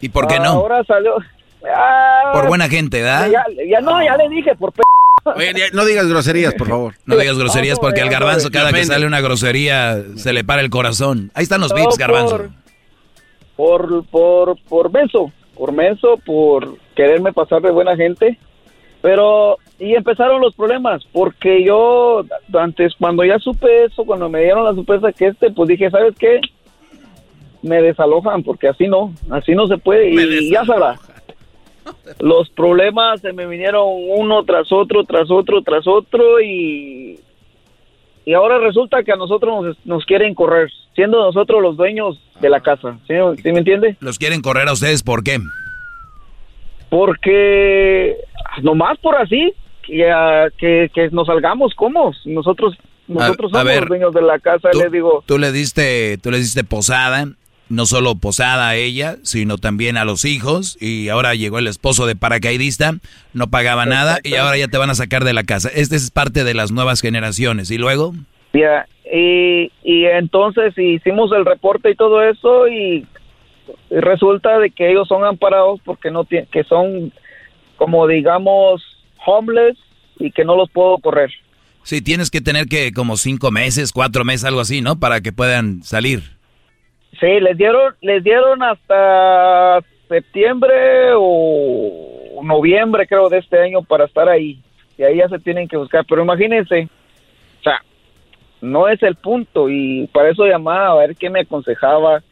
¿Y 0.00 0.08
por 0.08 0.26
qué 0.26 0.40
no? 0.40 0.48
Ahora 0.48 0.82
salió... 0.84 1.16
por 2.32 2.48
buena 2.48 2.68
gente, 2.68 3.02
¿verdad? 3.02 3.30
Ya, 3.68 3.80
no, 3.80 4.02
ya 4.02 4.16
le 4.16 4.28
dije, 4.30 4.54
por 4.56 4.72
p 4.72 4.82
Oye, 5.24 5.52
no 5.72 5.84
digas 5.84 6.06
groserías, 6.06 6.54
por 6.54 6.68
favor. 6.68 6.94
No 7.06 7.16
digas 7.16 7.38
groserías 7.38 7.78
porque 7.78 8.00
al 8.00 8.10
garbanzo 8.10 8.50
cada 8.50 8.72
que 8.72 8.84
sale 8.84 9.06
una 9.06 9.20
grosería 9.20 10.02
se 10.16 10.32
le 10.32 10.44
para 10.44 10.62
el 10.62 10.70
corazón. 10.70 11.30
Ahí 11.34 11.42
están 11.42 11.60
los 11.60 11.72
beats, 11.72 11.98
garbanzo. 11.98 12.48
Por, 13.56 14.04
por, 14.06 14.56
por 14.68 14.90
menso, 14.90 15.32
por 15.54 15.72
menso, 15.72 16.18
por 16.24 16.76
quererme 16.96 17.32
pasar 17.32 17.60
de 17.62 17.70
buena 17.70 17.96
gente. 17.96 18.38
Pero, 19.02 19.56
y 19.78 19.94
empezaron 19.94 20.42
los 20.42 20.54
problemas, 20.54 21.02
porque 21.12 21.64
yo, 21.64 22.22
antes, 22.52 22.92
cuando 22.98 23.24
ya 23.24 23.38
supe 23.38 23.84
eso, 23.84 24.04
cuando 24.04 24.28
me 24.28 24.42
dieron 24.42 24.64
la 24.64 24.74
sorpresa 24.74 25.10
que 25.12 25.28
este, 25.28 25.50
pues 25.50 25.68
dije, 25.70 25.90
¿sabes 25.90 26.14
qué? 26.18 26.38
Me 27.62 27.80
desalojan, 27.80 28.42
porque 28.42 28.68
así 28.68 28.88
no, 28.88 29.14
así 29.30 29.54
no 29.54 29.66
se 29.68 29.78
puede, 29.78 30.10
y 30.10 30.50
ya 30.50 30.66
sabrá. 30.66 30.98
Los 32.20 32.48
problemas 32.50 33.20
se 33.20 33.32
me 33.32 33.46
vinieron 33.46 33.84
uno 33.86 34.44
tras 34.44 34.70
otro, 34.72 35.04
tras 35.04 35.30
otro, 35.30 35.62
tras 35.62 35.86
otro, 35.86 36.40
y, 36.40 37.18
y 38.24 38.32
ahora 38.34 38.58
resulta 38.58 39.02
que 39.02 39.12
a 39.12 39.16
nosotros 39.16 39.64
nos, 39.64 39.86
nos 39.86 40.04
quieren 40.04 40.34
correr, 40.34 40.70
siendo 40.94 41.22
nosotros 41.22 41.62
los 41.62 41.76
dueños 41.76 42.20
de 42.40 42.50
la 42.50 42.60
casa, 42.60 42.98
¿sí, 43.06 43.14
¿Sí 43.42 43.52
me 43.52 43.58
entiende? 43.58 43.96
¿Los 44.00 44.18
quieren 44.18 44.42
correr 44.42 44.68
a 44.68 44.72
ustedes 44.72 45.02
por 45.02 45.22
qué? 45.22 45.38
Porque 46.88 48.16
nomás 48.62 48.98
por 48.98 49.16
así, 49.16 49.52
que, 50.58 50.90
que, 50.92 51.08
nos 51.10 51.26
salgamos 51.26 51.74
como 51.74 52.12
nosotros 52.24 52.76
nosotros 53.08 53.50
somos 53.50 53.74
los 53.74 53.88
dueños 53.88 54.14
de 54.14 54.22
la 54.22 54.38
casa, 54.38 54.70
le 54.72 54.88
digo. 54.88 55.24
Tú 55.26 55.38
le 55.38 55.50
diste 55.50 56.16
tú 56.18 56.30
le 56.30 56.38
diste 56.38 56.62
posada, 56.62 57.26
no 57.70 57.86
solo 57.86 58.16
posada 58.16 58.68
a 58.68 58.74
ella, 58.74 59.16
sino 59.22 59.56
también 59.56 59.96
a 59.96 60.04
los 60.04 60.24
hijos 60.24 60.76
y 60.80 61.08
ahora 61.08 61.34
llegó 61.34 61.58
el 61.58 61.68
esposo 61.68 62.04
de 62.06 62.16
paracaidista, 62.16 62.94
no 63.32 63.48
pagaba 63.48 63.86
nada 63.86 64.18
y 64.24 64.34
ahora 64.34 64.58
ya 64.58 64.68
te 64.68 64.76
van 64.76 64.90
a 64.90 64.94
sacar 64.94 65.24
de 65.24 65.32
la 65.32 65.44
casa. 65.44 65.70
Este 65.72 65.96
es 65.96 66.10
parte 66.10 66.44
de 66.44 66.52
las 66.52 66.72
nuevas 66.72 67.00
generaciones. 67.00 67.70
¿Y 67.70 67.78
luego? 67.78 68.12
Ya, 68.52 68.86
y, 69.10 69.70
y 69.84 70.04
entonces 70.04 70.76
hicimos 70.76 71.30
el 71.32 71.46
reporte 71.46 71.92
y 71.92 71.94
todo 71.94 72.22
eso 72.24 72.66
y 72.66 73.06
resulta 73.88 74.58
de 74.58 74.70
que 74.70 74.90
ellos 74.90 75.06
son 75.06 75.24
amparados 75.24 75.80
porque 75.84 76.10
no 76.10 76.24
tienen, 76.24 76.48
que 76.50 76.64
son 76.64 77.12
como 77.76 78.08
digamos 78.08 78.82
homeless 79.24 79.78
y 80.18 80.32
que 80.32 80.44
no 80.44 80.56
los 80.56 80.68
puedo 80.70 80.98
correr. 80.98 81.30
Sí, 81.84 82.02
tienes 82.02 82.30
que 82.30 82.40
tener 82.40 82.66
que 82.66 82.92
como 82.92 83.16
cinco 83.16 83.52
meses, 83.52 83.92
cuatro 83.92 84.24
meses, 84.24 84.44
algo 84.44 84.60
así, 84.60 84.82
¿no? 84.82 84.98
Para 84.98 85.20
que 85.20 85.32
puedan 85.32 85.84
salir. 85.84 86.39
Sí, 87.18 87.40
les 87.40 87.56
dieron, 87.56 87.94
les 88.00 88.22
dieron 88.22 88.62
hasta 88.62 89.80
septiembre 90.08 91.12
o 91.16 92.40
noviembre, 92.42 93.06
creo, 93.06 93.28
de 93.28 93.38
este 93.38 93.60
año 93.60 93.82
para 93.82 94.04
estar 94.04 94.28
ahí. 94.28 94.60
Y 94.96 95.02
ahí 95.02 95.16
ya 95.16 95.28
se 95.28 95.38
tienen 95.38 95.68
que 95.68 95.76
buscar. 95.76 96.04
Pero 96.08 96.22
imagínense, 96.22 96.88
o 97.60 97.62
sea, 97.62 97.82
no 98.60 98.88
es 98.88 99.02
el 99.02 99.16
punto. 99.16 99.68
Y 99.68 100.06
para 100.12 100.30
eso 100.30 100.46
llamaba 100.46 100.92
a 100.92 101.06
ver 101.06 101.16
qué 101.16 101.30
me 101.30 101.40
aconsejaba 101.40 102.22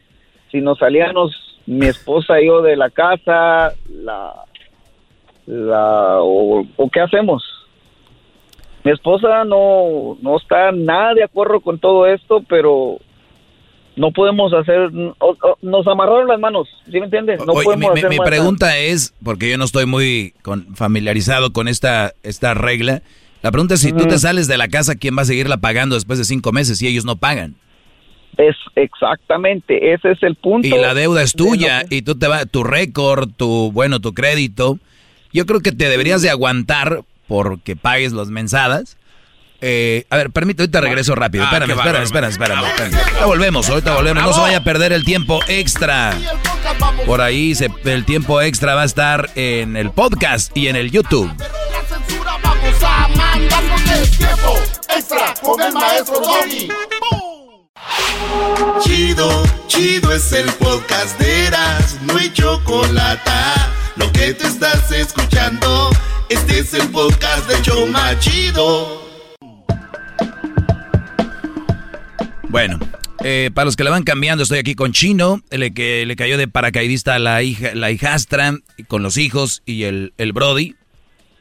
si 0.51 0.61
nos 0.61 0.79
salíamos 0.79 1.59
mi 1.65 1.85
esposa 1.85 2.41
y 2.41 2.47
yo 2.47 2.61
de 2.61 2.75
la 2.75 2.89
casa, 2.89 3.73
la, 3.89 4.33
la 5.45 6.17
o, 6.19 6.65
qué 6.91 6.99
hacemos. 6.99 7.43
Mi 8.83 8.91
esposa 8.91 9.43
no, 9.43 10.17
no 10.21 10.37
está 10.37 10.71
nada 10.71 11.13
de 11.13 11.23
acuerdo 11.23 11.59
con 11.59 11.79
todo 11.79 12.07
esto, 12.07 12.41
pero 12.47 12.97
no 13.99 14.11
podemos 14.11 14.53
hacer, 14.53 14.91
nos 15.61 15.87
amarraron 15.87 16.27
las 16.27 16.39
manos, 16.39 16.69
¿sí 16.85 16.99
me 16.99 17.05
entiendes? 17.05 17.45
No 17.45 17.53
podemos 17.53 17.93
mi, 17.93 18.01
mi 18.03 18.17
pregunta 18.17 18.77
es, 18.77 19.13
porque 19.23 19.49
yo 19.49 19.57
no 19.57 19.65
estoy 19.65 19.85
muy 19.85 20.33
con, 20.41 20.73
familiarizado 20.75 21.51
con 21.51 21.67
esta, 21.67 22.13
esta 22.23 22.53
regla, 22.53 23.01
la 23.41 23.51
pregunta 23.51 23.73
es 23.73 23.81
si 23.81 23.91
tú 23.91 24.05
te 24.05 24.17
sales 24.17 24.47
de 24.47 24.57
la 24.57 24.69
casa, 24.69 24.95
¿quién 24.95 25.17
va 25.17 25.23
a 25.23 25.25
seguirla 25.25 25.57
pagando 25.57 25.95
después 25.95 26.17
de 26.17 26.25
cinco 26.25 26.53
meses 26.53 26.77
si 26.77 26.87
ellos 26.87 27.03
no 27.03 27.17
pagan? 27.17 27.55
Es 28.37 28.55
exactamente, 28.75 29.93
ese 29.93 30.11
es 30.11 30.23
el 30.23 30.35
punto. 30.35 30.67
Y 30.67 30.71
la 30.71 30.93
deuda 30.93 31.21
es 31.21 31.33
tuya 31.33 31.83
y 31.89 32.01
tú 32.01 32.17
te 32.17 32.27
va 32.27 32.45
tu 32.45 32.63
récord, 32.63 33.29
tu 33.35 33.71
bueno, 33.73 33.99
tu 33.99 34.13
crédito. 34.13 34.79
Yo 35.33 35.45
creo 35.45 35.59
que 35.59 35.73
te 35.73 35.89
deberías 35.89 36.21
de 36.21 36.29
aguantar 36.29 37.01
porque 37.27 37.75
pagues 37.75 38.13
las 38.13 38.29
mensadas. 38.29 38.97
Eh, 39.61 40.05
a 40.09 40.17
ver, 40.17 40.31
permíteme, 40.31 40.63
ahorita 40.63 40.81
regreso 40.81 41.15
rápido. 41.15 41.43
Ah, 41.43 41.47
espérame, 41.47 41.71
espérame, 41.71 42.03
espérame, 42.03 42.29
espérame, 42.31 42.95
Ahorita 42.95 43.25
volvemos, 43.25 43.69
ahorita 43.69 43.95
volvemos. 43.95 44.23
No 44.23 44.33
se 44.33 44.39
vaya 44.39 44.57
a 44.57 44.63
perder 44.63 44.93
el 44.93 45.03
tiempo 45.03 45.39
extra. 45.47 46.13
Por 47.05 47.21
ahí 47.21 47.55
se, 47.55 47.69
el 47.85 48.05
tiempo 48.05 48.41
extra 48.41 48.75
va 48.75 48.83
a 48.83 48.85
estar 48.85 49.29
en 49.35 49.75
el 49.75 49.91
podcast 49.91 50.55
y 50.55 50.67
en 50.67 50.75
el 50.75 50.91
YouTube. 50.91 51.31
extra 54.95 55.33
con 55.41 55.61
el 55.61 55.73
maestro 55.73 56.21
Chido, 58.81 59.43
chido 59.67 60.11
es 60.13 60.31
el 60.33 60.51
podcast 60.53 61.19
de 61.19 61.47
Eras, 61.47 61.97
no 62.03 62.17
hay 62.17 62.31
chocolate. 62.31 63.31
Lo 63.95 64.11
que 64.11 64.33
te 64.33 64.47
estás 64.47 64.91
escuchando, 64.91 65.89
este 66.29 66.59
es 66.59 66.73
el 66.73 66.87
podcast 66.89 67.47
de 67.49 67.61
Choma 67.61 68.17
Chido. 68.19 68.98
Bueno, 72.49 72.79
eh, 73.23 73.51
para 73.53 73.65
los 73.65 73.75
que 73.75 73.83
le 73.83 73.91
van 73.91 74.03
cambiando, 74.03 74.41
estoy 74.41 74.57
aquí 74.57 74.73
con 74.73 74.91
Chino, 74.91 75.41
el 75.51 75.71
que 75.73 76.05
le 76.05 76.15
cayó 76.15 76.35
de 76.37 76.47
paracaidista 76.47 77.15
a 77.15 77.19
la, 77.19 77.43
hija, 77.43 77.75
la 77.75 77.91
hijastra, 77.91 78.57
con 78.87 79.03
los 79.03 79.17
hijos 79.17 79.61
y 79.67 79.83
el, 79.83 80.13
el 80.17 80.33
Brody. 80.33 80.75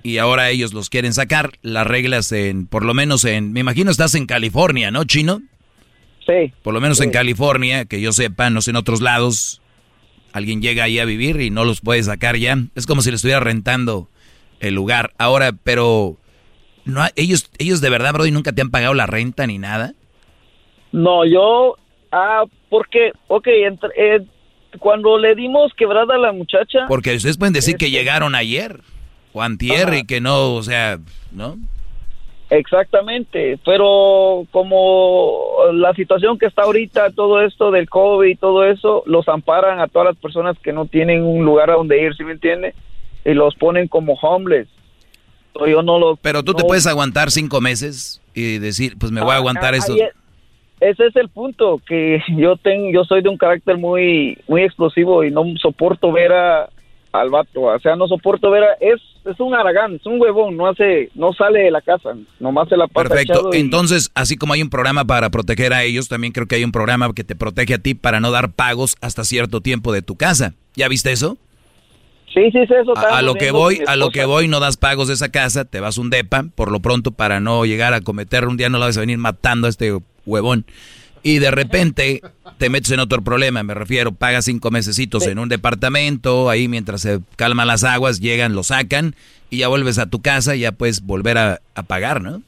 Y 0.02 0.18
ahora 0.18 0.50
ellos 0.50 0.74
los 0.74 0.90
quieren 0.90 1.14
sacar. 1.14 1.52
Las 1.62 1.86
reglas 1.86 2.30
en, 2.32 2.66
por 2.66 2.84
lo 2.84 2.92
menos 2.94 3.24
en, 3.24 3.52
me 3.52 3.60
imagino 3.60 3.90
estás 3.90 4.14
en 4.14 4.26
California, 4.26 4.90
¿no, 4.90 5.04
Chino? 5.04 5.42
Por 6.62 6.74
lo 6.74 6.80
menos 6.80 7.00
en 7.00 7.10
California, 7.10 7.86
que 7.86 8.02
yo 8.02 8.12
sepa, 8.12 8.50
no 8.50 8.60
sé 8.60 8.70
en 8.70 8.76
otros 8.76 9.00
lados, 9.00 9.62
alguien 10.32 10.60
llega 10.60 10.84
ahí 10.84 10.98
a 10.98 11.06
vivir 11.06 11.40
y 11.40 11.48
no 11.48 11.64
los 11.64 11.80
puede 11.80 12.02
sacar 12.02 12.36
ya. 12.36 12.58
Es 12.74 12.86
como 12.86 13.00
si 13.00 13.10
le 13.10 13.16
estuviera 13.16 13.40
rentando 13.40 14.10
el 14.60 14.74
lugar. 14.74 15.14
Ahora, 15.16 15.52
pero 15.52 16.18
no 16.84 17.06
ellos 17.16 17.50
ellos 17.56 17.80
de 17.80 17.88
verdad, 17.88 18.12
Brody, 18.12 18.30
nunca 18.30 18.52
te 18.52 18.60
han 18.60 18.70
pagado 18.70 18.92
la 18.92 19.06
renta 19.06 19.46
ni 19.46 19.56
nada. 19.56 19.94
No, 20.92 21.24
yo 21.24 21.76
ah, 22.12 22.44
porque 22.68 23.12
ok, 23.28 23.46
eh, 23.46 24.20
cuando 24.78 25.18
le 25.18 25.34
dimos 25.34 25.72
quebrada 25.74 26.14
a 26.14 26.18
la 26.18 26.32
muchacha. 26.32 26.86
Porque 26.88 27.14
ustedes 27.14 27.38
pueden 27.38 27.54
decir 27.54 27.76
que 27.76 27.86
este, 27.86 27.98
llegaron 27.98 28.34
ayer 28.34 28.80
o 29.32 29.42
antier 29.42 29.94
y 29.94 30.04
que 30.04 30.20
no, 30.20 30.54
o 30.54 30.62
sea, 30.62 30.98
¿no? 31.32 31.56
Exactamente, 32.50 33.58
pero 33.62 34.46
como 34.50 35.50
la 35.74 35.92
situación 35.92 36.38
que 36.38 36.46
está 36.46 36.62
ahorita, 36.62 37.10
todo 37.10 37.42
esto 37.42 37.70
del 37.70 37.90
COVID 37.90 38.26
y 38.26 38.36
todo 38.36 38.64
eso, 38.64 39.02
los 39.04 39.28
amparan 39.28 39.80
a 39.80 39.86
todas 39.86 40.14
las 40.14 40.16
personas 40.16 40.56
que 40.58 40.72
no 40.72 40.86
tienen 40.86 41.24
un 41.24 41.44
lugar 41.44 41.70
a 41.70 41.74
donde 41.74 42.00
ir, 42.00 42.16
¿sí 42.16 42.24
me 42.24 42.32
entiende? 42.32 42.74
Y 43.26 43.34
los 43.34 43.54
ponen 43.54 43.86
como 43.86 44.14
homeless. 44.14 44.66
Yo 45.66 45.82
no 45.82 45.98
lo, 45.98 46.16
pero 46.16 46.42
tú 46.42 46.54
te 46.54 46.62
puedes 46.62 46.86
aguantar 46.86 47.30
cinco 47.30 47.60
meses 47.60 48.22
y 48.32 48.58
decir, 48.58 48.96
pues 48.98 49.12
me 49.12 49.20
voy 49.20 49.32
a 49.32 49.34
ah, 49.34 49.38
aguantar 49.38 49.74
esto. 49.74 49.94
Ese 50.80 51.06
es 51.06 51.16
el 51.16 51.28
punto, 51.28 51.80
que 51.86 52.22
yo 52.36 52.56
tengo, 52.56 52.90
yo 52.90 53.04
soy 53.04 53.22
de 53.22 53.28
un 53.28 53.36
carácter 53.36 53.76
muy, 53.78 54.38
muy 54.46 54.62
explosivo 54.62 55.24
y 55.24 55.30
no 55.30 55.44
soporto 55.60 56.12
ver 56.12 56.32
a, 56.32 56.68
al 57.12 57.30
vato. 57.30 57.62
O 57.62 57.78
sea, 57.80 57.96
no 57.96 58.06
soporto 58.06 58.50
ver 58.50 58.64
a, 58.64 58.72
es, 58.80 59.00
es 59.24 59.40
un 59.40 59.54
aragán, 59.54 59.96
es 59.96 60.06
un 60.06 60.20
huevón, 60.20 60.56
no 60.56 60.66
hace, 60.66 61.10
no 61.14 61.32
sale 61.32 61.60
de 61.60 61.70
la 61.70 61.80
casa, 61.80 62.10
nomás 62.40 62.68
se 62.68 62.76
la 62.76 62.86
pasa 62.86 63.08
Perfecto. 63.08 63.52
Entonces, 63.52 64.10
así 64.14 64.36
como 64.36 64.52
hay 64.52 64.62
un 64.62 64.70
programa 64.70 65.04
para 65.04 65.30
proteger 65.30 65.72
a 65.72 65.82
ellos, 65.82 66.08
también 66.08 66.32
creo 66.32 66.46
que 66.46 66.56
hay 66.56 66.64
un 66.64 66.72
programa 66.72 67.12
que 67.14 67.24
te 67.24 67.36
protege 67.36 67.74
a 67.74 67.78
ti 67.78 67.94
para 67.94 68.20
no 68.20 68.30
dar 68.30 68.52
pagos 68.52 68.96
hasta 69.00 69.24
cierto 69.24 69.60
tiempo 69.60 69.92
de 69.92 70.02
tu 70.02 70.16
casa. 70.16 70.54
¿Ya 70.74 70.88
viste 70.88 71.12
eso? 71.12 71.36
Sí, 72.32 72.50
sí, 72.52 72.66
sí, 72.66 72.74
eso. 72.80 72.96
A, 72.96 73.18
a 73.18 73.22
lo 73.22 73.34
que 73.34 73.50
voy, 73.50 73.80
a 73.86 73.96
lo 73.96 74.10
que 74.10 74.24
voy, 74.26 74.48
no 74.48 74.60
das 74.60 74.76
pagos 74.76 75.08
de 75.08 75.14
esa 75.14 75.30
casa, 75.30 75.64
te 75.64 75.80
vas 75.80 75.98
un 75.98 76.10
depa, 76.10 76.44
por 76.54 76.70
lo 76.70 76.80
pronto 76.80 77.10
para 77.10 77.40
no 77.40 77.64
llegar 77.64 77.94
a 77.94 78.02
cometer 78.02 78.46
un 78.46 78.56
día 78.56 78.68
no 78.68 78.78
la 78.78 78.86
vas 78.86 78.98
a 78.98 79.00
venir 79.00 79.18
matando 79.18 79.66
a 79.66 79.70
este 79.70 79.98
huevón 80.28 80.64
y 81.22 81.38
de 81.38 81.50
repente 81.50 82.20
te 82.58 82.70
metes 82.70 82.90
en 82.90 83.00
otro 83.00 83.22
problema, 83.22 83.62
me 83.62 83.74
refiero, 83.74 84.12
pagas 84.12 84.44
cinco 84.44 84.70
mesecitos 84.70 85.26
en 85.26 85.38
un 85.38 85.48
departamento, 85.48 86.50
ahí 86.50 86.68
mientras 86.68 87.02
se 87.02 87.20
calman 87.36 87.66
las 87.66 87.84
aguas, 87.84 88.20
llegan, 88.20 88.54
lo 88.54 88.62
sacan 88.62 89.14
y 89.50 89.58
ya 89.58 89.68
vuelves 89.68 89.98
a 89.98 90.08
tu 90.08 90.20
casa 90.20 90.56
y 90.56 90.60
ya 90.60 90.72
puedes 90.72 91.04
volver 91.04 91.38
a, 91.38 91.60
pagar, 91.86 92.22
¿no? 92.22 92.42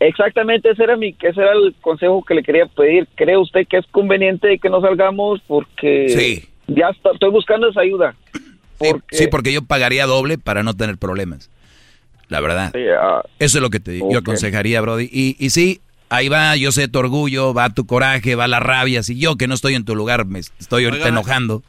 Exactamente, 0.00 0.70
ese 0.70 0.82
era, 0.82 0.96
mi, 0.96 1.14
era 1.20 1.52
el 1.52 1.74
consejo 1.80 2.24
que 2.24 2.34
le 2.34 2.42
quería 2.42 2.66
pedir. 2.66 3.06
¿Cree 3.14 3.38
usted 3.38 3.66
que 3.66 3.78
es 3.78 3.86
conveniente 3.86 4.58
que 4.58 4.68
no 4.68 4.80
salgamos? 4.80 5.40
Porque... 5.46 6.08
Sí, 6.08 6.48
ya 6.66 6.90
estoy 6.90 7.30
buscando 7.30 7.68
esa 7.68 7.80
ayuda. 7.80 8.14
Sí, 9.10 9.28
porque 9.28 9.52
yo 9.52 9.62
pagaría 9.62 10.04
doble 10.06 10.36
para 10.36 10.62
no 10.62 10.74
tener 10.74 10.98
problemas. 10.98 11.50
La 12.28 12.40
verdad. 12.40 12.72
Ah, 13.00 13.22
Eso 13.38 13.58
es 13.58 13.62
lo 13.62 13.70
que 13.70 13.80
te 13.80 13.98
yo 13.98 14.18
aconsejaría, 14.18 14.80
Brody. 14.80 15.08
Y, 15.10 15.36
y 15.38 15.50
sí, 15.50 15.80
ahí 16.16 16.28
va, 16.28 16.56
yo 16.56 16.72
sé 16.72 16.88
tu 16.88 16.98
orgullo, 16.98 17.54
va 17.54 17.70
tu 17.70 17.86
coraje, 17.86 18.34
va 18.34 18.48
la 18.48 18.60
rabia. 18.60 19.02
Si 19.02 19.18
yo 19.18 19.36
que 19.36 19.48
no 19.48 19.54
estoy 19.54 19.74
en 19.74 19.84
tu 19.84 19.94
lugar 19.94 20.24
me 20.26 20.40
estoy 20.40 20.84
ahorita 20.84 21.08
enojando. 21.08 21.62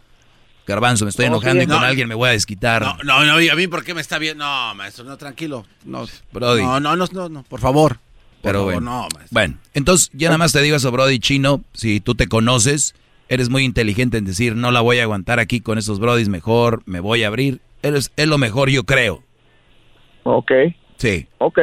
Garbanzo, 0.68 1.06
me 1.06 1.10
estoy 1.10 1.26
enojando 1.26 1.64
y 1.64 1.68
con 1.68 1.84
alguien 1.84 2.08
me 2.08 2.16
voy 2.16 2.30
a 2.30 2.32
desquitar. 2.32 2.82
No, 2.82 2.98
no, 3.04 3.24
no, 3.24 3.40
y 3.40 3.50
a 3.50 3.56
mí, 3.56 3.68
¿por 3.68 3.84
qué 3.84 3.94
me 3.94 4.02
está 4.02 4.18
bien? 4.18 4.40
No, 4.40 4.74
maestro, 4.74 5.06
no, 5.06 5.16
tranquilo. 5.16 5.64
No, 5.84 6.08
Brody. 6.32 6.64
No, 6.64 6.80
no, 6.80 6.96
no, 6.96 7.30
no, 7.30 7.44
por 7.44 7.60
favor. 7.60 8.00
Pero 8.42 8.64
bueno. 8.64 9.08
bueno, 9.32 9.58
entonces 9.74 10.12
ya 10.14 10.28
nada 10.28 10.38
más 10.38 10.52
te 10.52 10.62
digo 10.62 10.76
eso, 10.76 10.92
Brody 10.92 11.20
Chino. 11.20 11.64
Si 11.74 12.00
tú 12.00 12.14
te 12.14 12.28
conoces, 12.28 12.94
eres 13.28 13.50
muy 13.50 13.64
inteligente 13.64 14.18
en 14.18 14.26
decir, 14.26 14.56
no 14.56 14.72
la 14.72 14.82
voy 14.82 15.00
a 15.00 15.04
aguantar 15.04 15.40
aquí 15.40 15.62
con 15.62 15.78
esos 15.78 16.00
Brodis, 16.00 16.30
mejor 16.30 16.84
me 16.86 17.00
voy 17.00 17.24
a 17.24 17.28
abrir. 17.28 17.62
Eres, 17.82 18.12
es 18.16 18.28
lo 18.28 18.38
mejor, 18.38 18.70
yo 18.70 18.84
creo. 18.84 19.24
Ok. 20.24 20.52
Sí. 20.98 21.28
Ok. 21.40 21.60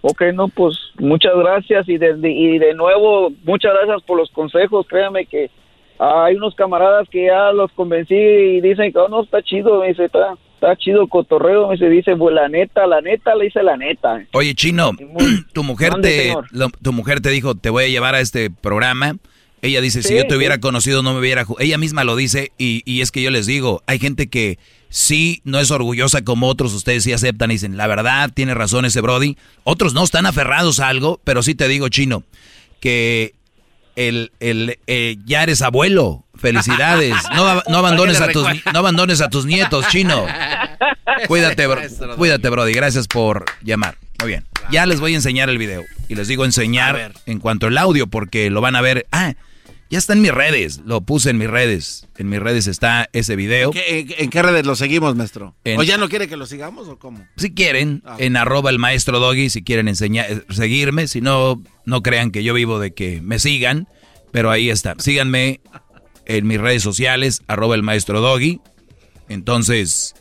Ok, 0.00 0.22
no, 0.34 0.48
pues 0.48 0.76
muchas 0.98 1.34
gracias 1.36 1.88
y 1.88 1.98
de, 1.98 2.16
y 2.22 2.58
de 2.58 2.74
nuevo, 2.74 3.32
muchas 3.44 3.72
gracias 3.74 4.02
por 4.02 4.16
los 4.16 4.30
consejos. 4.30 4.86
Créame 4.88 5.26
que 5.26 5.50
hay 5.98 6.36
unos 6.36 6.54
camaradas 6.54 7.08
que 7.08 7.26
ya 7.26 7.52
los 7.52 7.72
convencí 7.72 8.14
y 8.14 8.60
dicen 8.60 8.92
que 8.92 8.98
oh, 8.98 9.08
no, 9.08 9.22
está 9.22 9.42
chido, 9.42 9.80
me 9.80 9.88
dice, 9.88 10.04
está, 10.04 10.36
está 10.54 10.76
chido 10.76 11.08
cotorreo, 11.08 11.66
me 11.66 11.74
dice, 11.74 11.88
dice, 11.88 12.16
pues 12.16 12.34
la 12.34 12.48
neta, 12.48 12.86
la 12.86 13.00
neta, 13.00 13.34
le 13.34 13.46
dice 13.46 13.62
la 13.62 13.76
neta. 13.76 14.24
Oye, 14.32 14.54
Chino, 14.54 14.92
tu 15.52 15.64
mujer 15.64 15.94
te, 16.00 16.34
tu 16.82 16.92
mujer 16.92 17.20
te 17.20 17.30
dijo, 17.30 17.56
te 17.56 17.70
voy 17.70 17.84
a 17.84 17.88
llevar 17.88 18.14
a 18.14 18.20
este 18.20 18.50
programa. 18.50 19.16
Ella 19.60 19.80
dice, 19.80 20.04
si 20.04 20.16
yo 20.16 20.24
te 20.24 20.36
hubiera 20.36 20.60
conocido 20.60 21.02
no 21.02 21.14
me 21.14 21.18
hubiera... 21.18 21.44
Ella 21.58 21.78
misma 21.78 22.04
lo 22.04 22.14
dice 22.14 22.52
y, 22.58 22.82
y 22.84 23.00
es 23.00 23.10
que 23.10 23.22
yo 23.22 23.32
les 23.32 23.44
digo, 23.46 23.82
hay 23.86 23.98
gente 23.98 24.28
que 24.28 24.56
sí 24.88 25.40
no 25.44 25.58
es 25.58 25.70
orgullosa 25.70 26.22
como 26.22 26.48
otros, 26.48 26.72
ustedes 26.74 27.04
sí 27.04 27.12
aceptan 27.12 27.50
y 27.50 27.54
dicen, 27.54 27.76
la 27.76 27.86
verdad, 27.86 28.30
tiene 28.32 28.54
razón 28.54 28.84
ese 28.84 29.00
Brody. 29.00 29.36
Otros 29.64 29.94
no 29.94 30.04
están 30.04 30.26
aferrados 30.26 30.80
a 30.80 30.88
algo, 30.88 31.20
pero 31.24 31.42
sí 31.42 31.54
te 31.54 31.68
digo, 31.68 31.88
Chino, 31.88 32.22
que 32.80 33.34
el, 33.98 34.30
el 34.38 34.78
eh, 34.86 35.16
ya 35.24 35.42
eres 35.42 35.60
abuelo. 35.60 36.24
Felicidades. 36.36 37.16
No, 37.34 37.62
no 37.68 37.78
abandones 37.78 38.20
a 38.20 38.28
tus 38.28 38.46
no 38.72 38.78
abandones 38.78 39.20
a 39.20 39.28
tus 39.28 39.44
nietos, 39.44 39.88
chino. 39.88 40.24
Cuídate, 41.26 41.66
bro, 41.66 41.80
cuídate, 42.16 42.48
Brody. 42.48 42.72
Gracias 42.72 43.08
por 43.08 43.44
llamar. 43.62 43.96
Muy 44.20 44.28
bien. 44.28 44.44
Ya 44.70 44.86
les 44.86 45.00
voy 45.00 45.14
a 45.14 45.16
enseñar 45.16 45.50
el 45.50 45.58
video. 45.58 45.82
Y 46.08 46.14
les 46.14 46.28
digo 46.28 46.44
enseñar 46.44 47.12
en 47.26 47.40
cuanto 47.40 47.66
al 47.66 47.76
audio, 47.76 48.06
porque 48.06 48.50
lo 48.50 48.60
van 48.60 48.76
a 48.76 48.80
ver. 48.80 49.06
Ah, 49.10 49.34
ya 49.90 49.98
está 49.98 50.12
en 50.12 50.20
mis 50.20 50.32
redes. 50.32 50.80
Lo 50.84 51.00
puse 51.00 51.30
en 51.30 51.38
mis 51.38 51.48
redes. 51.48 52.06
En 52.16 52.28
mis 52.28 52.40
redes 52.40 52.66
está 52.66 53.08
ese 53.12 53.36
video. 53.36 53.70
¿En 53.74 54.30
qué, 54.30 54.42
redes 54.42 54.66
lo 54.66 54.76
seguimos, 54.76 55.16
maestro? 55.16 55.54
¿O 55.76 55.82
ya 55.82 55.96
no 55.96 56.08
quiere 56.08 56.28
que 56.28 56.36
lo 56.36 56.46
sigamos 56.46 56.88
o 56.88 56.98
cómo? 56.98 57.26
Si 57.36 57.54
quieren, 57.54 58.02
ah. 58.04 58.16
en 58.18 58.36
arroba 58.36 58.70
el 58.70 58.78
maestro 58.78 59.18
Doggy, 59.18 59.50
si 59.50 59.62
quieren 59.62 59.88
enseñar, 59.88 60.44
seguirme. 60.50 61.08
Si 61.08 61.20
no, 61.20 61.62
no 61.84 62.02
crean 62.02 62.30
que 62.30 62.44
yo 62.44 62.52
vivo 62.54 62.78
de 62.78 62.92
que 62.92 63.22
me 63.22 63.38
sigan. 63.38 63.88
Pero 64.30 64.50
ahí 64.50 64.68
está. 64.68 64.94
Síganme 64.98 65.60
en 66.26 66.46
mis 66.46 66.60
redes 66.60 66.82
sociales, 66.82 67.42
arroba 67.46 67.74
el 67.74 67.82
maestro 67.82 68.20
Doggy. 68.20 68.60
Entonces, 69.28 70.14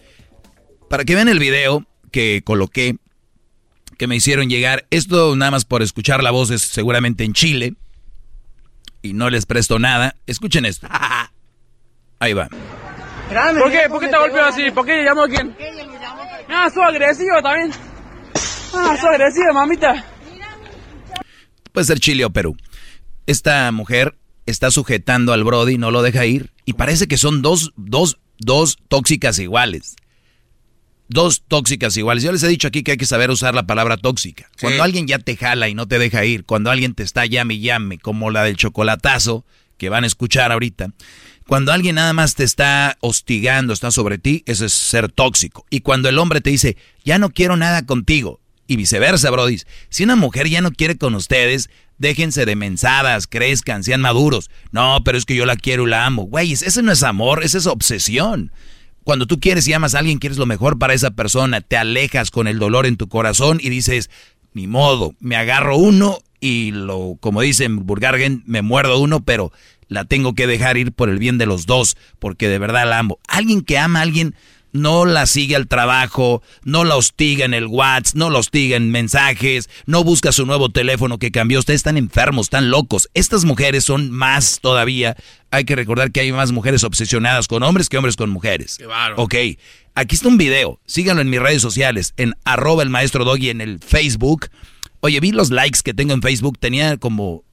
para 0.89 1.03
que 1.03 1.15
vean 1.15 1.27
el 1.27 1.39
video 1.39 1.85
que 2.11 2.41
coloqué, 2.43 2.95
que 3.97 4.07
me 4.07 4.15
hicieron 4.15 4.49
llegar, 4.49 4.87
esto 4.91 5.35
nada 5.35 5.51
más 5.51 5.65
por 5.65 5.81
escuchar 5.81 6.23
la 6.23 6.31
voz 6.31 6.51
es 6.51 6.61
seguramente 6.61 7.25
en 7.25 7.33
Chile, 7.33 7.73
y 9.07 9.13
no 9.13 9.29
les 9.29 9.45
presto 9.45 9.79
nada. 9.79 10.15
Escuchen 10.25 10.65
esto. 10.65 10.87
Ahí 12.19 12.33
va. 12.33 12.47
¿Por 12.49 13.71
qué? 13.71 13.89
¿Por 13.89 13.99
qué 13.99 14.07
te 14.07 14.17
golpeó 14.17 14.45
así? 14.45 14.71
¿Por 14.71 14.85
qué 14.85 15.03
llamó 15.03 15.23
a 15.23 15.27
quién? 15.27 15.55
Ah, 16.49 16.69
soy 16.73 16.83
agresivo 16.83 17.41
también. 17.41 17.71
Ah, 18.73 18.97
soy 18.99 19.15
agresivo, 19.15 19.53
mamita. 19.53 20.05
Puede 21.71 21.85
ser 21.85 21.99
Chile 21.99 22.25
o 22.25 22.29
Perú. 22.29 22.55
Esta 23.25 23.71
mujer 23.71 24.15
está 24.45 24.71
sujetando 24.71 25.33
al 25.33 25.43
Brody, 25.43 25.77
no 25.77 25.91
lo 25.91 26.01
deja 26.01 26.25
ir. 26.25 26.51
Y 26.65 26.73
parece 26.73 27.07
que 27.07 27.17
son 27.17 27.41
dos, 27.41 27.73
dos, 27.75 28.19
dos 28.39 28.77
tóxicas 28.87 29.37
iguales. 29.39 29.95
Dos 31.09 31.43
tóxicas 31.47 31.95
iguales. 31.95 32.23
Yo 32.23 32.31
les 32.31 32.43
he 32.43 32.47
dicho 32.47 32.67
aquí 32.67 32.83
que 32.83 32.91
hay 32.91 32.97
que 32.97 33.05
saber 33.05 33.31
usar 33.31 33.55
la 33.55 33.65
palabra 33.65 33.97
tóxica. 33.97 34.49
Cuando 34.59 34.83
alguien 34.83 35.07
ya 35.07 35.19
te 35.19 35.37
jala 35.37 35.69
y 35.69 35.73
no 35.73 35.87
te 35.87 35.99
deja 35.99 36.25
ir, 36.25 36.43
cuando 36.43 36.69
alguien 36.69 36.93
te 36.93 37.03
está 37.03 37.25
llame 37.25 37.55
y 37.55 37.61
llame, 37.61 37.97
como 37.97 38.29
la 38.29 38.43
del 38.43 38.57
chocolatazo, 38.57 39.45
que 39.77 39.89
van 39.89 40.03
a 40.03 40.07
escuchar 40.07 40.51
ahorita. 40.51 40.91
Cuando 41.47 41.71
alguien 41.71 41.95
nada 41.95 42.11
más 42.11 42.35
te 42.35 42.43
está 42.43 42.97
hostigando, 42.99 43.71
está 43.71 43.89
sobre 43.91 44.17
ti, 44.17 44.43
eso 44.47 44.65
es 44.65 44.73
ser 44.73 45.09
tóxico. 45.09 45.65
Y 45.69 45.79
cuando 45.79 46.09
el 46.09 46.17
hombre 46.17 46.41
te 46.41 46.49
dice, 46.49 46.75
ya 47.05 47.19
no 47.19 47.29
quiero 47.29 47.55
nada 47.55 47.85
contigo, 47.85 48.41
y 48.67 48.75
viceversa, 48.75 49.31
Brody. 49.31 49.61
Si 49.89 50.03
una 50.03 50.15
mujer 50.15 50.49
ya 50.49 50.61
no 50.61 50.71
quiere 50.71 50.97
con 50.97 51.15
ustedes, 51.15 51.69
déjense 51.97 52.45
de 52.45 52.55
mensadas, 52.55 53.27
crezcan, 53.27 53.83
sean 53.83 54.01
maduros. 54.01 54.49
No, 54.71 55.01
pero 55.03 55.17
es 55.17 55.25
que 55.25 55.35
yo 55.35 55.45
la 55.45 55.55
quiero 55.55 55.87
y 55.87 55.89
la 55.89 56.05
amo. 56.05 56.23
Güey, 56.23 56.51
ese 56.51 56.83
no 56.83 56.91
es 56.91 57.03
amor, 57.03 57.43
esa 57.43 57.57
es 57.57 57.65
obsesión. 57.65 58.51
Cuando 59.07 59.25
tú 59.25 59.39
quieres 59.39 59.65
y 59.69 59.71
amas 59.71 59.95
a 59.95 59.99
alguien, 59.99 60.17
quieres 60.17 60.37
lo 60.37 60.45
mejor 60.45 60.77
para 60.77 60.93
esa 60.93 61.11
persona, 61.11 61.61
te 61.61 61.77
alejas 61.77 62.29
con 62.29 62.45
el 62.45 62.59
dolor 62.59 62.85
en 62.85 62.97
tu 62.97 63.07
corazón 63.07 63.57
y 63.61 63.69
dices, 63.69 64.09
ni 64.51 64.67
modo, 64.67 65.15
me 65.21 65.37
agarro 65.37 65.77
uno 65.77 66.17
y 66.41 66.71
lo, 66.71 67.15
como 67.21 67.39
dicen 67.39 67.85
Burgargen, 67.85 68.43
me 68.45 68.61
muerdo 68.61 68.99
uno, 68.99 69.23
pero 69.23 69.53
la 69.87 70.03
tengo 70.03 70.35
que 70.35 70.45
dejar 70.45 70.75
ir 70.75 70.91
por 70.91 71.07
el 71.07 71.19
bien 71.19 71.37
de 71.37 71.45
los 71.45 71.65
dos, 71.65 71.95
porque 72.19 72.49
de 72.49 72.59
verdad 72.59 72.85
la 72.85 72.99
amo. 72.99 73.17
Alguien 73.29 73.61
que 73.61 73.77
ama 73.77 73.99
a 73.99 74.01
alguien 74.01 74.35
no 74.77 75.05
la 75.05 75.25
sigue 75.25 75.55
al 75.55 75.67
trabajo, 75.67 76.41
no 76.63 76.83
la 76.83 76.95
hostiga 76.95 77.45
en 77.45 77.53
el 77.53 77.65
WhatsApp, 77.67 78.15
no 78.15 78.29
la 78.29 78.39
hostiga 78.39 78.77
en 78.77 78.91
mensajes, 78.91 79.69
no 79.85 80.03
busca 80.03 80.31
su 80.31 80.45
nuevo 80.45 80.69
teléfono 80.69 81.17
que 81.17 81.31
cambió. 81.31 81.59
Ustedes 81.59 81.79
están 81.79 81.97
enfermos, 81.97 82.45
están 82.45 82.69
locos. 82.69 83.09
Estas 83.13 83.43
mujeres 83.45 83.83
son 83.83 84.11
más 84.11 84.59
todavía. 84.61 85.15
Hay 85.51 85.65
que 85.65 85.75
recordar 85.75 86.11
que 86.11 86.21
hay 86.21 86.31
más 86.31 86.51
mujeres 86.51 86.83
obsesionadas 86.83 87.47
con 87.47 87.63
hombres 87.63 87.89
que 87.89 87.97
hombres 87.97 88.15
con 88.15 88.29
mujeres. 88.29 88.77
Qué 88.77 88.87
Ok, 89.15 89.35
aquí 89.95 90.15
está 90.15 90.27
un 90.27 90.37
video. 90.37 90.79
Síganlo 90.85 91.21
en 91.21 91.29
mis 91.29 91.41
redes 91.41 91.61
sociales, 91.61 92.13
en 92.17 92.33
arroba 92.45 92.83
el 92.83 92.89
maestro 92.89 93.25
Doggy 93.25 93.49
en 93.49 93.61
el 93.61 93.79
Facebook. 93.79 94.49
Oye, 94.99 95.19
vi 95.19 95.31
los 95.31 95.51
likes 95.51 95.79
que 95.83 95.93
tengo 95.93 96.13
en 96.13 96.21
Facebook. 96.21 96.57
Tenía 96.59 96.97
como 96.97 97.43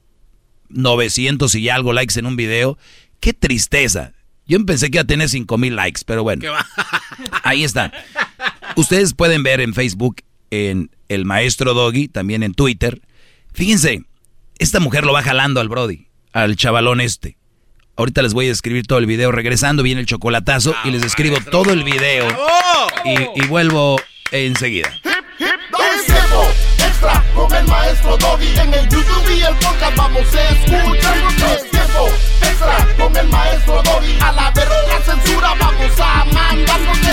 900 0.69 1.53
y 1.55 1.69
algo 1.69 1.93
likes 1.93 2.19
en 2.19 2.25
un 2.25 2.35
video. 2.35 2.77
Qué 3.19 3.33
tristeza. 3.33 4.13
Yo 4.47 4.63
pensé 4.65 4.91
que 4.91 4.97
iba 4.97 5.03
a 5.03 5.07
tener 5.07 5.29
5 5.29 5.57
mil 5.57 5.75
likes, 5.75 6.01
pero 6.05 6.23
bueno. 6.23 6.43
Ahí 7.43 7.63
está. 7.63 7.91
Ustedes 8.75 9.13
pueden 9.13 9.43
ver 9.43 9.61
en 9.61 9.73
Facebook, 9.73 10.17
en 10.51 10.91
el 11.09 11.25
maestro 11.25 11.73
Doggy, 11.73 12.07
también 12.07 12.43
en 12.43 12.53
Twitter. 12.53 13.01
Fíjense, 13.53 14.03
esta 14.59 14.79
mujer 14.79 15.05
lo 15.05 15.13
va 15.13 15.23
jalando 15.23 15.61
al 15.61 15.69
Brody, 15.69 16.07
al 16.33 16.55
chavalón 16.55 17.01
este. 17.01 17.37
Ahorita 17.95 18.21
les 18.21 18.33
voy 18.33 18.47
a 18.47 18.51
escribir 18.51 18.85
todo 18.85 18.99
el 18.99 19.05
video. 19.05 19.31
Regresando 19.31 19.81
viene 19.81 20.01
el 20.01 20.07
chocolatazo 20.07 20.75
y 20.83 20.91
les 20.91 21.03
escribo 21.03 21.37
todo 21.49 21.71
el 21.71 21.83
video. 21.83 22.27
Y, 23.05 23.41
y 23.41 23.47
vuelvo 23.47 24.01
enseguida 24.31 24.91
extra 26.79 27.23
con 27.33 27.51
el 27.53 27.65
maestro 27.67 28.17
Doggy. 28.17 28.59
En 28.59 28.73
el 28.73 28.89
YouTube 28.89 29.29
y 29.29 29.41
el 29.41 29.55
podcast 29.55 29.95
vamos 29.95 30.35
a 30.35 30.49
escuchar. 30.49 31.84
Tiempo 31.95 32.13
extra 32.41 32.87
con 32.97 33.15
el 33.15 33.27
maestro. 33.29 33.81
A 34.21 34.31
la 34.31 34.51
verga 34.51 35.01
censura 35.03 35.53
vamos 35.59 35.99
a. 35.99 36.25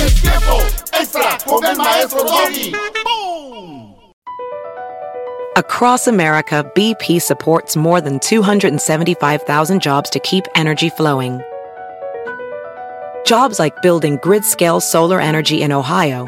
Es 0.05 0.21
tiempo 0.21 0.59
extra 0.93 1.39
con 1.47 1.65
el 1.65 1.77
maestro. 1.77 2.27
Across 5.55 6.09
America, 6.09 6.65
BP 6.75 7.21
supports 7.21 7.77
more 7.77 8.01
than 8.01 8.19
275,000 8.19 9.81
jobs 9.83 10.11
to 10.11 10.19
keep 10.21 10.45
energy 10.55 10.89
flowing. 10.89 11.41
Jobs 13.25 13.59
like 13.59 13.83
building 13.83 14.19
grid-scale 14.23 14.81
solar 14.81 15.21
energy 15.21 15.63
in 15.63 15.71
Ohio 15.71 16.27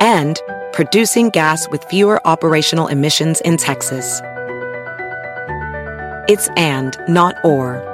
and 0.00 0.40
producing 0.72 1.30
gas 1.30 1.68
with 1.70 1.84
fewer 1.84 2.20
operational 2.26 2.88
emissions 2.88 3.40
in 3.42 3.56
Texas. 3.56 4.20
It's 6.26 6.48
and, 6.56 6.98
not 7.06 7.36
or. 7.44 7.93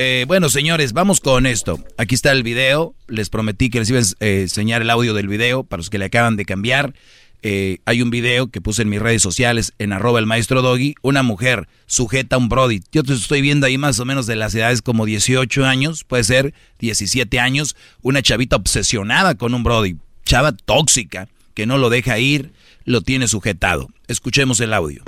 Eh, 0.00 0.26
bueno, 0.28 0.48
señores, 0.48 0.92
vamos 0.92 1.18
con 1.18 1.44
esto. 1.44 1.80
Aquí 1.96 2.14
está 2.14 2.30
el 2.30 2.44
video. 2.44 2.94
Les 3.08 3.30
prometí 3.30 3.68
que 3.68 3.80
les 3.80 3.90
iba 3.90 3.98
a 3.98 4.02
eh, 4.20 4.42
enseñar 4.42 4.80
el 4.80 4.90
audio 4.90 5.12
del 5.12 5.26
video 5.26 5.64
para 5.64 5.78
los 5.78 5.90
que 5.90 5.98
le 5.98 6.04
acaban 6.04 6.36
de 6.36 6.44
cambiar. 6.44 6.94
Eh, 7.42 7.78
hay 7.84 8.00
un 8.00 8.08
video 8.08 8.46
que 8.46 8.60
puse 8.60 8.82
en 8.82 8.90
mis 8.90 9.02
redes 9.02 9.22
sociales, 9.22 9.72
en 9.80 9.92
arroba 9.92 10.20
el 10.20 10.26
maestro 10.26 10.62
Doggy, 10.62 10.94
una 11.02 11.24
mujer 11.24 11.66
sujeta 11.86 12.36
a 12.36 12.38
un 12.38 12.48
Brody. 12.48 12.80
Yo 12.92 13.02
te 13.02 13.12
estoy 13.12 13.42
viendo 13.42 13.66
ahí 13.66 13.76
más 13.76 13.98
o 13.98 14.04
menos 14.04 14.28
de 14.28 14.36
las 14.36 14.54
edades 14.54 14.82
como 14.82 15.04
18 15.04 15.66
años, 15.66 16.04
puede 16.04 16.22
ser 16.22 16.54
17 16.78 17.40
años, 17.40 17.74
una 18.00 18.22
chavita 18.22 18.54
obsesionada 18.54 19.34
con 19.34 19.52
un 19.52 19.64
Brody, 19.64 19.96
chava 20.24 20.52
tóxica, 20.52 21.26
que 21.54 21.66
no 21.66 21.76
lo 21.76 21.90
deja 21.90 22.20
ir, 22.20 22.52
lo 22.84 23.00
tiene 23.00 23.26
sujetado. 23.26 23.88
Escuchemos 24.06 24.60
el 24.60 24.74
audio. 24.74 25.02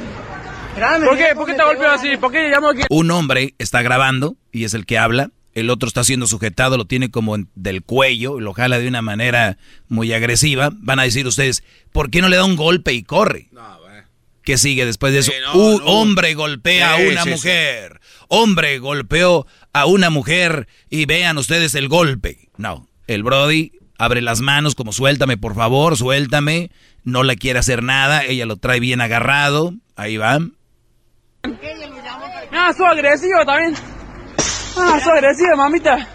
¿Por 0.75 1.19
qué? 1.19 1.35
¿Por 1.35 1.47
qué 1.47 1.55
te 1.55 1.65
golpeó 1.65 1.91
así? 1.91 2.17
¿Por 2.17 2.33
qué 2.33 2.49
llamo 2.49 2.69
aquí? 2.69 2.83
Un 2.89 3.11
hombre 3.11 3.55
está 3.59 3.83
grabando 3.83 4.37
y 4.53 4.65
es 4.65 4.75
el 4.75 4.87
que 4.87 4.99
habla. 4.99 5.31
El 5.53 5.69
otro 5.69 5.89
está 5.89 6.05
siendo 6.05 6.27
sujetado, 6.27 6.77
lo 6.77 6.85
tiene 6.85 7.11
como 7.11 7.37
del 7.55 7.83
cuello 7.83 8.39
y 8.39 8.43
lo 8.43 8.53
jala 8.53 8.79
de 8.79 8.87
una 8.87 9.03
manera 9.03 9.59
muy 9.89 10.13
agresiva. 10.13 10.71
Van 10.73 11.01
a 11.01 11.03
decir 11.03 11.27
ustedes, 11.27 11.65
¿por 11.93 12.11
qué 12.11 12.21
no 12.21 12.29
le 12.29 12.37
da 12.37 12.45
un 12.45 12.57
golpe 12.57 12.93
y 12.93 13.03
corre? 13.03 13.49
¿Qué 14.43 14.57
sigue 14.57 14.87
después 14.87 15.13
de 15.13 15.19
eso? 15.21 15.33
un 15.55 15.83
hombre 15.85 16.35
golpea 16.35 16.95
a 16.95 16.97
una 16.97 17.25
mujer. 17.25 18.01
Hombre 18.29 18.79
golpeó 18.79 19.47
a 19.73 19.87
una 19.87 20.09
mujer 20.09 20.69
y 20.89 21.05
vean 21.07 21.37
ustedes 21.37 21.75
el 21.75 21.89
golpe. 21.89 22.49
No, 22.57 22.89
el 23.09 23.25
Brody 23.25 23.73
abre 23.99 24.23
las 24.23 24.41
manos 24.41 24.75
como 24.75 24.93
suéltame 24.93 25.37
por 25.37 25.55
favor, 25.57 25.97
suéltame. 25.97 26.71
No 27.03 27.23
le 27.23 27.37
quiere 27.37 27.59
hacer 27.59 27.83
nada, 27.83 28.25
ella 28.25 28.47
lo 28.47 28.57
trae 28.57 28.79
bien 28.79 29.01
agarrado. 29.01 29.75
Ahí 29.97 30.17
va. 30.17 30.39
Ah, 32.53 32.73
soy 32.77 32.87
agresivo 32.87 33.45
también. 33.45 33.75
Ah, 34.77 35.01
soy 35.03 35.19
agresivo, 35.19 35.57
mamita. 35.57 36.09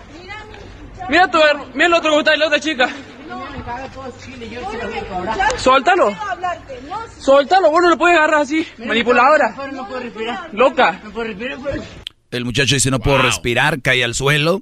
Mira 1.10 1.30
tu, 1.30 1.38
mira 1.74 1.86
el 1.88 1.94
otro 1.94 2.12
que 2.12 2.18
está, 2.20 2.36
la 2.36 2.48
otra 2.48 2.60
chica. 2.60 2.90
Suéltalo. 5.58 6.16
Suéltalo, 7.20 7.72
vos 7.72 7.82
no 7.82 7.90
lo 7.90 7.98
puedes 7.98 8.18
agarrar 8.18 8.42
así. 8.42 8.66
Manipuladora. 8.78 9.56
Loca. 10.54 11.02
El 12.32 12.46
muchacho 12.46 12.76
dice, 12.76 12.92
no 12.92 13.00
puedo 13.00 13.18
respirar, 13.20 13.82
cae 13.82 14.04
al 14.04 14.14
suelo. 14.14 14.62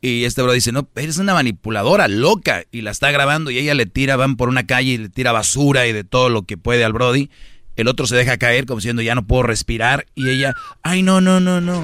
Y 0.00 0.24
este 0.24 0.42
bro 0.42 0.52
dice, 0.52 0.70
no, 0.70 0.88
eres 0.94 1.18
una 1.18 1.34
manipuladora, 1.34 2.06
loca. 2.06 2.62
Y 2.70 2.82
la 2.82 2.92
está 2.92 3.10
grabando 3.10 3.50
y 3.50 3.58
ella 3.58 3.74
le 3.74 3.86
tira, 3.86 4.16
van 4.16 4.36
por 4.36 4.48
una 4.48 4.64
calle 4.66 4.92
y 4.92 4.98
le 4.98 5.08
tira 5.08 5.32
basura 5.32 5.86
y 5.86 5.92
de 5.92 6.04
todo 6.04 6.28
lo 6.28 6.42
que 6.42 6.56
puede 6.56 6.84
al 6.84 6.92
Brody. 6.92 7.30
El 7.78 7.86
otro 7.86 8.08
se 8.08 8.16
deja 8.16 8.36
caer 8.38 8.66
como 8.66 8.80
diciendo, 8.80 9.02
ya 9.02 9.14
no 9.14 9.24
puedo 9.24 9.44
respirar. 9.44 10.06
Y 10.16 10.28
ella, 10.28 10.52
ay, 10.82 11.04
no, 11.04 11.20
no, 11.20 11.38
no, 11.38 11.60
no. 11.60 11.80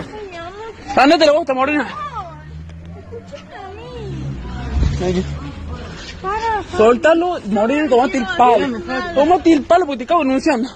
Ándate 0.96 1.24
la 1.24 1.32
bosta, 1.32 1.54
morena. 1.54 1.88
Suéltalo, 6.76 7.40
morena, 7.46 7.88
tomate 7.88 8.18
el 8.18 8.26
palo. 8.36 8.80
Tómate 9.14 9.52
el 9.52 9.62
palo 9.62 9.86
porque 9.86 9.98
te 9.98 10.04
acabo 10.04 10.24
denunciando. 10.24 10.68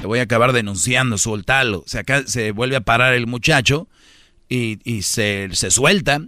Le 0.00 0.06
voy 0.06 0.20
a 0.20 0.22
acabar 0.22 0.52
denunciando, 0.52 1.18
suéltalo. 1.18 1.82
Se, 1.86 1.98
acá, 1.98 2.22
se 2.26 2.52
vuelve 2.52 2.76
a 2.76 2.80
parar 2.80 3.14
el 3.14 3.26
muchacho 3.26 3.88
y, 4.48 4.78
y 4.84 5.02
se, 5.02 5.48
se 5.52 5.72
suelta. 5.72 6.20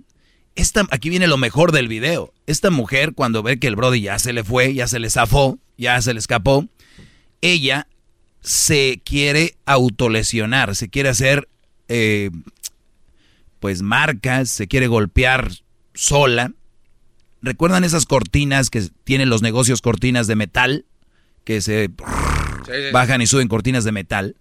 Esta, 0.57 0.84
aquí 0.91 1.10
viene 1.10 1.28
lo 1.28 1.36
mejor 1.36 1.70
del 1.70 1.86
video. 1.86 2.33
Esta 2.49 2.70
mujer, 2.70 3.12
cuando 3.15 3.44
ve 3.44 3.60
que 3.60 3.68
el 3.68 3.76
Brody 3.76 4.00
ya 4.00 4.18
se 4.18 4.33
le 4.33 4.42
fue, 4.42 4.75
ya 4.75 4.89
se 4.89 4.99
le 4.99 5.10
zafó, 5.10 5.60
ya 5.78 6.00
se 6.02 6.12
le 6.12 6.18
escapó, 6.18 6.66
ella 7.52 7.86
se 8.41 9.00
quiere 9.05 9.57
autolesionar, 9.66 10.76
se 10.76 10.89
quiere 10.89 11.08
hacer 11.08 11.49
eh, 11.89 12.31
pues 13.60 13.83
marcas, 13.83 14.50
se 14.50 14.68
quiere 14.68 14.86
golpear 14.86 15.50
sola. 15.94 16.52
¿Recuerdan 17.42 17.84
esas 17.84 18.07
cortinas 18.07 18.70
que 18.70 18.89
tienen 19.05 19.28
los 19.28 19.42
negocios 19.42 19.81
cortinas 19.81 20.26
de 20.26 20.36
metal? 20.36 20.84
Que 21.44 21.60
se 21.60 21.91
bajan 22.92 23.20
y 23.20 23.26
suben 23.26 23.49
cortinas 23.49 23.84
de 23.84 23.92
metal. 23.92 24.36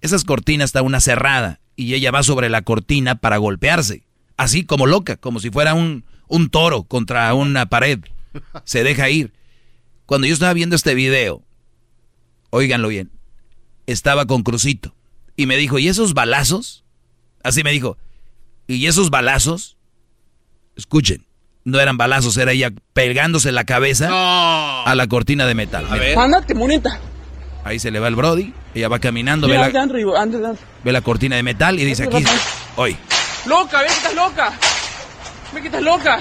Esas 0.00 0.24
cortinas 0.24 0.66
está 0.66 0.82
una 0.82 1.00
cerrada 1.00 1.60
y 1.76 1.94
ella 1.94 2.10
va 2.10 2.22
sobre 2.22 2.48
la 2.48 2.62
cortina 2.62 3.14
para 3.14 3.36
golpearse. 3.36 4.02
Así 4.36 4.64
como 4.64 4.86
loca, 4.86 5.16
como 5.16 5.40
si 5.40 5.50
fuera 5.50 5.74
un, 5.74 6.04
un 6.28 6.50
toro 6.50 6.84
contra 6.84 7.32
una 7.34 7.66
pared. 7.66 8.00
Se 8.64 8.82
deja 8.82 9.10
ir. 9.10 9.32
Cuando 10.06 10.26
yo 10.26 10.34
estaba 10.34 10.52
viendo 10.52 10.76
este 10.76 10.94
video, 10.94 11.42
óiganlo 12.52 12.88
bien, 12.88 13.10
estaba 13.86 14.26
con 14.26 14.42
Crucito. 14.42 14.94
Y 15.36 15.46
me 15.46 15.56
dijo, 15.56 15.78
¿y 15.78 15.88
esos 15.88 16.12
balazos? 16.12 16.84
Así 17.42 17.64
me 17.64 17.72
dijo, 17.72 17.96
¿y 18.66 18.86
esos 18.86 19.10
balazos? 19.10 19.78
Escuchen, 20.76 21.26
no 21.64 21.80
eran 21.80 21.96
balazos, 21.96 22.36
era 22.36 22.52
ella 22.52 22.70
pegándose 22.92 23.52
la 23.52 23.64
cabeza 23.64 24.08
a 24.10 24.94
la 24.94 25.06
cortina 25.06 25.46
de 25.46 25.54
metal. 25.54 25.86
Ándate, 26.16 26.54
monita. 26.54 27.00
Ahí 27.64 27.78
se 27.78 27.90
le 27.90 28.00
va 28.00 28.08
el 28.08 28.16
Brody, 28.16 28.52
ella 28.74 28.88
va 28.88 28.98
caminando, 28.98 29.48
ve, 29.48 29.54
la, 29.54 29.70
ve 30.84 30.92
la 30.92 31.00
cortina 31.00 31.36
de 31.36 31.42
metal 31.42 31.78
y 31.78 31.84
dice 31.84 32.04
aquí, 32.04 32.22
hoy. 32.76 32.96
Loca, 33.46 33.80
ve 33.80 33.86
que 33.86 33.92
estás 33.92 34.14
loca. 34.14 34.52
Ve 35.54 35.60
que 35.60 35.66
estás 35.68 35.82
loca. 35.82 36.20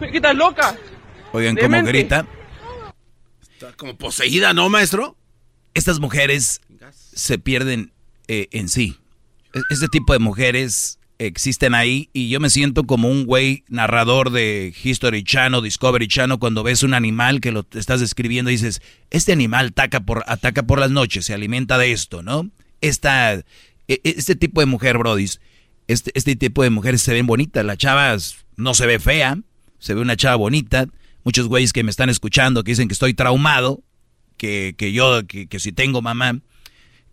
Ve 0.00 0.10
que 0.10 0.16
estás 0.16 0.34
loca. 0.34 0.74
Oigan 1.32 1.56
cómo 1.56 1.82
grita. 1.84 2.26
Está 3.64 3.76
como 3.78 3.96
poseída, 3.96 4.52
¿no, 4.52 4.68
maestro? 4.68 5.16
Estas 5.72 5.98
mujeres 5.98 6.60
se 7.14 7.38
pierden 7.38 7.92
eh, 8.28 8.48
en 8.52 8.68
sí. 8.68 8.98
E-, 9.54 9.62
este 9.70 9.88
tipo 9.88 10.12
de 10.12 10.18
mujeres 10.18 10.98
existen 11.18 11.74
ahí 11.74 12.10
y 12.12 12.28
yo 12.28 12.40
me 12.40 12.50
siento 12.50 12.84
como 12.84 13.08
un 13.08 13.24
güey 13.24 13.64
narrador 13.68 14.30
de 14.30 14.74
History 14.84 15.24
Channel, 15.24 15.62
Discovery 15.62 16.08
Channel, 16.08 16.38
cuando 16.38 16.62
ves 16.62 16.82
un 16.82 16.92
animal 16.92 17.40
que 17.40 17.52
lo 17.52 17.66
estás 17.72 18.00
describiendo 18.00 18.50
y 18.50 18.54
dices, 18.54 18.82
este 19.08 19.32
animal 19.32 19.68
ataca 19.68 20.00
por, 20.00 20.24
ataca 20.26 20.64
por 20.64 20.78
las 20.78 20.90
noches, 20.90 21.24
se 21.24 21.32
alimenta 21.32 21.78
de 21.78 21.92
esto, 21.92 22.22
¿no? 22.22 22.50
Esta, 22.82 23.32
e-, 23.32 23.46
este 23.88 24.36
tipo 24.36 24.60
de 24.60 24.66
mujer, 24.66 24.98
brodis, 24.98 25.40
este, 25.88 26.10
este 26.12 26.36
tipo 26.36 26.62
de 26.62 26.68
mujeres 26.68 27.00
se 27.00 27.14
ven 27.14 27.26
bonitas, 27.26 27.64
la 27.64 27.78
chava 27.78 28.14
no 28.56 28.74
se 28.74 28.84
ve 28.84 28.98
fea, 28.98 29.38
se 29.78 29.94
ve 29.94 30.02
una 30.02 30.16
chava 30.16 30.36
bonita, 30.36 30.86
muchos 31.24 31.48
güeyes 31.48 31.72
que 31.72 31.82
me 31.82 31.90
están 31.90 32.10
escuchando 32.10 32.62
que 32.62 32.72
dicen 32.72 32.88
que 32.88 32.94
estoy 32.94 33.14
traumado, 33.14 33.82
que, 34.36 34.74
que 34.76 34.92
yo, 34.92 35.26
que, 35.26 35.46
que 35.46 35.58
si 35.58 35.72
tengo 35.72 36.02
mamá, 36.02 36.40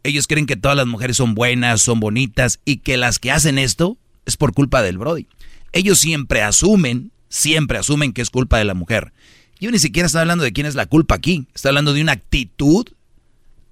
ellos 0.04 0.28
creen 0.28 0.46
que 0.46 0.56
todas 0.56 0.78
las 0.78 0.88
mujeres 0.88 1.18
son 1.18 1.36
buenas, 1.36 1.82
son 1.82 2.00
bonitas 2.00 2.60
y 2.66 2.78
que 2.78 2.98
las 2.98 3.20
que 3.20 3.32
hacen 3.32 3.58
esto 3.58 3.98
es 4.26 4.38
por 4.38 4.54
culpa 4.54 4.82
del 4.82 4.98
Brody. 4.98 5.28
Ellos 5.74 6.00
siempre 6.00 6.42
asumen, 6.42 7.12
siempre 7.30 7.78
asumen 7.78 8.14
que 8.14 8.22
es 8.22 8.30
culpa 8.30 8.58
de 8.58 8.66
la 8.66 8.74
mujer. 8.74 9.14
Yo 9.60 9.72
ni 9.72 9.80
siquiera 9.80 10.08
estoy 10.08 10.22
hablando 10.22 10.44
de 10.44 10.54
quién 10.54 10.66
es 10.66 10.76
la 10.76 10.88
culpa 10.88 11.16
aquí. 11.16 11.48
Estoy 11.54 11.70
hablando 11.70 11.94
de 11.94 12.02
una 12.02 12.14
actitud 12.14 12.88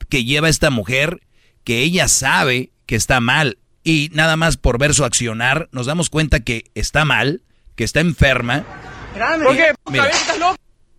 que 0.08 0.24
lleva 0.24 0.50
esta 0.50 0.70
mujer 0.70 1.22
que 1.64 1.82
ella 1.82 2.08
sabe 2.08 2.72
que 2.86 2.96
está 2.96 3.20
mal 3.20 3.58
y 3.84 4.10
nada 4.14 4.38
más 4.38 4.58
por 4.58 4.78
ver 4.78 4.94
su 4.94 5.04
accionar 5.04 5.70
nos 5.72 5.88
damos 5.88 6.10
cuenta 6.10 6.42
que 6.42 6.66
está 6.76 7.06
mal, 7.06 7.42
que 7.76 7.84
está 7.84 8.02
enferma. 8.02 8.66
¿Por 9.44 9.56
qué? 9.56 9.74
Mira, 9.90 10.10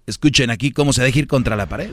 escuchen 0.07 0.51
aquí 0.51 0.73
cómo 0.73 0.93
se 0.93 1.03
deja 1.03 1.19
ir 1.21 1.27
contra 1.27 1.57
la 1.57 1.67
pared. 1.67 1.91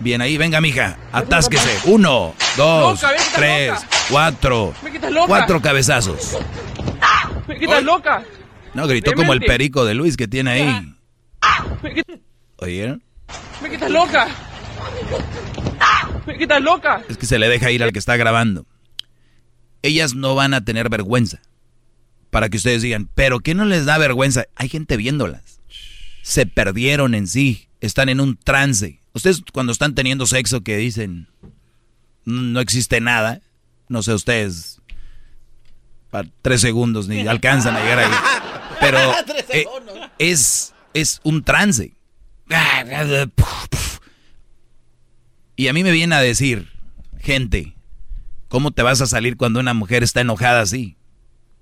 Bien 0.00 0.20
ahí, 0.20 0.36
venga, 0.36 0.60
mija, 0.60 0.98
atásquese. 1.12 1.90
Uno, 1.90 2.34
dos, 2.56 3.00
tres, 3.34 3.72
cuatro. 4.10 4.74
Cuatro 5.26 5.60
cabezazos. 5.62 6.36
Me 7.46 7.58
quitas 7.58 7.82
loca. 7.82 8.24
No, 8.74 8.86
gritó 8.86 9.12
como 9.14 9.32
el 9.32 9.40
perico 9.40 9.84
de 9.84 9.94
Luis 9.94 10.16
que 10.16 10.28
tiene 10.28 10.50
ahí. 10.50 10.94
¿Oyeron? 12.56 13.02
Me 13.62 13.70
quitas 13.70 13.90
loca. 13.90 14.28
Me 16.26 16.36
quitas 16.36 16.60
loca. 16.60 17.02
Es 17.08 17.16
que 17.16 17.26
se 17.26 17.38
le 17.38 17.48
deja 17.48 17.70
ir 17.70 17.82
al 17.82 17.92
que 17.92 17.98
está 17.98 18.16
grabando. 18.16 18.66
Ellas 19.82 20.14
no 20.14 20.34
van 20.34 20.54
a 20.54 20.64
tener 20.64 20.88
vergüenza. 20.88 21.40
Para 22.36 22.50
que 22.50 22.58
ustedes 22.58 22.82
digan, 22.82 23.08
pero 23.14 23.40
¿qué 23.40 23.54
no 23.54 23.64
les 23.64 23.86
da 23.86 23.96
vergüenza? 23.96 24.44
Hay 24.56 24.68
gente 24.68 24.98
viéndolas. 24.98 25.62
Se 26.20 26.44
perdieron 26.44 27.14
en 27.14 27.28
sí 27.28 27.70
están 27.80 28.10
en 28.10 28.20
un 28.20 28.36
trance. 28.36 29.00
Ustedes 29.14 29.42
cuando 29.54 29.72
están 29.72 29.94
teniendo 29.94 30.26
sexo 30.26 30.60
que 30.60 30.76
dicen 30.76 31.28
no 32.26 32.60
existe 32.60 33.00
nada, 33.00 33.40
no 33.88 34.02
sé 34.02 34.12
ustedes, 34.12 34.82
para 36.10 36.28
tres 36.42 36.60
segundos 36.60 37.08
ni 37.08 37.26
alcanzan 37.26 37.74
a 37.74 37.80
llegar 37.80 38.00
ahí. 38.00 38.12
Pero 38.80 38.98
eh, 39.54 39.64
es, 40.18 40.74
es 40.92 41.20
un 41.22 41.42
trance. 41.42 41.94
Y 45.56 45.68
a 45.68 45.72
mí 45.72 45.82
me 45.82 45.90
viene 45.90 46.14
a 46.14 46.20
decir, 46.20 46.70
gente, 47.18 47.74
¿cómo 48.48 48.72
te 48.72 48.82
vas 48.82 49.00
a 49.00 49.06
salir 49.06 49.38
cuando 49.38 49.58
una 49.58 49.72
mujer 49.72 50.02
está 50.02 50.20
enojada 50.20 50.60
así? 50.60 50.98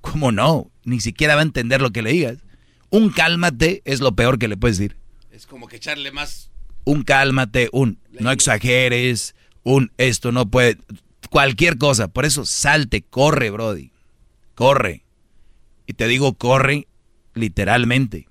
¿Cómo 0.05 0.33
no? 0.33 0.71
Ni 0.85 1.01
siquiera 1.01 1.35
va 1.35 1.41
a 1.41 1.45
entender 1.45 1.81
lo 1.81 1.91
que 1.91 2.03
le 2.03 2.13
digas. 2.13 2.39
Un 2.91 3.09
cálmate 3.09 3.81
es 3.87 4.01
lo 4.01 4.15
peor 4.15 4.39
que 4.39 4.49
le 4.49 4.57
puedes 4.57 4.77
decir. 4.77 4.97
Es 5.31 5.47
como 5.47 5.67
que 5.67 5.77
echarle 5.77 6.13
más. 6.13 6.51
Un 6.85 7.03
cálmate, 7.03 7.71
un 7.73 7.99
no 8.21 8.31
exageres, 8.31 9.35
un 9.63 9.91
esto 9.97 10.31
no 10.31 10.51
puede. 10.51 10.77
Cualquier 11.31 11.79
cosa. 11.79 12.09
Por 12.09 12.27
eso 12.27 12.45
salte, 12.45 13.03
corre, 13.03 13.49
Brody. 13.49 13.93
Corre. 14.55 15.05
Y 15.87 15.95
te 15.95 16.07
digo, 16.07 16.35
corre 16.35 16.87
literalmente. 17.33 18.29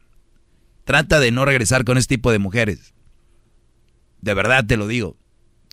Trata 0.86 1.20
de 1.20 1.32
no 1.32 1.44
regresar 1.44 1.86
con 1.86 1.98
este 1.98 2.16
tipo 2.16 2.32
de 2.32 2.40
mujeres. 2.40 2.94
De 4.22 4.36
verdad 4.36 4.66
te 4.66 4.78
lo 4.78 4.88
digo. 4.88 5.18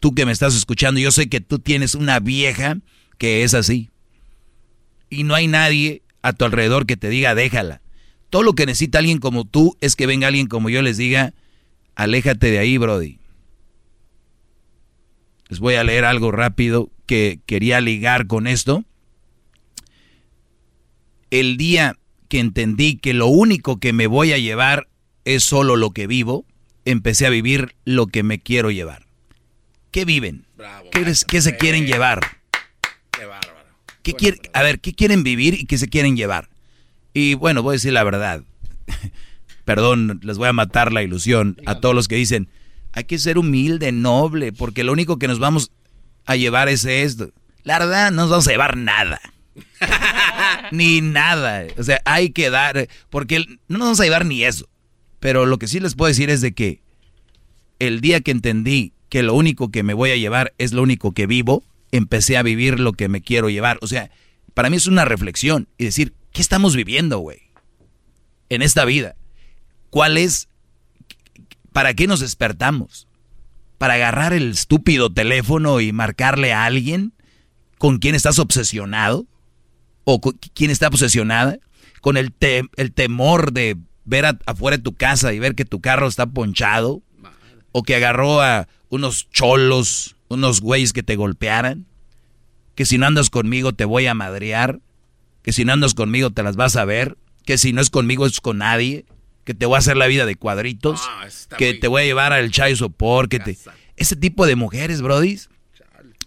Tú 0.01 0.15
que 0.15 0.25
me 0.25 0.33
estás 0.33 0.57
escuchando, 0.57 0.99
yo 0.99 1.12
sé 1.12 1.29
que 1.29 1.43
tú 1.43 1.59
tienes 1.59 1.95
una 1.95 2.20
vieja 2.20 2.79
que 3.19 3.45
es 3.45 3.53
así. 3.53 3.90
Y 5.11 5.25
no 5.25 5.35
hay 5.35 5.49
nadie 5.49 6.03
a 6.23 6.33
tu 6.33 6.45
alrededor 6.45 6.87
que 6.87 6.97
te 6.97 7.09
diga 7.09 7.35
déjala. 7.35 7.83
Todo 8.31 8.43
lo 8.45 8.55
que 8.55 8.67
necesita 8.67 8.99
alguien 8.99 9.19
como 9.19 9.45
tú 9.45 9.77
es 9.81 9.97
que 9.97 10.07
venga 10.07 10.29
alguien 10.29 10.47
como 10.47 10.71
yo 10.71 10.83
les 10.83 10.97
diga, 10.97 11.35
aléjate 11.97 12.51
de 12.51 12.61
ahí, 12.61 12.79
Brody. 12.79 13.19
Les 15.49 15.59
voy 15.59 15.75
a 15.75 15.85
leer 15.85 16.05
algo 16.05 16.31
rápido 16.31 16.91
que 17.07 17.41
quería 17.45 17.81
ligar 17.81 18.29
con 18.29 18.47
esto. 18.47 18.85
El 21.31 21.57
día 21.57 21.97
que 22.29 22.39
entendí 22.39 22.97
que 22.97 23.15
lo 23.15 23.27
único 23.27 23.81
que 23.81 23.93
me 23.93 24.07
voy 24.07 24.33
a 24.33 24.39
llevar 24.39 24.89
es 25.25 25.43
solo 25.43 25.75
lo 25.75 25.91
que 25.91 26.07
vivo, 26.07 26.45
empecé 26.85 27.27
a 27.27 27.31
vivir 27.31 27.75
lo 27.85 28.07
que 28.07 28.23
me 28.23 28.39
quiero 28.39 28.71
llevar. 28.71 29.07
¿Qué 29.91 30.05
viven? 30.05 30.47
¿Qué, 30.93 31.43
se 31.43 31.57
quieren 31.57 31.87
llevar? 31.87 32.21
Qué. 33.11 33.27
¿Qué 34.03 34.15
a 34.53 34.62
ver, 34.62 34.81
¿qué 34.81 34.95
quieren 34.95 35.23
vivir 35.23 35.55
y 35.55 35.67
qué 35.67 35.79
se 35.79 35.89
quieren 35.89 36.17
llevar? 36.17 36.49
Y 37.12 37.35
bueno, 37.35 37.62
voy 37.62 37.73
a 37.73 37.75
decir 37.75 37.93
la 37.93 38.05
verdad. 38.05 38.43
Perdón, 39.65 40.20
les 40.23 40.39
voy 40.39 40.49
a 40.49 40.53
matar 40.53 40.93
la 40.93 41.03
ilusión 41.03 41.57
a 41.67 41.81
todos 41.81 41.95
los 41.95 42.09
que 42.09 42.17
dicen, 42.17 42.49
hay 42.93 43.05
que 43.05 43.19
ser 43.19 43.39
humilde, 43.39 43.93
noble, 43.93 44.53
porque 44.53 44.85
lo 44.85 44.93
único 44.93 45.19
que 45.19 45.29
nos 45.29 45.39
vamos 45.39 45.70
a 46.27 46.37
llevar 46.37 46.69
es 46.69 46.85
esto. 46.85 47.31
La 47.62 47.79
verdad, 47.79 48.11
no 48.11 48.23
nos 48.23 48.31
vamos 48.31 48.49
a 48.49 48.53
llevar 48.53 48.77
nada. 48.77 49.20
ni 50.73 51.01
nada. 51.01 51.67
O 51.79 51.83
sea, 51.83 52.01
hay 52.05 52.31
que 52.31 52.51
dar, 52.51 52.89
porque 53.11 53.41
no 53.69 53.79
nos 53.79 53.81
vamos 53.81 54.01
a 54.01 54.05
llevar 54.05 54.27
ni 54.27 54.45
eso. 54.45 54.69
Pero 55.19 55.47
lo 55.47 55.59
que 55.59 55.69
sí 55.69 55.81
les 55.81 55.95
puedo 55.95 56.09
decir 56.09 56.31
es 56.31 56.41
de 56.41 56.53
que 56.53 56.81
el 57.79 58.01
día 58.01 58.20
que 58.20 58.31
entendí 58.31 58.93
que 59.09 59.23
lo 59.23 59.35
único 59.35 59.70
que 59.70 59.83
me 59.83 59.95
voy 59.95 60.11
a 60.11 60.17
llevar 60.17 60.55
es 60.59 60.73
lo 60.73 60.83
único 60.83 61.12
que 61.12 61.27
vivo, 61.27 61.65
empecé 61.93 62.36
a 62.36 62.43
vivir 62.43 62.81
lo 62.81 62.93
que 62.93 63.09
me 63.09 63.23
quiero 63.23 63.51
llevar. 63.51 63.78
O 63.83 63.86
sea, 63.86 64.10
para 64.55 64.70
mí 64.70 64.77
es 64.77 64.86
una 64.86 65.05
reflexión 65.05 65.69
y 65.78 65.85
decir, 65.85 66.15
¿qué 66.33 66.41
estamos 66.41 66.77
viviendo, 66.77 67.19
güey? 67.19 67.43
En 68.49 68.62
esta 68.62 68.85
vida. 68.85 69.17
¿Cuál 69.91 70.19
es? 70.19 70.49
¿Para 71.73 71.94
qué 71.94 72.07
nos 72.07 72.20
despertamos? 72.20 73.07
¿Para 73.78 73.94
agarrar 73.94 74.33
el 74.33 74.51
estúpido 74.51 75.12
teléfono 75.12 75.81
y 75.81 75.93
marcarle 75.93 76.52
a 76.52 76.65
alguien 76.65 77.12
con 77.78 77.99
quien 77.99 78.15
estás 78.15 78.39
obsesionado? 78.39 79.27
¿O 80.05 80.20
con 80.20 80.39
quién 80.55 80.70
está 80.70 80.89
obsesionada? 80.89 81.59
¿Con 82.01 82.17
el, 82.17 82.35
el 82.77 82.93
temor 82.93 83.52
de 83.52 83.77
ver 84.05 84.39
afuera 84.47 84.77
de 84.77 84.83
tu 84.83 84.94
casa 84.94 85.33
y 85.33 85.39
ver 85.39 85.55
que 85.55 85.65
tu 85.65 85.81
carro 85.81 86.09
está 86.09 86.27
ponchado? 86.27 87.02
¿O 87.73 87.83
que 87.83 87.94
agarró 87.94 88.43
a 88.43 88.69
unos 88.89 89.31
cholos, 89.31 90.17
unos 90.31 90.60
güeyes 90.62 90.94
que 90.94 91.02
te 91.02 91.17
golpearan? 91.17 91.86
¿Que 92.75 92.86
si 92.86 92.97
no 92.97 93.07
andas 93.07 93.28
conmigo 93.28 93.75
te 93.75 93.84
voy 93.84 94.07
a 94.07 94.15
madrear? 94.15 94.81
¿Que 95.42 95.52
si 95.52 95.67
no 95.67 95.75
andas 95.75 95.92
conmigo 95.92 96.31
te 96.31 96.42
las 96.42 96.57
vas 96.57 96.76
a 96.76 96.86
ver? 96.86 97.18
¿Que 97.44 97.59
si 97.59 97.75
no 97.75 97.83
es 97.83 97.91
conmigo 97.91 98.25
es 98.25 98.41
con 98.41 98.59
nadie? 98.59 99.05
¿Que 99.44 99.55
te 99.55 99.67
voy 99.67 99.75
a 99.75 99.81
hacer 99.81 99.97
la 99.97 100.07
vida 100.07 100.25
de 100.25 100.36
cuadritos? 100.36 101.02
Ah, 101.05 101.26
¿Que 101.59 101.75
te 101.75 101.89
voy 101.89 102.02
a 102.02 102.05
llevar 102.07 102.33
al 102.33 102.50
chai 102.50 102.76
sopor? 102.76 103.28
Que 103.28 103.41
te... 103.41 103.59
Ese 103.97 104.17
tipo 104.17 104.47
de 104.47 104.57
mujeres, 104.57 105.02
brodis, 105.02 105.50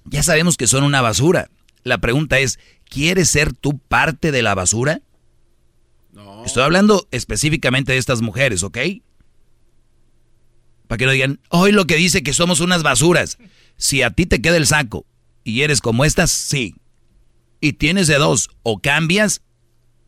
ya 0.06 0.22
sabemos 0.22 0.57
que 0.57 0.67
son 0.67 0.83
una 0.83 1.01
basura. 1.01 1.49
La 1.83 1.99
pregunta 1.99 2.40
es, 2.40 2.59
¿quieres 2.85 3.30
ser 3.30 3.53
tú 3.53 3.80
parte 3.80 4.32
de 4.32 4.41
la 4.41 4.53
basura? 4.53 5.01
No. 6.11 6.45
Estoy 6.45 6.64
hablando 6.64 7.07
específicamente 7.11 7.93
de 7.93 7.98
estas 7.98 8.22
mujeres, 8.22 8.64
¿ok? 8.64 8.77
Para 10.88 10.98
que 10.98 11.06
no 11.06 11.11
digan, 11.11 11.40
hoy 11.49 11.72
lo 11.72 11.88
que 11.88 11.95
dice 11.95 12.22
que 12.22 12.33
somos 12.33 12.59
unas 12.59 12.83
basuras. 12.83 13.38
Si 13.77 14.02
a 14.02 14.11
ti 14.11 14.26
te 14.26 14.42
queda 14.42 14.58
el 14.58 14.68
saco 14.68 15.06
y 15.43 15.61
eres 15.61 15.82
como 15.82 16.06
estas, 16.06 16.32
sí. 16.32 16.76
Y 17.60 17.74
tienes 17.74 18.08
de 18.08 18.16
dos, 18.16 18.50
o 18.64 18.80
cambias 18.80 19.42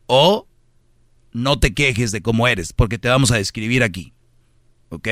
o 0.06 0.46
no 1.32 1.58
te 1.58 1.74
quejes 1.74 2.12
de 2.12 2.22
cómo 2.22 2.48
eres, 2.48 2.72
porque 2.72 2.98
te 2.98 3.08
vamos 3.08 3.30
a 3.30 3.36
describir 3.36 3.82
aquí. 3.82 4.14
¿Ok? 4.88 5.08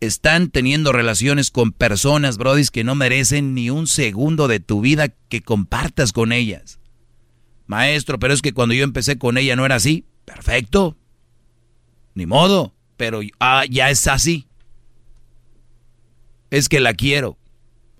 Están 0.00 0.50
teniendo 0.50 0.92
relaciones 0.92 1.50
con 1.50 1.72
personas, 1.72 2.36
brodis, 2.36 2.70
que 2.70 2.84
no 2.84 2.94
merecen 2.94 3.54
ni 3.54 3.70
un 3.70 3.86
segundo 3.86 4.48
de 4.48 4.60
tu 4.60 4.80
vida 4.80 5.08
que 5.08 5.42
compartas 5.42 6.12
con 6.12 6.32
ellas. 6.32 6.78
Maestro, 7.66 8.18
pero 8.18 8.34
es 8.34 8.42
que 8.42 8.52
cuando 8.52 8.74
yo 8.74 8.84
empecé 8.84 9.18
con 9.18 9.38
ella 9.38 9.56
no 9.56 9.64
era 9.64 9.76
así. 9.76 10.04
Perfecto. 10.26 10.96
Ni 12.14 12.26
modo 12.26 12.74
pero 12.96 13.20
ah, 13.40 13.64
ya 13.68 13.90
es 13.90 14.06
así. 14.06 14.46
Es 16.54 16.68
que 16.68 16.78
la 16.78 16.94
quiero. 16.94 17.36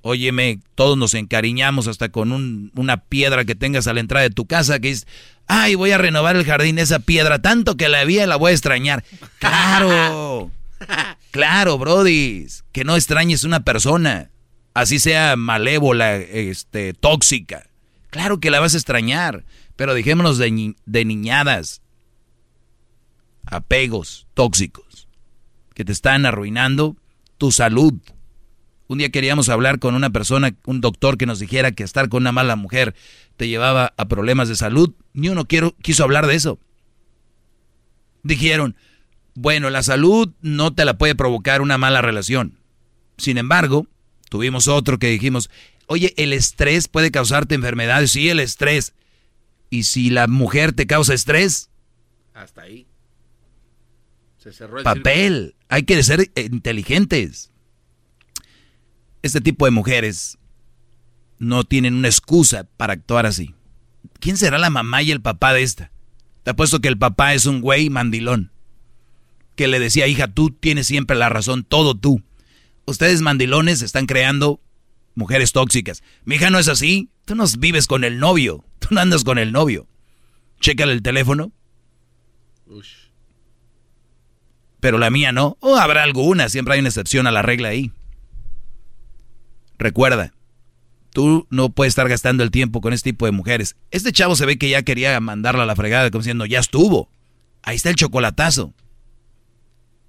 Óyeme, 0.03 0.61
todos 0.77 0.97
nos 0.97 1.15
encariñamos 1.15 1.89
hasta 1.89 2.11
con 2.11 2.71
una 2.77 2.97
piedra 2.99 3.45
que 3.45 3.57
tengas 3.57 3.89
a 3.89 3.93
la 3.93 3.99
entrada 3.99 4.23
de 4.23 4.31
tu 4.31 4.47
casa 4.47 4.79
que 4.79 4.91
es, 4.91 5.09
ay, 5.49 5.75
voy 5.75 5.91
a 5.91 5.99
renovar 5.99 6.37
el 6.37 6.45
jardín, 6.45 6.79
esa 6.79 7.01
piedra, 7.01 7.43
tanto 7.43 7.77
que 7.77 7.89
la 7.89 8.05
vi 8.05 8.19
la 8.19 8.37
voy 8.37 8.51
a 8.51 8.55
extrañar. 8.55 9.03
Claro, 9.41 10.53
claro, 11.33 11.79
Brody, 11.79 12.47
que 12.71 12.85
no 12.85 12.95
extrañes 12.95 13.43
una 13.43 13.65
persona, 13.65 14.31
así 14.73 15.01
sea 15.01 15.35
malévola, 15.35 16.15
este, 16.15 16.95
tóxica. 16.95 17.67
Claro 18.11 18.39
que 18.39 18.53
la 18.53 18.61
vas 18.61 18.75
a 18.75 18.77
extrañar, 18.77 19.45
pero 19.75 19.95
dejémonos 19.95 20.39
de, 20.39 20.77
de 20.87 21.05
niñadas, 21.05 21.83
apegos 23.47 24.29
tóxicos 24.33 25.09
que 25.75 25.85
te 25.85 25.91
están 25.91 26.25
arruinando 26.25 26.95
tu 27.37 27.51
salud. 27.51 27.95
Un 28.87 28.99
día 28.99 29.11
queríamos 29.11 29.49
hablar 29.49 29.79
con 29.79 29.95
una 29.95 30.11
persona, 30.11 30.55
un 30.67 30.81
doctor 30.81 31.17
que 31.17 31.27
nos 31.27 31.39
dijera 31.39 31.73
que 31.73 31.83
estar 31.83 32.09
con 32.09 32.23
una 32.23 32.33
mala 32.33 32.57
mujer 32.57 32.95
te 33.37 33.49
llevaba 33.49 33.95
a 33.97 34.09
problemas 34.09 34.49
de 34.49 34.57
salud. 34.57 34.93
Ni 35.13 35.29
uno 35.29 35.47
quiero, 35.47 35.75
quiso 35.83 36.05
hablar 36.05 36.27
de 36.27 36.35
eso. 36.35 36.59
Dijeron, 38.23 38.77
bueno, 39.35 39.71
la 39.71 39.83
salud 39.83 40.33
no 40.41 40.75
te 40.75 40.85
la 40.85 40.99
puede 40.99 41.15
provocar 41.15 41.63
una 41.63 41.79
mala 41.79 42.03
relación. 42.03 42.59
Sin 43.17 43.39
embargo, 43.39 43.87
tuvimos 44.29 44.69
otro 44.69 44.99
que 44.99 45.09
dijimos, 45.09 45.51
oye, 45.87 46.13
el 46.17 46.33
estrés 46.33 46.89
puede 46.89 47.11
causarte 47.11 47.55
enfermedades. 47.55 48.11
Sí, 48.11 48.29
el 48.29 48.41
estrés. 48.41 48.95
¿Y 49.71 49.85
si 49.85 50.11
la 50.11 50.27
mujer 50.27 50.73
te 50.73 50.87
causa 50.87 51.15
estrés? 51.15 51.71
Hasta 52.35 52.63
ahí 52.63 52.87
papel. 54.83 55.55
Hay 55.69 55.85
que 55.85 56.03
ser 56.03 56.31
inteligentes. 56.37 57.51
Este 59.25 59.41
tipo 59.41 59.65
de 59.65 59.71
mujeres 59.71 60.37
no 61.39 61.65
tienen 61.65 61.95
una 61.95 62.09
excusa 62.09 62.69
para 62.77 62.93
actuar 62.93 63.25
así. 63.25 63.55
¿Quién 64.21 64.37
será 64.37 64.59
la 64.59 64.69
mamá 64.69 65.01
y 65.01 65.13
el 65.13 65.23
papá 65.23 65.55
de 65.55 65.63
esta? 65.63 65.91
Te 66.43 66.51
apuesto 66.51 66.81
que 66.81 66.89
el 66.89 66.99
papá 66.99 67.33
es 67.33 67.47
un 67.47 67.63
güey 67.63 67.89
mandilón. 67.89 68.53
Que 69.57 69.67
le 69.67 69.81
decía, 69.81 70.07
hija, 70.09 70.29
tú 70.29 70.51
tienes 70.51 70.87
siempre 70.87 71.17
la 71.17 71.31
razón, 71.31 71.65
todo 71.65 71.95
tú. 71.95 72.23
Ustedes 72.85 73.23
mandilones 73.23 73.81
están 73.81 74.05
creando 74.05 74.61
mujeres 75.15 75.53
tóxicas. 75.53 76.03
Mi 76.27 76.35
hija 76.35 76.51
no 76.51 76.59
es 76.59 76.69
así. 76.69 77.09
Tú 77.25 77.35
no 77.35 77.47
vives 77.59 77.87
con 77.87 78.05
el 78.05 78.19
novio. 78.19 78.63
Tú 78.79 78.89
no 78.91 79.01
andas 79.01 79.25
con 79.25 79.39
el 79.39 79.53
novio. 79.53 79.89
Chécale 80.61 80.93
el 80.93 81.01
teléfono 81.01 81.51
pero 84.81 84.99
la 84.99 85.09
mía 85.09 85.33
no. 85.33 85.57
O 85.61 85.77
habrá 85.77 86.03
alguna, 86.03 86.51
siempre 86.51 86.75
hay 86.75 86.81
una 86.81 86.91
excepción 86.91 87.27
a 87.27 87.31
la 87.31 87.41
regla 87.41 87.69
ahí. 87.71 87.91
Recuerda, 89.79 90.33
tú 91.13 91.47
no 91.51 91.71
puedes 91.71 91.93
estar 91.93 92.09
gastando 92.09 92.43
el 92.43 92.51
tiempo 92.51 92.81
con 92.81 92.93
este 92.93 93.11
tipo 93.11 93.27
de 93.27 93.33
mujeres. 93.33 93.77
Este 93.91 94.13
chavo 94.13 94.37
se 94.37 94.47
ve 94.47 94.59
que 94.59 94.69
ya 94.69 94.83
quería 94.83 95.19
mandarla 95.21 95.63
a 95.65 95.67
la 95.67 95.77
fregada, 95.77 96.11
como 96.11 96.23
diciendo, 96.23 96.47
ya 96.47 96.61
estuvo. 96.61 97.11
Ahí 97.63 97.77
está 97.77 97.91
el 97.91 97.97
chocolatazo. 97.97 98.75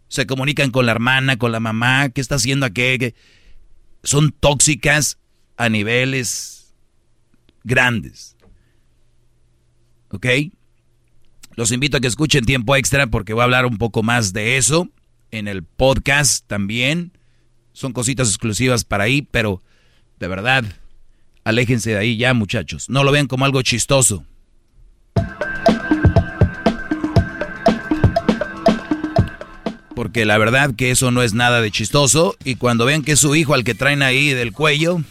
Se 0.08 0.28
comunican 0.28 0.72
con 0.72 0.86
la 0.86 0.92
hermana, 0.92 1.38
con 1.38 1.52
la 1.52 1.60
mamá, 1.60 2.10
¿qué 2.10 2.22
está 2.22 2.36
haciendo 2.36 2.66
aquí? 2.66 3.14
Son 4.04 4.32
tóxicas 4.32 5.18
a 5.58 5.70
niveles 5.70 6.76
grandes. 7.64 8.36
¿Ok? 10.10 10.28
Los 11.56 11.72
invito 11.72 11.98
a 11.98 12.00
que 12.00 12.08
escuchen 12.08 12.46
tiempo 12.46 12.76
extra 12.76 13.08
porque 13.08 13.34
voy 13.34 13.42
a 13.42 13.46
hablar 13.46 13.66
un 13.66 13.78
poco 13.78 14.04
más 14.04 14.34
de 14.34 14.58
eso 14.58 14.90
en 15.32 15.48
el 15.48 15.64
podcast 15.64 16.46
también. 16.48 17.14
Son 17.76 17.92
cositas 17.92 18.30
exclusivas 18.30 18.86
para 18.86 19.04
ahí, 19.04 19.22
pero 19.22 19.62
de 20.18 20.30
verdad, 20.30 20.64
aléjense 21.44 21.90
de 21.90 21.98
ahí 21.98 22.16
ya 22.16 22.34
muchachos. 22.34 22.90
No 22.90 23.04
lo 23.04 23.12
vean 23.12 23.28
como 23.28 23.44
algo 23.44 23.62
chistoso. 23.62 24.24
Porque 29.94 30.24
la 30.24 30.38
verdad 30.38 30.74
que 30.74 30.92
eso 30.92 31.12
no 31.12 31.22
es 31.22 31.34
nada 31.34 31.60
de 31.60 31.70
chistoso. 31.70 32.38
Y 32.46 32.56
cuando 32.56 32.86
vean 32.86 33.04
que 33.04 33.12
es 33.12 33.20
su 33.20 33.36
hijo 33.36 33.54
al 33.54 33.66
que 33.66 33.76
traen 33.76 34.04
ahí 34.04 34.30
del 34.30 34.54
cuello, 34.54 35.02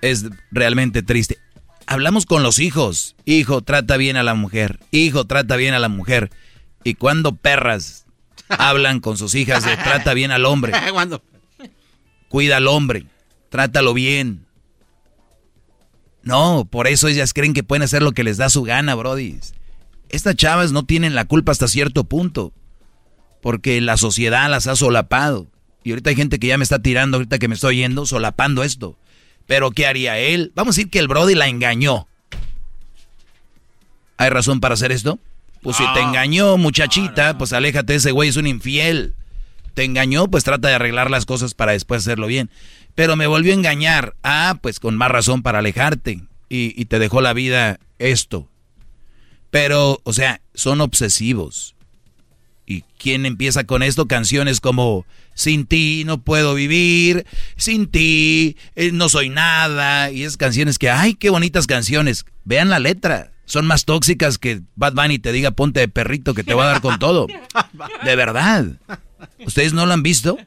es 0.00 0.26
realmente 0.50 1.04
triste 1.04 1.38
hablamos 1.86 2.24
con 2.24 2.42
los 2.42 2.58
hijos. 2.58 3.16
Hijo, 3.24 3.62
trata 3.62 3.96
bien 3.96 4.16
a 4.16 4.22
la 4.22 4.34
mujer. 4.34 4.78
Hijo, 4.90 5.24
trata 5.26 5.56
bien 5.56 5.74
a 5.74 5.78
la 5.78 5.88
mujer. 5.88 6.30
¿Y 6.84 6.94
cuando 6.94 7.36
perras 7.36 8.06
hablan 8.50 9.00
con 9.00 9.16
sus 9.16 9.34
hijas 9.34 9.64
de 9.64 9.76
trata 9.76 10.14
bien 10.14 10.30
al 10.30 10.44
hombre? 10.44 10.72
Cuida 12.28 12.58
al 12.58 12.68
hombre, 12.68 13.06
trátalo 13.48 13.94
bien. 13.94 14.46
No, 16.22 16.68
por 16.70 16.86
eso 16.86 17.08
ellas 17.08 17.32
creen 17.32 17.54
que 17.54 17.62
pueden 17.62 17.82
hacer 17.82 18.02
lo 18.02 18.12
que 18.12 18.24
les 18.24 18.36
da 18.36 18.48
su 18.48 18.62
gana, 18.62 18.94
Brody. 18.94 19.38
Estas 20.10 20.36
chavas 20.36 20.72
no 20.72 20.84
tienen 20.84 21.14
la 21.14 21.24
culpa 21.24 21.52
hasta 21.52 21.68
cierto 21.68 22.04
punto, 22.04 22.52
porque 23.40 23.80
la 23.80 23.96
sociedad 23.96 24.50
las 24.50 24.66
ha 24.66 24.76
solapado. 24.76 25.46
Y 25.82 25.90
ahorita 25.90 26.10
hay 26.10 26.16
gente 26.16 26.38
que 26.38 26.48
ya 26.48 26.58
me 26.58 26.64
está 26.64 26.80
tirando, 26.80 27.16
ahorita 27.16 27.38
que 27.38 27.48
me 27.48 27.54
estoy 27.54 27.76
yendo, 27.76 28.04
solapando 28.04 28.62
esto. 28.62 28.98
Pero 29.46 29.70
¿qué 29.70 29.86
haría 29.86 30.18
él? 30.18 30.52
Vamos 30.54 30.74
a 30.74 30.76
decir 30.76 30.90
que 30.90 30.98
el 30.98 31.08
Brody 31.08 31.34
la 31.34 31.48
engañó. 31.48 32.06
¿Hay 34.18 34.28
razón 34.28 34.60
para 34.60 34.74
hacer 34.74 34.92
esto? 34.92 35.18
Pues 35.62 35.76
si 35.76 35.84
te 35.92 36.00
engañó, 36.00 36.56
muchachita, 36.56 37.36
pues 37.36 37.52
aléjate, 37.52 37.94
ese 37.94 38.12
güey 38.12 38.30
es 38.30 38.36
un 38.36 38.46
infiel. 38.46 39.14
Te 39.74 39.84
engañó, 39.84 40.28
pues 40.28 40.42
trata 40.44 40.68
de 40.68 40.74
arreglar 40.74 41.10
las 41.10 41.26
cosas 41.26 41.54
para 41.54 41.72
después 41.72 42.02
hacerlo 42.02 42.26
bien. 42.26 42.50
Pero 42.94 43.16
me 43.16 43.26
volvió 43.26 43.52
a 43.52 43.56
engañar. 43.56 44.14
Ah, 44.22 44.58
pues 44.60 44.80
con 44.80 44.96
más 44.96 45.10
razón 45.10 45.42
para 45.42 45.58
alejarte. 45.58 46.22
Y, 46.48 46.80
y 46.80 46.86
te 46.86 46.98
dejó 46.98 47.20
la 47.20 47.32
vida 47.32 47.78
esto. 47.98 48.48
Pero, 49.50 50.00
o 50.04 50.12
sea, 50.12 50.40
son 50.54 50.80
obsesivos. 50.80 51.74
¿Y 52.66 52.84
quién 52.98 53.26
empieza 53.26 53.64
con 53.64 53.82
esto? 53.82 54.06
Canciones 54.06 54.60
como 54.60 55.04
Sin 55.34 55.66
ti 55.66 56.04
no 56.06 56.22
puedo 56.22 56.54
vivir, 56.54 57.26
Sin 57.56 57.88
ti 57.88 58.56
eh, 58.76 58.92
no 58.92 59.08
soy 59.08 59.28
nada. 59.28 60.10
Y 60.10 60.22
esas 60.22 60.36
canciones 60.36 60.78
que, 60.78 60.88
ay, 60.88 61.14
qué 61.14 61.30
bonitas 61.30 61.66
canciones. 61.66 62.24
Vean 62.44 62.70
la 62.70 62.78
letra. 62.78 63.32
Son 63.50 63.66
más 63.66 63.84
tóxicas 63.84 64.38
que 64.38 64.62
Bad 64.76 64.94
Bunny 64.94 65.18
te 65.18 65.32
diga 65.32 65.50
ponte 65.50 65.80
de 65.80 65.88
perrito 65.88 66.34
que 66.34 66.44
te 66.44 66.54
va 66.54 66.66
a 66.66 66.72
dar 66.72 66.80
con 66.80 67.00
todo. 67.00 67.26
De 68.04 68.14
verdad. 68.14 68.64
¿Ustedes 69.44 69.72
no 69.72 69.86
lo 69.86 69.92
han 69.92 70.04
visto? 70.04 70.38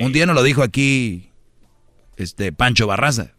Un 0.00 0.14
día 0.14 0.24
nos 0.24 0.34
lo 0.34 0.42
dijo 0.42 0.62
aquí 0.62 1.28
este 2.16 2.50
Pancho 2.50 2.86
Barraza. 2.86 3.32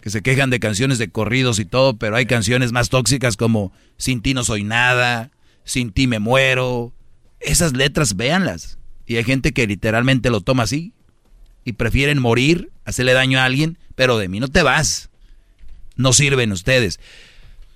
Que 0.00 0.10
se 0.10 0.22
quejan 0.22 0.50
de 0.50 0.58
canciones 0.58 0.98
de 0.98 1.08
corridos 1.08 1.60
y 1.60 1.66
todo, 1.66 1.96
pero 1.96 2.16
hay 2.16 2.26
canciones 2.26 2.72
más 2.72 2.88
tóxicas 2.88 3.36
como 3.36 3.72
Sin 3.96 4.22
ti 4.22 4.34
no 4.34 4.42
soy 4.42 4.64
nada, 4.64 5.30
Sin 5.62 5.92
ti 5.92 6.08
me 6.08 6.18
muero. 6.18 6.92
Esas 7.38 7.74
letras, 7.74 8.16
véanlas. 8.16 8.76
Y 9.06 9.18
hay 9.18 9.24
gente 9.24 9.52
que 9.52 9.68
literalmente 9.68 10.30
lo 10.30 10.40
toma 10.40 10.64
así. 10.64 10.94
Y 11.64 11.74
prefieren 11.74 12.20
morir, 12.20 12.72
hacerle 12.84 13.12
daño 13.12 13.38
a 13.38 13.44
alguien, 13.44 13.78
pero 13.94 14.18
de 14.18 14.26
mí 14.26 14.40
no 14.40 14.48
te 14.48 14.64
vas. 14.64 15.10
No 15.94 16.12
sirven 16.12 16.50
ustedes. 16.50 16.98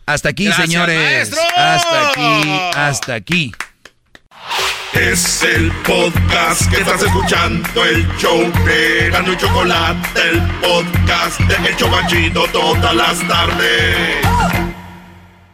Hasta 0.08 0.30
aquí, 0.30 0.46
Gracias, 0.46 0.66
señores. 0.70 0.96
maestro. 0.96 1.40
Hasta 1.54 2.08
aquí, 2.08 2.50
hasta 2.74 3.14
aquí. 3.14 3.52
Es 4.94 5.42
el 5.42 5.70
podcast 5.86 6.66
que 6.70 6.78
estás 6.80 7.02
escuchando, 7.02 7.84
el 7.84 8.08
show 8.16 8.50
de 8.64 9.10
Gano 9.10 9.34
y 9.34 9.36
Chocolate, 9.36 10.20
el 10.30 10.40
podcast 10.62 11.38
de 11.40 11.68
El 11.68 11.76
Chocachito 11.76 12.46
todas 12.50 12.94
las 12.94 13.28
tardes. 13.28 14.16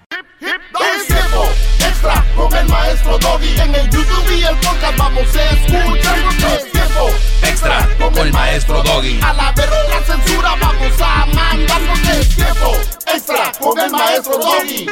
Es 0.08 1.06
tiempo 1.08 1.48
extra 1.88 2.24
con 2.36 2.54
el 2.54 2.68
maestro 2.68 3.18
Doggy. 3.18 3.60
En 3.60 3.74
el 3.74 3.90
YouTube 3.90 4.30
y 4.38 4.42
el 4.44 4.56
podcast 4.56 4.96
vamos 4.98 5.36
a 5.36 5.50
escuchar. 5.50 6.18
Es 6.56 6.72
tiempo 6.72 7.10
extra 7.42 7.88
con 7.98 8.18
el 8.18 8.32
maestro 8.32 8.82
Doggy. 8.82 9.20
A 9.22 9.32
la 9.32 9.52
verga 9.52 9.76
la 9.90 10.00
censura 10.14 10.54
vamos 10.60 11.00
a 11.00 11.26
mandar. 11.26 11.80
Es 12.18 12.28
tiempo 12.36 12.72
extra 13.12 13.52
con 13.60 13.78
el 13.80 13.90
maestro 13.90 14.38
Doggy. 14.38 14.86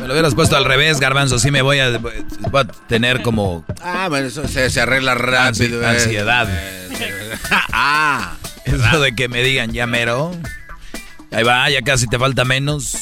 Me 0.00 0.06
lo 0.06 0.14
hubieras 0.14 0.34
puesto 0.34 0.56
al 0.56 0.64
revés, 0.64 1.00
Garbanzo. 1.00 1.38
Sí 1.38 1.50
me 1.50 1.60
voy 1.62 1.80
a, 1.80 1.98
voy 1.98 2.12
a 2.54 2.64
tener 2.86 3.22
como 3.22 3.64
Ah, 3.82 4.06
bueno, 4.08 4.28
eso 4.28 4.46
se, 4.48 4.70
se 4.70 4.80
arregla 4.80 5.14
rápido. 5.14 5.82
eh. 5.82 5.86
ansiedad. 5.86 6.48
ah, 7.72 8.34
Eso 8.64 9.00
de 9.00 9.14
que 9.14 9.28
me 9.28 9.42
digan 9.42 9.72
ya 9.72 9.86
mero. 9.86 10.32
Ahí 11.30 11.42
va, 11.44 11.68
ya 11.68 11.82
casi 11.82 12.06
te 12.06 12.18
falta 12.18 12.44
menos. 12.46 12.96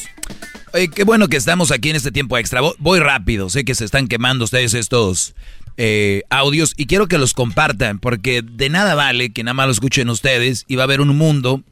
Qué 0.95 1.05
bueno 1.05 1.29
que 1.29 1.39
estamos 1.39 1.71
aquí 1.73 1.89
en 1.89 1.97
este 1.97 2.13
tiempo 2.13 2.37
extra. 2.37 2.61
Voy, 2.79 3.01
rápido, 3.01 3.49
sé 3.49 3.65
que 3.65 3.75
se 3.75 3.87
están 3.87 4.09
quemando 4.09 4.45
ustedes 4.45 4.75
estos 4.75 5.35
eh, 5.79 6.23
audios 6.29 6.75
y 6.77 6.85
quiero 6.85 7.07
que 7.07 7.17
los 7.17 7.33
compartan 7.33 7.99
porque 7.99 8.43
de 8.43 8.69
nada 8.69 8.95
vale 8.95 9.33
que 9.33 9.43
nada 9.43 9.55
más 9.55 9.67
lo 9.67 9.73
escuchen 9.73 10.11
ustedes 10.11 10.67
y 10.69 10.77
va 10.77 10.83
a 10.83 10.85
haber 10.85 11.01
un 11.01 11.17
mundo 11.17 11.63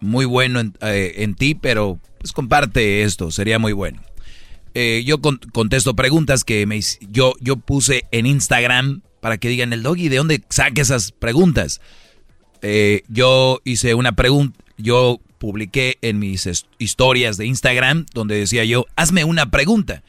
muy 0.00 0.24
bueno 0.24 0.60
en, 0.60 0.72
eh, 0.82 1.14
en 1.16 1.34
ti, 1.34 1.56
pero 1.56 1.98
pues 2.20 2.30
comparte 2.32 3.02
esto, 3.02 3.32
sería 3.32 3.58
muy 3.58 3.72
bueno. 3.72 4.00
Eh, 4.72 5.02
yo 5.04 5.20
con- 5.20 5.40
contesto 5.52 5.96
preguntas 5.96 6.44
que 6.44 6.64
me, 6.64 6.80
yo, 7.10 7.34
yo 7.40 7.56
puse 7.56 8.04
en 8.12 8.24
Instagram 8.26 9.02
para 9.20 9.38
que 9.38 9.48
digan 9.48 9.72
el 9.72 9.82
doggy, 9.82 10.08
¿de 10.08 10.16
dónde 10.16 10.44
saca 10.48 10.80
esas 10.80 11.10
preguntas? 11.10 11.80
Yo 13.08 13.60
hice 13.64 13.94
una 13.94 14.12
pregunta, 14.12 14.56
yo 14.76 15.20
publiqué 15.38 15.98
en 16.02 16.18
mis 16.18 16.48
historias 16.78 17.36
de 17.36 17.46
Instagram 17.46 18.06
donde 18.14 18.36
decía 18.36 18.64
yo, 18.64 18.86
hazme 18.96 19.24
una 19.24 19.50
pregunta. 19.50 20.02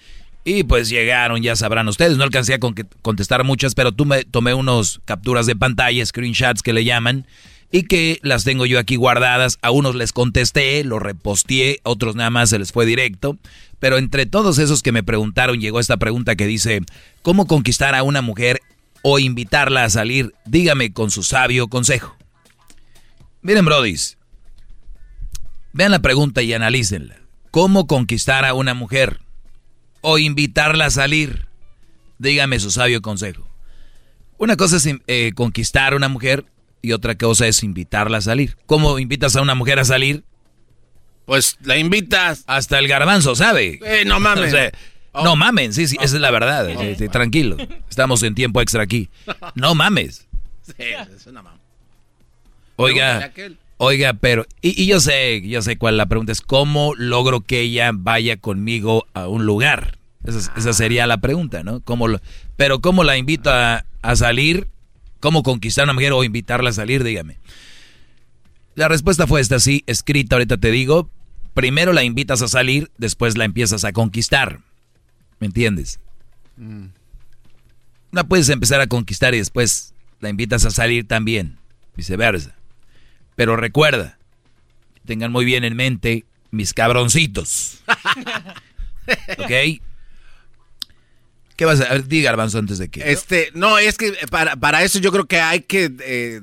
Y 0.43 0.63
pues 0.63 0.89
llegaron, 0.89 1.41
ya 1.41 1.55
sabrán 1.55 1.87
ustedes, 1.87 2.17
no 2.17 2.23
alcancé 2.23 2.53
a 2.55 2.59
con- 2.59 2.73
contestar 3.01 3.43
muchas, 3.43 3.75
pero 3.75 3.91
tú 3.91 4.05
me 4.05 4.23
tomé 4.23 4.53
unos 4.53 5.01
capturas 5.05 5.45
de 5.45 5.55
pantalla, 5.55 6.05
screenshots 6.05 6.63
que 6.63 6.73
le 6.73 6.85
llaman, 6.85 7.27
y 7.71 7.83
que 7.83 8.19
las 8.23 8.45
tengo 8.45 8.65
yo 8.65 8.79
aquí 8.79 8.95
guardadas. 8.95 9.59
A 9.61 9.69
unos 9.69 9.93
les 9.95 10.11
contesté, 10.11 10.83
lo 10.83 10.97
reposteé, 10.97 11.79
a 11.83 11.89
otros 11.91 12.15
nada 12.15 12.31
más 12.31 12.49
se 12.49 12.57
les 12.57 12.71
fue 12.71 12.85
directo. 12.85 13.37
Pero 13.79 13.97
entre 13.97 14.25
todos 14.25 14.57
esos 14.57 14.81
que 14.81 14.91
me 14.91 15.03
preguntaron 15.03 15.59
llegó 15.61 15.79
esta 15.79 15.97
pregunta 15.97 16.35
que 16.35 16.47
dice, 16.47 16.81
¿cómo 17.21 17.45
conquistar 17.45 17.93
a 17.93 18.01
una 18.03 18.21
mujer 18.21 18.59
o 19.03 19.19
invitarla 19.19 19.83
a 19.83 19.89
salir? 19.89 20.33
Dígame 20.45 20.93
con 20.93 21.11
su 21.11 21.21
sabio 21.21 21.67
consejo. 21.67 22.15
Miren, 23.41 23.65
brodis, 23.65 24.17
vean 25.73 25.91
la 25.91 25.99
pregunta 25.99 26.41
y 26.41 26.53
analícenla. 26.53 27.17
¿Cómo 27.51 27.87
conquistar 27.87 28.45
a 28.45 28.53
una 28.53 28.73
mujer 28.73 29.19
o 30.01 30.17
invitarla 30.17 30.85
a 30.85 30.89
salir? 30.91 31.47
Dígame 32.17 32.59
su 32.59 32.69
sabio 32.71 33.01
consejo. 33.01 33.47
Una 34.37 34.55
cosa 34.55 34.77
es 34.77 34.87
eh, 35.07 35.31
conquistar 35.35 35.93
a 35.93 35.95
una 35.95 36.07
mujer 36.09 36.45
y 36.81 36.91
otra 36.93 37.15
cosa 37.17 37.47
es 37.47 37.63
invitarla 37.63 38.19
a 38.19 38.21
salir. 38.21 38.55
¿Cómo 38.65 38.99
invitas 38.99 39.35
a 39.35 39.41
una 39.41 39.55
mujer 39.55 39.79
a 39.79 39.85
salir? 39.85 40.23
Pues 41.25 41.57
la 41.61 41.77
invitas. 41.77 42.43
Hasta 42.47 42.79
el 42.79 42.87
garbanzo, 42.87 43.35
¿sabe? 43.35 43.79
Eh, 43.85 44.03
no 44.05 44.19
mames. 44.19 44.47
O 44.53 44.55
sea, 44.57 44.71
No 45.23 45.35
mamen, 45.35 45.73
sí, 45.73 45.87
sí, 45.87 45.97
esa 45.99 46.15
es 46.15 46.21
la 46.21 46.31
verdad. 46.31 46.69
eh, 46.69 47.09
tranquilo. 47.11 47.57
Estamos 47.89 48.23
en 48.23 48.35
tiempo 48.35 48.61
extra 48.61 48.83
aquí. 48.83 49.09
No 49.55 49.75
mames. 49.75 50.27
Sí, 50.61 50.73
es 51.15 51.25
una 51.27 51.41
mamá. 51.41 51.59
Oiga. 52.75 53.31
Oiga, 53.79 54.13
pero, 54.13 54.45
y, 54.61 54.79
y 54.81 54.85
yo 54.85 54.99
sé, 54.99 55.41
yo 55.47 55.61
sé 55.63 55.77
cuál 55.77 55.97
la 55.97 56.05
pregunta 56.05 56.31
es, 56.31 56.41
¿cómo 56.41 56.93
logro 56.95 57.41
que 57.41 57.61
ella 57.61 57.91
vaya 57.93 58.37
conmigo 58.37 59.07
a 59.13 59.27
un 59.27 59.45
lugar? 59.45 59.97
Esa, 60.23 60.37
es- 60.37 60.51
esa 60.57 60.73
sería 60.73 61.07
la 61.07 61.17
pregunta, 61.17 61.63
¿no? 61.63 61.79
¿Cómo 61.81 62.07
lo- 62.07 62.21
pero 62.57 62.81
¿cómo 62.81 63.03
la 63.03 63.17
invito 63.17 63.49
a, 63.49 63.85
a 64.01 64.15
salir? 64.15 64.67
¿Cómo 65.21 65.43
conquistar 65.43 65.83
a 65.83 65.85
una 65.85 65.93
mujer 65.93 66.11
o 66.13 66.23
invitarla 66.23 66.69
a 66.69 66.73
salir? 66.73 67.03
Dígame. 67.03 67.37
La 68.75 68.87
respuesta 68.87 69.27
fue 69.27 69.41
esta, 69.41 69.59
sí, 69.59 69.83
escrita, 69.87 70.35
ahorita 70.35 70.57
te 70.57 70.71
digo. 70.71 71.09
Primero 71.53 71.91
la 71.93 72.03
invitas 72.03 72.41
a 72.41 72.47
salir, 72.47 72.91
después 72.97 73.37
la 73.37 73.43
empiezas 73.45 73.83
a 73.83 73.91
conquistar. 73.91 74.59
¿Me 75.39 75.47
entiendes? 75.47 75.99
La 78.11 78.23
puedes 78.23 78.49
empezar 78.49 78.81
a 78.81 78.87
conquistar 78.87 79.33
y 79.33 79.37
después 79.39 79.93
la 80.19 80.29
invitas 80.29 80.65
a 80.65 80.71
salir 80.71 81.07
también, 81.07 81.57
viceversa. 81.95 82.55
Pero 83.39 83.55
recuerda, 83.55 84.17
tengan 85.05 85.31
muy 85.31 85.45
bien 85.45 85.63
en 85.63 85.73
mente 85.73 86.25
mis 86.51 86.73
cabroncitos. 86.73 87.79
¿Ok? 89.37 89.79
¿Qué 91.55 91.63
vas 91.65 91.79
a 91.79 91.97
Diga, 91.99 92.31
Garbanzo, 92.31 92.57
antes 92.59 92.79
de 92.79 92.89
que... 92.89 93.09
Este, 93.09 93.49
no, 93.53 93.77
es 93.77 93.97
que 93.97 94.11
para, 94.29 94.57
para 94.57 94.83
eso 94.83 94.99
yo 94.99 95.13
creo 95.13 95.25
que 95.25 95.39
hay 95.39 95.61
que 95.61 95.89
eh, 96.05 96.41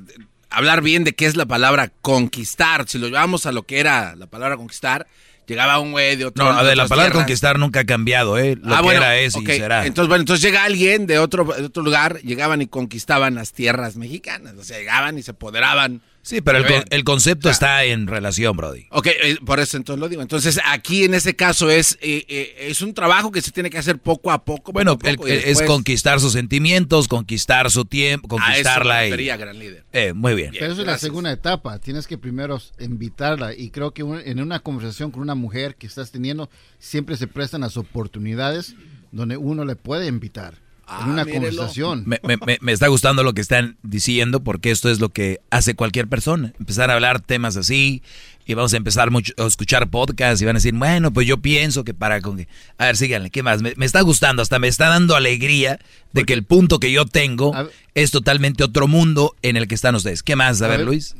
hablar 0.49 0.81
bien 0.81 1.03
de 1.03 1.13
qué 1.13 1.27
es 1.27 1.35
la 1.35 1.45
palabra 1.45 1.91
conquistar. 2.01 2.89
Si 2.89 2.97
lo 2.97 3.05
llevamos 3.05 3.45
a 3.45 3.51
lo 3.51 3.61
que 3.61 3.79
era 3.79 4.15
la 4.15 4.25
palabra 4.25 4.57
conquistar, 4.57 5.05
llegaba 5.45 5.77
un 5.79 5.91
güey 5.91 6.15
de 6.15 6.25
otro 6.25 6.45
No, 6.45 6.49
a 6.49 6.63
ver, 6.63 6.77
la 6.77 6.87
palabra 6.87 7.11
tierras. 7.11 7.25
conquistar 7.25 7.59
nunca 7.59 7.81
ha 7.81 7.85
cambiado, 7.85 8.39
¿eh? 8.39 8.57
Lo 8.59 8.73
Ah, 8.73 8.77
que 8.77 8.83
bueno, 8.85 9.01
era 9.01 9.17
es 9.19 9.35
ok. 9.35 9.49
y 9.49 9.57
será. 9.57 9.85
Entonces, 9.85 10.09
bueno, 10.09 10.21
entonces 10.23 10.43
llega 10.43 10.63
alguien 10.63 11.05
de 11.05 11.19
otro, 11.19 11.43
de 11.45 11.65
otro 11.65 11.83
lugar, 11.83 12.21
llegaban 12.21 12.63
y 12.63 12.67
conquistaban 12.67 13.35
las 13.35 13.53
tierras 13.53 13.97
mexicanas. 13.97 14.55
O 14.55 14.63
sea, 14.63 14.79
llegaban 14.79 15.19
y 15.19 15.21
se 15.23 15.29
apoderaban, 15.31 16.01
Sí, 16.27 16.41
pero 16.41 16.57
el, 16.57 16.83
el 16.89 17.03
concepto 17.05 17.47
O 17.47 17.53
sea, 17.53 17.53
está 17.53 17.83
en 17.85 18.05
relación, 18.05 18.57
Brody. 18.57 18.85
Ok, 18.91 19.07
eh, 19.07 19.37
por 19.45 19.61
eso 19.61 19.77
entonces 19.77 20.01
lo 20.01 20.09
digo. 20.09 20.21
Entonces, 20.21 20.59
aquí 20.65 21.05
en 21.05 21.13
ese 21.13 21.37
caso 21.37 21.69
es, 21.69 21.97
eh, 22.01 22.25
eh, 22.27 22.55
es 22.69 22.81
un 22.81 22.93
trabajo 22.93 23.31
que 23.31 23.41
se 23.41 23.51
tiene 23.51 23.69
que 23.69 23.77
hacer 23.77 23.97
poco 23.97 24.29
a 24.29 24.43
poco. 24.43 24.73
Bueno, 24.73 24.97
poco 24.97 25.07
a 25.07 25.09
el- 25.11 25.15
poco, 25.15 25.27
es 25.29 25.61
conquistar 25.61 26.19
sus 26.19 26.33
sentimientos, 26.33 27.07
conquistar 27.07 27.71
su 27.71 27.85
tiempo, 27.85 28.27
A 28.27 28.35
eso 28.35 28.39
me 28.39 28.45
conquistarla. 28.53 29.05
y- 29.05 29.09
refería, 29.11 29.37
gran 29.37 29.57
líder. 29.57 29.85
Eh, 29.93 30.11
muy 30.11 30.35
bien. 30.35 30.51
Pero 30.59 30.73
eso 30.73 30.81
es 30.81 30.87
la 30.87 30.97
segunda 30.97 31.31
etapa. 31.31 31.79
Tienes 31.79 32.07
que 32.07 32.17
primero 32.17 32.61
invitarla. 32.77 33.53
Y 33.55 33.69
creo 33.69 33.91
que 33.93 34.03
un- 34.03 34.19
en 34.19 34.41
una 34.41 34.59
conversación 34.59 35.11
con 35.11 35.21
una 35.21 35.35
mujer 35.35 35.75
que 35.75 35.87
estás 35.87 36.11
teniendo, 36.11 36.49
siempre 36.77 37.15
se 37.15 37.27
prestan 37.27 37.61
las 37.61 37.77
oportunidades 37.77 38.75
donde 39.13 39.37
uno 39.37 39.63
le 39.63 39.77
puede 39.77 40.07
invitar. 40.07 40.55
En 41.01 41.09
una 41.09 41.25
mírelo. 41.25 41.45
conversación. 41.49 42.03
Me, 42.05 42.19
me- 42.23 42.57
me- 42.61 42.71
está 42.71 42.87
gustando 42.87 43.23
lo 43.23 43.33
que 43.33 43.41
están 43.41 43.77
diciendo 43.83 44.41
porque 44.43 44.71
esto 44.71 44.89
es 44.89 44.99
lo 44.99 45.09
que 45.09 45.39
hace 45.49 45.75
cualquier 45.75 46.07
persona. 46.07 46.53
Empezar 46.59 46.89
a 46.89 46.93
hablar 46.93 47.19
temas 47.19 47.57
así 47.57 48.01
y 48.45 48.53
vamos 48.53 48.73
a 48.73 48.77
empezar 48.77 49.11
mucho, 49.11 49.33
a 49.37 49.45
escuchar 49.45 49.89
podcasts 49.89 50.41
y 50.41 50.45
van 50.45 50.55
a 50.55 50.59
decir, 50.59 50.73
bueno, 50.73 51.11
pues 51.11 51.27
yo 51.27 51.37
pienso 51.37 51.83
que 51.83 51.93
para... 51.93 52.21
Con 52.21 52.37
que... 52.37 52.47
A 52.77 52.85
ver, 52.85 52.95
síganle, 52.95 53.29
¿qué 53.29 53.43
más? 53.43 53.61
Me, 53.61 53.73
me 53.75 53.85
está 53.85 53.99
gustando, 54.01 54.41
hasta 54.41 54.57
me 54.59 54.69
está 54.69 54.87
dando 54.87 55.15
alegría 55.17 55.79
de 56.13 56.23
que 56.23 56.31
el 56.33 56.43
punto 56.43 56.79
que 56.79 56.91
yo 56.91 57.05
tengo 57.05 57.53
es 57.93 58.11
totalmente 58.11 58.63
otro 58.63 58.87
mundo 58.87 59.35
en 59.41 59.57
el 59.57 59.67
que 59.67 59.75
están 59.75 59.95
ustedes. 59.95 60.23
¿Qué 60.23 60.35
más? 60.37 60.61
A, 60.61 60.67
ver, 60.67 60.81
Luis. 60.85 61.15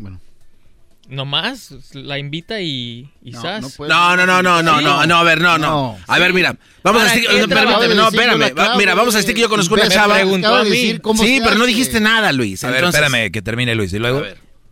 Nomás 1.08 1.74
la 1.94 2.20
invita 2.20 2.60
y, 2.60 3.10
y 3.22 3.32
sas. 3.34 3.80
No, 3.80 4.18
no, 4.18 4.26
no, 4.26 4.44
no, 4.44 4.62
no, 4.62 4.78
Sí. 4.80 4.84
no, 4.84 5.06
no, 5.06 5.18
a 5.18 5.24
ver, 5.24 5.40
no, 5.40 5.58
no. 5.58 5.98
A 6.08 6.20
ver, 6.20 6.34
mira, 6.34 6.58
vamos 6.84 7.02
a 7.02 7.06
¿Para 7.06 7.16
decir, 7.16 7.30
qué 7.30 7.40
no, 7.40 7.48
trabajo? 7.48 7.80
permíteme, 7.80 7.96
no, 7.96 8.12
de 8.12 8.18
espérame, 8.18 8.58
va- 8.58 8.76
mira, 8.78 8.94
vamos 8.94 9.16
a 9.16 9.18
de- 9.18 9.22
decir 9.24 9.36
que 9.36 9.42
yo 9.42 9.50
conozco 9.50 9.76
Me 9.76 9.82
una 9.84 9.90
chava. 9.90 10.16
preguntó 10.16 10.54
a 10.56 10.64
mí. 10.66 11.00
Sí, 11.20 11.40
pero 11.44 11.56
no 11.56 11.66
dijiste 11.66 12.00
nada, 12.02 12.32
Luis. 12.34 12.64
A 12.64 12.68
ver, 12.68 12.78
entonces- 12.80 13.02
espérame 13.02 13.32
que 13.32 13.42
termine 13.42 13.74
Luis 13.76 13.94
y 13.94 14.00
luego... 14.00 14.24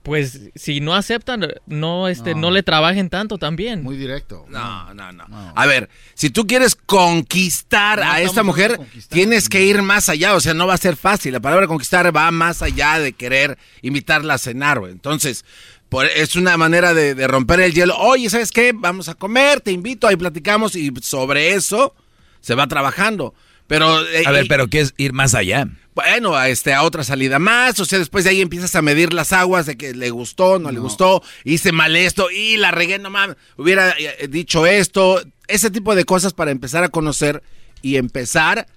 Pues 0.03 0.39
si 0.53 0.81
no 0.81 0.93
aceptan, 0.93 1.47
no, 1.65 2.07
este, 2.07 2.35
no. 2.35 2.51
le 2.51 2.61
trabajen 2.61 3.09
tanto 3.09 3.39
también. 3.39 3.81
Muy 3.81 3.97
directo. 3.97 4.45
No, 4.49 4.93
no, 4.93 5.11
no. 5.11 5.25
A 5.55 5.65
ver, 5.65 5.89
si 6.13 6.29
tú 6.29 6.45
quieres 6.45 6.75
conquistar 6.75 7.97
No 7.97 8.05
a 8.05 8.17
esta 8.19 8.27
estamos 8.29 8.55
mujer, 8.55 8.79
tienes 9.09 9.49
que 9.49 9.63
ir 9.65 9.81
más 9.81 10.07
allá. 10.09 10.35
O 10.35 10.39
sea, 10.41 10.53
no 10.53 10.67
va 10.67 10.75
a 10.75 10.77
ser 10.77 10.95
fácil. 10.95 11.33
La 11.33 11.39
palabra 11.39 11.65
conquistar 11.65 12.15
va 12.15 12.29
más 12.29 12.61
allá 12.61 12.99
de 12.99 13.13
querer 13.13 13.57
invitarla 13.81 14.35
a 14.35 14.37
cenar, 14.37 14.77
güey. 14.79 14.91
Entonces, 14.91 15.43
por- 15.95 16.05
es 16.05 16.35
una 16.35 16.57
manera 16.57 16.93
de, 16.93 17.15
de 17.15 17.27
romper 17.27 17.59
el 17.61 17.73
hielo. 17.73 17.95
Oye, 17.97 18.29
¿sabes 18.29 18.51
qué? 18.51 18.71
Vamos 18.75 19.09
a 19.09 19.15
comer, 19.15 19.61
te 19.61 19.71
invito, 19.71 20.07
ahí 20.07 20.15
platicamos 20.15 20.75
y 20.75 20.91
sobre 21.01 21.53
eso 21.53 21.95
se 22.41 22.55
va 22.55 22.67
trabajando. 22.67 23.33
Pero, 23.67 24.05
eh, 24.07 24.23
A 24.25 24.31
ver, 24.31 24.45
pero 24.47 24.67
¿qué 24.67 24.81
es 24.81 24.93
ir 24.97 25.13
más 25.13 25.33
allá? 25.33 25.67
bueno, 25.95 26.35
a, 26.35 26.49
este, 26.49 26.73
a 26.73 26.83
otra 26.83 27.05
salida 27.05 27.39
más, 27.39 27.79
o 27.79 27.85
sea, 27.85 27.97
después 27.99 28.25
de 28.25 28.31
ahí 28.31 28.41
empiezas 28.41 28.75
a 28.75 28.81
medir 28.81 29.13
las 29.13 29.31
aguas 29.31 29.65
de 29.65 29.77
que 29.77 29.93
le 29.93 30.09
gustó, 30.09 30.59
no, 30.59 30.69
le 30.69 30.79
gustó, 30.79 31.23
hice 31.45 31.71
mal 31.71 31.95
esto, 31.95 32.29
y 32.29 32.57
la 32.57 32.71
regué, 32.71 32.99
no 32.99 33.09
mames, 33.09 33.37
hubiera 33.55 33.91
eh, 33.97 34.27
dicho 34.29 34.65
esto, 34.65 35.21
ese 35.47 35.71
tipo 35.71 35.95
de 35.95 36.03
cosas 36.03 36.33
para 36.33 36.51
empezar 36.51 36.83
a 36.83 36.89
conocer 36.89 37.41
y 37.81 37.95
empezar 37.95 38.67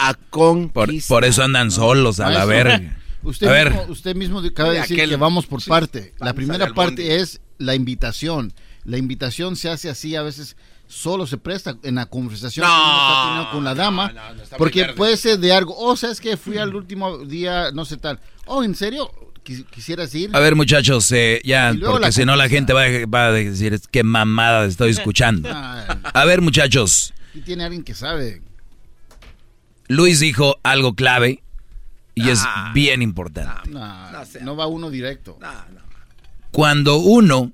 a 0.00 0.14
Por, 0.14 0.72
conquistar. 0.72 1.08
por 1.16 1.24
eso 1.26 1.42
andan 1.44 1.70
solos 1.70 2.18
a 2.18 2.30
la 2.30 2.46
verga. 2.46 2.80
Usted, 3.22 3.48
a 3.48 3.52
ver, 3.52 3.70
mismo, 3.70 3.86
usted 3.92 4.16
mismo 4.16 4.38
acaba 4.40 4.70
de 4.72 4.80
decir 4.80 4.96
aquel- 4.98 5.10
que 5.10 5.16
vamos 5.16 5.46
por 5.46 5.60
sí, 5.60 5.68
parte. 5.68 6.14
La 6.20 6.32
primera 6.34 6.72
parte 6.72 7.16
es 7.16 7.40
la 7.58 7.74
invitación. 7.74 8.52
La 8.84 8.96
invitación 8.96 9.56
se 9.56 9.68
hace 9.68 9.90
así, 9.90 10.14
a 10.16 10.22
veces 10.22 10.56
solo 10.86 11.26
se 11.26 11.36
presta 11.36 11.76
en 11.82 11.96
la 11.96 12.06
conversación 12.06 12.64
No, 12.66 12.72
que 12.72 12.80
uno 13.32 13.40
está 13.42 13.50
con 13.52 13.64
la 13.64 13.74
dama. 13.74 14.06
está 14.42 14.56
muy 14.56 14.58
porque 14.58 14.86
puede 14.96 15.16
ser 15.16 15.38
de 15.38 15.52
algo, 15.52 15.74
oh, 15.76 15.96
¿sabes 15.96 16.20
que 16.20 16.36
Fui 16.36 16.56
al 16.58 16.74
último 16.74 17.18
día, 17.18 17.70
no 17.72 17.84
sé 17.84 17.96
tal. 17.98 18.20
Oh, 18.46 18.62
¿en 18.62 18.74
serio? 18.74 19.10
Quis- 19.44 19.64
¿Quisieras 19.66 20.14
ir? 20.14 20.30
a 20.34 20.38
ver 20.40 20.54
muchachos, 20.54 21.10
eh, 21.12 21.40
ya, 21.44 21.74
porque 21.84 22.12
si 22.12 22.24
no 22.24 22.36
la 22.36 22.48
gente 22.48 22.72
va, 22.72 22.84
a- 22.84 23.06
va 23.06 23.26
a 23.26 23.32
decir, 23.32 23.74
"Es 23.74 23.88
qué 23.88 24.02
mamada 24.04 24.64
estoy 24.66 24.90
escuchando. 24.92 25.48
Ah, 25.52 25.98
A 26.14 26.24
ver 26.24 26.40
muchachos, 26.40 27.12
aquí 27.30 27.40
tiene 27.42 27.64
alguien 27.64 27.82
que 27.82 27.94
sabe. 27.94 28.42
Luis 29.88 30.20
dijo 30.20 30.58
algo 30.62 30.94
clave 30.94 31.42
y 32.18 32.30
es 32.30 32.42
Ah. 32.44 32.70
bien 32.74 33.02
importante. 33.02 33.70
No, 33.70 33.86
no 34.42 34.56
va 34.56 34.66
uno 34.66 34.90
directo. 34.90 35.38
Cuando 36.50 36.96
uno 36.98 37.52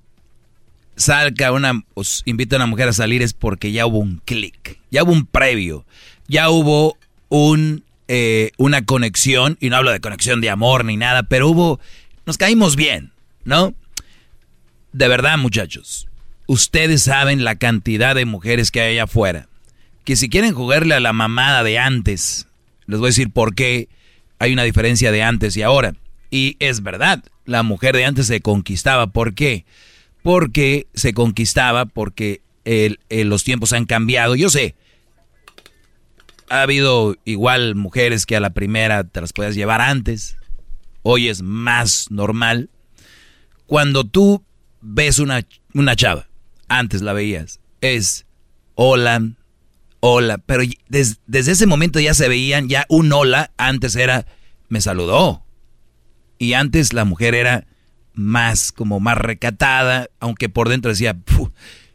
salga 0.97 1.52
una, 1.52 1.83
os 1.94 2.23
invita 2.25 2.57
a 2.57 2.59
una 2.59 2.67
mujer 2.67 2.89
a 2.89 2.93
salir 2.93 3.23
es 3.23 3.33
porque 3.33 3.73
ya 3.73 3.86
hubo 3.86 3.99
un 3.99 4.20
clic, 4.25 4.78
ya 4.91 5.02
hubo 5.02 5.12
un 5.12 5.26
previo, 5.26 5.84
ya 6.28 6.51
hubo 6.51 6.97
un, 7.28 7.84
eh, 8.09 8.52
una 8.59 8.84
conexión, 8.84 9.57
y 9.60 9.70
no 9.70 9.76
hablo 9.76 9.91
de 9.91 10.01
conexión 10.01 10.41
de 10.41 10.51
amor 10.51 10.84
ni 10.84 10.97
nada, 10.97 11.25
pero 11.25 11.49
hubo, 11.49 11.81
nos 12.26 12.39
caímos 12.39 12.76
bien, 12.76 13.12
¿no? 13.44 13.75
De 14.93 15.09
verdad, 15.09 15.36
muchachos, 15.39 16.07
ustedes 16.47 17.02
saben 17.02 17.43
la 17.43 17.57
cantidad 17.57 18.15
de 18.15 18.25
mujeres 18.26 18.70
que 18.70 18.81
hay 18.81 18.93
allá 18.93 19.05
afuera, 19.05 19.49
que 20.05 20.15
si 20.15 20.28
quieren 20.28 20.55
jugarle 20.55 20.94
a 20.94 21.01
la 21.01 21.12
mamada 21.12 21.65
de 21.65 21.78
antes, 21.81 22.47
les 22.86 23.01
voy 23.01 23.09
a 23.09 23.10
decir 23.10 23.31
por 23.33 23.55
qué 23.57 23.89
hay 24.44 24.52
una 24.52 24.62
diferencia 24.62 25.10
de 25.10 25.23
antes 25.23 25.56
y 25.56 25.62
ahora. 25.62 25.94
Y 26.31 26.56
es 26.58 26.82
verdad, 26.82 27.23
la 27.44 27.62
mujer 27.62 27.97
de 27.97 28.05
antes 28.05 28.26
se 28.26 28.40
conquistaba. 28.40 29.08
¿Por 29.08 29.34
qué? 29.34 29.64
Porque 30.23 30.86
se 30.94 31.14
conquistaba, 31.14 31.86
porque 31.86 32.42
los 33.08 33.44
tiempos 33.44 33.73
han 33.73 33.86
cambiado. 33.86 34.34
Yo 34.34 34.50
sé, 34.50 34.74
ha 36.48 36.62
habido 36.62 37.16
igual 37.24 37.74
mujeres 37.74 38.26
que 38.26 38.36
a 38.36 38.40
la 38.40 38.50
primera 38.50 39.05
te 39.05 39.20
las 39.20 39.32
puedes 39.32 39.55
llevar 39.55 39.81
antes. 39.81 40.36
Hoy 41.02 41.28
es 41.28 41.42
más 41.42 42.10
normal. 42.10 42.70
Cuando 43.66 44.05
tú 44.05 44.44
ves 44.81 45.18
una, 45.18 45.47
una 45.73 45.97
chava, 45.97 46.28
antes 46.68 47.02
la 47.02 47.12
veías, 47.12 47.60
es 47.81 48.26
hola, 48.74 49.23
hola, 50.07 50.36
pero 50.36 50.62
des- 50.91 51.20
desde 51.26 51.52
ese 51.52 51.66
momento 51.66 51.99
ya 51.99 52.12
se 52.12 52.28
veían, 52.28 52.68
ya 52.68 52.84
un 52.91 53.10
hola, 53.10 53.52
antes 53.57 53.97
era, 53.97 54.26
me 54.68 54.83
saludó. 54.83 55.42
Y 56.39 56.52
antes 56.52 56.92
la 56.92 57.07
mujer 57.07 57.34
era 57.34 57.66
más, 58.12 58.70
como 58.70 59.00
más 59.00 59.16
recatada, 59.16 60.10
aunque 60.20 60.50
por 60.50 60.68
dentro 60.68 60.91
decía, 60.91 61.16
"Fu, 61.26 61.50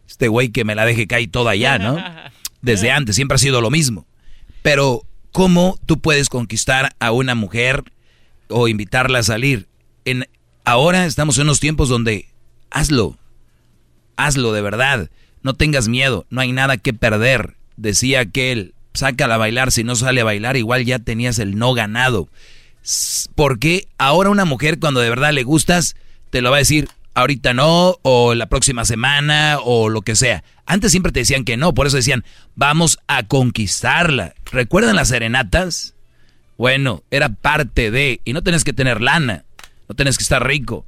este 0.08 0.28
güey 0.28 0.50
que 0.50 0.66
me 0.66 0.74
la 0.74 0.86
deje 0.86 1.06
caer 1.06 1.30
toda 1.30 1.52
allá, 1.52 1.78
¿no? 1.78 1.98
Desde 2.64 2.90
antes, 2.90 3.16
siempre 3.16 3.36
ha 3.36 3.38
sido 3.38 3.62
lo 3.62 3.70
mismo. 3.70 4.08
Pero, 4.64 5.04
¿cómo 5.32 5.78
tú 5.86 6.00
puedes 6.00 6.30
conquistar 6.30 6.96
a 7.00 7.12
una 7.12 7.36
mujer 7.36 7.84
o 8.48 8.68
invitarla 8.68 9.20
a 9.20 9.24
salir? 9.24 9.68
En, 10.04 10.28
ahora 10.66 11.06
estamos 11.06 11.38
en 11.38 11.44
unos 11.44 11.60
tiempos 11.60 11.90
donde 11.90 12.28
hazlo, 12.72 13.20
hazlo 14.18 14.52
de 14.52 14.62
verdad, 14.62 15.12
no 15.44 15.54
tengas 15.54 15.88
miedo, 15.88 16.26
no 16.32 16.42
hay 16.42 16.52
nada 16.54 16.78
que 16.78 16.92
perder. 16.94 17.59
Decía 17.80 18.20
aquel, 18.20 18.74
sácala 18.94 19.36
a 19.36 19.38
bailar, 19.38 19.72
si 19.72 19.84
no 19.84 19.96
sale 19.96 20.22
a 20.22 20.26
bailar, 20.26 20.58
igual 20.58 20.86
ya 20.86 21.00
tenías 21.00 21.40
el 21.40 21.58
no 21.58 21.74
ganado. 21.74 22.30
Porque 23.36 23.88
ahora 23.98 24.30
una 24.30 24.46
mujer 24.46 24.80
cuando 24.80 25.00
de 25.00 25.10
verdad 25.10 25.32
le 25.32 25.44
gustas, 25.44 25.96
te 26.30 26.42
lo 26.42 26.52
va 26.52 26.58
a 26.58 26.60
decir 26.60 26.90
ahorita 27.16 27.54
no, 27.54 27.98
o 28.02 28.34
la 28.34 28.48
próxima 28.48 28.86
semana, 28.86 29.60
o 29.64 29.90
lo 29.90 30.02
que 30.02 30.16
sea. 30.16 30.44
Antes 30.66 30.92
siempre 30.92 31.12
te 31.12 31.22
decían 31.22 31.44
que 31.44 31.58
no, 31.58 31.74
por 31.74 31.88
eso 31.88 31.98
decían, 31.98 32.24
vamos 32.56 33.00
a 33.08 33.24
conquistarla. 33.24 34.36
¿Recuerdan 34.52 34.96
las 34.96 35.10
serenatas? 35.10 35.96
Bueno, 36.58 37.04
era 37.12 37.30
parte 37.30 37.92
de, 37.92 38.22
y 38.26 38.34
no 38.34 38.44
tenés 38.44 38.64
que 38.64 38.74
tener 38.74 39.02
lana, 39.02 39.46
no 39.88 39.96
tenés 39.96 40.18
que 40.18 40.24
estar 40.24 40.46
rico. 40.46 40.86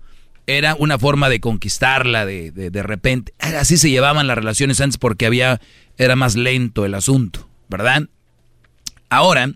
Era 0.47 0.75
una 0.75 0.97
forma 0.97 1.29
de 1.29 1.39
conquistarla 1.39 2.25
de, 2.25 2.51
de, 2.51 2.71
de 2.71 2.83
repente. 2.83 3.33
Así 3.39 3.77
se 3.77 3.89
llevaban 3.89 4.27
las 4.27 4.37
relaciones 4.37 4.81
antes 4.81 4.97
porque 4.97 5.25
había, 5.25 5.61
era 5.97 6.15
más 6.15 6.35
lento 6.35 6.85
el 6.85 6.95
asunto, 6.95 7.49
¿verdad? 7.69 8.09
Ahora, 9.09 9.53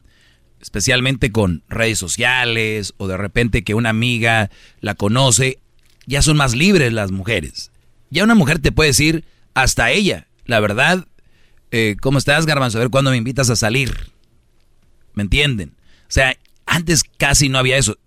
especialmente 0.62 1.32
con 1.32 1.64
redes 1.70 2.00
sociales 2.00 2.94
o 2.98 3.08
de 3.08 3.18
repente 3.18 3.64
que 3.64 3.74
una 3.74 3.90
amiga 3.90 4.50
la 4.80 4.96
conoce, 4.96 5.60
ya 6.06 6.22
son 6.22 6.38
más 6.38 6.56
libres 6.56 6.92
las 6.94 7.12
mujeres. 7.12 7.72
Ya 8.10 8.24
una 8.24 8.36
mujer 8.36 8.60
te 8.60 8.72
puede 8.72 8.90
decir, 8.90 9.26
hasta 9.54 9.92
ella, 9.92 10.28
la 10.46 10.60
verdad, 10.60 11.08
eh, 11.72 11.96
¿cómo 12.02 12.18
estás, 12.18 12.46
Garbanzo? 12.46 12.78
A 12.78 12.82
ver 12.82 12.90
cuándo 12.90 13.12
me 13.12 13.18
invitas 13.18 13.50
a 13.50 13.56
salir. 13.56 14.12
¿Me 15.14 15.24
entienden? 15.24 15.76
O 16.04 16.12
sea, 16.12 16.38
antes 16.66 17.04
casi 17.04 17.50
no 17.50 17.58
había 17.58 17.78
eso. 17.78 17.98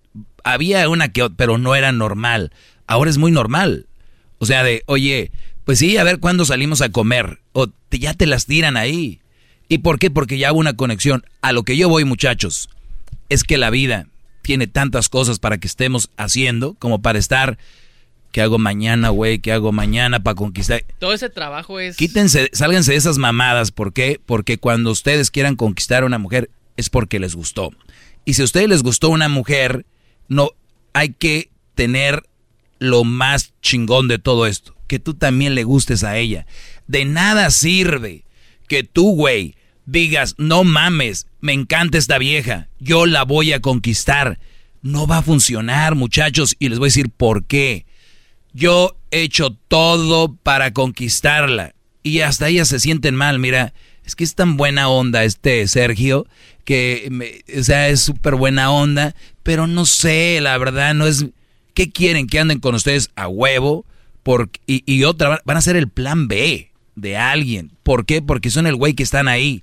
Había 0.44 0.88
una 0.88 1.08
que, 1.08 1.28
pero 1.30 1.58
no 1.58 1.74
era 1.74 1.92
normal. 1.92 2.52
Ahora 2.86 3.10
es 3.10 3.18
muy 3.18 3.30
normal. 3.30 3.86
O 4.38 4.46
sea, 4.46 4.62
de, 4.62 4.82
oye, 4.86 5.32
pues 5.68 5.80
sí, 5.80 5.98
a 5.98 6.02
ver 6.04 6.18
cuándo 6.18 6.46
salimos 6.46 6.80
a 6.80 6.88
comer. 6.88 7.40
O 7.52 7.66
te- 7.66 7.98
ya 7.98 8.14
te 8.14 8.24
las 8.24 8.46
tiran 8.46 8.78
ahí. 8.78 9.20
¿Y 9.68 9.78
por 9.78 9.98
qué? 9.98 10.10
Porque 10.10 10.38
ya 10.38 10.50
hubo 10.50 10.60
una 10.60 10.72
conexión. 10.72 11.26
A 11.42 11.52
lo 11.52 11.62
que 11.62 11.76
yo 11.76 11.90
voy, 11.90 12.06
muchachos, 12.06 12.70
es 13.28 13.44
que 13.44 13.58
la 13.58 13.68
vida 13.68 14.06
tiene 14.40 14.66
tantas 14.66 15.10
cosas 15.10 15.38
para 15.38 15.58
que 15.58 15.66
estemos 15.66 16.08
haciendo 16.16 16.72
como 16.78 17.02
para 17.02 17.18
estar, 17.18 17.58
¿qué 18.32 18.40
hago 18.40 18.58
mañana, 18.58 19.10
güey? 19.10 19.40
¿Qué 19.40 19.52
hago 19.52 19.70
mañana 19.72 20.22
para 20.22 20.36
conquistar? 20.36 20.86
Todo 20.98 21.12
ese 21.12 21.28
trabajo 21.28 21.78
es... 21.80 21.98
Quítense, 21.98 22.48
sálganse 22.54 22.92
de 22.92 22.96
esas 22.96 23.18
mamadas. 23.18 23.70
¿Por 23.70 23.92
qué? 23.92 24.18
Porque 24.24 24.56
cuando 24.56 24.90
ustedes 24.90 25.30
quieran 25.30 25.54
conquistar 25.54 26.02
a 26.02 26.06
una 26.06 26.16
mujer 26.16 26.48
es 26.78 26.88
porque 26.88 27.18
les 27.20 27.34
gustó. 27.34 27.72
Y 28.24 28.32
si 28.32 28.40
a 28.40 28.46
ustedes 28.46 28.70
les 28.70 28.82
gustó 28.82 29.10
una 29.10 29.28
mujer, 29.28 29.84
no 30.28 30.52
hay 30.94 31.10
que 31.10 31.50
tener 31.74 32.22
lo 32.78 33.04
más 33.04 33.52
chingón 33.60 34.08
de 34.08 34.18
todo 34.18 34.46
esto, 34.46 34.74
que 34.88 34.98
tú 34.98 35.14
también 35.14 35.54
le 35.54 35.62
gustes 35.62 36.02
a 36.02 36.16
ella. 36.16 36.46
De 36.88 37.04
nada 37.04 37.50
sirve 37.50 38.24
que 38.66 38.82
tú, 38.82 39.14
güey, 39.14 39.54
digas, 39.86 40.34
no 40.38 40.64
mames, 40.64 41.28
me 41.40 41.52
encanta 41.52 41.96
esta 41.98 42.18
vieja, 42.18 42.68
yo 42.80 43.06
la 43.06 43.22
voy 43.22 43.52
a 43.52 43.60
conquistar. 43.60 44.40
No 44.82 45.06
va 45.06 45.18
a 45.18 45.22
funcionar, 45.22 45.94
muchachos, 45.94 46.56
y 46.58 46.68
les 46.68 46.78
voy 46.78 46.86
a 46.86 46.90
decir 46.90 47.10
por 47.10 47.44
qué. 47.44 47.86
Yo 48.52 48.96
he 49.10 49.22
hecho 49.22 49.50
todo 49.68 50.34
para 50.34 50.72
conquistarla 50.72 51.74
y 52.02 52.20
hasta 52.20 52.48
ellas 52.48 52.68
se 52.68 52.80
sienten 52.80 53.14
mal, 53.14 53.38
mira, 53.38 53.74
es 54.04 54.16
que 54.16 54.24
es 54.24 54.34
tan 54.34 54.56
buena 54.56 54.88
onda 54.88 55.24
este 55.24 55.66
Sergio, 55.68 56.26
que, 56.64 57.42
o 57.58 57.62
sea, 57.62 57.88
es 57.88 58.00
súper 58.00 58.34
buena 58.36 58.70
onda, 58.70 59.14
pero 59.42 59.66
no 59.66 59.84
sé, 59.84 60.40
la 60.40 60.56
verdad, 60.58 60.94
no 60.94 61.06
es... 61.06 61.26
¿Qué 61.74 61.92
quieren 61.92 62.26
que 62.26 62.40
anden 62.40 62.58
con 62.58 62.74
ustedes 62.74 63.10
a 63.14 63.28
huevo? 63.28 63.84
Y, 64.66 65.04
otra, 65.04 65.40
van 65.44 65.56
a 65.56 65.62
ser 65.62 65.76
el 65.76 65.88
plan 65.88 66.28
B 66.28 66.70
de 66.96 67.16
alguien. 67.16 67.72
¿Por 67.82 68.04
qué? 68.04 68.20
Porque 68.20 68.50
son 68.50 68.66
el 68.66 68.76
güey 68.76 68.94
que 68.94 69.02
están 69.02 69.28
ahí. 69.28 69.62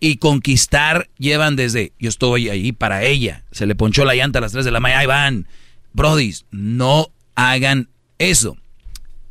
Y 0.00 0.16
conquistar 0.16 1.08
llevan 1.18 1.54
desde, 1.54 1.92
yo 1.98 2.08
estoy 2.08 2.48
ahí 2.48 2.72
para 2.72 3.04
ella. 3.04 3.44
Se 3.52 3.66
le 3.66 3.74
ponchó 3.74 4.04
la 4.04 4.14
llanta 4.14 4.38
a 4.38 4.42
las 4.42 4.52
3 4.52 4.64
de 4.64 4.70
la 4.70 4.80
mañana, 4.80 5.00
ahí 5.00 5.06
van. 5.06 5.46
Brodis, 5.92 6.44
no 6.50 7.08
hagan 7.36 7.88
eso. 8.18 8.56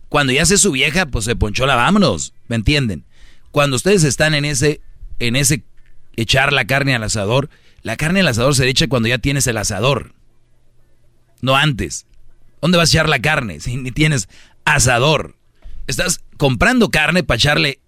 Cuando 0.08 0.34
ya 0.34 0.46
se 0.46 0.58
su 0.58 0.72
vieja, 0.72 1.06
pues 1.06 1.26
se 1.26 1.36
ponchó 1.36 1.66
la 1.66 1.76
vámonos, 1.76 2.34
¿me 2.48 2.56
entienden? 2.56 3.06
Cuando 3.52 3.76
ustedes 3.76 4.04
están 4.04 4.34
en 4.34 4.46
ese, 4.46 4.82
en 5.20 5.36
ese 5.36 5.64
echar 6.16 6.54
la 6.54 6.66
carne 6.66 6.96
al 6.96 7.04
asador, 7.04 7.50
la 7.82 7.98
carne 7.98 8.22
al 8.22 8.28
asador 8.28 8.56
se 8.56 8.68
echa 8.68 8.88
cuando 8.88 9.10
ya 9.10 9.18
tienes 9.18 9.48
el 9.48 9.58
asador. 9.58 10.14
No 11.42 11.56
antes. 11.56 12.06
¿Dónde 12.62 12.78
vas 12.78 12.90
a 12.90 12.98
echar 12.98 13.10
la 13.10 13.20
carne 13.20 13.60
si 13.60 13.76
ni 13.78 13.92
tienes 13.92 14.30
asador? 14.76 15.36
Estás 15.88 16.22
comprando 16.38 16.90
carne 16.90 17.24
para 17.24 17.38
echarle 17.38 17.80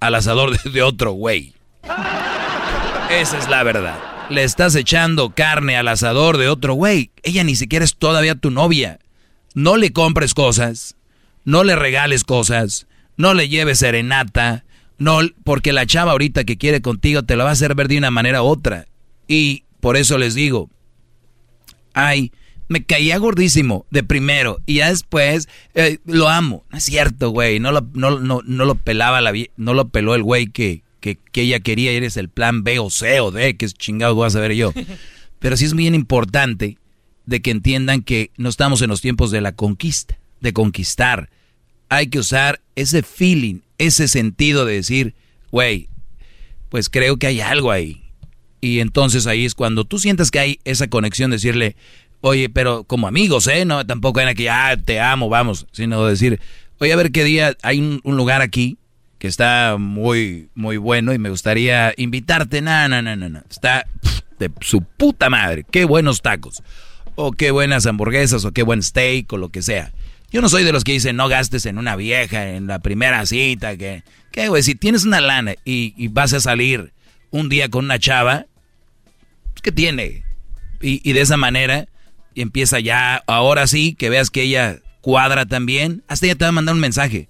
al 0.00 0.14
asador 0.14 0.60
de, 0.62 0.82
otro 0.82 1.12
güey. 1.12 1.54
Esa 3.10 3.38
es 3.38 3.48
la 3.48 3.62
verdad. 3.62 3.98
Le 4.30 4.44
estás 4.44 4.74
echando 4.74 5.30
carne 5.30 5.76
al 5.76 5.88
asador 5.88 6.38
de 6.38 6.48
otro 6.48 6.74
güey. 6.74 7.10
Ella 7.22 7.44
ni 7.44 7.54
siquiera 7.54 7.84
es 7.84 7.96
todavía 7.96 8.34
tu 8.34 8.50
novia. 8.50 8.98
No 9.54 9.76
le 9.76 9.92
compres 9.92 10.34
cosas, 10.34 10.96
no 11.44 11.64
le 11.64 11.76
regales 11.76 12.24
cosas, 12.24 12.86
no 13.16 13.32
le 13.32 13.48
lleves 13.48 13.78
serenata, 13.78 14.64
no, 14.98 15.20
porque 15.44 15.72
la 15.72 15.86
chava 15.86 16.12
ahorita 16.12 16.44
que 16.44 16.58
quiere 16.58 16.82
contigo 16.82 17.22
te 17.22 17.36
la 17.36 17.44
va 17.44 17.50
a 17.50 17.54
hacer 17.54 17.74
ver 17.74 17.88
de 17.88 17.98
una 17.98 18.10
manera 18.10 18.42
u 18.42 18.46
otra. 18.46 18.86
Y 19.28 19.64
por 19.80 19.96
eso 19.96 20.18
les 20.18 20.34
digo, 20.34 20.70
ay, 21.94 22.32
me 22.68 22.84
caía 22.84 23.18
gordísimo 23.18 23.86
de 23.90 24.02
primero 24.02 24.60
y 24.66 24.76
ya 24.76 24.90
después 24.90 25.48
eh, 25.74 25.98
lo 26.04 26.28
amo. 26.28 26.64
No 26.70 26.78
es 26.78 26.84
cierto, 26.84 27.30
güey. 27.30 27.60
No 27.60 27.72
lo, 27.72 27.86
no, 27.92 28.18
no, 28.18 28.40
no 28.44 28.64
lo 28.64 28.74
pelaba 28.74 29.20
la 29.20 29.32
no 29.56 29.74
lo 29.74 29.88
peló 29.88 30.14
el 30.14 30.22
güey 30.22 30.48
que, 30.48 30.82
que, 31.00 31.18
que, 31.32 31.42
ella 31.42 31.60
quería. 31.60 31.92
Eres 31.92 32.16
el 32.16 32.28
plan 32.28 32.64
B 32.64 32.78
o 32.78 32.90
C 32.90 33.20
o 33.20 33.30
D, 33.30 33.56
que 33.56 33.66
es 33.66 33.74
chingado 33.74 34.14
voy 34.14 34.26
a 34.26 34.30
saber 34.30 34.54
yo. 34.54 34.72
Pero 35.38 35.56
sí 35.56 35.64
es 35.64 35.74
bien 35.74 35.94
importante 35.94 36.78
de 37.26 37.42
que 37.42 37.50
entiendan 37.50 38.02
que 38.02 38.30
no 38.36 38.48
estamos 38.48 38.82
en 38.82 38.90
los 38.90 39.00
tiempos 39.00 39.30
de 39.30 39.40
la 39.40 39.52
conquista, 39.52 40.18
de 40.40 40.52
conquistar. 40.52 41.30
Hay 41.88 42.08
que 42.08 42.18
usar 42.18 42.60
ese 42.74 43.02
feeling, 43.02 43.60
ese 43.78 44.08
sentido 44.08 44.64
de 44.64 44.74
decir, 44.74 45.14
güey, 45.50 45.88
pues 46.68 46.88
creo 46.88 47.16
que 47.16 47.26
hay 47.26 47.40
algo 47.40 47.70
ahí. 47.70 48.02
Y 48.60 48.80
entonces 48.80 49.26
ahí 49.26 49.44
es 49.44 49.54
cuando 49.54 49.84
tú 49.84 49.98
sientas 49.98 50.30
que 50.30 50.38
hay 50.38 50.60
esa 50.64 50.88
conexión, 50.88 51.30
decirle, 51.30 51.76
Oye, 52.28 52.48
pero 52.48 52.82
como 52.82 53.06
amigos, 53.06 53.46
¿eh? 53.46 53.64
No, 53.64 53.86
tampoco 53.86 54.18
era 54.18 54.34
que 54.34 54.42
ya 54.42 54.76
te 54.76 54.98
amo, 54.98 55.28
vamos, 55.28 55.68
sino 55.70 56.04
decir, 56.06 56.40
oye, 56.80 56.92
a 56.92 56.96
ver 56.96 57.12
qué 57.12 57.22
día 57.22 57.56
hay 57.62 57.78
un, 57.78 58.00
lugar 58.16 58.42
aquí 58.42 58.78
que 59.20 59.28
está 59.28 59.76
muy, 59.78 60.48
muy 60.56 60.76
bueno 60.76 61.14
y 61.14 61.20
me 61.20 61.30
gustaría 61.30 61.94
invitarte. 61.96 62.62
No, 62.62 62.88
no, 62.88 63.00
no, 63.00 63.14
no, 63.14 63.28
no. 63.28 63.42
Está 63.48 63.86
de 64.40 64.50
su 64.60 64.82
puta 64.82 65.30
madre. 65.30 65.64
Qué 65.70 65.84
buenos 65.84 66.20
tacos. 66.20 66.64
O 67.14 67.30
qué 67.30 67.52
buenas 67.52 67.86
hamburguesas, 67.86 68.44
o 68.44 68.50
qué 68.50 68.64
buen 68.64 68.82
steak, 68.82 69.32
o 69.32 69.36
lo 69.36 69.50
que 69.50 69.62
sea. 69.62 69.92
Yo 70.32 70.42
no 70.42 70.48
soy 70.48 70.64
de 70.64 70.72
los 70.72 70.82
que 70.82 70.94
dicen 70.94 71.14
no 71.14 71.28
gastes 71.28 71.64
en 71.64 71.78
una 71.78 71.94
vieja, 71.94 72.48
en 72.48 72.66
la 72.66 72.80
primera 72.80 73.24
cita, 73.24 73.76
que, 73.76 74.02
¿qué, 74.32 74.48
güey? 74.48 74.64
Si 74.64 74.74
tienes 74.74 75.04
una 75.04 75.20
lana 75.20 75.54
y, 75.64 75.94
y, 75.96 76.08
vas 76.08 76.32
a 76.32 76.40
salir 76.40 76.92
un 77.30 77.48
día 77.48 77.68
con 77.68 77.84
una 77.84 78.00
chava, 78.00 78.46
pues, 79.52 79.62
¿qué 79.62 79.70
tiene? 79.70 80.24
Y, 80.82 81.08
y 81.08 81.12
de 81.12 81.20
esa 81.20 81.36
manera 81.36 81.86
y 82.36 82.42
empieza 82.42 82.78
ya, 82.78 83.24
ahora 83.26 83.66
sí, 83.66 83.94
que 83.94 84.10
veas 84.10 84.30
que 84.30 84.42
ella 84.42 84.78
cuadra 85.00 85.46
también, 85.46 86.04
hasta 86.06 86.26
ella 86.26 86.36
te 86.36 86.44
va 86.44 86.50
a 86.50 86.52
mandar 86.52 86.74
un 86.74 86.80
mensaje. 86.80 87.28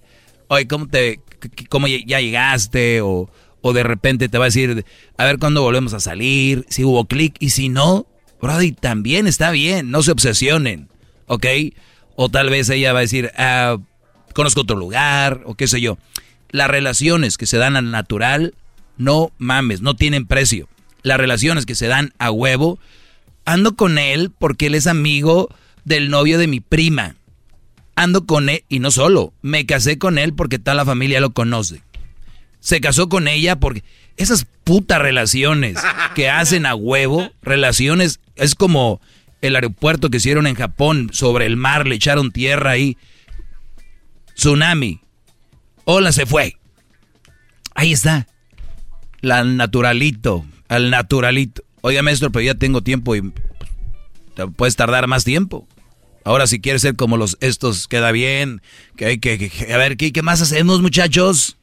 Oye, 0.49 0.67
¿cómo, 0.67 0.87
te, 0.87 1.21
cómo 1.69 1.87
ya 1.87 2.19
llegaste? 2.19 3.01
O, 3.01 3.31
o 3.61 3.73
de 3.73 3.83
repente 3.83 4.27
te 4.27 4.37
va 4.37 4.45
a 4.45 4.47
decir, 4.49 4.85
a 5.17 5.25
ver 5.25 5.39
cuándo 5.39 5.61
volvemos 5.61 5.93
a 5.93 6.01
salir, 6.01 6.65
si 6.69 6.83
hubo 6.83 7.05
clic, 7.05 7.35
y 7.39 7.51
si 7.51 7.69
no, 7.69 8.05
Brody, 8.41 8.73
también 8.73 9.27
está 9.27 9.49
bien, 9.51 9.91
no 9.91 10.03
se 10.03 10.11
obsesionen, 10.11 10.89
¿ok? 11.27 11.45
O 12.17 12.29
tal 12.29 12.49
vez 12.49 12.69
ella 12.69 12.91
va 12.91 12.99
a 12.99 13.03
decir, 13.03 13.31
ah, 13.37 13.77
conozco 14.33 14.61
otro 14.61 14.75
lugar, 14.75 15.41
o 15.45 15.55
qué 15.55 15.67
sé 15.67 15.79
yo. 15.79 15.97
Las 16.49 16.69
relaciones 16.69 17.37
que 17.37 17.45
se 17.45 17.57
dan 17.57 17.77
al 17.77 17.91
natural, 17.91 18.55
no 18.97 19.31
mames, 19.37 19.81
no 19.81 19.95
tienen 19.95 20.27
precio. 20.27 20.67
Las 21.01 21.17
relaciones 21.17 21.65
que 21.65 21.75
se 21.75 21.87
dan 21.87 22.13
a 22.19 22.29
huevo, 22.31 22.79
ando 23.47 23.77
con 23.77 23.97
él 23.97 24.31
porque 24.37 24.67
él 24.67 24.75
es 24.75 24.87
amigo 24.87 25.49
del 25.85 26.09
novio 26.09 26.37
de 26.37 26.47
mi 26.47 26.59
prima. 26.59 27.15
Ando 27.95 28.25
con 28.25 28.49
él, 28.49 28.65
y 28.67 28.79
no 28.79 28.91
solo, 28.91 29.33
me 29.41 29.65
casé 29.65 29.97
con 29.97 30.17
él 30.17 30.33
porque 30.33 30.59
toda 30.59 30.75
la 30.75 30.85
familia 30.85 31.21
lo 31.21 31.31
conoce. 31.31 31.81
Se 32.59 32.81
casó 32.81 33.07
con 33.07 33.29
ella 33.29 33.55
porque 33.57 33.85
esas 34.17 34.45
putas 34.65 34.99
relaciones 34.99 35.77
que 36.13 36.29
hacen 36.29 36.65
a 36.65 36.75
huevo, 36.75 37.31
relaciones, 37.41 38.19
es 38.35 38.53
como 38.53 38.99
el 39.41 39.55
aeropuerto 39.55 40.09
que 40.09 40.17
hicieron 40.17 40.45
en 40.45 40.55
Japón 40.55 41.09
sobre 41.13 41.45
el 41.45 41.55
mar, 41.55 41.87
le 41.87 41.95
echaron 41.95 42.31
tierra 42.31 42.71
ahí. 42.71 42.97
Tsunami. 44.35 44.99
Hola, 45.85 46.11
se 46.11 46.25
fue. 46.25 46.57
Ahí 47.75 47.93
está. 47.93 48.27
La 49.21 49.45
naturalito, 49.45 50.45
al 50.67 50.89
naturalito. 50.89 51.63
Oiga, 51.81 52.01
maestro, 52.01 52.31
pero 52.31 52.43
ya 52.43 52.55
tengo 52.55 52.81
tiempo 52.81 53.15
y 53.15 53.33
te 54.35 54.47
puedes 54.47 54.75
tardar 54.75 55.07
más 55.07 55.23
tiempo. 55.23 55.67
Ahora 56.23 56.45
si 56.47 56.59
quieres 56.59 56.81
ser 56.81 56.95
como 56.95 57.15
los 57.15 57.37
estos 57.39 57.87
queda 57.87 58.11
bien, 58.11 58.61
que 58.95 59.05
hay 59.05 59.19
que, 59.19 59.51
a 59.73 59.77
ver, 59.77 59.95
¿qué, 59.95 60.21
más 60.21 60.41
hacemos, 60.41 60.81
muchachos? 60.81 61.57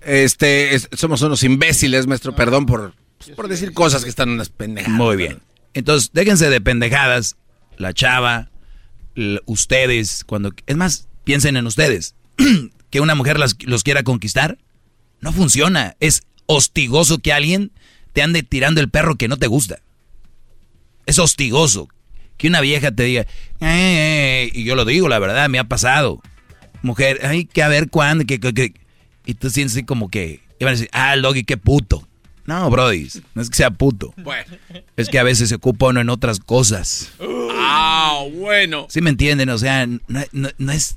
Este, 0.00 0.78
somos 0.92 1.22
unos 1.22 1.42
imbéciles, 1.42 2.06
maestro, 2.06 2.36
perdón 2.36 2.66
por, 2.66 2.94
por 3.34 3.48
decir 3.48 3.72
cosas 3.72 4.04
que 4.04 4.10
están 4.10 4.28
unas 4.28 4.50
pendejadas. 4.50 4.96
Muy 4.96 5.16
bien. 5.16 5.40
Entonces, 5.72 6.10
déjense 6.12 6.50
de 6.50 6.60
pendejadas, 6.60 7.36
la 7.76 7.92
chava, 7.92 8.50
ustedes, 9.46 10.24
cuando 10.24 10.52
es 10.66 10.76
más, 10.76 11.08
piensen 11.24 11.56
en 11.56 11.66
ustedes. 11.66 12.14
que 12.90 13.00
una 13.00 13.14
mujer 13.14 13.38
los 13.38 13.82
quiera 13.82 14.04
conquistar, 14.04 14.58
no 15.20 15.32
funciona. 15.32 15.96
Es 15.98 16.22
hostigoso 16.46 17.18
que 17.18 17.32
alguien 17.32 17.72
te 18.14 18.22
ande 18.22 18.42
tirando 18.42 18.80
el 18.80 18.88
perro 18.88 19.16
que 19.16 19.28
no 19.28 19.36
te 19.36 19.48
gusta. 19.48 19.80
Es 21.04 21.18
hostigoso. 21.18 21.88
Que 22.38 22.48
una 22.48 22.62
vieja 22.62 22.90
te 22.90 23.02
diga, 23.02 23.26
eh, 23.60 24.50
y 24.52 24.64
yo 24.64 24.74
lo 24.74 24.84
digo, 24.84 25.08
la 25.08 25.18
verdad, 25.18 25.48
me 25.48 25.58
ha 25.58 25.64
pasado. 25.64 26.20
Mujer, 26.82 27.24
hay 27.26 27.44
que 27.44 27.62
a 27.62 27.68
ver 27.68 27.90
cuándo, 27.90 28.24
que, 28.24 28.74
y 29.26 29.34
tú 29.34 29.50
sientes 29.50 29.80
como 29.86 30.08
que, 30.08 30.40
iban 30.58 30.72
a 30.72 30.76
decir, 30.76 30.88
ah, 30.92 31.14
Logi, 31.16 31.44
qué 31.44 31.56
puto. 31.56 32.08
No, 32.46 32.68
Brody, 32.70 33.08
no 33.34 33.42
es 33.42 33.48
que 33.48 33.56
sea 33.56 33.70
puto. 33.70 34.12
Bueno. 34.18 34.56
Es 34.96 35.08
que 35.08 35.18
a 35.18 35.22
veces 35.22 35.48
se 35.48 35.54
ocupa 35.54 35.86
uno 35.86 36.00
en 36.00 36.10
otras 36.10 36.40
cosas. 36.40 37.12
Ah, 37.56 38.22
bueno. 38.34 38.86
¿Sí 38.90 39.00
me 39.00 39.10
entienden? 39.10 39.48
O 39.48 39.58
sea, 39.58 39.86
no, 39.86 40.72
es. 40.72 40.96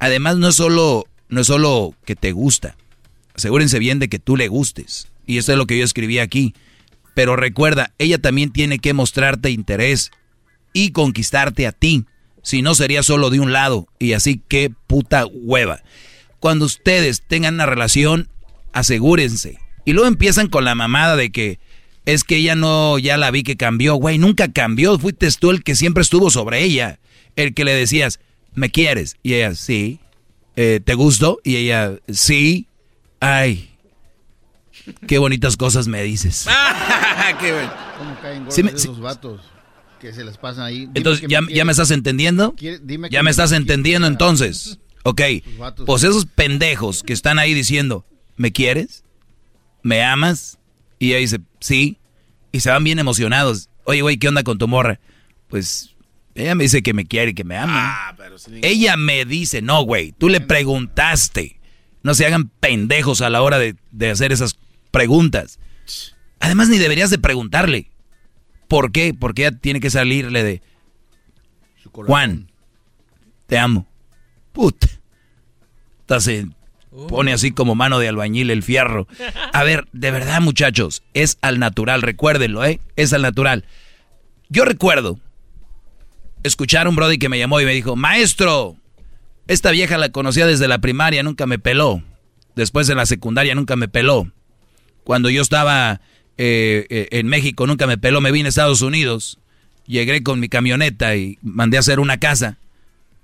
Además, 0.00 0.36
no 0.36 0.48
es 0.48 0.56
solo, 0.56 1.06
no 1.28 1.42
es 1.42 1.46
solo 1.46 1.94
que 2.04 2.16
te 2.16 2.32
gusta. 2.32 2.76
Asegúrense 3.34 3.78
bien 3.78 4.00
de 4.00 4.08
que 4.08 4.18
tú 4.18 4.36
le 4.36 4.48
gustes. 4.48 5.08
Y 5.26 5.38
esto 5.38 5.52
es 5.52 5.58
lo 5.58 5.66
que 5.66 5.78
yo 5.78 5.84
escribí 5.84 6.18
aquí. 6.18 6.54
Pero 7.14 7.36
recuerda, 7.36 7.92
ella 7.98 8.18
también 8.18 8.50
tiene 8.50 8.78
que 8.78 8.92
mostrarte 8.92 9.50
interés 9.50 10.10
y 10.72 10.90
conquistarte 10.90 11.66
a 11.66 11.72
ti. 11.72 12.04
Si 12.42 12.60
no, 12.60 12.74
sería 12.74 13.02
solo 13.02 13.30
de 13.30 13.40
un 13.40 13.52
lado. 13.52 13.86
Y 13.98 14.12
así, 14.12 14.42
qué 14.48 14.70
puta 14.86 15.26
hueva. 15.26 15.82
Cuando 16.40 16.66
ustedes 16.66 17.22
tengan 17.26 17.54
una 17.54 17.66
relación, 17.66 18.28
asegúrense. 18.72 19.58
Y 19.84 19.92
luego 19.92 20.08
empiezan 20.08 20.48
con 20.48 20.64
la 20.64 20.74
mamada 20.74 21.16
de 21.16 21.30
que 21.30 21.58
es 22.04 22.24
que 22.24 22.36
ella 22.36 22.54
no, 22.54 22.98
ya 22.98 23.16
la 23.16 23.30
vi 23.30 23.44
que 23.44 23.56
cambió. 23.56 23.94
Güey, 23.94 24.18
nunca 24.18 24.52
cambió. 24.52 24.98
Fuiste 24.98 25.28
tú 25.38 25.50
el 25.50 25.62
que 25.62 25.74
siempre 25.74 26.02
estuvo 26.02 26.30
sobre 26.30 26.62
ella. 26.62 26.98
El 27.36 27.54
que 27.54 27.64
le 27.64 27.72
decías, 27.72 28.20
¿me 28.54 28.70
quieres? 28.70 29.16
Y 29.22 29.34
ella, 29.34 29.54
sí. 29.54 30.00
Eh, 30.56 30.80
¿Te 30.84 30.94
gustó? 30.94 31.40
Y 31.44 31.56
ella, 31.56 31.98
sí. 32.08 32.66
Ay, 33.20 33.73
Qué 35.06 35.18
bonitas 35.18 35.56
cosas 35.56 35.88
me 35.88 36.02
dices. 36.02 36.46
¿Cómo 37.98 38.20
caen 38.20 38.44
gordos 38.44 38.58
esos 38.58 39.00
vatos? 39.00 39.40
que 40.00 40.12
se 40.12 40.22
les 40.22 40.36
pasan 40.36 40.64
ahí. 40.64 40.80
Dime 40.80 40.92
Entonces, 40.96 41.26
¿ya, 41.28 41.40
me 41.40 41.46
¿ya 41.46 41.52
quieres. 41.52 41.64
me 41.64 41.72
estás 41.72 41.90
entendiendo? 41.90 42.54
Dime 42.82 43.08
que 43.08 43.14
¿Ya 43.14 43.20
me 43.20 43.24
me 43.24 43.30
estás 43.30 43.52
entendiendo 43.52 44.06
entonces? 44.06 44.78
Ok, 45.02 45.22
pues 45.86 46.02
esos 46.02 46.26
pendejos 46.26 47.02
que 47.02 47.14
están 47.14 47.38
ahí 47.38 47.54
diciendo, 47.54 48.04
¿me 48.36 48.52
quieres? 48.52 49.02
¿Me 49.82 50.02
amas? 50.02 50.58
Y 50.98 51.10
ella 51.10 51.18
dice, 51.20 51.40
sí. 51.58 51.98
Y 52.52 52.60
se 52.60 52.70
van 52.70 52.84
bien 52.84 52.98
emocionados. 52.98 53.70
Oye, 53.84 54.02
güey, 54.02 54.18
¿qué 54.18 54.28
onda 54.28 54.42
con 54.42 54.58
tu 54.58 54.68
morra? 54.68 55.00
Pues 55.48 55.94
ella 56.34 56.54
me 56.54 56.64
dice 56.64 56.82
que 56.82 56.92
me 56.92 57.06
quiere 57.06 57.30
y 57.30 57.34
que 57.34 57.44
me 57.44 57.56
ama. 57.56 58.14
Ella 58.62 58.96
me 58.96 59.24
dice, 59.24 59.62
no, 59.62 59.82
güey, 59.84 60.12
tú 60.12 60.28
le 60.28 60.40
preguntaste. 60.40 61.60
No 62.02 62.12
se 62.14 62.26
hagan 62.26 62.50
pendejos 62.60 63.22
a 63.22 63.30
la 63.30 63.40
hora 63.40 63.58
de, 63.58 63.76
de 63.90 64.10
hacer 64.10 64.32
esas 64.32 64.58
preguntas. 64.94 65.58
Además, 66.40 66.68
ni 66.68 66.78
deberías 66.78 67.10
de 67.10 67.18
preguntarle. 67.18 67.90
¿Por 68.68 68.92
qué? 68.92 69.12
Porque 69.12 69.46
ella 69.46 69.58
tiene 69.58 69.80
que 69.80 69.90
salirle 69.90 70.42
de... 70.44 70.62
Juan, 71.92 72.50
te 73.46 73.58
amo. 73.58 73.86
Puta. 74.52 74.88
Estás 76.00 76.26
en- 76.28 76.54
Pone 77.08 77.32
así 77.32 77.50
como 77.50 77.74
mano 77.74 77.98
de 77.98 78.06
albañil 78.08 78.50
el 78.50 78.62
fierro. 78.62 79.08
A 79.52 79.64
ver, 79.64 79.88
de 79.92 80.12
verdad, 80.12 80.40
muchachos, 80.40 81.02
es 81.12 81.38
al 81.42 81.58
natural, 81.58 82.02
recuérdenlo, 82.02 82.64
¿eh? 82.64 82.78
Es 82.94 83.12
al 83.12 83.22
natural. 83.22 83.64
Yo 84.48 84.64
recuerdo 84.64 85.18
escuchar 86.44 86.86
a 86.86 86.90
un 86.90 86.94
brody 86.94 87.18
que 87.18 87.28
me 87.28 87.38
llamó 87.38 87.60
y 87.60 87.64
me 87.64 87.72
dijo, 87.74 87.96
maestro, 87.96 88.76
esta 89.48 89.72
vieja 89.72 89.98
la 89.98 90.10
conocía 90.10 90.46
desde 90.46 90.68
la 90.68 90.78
primaria, 90.78 91.24
nunca 91.24 91.46
me 91.46 91.58
peló. 91.58 92.00
Después 92.54 92.86
de 92.86 92.94
la 92.94 93.06
secundaria 93.06 93.56
nunca 93.56 93.74
me 93.74 93.88
peló. 93.88 94.30
Cuando 95.04 95.30
yo 95.30 95.42
estaba 95.42 96.00
eh, 96.36 96.86
eh, 96.90 97.08
en 97.12 97.28
México 97.28 97.66
nunca 97.66 97.86
me 97.86 97.98
peló, 97.98 98.20
me 98.20 98.32
vine 98.32 98.46
a 98.46 98.50
Estados 98.50 98.82
Unidos. 98.82 99.38
Llegué 99.86 100.22
con 100.22 100.40
mi 100.40 100.48
camioneta 100.48 101.14
y 101.14 101.38
mandé 101.42 101.76
a 101.76 101.80
hacer 101.80 102.00
una 102.00 102.18
casa. 102.18 102.58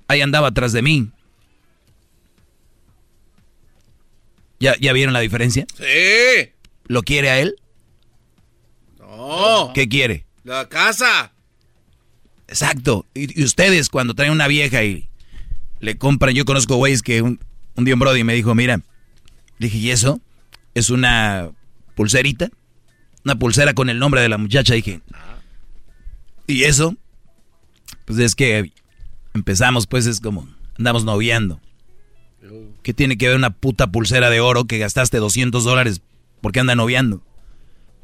Ahí 0.09 0.20
andaba 0.20 0.49
atrás 0.49 0.73
de 0.73 0.83
mí. 0.83 1.10
¿Ya, 4.59 4.76
¿Ya 4.78 4.92
vieron 4.92 5.15
la 5.15 5.20
diferencia? 5.20 5.67
Sí. 5.76 6.50
¿Lo 6.86 7.02
quiere 7.02 7.31
a 7.31 7.41
él? 7.41 7.57
No. 8.99 9.73
¿Qué 9.75 9.89
quiere? 9.89 10.26
La 10.44 10.68
casa. 10.68 11.33
Exacto. 12.47 13.07
Y, 13.15 13.41
y 13.41 13.44
ustedes 13.44 13.89
cuando 13.89 14.15
traen 14.15 14.33
una 14.33 14.49
vieja 14.49 14.84
y 14.84 15.09
le 15.81 15.97
compran, 15.97 16.34
yo 16.34 16.44
conozco 16.44 16.76
güeyes 16.76 17.00
que 17.02 17.23
un, 17.23 17.41
un 17.75 17.84
día 17.84 17.94
un 17.94 18.00
brody 18.00 18.23
me 18.23 18.34
dijo, 18.34 18.55
mira, 18.55 18.83
dije, 19.59 19.78
¿y 19.78 19.91
eso? 19.91 20.20
Es 20.75 20.91
una 20.91 21.50
pulserita, 21.94 22.51
una 23.25 23.39
pulsera 23.39 23.75
con 23.75 23.91
el 23.91 23.99
nombre 23.99 24.20
de 24.20 24.28
la 24.28 24.39
muchacha. 24.39 24.75
Dije, 24.75 25.01
¿y 26.47 26.65
eso? 26.65 26.97
Pues 28.05 28.19
es 28.19 28.35
que 28.35 28.73
empezamos, 29.35 29.86
pues 29.86 30.07
es 30.07 30.20
como, 30.20 30.49
andamos 30.78 31.05
noviando. 31.05 31.60
¿Qué 32.83 32.94
tiene 32.94 33.19
que 33.19 33.28
ver 33.28 33.36
una 33.36 33.51
puta 33.51 33.93
pulsera 33.93 34.31
de 34.31 34.41
oro 34.41 34.65
que 34.65 34.78
gastaste 34.78 35.19
200 35.19 35.62
dólares 35.65 36.01
porque 36.41 36.60
anda 36.60 36.75
noviando? 36.75 37.23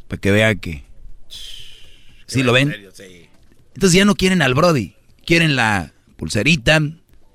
Para 0.08 0.20
que 0.20 0.30
vea 0.30 0.54
que... 0.54 0.84
¿Sí 2.26 2.42
lo 2.42 2.52
ven? 2.52 2.74
Entonces 3.74 3.92
ya 3.92 4.04
no 4.04 4.14
quieren 4.14 4.42
al 4.42 4.54
Brody. 4.54 4.94
Quieren 5.24 5.56
la 5.56 5.92
pulserita, 6.16 6.80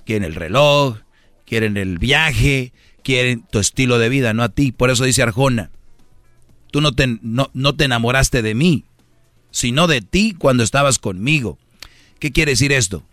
quieren 0.06 0.24
el 0.24 0.36
reloj, 0.36 1.00
quieren 1.46 1.78
el 1.78 1.98
viaje, 1.98 2.74
quieren 3.04 3.46
tu 3.50 3.60
estilo 3.60 4.00
de 4.00 4.10
vida, 4.10 4.34
no 4.34 4.44
a 4.44 4.50
ti. 4.50 4.72
Por 4.72 4.90
eso 4.90 5.04
dice 5.04 5.24
Arjona, 5.24 5.72
tú 6.72 6.82
no 6.82 6.94
te, 6.94 7.20
no, 7.22 7.52
no 7.54 7.76
te 7.76 7.86
enamoraste 7.86 8.42
de 8.42 8.56
mí, 8.56 8.86
sino 9.52 9.88
de 9.88 10.02
ti 10.02 10.36
cuando 10.38 10.64
estabas 10.64 10.98
conmigo. 10.98 11.58
¿Qué 12.20 12.32
quiere 12.32 12.54
decir 12.54 12.72
esto? 12.72 13.04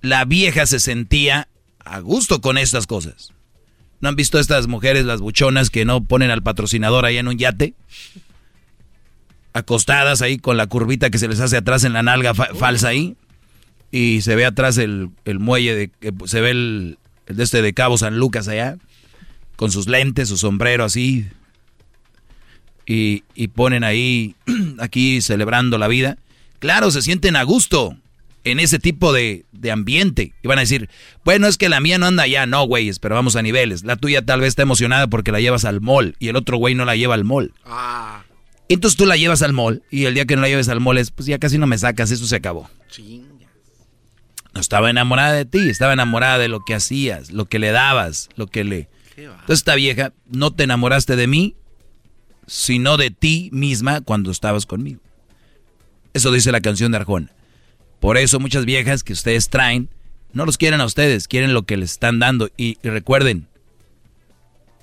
La 0.00 0.24
vieja 0.24 0.66
se 0.66 0.80
sentía 0.80 1.48
a 1.84 2.00
gusto 2.00 2.40
con 2.40 2.58
estas 2.58 2.86
cosas. 2.86 3.32
¿No 4.00 4.08
han 4.08 4.16
visto 4.16 4.40
estas 4.40 4.66
mujeres, 4.66 5.04
las 5.04 5.20
buchonas, 5.20 5.70
que 5.70 5.84
no 5.84 6.02
ponen 6.02 6.30
al 6.32 6.42
patrocinador 6.42 7.04
ahí 7.04 7.18
en 7.18 7.28
un 7.28 7.38
yate? 7.38 7.74
Acostadas 9.52 10.22
ahí 10.22 10.38
con 10.38 10.56
la 10.56 10.66
curvita 10.66 11.10
que 11.10 11.18
se 11.18 11.28
les 11.28 11.38
hace 11.38 11.56
atrás 11.56 11.84
en 11.84 11.92
la 11.92 12.02
nalga 12.02 12.34
fa- 12.34 12.54
falsa 12.54 12.88
ahí. 12.88 13.16
Y 13.92 14.22
se 14.22 14.34
ve 14.34 14.46
atrás 14.46 14.78
el, 14.78 15.10
el 15.24 15.38
muelle, 15.38 15.74
de, 15.76 15.88
que 15.88 16.12
se 16.24 16.40
ve 16.40 16.50
el, 16.50 16.98
el 17.26 17.36
de 17.36 17.44
este 17.44 17.62
de 17.62 17.74
Cabo 17.74 17.98
San 17.98 18.18
Lucas 18.18 18.48
allá. 18.48 18.78
Con 19.54 19.70
sus 19.70 19.86
lentes, 19.86 20.30
su 20.30 20.38
sombrero 20.38 20.84
así. 20.84 21.28
Y, 22.86 23.24
y 23.34 23.48
ponen 23.48 23.84
ahí, 23.84 24.34
aquí 24.78 25.20
celebrando 25.20 25.78
la 25.78 25.88
vida. 25.88 26.18
Claro, 26.58 26.90
se 26.90 27.02
sienten 27.02 27.36
a 27.36 27.42
gusto 27.42 27.96
en 28.44 28.60
ese 28.60 28.78
tipo 28.78 29.12
de, 29.12 29.44
de 29.52 29.70
ambiente. 29.70 30.34
Y 30.42 30.48
van 30.48 30.58
a 30.58 30.62
decir, 30.62 30.88
bueno, 31.24 31.46
es 31.46 31.56
que 31.56 31.68
la 31.68 31.80
mía 31.80 31.98
no 31.98 32.06
anda 32.06 32.24
allá. 32.24 32.46
No, 32.46 32.64
güeyes, 32.64 32.98
pero 32.98 33.14
vamos 33.14 33.36
a 33.36 33.42
niveles. 33.42 33.84
La 33.84 33.96
tuya 33.96 34.24
tal 34.24 34.40
vez 34.40 34.48
está 34.48 34.62
emocionada 34.62 35.06
porque 35.06 35.32
la 35.32 35.40
llevas 35.40 35.64
al 35.64 35.80
mall 35.80 36.16
y 36.18 36.28
el 36.28 36.36
otro 36.36 36.56
güey 36.56 36.74
no 36.74 36.84
la 36.84 36.96
lleva 36.96 37.14
al 37.14 37.24
mall. 37.24 37.52
Ah. 37.64 38.24
Entonces 38.68 38.96
tú 38.96 39.06
la 39.06 39.16
llevas 39.16 39.42
al 39.42 39.52
mall 39.52 39.82
y 39.90 40.06
el 40.06 40.14
día 40.14 40.24
que 40.24 40.34
no 40.34 40.42
la 40.42 40.48
lleves 40.48 40.68
al 40.68 40.80
mall 40.80 40.98
es, 40.98 41.10
pues 41.10 41.26
ya 41.26 41.38
casi 41.38 41.58
no 41.58 41.66
me 41.66 41.78
sacas, 41.78 42.10
eso 42.10 42.26
se 42.26 42.36
acabó. 42.36 42.70
No 44.54 44.60
estaba 44.60 44.90
enamorada 44.90 45.32
de 45.32 45.44
ti, 45.44 45.68
estaba 45.68 45.92
enamorada 45.92 46.38
de 46.38 46.48
lo 46.48 46.64
que 46.64 46.74
hacías, 46.74 47.32
lo 47.32 47.46
que 47.46 47.58
le 47.58 47.70
dabas, 47.70 48.28
lo 48.36 48.46
que 48.46 48.64
le... 48.64 48.88
Entonces 49.16 49.58
esta 49.58 49.74
vieja, 49.74 50.12
no 50.30 50.52
te 50.52 50.64
enamoraste 50.64 51.16
de 51.16 51.26
mí, 51.26 51.54
sino 52.46 52.96
de 52.96 53.10
ti 53.10 53.50
misma 53.52 54.00
cuando 54.00 54.30
estabas 54.30 54.66
conmigo. 54.66 55.00
Eso 56.14 56.30
dice 56.32 56.52
la 56.52 56.60
canción 56.60 56.92
de 56.92 56.98
Arjona. 56.98 57.30
Por 58.00 58.16
eso 58.18 58.40
muchas 58.40 58.64
viejas 58.64 59.04
que 59.04 59.12
ustedes 59.12 59.48
traen, 59.48 59.88
no 60.32 60.44
los 60.44 60.58
quieren 60.58 60.80
a 60.80 60.84
ustedes, 60.84 61.28
quieren 61.28 61.54
lo 61.54 61.62
que 61.62 61.76
les 61.76 61.92
están 61.92 62.18
dando. 62.18 62.50
Y, 62.56 62.78
y 62.82 62.88
recuerden, 62.88 63.46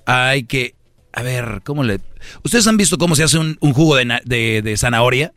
hay 0.06 0.44
que... 0.44 0.74
A 1.12 1.22
ver, 1.22 1.60
¿cómo 1.64 1.82
le...? 1.84 2.00
¿Ustedes 2.44 2.66
han 2.66 2.76
visto 2.76 2.96
cómo 2.98 3.16
se 3.16 3.24
hace 3.24 3.36
un, 3.38 3.56
un 3.60 3.72
jugo 3.72 3.96
de, 3.96 4.20
de- 4.24 4.62
de 4.62 4.76
zanahoria? 4.76 5.32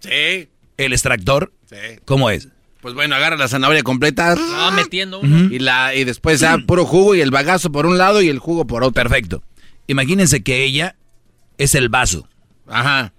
Sí. 0.00 0.48
¿El 0.76 0.92
extractor? 0.92 1.52
Sí. 1.68 1.76
¿Cómo 2.04 2.30
es? 2.30 2.48
Pues 2.80 2.94
bueno, 2.94 3.14
agarra 3.14 3.36
la 3.36 3.46
zanahoria 3.48 3.82
completa. 3.82 4.34
Ah, 4.38 4.72
metiendo 4.74 5.20
uno. 5.20 5.52
Y, 5.54 5.58
la, 5.58 5.94
y 5.94 6.04
después 6.04 6.40
ya 6.40 6.58
puro 6.58 6.86
jugo 6.86 7.14
y 7.14 7.20
el 7.20 7.30
bagazo 7.30 7.70
por 7.70 7.86
un 7.86 7.98
lado 7.98 8.22
y 8.22 8.28
el 8.28 8.38
jugo 8.38 8.66
por 8.66 8.82
otro. 8.82 8.94
Perfecto. 8.94 9.42
Imagínense 9.90 10.44
que 10.44 10.62
ella 10.62 10.94
es 11.58 11.74
el 11.74 11.88
vaso. 11.88 12.28
Ajá. 12.68 13.12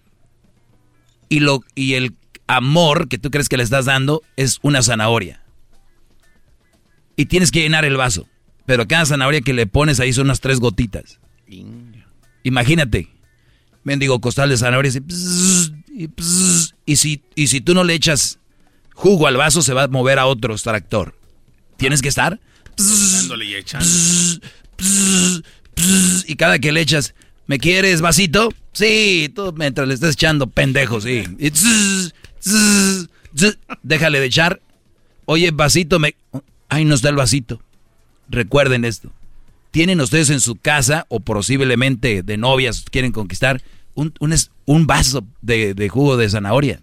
Y, 1.28 1.42
lo, 1.42 1.66
y 1.76 1.96
el 1.96 2.16
amor 2.48 3.10
que 3.10 3.18
tú 3.18 3.30
crees 3.30 3.50
que 3.50 3.58
le 3.58 3.64
estás 3.64 3.84
dando 3.84 4.22
es 4.38 4.60
una 4.62 4.82
zanahoria. 4.82 5.44
Y 7.18 7.26
tienes 7.26 7.52
que 7.52 7.60
llenar 7.60 7.84
el 7.84 7.98
vaso. 7.98 8.30
Pero 8.66 8.88
cada 8.88 9.06
zanahoria 9.06 9.42
que 9.42 9.52
le 9.52 9.68
pones 9.68 10.00
ahí 10.00 10.14
son 10.14 10.28
unas 10.28 10.40
tres 10.40 10.62
gotitas. 10.62 11.20
Imagínate. 12.44 13.10
Mendigo 13.84 14.22
costal 14.22 14.48
de 14.48 14.56
zanahoria. 14.56 14.92
así, 14.92 15.02
pzzz, 15.02 15.74
y, 15.90 16.10
y 16.86 16.96
si, 16.96 17.22
y 17.36 17.48
si 17.48 17.60
tú 17.60 17.74
no 17.74 17.84
le 17.84 17.96
echas 17.96 18.40
jugo 18.94 19.28
al 19.28 19.36
vaso, 19.36 19.62
se 19.62 19.74
va 19.74 19.84
a 19.84 19.88
mover 19.90 20.20
a 20.20 20.26
otro 20.26 20.54
extractor. 20.54 21.20
Tienes 21.76 22.02
que 22.02 22.08
estar. 22.08 22.40
Dándole 22.78 23.44
y 23.44 23.56
echando. 23.56 23.90
Y 26.28 26.36
cada 26.36 26.60
que 26.60 26.72
le 26.72 26.82
echas, 26.82 27.14
¿me 27.48 27.60
quieres 27.60 28.02
vasito? 28.02 28.54
Sí, 28.74 29.32
tú 29.36 29.54
mientras 29.58 29.88
le 29.88 29.94
estás 29.94 30.14
echando 30.14 30.48
pendejo, 30.48 31.02
sí. 31.02 31.24
Y 31.40 31.52
déjale 33.84 34.20
de 34.20 34.26
echar. 34.26 34.62
Oye, 35.26 35.52
vasito, 35.52 36.00
me... 36.00 36.16
Ay, 36.70 36.86
no 36.86 36.96
está 36.96 37.10
el 37.10 37.16
vasito. 37.16 37.62
Recuerden 38.30 38.86
esto. 38.86 39.12
Tienen 39.72 40.02
ustedes 40.02 40.30
en 40.30 40.40
su 40.40 40.56
casa, 40.56 41.06
o 41.10 41.20
posiblemente 41.20 42.24
de 42.24 42.38
novias 42.38 42.86
quieren 42.90 43.12
conquistar, 43.12 43.62
un, 43.94 44.14
un, 44.20 44.34
un 44.66 44.88
vaso 44.88 45.26
de 45.42 45.90
jugo 45.90 46.18
de 46.18 46.30
zanahoria. 46.30 46.82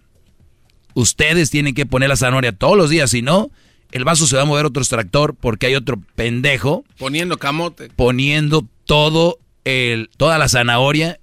Ustedes 0.94 1.50
tienen 1.50 1.74
que 1.74 1.86
poner 1.86 2.08
la 2.08 2.16
zanahoria 2.16 2.52
todos 2.52 2.76
los 2.76 2.90
días, 2.90 3.10
si 3.10 3.22
no, 3.22 3.50
el 3.92 4.04
vaso 4.04 4.26
se 4.26 4.36
va 4.36 4.42
a 4.42 4.44
mover 4.46 4.66
otro 4.66 4.82
extractor 4.82 5.34
porque 5.34 5.66
hay 5.66 5.74
otro 5.74 6.00
pendejo 6.14 6.84
Poniendo 6.98 7.38
camote. 7.38 7.88
poniendo 7.96 8.66
todo 8.84 9.38
el, 9.64 10.10
toda 10.16 10.38
la 10.38 10.48
zanahoria 10.48 11.18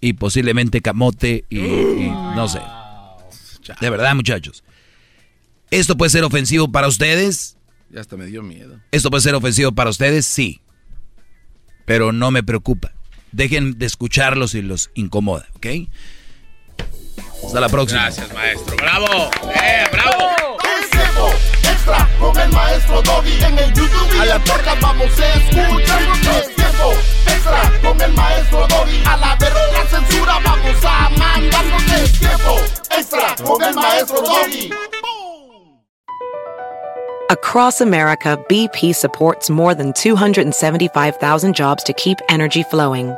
y 0.00 0.12
posiblemente 0.14 0.80
camote 0.82 1.44
y, 1.50 1.58
y 1.58 2.08
no 2.10 2.48
sé. 2.48 2.60
De 3.80 3.90
verdad, 3.90 4.14
muchachos. 4.14 4.62
¿Esto 5.70 5.96
puede 5.96 6.10
ser 6.10 6.22
ofensivo 6.24 6.70
para 6.70 6.86
ustedes? 6.88 7.56
Ya 7.90 8.00
hasta 8.00 8.16
me 8.16 8.26
dio 8.26 8.42
miedo. 8.42 8.78
¿Esto 8.92 9.10
puede 9.10 9.22
ser 9.22 9.34
ofensivo 9.34 9.72
para 9.72 9.90
ustedes? 9.90 10.24
Sí. 10.26 10.60
Pero 11.84 12.12
no 12.12 12.30
me 12.30 12.42
preocupa. 12.42 12.92
Dejen 13.32 13.78
de 13.78 13.86
escucharlos 13.86 14.52
si 14.52 14.62
los 14.62 14.90
incomoda, 14.94 15.46
¿ok? 15.54 15.66
Hasta 17.44 17.60
la 17.60 17.68
próxima. 17.68 18.02
Gracias, 18.02 18.32
maestro. 18.32 18.76
¡Bravo! 18.76 19.30
¡Eh, 19.54 19.84
bravo! 19.92 20.30
Con 22.18 22.36
el 22.36 22.50
maestro 22.50 23.00
Doggy. 23.02 23.42
En 23.44 23.58
el 23.58 23.72
YouTube 23.72 24.24
y 24.24 24.28
el 24.28 24.40
podcast 24.40 24.80
vamos 24.82 25.06
a 25.20 25.34
escuchar. 25.34 26.02
Es 26.38 26.56
tiempo 26.56 26.92
extra 27.26 27.72
con 27.80 28.00
el 28.00 28.12
maestro 28.12 28.66
Doggy. 28.66 29.02
A 29.06 29.16
la 29.16 29.36
verga 29.36 29.60
la 29.72 29.86
censura 29.86 30.32
vamos 30.44 30.84
a 30.84 31.08
mandarnos. 31.10 31.82
Es 31.92 32.18
tiempo 32.18 32.56
extra 32.90 33.36
con 33.44 33.58
Doggy. 34.24 34.70
Across 37.30 37.80
America, 37.80 38.36
BP 38.48 38.94
supports 38.94 39.48
more 39.50 39.74
than 39.74 39.92
275,000 39.92 41.54
jobs 41.54 41.82
to 41.84 41.92
keep 41.92 42.18
energy 42.28 42.62
flowing. 42.64 43.16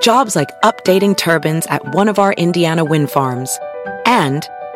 Jobs 0.00 0.36
like 0.36 0.50
updating 0.62 1.16
turbines 1.16 1.66
at 1.68 1.94
one 1.94 2.08
of 2.08 2.18
our 2.18 2.34
Indiana 2.34 2.84
wind 2.84 3.10
farms 3.10 3.58
and 4.06 4.46